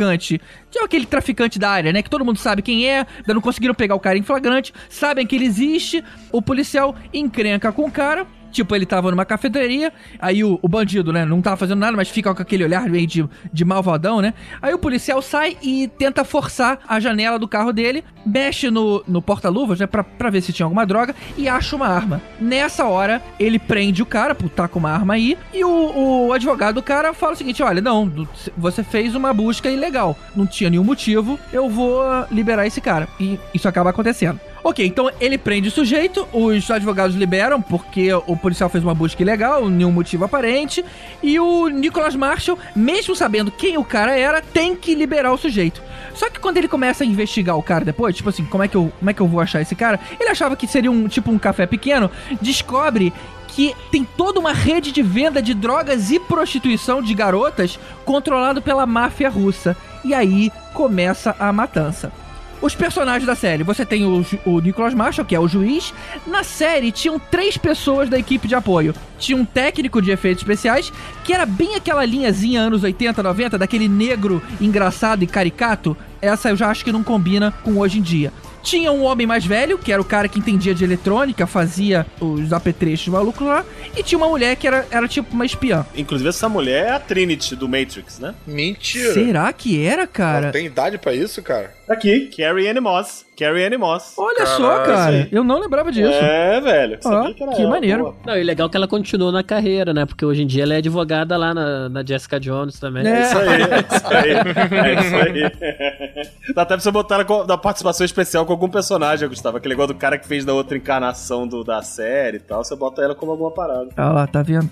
tipo 0.70 0.84
aquele 0.84 1.06
traficante 1.06 1.58
da 1.58 1.70
área, 1.70 1.92
né? 1.92 2.02
Que 2.02 2.10
todo 2.10 2.24
mundo 2.24 2.38
sabe 2.38 2.62
quem 2.62 2.88
é, 2.88 3.06
ainda 3.18 3.34
não 3.34 3.40
conseguiram 3.40 3.74
pegar 3.74 3.94
o 3.94 4.00
cara 4.00 4.18
em 4.18 4.22
flagrante, 4.22 4.72
sabem 4.88 5.26
que 5.26 5.34
ele 5.34 5.46
existe, 5.46 6.04
o 6.30 6.42
policial 6.42 6.94
encrenca 7.12 7.72
com 7.72 7.86
o 7.86 7.90
cara. 7.90 8.26
Tipo, 8.56 8.74
ele 8.74 8.86
tava 8.86 9.10
numa 9.10 9.26
cafeteria, 9.26 9.92
aí 10.18 10.42
o, 10.42 10.58
o 10.62 10.66
bandido, 10.66 11.12
né, 11.12 11.26
não 11.26 11.42
tava 11.42 11.58
fazendo 11.58 11.78
nada, 11.78 11.94
mas 11.94 12.08
fica 12.08 12.34
com 12.34 12.40
aquele 12.40 12.64
olhar 12.64 12.88
meio 12.88 13.06
de, 13.06 13.28
de 13.52 13.64
malvadão, 13.66 14.22
né? 14.22 14.32
Aí 14.62 14.72
o 14.72 14.78
policial 14.78 15.20
sai 15.20 15.58
e 15.60 15.88
tenta 15.98 16.24
forçar 16.24 16.78
a 16.88 16.98
janela 16.98 17.38
do 17.38 17.46
carro 17.46 17.70
dele, 17.70 18.02
mexe 18.24 18.70
no, 18.70 19.04
no 19.06 19.20
porta-luvas, 19.20 19.78
né, 19.78 19.86
pra, 19.86 20.02
pra 20.02 20.30
ver 20.30 20.40
se 20.40 20.54
tinha 20.54 20.64
alguma 20.64 20.86
droga, 20.86 21.14
e 21.36 21.46
acha 21.50 21.76
uma 21.76 21.86
arma. 21.86 22.22
Nessa 22.40 22.86
hora, 22.86 23.20
ele 23.38 23.58
prende 23.58 24.02
o 24.02 24.06
cara, 24.06 24.34
por 24.34 24.48
tá 24.48 24.66
com 24.66 24.78
uma 24.78 24.90
arma 24.90 25.12
aí, 25.12 25.36
e 25.52 25.62
o, 25.62 26.28
o 26.28 26.32
advogado 26.32 26.76
do 26.76 26.82
cara 26.82 27.12
fala 27.12 27.34
o 27.34 27.36
seguinte: 27.36 27.62
olha, 27.62 27.82
não, 27.82 28.10
você 28.56 28.82
fez 28.82 29.14
uma 29.14 29.34
busca 29.34 29.68
ilegal, 29.68 30.16
não 30.34 30.46
tinha 30.46 30.70
nenhum 30.70 30.84
motivo, 30.84 31.38
eu 31.52 31.68
vou 31.68 32.02
liberar 32.30 32.66
esse 32.66 32.80
cara. 32.80 33.06
E 33.20 33.38
isso 33.52 33.68
acaba 33.68 33.90
acontecendo. 33.90 34.40
Ok, 34.64 34.84
então 34.84 35.10
ele 35.20 35.38
prende 35.38 35.68
o 35.68 35.70
sujeito, 35.70 36.26
os 36.32 36.68
advogados 36.70 37.14
liberam 37.14 37.62
porque 37.62 38.12
o 38.12 38.36
policial 38.36 38.68
fez 38.68 38.82
uma 38.82 38.94
busca 38.94 39.22
ilegal, 39.22 39.68
nenhum 39.68 39.92
motivo 39.92 40.24
aparente, 40.24 40.84
e 41.22 41.38
o 41.38 41.68
Nicholas 41.68 42.16
Marshall, 42.16 42.58
mesmo 42.74 43.14
sabendo 43.14 43.50
quem 43.50 43.78
o 43.78 43.84
cara 43.84 44.18
era, 44.18 44.42
tem 44.42 44.74
que 44.74 44.94
liberar 44.94 45.32
o 45.32 45.38
sujeito. 45.38 45.80
Só 46.14 46.28
que 46.28 46.40
quando 46.40 46.56
ele 46.56 46.66
começa 46.66 47.04
a 47.04 47.06
investigar 47.06 47.56
o 47.56 47.62
cara 47.62 47.84
depois, 47.84 48.16
tipo 48.16 48.28
assim, 48.28 48.44
como 48.44 48.64
é 48.64 48.68
que 48.68 48.76
eu, 48.76 48.92
como 48.98 49.10
é 49.10 49.14
que 49.14 49.20
eu 49.20 49.28
vou 49.28 49.40
achar 49.40 49.60
esse 49.60 49.76
cara? 49.76 50.00
Ele 50.18 50.28
achava 50.28 50.56
que 50.56 50.66
seria 50.66 50.90
um 50.90 51.06
tipo 51.06 51.30
um 51.30 51.38
café 51.38 51.66
pequeno, 51.66 52.10
descobre 52.40 53.12
que 53.48 53.74
tem 53.90 54.04
toda 54.04 54.38
uma 54.38 54.52
rede 54.52 54.92
de 54.92 55.02
venda 55.02 55.40
de 55.40 55.54
drogas 55.54 56.10
e 56.10 56.18
prostituição 56.18 57.00
de 57.00 57.14
garotas 57.14 57.78
controlado 58.04 58.60
pela 58.60 58.84
máfia 58.84 59.30
russa. 59.30 59.76
E 60.04 60.12
aí 60.12 60.50
começa 60.74 61.34
a 61.38 61.52
matança. 61.52 62.12
Os 62.60 62.74
personagens 62.74 63.26
da 63.26 63.34
série, 63.34 63.62
você 63.62 63.84
tem 63.84 64.04
o, 64.04 64.24
o 64.44 64.60
Nicholas 64.60 64.94
Marshall, 64.94 65.26
que 65.26 65.34
é 65.34 65.40
o 65.40 65.46
juiz. 65.46 65.92
Na 66.26 66.42
série, 66.42 66.90
tinham 66.90 67.18
três 67.18 67.56
pessoas 67.56 68.08
da 68.08 68.18
equipe 68.18 68.48
de 68.48 68.54
apoio. 68.54 68.94
Tinha 69.18 69.36
um 69.36 69.44
técnico 69.44 70.00
de 70.00 70.10
efeitos 70.10 70.42
especiais, 70.42 70.92
que 71.22 71.32
era 71.32 71.44
bem 71.44 71.74
aquela 71.74 72.04
linhazinha 72.04 72.62
anos 72.62 72.82
80, 72.82 73.22
90, 73.22 73.58
daquele 73.58 73.88
negro 73.88 74.42
engraçado 74.60 75.22
e 75.22 75.26
caricato. 75.26 75.96
Essa 76.20 76.48
eu 76.48 76.56
já 76.56 76.70
acho 76.70 76.84
que 76.84 76.92
não 76.92 77.04
combina 77.04 77.52
com 77.62 77.78
hoje 77.78 77.98
em 77.98 78.02
dia. 78.02 78.32
Tinha 78.66 78.90
um 78.90 79.04
homem 79.04 79.28
mais 79.28 79.46
velho, 79.46 79.78
que 79.78 79.92
era 79.92 80.02
o 80.02 80.04
cara 80.04 80.26
que 80.28 80.40
entendia 80.40 80.74
de 80.74 80.82
eletrônica, 80.82 81.46
fazia 81.46 82.04
os 82.20 82.52
apetrechos 82.52 83.06
malucos 83.06 83.46
lá. 83.46 83.64
E 83.96 84.02
tinha 84.02 84.18
uma 84.18 84.28
mulher 84.28 84.56
que 84.56 84.66
era, 84.66 84.84
era 84.90 85.06
tipo 85.06 85.32
uma 85.32 85.46
espiã. 85.46 85.86
Inclusive, 85.94 86.28
essa 86.28 86.48
mulher 86.48 86.86
é 86.86 86.90
a 86.90 86.98
Trinity 86.98 87.54
do 87.54 87.68
Matrix, 87.68 88.18
né? 88.18 88.34
Mentira. 88.44 89.14
Será 89.14 89.52
que 89.52 89.86
era, 89.86 90.04
cara? 90.04 90.46
Não 90.46 90.50
tem 90.50 90.66
idade 90.66 90.98
pra 90.98 91.14
isso, 91.14 91.40
cara? 91.44 91.74
Tá 91.86 91.94
Aqui, 91.94 92.28
Carrie 92.36 92.66
Anne 92.66 92.80
Moss. 92.80 93.25
Carrie 93.36 93.64
Anne 93.66 93.76
Moss. 93.76 94.14
Olha 94.16 94.46
só, 94.46 94.78
Caralho. 94.78 94.86
cara. 94.86 95.28
Eu 95.30 95.44
não 95.44 95.58
lembrava 95.60 95.92
disso. 95.92 96.08
É, 96.10 96.60
velho. 96.60 96.98
Era 97.04 97.34
que 97.34 97.42
ela, 97.42 97.68
maneiro. 97.68 98.02
boa. 98.04 98.16
Não, 98.26 98.36
e 98.36 98.42
legal 98.42 98.68
que 98.70 98.76
ela 98.76 98.88
continuou 98.88 99.30
na 99.30 99.42
carreira, 99.42 99.92
né? 99.92 100.06
Porque 100.06 100.24
hoje 100.24 100.42
em 100.42 100.46
dia 100.46 100.62
ela 100.62 100.74
é 100.74 100.78
advogada 100.78 101.36
lá 101.36 101.52
na, 101.52 101.88
na 101.88 102.04
Jessica 102.04 102.40
Jones 102.40 102.78
também. 102.80 103.06
É. 103.06 103.10
É 103.16 103.22
isso 103.22 103.38
aí, 103.38 103.62
é 103.62 103.64
isso 103.96 104.06
aí. 104.06 104.86
É 104.88 105.00
isso 105.00 105.16
aí. 105.16 106.52
Dá 106.54 106.62
até 106.62 106.74
pra 106.74 106.80
você 106.80 106.90
botar 106.90 107.18
na, 107.18 107.44
na 107.46 107.58
participação 107.58 108.04
especial 108.04 108.46
com 108.46 108.52
algum 108.52 108.68
personagem, 108.68 109.28
Gustavo. 109.28 109.58
Aquele 109.58 109.74
igual 109.74 109.86
do 109.86 109.94
cara 109.94 110.16
que 110.18 110.26
fez 110.26 110.44
da 110.44 110.54
outra 110.54 110.76
encarnação 110.76 111.46
do, 111.46 111.62
da 111.62 111.82
série 111.82 112.38
e 112.38 112.40
tal. 112.40 112.64
Você 112.64 112.74
bota 112.74 113.02
ela 113.02 113.14
como 113.14 113.32
alguma 113.32 113.50
parada. 113.50 113.88
Olha 113.96 114.08
lá, 114.10 114.26
tá 114.26 114.42
vendo? 114.42 114.70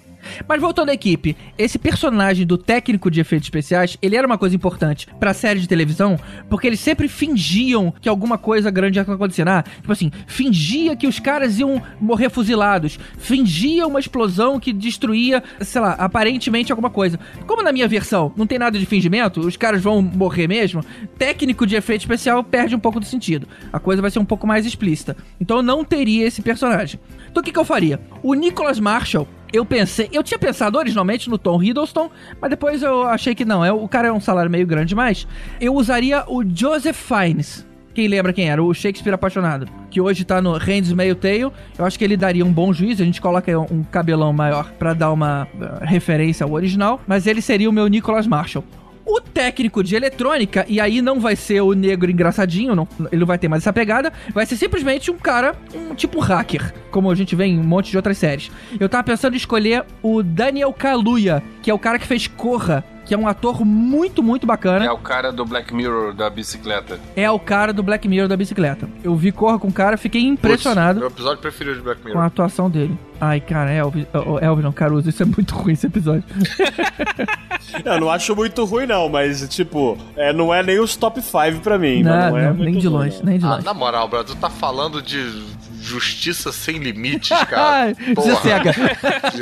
Mas 0.48 0.60
voltando 0.60 0.90
à 0.90 0.94
equipe, 0.94 1.36
esse 1.56 1.78
personagem 1.78 2.46
do 2.46 2.58
técnico 2.58 3.10
de 3.10 3.20
efeitos 3.20 3.46
especiais, 3.46 3.96
ele 4.00 4.16
era 4.16 4.26
uma 4.26 4.38
coisa 4.38 4.54
importante 4.54 5.06
pra 5.18 5.34
série 5.34 5.60
de 5.60 5.68
televisão, 5.68 6.18
porque 6.48 6.66
eles 6.66 6.80
sempre 6.80 7.08
fingiam 7.08 7.92
que 8.00 8.08
alguma 8.08 8.38
coisa 8.38 8.70
grande 8.70 8.98
ia 8.98 9.02
acontecer. 9.02 9.48
Ah, 9.48 9.62
tipo 9.62 9.92
assim, 9.92 10.10
fingia 10.26 10.96
que 10.96 11.06
os 11.06 11.18
caras 11.18 11.58
iam 11.58 11.82
morrer 12.00 12.30
fuzilados, 12.30 12.98
fingia 13.18 13.86
uma 13.86 14.00
explosão 14.00 14.58
que 14.58 14.72
destruía, 14.72 15.42
sei 15.60 15.80
lá, 15.80 15.92
aparentemente 15.92 16.72
alguma 16.72 16.90
coisa. 16.90 17.18
Como 17.46 17.62
na 17.62 17.72
minha 17.72 17.88
versão 17.88 18.32
não 18.36 18.46
tem 18.46 18.58
nada 18.58 18.78
de 18.78 18.86
fingimento, 18.86 19.40
os 19.40 19.56
caras 19.56 19.82
vão 19.82 20.02
morrer 20.02 20.46
mesmo, 20.46 20.82
técnico 21.18 21.66
de 21.66 21.76
efeito 21.76 22.02
especial 22.02 22.42
perde 22.42 22.74
um 22.74 22.80
pouco 22.80 23.00
do 23.00 23.06
sentido. 23.06 23.48
A 23.72 23.78
coisa 23.78 24.02
vai 24.02 24.10
ser 24.10 24.18
um 24.18 24.24
pouco 24.24 24.46
mais 24.46 24.66
explícita. 24.66 25.16
Então 25.40 25.58
eu 25.58 25.62
não 25.62 25.84
teria 25.84 26.26
esse 26.26 26.42
personagem. 26.42 27.00
Então 27.30 27.40
o 27.40 27.44
que, 27.44 27.52
que 27.52 27.58
eu 27.58 27.64
faria? 27.64 28.00
O 28.22 28.34
Nicholas 28.34 28.78
Marshall 28.78 29.28
eu 29.52 29.64
pensei, 29.64 30.08
eu 30.12 30.22
tinha 30.22 30.38
pensado 30.38 30.78
originalmente 30.78 31.30
no 31.30 31.38
Tom 31.38 31.62
Hiddleston, 31.62 32.10
mas 32.40 32.50
depois 32.50 32.82
eu 32.82 33.06
achei 33.06 33.34
que 33.34 33.44
não, 33.44 33.64
é, 33.64 33.72
o 33.72 33.86
cara 33.88 34.08
é 34.08 34.12
um 34.12 34.20
salário 34.20 34.50
meio 34.50 34.66
grande 34.66 34.88
demais. 34.88 35.26
Eu 35.60 35.74
usaria 35.74 36.24
o 36.26 36.42
Joseph 36.44 36.96
Fiennes. 36.96 37.66
Quem 37.94 38.08
lembra 38.08 38.32
quem 38.32 38.50
era? 38.50 38.60
O 38.60 38.74
Shakespeare 38.74 39.14
apaixonado. 39.14 39.68
Que 39.88 40.00
hoje 40.00 40.24
tá 40.24 40.42
no 40.42 40.54
Handmaid's 40.58 41.20
Tale. 41.20 41.52
Eu 41.78 41.84
acho 41.84 41.96
que 41.96 42.04
ele 42.04 42.16
daria 42.16 42.44
um 42.44 42.52
bom 42.52 42.72
juiz. 42.72 43.00
A 43.00 43.04
gente 43.04 43.20
coloca 43.20 43.56
um 43.56 43.84
cabelão 43.84 44.32
maior 44.32 44.72
pra 44.72 44.92
dar 44.92 45.12
uma 45.12 45.46
uh, 45.54 45.84
referência 45.84 46.42
ao 46.42 46.50
original. 46.50 47.00
Mas 47.06 47.28
ele 47.28 47.40
seria 47.40 47.70
o 47.70 47.72
meu 47.72 47.86
Nicholas 47.86 48.26
Marshall. 48.26 48.64
O 49.06 49.20
técnico 49.20 49.82
de 49.84 49.94
eletrônica, 49.94 50.64
e 50.66 50.80
aí 50.80 51.02
não 51.02 51.20
vai 51.20 51.36
ser 51.36 51.60
o 51.60 51.74
negro 51.74 52.10
engraçadinho, 52.10 52.74
não, 52.74 52.88
ele 53.12 53.20
não 53.20 53.26
vai 53.26 53.38
ter 53.38 53.48
mais 53.48 53.62
essa 53.62 53.72
pegada, 53.72 54.12
vai 54.32 54.46
ser 54.46 54.56
simplesmente 54.56 55.10
um 55.10 55.18
cara, 55.18 55.54
um 55.74 55.94
tipo 55.94 56.20
hacker, 56.20 56.72
como 56.90 57.10
a 57.10 57.14
gente 57.14 57.36
vê 57.36 57.44
em 57.44 57.58
um 57.58 57.64
monte 57.64 57.90
de 57.90 57.96
outras 57.96 58.16
séries. 58.16 58.50
Eu 58.80 58.88
tava 58.88 59.04
pensando 59.04 59.34
em 59.34 59.36
escolher 59.36 59.84
o 60.02 60.22
Daniel 60.22 60.72
Kaluuya, 60.72 61.42
que 61.60 61.70
é 61.70 61.74
o 61.74 61.78
cara 61.78 61.98
que 61.98 62.06
fez 62.06 62.26
Corra, 62.26 62.82
que 63.04 63.12
é 63.14 63.18
um 63.18 63.26
ator 63.28 63.64
muito, 63.64 64.22
muito 64.22 64.46
bacana. 64.46 64.84
É 64.84 64.90
o 64.92 64.98
cara 64.98 65.30
do 65.32 65.44
Black 65.44 65.74
Mirror 65.74 66.14
da 66.14 66.28
bicicleta. 66.30 66.98
É 67.14 67.30
o 67.30 67.38
cara 67.38 67.72
do 67.72 67.82
Black 67.82 68.08
Mirror 68.08 68.28
da 68.28 68.36
bicicleta. 68.36 68.88
Eu 69.02 69.14
vi 69.14 69.30
Corra 69.32 69.58
com 69.58 69.68
o 69.68 69.72
cara, 69.72 69.96
fiquei 69.96 70.22
impressionado 70.22 71.00
Meu 71.00 71.08
episódio 71.08 71.38
preferido 71.38 71.76
de 71.76 71.82
Black 71.82 72.00
com 72.00 72.08
a 72.08 72.10
Mirror. 72.10 72.24
atuação 72.26 72.70
dele. 72.70 72.96
Ai, 73.20 73.40
cara, 73.40 73.70
Elvis, 73.70 74.06
oh, 74.12 74.38
Elvis 74.38 74.64
não, 74.64 74.72
Caruso, 74.72 75.08
isso 75.08 75.22
é 75.22 75.26
muito 75.26 75.54
ruim 75.54 75.72
esse 75.72 75.86
episódio. 75.86 76.24
Eu 77.84 78.00
não 78.00 78.10
acho 78.10 78.34
muito 78.36 78.64
ruim, 78.64 78.86
não, 78.86 79.08
mas, 79.08 79.46
tipo, 79.48 79.96
é, 80.16 80.32
não 80.32 80.52
é 80.52 80.62
nem 80.62 80.78
os 80.80 80.96
top 80.96 81.20
5 81.20 81.60
pra 81.62 81.78
mim. 81.78 82.02
Não, 82.02 82.10
mas 82.12 82.30
não 82.32 82.38
é 82.38 82.42
não, 82.48 82.54
muito 82.54 82.64
nem 82.70 82.78
de 82.78 82.86
ruim, 82.86 82.96
longe, 83.04 83.18
não. 83.18 83.24
nem 83.26 83.38
de 83.38 83.44
Ah, 83.46 83.50
longe. 83.50 83.64
na 83.64 83.74
moral, 83.74 84.08
brother, 84.08 84.34
tu 84.34 84.40
tá 84.40 84.50
falando 84.50 85.00
de 85.02 85.18
justiça 85.84 86.50
sem 86.52 86.78
limites, 86.78 87.36
cara. 87.48 87.94
Você 88.14 88.36
cega. 88.36 88.74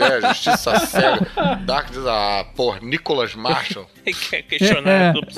É, 0.02 0.28
justiça 0.28 0.78
cega. 0.80 1.28
Dark, 1.64 1.88
ah, 2.06 2.44
porra, 2.56 2.80
Nicholas 2.82 3.34
Marshall. 3.34 3.86
Questionar 4.04 5.14
tudo. 5.14 5.28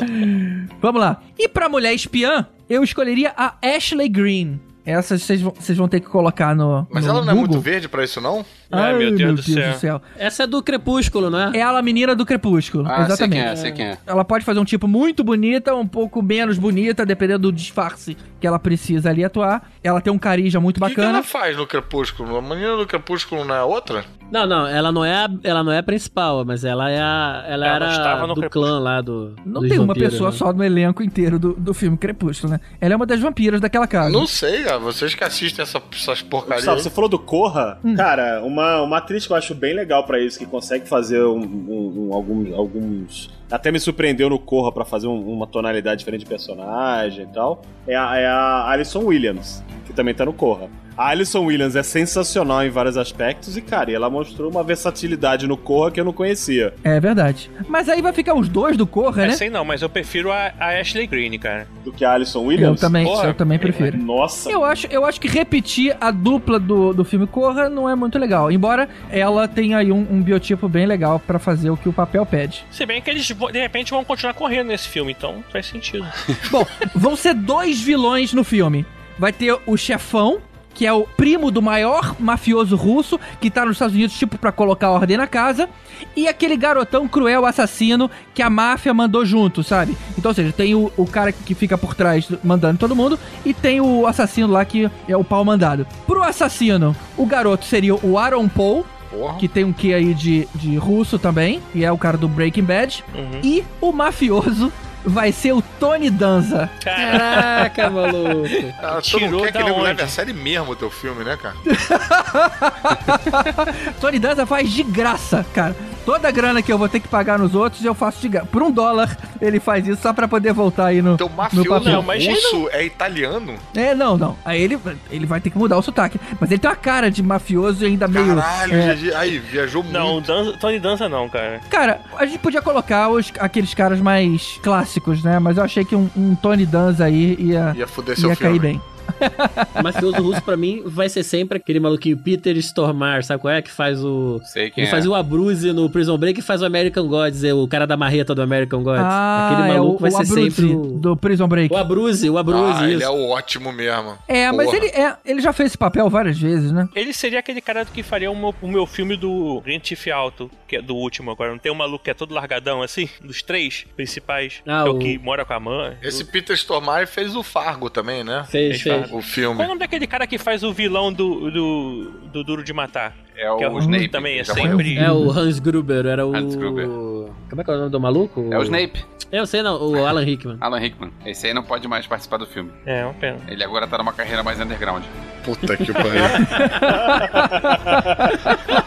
Vamos 0.80 1.00
lá. 1.00 1.20
E 1.38 1.48
pra 1.48 1.68
mulher 1.68 1.92
espiã, 1.94 2.46
eu 2.68 2.82
escolheria 2.82 3.32
a 3.36 3.54
Ashley 3.62 4.08
Green. 4.08 4.60
Essa 4.86 5.16
vocês 5.16 5.40
vão, 5.40 5.54
vocês 5.58 5.78
vão 5.78 5.88
ter 5.88 6.00
que 6.00 6.06
colocar 6.08 6.54
no. 6.54 6.86
Mas 6.90 7.04
no 7.04 7.10
ela 7.10 7.22
não 7.24 7.32
é 7.32 7.34
muito 7.34 7.48
Google. 7.48 7.62
verde 7.62 7.88
pra 7.88 8.04
isso, 8.04 8.20
não? 8.20 8.44
Ai, 8.82 8.94
meu 8.98 9.14
Deus 9.14 9.44
do 9.46 9.74
céu. 9.78 10.00
Essa 10.16 10.44
é 10.44 10.46
do 10.46 10.62
Crepúsculo, 10.62 11.30
não 11.30 11.38
é? 11.38 11.50
É 11.56 11.60
ela 11.60 11.78
a 11.78 11.82
menina 11.82 12.14
do 12.14 12.24
Crepúsculo. 12.26 12.84
Ah, 12.86 12.96
sei 12.96 13.04
exatamente. 13.06 13.32
quem 13.42 13.50
é, 13.50 13.56
sei 13.56 13.72
quem 13.72 13.86
é. 13.86 13.98
Ela 14.06 14.24
pode 14.24 14.44
fazer 14.44 14.60
um 14.60 14.64
tipo 14.64 14.86
muito 14.88 15.22
bonita, 15.24 15.74
um 15.74 15.86
pouco 15.86 16.22
menos 16.22 16.58
bonita, 16.58 17.04
dependendo 17.06 17.50
do 17.50 17.52
disfarce 17.52 18.16
que 18.40 18.46
ela 18.46 18.58
precisa 18.58 19.08
ali 19.10 19.24
atuar. 19.24 19.70
Ela 19.82 20.00
tem 20.00 20.12
um 20.12 20.18
carisma 20.18 20.60
muito 20.60 20.76
O 20.76 20.80
que, 20.80 20.90
que 20.90 20.96
bacana. 20.96 21.18
ela 21.18 21.22
faz 21.22 21.56
no 21.56 21.66
Crepúsculo? 21.66 22.36
A 22.36 22.42
menina 22.42 22.76
do 22.76 22.86
Crepúsculo 22.86 23.44
não 23.44 23.54
é 23.54 23.62
outra? 23.62 24.04
Não, 24.30 24.46
não, 24.46 24.66
ela 24.66 24.90
não 24.90 25.04
é 25.04 25.14
a, 25.14 25.30
ela 25.44 25.62
não 25.62 25.70
é 25.70 25.78
a 25.78 25.82
principal, 25.82 26.44
mas 26.44 26.64
ela 26.64 26.90
é 26.90 26.98
a, 27.00 27.44
ela, 27.46 27.66
Ela 27.66 27.76
era 27.76 28.26
do 28.26 28.34
Crepúsculo. 28.34 28.50
clã 28.50 28.78
lá 28.80 29.00
do 29.00 29.34
Não 29.44 29.60
tem 29.60 29.78
uma 29.78 29.88
vampiros, 29.88 30.12
pessoa 30.12 30.30
né? 30.30 30.36
só 30.36 30.52
no 30.52 30.64
elenco 30.64 31.02
inteiro 31.02 31.38
do, 31.38 31.52
do 31.54 31.72
filme 31.74 31.96
Crepúsculo, 31.96 32.52
né? 32.54 32.60
Ela 32.80 32.94
é 32.94 32.96
uma 32.96 33.06
das 33.06 33.20
vampiras 33.20 33.60
daquela 33.60 33.86
casa. 33.86 34.10
Não 34.10 34.26
sei, 34.26 34.64
cara. 34.64 34.78
Vocês 34.78 35.14
que 35.14 35.22
assistem 35.22 35.62
essa, 35.62 35.80
essas 35.92 36.22
porcarias. 36.22 36.64
Você 36.64 36.90
falou 36.90 37.08
do 37.08 37.18
Corra? 37.18 37.78
Hum. 37.84 37.94
Cara, 37.94 38.42
uma, 38.42 38.63
uma 38.82 38.98
atriz 38.98 39.26
que 39.26 39.32
eu 39.32 39.36
acho 39.36 39.54
bem 39.54 39.74
legal 39.74 40.04
pra 40.04 40.18
isso, 40.20 40.38
que 40.38 40.46
consegue 40.46 40.86
fazer 40.88 41.22
um, 41.22 41.38
um- 41.42 42.08
um- 42.08 42.14
alguns, 42.14 42.52
alguns. 42.54 43.30
Até 43.54 43.70
me 43.70 43.78
surpreendeu 43.78 44.28
no 44.28 44.38
Corra 44.38 44.72
pra 44.72 44.84
fazer 44.84 45.06
um- 45.06 45.32
uma 45.32 45.46
tonalidade 45.46 45.98
diferente 46.00 46.20
de 46.20 46.26
personagem 46.26 47.24
e 47.24 47.26
tal. 47.32 47.62
É 47.86 47.94
a, 47.96 48.16
é 48.16 48.26
a 48.26 48.68
Alison 48.70 49.00
Williams, 49.04 49.62
que 49.86 49.92
também 49.92 50.14
tá 50.14 50.24
no 50.24 50.32
Corra. 50.32 50.68
A 50.96 51.08
Alison 51.08 51.44
Williams 51.46 51.74
é 51.74 51.82
sensacional 51.82 52.64
em 52.64 52.70
vários 52.70 52.96
aspectos 52.96 53.56
e, 53.56 53.60
cara, 53.60 53.90
ela 53.90 54.08
mostrou 54.08 54.48
uma 54.48 54.62
versatilidade 54.62 55.44
no 55.44 55.56
Corra 55.56 55.90
que 55.90 55.98
eu 56.00 56.04
não 56.04 56.12
conhecia. 56.12 56.72
É 56.84 57.00
verdade. 57.00 57.50
Mas 57.68 57.88
aí 57.88 58.00
vai 58.00 58.12
ficar 58.12 58.34
os 58.34 58.48
dois 58.48 58.76
do 58.76 58.86
Corra, 58.86 59.24
É, 59.24 59.26
né? 59.26 59.32
sei 59.32 59.50
não, 59.50 59.64
mas 59.64 59.82
eu 59.82 59.88
prefiro 59.88 60.30
a, 60.30 60.52
a 60.58 60.78
Ashley 60.78 61.08
Greene, 61.08 61.36
cara. 61.36 61.66
Do 61.84 61.90
que 61.92 62.04
a 62.04 62.12
Alison 62.12 62.42
Williams. 62.44 62.80
Eu 62.80 62.88
também, 62.88 63.04
Porra, 63.04 63.26
eu 63.26 63.34
também 63.34 63.58
prefiro. 63.58 63.98
Nossa. 63.98 64.48
Eu 64.48 64.64
acho, 64.64 64.86
eu 64.86 65.04
acho 65.04 65.20
que 65.20 65.26
repetir 65.26 65.96
a 66.00 66.12
dupla 66.12 66.60
do, 66.60 66.94
do 66.94 67.04
filme 67.04 67.26
Corra 67.26 67.68
não 67.68 67.90
é 67.90 67.96
muito 67.96 68.16
legal. 68.16 68.52
Embora 68.52 68.88
ela 69.10 69.48
tenha 69.48 69.78
aí 69.78 69.90
um, 69.90 70.06
um 70.08 70.22
biotipo 70.22 70.68
bem 70.68 70.86
legal 70.86 71.18
pra 71.18 71.40
fazer 71.40 71.70
o 71.70 71.76
que 71.76 71.88
o 71.88 71.92
papel 71.92 72.24
pede. 72.24 72.64
Se 72.70 72.86
bem 72.86 73.02
que 73.02 73.10
eles, 73.10 73.28
de 73.50 73.60
repente, 73.60 73.90
vão 73.90 74.04
continuar 74.04 74.34
correndo 74.34 74.68
nesse 74.68 74.88
filme, 74.88 75.12
então 75.12 75.44
faz 75.50 75.66
sentido. 75.66 76.06
Bom, 76.50 76.66
vão 76.94 77.16
ser 77.16 77.34
dois 77.34 77.80
vilões 77.80 78.32
no 78.32 78.44
filme. 78.44 78.84
Vai 79.18 79.32
ter 79.32 79.56
o 79.66 79.76
chefão, 79.76 80.40
que 80.74 80.86
é 80.86 80.92
o 80.92 81.02
primo 81.02 81.50
do 81.50 81.62
maior 81.62 82.16
mafioso 82.18 82.74
russo, 82.74 83.18
que 83.40 83.50
tá 83.50 83.64
nos 83.64 83.76
Estados 83.76 83.94
Unidos, 83.94 84.18
tipo, 84.18 84.36
pra 84.36 84.50
colocar 84.50 84.90
ordem 84.90 85.16
na 85.16 85.26
casa. 85.26 85.68
E 86.16 86.26
aquele 86.26 86.56
garotão 86.56 87.06
cruel 87.06 87.46
assassino 87.46 88.10
que 88.34 88.42
a 88.42 88.50
máfia 88.50 88.92
mandou 88.92 89.24
junto, 89.24 89.62
sabe? 89.62 89.96
Então, 90.18 90.30
ou 90.30 90.34
seja, 90.34 90.52
tem 90.52 90.74
o, 90.74 90.92
o 90.96 91.06
cara 91.06 91.30
que 91.30 91.54
fica 91.54 91.78
por 91.78 91.94
trás 91.94 92.28
mandando 92.42 92.78
todo 92.78 92.96
mundo, 92.96 93.18
e 93.44 93.54
tem 93.54 93.80
o 93.80 94.06
assassino 94.06 94.48
lá 94.48 94.64
que 94.64 94.90
é 95.08 95.16
o 95.16 95.24
pau 95.24 95.44
mandado. 95.44 95.86
Pro 96.06 96.22
assassino, 96.22 96.94
o 97.16 97.24
garoto 97.24 97.64
seria 97.64 97.94
o 97.94 98.18
Aaron 98.18 98.48
Paul, 98.48 98.84
Porra. 99.14 99.38
que 99.38 99.48
tem 99.48 99.64
um 99.64 99.72
quê 99.72 99.94
aí 99.94 100.14
de, 100.14 100.48
de 100.54 100.76
russo 100.76 101.18
também, 101.18 101.60
e 101.74 101.84
é 101.84 101.92
o 101.92 101.98
cara 101.98 102.16
do 102.16 102.28
Breaking 102.28 102.64
Bad. 102.64 103.04
E 103.42 103.64
o 103.80 103.92
mafioso 103.92 104.72
vai 105.04 105.32
ser 105.32 105.52
o 105.52 105.62
Tony 105.78 106.10
Danza. 106.10 106.68
Caraca, 106.82 107.88
maluco. 107.90 108.48
Não 108.82 109.00
Tirou 109.00 109.42
quer 109.42 109.52
que 109.52 109.58
da 109.58 109.68
ele 109.68 109.80
leve 109.80 110.02
a 110.02 110.08
série 110.08 110.32
mesmo 110.32 110.72
o 110.72 110.76
teu 110.76 110.90
filme, 110.90 111.24
né, 111.24 111.36
cara? 111.36 111.54
Tony 114.00 114.18
Danza 114.18 114.46
faz 114.46 114.72
de 114.72 114.82
graça, 114.82 115.44
cara. 115.52 115.76
Toda 116.04 116.28
a 116.28 116.30
grana 116.30 116.60
que 116.62 116.72
eu 116.72 116.76
vou 116.78 116.88
ter 116.88 117.00
que 117.00 117.08
pagar 117.08 117.38
nos 117.38 117.54
outros, 117.54 117.84
eu 117.84 117.94
faço 117.94 118.20
de 118.20 118.28
graça. 118.28 118.46
Por 118.46 118.62
um 118.62 118.70
dólar, 118.70 119.16
ele 119.40 119.58
faz 119.58 119.86
isso 119.86 120.02
só 120.02 120.12
pra 120.12 120.28
poder 120.28 120.52
voltar 120.52 120.86
aí 120.86 121.00
no, 121.00 121.16
no 121.16 121.28
mafioso 121.30 121.68
papel. 121.68 121.92
Não, 121.92 122.02
mas 122.02 122.24
é 122.72 122.84
italiano? 122.84 123.54
É, 123.74 123.94
não, 123.94 124.16
não. 124.18 124.36
Aí 124.44 124.60
ele, 124.60 124.78
ele 125.10 125.24
vai 125.26 125.40
ter 125.40 125.50
que 125.50 125.56
mudar 125.58 125.78
o 125.78 125.82
sotaque. 125.82 126.20
Mas 126.38 126.50
ele 126.50 126.58
tem 126.60 126.68
uma 126.70 126.76
cara 126.76 127.10
de 127.10 127.22
mafioso 127.22 127.84
e 127.84 127.86
ainda 127.86 128.06
meio... 128.06 128.36
Caralho, 128.36 128.74
é, 128.74 128.94
GG. 128.94 129.14
aí, 129.14 129.38
viajou 129.38 129.82
muito. 129.82 129.94
Não, 129.94 130.20
dança, 130.20 130.58
Tony 130.58 130.78
Danza 130.78 131.08
não, 131.08 131.28
cara. 131.28 131.60
Cara, 131.70 132.00
a 132.18 132.26
gente 132.26 132.38
podia 132.38 132.60
colocar 132.60 133.08
os, 133.08 133.32
aqueles 133.38 133.72
caras 133.72 134.00
mais 134.00 134.58
clássicos, 134.62 135.22
né? 135.22 135.38
Mas 135.38 135.56
eu 135.56 135.64
achei 135.64 135.84
que 135.84 135.96
um, 135.96 136.08
um 136.16 136.34
Tony 136.34 136.66
Danza 136.66 137.04
aí 137.06 137.36
ia, 137.38 137.72
Ia 137.76 137.86
fuder 137.86 138.18
seu 138.18 138.28
ia 138.28 138.36
filme. 138.36 138.58
cair 138.58 138.60
bem. 138.60 138.80
Mafioso 139.82 140.22
russo, 140.22 140.42
pra 140.42 140.56
mim, 140.56 140.82
vai 140.86 141.08
ser 141.08 141.22
sempre 141.22 141.58
aquele 141.58 141.80
maluquinho 141.80 142.16
Peter 142.16 142.56
Stormare, 142.58 143.22
sabe 143.24 143.40
qual 143.40 143.52
é? 143.54 143.62
Que 143.62 143.70
faz 143.70 144.02
o. 144.04 144.40
Sei 144.44 144.70
quem 144.70 144.82
Ele 144.84 144.88
é. 144.88 144.90
fazia 144.90 145.10
o 145.10 145.14
Abruzzi 145.14 145.72
no 145.72 145.88
Prison 145.90 146.16
Break 146.18 146.40
e 146.40 146.42
faz 146.42 146.62
o 146.62 146.64
American 146.66 147.06
Gods, 147.06 147.44
é 147.44 147.52
o 147.54 147.66
cara 147.68 147.86
da 147.86 147.96
marreta 147.96 148.34
do 148.34 148.42
American 148.42 148.82
Gods. 148.82 149.02
Ah, 149.04 149.50
aquele 149.52 149.68
é 149.70 149.74
maluco 149.78 149.96
o, 149.96 149.98
vai 149.98 150.10
o 150.10 150.12
ser 150.12 150.22
Abruzzi 150.22 150.50
sempre 150.50 150.74
o. 150.74 150.80
do 150.98 151.16
Prison 151.16 151.48
Break. 151.48 151.72
O 151.74 151.76
Abruzzi, 151.76 152.30
o 152.30 152.38
Abruzzi, 152.38 152.64
Ah, 152.82 152.84
isso. 152.88 152.96
ele 152.96 153.04
é 153.04 153.10
o 153.10 153.28
ótimo 153.28 153.72
mesmo. 153.72 154.16
É, 154.28 154.50
mas 154.52 154.66
Porra. 154.66 154.76
ele, 154.78 154.86
é, 154.88 155.16
ele 155.24 155.40
já 155.40 155.52
fez 155.52 155.68
esse 155.70 155.78
papel 155.78 156.08
várias 156.08 156.38
vezes, 156.38 156.72
né? 156.72 156.88
Ele 156.94 157.12
seria 157.12 157.38
aquele 157.38 157.60
cara 157.60 157.84
que 157.84 158.02
faria 158.02 158.30
o 158.30 158.36
meu, 158.36 158.54
o 158.62 158.68
meu 158.68 158.86
filme 158.86 159.16
do 159.16 159.60
Rentife 159.64 160.10
Alto, 160.10 160.50
que 160.66 160.76
é 160.76 160.82
do 160.82 160.94
último 160.94 161.30
agora. 161.30 161.50
Não 161.50 161.58
tem 161.58 161.70
um 161.70 161.74
maluco 161.76 162.04
que 162.04 162.10
é 162.10 162.14
todo 162.14 162.34
largadão 162.34 162.82
assim? 162.82 163.08
Dos 163.22 163.42
três 163.42 163.86
principais. 163.96 164.62
Ah, 164.66 164.82
que 164.82 164.88
é 164.88 164.92
o 164.92 164.96
o- 164.96 164.98
que 164.98 165.18
mora 165.18 165.44
com 165.44 165.52
a 165.52 165.60
mãe. 165.60 165.96
Esse 166.02 166.24
Peter 166.24 166.54
Stormare 166.56 167.06
fez 167.06 167.34
o 167.36 167.42
Fargo 167.42 167.88
também, 167.90 168.24
né? 168.24 168.44
Fez, 168.48 168.80
fez. 168.80 168.93
O 169.12 169.22
filme. 169.22 169.56
Qual 169.56 169.62
é 169.62 169.66
o 169.66 169.68
nome 169.68 169.80
daquele 169.80 170.06
cara 170.06 170.26
que 170.26 170.38
faz 170.38 170.62
o 170.62 170.72
vilão 170.72 171.12
do, 171.12 171.50
do, 171.50 172.10
do 172.32 172.44
Duro 172.44 172.64
de 172.64 172.72
Matar? 172.72 173.14
É 173.36 173.50
o 173.50 173.56
Que 173.56 173.64
é 173.64 173.68
o 173.68 173.78
Snape. 173.80 174.08
também 174.08 174.38
é 174.38 174.44
sempre-. 174.44 174.96
É 174.98 175.10
o 175.10 175.28
Hans 175.30 175.58
Gruber, 175.58 176.06
era 176.06 176.24
o. 176.26 176.34
Hans 176.34 176.54
Gruber. 176.54 176.86
Como 176.86 177.60
é 177.60 177.64
que 177.64 177.70
é 177.70 177.74
o 177.74 177.78
nome 177.78 177.90
do 177.90 178.00
maluco? 178.00 178.48
É 178.52 178.58
o 178.58 178.62
Snape, 178.62 179.04
Eu 179.32 179.44
sei 179.46 179.62
não, 179.62 179.76
o 179.82 180.02
Alan 180.06 180.22
Rickman. 180.24 180.56
Alan 180.60 180.78
Rickman. 180.78 181.10
Esse 181.26 181.48
aí 181.48 181.54
não 181.54 181.62
pode 181.64 181.86
mais 181.88 182.06
participar 182.06 182.36
do 182.38 182.46
filme. 182.46 182.70
É, 182.86 183.04
uma 183.04 183.14
pena. 183.14 183.38
Ele 183.48 183.62
agora 183.64 183.86
tá 183.88 183.98
numa 183.98 184.12
carreira 184.12 184.42
mais 184.42 184.60
underground. 184.60 185.02
Puta 185.44 185.76
que 185.76 185.92
pariu. 185.92 186.22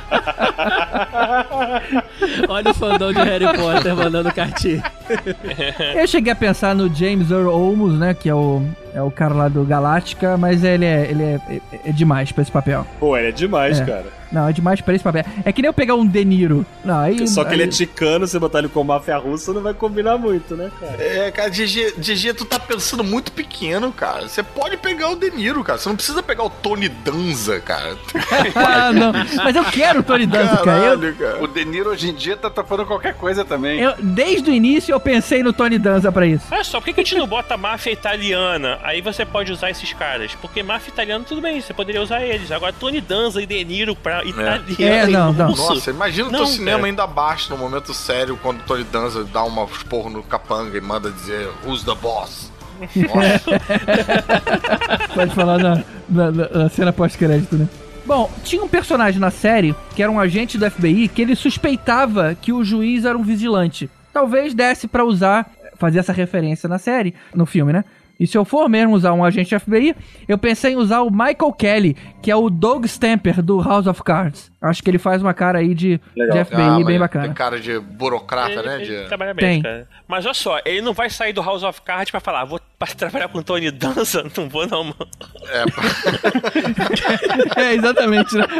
Olha 2.50 2.72
o 2.72 2.74
fandom 2.74 3.14
de 3.14 3.20
Harry 3.22 3.46
Potter 3.56 3.96
mandando 3.96 4.34
cartinha. 4.34 4.84
Eu 5.96 6.08
cheguei 6.08 6.32
a 6.32 6.36
pensar 6.36 6.76
no 6.76 6.94
James 6.94 7.32
Earl 7.32 7.50
Olmos, 7.50 7.98
né? 7.98 8.14
Que 8.14 8.30
é 8.30 8.36
o, 8.36 8.62
é 8.94 9.02
o 9.02 9.12
cara 9.12 9.34
lá 9.34 9.48
do 9.48 9.64
Galáctica, 9.64 10.38
mas 10.38 10.64
ele 10.64 10.86
é, 10.86 11.08
ele 11.10 11.24
é, 11.24 11.40
é, 11.50 11.62
é 11.86 11.92
demais 11.92 12.32
pra 12.32 12.42
esse 12.42 12.52
papel. 12.52 12.86
Pô, 13.00 13.18
ele 13.18 13.30
é 13.30 13.32
demais, 13.32 13.80
É. 13.80 13.86
cara. 13.86 14.06
Não, 14.32 14.48
é 14.48 14.54
demais 14.54 14.82
pra 14.82 14.94
esse 14.94 15.04
papel. 15.04 15.24
É 15.46 15.52
que 15.52 15.62
nem 15.62 15.68
eu 15.70 15.74
pegar 15.74 15.96
um 15.96 16.06
De 16.06 16.24
Niro. 16.26 16.66
Não, 16.84 17.00
aí, 17.00 17.28
Só 17.28 17.44
que 17.44 17.50
aí- 17.52 17.56
ele 17.56 17.64
é 17.64 17.68
ticano, 17.68 18.28
você 18.28 18.38
botar 18.40 18.60
ele 18.60 18.70
com 18.70 18.84
máfia 18.84 19.18
russa 19.18 19.54
não 19.54 19.62
vai 19.62 19.74
combinar 19.74 20.18
muito, 20.18 20.56
né, 20.56 20.70
cara? 20.80 20.96
É, 21.02 21.32
cara, 21.32 21.50
GG, 21.50 21.94
GG, 21.98 22.34
tu 22.34 22.46
tá 22.46 22.60
pensando 22.60 23.04
muito 23.04 23.32
pequeno, 23.32 23.92
cara. 23.92 24.28
Você 24.28 24.44
pode 24.44 24.78
pegar 24.78 25.10
o 25.10 25.16
De 25.16 25.30
Niro, 25.32 25.64
cara. 25.64 25.78
Você 25.80 25.90
não 25.90 25.96
precisa 25.96 26.22
pegar 26.24 26.44
o 26.44 26.50
Tony 26.50 26.90
Danza, 26.90 27.60
cara. 27.60 27.96
Ah, 28.56 28.92
não. 28.92 29.12
Mas 29.44 29.56
eu 29.56 29.64
quero 29.66 30.00
o 30.00 30.04
Tony 30.04 30.26
Danza, 30.26 30.58
cara. 30.58 30.78
Eu, 30.86 30.98
Caralho, 31.00 31.16
cara. 31.16 31.44
O 31.44 31.48
De 31.48 31.66
Niro 31.66 31.90
hoje 31.90 32.10
em 32.10 32.14
dia 32.16 32.36
tá 32.38 32.50
topando 32.50 32.86
qualquer 32.86 33.14
coisa 33.16 33.44
também. 33.46 33.80
eu- 33.80 33.94
desde 34.00 34.50
o 34.50 34.54
início 34.54 34.92
eu 34.92 35.00
pensei 35.00 35.42
no 35.44 35.54
Tony 35.54 35.78
Danza 35.78 36.12
pra 36.12 36.26
isso. 36.26 36.46
Olha 36.52 36.64
só, 36.64 36.80
por 36.80 36.86
que, 36.86 36.94
que 36.94 37.02
a 37.02 37.04
gente 37.04 37.16
não 37.18 37.28
bota 37.28 37.56
máfia 37.58 37.92
italiana? 37.92 38.80
Aí 38.84 39.02
você 39.02 39.26
pode 39.26 39.52
usar 39.52 39.70
esses 39.70 39.94
caras. 39.94 40.34
Porque 40.42 40.62
máfia 40.64 40.92
italiana, 40.92 41.24
tudo 41.28 41.42
bem, 41.42 41.60
você 41.62 41.74
poderia 41.74 42.02
usar 42.02 42.22
eles. 42.22 42.52
Agora, 42.52 42.74
Tony 42.74 43.00
Danza 43.02 43.42
e 43.42 43.46
De 43.46 43.64
Niro 43.64 43.96
pra 43.96 44.17
italiano. 44.26 44.64
É, 44.80 45.08
não, 45.08 45.34
não. 45.34 45.50
Nossa, 45.56 45.90
imagina 45.92 46.28
o 46.28 46.32
teu 46.32 46.46
cinema 46.46 46.78
cara. 46.78 46.86
ainda 46.88 47.04
abaixo 47.04 47.50
no 47.52 47.58
momento 47.58 47.94
sério 47.94 48.38
quando 48.42 48.60
o 48.60 48.64
Tony 48.64 48.84
Danza 48.86 49.24
dá 49.26 49.44
uma 49.44 49.64
esporro 49.66 50.10
no 50.10 50.24
capanga 50.24 50.78
e 50.78 50.82
manda 50.82 51.12
dizer 51.12 51.50
Who's 51.66 51.84
the 51.84 51.96
boss? 51.96 52.52
Pode 55.14 55.34
falar 55.34 55.58
na, 55.58 55.84
na- 56.10 56.32
na- 56.32 56.50
na 56.50 56.70
cena 56.70 56.94
pós-crédito, 56.94 57.56
né? 57.56 57.68
Bom, 58.06 58.32
tinha 58.44 58.64
um 58.64 58.68
personagem 58.68 59.20
na 59.20 59.30
série 59.32 59.76
que 59.96 60.02
era 60.02 60.12
um 60.12 60.20
agente 60.20 60.58
do 60.58 60.70
FBI 60.70 61.08
que 61.10 61.22
ele 61.22 61.36
suspeitava 61.36 62.36
que 62.40 62.54
o 62.54 62.64
juiz 62.64 63.04
era 63.04 63.18
um 63.18 63.24
vigilante. 63.24 63.90
Talvez 64.14 64.54
desse 64.54 64.88
pra 64.88 65.04
usar, 65.04 65.50
fazer 65.78 66.00
essa 66.00 66.14
referência 66.14 66.70
na 66.70 66.78
série, 66.80 67.14
no 67.36 67.46
filme, 67.46 67.74
né? 67.74 67.84
E 68.20 68.26
se 68.26 68.38
eu 68.38 68.44
for 68.44 68.68
mesmo 68.70 68.96
usar 68.96 69.14
um 69.14 69.24
agente 69.24 69.58
FBI, 69.58 69.96
eu 70.28 70.38
pensei 70.38 70.74
em 70.74 70.78
usar 70.78 71.02
o 71.02 71.12
Michael 71.12 71.54
Kelly, 71.58 71.96
que 72.22 72.32
é 72.32 72.36
o 72.36 72.50
Doug 72.50 72.86
Stamper 72.86 73.42
do 73.42 73.62
House 73.62 73.88
of 73.88 74.04
Cards. 74.04 74.52
Acho 74.68 74.84
que 74.84 74.90
ele 74.90 74.98
faz 75.00 75.22
uma 75.22 75.34
cara 75.34 75.60
aí 75.60 75.74
de, 75.74 76.00
de 76.16 76.46
FBI 76.46 76.62
Ah, 76.62 76.84
bem 76.86 77.00
bacana. 77.00 77.26
Tem 77.26 77.34
cara 77.34 77.60
de 77.60 77.80
burocrata, 77.80 78.52
Ele, 78.52 78.62
né? 78.64 78.76
ele 78.82 79.02
De... 79.04 79.08
trabalha 79.08 79.34
bem, 79.34 79.46
Tem. 79.46 79.62
cara. 79.62 79.88
Mas 80.08 80.26
olha 80.26 80.34
só, 80.34 80.60
ele 80.66 80.82
não 80.82 80.94
vai 80.94 81.10
sair 81.10 81.34
do 81.34 81.42
House 81.42 81.64
of 81.64 81.82
Cards 81.82 82.12
pra 82.12 82.20
falar, 82.20 82.46
vou 82.46 82.60
pa- 82.80 82.86
trabalhar 82.88 83.28
com 83.28 83.42
Tony 83.42 83.70
Danza? 83.72 84.24
Não 84.38 84.48
vou 84.50 84.66
não, 84.68 84.84
mano. 84.86 84.96
É, 85.50 85.64
é, 87.62 87.74
exatamente, 87.76 88.36
né? 88.36 88.46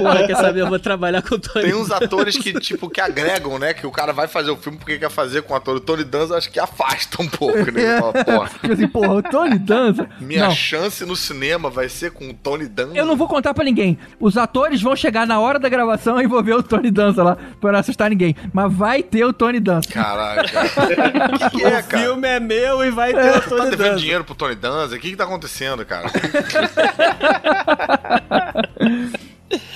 Porra, 0.00 0.26
quer 0.26 0.36
saber? 0.36 0.60
Eu 0.62 0.68
vou 0.68 0.78
trabalhar 0.78 1.22
com 1.22 1.34
o 1.34 1.38
Tony. 1.38 1.64
Tem 1.66 1.74
uns 1.74 1.90
atores 1.90 2.36
que, 2.36 2.52
tipo, 2.60 2.88
que 2.88 3.00
agregam, 3.00 3.58
né? 3.58 3.74
Que 3.74 3.86
o 3.86 3.90
cara 3.90 4.12
vai 4.12 4.28
fazer 4.28 4.50
o 4.50 4.56
filme 4.56 4.78
porque 4.78 4.98
quer 4.98 5.10
fazer 5.10 5.42
com 5.42 5.54
o 5.54 5.56
ator. 5.56 5.76
O 5.76 5.80
Tony 5.80 6.04
Danza 6.04 6.36
acho 6.36 6.50
que 6.50 6.58
afasta 6.60 7.20
um 7.22 7.28
pouco, 7.28 7.56
né? 7.70 7.82
Ele 7.82 8.00
fala, 8.00 8.24
Porra, 8.24 8.48
Tipo 8.60 8.72
assim, 8.72 8.88
porra, 8.88 9.12
o 9.14 9.22
Tony 9.22 9.58
Danza. 9.58 10.08
minha 10.20 10.44
Não, 10.44 10.50
chance 10.54 11.04
no 11.04 11.16
cinema 11.16 11.70
vai 11.70 11.88
ser 11.88 12.12
com 12.12 12.28
o 12.30 12.34
Tony 12.34 12.66
Danza. 12.68 12.96
eu 12.96 13.04
não 13.06 13.16
vou 13.16 13.28
contar 13.28 13.54
pra 13.54 13.64
ninguém. 13.64 13.98
Os 14.30 14.36
atores 14.36 14.80
vão 14.80 14.94
chegar 14.94 15.26
na 15.26 15.40
hora 15.40 15.58
da 15.58 15.68
gravação 15.68 16.22
e 16.22 16.26
vou 16.28 16.40
ver 16.40 16.54
o 16.54 16.62
Tony 16.62 16.88
Danza 16.88 17.20
lá, 17.24 17.36
pra 17.60 17.72
não 17.72 17.80
assustar 17.80 18.08
ninguém. 18.08 18.36
Mas 18.52 18.72
vai 18.72 19.02
ter 19.02 19.24
o 19.24 19.32
Tony 19.32 19.58
Danza. 19.58 19.88
Caralho, 19.88 20.48
cara. 20.48 20.70
O 21.34 21.50
que, 21.50 21.58
que 21.58 21.64
é, 21.64 21.78
O 21.80 21.84
cara? 21.84 22.02
filme 22.04 22.28
é 22.28 22.38
meu 22.38 22.84
e 22.84 22.90
vai 22.92 23.12
ter 23.12 23.28
o 23.36 23.40
Tu 23.40 23.50
tá 23.50 23.56
Tony 23.56 23.70
devendo 23.70 23.88
Danza. 23.88 23.98
dinheiro 23.98 24.22
pro 24.24 24.34
Tony 24.36 24.54
Danza? 24.54 24.94
O 24.94 24.98
que 25.00 25.10
que 25.10 25.16
tá 25.16 25.24
acontecendo, 25.24 25.84
cara? 25.84 26.08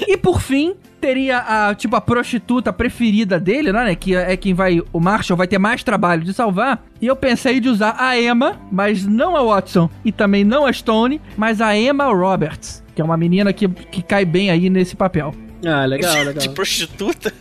E 0.07 0.17
por 0.17 0.41
fim, 0.41 0.77
teria 1.01 1.39
a, 1.39 1.75
tipo, 1.75 1.97
a 1.97 2.01
prostituta 2.01 2.73
preferida 2.73 3.41
dele, 3.41 3.73
né? 3.73 3.93
Que 3.97 4.15
é 4.15 4.37
quem 4.37 4.55
vai. 4.55 4.81
O 4.93 5.01
Marshall 5.01 5.37
vai 5.37 5.49
ter 5.49 5.59
mais 5.59 5.83
trabalho 5.83 6.23
de 6.23 6.33
salvar. 6.33 6.81
E 7.01 7.07
eu 7.09 7.17
pensei 7.17 7.59
de 7.59 7.69
usar 7.69 7.97
a 7.99 8.17
Emma, 8.17 8.57
mas 8.71 9.05
não 9.05 9.37
a 9.37 9.43
Watson. 9.43 9.91
E 10.05 10.13
também 10.13 10.45
não 10.45 10.65
a 10.65 10.73
Stone, 10.73 11.21
mas 11.37 11.61
a 11.61 11.77
Emma 11.77 12.05
Roberts. 12.05 12.84
Que 12.95 13.01
é 13.03 13.05
uma 13.05 13.17
menina 13.17 13.53
que, 13.53 13.69
que 13.69 14.03
cai 14.03 14.25
bem 14.25 14.51
aí 14.51 14.71
nesse 14.71 14.95
papel. 14.95 15.35
Ah, 15.65 15.85
legal, 15.85 16.15
legal. 16.25 16.35
De 16.35 16.49
prostituta? 16.51 17.33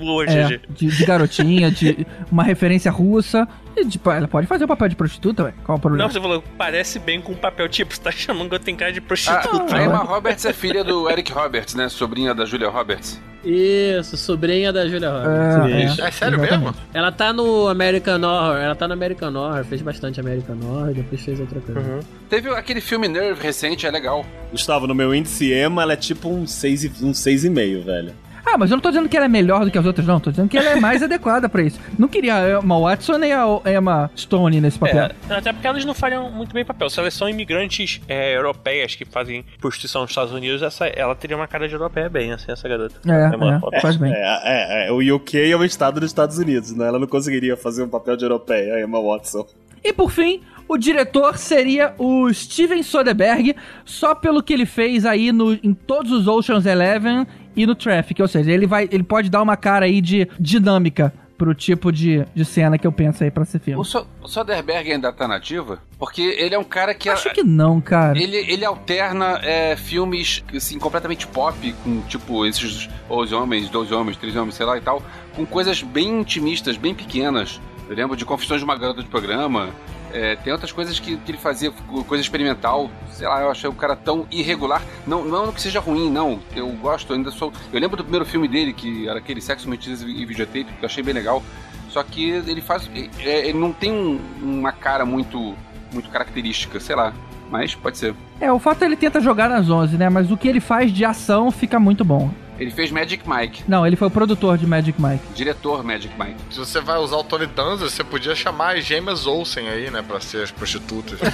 Boa, 0.00 0.24
É, 0.24 0.44
GG. 0.48 0.60
de, 0.70 0.86
de 0.88 1.04
garotinha, 1.04 1.70
de 1.70 2.06
uma 2.32 2.42
referência 2.42 2.90
russa. 2.90 3.46
E, 3.76 3.84
tipo, 3.86 4.10
ela 4.10 4.26
pode 4.26 4.46
fazer 4.46 4.64
o 4.64 4.68
papel 4.68 4.88
de 4.88 4.96
prostituta, 4.96 5.44
ué. 5.44 5.54
Qual 5.64 5.78
o 5.78 5.80
problema? 5.80 6.04
Não, 6.04 6.12
você 6.12 6.20
falou, 6.20 6.42
parece 6.58 6.98
bem 6.98 7.20
com 7.20 7.32
o 7.32 7.36
papel. 7.36 7.68
Tipo, 7.68 7.94
você 7.94 8.00
tá 8.02 8.10
chamando 8.10 8.48
que 8.48 8.54
eu 8.56 8.58
tenho 8.60 8.76
cara 8.76 8.92
de 8.92 9.00
prostituta. 9.00 9.74
A, 9.74 9.78
a 9.78 9.84
Emma 9.84 9.98
Roberts 9.98 10.44
é 10.44 10.52
filha 10.52 10.82
do 10.82 11.08
Eric 11.08 11.32
Roberts, 11.32 11.74
né? 11.74 11.88
Sobrinha 11.88 12.34
da 12.34 12.44
Julia 12.44 12.68
Roberts. 12.68 13.20
Isso, 13.44 14.16
sobrinha 14.18 14.70
da 14.72 14.86
Julia 14.86 15.10
Roberts. 15.10 15.98
É, 15.98 16.06
É 16.08 16.10
sério 16.10 16.34
exatamente. 16.36 16.50
mesmo? 16.50 16.74
Ela 16.92 17.10
tá 17.10 17.32
no 17.32 17.68
American 17.68 18.20
Horror, 18.22 18.56
ela 18.58 18.74
tá 18.74 18.86
no 18.86 18.92
American 18.92 19.34
Horror, 19.34 19.64
fez 19.64 19.80
bastante 19.80 20.20
American 20.20 20.58
Horror, 20.62 20.92
depois 20.92 21.22
fez 21.24 21.40
outra 21.40 21.58
coisa. 21.60 22.00
Teve 22.28 22.50
aquele 22.50 22.82
filme 22.82 23.08
Nerve 23.08 23.40
recente, 23.42 23.86
é 23.86 23.90
legal. 23.90 24.26
Gustavo, 24.50 24.86
no 24.86 24.94
meu 24.94 25.14
índice 25.14 25.54
Emma, 25.54 25.82
ela 25.82 25.94
é 25.94 25.96
tipo 25.96 26.28
um 26.28 26.44
6,5, 26.44 27.02
um 27.02 27.14
seis 27.14 27.44
e 27.44 27.48
meio, 27.50 27.82
velho. 27.82 28.12
Ah, 28.52 28.58
mas 28.58 28.68
eu 28.68 28.76
não 28.76 28.82
tô 28.82 28.88
dizendo 28.88 29.08
que 29.08 29.16
ela 29.16 29.26
é 29.26 29.28
melhor 29.28 29.64
do 29.64 29.70
que 29.70 29.78
as 29.78 29.86
outras, 29.86 30.04
não. 30.04 30.18
Tô 30.18 30.30
dizendo 30.30 30.48
que 30.48 30.58
ela 30.58 30.70
é 30.70 30.80
mais 30.80 31.02
adequada 31.04 31.48
pra 31.48 31.62
isso. 31.62 31.78
Não 31.96 32.08
queria 32.08 32.34
a 32.34 32.60
Emma 32.60 32.80
Watson 32.80 33.16
nem 33.16 33.32
a 33.32 33.46
Emma 33.66 34.10
Stone 34.16 34.60
nesse 34.60 34.76
papel. 34.76 35.10
É, 35.28 35.34
até 35.34 35.52
porque 35.52 35.66
elas 35.66 35.84
não 35.84 35.94
fariam 35.94 36.28
muito 36.30 36.52
bem 36.52 36.64
papel. 36.64 36.90
Se 36.90 36.98
elas 36.98 37.14
são 37.14 37.28
imigrantes 37.28 38.00
é, 38.08 38.36
europeias 38.36 38.96
que 38.96 39.04
fazem 39.04 39.44
prostituição 39.60 40.02
nos 40.02 40.10
Estados 40.10 40.32
Unidos, 40.32 40.62
essa, 40.62 40.86
ela 40.86 41.14
teria 41.14 41.36
uma 41.36 41.46
cara 41.46 41.68
de 41.68 41.74
europeia 41.74 42.08
bem, 42.08 42.32
assim, 42.32 42.50
essa 42.50 42.68
garota. 42.68 42.96
É, 43.06 43.34
Emma 43.34 43.54
é, 43.54 43.56
Roberts. 43.58 43.82
faz 43.82 43.96
bem. 43.96 44.12
É, 44.12 44.40
é, 44.44 44.88
é, 44.88 44.92
o 44.92 45.16
UK 45.16 45.52
é 45.52 45.56
o 45.56 45.64
estado 45.64 46.00
dos 46.00 46.10
Estados 46.10 46.36
Unidos, 46.36 46.72
né? 46.74 46.88
Ela 46.88 46.98
não 46.98 47.06
conseguiria 47.06 47.56
fazer 47.56 47.84
um 47.84 47.88
papel 47.88 48.16
de 48.16 48.24
europeia, 48.24 48.74
a 48.74 48.80
Emma 48.80 49.00
Watson. 49.00 49.46
E 49.82 49.92
por 49.92 50.10
fim, 50.10 50.42
o 50.68 50.76
diretor 50.76 51.36
seria 51.38 51.94
o 51.98 52.32
Steven 52.32 52.82
Soderbergh, 52.82 53.56
só 53.84 54.14
pelo 54.14 54.42
que 54.42 54.52
ele 54.52 54.66
fez 54.66 55.04
aí 55.04 55.32
no, 55.32 55.54
em 55.54 55.74
todos 55.74 56.12
os 56.12 56.28
Ocean's 56.28 56.66
Eleven 56.66 57.26
e 57.56 57.66
no 57.66 57.74
Traffic. 57.74 58.20
Ou 58.20 58.28
seja, 58.28 58.50
ele, 58.50 58.66
vai, 58.66 58.88
ele 58.90 59.02
pode 59.02 59.30
dar 59.30 59.42
uma 59.42 59.56
cara 59.56 59.86
aí 59.86 60.00
de 60.00 60.28
dinâmica 60.38 61.12
pro 61.40 61.54
tipo 61.54 61.90
de, 61.90 62.22
de 62.34 62.44
cena 62.44 62.76
que 62.76 62.86
eu 62.86 62.92
penso 62.92 63.24
aí 63.24 63.30
pra 63.30 63.44
esse 63.44 63.58
filme. 63.58 63.80
O, 63.80 63.84
so 63.84 64.06
o 64.22 64.28
Soderbergh 64.28 64.92
ainda 64.92 65.10
tá 65.10 65.26
nativa? 65.26 65.78
Porque 65.98 66.20
ele 66.20 66.54
é 66.54 66.58
um 66.58 66.64
cara 66.64 66.92
que... 66.92 67.08
Acho 67.08 67.32
que 67.32 67.42
não, 67.42 67.80
cara. 67.80 68.20
Ele, 68.20 68.36
ele 68.36 68.62
alterna 68.62 69.40
é, 69.42 69.74
filmes 69.74 70.44
assim, 70.54 70.78
completamente 70.78 71.26
pop, 71.26 71.72
com 71.82 72.02
tipo 72.02 72.44
esses 72.44 72.90
11 73.08 73.34
homens, 73.34 73.70
12 73.70 73.94
homens, 73.94 74.18
13 74.18 74.38
homens, 74.38 74.54
sei 74.54 74.66
lá 74.66 74.76
e 74.76 74.82
tal, 74.82 75.02
com 75.34 75.46
coisas 75.46 75.82
bem 75.82 76.20
intimistas, 76.20 76.76
bem 76.76 76.94
pequenas. 76.94 77.58
Eu 77.88 77.96
lembro 77.96 78.16
de 78.16 78.26
Confissões 78.26 78.60
de 78.60 78.64
uma 78.66 78.76
Garota 78.76 79.02
de 79.02 79.08
Programa. 79.08 79.70
É, 80.12 80.36
tem 80.36 80.52
outras 80.52 80.72
coisas 80.72 80.98
que, 80.98 81.16
que 81.16 81.30
ele 81.30 81.38
fazia, 81.38 81.70
co- 81.70 82.04
coisa 82.04 82.22
experimental. 82.22 82.90
Sei 83.10 83.26
lá, 83.26 83.40
eu 83.42 83.50
achei 83.50 83.68
o 83.68 83.72
cara 83.72 83.94
tão 83.96 84.26
irregular. 84.30 84.82
Não, 85.06 85.24
não 85.24 85.52
que 85.52 85.60
seja 85.60 85.80
ruim, 85.80 86.10
não. 86.10 86.40
Eu 86.54 86.68
gosto, 86.72 87.12
ainda 87.12 87.30
sou. 87.30 87.52
Eu 87.72 87.80
lembro 87.80 87.96
do 87.96 88.02
primeiro 88.02 88.24
filme 88.26 88.48
dele, 88.48 88.72
que 88.72 89.08
era 89.08 89.18
aquele 89.18 89.40
Sexo, 89.40 89.68
Mentiras 89.68 90.02
e 90.02 90.24
Videotape, 90.26 90.64
que 90.64 90.82
eu 90.82 90.86
achei 90.86 91.02
bem 91.02 91.14
legal. 91.14 91.42
Só 91.88 92.02
que 92.02 92.28
ele 92.30 92.60
faz. 92.60 92.88
é, 93.18 93.48
Ele 93.48 93.58
não 93.58 93.72
tem 93.72 93.90
um- 93.92 94.20
uma 94.42 94.72
cara 94.72 95.04
muito, 95.04 95.54
muito 95.92 96.08
característica, 96.08 96.78
sei 96.80 96.94
lá. 96.96 97.12
Mas 97.50 97.74
pode 97.74 97.98
ser. 97.98 98.14
É, 98.40 98.52
o 98.52 98.60
fato 98.60 98.82
é 98.82 98.86
ele 98.86 98.96
tenta 98.96 99.20
jogar 99.20 99.48
nas 99.50 99.68
11, 99.68 99.96
né? 99.96 100.08
Mas 100.08 100.30
o 100.30 100.36
que 100.36 100.46
ele 100.46 100.60
faz 100.60 100.92
de 100.92 101.04
ação 101.04 101.50
fica 101.50 101.80
muito 101.80 102.04
bom. 102.04 102.30
Ele 102.60 102.70
fez 102.70 102.90
Magic 102.90 103.26
Mike, 103.26 103.64
Não, 103.66 103.86
ele 103.86 103.96
foi 103.96 104.08
o 104.08 104.10
produtor 104.10 104.58
de 104.58 104.66
Magic 104.66 105.00
Mike. 105.00 105.24
diretor 105.34 105.82
Magic 105.82 106.12
Mike. 106.18 106.36
Se 106.50 106.58
você 106.58 106.78
vai 106.80 106.98
usar 106.98 107.16
o 107.16 107.24
Tony 107.24 107.46
Danza, 107.46 107.88
você 107.88 108.04
podia 108.04 108.34
chamar 108.34 108.76
as 108.76 108.84
gêmeas 108.84 109.26
Olsen 109.26 109.66
aí, 109.68 109.90
né? 109.90 110.04
Pra 110.06 110.20
ser 110.20 110.42
as 110.44 110.50
prostitutas. 110.50 111.18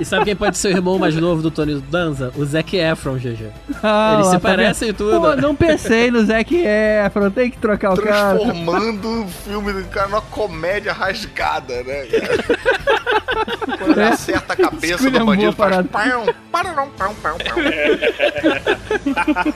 E 0.00 0.04
sabe 0.04 0.24
quem 0.24 0.34
pode 0.36 0.58
ser 0.58 0.68
o 0.74 0.76
irmão 0.76 0.98
mais 0.98 1.14
novo 1.14 1.40
do 1.42 1.50
Tony 1.50 1.80
Danza? 1.80 2.32
O 2.36 2.44
Zac 2.44 2.76
Efron, 2.76 3.14
GG. 3.16 3.50
Ah, 3.82 4.14
Eles 4.14 4.26
se 4.26 4.32
tá 4.32 4.40
parecem 4.40 4.88
e 4.88 4.90
vendo? 4.92 4.98
tudo. 4.98 5.20
Pô, 5.20 5.36
não 5.36 5.54
pensei 5.54 6.10
no 6.10 6.24
Zac 6.24 6.52
Efron, 6.56 7.30
tem 7.30 7.48
que 7.50 7.58
trocar 7.58 7.94
o 7.94 7.96
cara. 8.02 8.36
Transformando 8.38 9.22
o 9.24 9.28
filme 9.28 9.72
do 9.72 9.84
cara 9.88 10.08
numa 10.08 10.20
comédia 10.22 10.92
rasgada, 10.92 11.82
né? 11.84 12.06
cara? 12.06 12.58
Quando 13.78 13.92
ele 13.92 14.00
É. 14.00 14.08
acerta 14.08 14.52
a 14.54 14.56
cabeça 14.56 14.94
Esculhambou 14.94 15.20
do 15.20 15.26
bandido, 15.26 15.52
faz 15.52 15.86
pão, 15.86 16.34
pararão, 16.50 16.88
pão, 16.90 17.14
pão, 17.14 17.36
pão. 17.38 17.56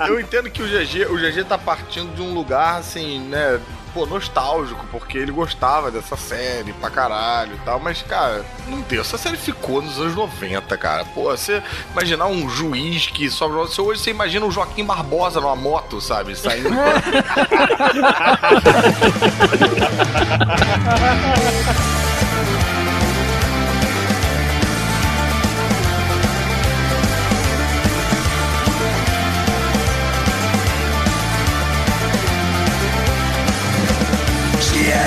Eu 0.07 0.21
entendo 0.21 0.51
que 0.51 0.63
o 0.63 0.67
GG, 0.67 1.07
o 1.07 1.17
GG 1.17 1.45
tá 1.45 1.59
partindo 1.59 2.15
de 2.15 2.23
um 2.23 2.35
lugar 2.35 2.79
assim, 2.79 3.19
né? 3.21 3.61
Pô, 3.93 4.07
nostálgico, 4.07 4.87
porque 4.91 5.19
ele 5.19 5.31
gostava 5.31 5.91
dessa 5.91 6.17
série 6.17 6.73
pra 6.73 6.89
caralho 6.89 7.55
e 7.55 7.59
tal, 7.59 7.79
mas, 7.79 8.01
cara, 8.01 8.43
não 8.67 8.81
deu. 8.81 9.03
Essa 9.03 9.19
série 9.19 9.37
ficou 9.37 9.83
nos 9.83 9.99
anos 9.99 10.15
90, 10.15 10.79
cara. 10.79 11.05
Pô, 11.05 11.25
você 11.25 11.63
imaginar 11.93 12.27
um 12.27 12.49
juiz 12.49 13.09
que 13.09 13.29
sobra. 13.29 13.59
Você 13.59 13.83
hoje 13.83 14.01
você 14.01 14.11
imagina 14.11 14.47
o 14.47 14.51
Joaquim 14.51 14.85
Barbosa 14.85 15.43
numa 15.43 15.55
moto, 15.55 16.01
sabe? 16.01 16.35
Saindo. 16.35 16.71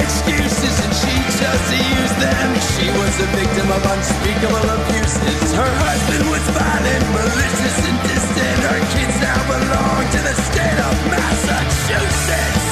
excuses 0.04 0.76
and 0.84 0.94
she 1.02 1.14
chose 1.40 1.64
to 1.72 1.78
use 1.78 2.14
them. 2.20 2.48
She 2.76 2.88
was 3.00 3.14
a 3.22 3.28
victim 3.36 3.68
of 3.72 3.82
unspeakable 3.94 4.66
abuses. 4.78 5.54
Her 5.54 5.72
husband 5.86 6.24
was 6.30 6.44
violent, 6.56 7.06
malicious, 7.16 7.78
and 7.90 7.98
distant. 8.10 8.60
Her 8.70 8.82
kids 8.94 9.16
now 9.22 9.40
belong 9.48 10.02
to 10.16 10.20
the 10.28 10.36
state 10.50 10.80
of 10.90 10.96
Massachusetts. 11.14 12.64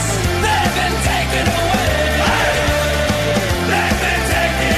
They've 0.44 0.74
been 0.80 0.96
taken 1.12 1.46
away. 1.64 1.98
They've 3.72 4.00
been 4.04 4.24
taken 4.34 4.72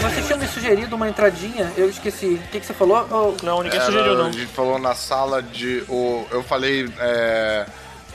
você 0.00 0.22
tinha 0.22 0.36
me 0.38 0.46
sugerido 0.46 0.96
uma 0.96 1.08
entradinha, 1.08 1.72
eu 1.76 1.88
esqueci. 1.88 2.40
O 2.44 2.48
que, 2.50 2.60
que 2.60 2.66
você 2.66 2.74
falou? 2.74 3.06
Oh, 3.10 3.44
Não, 3.44 3.62
ninguém 3.62 3.78
Era- 3.78 3.86
sugeriu, 3.86 4.14
não. 4.16 4.26
A 4.26 4.32
gente 4.32 4.46
falou 4.46 4.78
na 4.78 4.94
sala 4.94 5.42
de. 5.42 5.84
O, 5.88 6.26
eu 6.30 6.42
falei 6.42 6.88
é, 6.98 7.66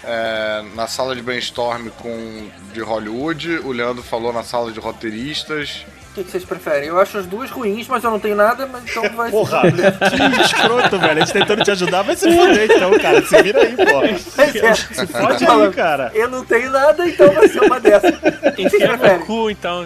é, 0.05 0.63
na 0.75 0.87
sala 0.87 1.15
de 1.15 1.21
brainstorm 1.21 1.89
com, 2.01 2.47
de 2.73 2.81
Hollywood, 2.81 3.59
o 3.59 3.71
Leandro 3.71 4.03
falou 4.03 4.31
na 4.31 4.43
sala 4.43 4.71
de 4.71 4.79
roteiristas. 4.79 5.85
O 6.11 6.15
que, 6.15 6.23
que 6.23 6.31
vocês 6.31 6.45
preferem? 6.45 6.87
Eu 6.87 6.97
acho 6.97 7.17
as 7.17 7.25
duas 7.25 7.51
ruins, 7.51 7.89
mas 7.89 8.01
eu 8.01 8.09
não 8.09 8.19
tenho 8.19 8.37
nada, 8.37 8.65
mas 8.65 8.83
então 8.89 9.03
vai 9.15 9.29
Porra, 9.29 9.63
ser. 9.63 9.91
que 10.35 10.41
escroto, 10.43 10.97
velho. 10.97 11.11
A 11.11 11.25
gente 11.25 11.33
tentando 11.33 11.63
te 11.63 11.71
ajudar, 11.71 12.03
vai 12.03 12.15
se 12.15 12.31
fuder 12.31 12.71
então, 12.71 12.97
cara. 12.99 13.21
Se 13.21 13.43
vira 13.43 13.61
aí, 13.61 13.75
pô. 13.75 13.83
Se 14.95 15.07
fode 15.07 15.45
aí, 15.45 15.71
cara. 15.73 16.11
Eu 16.13 16.29
não 16.29 16.45
tenho 16.45 16.69
nada, 16.71 17.05
então 17.05 17.33
vai 17.33 17.49
ser 17.49 17.59
uma 17.63 17.81
dessas. 17.81 18.13
O 18.13 18.51
que 18.53 18.63
no 18.87 19.25
cu, 19.25 19.49
então. 19.49 19.85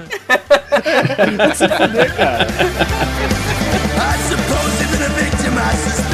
Se 1.56 1.68
fuder, 1.68 2.16
cara. 2.16 2.48
I 4.00 4.18
suppose 4.30 4.82
you've 4.82 4.92
been 4.92 5.04
a 5.04 5.10
victim, 5.10 5.58
I 5.58 6.09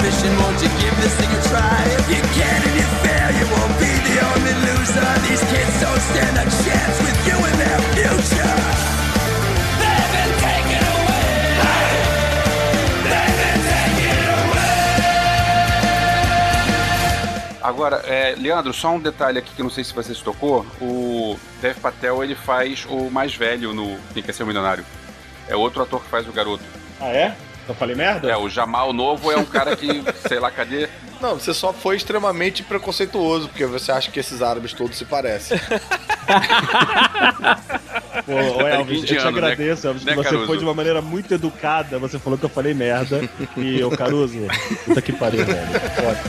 ambition, 0.00 0.32
won't 0.40 0.56
you 0.62 0.68
give 0.80 0.96
this 1.02 1.14
thing 1.20 1.28
a 1.28 1.40
try? 1.52 1.76
If 1.98 2.08
you 2.08 2.22
can 2.32 2.58
and 2.64 2.74
you 2.80 2.88
fail, 3.04 3.30
you 3.36 3.46
won't 3.52 3.76
be 3.78 3.92
the 4.08 4.16
only 4.32 4.54
loser. 4.64 5.08
These 5.28 5.44
kids 5.52 5.74
don't 5.84 6.02
stand 6.10 6.36
a 6.40 6.46
chance 6.64 6.96
with 7.04 7.20
you 7.28 7.36
in 7.36 7.54
their 7.60 7.80
future. 7.92 8.56
They've 9.80 10.10
been 10.16 10.32
taken 10.48 10.82
away. 10.96 11.28
They've 13.10 13.36
been 13.42 13.60
taken 13.68 14.16
Agora, 17.62 17.96
é, 18.06 18.34
Leandro, 18.38 18.72
só 18.72 18.92
um 18.92 19.00
detalhe 19.00 19.38
aqui 19.38 19.54
que 19.54 19.62
não 19.62 19.70
sei 19.70 19.84
se 19.84 19.92
você 19.92 20.14
se 20.14 20.24
tocou. 20.24 20.64
O 20.80 21.38
Dev 21.60 21.76
Patel, 21.78 22.24
ele 22.24 22.34
faz 22.34 22.86
o 22.88 23.10
mais 23.10 23.34
velho 23.34 23.74
no 23.74 23.98
Quem 24.14 24.22
Quer 24.22 24.32
Ser 24.32 24.44
o 24.44 24.46
Milionário. 24.46 24.84
É 25.46 25.54
outro 25.54 25.82
ator 25.82 26.00
que 26.02 26.08
faz 26.08 26.26
o 26.26 26.32
garoto. 26.32 26.64
Ah, 26.98 27.08
é? 27.08 27.36
Eu 27.68 27.74
falei 27.74 27.94
merda? 27.94 28.30
É, 28.30 28.36
o 28.36 28.48
Jamal 28.48 28.92
novo 28.92 29.30
é 29.30 29.36
um 29.36 29.44
cara 29.44 29.76
que, 29.76 30.02
sei 30.28 30.38
lá, 30.40 30.50
cadê? 30.50 30.88
Não, 31.20 31.34
você 31.38 31.52
só 31.54 31.72
foi 31.72 31.96
extremamente 31.96 32.62
preconceituoso, 32.62 33.48
porque 33.48 33.66
você 33.66 33.92
acha 33.92 34.10
que 34.10 34.18
esses 34.18 34.40
árabes 34.42 34.72
todos 34.72 34.96
se 34.96 35.04
parecem. 35.04 35.58
Pô, 38.26 38.32
ô, 38.32 38.66
Elvis, 38.66 39.00
eu 39.02 39.06
te 39.06 39.14
né? 39.14 39.22
agradeço, 39.28 39.86
Elvis, 39.86 40.04
Né, 40.04 40.12
que 40.12 40.18
você 40.18 40.28
Caruso? 40.30 40.46
foi 40.46 40.58
de 40.58 40.64
uma 40.64 40.74
maneira 40.74 41.00
muito 41.02 41.32
educada. 41.34 41.98
Você 41.98 42.18
falou 42.18 42.38
que 42.38 42.44
eu 42.44 42.48
falei 42.50 42.72
merda. 42.74 43.28
E, 43.56 43.82
ô 43.82 43.90
Caruso, 43.90 44.38
puta 44.84 45.02
que 45.02 45.12
pariu, 45.12 45.44
velho. 45.44 45.66
Foda. 45.96 46.20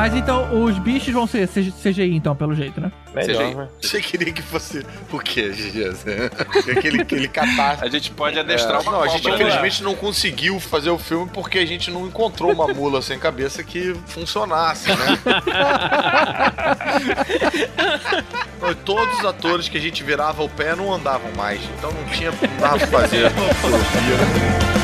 Mas 0.00 0.14
então, 0.14 0.64
os 0.64 0.78
bichos 0.78 1.12
vão 1.12 1.26
ser 1.26 1.46
CGI, 1.46 2.16
então, 2.16 2.34
pelo 2.34 2.54
jeito, 2.54 2.80
né? 2.80 2.90
CGI. 3.12 3.68
Você 3.82 4.00
queria 4.00 4.32
que 4.32 4.40
fosse 4.40 4.82
o 5.12 5.18
quê, 5.18 5.52
Gigi? 5.52 5.84
aquele, 6.74 7.02
aquele 7.02 7.28
catástrofe. 7.28 7.84
A 7.84 7.90
gente 7.90 8.10
pode 8.12 8.38
adestrar 8.38 8.76
É, 8.76 8.82
uma 8.82 8.92
Não, 8.92 9.02
a 9.02 9.08
gente 9.08 9.24
cobra, 9.24 9.36
infelizmente 9.36 9.82
não 9.82 9.94
conseguiu 9.94 10.58
fazer 10.58 10.88
o 10.88 10.96
filme 10.96 11.30
porque 11.34 11.58
a 11.58 11.66
gente 11.66 11.90
não 11.90 12.06
encontrou 12.06 12.50
uma 12.50 12.66
mula 12.68 13.02
sem 13.02 13.18
cabeça 13.18 13.62
que 13.62 13.94
funcionasse, 14.06 14.88
né? 14.88 14.96
Não, 18.58 18.74
Todos 18.74 19.18
os 19.18 19.24
atores 19.26 19.68
que 19.68 19.76
a 19.76 19.80
gente 19.80 20.02
virava 20.02 20.42
o 20.42 20.48
pé 20.48 20.74
não 20.74 20.94
andavam 20.94 21.30
mais, 21.36 21.60
então 21.76 21.92
não 21.92 22.04
tinha 22.06 22.32
nada 22.58 22.86
pra 22.86 23.00
fazer. 23.00 23.30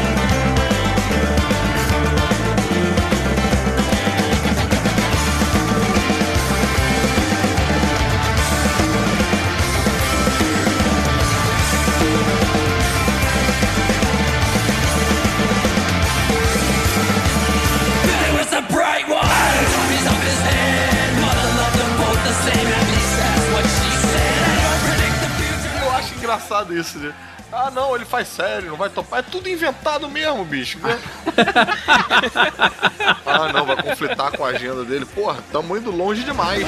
engraçado 26.56 26.76
isso, 26.76 26.98
né? 26.98 27.12
Ah, 27.52 27.70
não, 27.70 27.94
ele 27.94 28.04
faz 28.04 28.28
sério, 28.28 28.70
não 28.70 28.76
vai 28.76 28.90
topar. 28.90 29.20
É 29.20 29.22
tudo 29.22 29.48
inventado 29.48 30.08
mesmo, 30.08 30.44
bicho. 30.44 30.78
né? 30.78 30.98
ah, 33.24 33.52
não, 33.52 33.64
vai 33.64 33.80
conflitar 33.82 34.36
com 34.36 34.44
a 34.44 34.48
agenda 34.48 34.84
dele. 34.84 35.04
Porra, 35.06 35.38
tamo 35.52 35.76
indo 35.76 35.90
longe 35.90 36.24
demais. 36.24 36.66